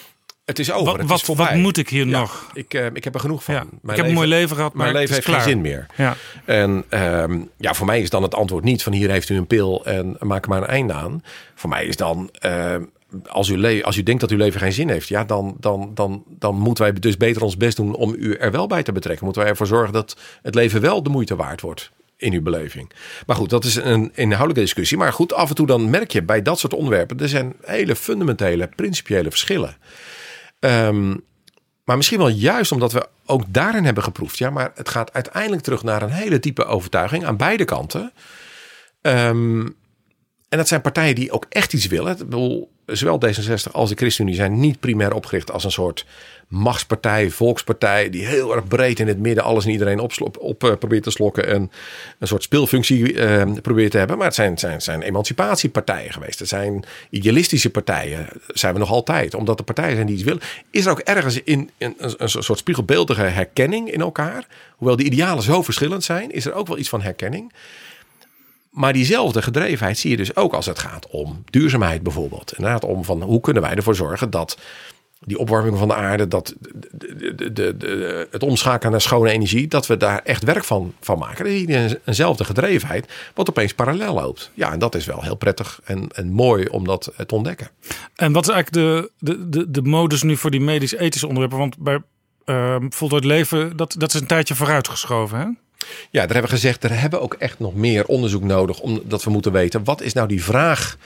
het 0.51 0.59
is 0.59 0.73
over. 0.73 0.97
wat, 0.97 1.07
wat, 1.07 1.19
is 1.19 1.25
voorbij. 1.25 1.47
wat 1.47 1.55
moet 1.55 1.77
ik 1.77 1.89
hier 1.89 2.07
Ja, 2.07 2.21
nog? 2.21 2.51
Ik, 2.55 2.75
eh, 2.75 2.87
ik 2.93 3.05
heb 3.05 3.15
er 3.15 3.21
genoeg 3.21 3.45
van. 3.45 3.55
Ja, 3.55 3.65
ik 3.91 3.97
heb 3.97 4.07
een 4.07 4.13
mooi 4.13 4.29
leven 4.29 4.57
gehad, 4.57 4.75
maar 4.75 4.83
Mijn 4.83 4.99
leven 4.99 5.15
heeft 5.15 5.27
geen 5.29 5.41
zin 5.41 5.61
meer. 5.61 5.87
Ja. 5.97 6.17
En 6.45 6.85
ehm, 6.89 7.41
ja, 7.57 7.75
voor 7.75 7.87
mij 7.87 8.01
is 8.01 8.11
dan 8.11 8.23
het 8.23 8.35
antwoord 8.35 8.65
niet 8.65 8.83
van 8.83 8.93
hier 8.93 9.11
heeft 9.11 9.29
u 9.29 9.37
een 9.37 9.47
pil 9.47 9.85
en 9.85 10.17
maak 10.21 10.47
maar 10.47 10.63
een 10.63 10.69
einde 10.69 10.93
aan. 10.93 11.23
Voor 11.55 11.71
mij 11.71 11.85
is 11.85 11.97
dan, 11.97 12.31
ehm, 12.33 12.83
als, 13.27 13.49
u 13.49 13.83
als 13.83 13.97
u 13.97 14.03
denkt 14.03 14.21
dat 14.21 14.31
uw 14.31 14.37
leven 14.37 14.61
geen 14.61 14.73
zin 14.73 14.89
heeft, 14.89 15.09
ja, 15.09 15.25
dan, 15.25 15.57
dan, 15.61 15.91
dan, 15.95 16.25
dan 16.39 16.55
moeten 16.59 16.85
wij 16.85 16.93
dus 16.93 17.17
beter 17.17 17.43
ons 17.43 17.57
best 17.57 17.77
doen 17.77 17.95
om 17.95 18.15
u 18.19 18.35
er 18.35 18.51
wel 18.51 18.67
bij 18.67 18.83
te 18.83 18.93
betrekken. 18.93 19.25
Moeten 19.25 19.43
wij 19.43 19.51
ervoor 19.51 19.67
zorgen 19.67 19.93
dat 19.93 20.17
het 20.43 20.55
leven 20.55 20.81
wel 20.81 21.03
de 21.03 21.11
moeite 21.11 21.37
waard 21.37 21.61
wordt 21.61 21.91
in 22.21 22.33
uw 22.33 22.43
beleving. 22.43 22.91
Maar 23.27 23.37
goed, 23.37 23.51
dat 23.51 23.65
is 23.65 23.75
een 23.75 24.11
inhoudelijke 24.15 24.61
discussie. 24.61 24.99
Maar 24.99 25.13
goed, 25.13 25.33
af 25.33 25.49
en 25.49 25.55
toe 25.55 25.67
dan 25.67 25.91
merk 25.91 26.11
je 26.11 26.23
bij 26.23 26.43
dat 26.43 26.59
soort 26.59 26.75
onderwerpen, 26.75 27.21
er 27.21 27.29
zijn 27.29 27.55
hele 27.63 27.97
fundamentele, 27.97 28.69
principiële 28.77 29.31
verschillen. 29.31 29.77
Ehm, 30.61 31.17
maar 31.85 31.97
misschien 31.97 32.19
wel 32.19 32.29
juist 32.29 32.73
omdat 32.73 32.93
we 32.93 33.09
ook 33.27 33.43
daarin 33.47 33.85
hebben 33.85 34.03
geproefd. 34.03 34.39
Ja, 34.39 34.51
maar 34.51 34.71
het 34.75 34.89
gaat 34.89 35.13
uiteindelijk 35.13 35.63
terug 35.63 35.83
naar 35.83 36.03
een 36.03 36.11
hele 36.11 36.39
diepe 36.39 36.65
overtuiging 36.65 37.25
aan 37.25 37.37
beide 37.37 37.65
kanten. 37.65 38.13
Ehm, 39.01 39.67
en 40.51 40.59
dat 40.59 40.69
zijn 40.69 40.81
partijen 40.81 41.15
die 41.15 41.33
ook 41.33 41.47
echt 41.49 41.73
iets 41.73 41.87
willen. 41.87 42.17
Zowel 42.87 43.21
D66 43.27 43.73
als 43.73 43.89
de 43.89 43.97
ChristenUnie 43.97 44.35
zijn 44.35 44.61
niet 44.61 44.81
primair 44.81 45.15
opgericht 45.15 45.51
als 45.51 45.65
een 45.65 45.71
soort 45.71 46.07
machtspartij, 46.49 47.31
volkspartij, 47.31 48.11
die 48.11 48.27
heel 48.27 48.55
erg 48.55 48.67
breed 48.67 49.01
in 49.01 49.09
het 49.09 49.19
midden 49.19 49.45
alles 49.45 49.65
en 49.65 49.71
iedereen 49.71 49.99
op, 49.99 50.13
op 50.39 50.65
eh, 50.65 50.73
probeert 50.79 51.03
te 51.03 51.11
slokken 51.11 51.47
en 51.47 51.71
een 52.19 52.27
soort 52.27 52.43
speelfunctie 52.43 53.15
eh, 53.15 53.53
probeert 53.63 53.91
te 53.91 53.99
hebben. 53.99 54.17
Maar 54.17 54.27
het 54.27 54.35
zijn, 54.35 54.59
zijn, 54.59 54.81
zijn 54.81 55.03
emancipatiepartijen 55.03 56.13
geweest. 56.13 56.39
Het 56.39 56.49
zijn 56.49 56.85
idealistische 57.11 57.71
partijen, 57.71 58.29
zijn 58.47 58.73
we 58.73 58.79
nog 58.79 58.91
altijd. 58.91 59.35
Omdat 59.35 59.57
de 59.57 59.65
partijen 59.65 59.95
zijn 59.95 60.07
die 60.07 60.15
iets 60.17 60.25
willen. 60.25 60.43
Is 60.71 60.85
er 60.85 60.91
ook 60.91 60.99
ergens 60.99 61.43
in, 61.43 61.71
in 61.79 61.95
een, 61.99 62.15
een 62.17 62.29
soort 62.29 62.59
spiegelbeeldige 62.59 63.23
herkenning 63.23 63.93
in 63.93 64.01
elkaar? 64.01 64.47
Hoewel 64.77 64.97
de 64.97 65.05
idealen 65.05 65.43
zo 65.43 65.63
verschillend 65.63 66.05
zijn, 66.05 66.31
is 66.31 66.47
er 66.47 66.53
ook 66.53 66.67
wel 66.67 66.79
iets 66.79 66.89
van 66.89 67.03
herkenning. 67.03 67.53
Maar 68.71 68.93
diezelfde 68.93 69.43
gedrevenheid 69.43 69.99
zie 69.99 70.11
je 70.11 70.17
dus 70.17 70.37
ook 70.37 70.53
als 70.53 70.67
het 70.67 70.79
gaat 70.79 71.07
om 71.07 71.43
duurzaamheid 71.45 72.03
bijvoorbeeld. 72.03 72.53
Inderdaad, 72.57 72.85
om 72.85 73.05
van 73.05 73.23
hoe 73.23 73.41
kunnen 73.41 73.63
wij 73.63 73.75
ervoor 73.75 73.95
zorgen 73.95 74.31
dat 74.31 74.59
die 75.25 75.39
opwarming 75.39 75.79
van 75.79 75.89
de 75.89 75.95
aarde, 75.95 76.29
dat 76.29 76.55
de, 76.59 77.35
de, 77.53 77.77
de, 77.77 78.29
het 78.31 78.43
omschakelen 78.43 78.93
naar 78.93 79.01
schone 79.01 79.31
energie, 79.31 79.69
dat 79.69 79.87
we 79.87 79.97
daar 79.97 80.21
echt 80.25 80.45
werk 80.45 80.65
van, 80.65 80.95
van 81.01 81.19
maken. 81.19 81.45
Dat 81.45 81.53
is 81.55 81.61
hier 81.61 82.01
eenzelfde 82.05 82.45
gedrevenheid, 82.45 83.13
wat 83.35 83.49
opeens 83.49 83.75
parallel 83.75 84.15
loopt. 84.15 84.51
Ja, 84.55 84.73
en 84.73 84.79
dat 84.79 84.95
is 84.95 85.05
wel 85.05 85.23
heel 85.23 85.35
prettig 85.35 85.81
en, 85.85 86.09
en 86.09 86.31
mooi 86.31 86.67
om 86.67 86.85
dat 86.85 87.13
te 87.27 87.35
ontdekken. 87.35 87.71
En 88.15 88.33
wat 88.33 88.49
is 88.49 88.55
eigenlijk 88.55 88.87
de, 88.87 89.11
de, 89.19 89.49
de, 89.49 89.71
de 89.71 89.83
modus 89.83 90.23
nu 90.23 90.37
voor 90.37 90.51
die 90.51 90.61
medisch-ethische 90.61 91.27
onderwerpen? 91.27 91.59
Want 91.59 91.79
bij 91.79 92.03
voltooid 92.89 93.25
leven, 93.25 93.77
dat, 93.77 93.95
dat 93.99 94.15
is 94.15 94.21
een 94.21 94.27
tijdje 94.27 94.55
vooruitgeschoven, 94.55 95.39
hè? 95.39 95.47
Ja, 96.11 96.21
daar 96.21 96.33
hebben 96.33 96.43
we 96.43 96.57
gezegd, 96.57 96.85
er 96.85 97.01
hebben 97.01 97.19
we 97.19 97.25
ook 97.25 97.35
echt 97.35 97.59
nog 97.59 97.75
meer 97.75 98.05
onderzoek 98.07 98.43
nodig, 98.43 98.81
omdat 98.81 99.25
we 99.25 99.31
moeten 99.31 99.53
weten, 99.53 99.85
wat 99.85 100.01
is 100.01 100.13
nou 100.13 100.29
die 100.29 100.43
vraag 100.45 100.97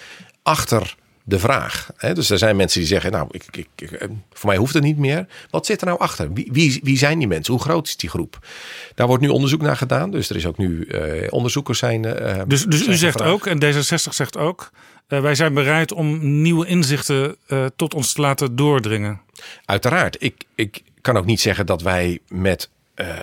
achter 0.43 0.95
de 1.27 1.39
vraag? 1.39 1.91
Dus 2.13 2.31
er 2.31 2.39
zijn 2.39 2.57
mensen 2.57 2.79
die 2.81 2.89
zeggen, 2.89 3.13
nou, 3.13 3.27
ik, 3.31 3.45
ik, 3.53 3.69
ik, 3.77 3.91
eh, 3.93 4.09
voor 4.33 4.49
mij 4.49 4.59
hoeft 4.59 4.75
het 4.75 4.83
niet 4.83 4.99
meer. 4.99 5.27
Wat 5.51 5.67
zit 5.67 5.81
er 5.81 5.87
nou 5.87 5.99
achter? 5.99 6.33
Wie, 6.33 6.49
wie, 6.53 6.81
wie 6.83 6.99
zijn 6.99 7.19
die 7.19 7.29
mensen? 7.29 7.55
Hoe 7.55 7.63
groot 7.63 7.87
is 7.87 7.97
die 7.97 8.11
groep? 8.11 8.39
Daar 8.95 9.07
wordt 9.07 9.23
nu 9.23 9.29
onderzoek 9.29 9.63
naar 9.63 9.77
gedaan, 9.77 10.11
dus 10.11 10.31
er 10.31 10.37
is 10.37 10.47
ook 10.47 10.59
nu 10.59 10.85
eh, 10.85 11.27
onderzoekers 11.33 11.79
zijn. 11.79 12.05
eh, 12.05 12.43
Dus, 12.47 12.65
dus 12.65 12.87
u 12.87 12.95
zegt 12.95 13.13
gevraagd. 13.13 13.33
ook, 13.35 13.47
en 13.47 13.63
D66 13.65 14.09
zegt 14.11 14.37
ook, 14.37 14.71
wij 15.09 15.35
zijn 15.35 15.55
bereid 15.55 15.93
om 15.93 16.41
nieuwe 16.43 16.67
inzichten 16.67 17.37
tot 17.77 17.95
ons 17.95 18.13
te 18.13 18.21
laten 18.21 18.57
doordringen. 18.57 19.21
Uiteraard. 19.65 20.17
Ik, 20.19 20.45
ik 20.55 20.83
kan 21.01 21.17
ook 21.17 21.25
niet 21.27 21.41
zeggen 21.41 21.67
dat 21.67 21.83
wij 21.83 22.19
met 22.29 22.71
eh, 22.95 23.09
eh, 23.09 23.19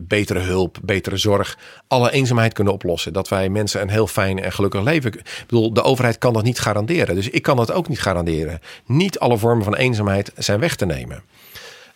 betere 0.00 0.38
hulp, 0.38 0.78
betere 0.82 1.16
zorg, 1.16 1.58
alle 1.86 2.12
eenzaamheid 2.12 2.52
kunnen 2.52 2.72
oplossen. 2.72 3.12
Dat 3.12 3.28
wij 3.28 3.48
mensen 3.48 3.80
een 3.80 3.90
heel 3.90 4.06
fijn 4.06 4.38
en 4.42 4.52
gelukkig 4.52 4.82
leven. 4.82 5.12
Ik 5.12 5.44
bedoel, 5.46 5.72
de 5.72 5.82
overheid 5.82 6.18
kan 6.18 6.32
dat 6.32 6.42
niet 6.42 6.60
garanderen. 6.60 7.14
Dus 7.14 7.30
ik 7.30 7.42
kan 7.42 7.56
dat 7.56 7.72
ook 7.72 7.88
niet 7.88 8.00
garanderen. 8.00 8.60
Niet 8.86 9.18
alle 9.18 9.38
vormen 9.38 9.64
van 9.64 9.74
eenzaamheid 9.74 10.32
zijn 10.36 10.60
weg 10.60 10.76
te 10.76 10.86
nemen. 10.86 11.22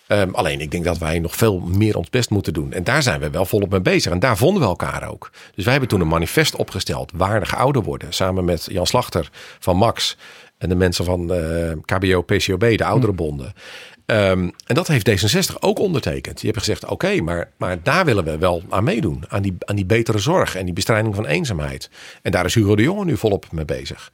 Ehm, 0.07 0.31
alleen 0.33 0.61
ik 0.61 0.71
denk 0.71 0.85
dat 0.85 0.99
wij 0.99 1.19
nog 1.19 1.37
veel 1.37 1.61
meer 1.61 1.97
ons 1.97 2.11
best 2.11 2.31
moeten 2.31 2.53
doen. 2.53 2.73
En 2.73 2.85
daar 2.85 3.03
zijn 3.03 3.21
we 3.21 3.31
wel 3.31 3.45
volop 3.45 3.71
mee 3.71 3.81
bezig. 3.81 4.13
En 4.13 4.19
daar 4.19 4.37
vonden 4.37 4.63
we 4.63 4.69
elkaar 4.69 5.11
ook. 5.11 5.31
Dus 5.55 5.65
wij 5.65 5.73
hebben 5.73 5.91
toen 5.91 6.01
een 6.01 6.09
manifest 6.09 6.57
opgesteld. 6.57 7.13
Waardig 7.15 7.57
ouder 7.57 7.83
worden. 7.83 8.13
Samen 8.13 8.45
met 8.45 8.67
Jan 8.71 8.87
Slachter 8.87 9.31
van 9.59 9.77
Max. 9.77 10.17
En 10.59 10.69
de 10.69 10.75
mensen 10.75 11.05
van 11.05 11.33
eh, 11.33 11.73
KBO, 11.85 12.23
PCOB, 12.23 12.79
de 12.79 12.85
ouderenbonden. 12.85 13.53
Ehm, 14.07 14.49
en 14.67 14.75
dat 14.75 14.89
heeft 14.89 15.11
D66 15.11 15.59
ook 15.61 15.79
ondertekend. 15.79 16.35
Die 16.37 16.45
hebben 16.45 16.63
gezegd, 16.63 16.85
oké, 16.85 17.21
maar, 17.21 17.51
maar 17.57 17.83
daar 17.83 18.05
willen 18.05 18.25
we 18.25 18.39
wel 18.39 18.63
aan 18.69 18.85
meedoen. 18.85 19.25
Aan 19.29 19.43
die, 19.43 19.57
aan 19.59 19.77
die 19.77 19.87
betere 19.87 20.19
zorg 20.19 20.57
en 20.57 20.65
die 20.65 20.75
bestrijding 20.75 21.15
van 21.15 21.27
eenzaamheid. 21.27 21.91
En 22.23 22.31
daar 22.31 22.45
is 22.45 22.55
Hugo 22.55 22.77
de 22.77 22.83
Jonge 22.83 23.05
nu 23.05 23.17
volop 23.17 23.53
mee 23.53 23.65
bezig. 23.65 24.13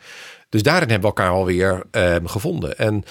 Dus 0.48 0.62
daarin 0.62 0.90
hebben 0.90 1.10
we 1.10 1.16
elkaar 1.16 1.34
alweer 1.34 1.82
ehm, 1.90 2.26
gevonden. 2.26 2.78
En 2.78 3.04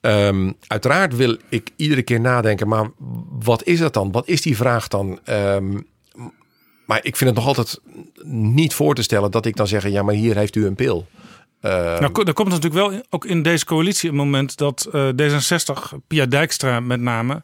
ehm, 0.00 0.52
uiteraard 0.66 1.16
wil 1.16 1.36
ik 1.48 1.70
iedere 1.76 2.02
keer 2.02 2.20
nadenken, 2.20 2.68
maar 2.68 2.90
wat 3.38 3.64
is 3.64 3.78
dat 3.78 3.94
dan? 3.94 4.12
Wat 4.12 4.28
is 4.28 4.42
die 4.42 4.56
vraag 4.56 4.88
dan? 4.88 5.18
Maar 6.86 7.00
ik 7.02 7.16
vind 7.16 7.30
het 7.30 7.38
nog 7.38 7.46
altijd 7.46 7.80
niet 8.24 8.74
voor 8.74 8.94
te 8.94 9.02
stellen 9.02 9.30
dat 9.30 9.46
ik 9.46 9.56
dan 9.56 9.66
zeg, 9.66 9.88
ja, 9.88 10.02
maar 10.02 10.14
hier 10.14 10.36
heeft 10.36 10.56
u 10.56 10.66
een 10.66 10.74
pil. 10.74 11.06
Ehm, 11.60 12.00
Nou, 12.00 12.24
er 12.24 12.32
komt 12.32 12.48
natuurlijk 12.48 12.74
wel 12.74 12.90
in- 12.90 13.04
ook 13.10 13.24
in 13.24 13.42
deze 13.42 13.64
coalitie 13.64 14.08
een 14.08 14.14
moment 14.16 14.56
dat 14.56 14.88
eh, 14.92 15.08
D66, 15.08 15.92
Pia 16.06 16.26
Dijkstra 16.26 16.80
met 16.80 17.00
name, 17.00 17.42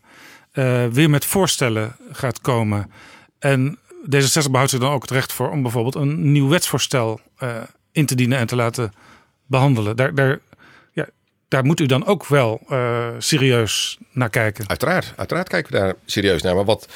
eh, 0.52 0.86
weer 0.86 1.10
met 1.10 1.24
voorstellen 1.24 1.97
gaat 2.12 2.40
komen. 2.40 2.90
En 3.38 3.78
D66 4.10 4.51
behoudt 4.51 4.70
zich 4.70 4.80
dan 4.80 4.93
ook 4.93 5.02
het 5.02 5.10
recht 5.10 5.32
voor 5.32 5.51
om 5.51 5.62
bijvoorbeeld 5.62 5.94
een 5.94 6.32
nieuw 6.32 6.48
wetsvoorstel 6.48 7.20
eh, 7.38 7.56
in 7.93 8.06
te 8.06 8.14
dienen 8.14 8.38
en 8.38 8.47
te 8.47 8.56
laten 8.56 8.93
behandelen. 9.47 9.97
Daar, 9.97 10.14
daar, 10.14 10.38
ja, 10.93 11.06
daar 11.48 11.64
moet 11.64 11.80
u 11.80 11.86
dan 11.86 12.06
ook 12.06 12.26
wel 12.26 12.60
serieus 13.18 13.98
naar 14.12 14.30
kijken. 14.30 14.68
Uiteraard, 14.68 15.12
uiteraard 15.16 15.48
kijken 15.48 15.72
we 15.72 15.78
daar 15.78 15.94
serieus 16.05 16.43
naar. 16.43 16.55
Maar 16.55 16.64
wat 16.64 16.88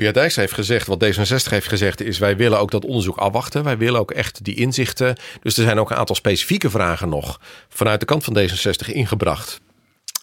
Dijkstra 0.00 0.42
heeft 0.42 0.54
gezegd, 0.54 0.86
wat 0.86 1.04
D66 1.04 1.50
heeft 1.50 1.68
gezegd, 1.68 2.00
is 2.00 2.18
wij 2.18 2.36
willen 2.36 2.58
ook 2.58 2.70
dat 2.70 2.84
onderzoek 2.84 3.16
afwachten. 3.16 3.64
Wij 3.64 3.78
willen 3.78 4.00
ook 4.00 4.10
echt 4.10 4.44
die 4.44 4.54
inzichten. 4.54 5.16
Dus 5.42 5.56
er 5.56 5.64
zijn 5.64 5.78
ook 5.78 5.90
een 5.90 5.96
aantal 5.96 6.14
specifieke 6.14 6.70
vragen 6.70 7.08
nog 7.08 7.40
vanuit 7.68 8.00
de 8.00 8.06
kant 8.06 8.24
van 8.24 8.38
D66 8.38 8.92
ingebracht. 8.92 9.60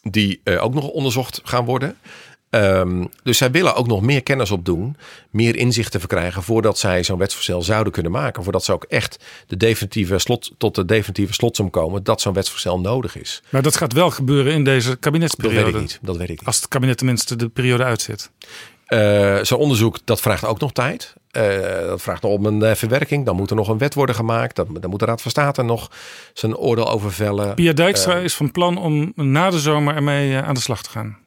Die 0.01 0.41
eh, 0.43 0.63
ook 0.63 0.73
nog 0.73 0.87
onderzocht 0.87 1.41
gaan 1.43 1.65
worden. 1.65 1.97
Ehm, 2.49 3.05
dus 3.23 3.37
zij 3.37 3.51
willen 3.51 3.75
ook 3.75 3.87
nog 3.87 4.01
meer 4.01 4.23
kennis 4.23 4.51
opdoen, 4.51 4.97
meer 5.29 5.55
inzichten 5.55 5.99
verkrijgen 5.99 6.43
voordat 6.43 6.77
zij 6.77 7.03
zo'n 7.03 7.17
wetsvoorstel 7.17 7.61
zouden 7.61 7.93
kunnen 7.93 8.11
maken. 8.11 8.43
Voordat 8.43 8.63
ze 8.63 8.73
ook 8.73 8.83
echt 8.83 9.23
de 9.47 9.57
definitieve 9.57 10.19
slot, 10.19 10.51
tot 10.57 10.75
de 10.75 10.85
definitieve 10.85 11.33
slotsom 11.33 11.69
komen 11.69 12.03
dat 12.03 12.21
zo'n 12.21 12.33
wetsvoorstel 12.33 12.79
nodig 12.79 13.17
is. 13.17 13.41
Maar 13.49 13.61
dat 13.61 13.77
gaat 13.77 13.93
wel 13.93 14.11
gebeuren 14.11 14.53
in 14.53 14.63
deze 14.63 14.79
Dat 14.79 14.93
weet 14.93 14.99
kabinetsperiode. 14.99 15.69
ik 15.69 15.79
niet. 15.79 15.99
Dat 16.01 16.17
weet 16.17 16.29
ik 16.29 16.37
niet. 16.37 16.45
Als 16.47 16.55
het 16.55 16.67
kabinet 16.67 16.97
tenminste 16.97 17.35
de 17.35 17.49
periode 17.49 17.83
uitzit. 17.83 18.31
Eh, 18.87 19.37
Zo'n 19.41 19.59
onderzoek, 19.59 19.97
dat 20.03 20.21
vraagt 20.21 20.45
ook 20.45 20.59
nog 20.59 20.71
tijd. 20.71 21.15
Eh, 21.31 21.87
dat 21.87 22.01
vraagt 22.01 22.23
om 22.23 22.45
een 22.45 22.63
eh, 22.63 22.75
verwerking. 22.75 23.25
Dan 23.25 23.35
moet 23.35 23.49
er 23.49 23.55
nog 23.55 23.67
een 23.67 23.77
wet 23.77 23.93
worden 23.93 24.15
gemaakt. 24.15 24.55
Dan, 24.55 24.77
dan 24.79 24.89
moet 24.89 24.99
de 24.99 25.05
Raad 25.05 25.21
van 25.21 25.31
State 25.31 25.63
nog 25.63 25.91
zijn 26.33 26.57
oordeel 26.57 26.89
over 26.89 27.13
vellen. 27.13 27.53
Pia 27.53 27.73
Dijkstra 27.73 28.15
is 28.15 28.35
van 28.35 28.51
plan 28.51 28.77
om 28.77 29.11
na 29.15 29.49
de 29.49 29.59
zomer 29.59 29.95
ermee 29.95 30.37
aan 30.37 30.53
de 30.53 30.59
slag 30.59 30.83
te 30.83 30.89
gaan. 30.89 31.17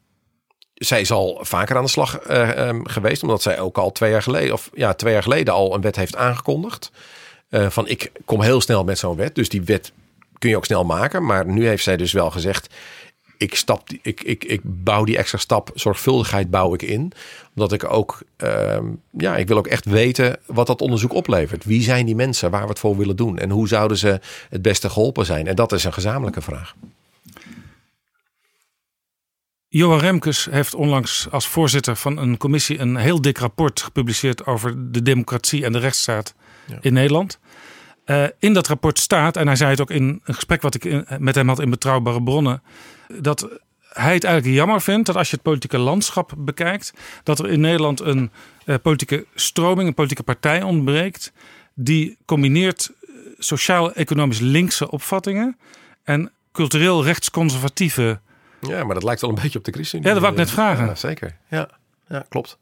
Zij 0.75 1.01
is 1.01 1.11
al 1.11 1.39
vaker 1.43 1.77
aan 1.77 1.85
de 1.85 1.91
slag 1.91 2.19
eh, 2.19 2.69
ehm, 2.69 2.85
geweest. 2.85 3.23
Omdat 3.23 3.43
zij 3.43 3.61
ook 3.61 3.79
al 3.79 3.93
twee 3.93 4.11
jaar 4.11 4.23
geleden, 4.23 4.53
of 4.53 4.71
ja, 4.75 4.95
twee 4.95 5.13
jaar 5.13 5.23
geleden 5.23 5.55
al 5.55 5.75
een 5.75 5.81
wet 5.81 5.97
heeft 5.97 6.17
aangekondigd. 6.17 6.91
Van 7.51 7.89
ik 7.89 8.13
kom 8.25 8.43
heel 8.43 8.61
snel 8.61 8.85
met 8.85 8.99
zo'n 8.99 9.17
wet. 9.17 9.35
Dus 9.35 9.49
die 9.49 9.63
wet 9.63 9.93
kun 10.39 10.51
je 10.51 10.57
ook 10.57 10.65
snel 10.65 10.85
maken. 10.85 11.25
Maar 11.25 11.47
nu 11.47 11.67
heeft 11.67 11.83
zij 11.83 11.97
dus 11.97 12.13
wel 12.13 12.31
gezegd. 12.31 12.75
Ik, 13.41 13.55
stap, 13.55 13.89
die- 13.89 13.99
ik, 14.03 14.23
ik, 14.23 14.45
ik 14.45 14.61
bouw 14.65 15.05
die 15.05 15.17
extra 15.19 15.39
stap, 15.39 15.71
zorgvuldigheid 15.75 16.51
bouw 16.51 16.75
ik 16.75 16.83
in. 16.83 17.13
Omdat 17.55 17.73
ik 17.73 17.93
ook, 17.93 18.23
ehm, 18.37 18.85
ja, 19.11 19.37
ik 19.37 19.49
wil 19.49 19.57
ook 19.57 19.67
echt 19.67 19.85
weten 19.85 20.39
wat 20.47 20.67
dat 20.67 20.81
onderzoek 20.81 21.13
oplevert. 21.13 21.65
Wie 21.65 21.83
zijn 21.83 22.07
die 22.07 22.15
mensen 22.15 22.51
waar 22.51 22.63
we 22.63 22.69
het 22.69 22.79
voor 22.79 22.97
willen 22.97 23.17
doen? 23.17 23.39
En 23.39 23.51
hoe 23.51 23.69
zouden 23.69 23.97
ze 23.97 24.21
het 24.49 24.63
beste 24.63 24.91
geholpen 24.91 25.27
zijn? 25.27 25.47
En 25.47 25.55
dat 25.57 25.73
is 25.73 25.85
een 25.85 25.93
gezamenlijke 25.93 26.41
vraag. 26.41 26.75
Johan 29.69 29.99
Remkes 29.99 30.49
heeft 30.51 30.75
onlangs 30.75 31.31
als 31.31 31.47
voorzitter 31.49 31.97
van 31.97 32.17
een 32.19 32.37
commissie 32.37 32.79
een 32.79 32.97
heel 32.97 33.21
dik 33.21 33.39
rapport 33.39 33.83
gepubliceerd 33.83 34.47
over 34.47 34.93
de 34.93 35.03
democratie 35.03 35.65
en 35.65 35.73
de 35.73 35.79
rechtsstaat 35.79 36.35
in 36.81 36.93
Nederland. 36.93 37.39
Eh, 38.11 38.25
in 38.39 38.53
dat 38.53 38.67
rapport 38.69 38.99
staat, 38.99 39.37
en 39.37 39.47
hij 39.47 39.57
zei 39.57 39.71
het 39.71 39.81
ook 39.81 39.91
in 39.91 40.21
een 40.25 40.35
gesprek 40.35 40.63
wat 40.63 40.75
ik 40.75 40.85
in- 40.85 41.07
met 41.19 41.35
hem 41.35 41.49
had 41.49 41.61
in 41.61 41.71
betrouwbare 41.71 42.23
bronnen, 42.23 42.63
dat 43.21 43.49
hij 43.89 44.15
het 44.15 44.25
eigenlijk 44.25 44.57
jammer 44.57 44.81
vindt 44.81 45.07
dat 45.07 45.17
als 45.17 45.29
je 45.31 45.35
het 45.35 45.45
politieke 45.45 45.79
landschap 45.79 46.33
bekijkt, 46.39 46.93
dat 47.23 47.39
er 47.39 47.49
in 47.51 47.61
Nederland 47.61 48.01
een 48.01 48.31
eh, 48.65 48.75
politieke 48.83 49.27
stroming, 49.35 49.89
een 49.89 49.95
politieke 49.95 50.23
partij 50.23 50.63
ontbreekt, 50.63 51.33
die 51.75 52.17
combineert 52.25 52.91
eh, 53.01 53.09
sociaal-economisch 53.39 54.41
linkse 54.41 54.91
opvattingen 54.91 55.57
en 56.05 56.33
cultureel 56.53 57.05
rechtsconservatieve 57.05 58.21
Ja, 58.61 58.85
maar 58.85 58.95
dat 58.95 59.05
lijkt 59.05 59.21
wel 59.21 59.31
een 59.31 59.39
beetje 59.43 59.59
op 59.59 59.65
de 59.65 59.73
ChristenUnie. 59.73 60.09
Ja, 60.09 60.15
dat 60.15 60.23
wou 60.23 60.35
ik 60.35 60.41
net 60.47 60.51
vragen. 60.55 60.87
Ja, 60.87 60.95
zeker. 60.95 61.37
Ja, 61.51 61.69
ja 62.09 62.25
klopt. 62.29 62.59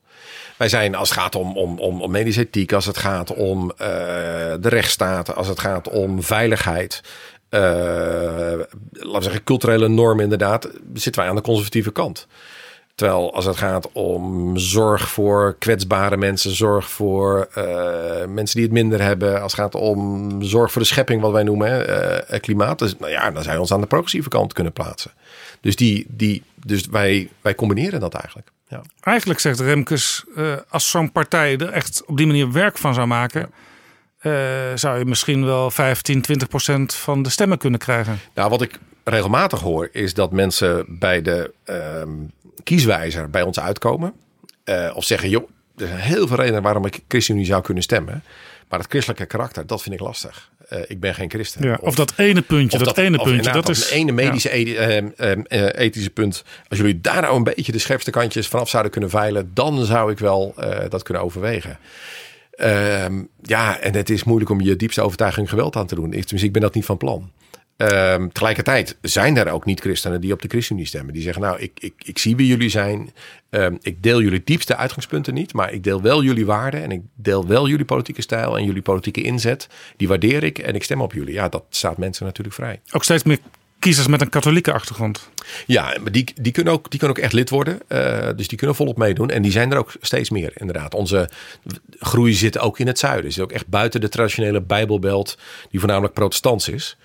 Wij 0.58 0.68
zijn, 0.68 0.94
als 0.94 1.08
het 1.08 1.18
gaat 1.18 1.34
om, 1.34 1.56
om, 1.56 1.78
om, 1.78 2.02
om 2.02 2.10
medische 2.10 2.40
ethiek, 2.40 2.72
als 2.72 2.86
het 2.86 2.96
gaat 2.96 3.34
om 3.34 3.70
eh, 3.70 3.86
de 4.60 4.68
rechtsstaat, 4.68 5.34
als 5.34 5.48
het 5.48 5.60
gaat 5.60 5.88
om 5.88 6.22
veiligheid, 6.22 7.00
eh, 7.48 7.60
laten 8.92 9.18
we 9.18 9.22
zeggen 9.22 9.44
culturele 9.44 9.88
normen 9.88 10.22
inderdaad, 10.22 10.68
zitten 10.94 11.20
wij 11.20 11.30
aan 11.30 11.36
de 11.36 11.42
conservatieve 11.42 11.92
kant. 11.92 12.26
Terwijl 12.94 13.34
als 13.34 13.44
het 13.44 13.56
gaat 13.56 13.92
om 13.92 14.56
zorg 14.56 15.08
voor 15.08 15.56
kwetsbare 15.58 16.16
mensen, 16.16 16.50
zorg 16.50 16.90
voor 16.90 17.48
eh, 17.54 18.26
mensen 18.26 18.56
die 18.56 18.64
het 18.64 18.72
minder 18.72 19.02
hebben, 19.02 19.42
als 19.42 19.52
het 19.52 19.60
gaat 19.60 19.74
om 19.74 20.42
zorg 20.42 20.72
voor 20.72 20.82
de 20.82 20.88
schepping, 20.88 21.20
wat 21.20 21.32
wij 21.32 21.42
noemen, 21.42 21.70
hè, 22.26 22.40
klimaat, 22.40 22.78
dus, 22.78 22.96
nou 22.98 23.12
ja, 23.12 23.30
dan 23.30 23.42
zou 23.42 23.54
je 23.54 23.60
ons 23.60 23.72
aan 23.72 23.80
de 23.80 23.86
progressieve 23.86 24.28
kant 24.28 24.52
kunnen 24.52 24.72
plaatsen. 24.72 25.10
Dus, 25.60 25.76
die, 25.76 26.06
die, 26.08 26.42
dus 26.54 26.86
wij, 26.86 27.28
wij 27.40 27.54
combineren 27.54 28.00
dat 28.00 28.14
eigenlijk. 28.14 28.50
Ja. 28.68 28.82
Eigenlijk 29.00 29.40
zegt 29.40 29.60
Remkes, 29.60 30.24
eh, 30.36 30.54
als 30.68 30.90
zo'n 30.90 31.12
partij 31.12 31.56
er 31.56 31.68
echt 31.68 32.02
op 32.06 32.16
die 32.16 32.26
manier 32.26 32.52
werk 32.52 32.78
van 32.78 32.94
zou 32.94 33.06
maken, 33.06 33.50
eh, 34.18 34.32
zou 34.74 34.98
je 34.98 35.04
misschien 35.04 35.44
wel 35.44 35.70
15, 35.70 36.22
20 36.22 36.48
procent 36.48 36.94
van 36.94 37.22
de 37.22 37.30
stemmen 37.30 37.58
kunnen 37.58 37.80
krijgen. 37.80 38.18
Nou, 38.34 38.50
wat 38.50 38.62
ik 38.62 38.78
regelmatig 39.04 39.60
hoor, 39.60 39.88
is 39.92 40.14
dat 40.14 40.32
mensen 40.32 40.84
bij 40.98 41.22
de 41.22 41.52
ehm, 41.64 42.10
kieswijzer 42.64 43.30
bij 43.30 43.42
ons 43.42 43.60
uitkomen. 43.60 44.12
eh, 44.64 44.90
of 44.94 45.04
zeggen, 45.04 45.28
joh, 45.28 45.48
er 45.76 45.86
zijn 45.86 45.98
heel 46.00 46.26
veel 46.26 46.36
redenen 46.36 46.62
waarom 46.62 46.84
ik 46.86 47.00
ChristenUnie 47.08 47.46
zou 47.46 47.62
kunnen 47.62 47.82
stemmen. 47.82 48.22
Maar 48.68 48.78
het 48.78 48.88
christelijke 48.88 49.26
karakter, 49.26 49.66
dat 49.66 49.82
vind 49.82 49.94
ik 49.94 50.00
lastig. 50.00 50.50
Eh, 50.68 50.78
ik 50.86 51.00
ben 51.00 51.14
geen 51.14 51.30
christen. 51.30 51.66
Ja, 51.66 51.78
of, 51.80 51.94
dat 51.94 52.12
ene 52.16 52.42
puntje, 52.42 52.78
of 52.78 52.84
dat, 52.84 52.98
ene 52.98 53.16
puntje, 53.16 53.52
dat 53.52 53.66
dat 53.66 53.68
is 53.76 53.90
ene 53.90 54.12
medische 54.12 54.50
edi- 54.50 54.76
ehm, 54.76 55.40
eh, 55.46 55.66
ethische 55.74 56.10
punt. 56.10 56.44
Als 56.68 56.78
jullie 56.78 57.00
daar 57.00 57.22
nou 57.22 57.36
een 57.36 57.44
beetje 57.44 57.72
de 57.72 57.78
scherpste 57.78 58.10
kantjes 58.10 58.48
vanaf 58.48 58.68
zouden 58.68 58.92
kunnen 58.92 59.10
veilen, 59.10 59.50
dan 59.54 59.84
zou 59.84 60.10
ik 60.10 60.18
wel 60.18 60.54
eh, 60.56 60.90
dat 60.90 61.02
kunnen 61.02 61.22
overwegen. 61.22 61.78
Ehm, 62.50 63.22
ja, 63.42 63.80
en 63.80 63.94
het 63.94 64.10
is 64.10 64.24
moeilijk 64.24 64.50
om 64.50 64.60
je 64.60 64.76
diepste 64.76 65.02
overtuiging 65.02 65.48
geweld 65.48 65.76
aan 65.76 65.86
te 65.86 65.94
doen. 65.94 66.04
Ik, 66.04 66.10
tenminste, 66.20 66.46
ik 66.46 66.52
ben 66.52 66.62
dat 66.62 66.74
niet 66.74 66.84
van 66.84 66.96
plan. 66.96 67.30
Ehm, 67.78 68.28
tegelijkertijd 68.28 68.96
zijn 69.02 69.36
er 69.36 69.50
ook 69.50 69.64
niet-christenen 69.64 70.20
die 70.20 70.32
op 70.32 70.42
de 70.42 70.48
ChristenUnie 70.48 70.86
stemmen. 70.86 71.12
Die 71.12 71.22
zeggen, 71.22 71.42
nou, 71.42 71.58
ik, 71.58 71.72
ik, 71.80 71.94
ik 71.98 72.18
zie 72.18 72.36
wie 72.36 72.46
jullie 72.46 72.68
zijn. 72.68 73.12
Ehm, 73.50 73.76
ik 73.80 74.02
deel 74.02 74.22
jullie 74.22 74.42
diepste 74.44 74.76
uitgangspunten 74.76 75.34
niet. 75.34 75.52
Maar 75.52 75.72
ik 75.72 75.84
deel 75.84 76.02
wel 76.02 76.22
jullie 76.22 76.46
waarden. 76.46 76.82
En 76.82 76.90
ik 76.90 77.00
deel 77.14 77.46
wel 77.46 77.68
jullie 77.68 77.84
politieke 77.84 78.22
stijl 78.22 78.58
en 78.58 78.64
jullie 78.64 78.82
politieke 78.82 79.22
inzet. 79.22 79.68
Die 79.96 80.08
waardeer 80.08 80.42
ik 80.42 80.58
en 80.58 80.74
ik 80.74 80.82
stem 80.82 81.00
op 81.00 81.12
jullie. 81.12 81.34
Ja, 81.34 81.48
dat 81.48 81.64
staat 81.70 81.98
mensen 81.98 82.26
natuurlijk 82.26 82.56
vrij. 82.56 82.80
ook 82.92 83.04
steeds 83.04 83.22
meer 83.22 83.38
kiezers 83.78 84.06
met 84.06 84.20
een 84.20 84.28
katholieke 84.28 84.72
achtergrond. 84.72 85.30
Ja, 85.66 85.96
maar 86.00 86.12
die, 86.12 86.32
die, 86.40 86.52
kunnen 86.52 86.72
ook, 86.72 86.90
die 86.90 86.98
kunnen 86.98 87.16
ook 87.16 87.22
echt 87.22 87.32
lid 87.32 87.50
worden. 87.50 87.80
Eh, 87.88 88.28
dus 88.36 88.48
die 88.48 88.58
kunnen 88.58 88.76
volop 88.76 88.96
meedoen. 88.96 89.30
En 89.30 89.42
die 89.42 89.52
zijn 89.52 89.72
er 89.72 89.78
ook 89.78 89.92
steeds 90.00 90.30
meer, 90.30 90.52
inderdaad. 90.54 90.94
Onze 90.94 91.30
groei 91.98 92.32
zit 92.32 92.58
ook 92.58 92.78
in 92.78 92.86
het 92.86 92.98
zuiden. 92.98 93.32
Zit 93.32 93.42
ook 93.42 93.52
echt 93.52 93.66
buiten 93.66 94.00
de 94.00 94.08
traditionele 94.08 94.60
Bijbelbelt, 94.60 95.38
die 95.70 95.80
voornamelijk 95.80 96.14
protestants 96.14 96.68
is. 96.68 96.96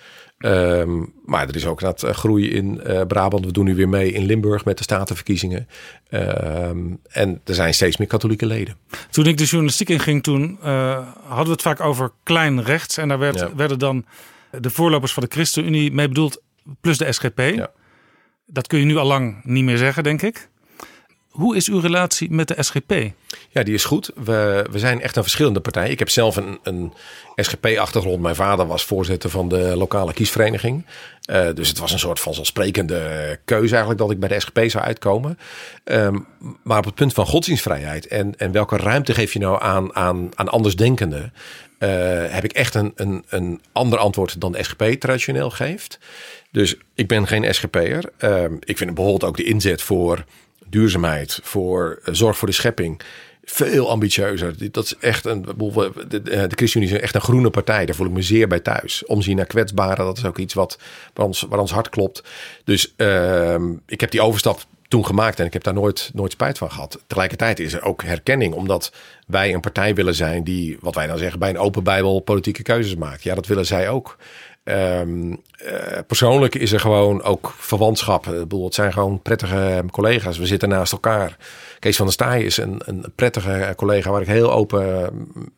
Ehm, 0.44 1.04
maar 1.26 1.48
er 1.48 1.56
is 1.56 1.66
ook 1.66 1.80
dat 1.80 2.04
groei 2.04 2.50
in 2.52 2.82
eh, 2.82 3.02
Brabant. 3.08 3.46
We 3.46 3.52
doen 3.52 3.66
nu 3.66 3.76
weer 3.76 3.90
mee 3.90 4.12
in 4.12 4.26
Limburg 4.26 4.66
met 4.66 4.78
de 4.78 4.84
statenverkiezingen. 4.84 5.68
Ehm, 6.10 6.78
en 7.10 7.42
er 7.46 7.54
zijn 7.56 7.74
steeds 7.74 7.98
meer 7.98 8.08
katholieke 8.08 8.46
leden. 8.46 8.76
Toen 9.10 9.26
ik 9.28 9.38
de 9.38 9.44
journalistiek 9.44 9.90
inging, 9.90 10.24
toen 10.24 10.58
eh, 10.62 11.08
hadden 11.28 11.46
we 11.46 11.52
het 11.52 11.62
vaak 11.62 11.80
over 11.80 12.12
klein 12.24 12.64
rechts. 12.64 12.98
En 12.98 13.08
daar 13.08 13.20
werd, 13.20 13.40
Ja. 13.40 13.56
werden 13.56 13.80
dan 13.80 14.06
de 14.60 14.70
voorlopers 14.70 15.14
van 15.14 15.24
de 15.24 15.30
ChristenUnie 15.32 15.92
mee 15.92 16.08
bedoeld, 16.08 16.42
plus 16.82 16.98
de 16.98 17.12
SGP. 17.12 17.40
Ja. 17.40 17.72
Dat 18.46 18.68
kun 18.68 18.80
je 18.80 18.86
nu 18.86 18.96
al 18.98 19.06
lang 19.08 19.42
niet 19.44 19.64
meer 19.64 19.78
zeggen, 19.78 20.04
denk 20.04 20.22
ik. 20.22 20.50
Hoe 21.34 21.56
is 21.56 21.68
uw 21.68 21.80
relatie 21.80 22.32
met 22.32 22.48
de 22.48 22.64
SGP? 22.64 22.94
Ja, 23.50 23.64
die 23.64 23.74
is 23.74 23.86
goed. 23.86 24.12
We, 24.16 24.66
we 24.72 24.80
zijn 24.80 25.02
echt 25.02 25.16
een 25.16 25.22
verschillende 25.22 25.60
partij. 25.60 25.90
Ik 25.90 26.00
heb 26.00 26.10
zelf 26.10 26.36
een, 26.36 26.60
een 26.64 26.94
SGP-achtergrond. 27.36 28.22
Mijn 28.22 28.36
vader 28.36 28.68
was 28.68 28.86
voorzitter 28.86 29.30
van 29.30 29.50
de 29.50 29.76
lokale 29.76 30.14
kiesvereniging. 30.14 30.86
Eh, 31.24 31.48
dus 31.54 31.68
het 31.68 31.80
was 31.80 31.92
een 31.92 32.00
soort 32.00 32.20
van 32.20 32.24
vanzelfsprekende 32.24 33.40
keuze 33.46 33.72
eigenlijk 33.72 34.00
dat 34.00 34.12
ik 34.12 34.20
bij 34.20 34.30
de 34.30 34.40
SGP 34.40 34.60
zou 34.68 34.84
uitkomen. 34.84 35.40
Ehm, 35.84 36.20
maar 36.64 36.78
op 36.78 36.86
het 36.86 36.96
punt 36.96 37.14
van 37.14 37.26
godsdienstvrijheid 37.26 38.08
en, 38.08 38.38
en 38.38 38.52
welke 38.52 38.78
ruimte 38.78 39.14
geef 39.14 39.34
je 39.34 39.40
nou 39.40 39.62
aan, 39.62 39.96
aan, 39.96 40.30
aan 40.36 40.50
andersdenkenden, 40.50 41.34
eh, 41.78 41.90
heb 42.28 42.44
ik 42.44 42.52
echt 42.52 42.76
een, 42.76 42.92
een, 42.96 43.24
een 43.30 43.62
ander 43.72 44.00
antwoord 44.00 44.42
dan 44.42 44.52
de 44.52 44.64
SGP 44.64 44.84
traditioneel 44.84 45.50
geeft. 45.50 46.00
Dus 46.52 46.76
ik 46.96 47.08
ben 47.08 47.28
geen 47.28 47.54
SGP'er. 47.54 48.12
Ehm 48.18 48.54
ik 48.60 48.78
vind 48.78 48.94
bijvoorbeeld 48.94 49.30
ook 49.30 49.38
de 49.38 49.44
inzet 49.44 49.82
voor 49.82 50.24
duurzaamheid, 50.74 51.40
voor 51.44 52.00
eh, 52.04 52.14
zorg 52.14 52.38
voor 52.38 52.48
de 52.48 52.54
schepping. 52.54 53.02
Veel 53.46 53.90
ambitieuzer. 53.90 54.72
Dat 54.72 54.84
is 54.86 54.96
echt 55.00 55.26
een. 55.26 55.46
we- 55.58 55.92
De, 56.08 56.50
ChristenUnie 56.56 56.94
is 56.96 57.02
echt 57.02 57.16
een 57.16 57.22
groene 57.22 57.50
partij. 57.50 57.86
Daar 57.86 57.96
voel 57.96 58.06
ik 58.08 58.12
me 58.14 58.22
zeer 58.22 58.48
bij 58.48 58.60
thuis. 58.60 59.06
Omzien 59.06 59.36
naar 59.36 59.46
kwetsbaren, 59.46 60.06
dat 60.06 60.18
is 60.18 60.26
ook 60.26 60.38
iets 60.38 60.54
wat 60.54 60.78
waar 61.14 61.26
ons, 61.26 61.42
waar 61.50 61.60
ons 61.60 61.72
hart 61.72 61.90
klopt. 61.90 62.24
Dus 62.64 62.94
ehm, 62.96 63.72
ik 63.86 64.00
heb 64.02 64.12
die 64.12 64.22
overstap 64.22 64.64
toen 64.88 65.06
gemaakt 65.06 65.40
en 65.40 65.46
ik 65.46 65.54
heb 65.54 65.64
daar 65.64 65.74
nooit, 65.74 66.12
nooit 66.14 66.32
spijt 66.32 66.58
van 66.58 66.72
gehad. 66.72 67.00
Tegelijkertijd 67.08 67.60
is 67.60 67.74
er 67.74 67.84
ook 67.84 68.04
herkenning, 68.04 68.54
omdat 68.54 68.92
wij 69.28 69.54
een 69.54 69.60
partij 69.60 69.96
willen 69.96 70.16
zijn 70.16 70.44
die, 70.44 70.78
wat 70.82 70.96
wij 70.96 71.08
dan 71.08 71.18
zeggen, 71.18 71.40
bij 71.40 71.50
een 71.50 71.58
open 71.58 71.84
Bijbel 71.84 72.20
politieke 72.20 72.62
keuzes 72.64 72.96
maakt. 72.96 73.24
Ja, 73.24 73.36
dat 73.36 73.48
willen 73.48 73.66
zij 73.66 73.90
ook. 73.90 74.18
Ehm, 74.64 75.34
eh, 75.58 76.00
persoonlijk 76.08 76.56
is 76.56 76.72
er 76.72 76.80
gewoon 76.80 77.24
ook 77.24 77.54
verwantschap. 77.58 78.28
Ik 78.28 78.40
bedoel, 78.40 78.66
het 78.66 78.74
zijn 78.74 78.94
gewoon 78.94 79.22
prettige 79.22 79.84
collega's. 79.92 80.38
We 80.38 80.46
zitten 80.46 80.70
naast 80.70 80.92
elkaar. 80.92 81.38
Kees 81.80 81.96
van 81.96 82.06
der 82.06 82.14
Staaij 82.14 82.44
is 82.44 82.58
een, 82.58 82.82
een 82.86 83.06
prettige 83.16 83.74
collega 83.76 84.12
waar 84.12 84.22
ik 84.22 84.28
heel 84.28 84.52
open 84.52 85.12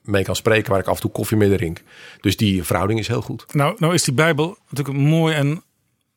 mee 0.03 0.23
kan 0.23 0.35
spreken. 0.35 0.71
Waar 0.71 0.79
ik 0.79 0.87
af 0.87 0.95
en 0.95 1.01
toe 1.01 1.11
koffie 1.11 1.37
mee 1.37 1.55
drink. 1.55 1.81
Dus 2.21 2.37
die 2.37 2.63
verhouding 2.63 2.99
is 2.99 3.07
heel 3.07 3.21
goed. 3.21 3.45
Nou, 3.53 3.75
nou 3.77 3.93
is 3.93 4.03
die 4.03 4.13
Bijbel 4.13 4.57
natuurlijk 4.69 4.97
een 4.97 5.03
mooi 5.09 5.35
en 5.35 5.63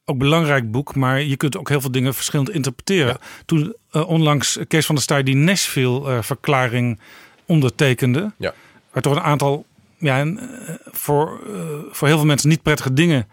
ook 0.05 0.19
belangrijk 0.19 0.70
boek, 0.70 0.94
maar 0.94 1.23
je 1.23 1.36
kunt 1.36 1.56
ook 1.56 1.69
heel 1.69 1.81
veel 1.81 1.90
dingen 1.90 2.15
verschillend 2.15 2.51
interpreteren. 2.51 3.16
Toen 3.47 3.74
eh, 3.90 4.09
onlangs 4.09 4.59
Kees 4.69 4.86
van 4.86 4.94
der 4.94 5.05
Staaij 5.05 5.23
die 5.23 5.36
Nashville-verklaring 5.36 7.01
ondertekende, 7.47 8.32
Ja. 8.36 8.55
waar 8.93 9.02
toch 9.02 9.15
een 9.16 9.23
aantal 9.23 9.65
ja, 9.98 10.18
en, 10.18 10.38
eh, 10.66 10.74
voor, 10.92 11.40
eh, 11.54 11.60
voor 11.90 12.08
heel 12.08 12.16
veel 12.16 12.26
mensen 12.26 12.48
niet 12.48 12.62
prettige 12.62 12.92
dingen 12.92 13.28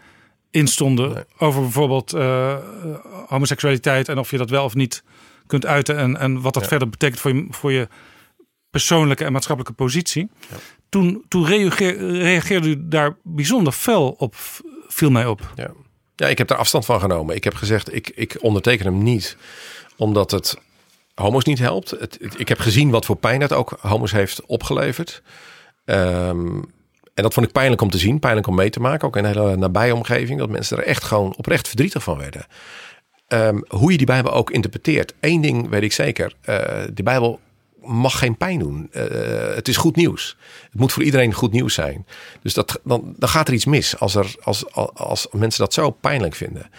in 0.50 0.66
stonden. 0.66 1.12
Nee. 1.14 1.24
Over 1.38 1.60
bijvoorbeeld 1.62 2.12
eh, 2.12 2.56
homoseksualiteit 3.28 4.08
en 4.08 4.18
of 4.18 4.30
je 4.30 4.36
dat 4.38 4.50
wel 4.50 4.64
of 4.64 4.74
niet 4.74 5.02
kunt 5.46 5.66
uiten 5.66 5.96
en, 5.96 6.16
en 6.16 6.40
wat 6.40 6.54
dat 6.54 6.62
Ja. 6.62 6.68
verder 6.68 6.88
betekent 6.90 7.20
voor 7.20 7.34
je, 7.34 7.46
voor 7.50 7.72
je 7.72 7.88
persoonlijke 8.70 9.24
en 9.24 9.32
maatschappelijke 9.32 9.76
positie. 9.82 10.28
Toen, 10.88 11.24
toen 11.28 11.46
reageer- 11.46 11.96
reageerde 12.18 12.68
u 12.68 12.88
daar 12.88 13.16
bijzonder 13.22 13.72
fel 13.72 14.08
op, 14.18 14.34
viel 14.88 15.10
mij 15.10 15.26
op. 15.26 15.52
Ja. 15.54 15.70
ja, 16.16 16.26
ik 16.26 16.38
heb 16.38 16.48
daar 16.48 16.58
afstand 16.58 16.84
van 16.84 17.00
genomen. 17.00 17.34
Ik 17.34 17.44
heb 17.44 17.54
gezegd, 17.54 17.94
ik, 17.94 18.12
ik 18.14 18.36
onderteken 18.40 18.86
hem 18.86 19.02
niet. 19.02 19.36
Omdat 19.96 20.30
het 20.30 20.58
homo's 21.14 21.44
niet 21.44 21.58
helpt. 21.58 21.90
Het, 21.90 22.18
het- 22.20 22.40
ik 22.40 22.48
heb 22.48 22.58
gezien 22.58 22.90
wat 22.90 23.04
voor 23.04 23.16
pijn 23.16 23.40
dat 23.40 23.52
ook 23.52 23.78
homo's 23.80 24.12
heeft 24.12 24.46
opgeleverd. 24.46 25.22
Ehm, 25.86 26.56
en 27.14 27.22
dat 27.22 27.34
vond 27.34 27.46
ik 27.46 27.52
pijnlijk 27.52 27.82
om 27.82 27.90
te 27.90 27.98
zien. 27.98 28.18
Pijnlijk 28.18 28.46
om 28.46 28.54
mee 28.54 28.70
te 28.70 28.80
maken. 28.80 29.08
Ook 29.08 29.16
in 29.16 29.24
een 29.24 29.34
hele 29.34 29.56
nabije 29.56 29.94
omgeving. 29.94 30.38
Dat 30.38 30.50
mensen 30.50 30.76
er 30.76 30.84
echt 30.84 31.04
gewoon 31.04 31.36
oprecht 31.36 31.68
verdrietig 31.68 32.02
van 32.02 32.18
werden. 32.18 32.46
Ehm, 33.28 33.60
hoe 33.68 33.90
je 33.90 33.96
die 33.96 34.06
Bijbel 34.06 34.32
ook 34.32 34.50
interpreteert. 34.50 35.14
Eén 35.20 35.40
ding 35.40 35.68
weet 35.68 35.82
ik 35.82 35.92
zeker. 35.92 36.34
eh 36.40 36.82
de 36.94 37.02
Bijbel 37.02 37.40
mag 37.86 38.18
geen 38.18 38.36
pijn 38.36 38.58
doen. 38.58 38.88
Eh, 38.92 39.04
het 39.54 39.68
is 39.68 39.76
goed 39.76 39.96
nieuws. 39.96 40.36
Het 40.70 40.80
moet 40.80 40.92
voor 40.92 41.02
iedereen 41.02 41.32
goed 41.32 41.52
nieuws 41.52 41.74
zijn. 41.74 42.06
Dus 42.42 42.54
dat, 42.54 42.80
dan, 42.84 43.14
dan 43.16 43.28
gaat 43.28 43.48
er 43.48 43.54
iets 43.54 43.64
mis 43.64 43.98
als, 43.98 44.14
er, 44.14 44.34
als, 44.42 44.72
als, 44.72 44.90
als 44.94 45.26
mensen 45.32 45.60
dat 45.60 45.72
zo 45.74 45.90
pijnlijk 45.90 46.34
vinden. 46.34 46.70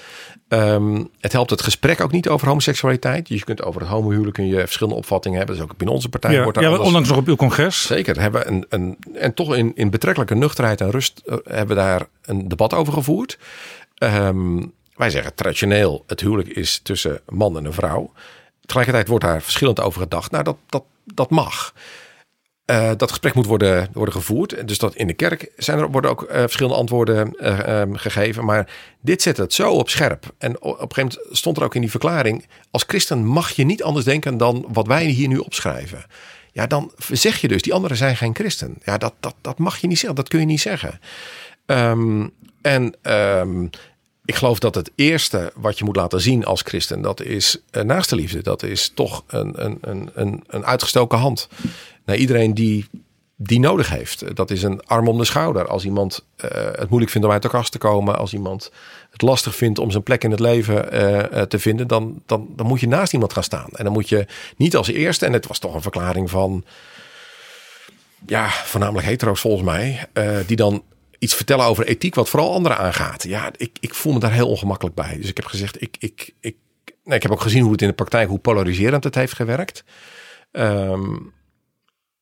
Ehm, 0.48 1.04
het 1.20 1.32
helpt 1.32 1.50
het 1.50 1.62
gesprek 1.62 2.02
ook 2.02 2.12
niet 2.12 2.30
over 2.30 2.48
homoseksualiteit. 2.48 3.28
Je 3.28 3.44
kunt 3.44 3.64
over 3.64 3.82
het 3.82 3.90
homohuwelijk 3.90 4.34
kun 4.34 4.48
je 4.48 4.60
verschillende 4.60 5.00
opvattingen 5.00 5.38
hebben. 5.38 5.56
Dat 5.56 5.66
is 5.66 5.72
ook 5.72 5.78
binnen 5.78 5.96
onze 5.96 6.10
partij. 6.10 6.34
Ja, 6.34 6.44
wordt 6.44 6.60
ja, 6.60 6.66
anders- 6.66 6.86
onlangs 6.86 7.10
nog 7.10 7.18
op 7.18 7.28
uw 7.28 7.36
congres. 7.36 7.82
Zeker. 7.86 8.22
Hebben 8.22 8.42
we 8.42 8.48
een, 8.48 8.66
een, 8.70 8.98
en 9.14 9.34
toch 9.34 9.56
in, 9.56 9.72
in 9.76 9.90
betrekkelijke 9.90 10.36
nuchterheid 10.36 10.82
en 10.82 10.92
rust 10.92 11.22
eh, 11.26 11.36
hebben 11.44 11.76
we 11.76 11.82
daar 11.82 12.08
een 12.26 12.48
debat 12.48 12.74
over 12.74 12.94
gevoerd. 12.94 13.38
Ehm, 13.96 14.64
wij 14.96 15.10
zeggen 15.10 15.36
traditioneel, 15.36 16.04
het 16.08 16.20
huwelijk 16.20 16.50
is 16.50 16.80
tussen 16.84 17.22
man 17.30 17.58
en 17.58 17.66
een 17.66 17.74
vrouw. 17.74 18.12
Tegelijkertijd 18.66 19.08
wordt 19.08 19.24
daar 19.24 19.42
verschillend 19.42 19.80
over 19.80 20.02
gedacht. 20.02 20.32
Nou, 20.32 20.44
dat, 20.44 20.58
dat, 20.70 20.84
dat 21.04 21.30
mag. 21.30 21.74
Eh, 22.68 22.92
dat 22.98 23.10
gesprek 23.10 23.34
moet 23.34 23.46
worden, 23.46 23.90
worden 23.94 24.14
gevoerd. 24.14 24.68
Dus 24.68 24.78
dat 24.78 24.96
in 24.96 25.08
de 25.08 25.14
kerk 25.14 25.52
zijn 25.58 25.80
er, 25.80 25.92
worden 25.92 26.12
ook 26.12 26.24
eh, 26.24 26.40
verschillende 26.40 26.78
antwoorden 26.78 27.34
eh, 27.36 27.82
ehm, 27.82 27.94
gegeven. 27.94 28.46
Maar 28.46 28.70
dit 29.02 29.22
zet 29.22 29.38
het 29.38 29.54
zo 29.54 29.72
op 29.72 29.90
scherp. 29.90 30.34
En 30.38 30.62
op 30.62 30.82
een 30.82 30.94
gegeven 30.94 31.20
moment 31.22 31.38
stond 31.38 31.58
er 31.58 31.64
ook 31.64 31.76
in 31.76 31.82
die 31.82 31.90
verklaring... 31.90 32.46
als 32.72 32.84
christen 32.88 33.26
mag 33.26 33.52
je 33.52 33.64
niet 33.64 33.84
anders 33.84 34.06
denken 34.06 34.38
dan 34.38 34.66
wat 34.68 34.88
wij 34.88 35.06
hier 35.06 35.28
nu 35.28 35.38
opschrijven. 35.38 36.06
Ja, 36.52 36.68
dan 36.68 36.92
zeg 37.12 37.42
je 37.42 37.48
dus, 37.48 37.62
die 37.62 37.74
anderen 37.74 37.98
zijn 37.98 38.18
geen 38.18 38.36
christen. 38.36 38.78
Ja, 38.84 38.98
dat, 38.98 39.14
dat, 39.20 39.36
dat 39.42 39.58
mag 39.58 39.78
je 39.78 39.88
niet 39.88 40.00
zeggen, 40.00 40.16
dat 40.16 40.28
kun 40.28 40.40
je 40.40 40.46
niet 40.46 40.62
zeggen. 40.62 41.00
Ehm, 41.66 42.28
en 42.62 42.96
ehm, 43.02 43.64
ik 44.26 44.36
geloof 44.36 44.60
dat 44.60 44.76
het 44.76 44.92
eerste 44.96 45.52
wat 45.56 45.78
je 45.78 45.84
moet 45.84 45.96
laten 45.96 46.22
zien 46.22 46.46
als 46.46 46.62
christen, 46.62 47.02
dat 47.02 47.22
is 47.22 47.58
naaste 47.72 48.16
liefde. 48.16 48.42
Dat 48.42 48.64
is 48.64 48.92
toch 48.96 49.24
een, 49.28 49.66
een, 49.66 50.10
een, 50.14 50.44
een 50.48 50.66
uitgestoken 50.66 51.18
hand 51.18 51.48
naar 52.08 52.18
iedereen 52.18 52.54
die 52.54 52.86
die 53.40 53.60
nodig 53.60 53.90
heeft. 53.90 54.36
Dat 54.36 54.52
is 54.52 54.64
een 54.64 54.82
arm 54.86 55.08
om 55.08 55.18
de 55.18 55.26
schouder. 55.26 55.68
Als 55.68 55.86
iemand 55.86 56.26
uh, 56.46 56.50
het 56.52 56.90
moeilijk 56.90 57.12
vindt 57.12 57.28
om 57.28 57.34
uit 57.34 57.42
de 57.42 57.50
kast 57.50 57.72
te 57.72 57.78
komen, 57.78 58.18
als 58.18 58.34
iemand 58.34 58.72
het 59.12 59.22
lastig 59.22 59.56
vindt 59.56 59.80
om 59.80 59.92
zijn 59.92 60.04
plek 60.04 60.24
in 60.24 60.32
het 60.32 60.40
leven 60.40 60.76
uh, 60.76 61.42
te 61.42 61.60
vinden, 61.60 61.88
dan, 61.88 62.22
dan, 62.26 62.48
dan 62.56 62.66
moet 62.66 62.80
je 62.80 62.88
naast 62.88 63.14
iemand 63.14 63.34
gaan 63.34 63.44
staan. 63.44 63.70
En 63.72 63.84
dan 63.84 63.94
moet 63.94 64.10
je 64.10 64.26
niet 64.56 64.76
als 64.76 64.88
eerste, 64.88 65.26
en 65.26 65.34
het 65.34 65.48
was 65.48 65.60
toch 65.60 65.74
een 65.74 65.82
verklaring 65.82 66.30
van, 66.30 66.66
ja, 68.26 68.50
voornamelijk 68.50 69.08
hetero's 69.08 69.42
volgens 69.42 69.64
mij, 69.64 70.08
uh, 70.14 70.38
die 70.46 70.58
dan 70.58 70.84
iets 71.20 71.36
vertellen 71.36 71.66
over 71.66 71.88
ethiek 71.88 72.16
wat 72.16 72.30
vooral 72.30 72.54
anderen 72.54 72.78
aangaat. 72.78 73.24
Ja, 73.24 73.52
ik, 73.58 73.78
ik 73.80 73.94
voel 73.94 74.14
me 74.14 74.20
daar 74.20 74.32
heel 74.32 74.50
ongemakkelijk 74.50 74.96
bij. 74.96 75.18
Dus 75.18 75.30
ik 75.30 75.38
heb 75.38 75.46
gezegd, 75.46 75.82
ik, 75.82 75.96
ik, 76.00 76.34
ik, 76.40 76.56
nee, 77.04 77.16
ik 77.16 77.24
heb 77.24 77.32
ook 77.32 77.42
gezien 77.42 77.62
hoe 77.62 77.72
het 77.72 77.82
in 77.82 77.88
de 77.88 77.94
praktijk, 77.94 78.30
hoe 78.30 78.40
polariserend 78.40 79.04
het 79.04 79.16
heeft 79.16 79.34
gewerkt. 79.34 79.84
Um, 80.52 81.36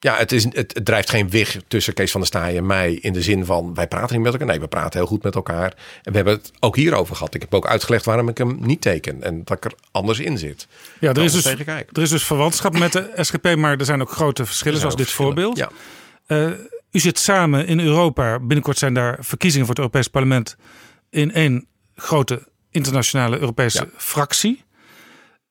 ja, 0.06 0.16
het, 0.18 0.32
is, 0.32 0.44
het, 0.44 0.56
het, 0.56 0.86
drijft 0.86 1.10
geen 1.10 1.30
weg 1.30 1.58
tussen 1.68 1.94
Kees 1.94 2.12
van 2.12 2.20
der 2.20 2.30
Staaij 2.30 2.58
en 2.58 2.66
mij 2.66 2.94
in 2.94 3.14
de 3.14 3.22
zin 3.22 3.46
van 3.46 3.74
wij 3.74 3.88
praten 3.88 4.16
niet 4.16 4.24
met 4.24 4.34
elkaar. 4.34 4.48
Nee, 4.48 4.60
we 4.60 4.68
praten 4.68 5.00
heel 5.00 5.08
goed 5.08 5.24
met 5.24 5.36
elkaar. 5.36 5.74
En 6.04 6.12
we 6.12 6.16
hebben 6.16 6.34
het 6.34 6.52
ook 6.60 6.76
hierover 6.76 7.16
gehad. 7.16 7.34
Ik 7.34 7.42
heb 7.42 7.54
ook 7.54 7.68
uitgelegd 7.68 8.06
waarom 8.06 8.30
ik 8.30 8.38
hem 8.38 8.58
niet 8.62 8.82
teken 8.82 9.24
en 9.24 9.42
dat 9.44 9.58
ik 9.58 9.66
er 9.66 9.74
anders 9.92 10.20
in 10.20 10.38
zit. 10.38 10.68
Ja, 11.00 11.14
er 11.14 11.24
is, 11.24 11.32
dus, 11.32 11.46
er 11.46 12.02
is 12.02 12.10
dus 12.10 12.24
verwantschap 12.24 12.78
met 12.78 12.92
de 12.92 13.12
SGP, 13.26 13.56
maar 13.56 13.78
er 13.78 13.86
zijn 13.86 14.02
ook 14.02 14.12
grote 14.12 14.46
verschillen, 14.46 14.80
zoals 14.80 14.96
dit 14.96 15.06
verschillen. 15.06 15.34
voorbeeld. 15.34 15.58
Ja. 15.58 15.70
Uh, 16.28 16.52
u 16.92 17.00
zit 17.00 17.20
samen 17.20 17.68
in 17.68 17.80
Europa. 17.80 18.40
Binnenkort 18.40 18.78
zijn 18.78 18.94
daar 18.94 19.18
verkiezingen 19.20 19.66
voor 19.66 19.76
het 19.76 19.84
Europees 19.84 20.08
Parlement 20.08 20.56
in 21.10 21.32
één 21.34 21.68
grote 21.96 22.48
internationale 22.72 23.40
Europese 23.40 23.78
Ja. 23.78 23.88
fractie. 23.98 24.64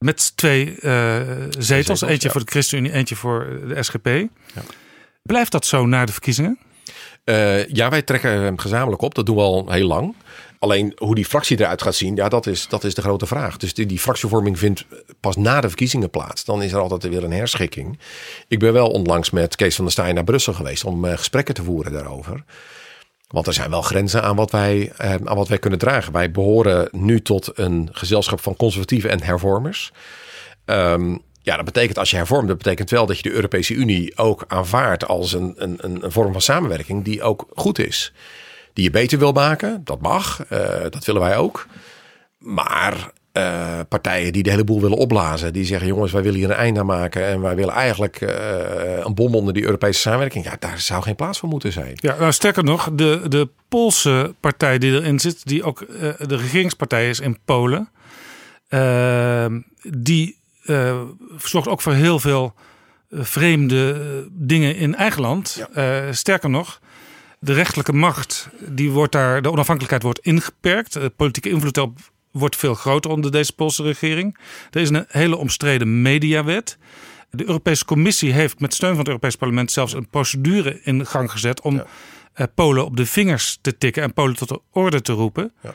Met 0.05 0.37
twee 0.37 0.77
uh, 0.81 1.21
zetels, 1.51 1.67
zetels, 1.67 2.01
eentje 2.01 2.27
ja. 2.27 2.33
voor 2.33 2.45
de 2.45 2.51
ChristenUnie, 2.51 2.93
eentje 2.93 3.17
voor 3.17 3.61
de 3.69 3.83
SGP. 3.83 4.09
Blijft 5.23 5.53
dat 5.53 5.67
zo 5.67 5.87
na 5.87 6.05
de 6.05 6.13
verkiezingen? 6.13 6.59
Uh, 7.25 7.69
ja, 7.69 7.89
wij 7.89 8.03
trekken 8.03 8.31
hem 8.31 8.59
gezamenlijk 8.59 9.03
op. 9.03 9.15
Dat 9.15 9.27
doen 9.27 9.37
we 9.37 9.43
al 9.43 9.71
heel 9.71 9.87
lang. 9.87 10.15
Alleen 10.59 10.93
hoe 10.97 11.15
die 11.15 11.25
fractie 11.25 11.61
eruit 11.61 11.83
gaat 11.83 11.95
zien, 11.95 12.17
ja, 12.17 12.29
dat 12.29 12.47
is, 12.47 12.69
dat 12.69 12.85
is 12.85 12.95
de 12.95 13.03
grote 13.03 13.27
vraag. 13.27 13.57
Dus 13.57 13.75
die, 13.75 13.87
die 13.87 13.99
fractievorming 13.99 14.59
vindt 14.59 14.87
pas 15.21 15.37
na 15.37 15.61
de 15.61 15.69
verkiezingen 15.69 16.11
plaats. 16.11 16.45
Dan 16.45 16.63
is 16.63 16.73
er 16.73 16.81
altijd 16.81 17.09
weer 17.09 17.25
een 17.25 17.33
herschikking. 17.33 17.99
Ik 18.49 18.59
ben 18.59 18.73
wel 18.73 18.91
onlangs 18.91 19.31
met 19.31 19.57
Kees 19.57 19.75
van 19.75 19.85
der 19.85 19.93
Staaij 19.93 20.13
naar 20.13 20.25
Brussel 20.25 20.53
geweest 20.53 20.85
om 20.85 21.05
uh, 21.05 21.17
gesprekken 21.17 21.55
te 21.55 21.63
voeren 21.63 21.93
daarover. 21.93 22.45
Want 23.35 23.47
er 23.47 23.53
zijn 23.53 23.71
wel 23.71 23.83
grenzen 23.83 24.23
aan 24.23 24.37
wat, 24.37 24.51
wij, 24.51 24.93
eh, 24.97 25.11
aan 25.11 25.37
wat 25.37 25.49
wij 25.49 25.59
kunnen 25.59 25.79
dragen. 25.79 26.13
Wij 26.13 26.31
behoren 26.31 26.89
nu 26.93 27.23
tot 27.23 27.59
een 27.59 27.89
gezelschap 27.93 28.41
van 28.41 28.57
conservatieven 28.57 29.11
en 29.11 29.23
hervormers. 29.23 29.93
Um, 30.65 31.23
ja, 31.43 31.57
dat 31.57 31.65
betekent 31.65 31.99
als 31.99 32.11
je 32.11 32.17
hervormt, 32.17 32.49
dat 32.49 32.57
betekent 32.57 32.91
wel 32.91 33.07
dat 33.07 33.17
je 33.17 33.23
de 33.23 33.35
Europese 33.35 33.75
Unie 33.75 34.17
ook 34.19 34.45
aanvaardt 34.49 35.07
als 35.07 35.33
een, 35.33 35.55
een, 35.57 35.79
een 35.81 36.13
vorm 36.13 36.33
van 36.33 36.41
samenwerking 36.41 37.05
die 37.05 37.23
ook 37.23 37.47
goed 37.55 37.79
is. 37.79 38.13
Die 38.73 38.85
je 38.85 38.91
beter 38.91 39.19
wil 39.19 39.33
maken, 39.33 39.81
dat 39.85 40.01
mag, 40.01 40.45
uh, 40.51 40.59
dat 40.91 41.05
willen 41.05 41.23
wij 41.23 41.37
ook. 41.37 41.67
Maar 42.39 43.11
uh, 43.37 43.81
partijen 43.89 44.33
die 44.33 44.43
de 44.43 44.51
hele 44.51 44.65
boel 44.65 44.81
willen 44.81 44.97
opblazen, 44.97 45.53
die 45.53 45.65
zeggen: 45.65 45.89
jongens, 45.89 46.13
wij 46.13 46.23
willen 46.23 46.39
hier 46.39 46.51
een 46.51 46.57
einde 46.57 46.81
aan 46.81 46.87
maken 46.87 47.27
en 47.27 47.41
wij 47.41 47.55
willen 47.55 47.75
eigenlijk 47.75 48.21
uh, 48.21 48.31
een 48.99 49.15
bom 49.15 49.35
onder 49.35 49.55
die 49.55 49.65
Europese 49.65 50.01
samenwerking. 50.01 50.45
Ja, 50.45 50.57
daar 50.59 50.81
zou 50.81 51.03
geen 51.03 51.15
plaats 51.15 51.39
voor 51.39 51.49
moeten 51.49 51.73
zijn. 51.73 51.93
Ja, 51.95 52.17
nou, 52.19 52.33
sterker 52.33 52.65
nog, 52.65 52.89
de, 52.93 53.21
de 53.29 53.49
Poolse 53.69 54.35
partij 54.41 54.79
die 54.79 54.93
erin 54.93 55.21
zit, 55.21 55.47
die 55.47 55.63
ook 55.63 55.81
uh, 55.81 55.89
de 56.19 56.37
regeringspartij 56.37 57.09
is 57.09 57.21
in 57.21 57.39
Polen, 57.45 57.89
die 59.83 60.39
zorgt 61.39 61.69
ook 61.69 61.81
voor 61.81 61.93
heel 61.93 62.19
veel 62.19 62.55
vreemde 63.11 64.01
dingen 64.31 64.77
in 64.77 64.95
eigen 64.95 65.21
land. 65.21 65.67
Ja. 65.75 66.13
sterker 66.13 66.51
nog. 66.51 66.81
De 67.39 67.53
rechterlijke 67.53 67.93
macht, 67.93 68.49
die 68.59 68.91
wordt 68.91 69.13
daar, 69.13 69.43
de 69.43 69.51
onafhankelijkheid 69.51 70.03
wordt 70.03 70.19
ingeperkt. 70.19 70.93
De 70.93 71.13
politieke 71.17 71.51
invloed 71.51 71.79
op 71.79 71.99
wordt 72.35 72.57
veel 72.57 72.75
groter 72.75 73.11
onder 73.11 73.31
deze 73.31 73.53
Poolse 73.53 73.83
regering. 73.83 74.39
Er 74.71 74.81
is 74.81 74.91
een 74.91 75.05
hele 75.09 75.37
omstreden 75.37 76.03
mediawet. 76.03 76.79
De 77.31 77.47
Europese 77.47 77.85
Commissie 77.85 78.33
heeft 78.33 78.61
met 78.61 78.75
steun 78.75 78.91
van 78.91 78.99
het 78.99 79.07
Europees 79.07 79.37
Parlement 79.37 79.73
zelfs 79.73 79.93
een 79.93 80.09
procedure 80.09 80.81
in 80.83 81.07
gang 81.07 81.31
gezet 81.31 81.61
om 81.61 81.83
ja. 82.35 82.47
Polen 82.47 82.85
op 82.85 82.97
de 82.97 83.07
vingers 83.07 83.59
te 83.61 83.79
tikken 83.79 84.03
en 84.03 84.13
Polen 84.13 84.37
tot 84.37 84.49
de 84.49 84.61
orde 84.71 85.01
te 85.01 85.13
roepen. 85.13 85.53
Ja. 85.63 85.75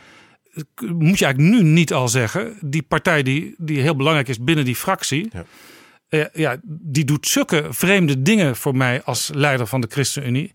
Moet 0.80 1.19
je 1.19 1.26
eigenlijk 1.26 1.38
nu 1.38 1.64
niet 1.64 1.94
al 1.94 2.10
zeggen, 2.10 2.57
die 2.61 2.81
partij 2.84 3.23
die, 3.23 3.56
die 3.57 3.80
heel 3.80 3.95
belangrijk 3.95 4.27
is 4.27 4.44
binnen 4.44 4.65
die 4.65 4.76
fractie, 4.76 5.30
ja. 5.34 5.45
Uh, 6.10 6.26
ja, 6.34 6.57
die 6.64 7.06
doet 7.06 7.27
zulke 7.27 7.68
vreemde 7.69 8.22
dingen 8.22 8.56
voor 8.56 8.76
mij 8.76 9.03
als 9.03 9.30
leider 9.34 9.68
van 9.68 9.81
de 9.81 9.88
ChristenUnie. 9.90 10.53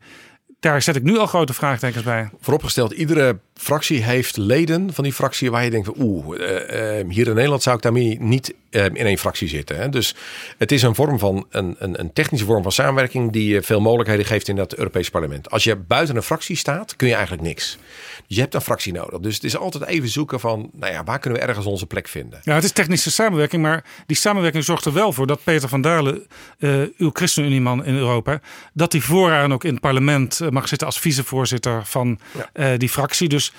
Daar 0.60 0.82
zet 0.82 0.96
ik 0.96 1.02
nu 1.02 1.18
al 1.18 1.26
grote 1.26 1.54
vraagtekens 1.54 2.04
bij. 2.04 2.28
Vooropgesteld, 2.40 2.92
iedere 2.92 3.38
fractie 3.54 4.02
heeft 4.02 4.36
leden 4.36 4.94
van 4.94 5.04
die 5.04 5.12
fractie 5.12 5.50
waar 5.50 5.64
je 5.64 5.70
denkt 5.70 5.88
oeh, 5.98 6.38
uh, 6.38 6.50
uh, 6.50 7.10
hier 7.10 7.26
in 7.26 7.34
Nederland 7.34 7.62
zou 7.62 7.76
ik 7.76 7.82
daarmee 7.82 8.20
niet 8.20 8.54
uh, 8.70 8.84
in 8.84 8.96
één 8.96 9.18
fractie 9.18 9.48
zitten. 9.48 9.76
Hè? 9.76 9.88
Dus 9.88 10.14
het 10.58 10.72
is 10.72 10.82
een 10.82 10.94
vorm 10.94 11.18
van 11.18 11.46
een, 11.50 11.76
een, 11.78 12.00
een, 12.00 12.12
technische 12.12 12.46
vorm 12.46 12.62
van 12.62 12.72
samenwerking 12.72 13.32
die 13.32 13.60
veel 13.60 13.80
mogelijkheden 13.80 14.26
geeft 14.26 14.48
in 14.48 14.56
dat 14.56 14.74
Europese 14.74 15.10
parlement. 15.10 15.50
Als 15.50 15.64
je 15.64 15.76
buiten 15.76 16.16
een 16.16 16.22
fractie 16.22 16.56
staat, 16.56 16.96
kun 16.96 17.08
je 17.08 17.14
eigenlijk 17.14 17.42
niks. 17.42 17.78
Dus 18.26 18.36
je 18.36 18.42
hebt 18.42 18.54
een 18.54 18.60
fractie 18.60 18.92
nodig. 18.92 19.20
Dus 19.20 19.34
het 19.34 19.44
is 19.44 19.56
altijd 19.56 19.84
even 19.84 20.08
zoeken 20.08 20.40
van, 20.40 20.70
nou 20.72 20.92
ja, 20.92 21.04
waar 21.04 21.18
kunnen 21.18 21.40
we 21.40 21.46
ergens 21.46 21.66
onze 21.66 21.86
plek 21.86 22.08
vinden? 22.08 22.40
Ja, 22.42 22.54
het 22.54 22.64
is 22.64 22.72
technische 22.72 23.10
samenwerking, 23.10 23.62
maar 23.62 23.84
die 24.06 24.16
samenwerking 24.16 24.64
zorgt 24.64 24.84
er 24.84 24.92
wel 24.92 25.12
voor 25.12 25.26
dat 25.26 25.44
Peter 25.44 25.68
van 25.68 25.80
Dalen, 25.80 26.26
uh, 26.58 26.82
uw 26.96 27.10
ChristenUnie-man 27.12 27.84
in 27.84 27.94
Europa, 27.94 28.40
dat 28.72 28.92
hij 28.92 29.00
vooraan 29.00 29.52
ook 29.52 29.64
in 29.64 29.70
het 29.70 29.80
parlement 29.80 30.40
mag 30.50 30.68
zitten 30.68 30.86
als 30.86 30.98
vicevoorzitter 30.98 31.84
van 31.84 32.18
ja. 32.32 32.72
uh, 32.72 32.78
die 32.78 32.88
fractie. 32.88 33.28
Dus 33.28 33.52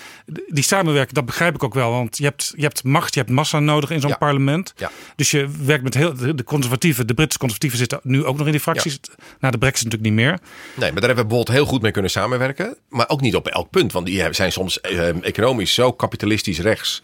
die 0.48 0.64
samenwerking, 0.64 1.16
dat 1.16 1.26
begrijp 1.26 1.56
ik 1.56 1.64
ook 1.64 1.74
wel, 1.74 1.92
want 1.92 2.18
je 2.18 2.24
hebt, 2.24 2.54
je 2.56 2.64
hebt 2.64 2.84
macht, 2.84 3.14
je 3.14 3.20
hebt 3.20 3.32
massa 3.32 3.60
nodig 3.60 3.90
in 3.90 4.02
zo'n 4.02 4.10
ja. 4.10 4.18
parlement. 4.18 4.74
Ja. 4.76 4.92
Dus 5.16 5.32
je 5.32 5.50
werkt 5.64 5.84
met 5.84 5.94
heel 5.94 6.36
de 6.36 6.44
conservatieven, 6.44 7.08
de 7.08 7.14
Britse 7.14 7.38
conservatieven 7.38 7.80
zitten 7.80 8.00
nu 8.04 8.26
ook 8.26 8.38
nog 8.38 8.46
in 8.46 8.52
die 8.52 8.62
fracties. 8.62 9.00
Na 9.40 9.52
de 9.52 9.58
Brexit 9.58 9.84
natuurlijk 9.84 10.16
niet 10.16 10.26
meer. 10.26 10.40
Nee, 10.74 10.92
maar 10.92 11.02
daar 11.02 11.10
hebben 11.10 11.10
we 11.10 11.14
bijvoorbeeld 11.14 11.58
heel 11.58 11.66
goed 11.66 11.82
mee 11.82 11.92
kunnen 11.92 12.12
samenwerken, 12.12 12.78
maar 12.90 13.10
ook 13.10 13.22
niet 13.22 13.36
op 13.36 13.48
elk 13.48 13.70
punt, 13.70 13.92
want 13.92 14.06
die 14.06 14.34
zijn 14.34 14.52
soms 14.56 14.80
uh, 14.92 15.24
economisch 15.24 15.74
zo 15.74 15.92
kapitalistisch 15.92 16.60
rechts. 16.60 17.04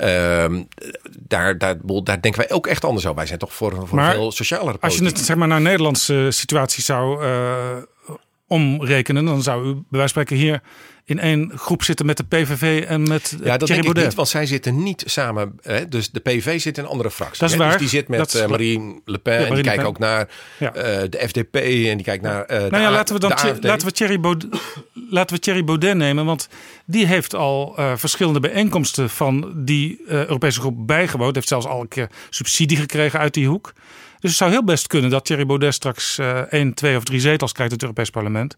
Uh, 0.00 0.44
daar, 1.18 1.58
daar, 1.58 1.76
daar 1.82 2.20
denken 2.20 2.40
wij 2.40 2.50
ook 2.50 2.66
echt 2.66 2.84
anders 2.84 3.04
over. 3.04 3.16
Wij 3.16 3.26
zijn 3.26 3.38
toch 3.38 3.54
voor, 3.54 3.72
voor 3.86 3.94
maar 3.94 4.08
een 4.08 4.14
veel 4.14 4.32
socialere 4.32 4.78
Als 4.80 4.96
je 4.96 5.04
het 5.04 5.18
zeg 5.18 5.36
maar, 5.36 5.48
naar 5.48 5.60
Nederlandse 5.60 6.26
situatie 6.30 6.82
zou 6.82 7.24
uh, 7.24 7.76
omrekenen, 8.46 9.24
dan 9.24 9.42
zou 9.42 9.66
u 9.66 9.72
bij 9.72 9.98
wijze 9.98 10.14
van 10.14 10.24
spreken 10.24 10.36
hier 10.36 10.62
in 11.10 11.18
één 11.18 11.52
groep 11.54 11.82
zitten 11.82 12.06
met 12.06 12.16
de 12.16 12.24
PVV 12.24 12.84
en 12.88 13.02
met 13.08 13.36
Ja, 13.42 13.56
dat 13.56 13.68
Thierry 13.68 13.82
denk 13.82 13.96
ik 13.96 14.04
niet, 14.04 14.14
want 14.14 14.28
zij 14.28 14.46
zitten 14.46 14.82
niet 14.82 15.02
samen. 15.06 15.58
Hè? 15.62 15.88
Dus 15.88 16.10
de 16.10 16.20
PVV 16.20 16.60
zit 16.60 16.78
in 16.78 16.84
een 16.84 16.90
andere 16.90 17.10
fractie. 17.10 17.38
Dat 17.40 17.48
is 17.50 17.54
hè? 17.54 17.60
waar. 17.62 17.70
Dus 17.70 17.80
die 17.80 17.88
zit 17.88 18.08
met 18.08 18.34
uh. 18.34 18.46
Marine 18.46 19.00
Le 19.04 19.18
Pen 19.18 19.40
Ja, 19.40 19.46
en 19.46 19.54
die 19.54 19.62
kijkt 19.62 19.84
ook 19.84 19.98
naar 19.98 20.28
Ja. 20.58 20.76
uh, 20.76 20.82
de 20.82 21.18
FDP 21.28 21.54
en 21.54 21.96
die 21.96 22.02
kijkt 22.02 22.22
naar 22.22 22.50
uh, 22.50 22.58
Nou 22.58 22.82
ja, 22.82 22.88
A- 22.88 22.90
laten 22.90 23.14
we 23.14 23.20
dan 23.20 23.30
laten 23.60 23.86
we 23.86 23.92
Thierry 23.92 24.20
Baudet, 24.20 24.48
laten 25.10 25.36
we 25.36 25.42
Thierry 25.42 25.64
Baudet 25.64 25.96
nemen, 25.96 26.24
want 26.24 26.48
die 26.84 27.06
heeft 27.06 27.34
al 27.34 27.74
verschillende 27.96 28.40
bijeenkomsten 28.40 29.10
van 29.10 29.52
die 29.56 30.00
Europese 30.06 30.60
groep 30.60 30.86
bijgewoond. 30.86 31.34
Heeft 31.34 31.48
zelfs 31.48 31.66
al 31.66 31.80
een 31.80 31.88
keer 31.88 32.08
subsidie 32.30 32.76
gekregen 32.76 33.18
uit 33.18 33.34
die 33.34 33.46
hoek. 33.48 33.72
Dus 34.20 34.30
het 34.30 34.38
zou 34.38 34.50
heel 34.50 34.64
best 34.64 34.86
kunnen 34.86 35.10
dat 35.10 35.24
Thierry 35.24 35.46
Baudet 35.46 35.74
straks 35.74 36.18
eh 36.18 36.38
één, 36.38 36.74
twee 36.74 36.96
of 36.96 37.04
drie 37.04 37.20
zetels 37.20 37.52
krijgt 37.52 37.72
in 37.72 37.78
het 37.78 37.86
Europees 37.86 38.10
Parlement. 38.10 38.56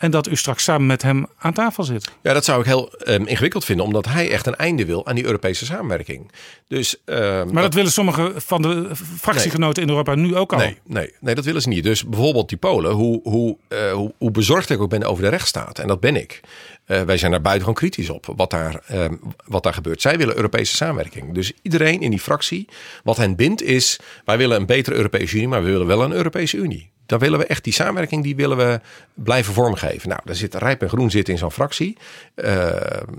En 0.00 0.10
dat 0.10 0.28
u 0.28 0.36
straks 0.36 0.64
samen 0.64 0.86
met 0.86 1.02
hem 1.02 1.26
aan 1.38 1.52
tafel 1.52 1.84
zit. 1.84 2.10
Ja, 2.22 2.32
dat 2.32 2.44
zou 2.44 2.60
ik 2.60 2.66
heel 2.66 2.92
ehm, 2.92 3.24
ingewikkeld 3.24 3.64
vinden, 3.64 3.86
omdat 3.86 4.06
hij 4.06 4.30
echt 4.30 4.46
een 4.46 4.56
einde 4.56 4.84
wil 4.84 5.06
aan 5.06 5.14
die 5.14 5.24
Europese 5.24 5.64
samenwerking. 5.64 6.30
Dus, 6.68 6.96
ehm, 7.04 7.52
Maar 7.52 7.62
dat 7.62 7.74
willen 7.74 7.92
sommige 7.92 8.32
van 8.36 8.62
de 8.62 8.90
fractiegenoten 9.18 9.82
in 9.82 9.88
Europa 9.88 10.14
nu 10.14 10.36
ook 10.36 10.52
al. 10.52 10.58
Nee, 10.58 10.78
nee, 10.86 11.12
nee, 11.20 11.34
dat 11.34 11.44
willen 11.44 11.62
ze 11.62 11.68
niet. 11.68 11.84
Dus 11.84 12.04
bijvoorbeeld 12.04 12.48
die 12.48 12.58
Polen, 12.58 12.92
hoe, 12.92 13.20
hoe, 13.22 13.56
eh, 13.68 13.92
hoe, 13.92 14.14
hoe 14.18 14.30
bezorgd 14.30 14.70
ik 14.70 14.80
ook 14.80 14.90
ben 14.90 15.04
over 15.04 15.22
de 15.22 15.28
rechtsstaat, 15.28 15.78
en 15.78 15.88
dat 15.88 16.00
ben 16.00 16.16
ik. 16.16 16.40
Eh, 16.84 17.02
wij 17.02 17.16
zijn 17.16 17.30
daar 17.30 17.40
buitengewoon 17.40 17.78
kritisch 17.78 18.10
op 18.10 18.32
wat 18.36 18.50
daar, 18.50 18.82
ehm, 18.86 19.14
wat 19.44 19.62
daar 19.62 19.74
gebeurt. 19.74 20.00
Zij 20.00 20.18
willen 20.18 20.36
Europese 20.36 20.76
samenwerking. 20.76 21.34
Dus 21.34 21.52
iedereen 21.62 22.00
in 22.00 22.10
die 22.10 22.20
fractie, 22.20 22.68
wat 23.04 23.16
hen 23.16 23.36
bindt, 23.36 23.62
is: 23.62 24.00
wij 24.24 24.38
willen 24.38 24.60
een 24.60 24.66
betere 24.66 24.96
Europese 24.96 25.36
Unie, 25.36 25.48
maar 25.48 25.62
we 25.62 25.70
willen 25.70 25.86
wel 25.86 26.02
een 26.02 26.12
Europese 26.12 26.56
Unie. 26.56 26.89
Dan 27.10 27.18
willen 27.18 27.38
we 27.38 27.46
echt 27.46 27.64
die 27.64 27.72
samenwerking, 27.72 28.22
die 28.22 28.36
willen 28.36 28.56
we 28.56 28.80
blijven 29.14 29.54
vormgeven. 29.54 30.08
Nou, 30.08 30.20
daar 30.24 30.34
zit 30.34 30.54
Rijp 30.54 30.82
en 30.82 30.88
Groen 30.88 31.10
zit 31.10 31.28
in 31.28 31.38
zo'n 31.38 31.50
fractie. 31.52 31.96
Eh, 32.34 32.52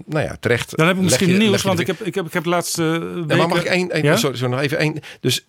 nou 0.06 0.26
ja, 0.26 0.36
terecht. 0.40 0.78
Dan 0.78 0.88
heb 0.88 0.96
ik 0.96 1.02
misschien 1.02 1.28
je- 1.30 1.38
nieuws, 1.38 1.62
want 1.62 1.76
de- 1.78 1.82
ik 1.82 1.88
heb, 1.88 2.02
ik 2.02 2.16
heb, 2.16 2.26
ik 2.26 2.34
heb 2.34 2.44
de 2.44 2.50
laatste 2.50 2.84
weken... 2.84 3.26
ja, 3.28 3.36
maar 3.36 3.48
mag 3.48 3.60
ik 3.60 3.66
één, 3.66 3.92
één 3.92 4.04
Ja? 4.04 4.16
sorry, 4.18 4.38
sorry, 4.38 4.54
nog 4.54 4.62
even 4.62 4.78
één. 4.78 5.00
Dus 5.20 5.46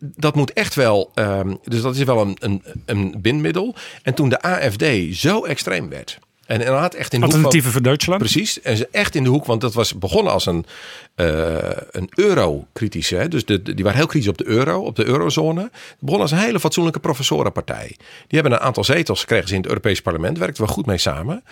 dat 0.00 0.34
moet 0.34 0.52
echt 0.52 0.74
wel, 0.74 1.10
ehm, 1.14 1.54
dus 1.64 1.80
dat 1.80 1.96
is 1.96 2.02
wel 2.04 2.20
een, 2.20 2.36
een, 2.40 2.62
een 2.86 3.14
bindmiddel. 3.18 3.74
En 4.02 4.14
toen 4.14 4.28
de 4.28 4.40
AFD 4.42 4.84
zo 5.16 5.44
extreem 5.44 5.88
werd. 5.88 6.18
En 6.48 6.58
inderdaad 6.58 6.94
echt 6.94 7.12
in 7.12 7.20
de 7.20 7.24
hoek 7.24 7.34
van, 7.34 7.44
Alternatieven 7.44 7.72
voor 7.72 7.82
Duitsland. 7.82 8.20
Precies. 8.20 8.60
En 8.60 8.76
ze 8.76 8.88
echt 8.90 9.14
in 9.14 9.22
de 9.22 9.28
hoek, 9.28 9.44
want 9.44 9.60
dat 9.60 9.74
was 9.74 9.98
begonnen 9.98 10.32
als 10.32 10.46
een, 10.46 10.66
eh 11.14 11.56
een 11.90 12.08
euro-kritische. 12.14 13.28
Dus 13.28 13.44
de, 13.44 13.62
die 13.62 13.84
waren 13.84 13.98
heel 13.98 14.06
kritisch 14.06 14.28
op 14.28 14.38
de 14.38 14.46
euro, 14.46 14.80
op 14.80 14.96
de 14.96 15.04
eurozone. 15.04 15.62
Het 15.62 15.96
begon 15.98 16.20
als 16.20 16.30
een 16.30 16.38
hele 16.38 16.60
fatsoenlijke 16.60 17.00
professorenpartij. 17.00 17.86
Die 18.26 18.40
hebben 18.40 18.52
een 18.52 18.58
aantal 18.58 18.84
zetels 18.84 19.20
gekregen 19.20 19.48
ze 19.48 19.54
in 19.54 19.60
het 19.60 19.68
Europees 19.68 20.02
Parlement. 20.02 20.38
Werkten 20.38 20.64
we 20.64 20.70
goed 20.70 20.86
mee 20.86 20.98
samen. 20.98 21.42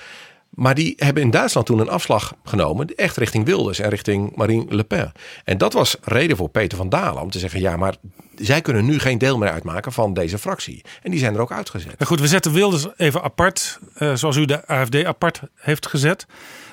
Maar 0.57 0.74
die 0.74 0.95
hebben 0.97 1.23
in 1.23 1.31
Duitsland 1.31 1.66
toen 1.66 1.78
een 1.78 1.89
afslag 1.89 2.35
genomen. 2.45 2.95
Echt 2.95 3.16
richting 3.16 3.45
Wilders 3.45 3.78
en 3.78 3.91
richting 3.91 4.37
Marine 4.37 4.65
Le 4.69 4.85
Pen. 4.85 5.12
En 5.45 5.59
dat 5.59 5.73
was 5.73 5.97
reden 6.03 6.37
voor 6.37 6.49
Peter 6.49 6.78
van 6.78 6.89
Dalen 6.89 7.23
om 7.23 7.31
te 7.31 7.39
zeggen: 7.39 7.61
ja, 7.61 7.77
maar 7.77 7.95
zij 8.35 8.61
kunnen 8.61 8.85
nu 8.85 8.99
geen 8.99 9.19
deel 9.19 9.39
meer 9.39 9.51
uitmaken 9.51 9.93
van 9.93 10.15
deze 10.15 10.39
fractie. 10.39 10.85
En 11.03 11.11
die 11.11 11.20
zijn 11.20 11.35
er 11.35 11.41
ook 11.41 11.53
uitgezet. 11.53 11.95
Ja, 11.99 12.07
goed, 12.07 12.20
we 12.20 12.27
zetten 12.27 12.53
Wilders 12.53 12.87
even 12.97 13.23
apart, 13.23 13.78
eh, 13.95 14.15
zoals 14.15 14.37
u 14.37 14.45
de 14.45 14.69
AFD 14.69 15.05
apart 15.05 15.41
heeft 15.55 15.87
gezet. 15.87 16.27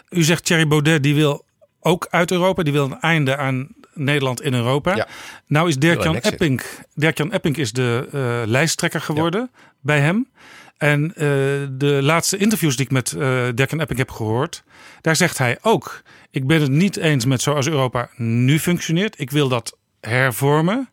U 0.10 0.24
zegt 0.24 0.46
Thierry 0.46 0.68
Baudet 0.68 1.04
die 1.04 1.16
wil 1.16 1.46
ook 1.80 2.08
uit 2.10 2.32
Europa, 2.32 2.64
die 2.64 2.74
wil 2.74 2.86
een 2.86 3.00
einde 3.00 3.38
aan 3.38 3.68
Nederland 3.94 4.42
in 4.42 4.54
Europa. 4.54 4.96
Ja. 4.96 5.08
Nou 5.48 5.68
is 5.68 5.78
Dirk-Jan. 5.78 6.16
Epping, 6.16 6.62
Dirk-Jan 6.96 7.32
Epping 7.32 7.58
is 7.58 7.72
de 7.72 8.08
eh, 8.12 8.50
lijsttrekker 8.50 9.02
geworden 9.02 9.52
bij 9.82 10.00
hem. 10.00 10.28
En 10.84 11.14
eh, 11.16 11.26
de 11.72 12.00
laatste 12.02 12.38
interviews 12.38 12.76
die 12.76 12.86
ik 12.86 12.92
met 12.92 13.12
eh 13.12 13.20
Dirk-Jan 13.56 13.80
Epping 13.80 14.00
heb 14.00 14.12
gehoord, 14.12 14.64
daar 15.02 15.16
zegt 15.16 15.38
hij 15.38 15.58
ook: 15.62 16.02
ik 16.32 16.48
ben 16.48 16.62
het 16.62 16.72
niet 16.72 16.98
eens 16.98 17.26
met 17.26 17.42
zoals 17.42 17.68
Europa 17.68 18.10
nu 18.16 18.60
functioneert. 18.60 19.20
Ik 19.20 19.32
wil 19.32 19.48
dat 19.48 19.78
hervormen, 20.00 20.90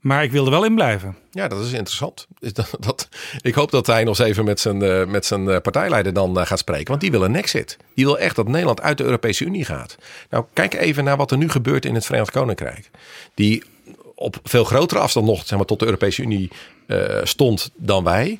maar 0.00 0.24
ik 0.24 0.30
wil 0.30 0.44
er 0.44 0.50
wel 0.50 0.64
in 0.64 0.74
blijven. 0.74 1.16
Ja, 1.30 1.48
dat 1.48 1.64
is 1.64 1.72
interessant. 1.72 2.26
Dat, 2.38 2.70
dat, 2.86 3.08
ik 3.40 3.54
hoop 3.54 3.70
dat 3.70 3.86
hij 3.86 4.04
nog 4.04 4.18
eens 4.18 4.28
even 4.28 4.44
met 4.44 4.60
zijn, 4.60 4.82
eh, 4.82 5.06
met 5.06 5.26
zijn 5.26 5.60
partijleider 5.62 6.12
dan 6.12 6.46
gaat 6.46 6.58
spreken. 6.58 6.88
Want 6.88 7.00
die 7.00 7.10
wil 7.10 7.24
een 7.24 7.36
exit. 7.36 7.76
Die 7.94 8.04
wil 8.04 8.18
echt 8.18 8.36
dat 8.36 8.48
Nederland 8.48 8.80
uit 8.80 8.98
de 8.98 9.04
Europese 9.04 9.44
Unie 9.44 9.64
gaat. 9.64 9.96
Nou, 10.30 10.44
kijk 10.52 10.74
even 10.74 11.04
naar 11.04 11.16
wat 11.16 11.30
er 11.30 11.38
nu 11.38 11.48
gebeurt 11.48 11.84
in 11.84 11.94
het 11.94 12.06
Verenigd 12.06 12.30
Koninkrijk. 12.30 12.90
Die 13.34 13.62
op 14.14 14.40
veel 14.42 14.64
grotere 14.64 15.00
afstand 15.00 15.26
nog 15.26 15.46
zeg 15.46 15.58
maar, 15.58 15.66
tot 15.66 15.78
de 15.78 15.84
Europese 15.84 16.22
Unie 16.22 16.50
stond 17.22 17.70
dan 17.76 18.04
wij. 18.04 18.38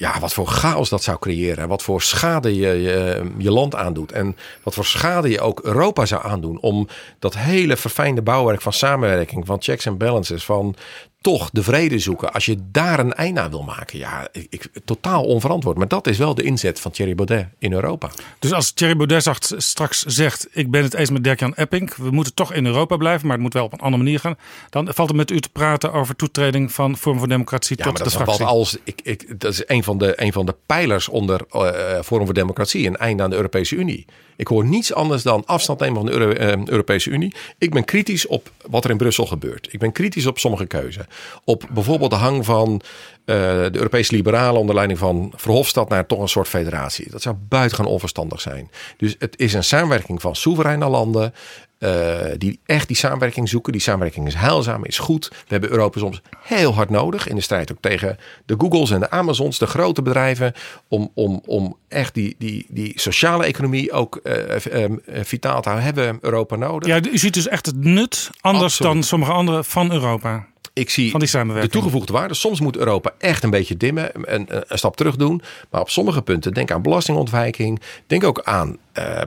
Ja, 0.00 0.20
wat 0.20 0.32
voor 0.32 0.46
chaos 0.46 0.88
dat 0.88 1.02
zou 1.02 1.18
creëren. 1.18 1.68
Wat 1.68 1.82
voor 1.82 2.02
schade 2.02 2.56
je, 2.56 2.68
je 2.68 3.30
je 3.38 3.50
land 3.50 3.74
aandoet. 3.74 4.12
En 4.12 4.36
wat 4.62 4.74
voor 4.74 4.84
schade 4.84 5.30
je 5.30 5.40
ook 5.40 5.60
Europa 5.60 6.06
zou 6.06 6.24
aandoen. 6.24 6.60
Om 6.60 6.88
dat 7.18 7.36
hele 7.36 7.76
verfijnde 7.76 8.22
bouwwerk 8.22 8.60
van 8.60 8.72
samenwerking, 8.72 9.46
van 9.46 9.62
checks 9.62 9.86
en 9.86 9.98
balances, 9.98 10.44
van 10.44 10.74
toch 11.20 11.50
de 11.52 11.62
vrede 11.62 11.98
zoeken. 11.98 12.32
Als 12.32 12.44
je 12.46 12.56
daar 12.72 12.98
een 12.98 13.12
einde 13.12 13.40
aan 13.40 13.50
wil 13.50 13.62
maken. 13.62 13.98
Ja, 13.98 14.28
ik, 14.32 14.46
ik- 14.50 14.70
totaal 14.84 15.24
onverantwoord. 15.24 15.76
Maar 15.76 15.88
dat 15.88 16.06
is 16.06 16.18
wel 16.18 16.34
de 16.34 16.42
inzet 16.42 16.80
van 16.80 16.90
Thierry 16.90 17.14
Baudet 17.14 17.48
in 17.58 17.72
Europa. 17.72 18.10
Dus 18.38 18.52
als 18.52 18.72
Thierry 18.72 18.96
Baudet 18.96 19.28
straks 19.56 20.02
zegt: 20.02 20.48
Ik 20.52 20.70
ben 20.70 20.82
het 20.82 20.94
eens 20.94 21.10
met 21.10 21.24
Dirk-Jan 21.24 21.54
Epping. 21.54 21.94
We 21.94 22.10
moeten 22.10 22.34
toch 22.34 22.52
in 22.52 22.66
Europa 22.66 22.96
blijven, 22.96 23.22
maar 23.26 23.34
het 23.36 23.44
moet 23.44 23.52
wel 23.54 23.64
op 23.64 23.72
een 23.72 23.78
andere 23.80 24.02
manier 24.02 24.20
gaan. 24.20 24.36
Dan 24.70 24.88
valt 24.94 25.08
het 25.08 25.16
met 25.16 25.30
u 25.30 25.40
te 25.40 25.48
praten 25.52 25.92
over 25.92 26.16
toetreding 26.16 26.72
van 26.72 26.96
Vorm 26.96 27.18
voor 27.18 27.28
Democratie 27.28 27.76
Ja, 27.78 27.84
tot 27.84 27.92
maar 27.92 28.02
de 28.02 28.10
dat 28.10 28.18
is 28.20 28.24
fractie. 28.26 28.46
alles. 28.46 28.76
Ik, 28.84 29.00
ik, 29.02 29.40
dat 29.40 29.52
is 29.52 29.62
een 29.66 29.82
van 29.84 29.98
de, 29.98 30.12
een 30.22 30.32
van 30.32 30.46
de 30.46 30.54
pijlers 30.66 31.08
onder 31.08 31.40
eh 31.50 32.02
Forum 32.02 32.24
voor 32.24 32.34
Democratie. 32.34 32.86
Een 32.86 32.96
einde 32.96 33.22
aan 33.22 33.30
de 33.30 33.36
Europese 33.36 33.76
Unie. 33.76 34.06
Ik 34.36 34.46
hoor 34.46 34.64
niets 34.64 34.94
anders 34.94 35.22
dan 35.22 35.42
afstand 35.46 35.80
nemen 35.80 35.96
van 35.96 36.06
de 36.06 36.12
Euro- 36.12 36.32
eh, 36.32 36.66
Europese 36.66 37.10
Unie. 37.10 37.34
Ik 37.58 37.70
ben 37.70 37.84
kritisch 37.84 38.26
op 38.26 38.50
wat 38.70 38.84
er 38.84 38.90
in 38.90 38.96
Brussel 38.96 39.26
gebeurt. 39.26 39.68
Ik 39.72 39.78
ben 39.78 39.92
kritisch 39.92 40.26
op 40.26 40.38
sommige 40.38 40.66
keuzen. 40.66 41.06
Op 41.44 41.68
bijvoorbeeld 41.70 42.10
de 42.10 42.16
hang 42.16 42.44
van 42.44 42.80
eh, 43.24 43.36
de 43.36 43.70
Europese 43.72 44.14
liberalen 44.14 44.60
onder 44.60 44.74
leiding 44.74 44.98
van 44.98 45.32
Verhofstadt 45.36 45.90
naar 45.90 46.06
toch 46.06 46.20
een 46.20 46.28
soort 46.28 46.48
federatie. 46.48 47.10
Dat 47.10 47.22
zou 47.22 47.36
buitengewoon 47.48 47.92
onverstandig 47.92 48.40
zijn. 48.40 48.70
Dus 48.96 49.16
het 49.18 49.38
is 49.38 49.54
een 49.54 49.64
samenwerking 49.64 50.20
van 50.20 50.36
soevereine 50.36 50.88
landen. 50.88 51.34
eh, 51.78 52.16
die 52.36 52.60
echt 52.66 52.88
die 52.88 52.96
samenwerking 52.96 53.48
zoeken. 53.48 53.72
Die 53.72 53.80
samenwerking 53.80 54.26
is 54.26 54.34
heilzaam, 54.34 54.84
is 54.84 54.98
goed. 54.98 55.28
We 55.28 55.36
hebben 55.46 55.70
Europa 55.70 55.98
soms 55.98 56.22
heel 56.38 56.74
hard 56.74 56.90
nodig. 56.90 57.28
In 57.28 57.34
de 57.34 57.40
strijd 57.40 57.72
ook 57.72 57.80
tegen 57.80 58.18
de 58.46 58.54
Googles 58.58 58.90
en 58.90 59.00
de 59.00 59.10
Amazons, 59.10 59.58
de 59.58 59.66
grote 59.66 60.02
bedrijven. 60.02 60.52
Om, 60.88 61.10
om, 61.14 61.42
om 61.46 61.76
echt 61.88 62.14
die, 62.14 62.34
die, 62.38 62.66
die 62.68 62.92
sociale 63.00 63.44
economie 63.44 63.92
ook 63.92 64.16
eh, 64.16 64.66
eh, 64.66 64.84
eh, 64.84 64.90
vitaal 65.22 65.62
te 65.62 65.68
houden. 65.68 65.94
Hebben 65.94 66.14
we 66.14 66.18
Europa 66.24 66.56
nodig. 66.56 66.88
Ja, 66.88 67.00
u 67.12 67.18
ziet 67.18 67.34
dus 67.34 67.48
echt 67.48 67.66
het 67.66 67.84
nut, 67.84 68.30
anders 68.40 68.72
Absoluut. 68.72 68.92
dan 68.92 69.02
sommige 69.02 69.32
anderen, 69.32 69.64
van 69.64 69.92
Europa. 69.92 70.46
Ik 70.72 70.90
zie 70.90 71.10
Van 71.10 71.20
die 71.20 71.28
samenwerking. 71.28 71.72
de 71.72 71.78
toegevoegde 71.78 72.12
waarde. 72.12 72.34
Soms 72.34 72.60
moet 72.60 72.76
Europa 72.76 73.12
echt 73.18 73.42
een 73.42 73.50
beetje 73.50 73.76
dimmen, 73.76 74.10
een, 74.12 74.34
een, 74.34 74.62
een 74.66 74.78
stap 74.78 74.96
terug 74.96 75.16
doen. 75.16 75.42
Maar 75.70 75.80
op 75.80 75.90
sommige 75.90 76.22
punten, 76.22 76.54
denk 76.54 76.70
aan 76.70 76.82
belastingontwijking. 76.82 77.80
Denk 78.06 78.24
ook 78.24 78.42
aan 78.42 78.76
eh, 78.92 79.20
eh, 79.20 79.26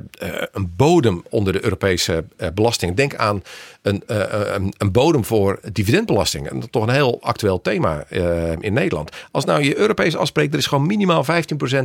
een 0.52 0.74
bodem 0.76 1.24
onder 1.30 1.54
de 1.54 1.64
Europese 1.64 2.26
eh, 2.38 2.48
belasting. 2.54 2.96
Denk 2.96 3.16
aan 3.16 3.42
een, 3.82 4.04
eh, 4.08 4.54
een, 4.56 4.74
een 4.78 4.92
bodem 4.92 5.26
voor 5.26 5.60
dividendbelasting. 5.72 6.48
En 6.48 6.54
dat 6.54 6.64
is 6.64 6.70
toch 6.72 6.84
een 6.88 6.94
heel 6.94 7.22
actueel 7.22 7.62
thema 7.62 8.06
eh, 8.10 8.52
in 8.60 8.74
Nederland. 8.74 9.12
Als 9.32 9.46
nou 9.46 9.64
je 9.64 9.78
Europees 9.78 10.16
afspreekt, 10.16 10.54
er 10.54 10.60
is 10.60 10.66
gewoon 10.66 10.86
minimaal 10.86 11.26
15% 11.26 11.28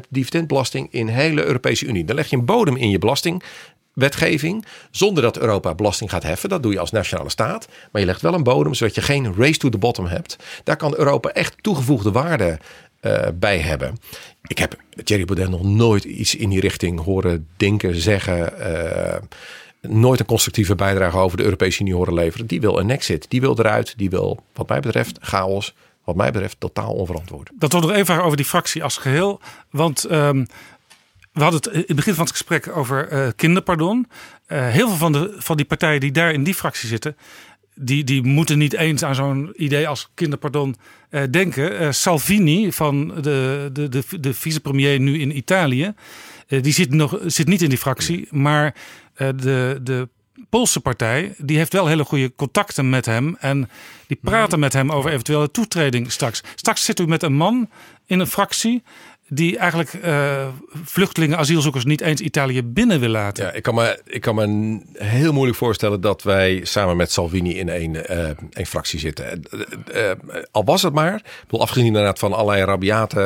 dividendbelasting 0.08 0.88
in 0.90 1.06
de 1.06 1.12
hele 1.12 1.44
Europese 1.44 1.86
Unie. 1.86 2.04
Dan 2.04 2.16
leg 2.16 2.30
je 2.30 2.36
een 2.36 2.44
bodem 2.44 2.76
in 2.76 2.90
je 2.90 2.98
belasting 2.98 3.42
wetgeving. 3.98 4.64
Zonder 4.90 5.22
dat 5.22 5.38
Europa 5.38 5.74
belasting 5.74 6.10
gaat 6.10 6.22
heffen. 6.22 6.48
Dat 6.48 6.62
doe 6.62 6.72
je 6.72 6.78
als 6.78 6.90
nationale 6.90 7.30
staat. 7.30 7.68
Maar 7.92 8.00
je 8.00 8.06
legt 8.06 8.20
wel 8.20 8.34
een 8.34 8.42
bodem 8.42 8.74
zodat 8.74 8.94
je 8.94 9.02
geen 9.02 9.34
race 9.36 9.58
to 9.58 9.68
the 9.68 9.78
bottom 9.78 10.06
hebt. 10.06 10.36
Daar 10.64 10.76
kan 10.76 10.94
Europa 10.96 11.30
echt 11.30 11.54
toegevoegde 11.60 12.12
waarde 12.12 12.58
eh, 13.00 13.26
bij 13.34 13.58
hebben. 13.58 13.98
Ik 14.46 14.58
heb 14.58 14.76
Thierry 15.04 15.24
Baudet 15.24 15.48
nog 15.48 15.62
nooit 15.62 16.04
iets 16.04 16.34
in 16.34 16.48
die 16.48 16.60
richting 16.60 17.00
horen 17.04 17.46
denken, 17.56 18.00
zeggen. 18.00 18.60
eh, 18.60 19.20
nooit 19.80 20.20
een 20.20 20.26
constructieve 20.26 20.74
bijdrage 20.74 21.16
over 21.16 21.36
de 21.36 21.42
Europese 21.42 21.80
Unie 21.80 21.94
horen 21.94 22.14
leveren. 22.14 22.46
Die 22.46 22.60
wil 22.60 22.78
een 22.78 22.90
exit. 22.90 23.26
Die 23.28 23.40
wil 23.40 23.58
eruit. 23.58 23.94
Die 23.96 24.10
wil, 24.10 24.42
wat 24.54 24.68
mij 24.68 24.80
betreft, 24.80 25.18
chaos. 25.20 25.74
Wat 26.04 26.16
mij 26.16 26.30
betreft, 26.30 26.56
totaal 26.58 26.92
onverantwoord. 26.92 27.50
Dat 27.54 27.72
wordt 27.72 27.86
nog 27.86 27.96
even 27.96 28.22
over 28.22 28.36
die 28.36 28.46
fractie 28.46 28.82
als 28.82 28.96
geheel. 28.96 29.40
Want 29.70 30.04
ehm, 30.04 30.44
we 31.38 31.44
hadden 31.44 31.62
het 31.62 31.72
in 31.72 31.84
het 31.86 31.96
begin 31.96 32.14
van 32.14 32.24
het 32.24 32.32
gesprek 32.32 32.76
over 32.76 33.08
eh, 33.08 33.28
kinderpardon. 33.36 34.06
Eh, 34.46 34.68
heel 34.68 34.88
veel 34.88 34.96
van, 34.96 35.12
de, 35.12 35.34
van 35.38 35.56
die 35.56 35.66
partijen 35.66 36.00
die 36.00 36.12
daar 36.12 36.32
in 36.32 36.44
die 36.44 36.54
fractie 36.54 36.88
zitten... 36.88 37.16
die, 37.74 38.04
die 38.04 38.22
moeten 38.22 38.58
niet 38.58 38.74
eens 38.74 39.02
aan 39.04 39.14
zo'n 39.14 39.52
idee 39.56 39.88
als 39.88 40.10
kinderpardon 40.14 40.76
eh, 41.10 41.22
denken. 41.30 41.78
Eh, 41.78 41.90
Salvini 41.90 42.72
van 42.72 43.08
de, 43.20 43.70
de, 43.72 43.88
de, 43.88 44.20
de 44.20 44.34
vicepremier 44.34 45.00
nu 45.00 45.20
in 45.20 45.36
Italië... 45.36 45.92
eh, 46.48 46.62
die 46.62 46.72
zit, 46.72 46.90
nog, 46.90 47.18
zit 47.26 47.46
niet 47.48 47.62
in 47.62 47.68
die 47.68 47.78
fractie, 47.78 48.28
maar 48.30 48.74
eh, 49.14 49.28
de, 49.36 49.80
de 49.82 50.08
Poolse 50.48 50.80
partij 50.80 51.34
die 51.38 51.56
heeft 51.56 51.72
wel 51.72 51.86
hele 51.86 52.04
goede 52.04 52.34
contacten 52.36 52.90
met 52.90 53.06
hem. 53.06 53.36
En 53.40 53.70
die 54.06 54.18
praten 54.22 54.58
met 54.58 54.72
hem 54.72 54.92
over 54.92 55.10
eventuele 55.10 55.50
toetreding 55.50 56.12
straks. 56.12 56.42
Straks 56.54 56.84
zit 56.84 57.00
u 57.00 57.06
met 57.06 57.22
een 57.22 57.34
man 57.34 57.68
in 58.06 58.18
een 58.18 58.26
fractie 58.26 58.82
die 59.28 59.58
eigenlijk 59.58 59.92
eh, 59.92 60.46
vluchtelingen, 60.84 61.38
asielzoekers 61.38 61.84
niet 61.84 62.00
eens 62.00 62.20
Italië 62.20 62.62
binnen 62.62 63.00
wil 63.00 63.08
laten. 63.08 63.44
Ja, 63.44 63.52
ik 63.52 63.62
kan, 63.62 63.74
me, 63.74 64.00
ik 64.04 64.20
kan 64.20 64.34
me 64.34 64.78
heel 64.92 65.32
moeilijk 65.32 65.58
voorstellen 65.58 66.00
dat 66.00 66.22
wij 66.22 66.60
samen 66.62 66.96
met 66.96 67.12
Salvini 67.12 67.58
in 67.58 67.68
één, 67.68 68.08
eh, 68.08 68.64
fractie 68.66 68.98
zitten. 68.98 69.42
Eh, 69.92 70.10
al 70.50 70.64
was 70.64 70.82
het 70.82 70.92
maar, 70.92 71.14
ik 71.14 71.42
bedoel, 71.42 71.60
afgezien 71.60 71.86
inderdaad 71.86 72.18
van 72.18 72.32
allerlei 72.32 72.64
rabiate 72.64 73.20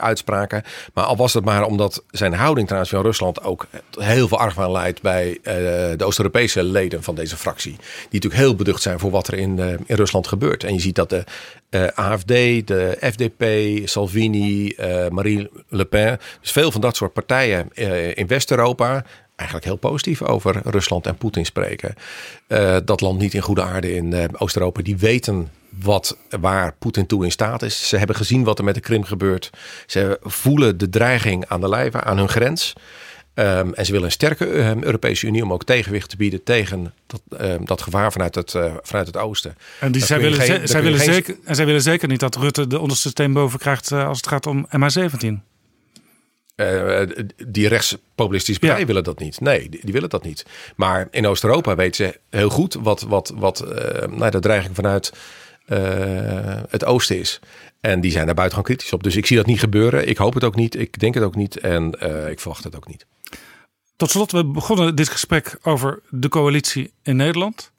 uitspraken, 0.00 0.62
maar 0.94 1.04
al 1.04 1.16
was 1.16 1.34
het 1.34 1.44
maar 1.44 1.64
omdat 1.64 2.04
zijn 2.10 2.32
houding 2.32 2.68
ten 2.68 2.76
aanzien 2.76 2.96
van 2.98 3.06
Rusland 3.06 3.42
ook 3.42 3.66
heel 3.98 4.28
veel 4.28 4.38
argwaan 4.38 4.72
leidt 4.72 5.02
bij 5.02 5.38
de 5.96 6.04
Oost-Europese 6.04 6.62
leden 6.62 7.02
van 7.02 7.14
deze 7.14 7.36
fractie. 7.36 7.76
Die 7.76 7.80
natuurlijk 8.10 8.42
heel 8.42 8.54
beducht 8.54 8.82
zijn 8.82 8.98
voor 8.98 9.10
wat 9.10 9.28
er 9.28 9.34
in, 9.34 9.58
in 9.86 9.96
Rusland 9.96 10.26
gebeurt. 10.26 10.64
En 10.64 10.74
je 10.74 10.80
ziet 10.80 10.94
dat 10.94 11.10
de 11.10 11.94
AFD, 11.94 12.26
de 12.66 12.98
FDP, 13.00 13.44
Salvini, 13.88 14.76
Marine 15.10 15.45
Le 15.68 15.84
Pen, 15.84 16.18
dus 16.40 16.52
veel 16.52 16.72
van 16.72 16.80
dat 16.80 16.96
soort 16.96 17.12
partijen 17.12 17.68
eh, 17.74 18.16
in 18.16 18.26
West-Europa 18.26 19.04
eigenlijk 19.36 19.68
heel 19.68 19.76
positief 19.76 20.22
over 20.22 20.60
Rusland 20.64 21.06
en 21.06 21.16
Poetin 21.16 21.44
spreken. 21.44 21.94
Eh, 22.46 22.76
dat 22.84 23.00
land 23.00 23.18
niet 23.18 23.34
in 23.34 23.40
goede 23.40 23.62
aarde 23.62 23.94
in 23.94 24.12
eh, 24.12 24.24
Oost-Europa. 24.32 24.82
Die 24.82 24.96
weten 24.96 25.50
wat, 25.80 26.16
waar 26.40 26.74
Poetin 26.78 27.06
toe 27.06 27.24
in 27.24 27.30
staat 27.30 27.62
is. 27.62 27.88
Ze 27.88 27.96
hebben 27.96 28.16
gezien 28.16 28.44
wat 28.44 28.58
er 28.58 28.64
met 28.64 28.74
de 28.74 28.80
Krim 28.80 29.04
gebeurt. 29.04 29.50
Ze 29.86 30.18
voelen 30.22 30.78
de 30.78 30.88
dreiging 30.88 31.46
aan 31.46 31.60
de 31.60 31.68
lijve, 31.68 32.02
aan 32.02 32.18
hun 32.18 32.28
grens. 32.28 32.72
Ehm, 33.36 33.72
en 33.72 33.84
ze 33.84 33.90
willen 33.92 34.06
een 34.06 34.12
sterke 34.12 34.46
ehm, 34.46 34.82
Europese 34.82 35.26
Unie 35.26 35.42
om 35.42 35.52
ook 35.52 35.64
tegenwicht 35.64 36.08
te 36.10 36.16
bieden 36.16 36.42
tegen 36.42 36.94
dat, 37.06 37.20
ehm, 37.40 37.64
dat 37.64 37.82
gevaar 37.82 38.12
vanuit 38.12 38.34
het, 38.34 38.54
eh, 38.54 38.74
vanuit 38.82 39.06
het 39.06 39.16
oosten. 39.16 39.56
En, 39.80 39.92
die, 39.92 40.04
zij 40.04 40.20
willen, 40.20 40.40
geen- 40.40 40.68
zij 40.68 40.82
willen 40.82 40.98
geen- 40.98 41.12
zeker, 41.12 41.36
en 41.44 41.54
zij 41.54 41.66
willen 41.66 41.82
zeker 41.82 42.08
niet 42.08 42.20
dat 42.20 42.36
Rutte 42.36 42.66
de 42.66 42.78
onderste 42.78 43.08
steen 43.08 43.32
boven 43.32 43.58
krijgt 43.58 43.90
eh, 43.92 44.06
als 44.08 44.16
het 44.16 44.26
gaat 44.28 44.46
om 44.46 44.66
MH17. 44.70 45.42
Eh, 46.54 47.00
die 47.46 47.68
rechtspopulistische 47.68 48.60
partijen 48.60 48.80
Ja. 48.82 48.86
willen 48.86 49.04
dat 49.04 49.18
niet. 49.18 49.40
Nee, 49.40 49.68
die, 49.68 49.80
die 49.82 49.92
willen 49.92 50.08
dat 50.10 50.24
niet. 50.24 50.44
Maar 50.76 51.08
in 51.10 51.26
Oost-Europa 51.26 51.74
weten 51.74 52.04
ze 52.06 52.18
heel 52.30 52.50
goed 52.50 52.74
wat, 52.74 53.00
wat, 53.02 53.32
wat 53.36 53.64
nou, 54.10 54.30
de 54.30 54.40
dreiging 54.40 54.74
vanuit 54.74 55.12
het 56.70 56.84
oosten 56.84 57.18
is. 57.18 57.40
En 57.80 58.00
die 58.00 58.10
zijn 58.10 58.26
daar 58.26 58.34
buitengewoon 58.34 58.74
kritisch 58.74 58.92
op. 58.92 59.02
Dus 59.02 59.16
ik 59.16 59.26
zie 59.26 59.36
dat 59.36 59.46
niet 59.46 59.60
gebeuren. 59.60 60.08
Ik 60.08 60.16
hoop 60.16 60.34
het 60.34 60.44
ook 60.44 60.54
niet. 60.56 60.78
Ik 60.78 60.98
denk 60.98 61.14
het 61.14 61.22
ook 61.24 61.34
niet. 61.36 61.58
En 61.60 61.90
ik 62.30 62.40
verwacht 62.40 62.64
het 62.64 62.76
ook 62.76 62.88
niet. 62.88 63.06
Tot 63.96 64.10
slot, 64.10 64.32
we 64.32 64.44
begonnen 64.44 64.94
dit 64.94 65.08
gesprek 65.08 65.58
over 65.62 66.02
de 66.10 66.28
coalitie 66.28 66.92
in 67.02 67.16
Nederland. 67.16 67.72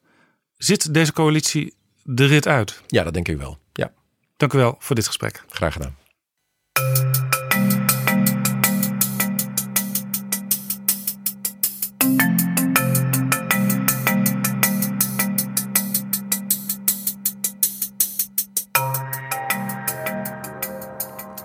Zit 0.56 0.94
deze 0.94 1.12
coalitie 1.12 1.74
de 2.02 2.24
rit 2.24 2.46
uit? 2.46 2.82
Ja, 2.86 3.02
dat 3.04 3.14
denk 3.14 3.28
ik 3.28 3.36
wel. 3.36 3.58
Ja, 3.72 3.92
Dank 4.36 4.52
u 4.52 4.58
wel 4.58 4.76
voor 4.78 4.96
dit 4.96 5.06
gesprek. 5.06 5.44
graag 5.48 5.72
gedaan. 5.72 5.96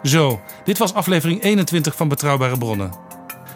Zo, 0.03 0.41
dit 0.63 0.77
was 0.77 0.93
aflevering 0.93 1.41
21 1.43 1.95
van 1.95 2.07
Betrouwbare 2.07 2.57
Bronnen. 2.57 2.91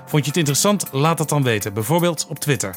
Vond 0.07 0.23
je 0.23 0.29
het 0.29 0.37
interessant? 0.37 0.85
Laat 0.91 1.19
het 1.19 1.29
dan 1.29 1.43
weten, 1.43 1.73
bijvoorbeeld 1.73 2.25
op 2.29 2.39
Twitter. 2.39 2.75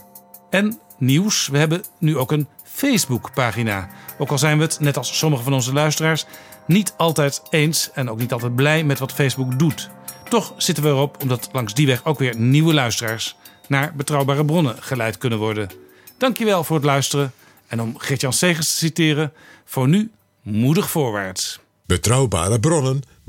En 0.51 0.79
nieuws, 0.99 1.49
we 1.49 1.59
hebben 1.59 1.85
nu 1.99 2.19
ook 2.19 2.33
een 2.33 2.49
Facebook-pagina. 2.65 3.89
Ook 4.19 4.31
al 4.31 4.39
zijn 4.39 4.57
we 4.59 4.65
het, 4.65 4.81
net 4.81 4.97
als 4.97 5.19
sommige 5.19 5.43
van 5.43 5.53
onze 5.53 5.73
luisteraars, 5.73 6.27
niet 6.67 6.95
altijd 6.97 7.43
eens 7.51 7.91
en 7.93 8.11
ook 8.11 8.19
niet 8.19 8.33
altijd 8.33 8.55
blij 8.55 8.85
met 8.85 8.99
wat 8.99 9.13
Facebook 9.13 9.59
doet. 9.59 9.91
Toch 10.29 10.55
zitten 10.57 10.85
we 10.85 10.91
erop 10.91 11.23
omdat 11.23 11.49
langs 11.53 11.75
die 11.75 11.87
weg 11.87 12.05
ook 12.05 12.19
weer 12.19 12.37
nieuwe 12.37 12.75
luisteraars 12.75 13.37
naar 13.69 13.95
betrouwbare 13.95 14.45
bronnen 14.45 14.83
geleid 14.83 15.19
kunnen 15.19 15.39
worden. 15.39 15.71
Dankjewel 16.19 16.65
voor 16.65 16.77
het 16.77 16.85
luisteren 16.85 17.33
en 17.67 17.81
om 17.81 17.99
Geert-Jan 17.99 18.33
Segers 18.33 18.71
te 18.71 18.77
citeren, 18.77 19.33
voor 19.65 19.89
nu 19.89 20.11
moedig 20.43 20.91
voorwaarts. 20.91 21.61
Betrouwbare 21.87 22.61
bronnen 22.61 23.03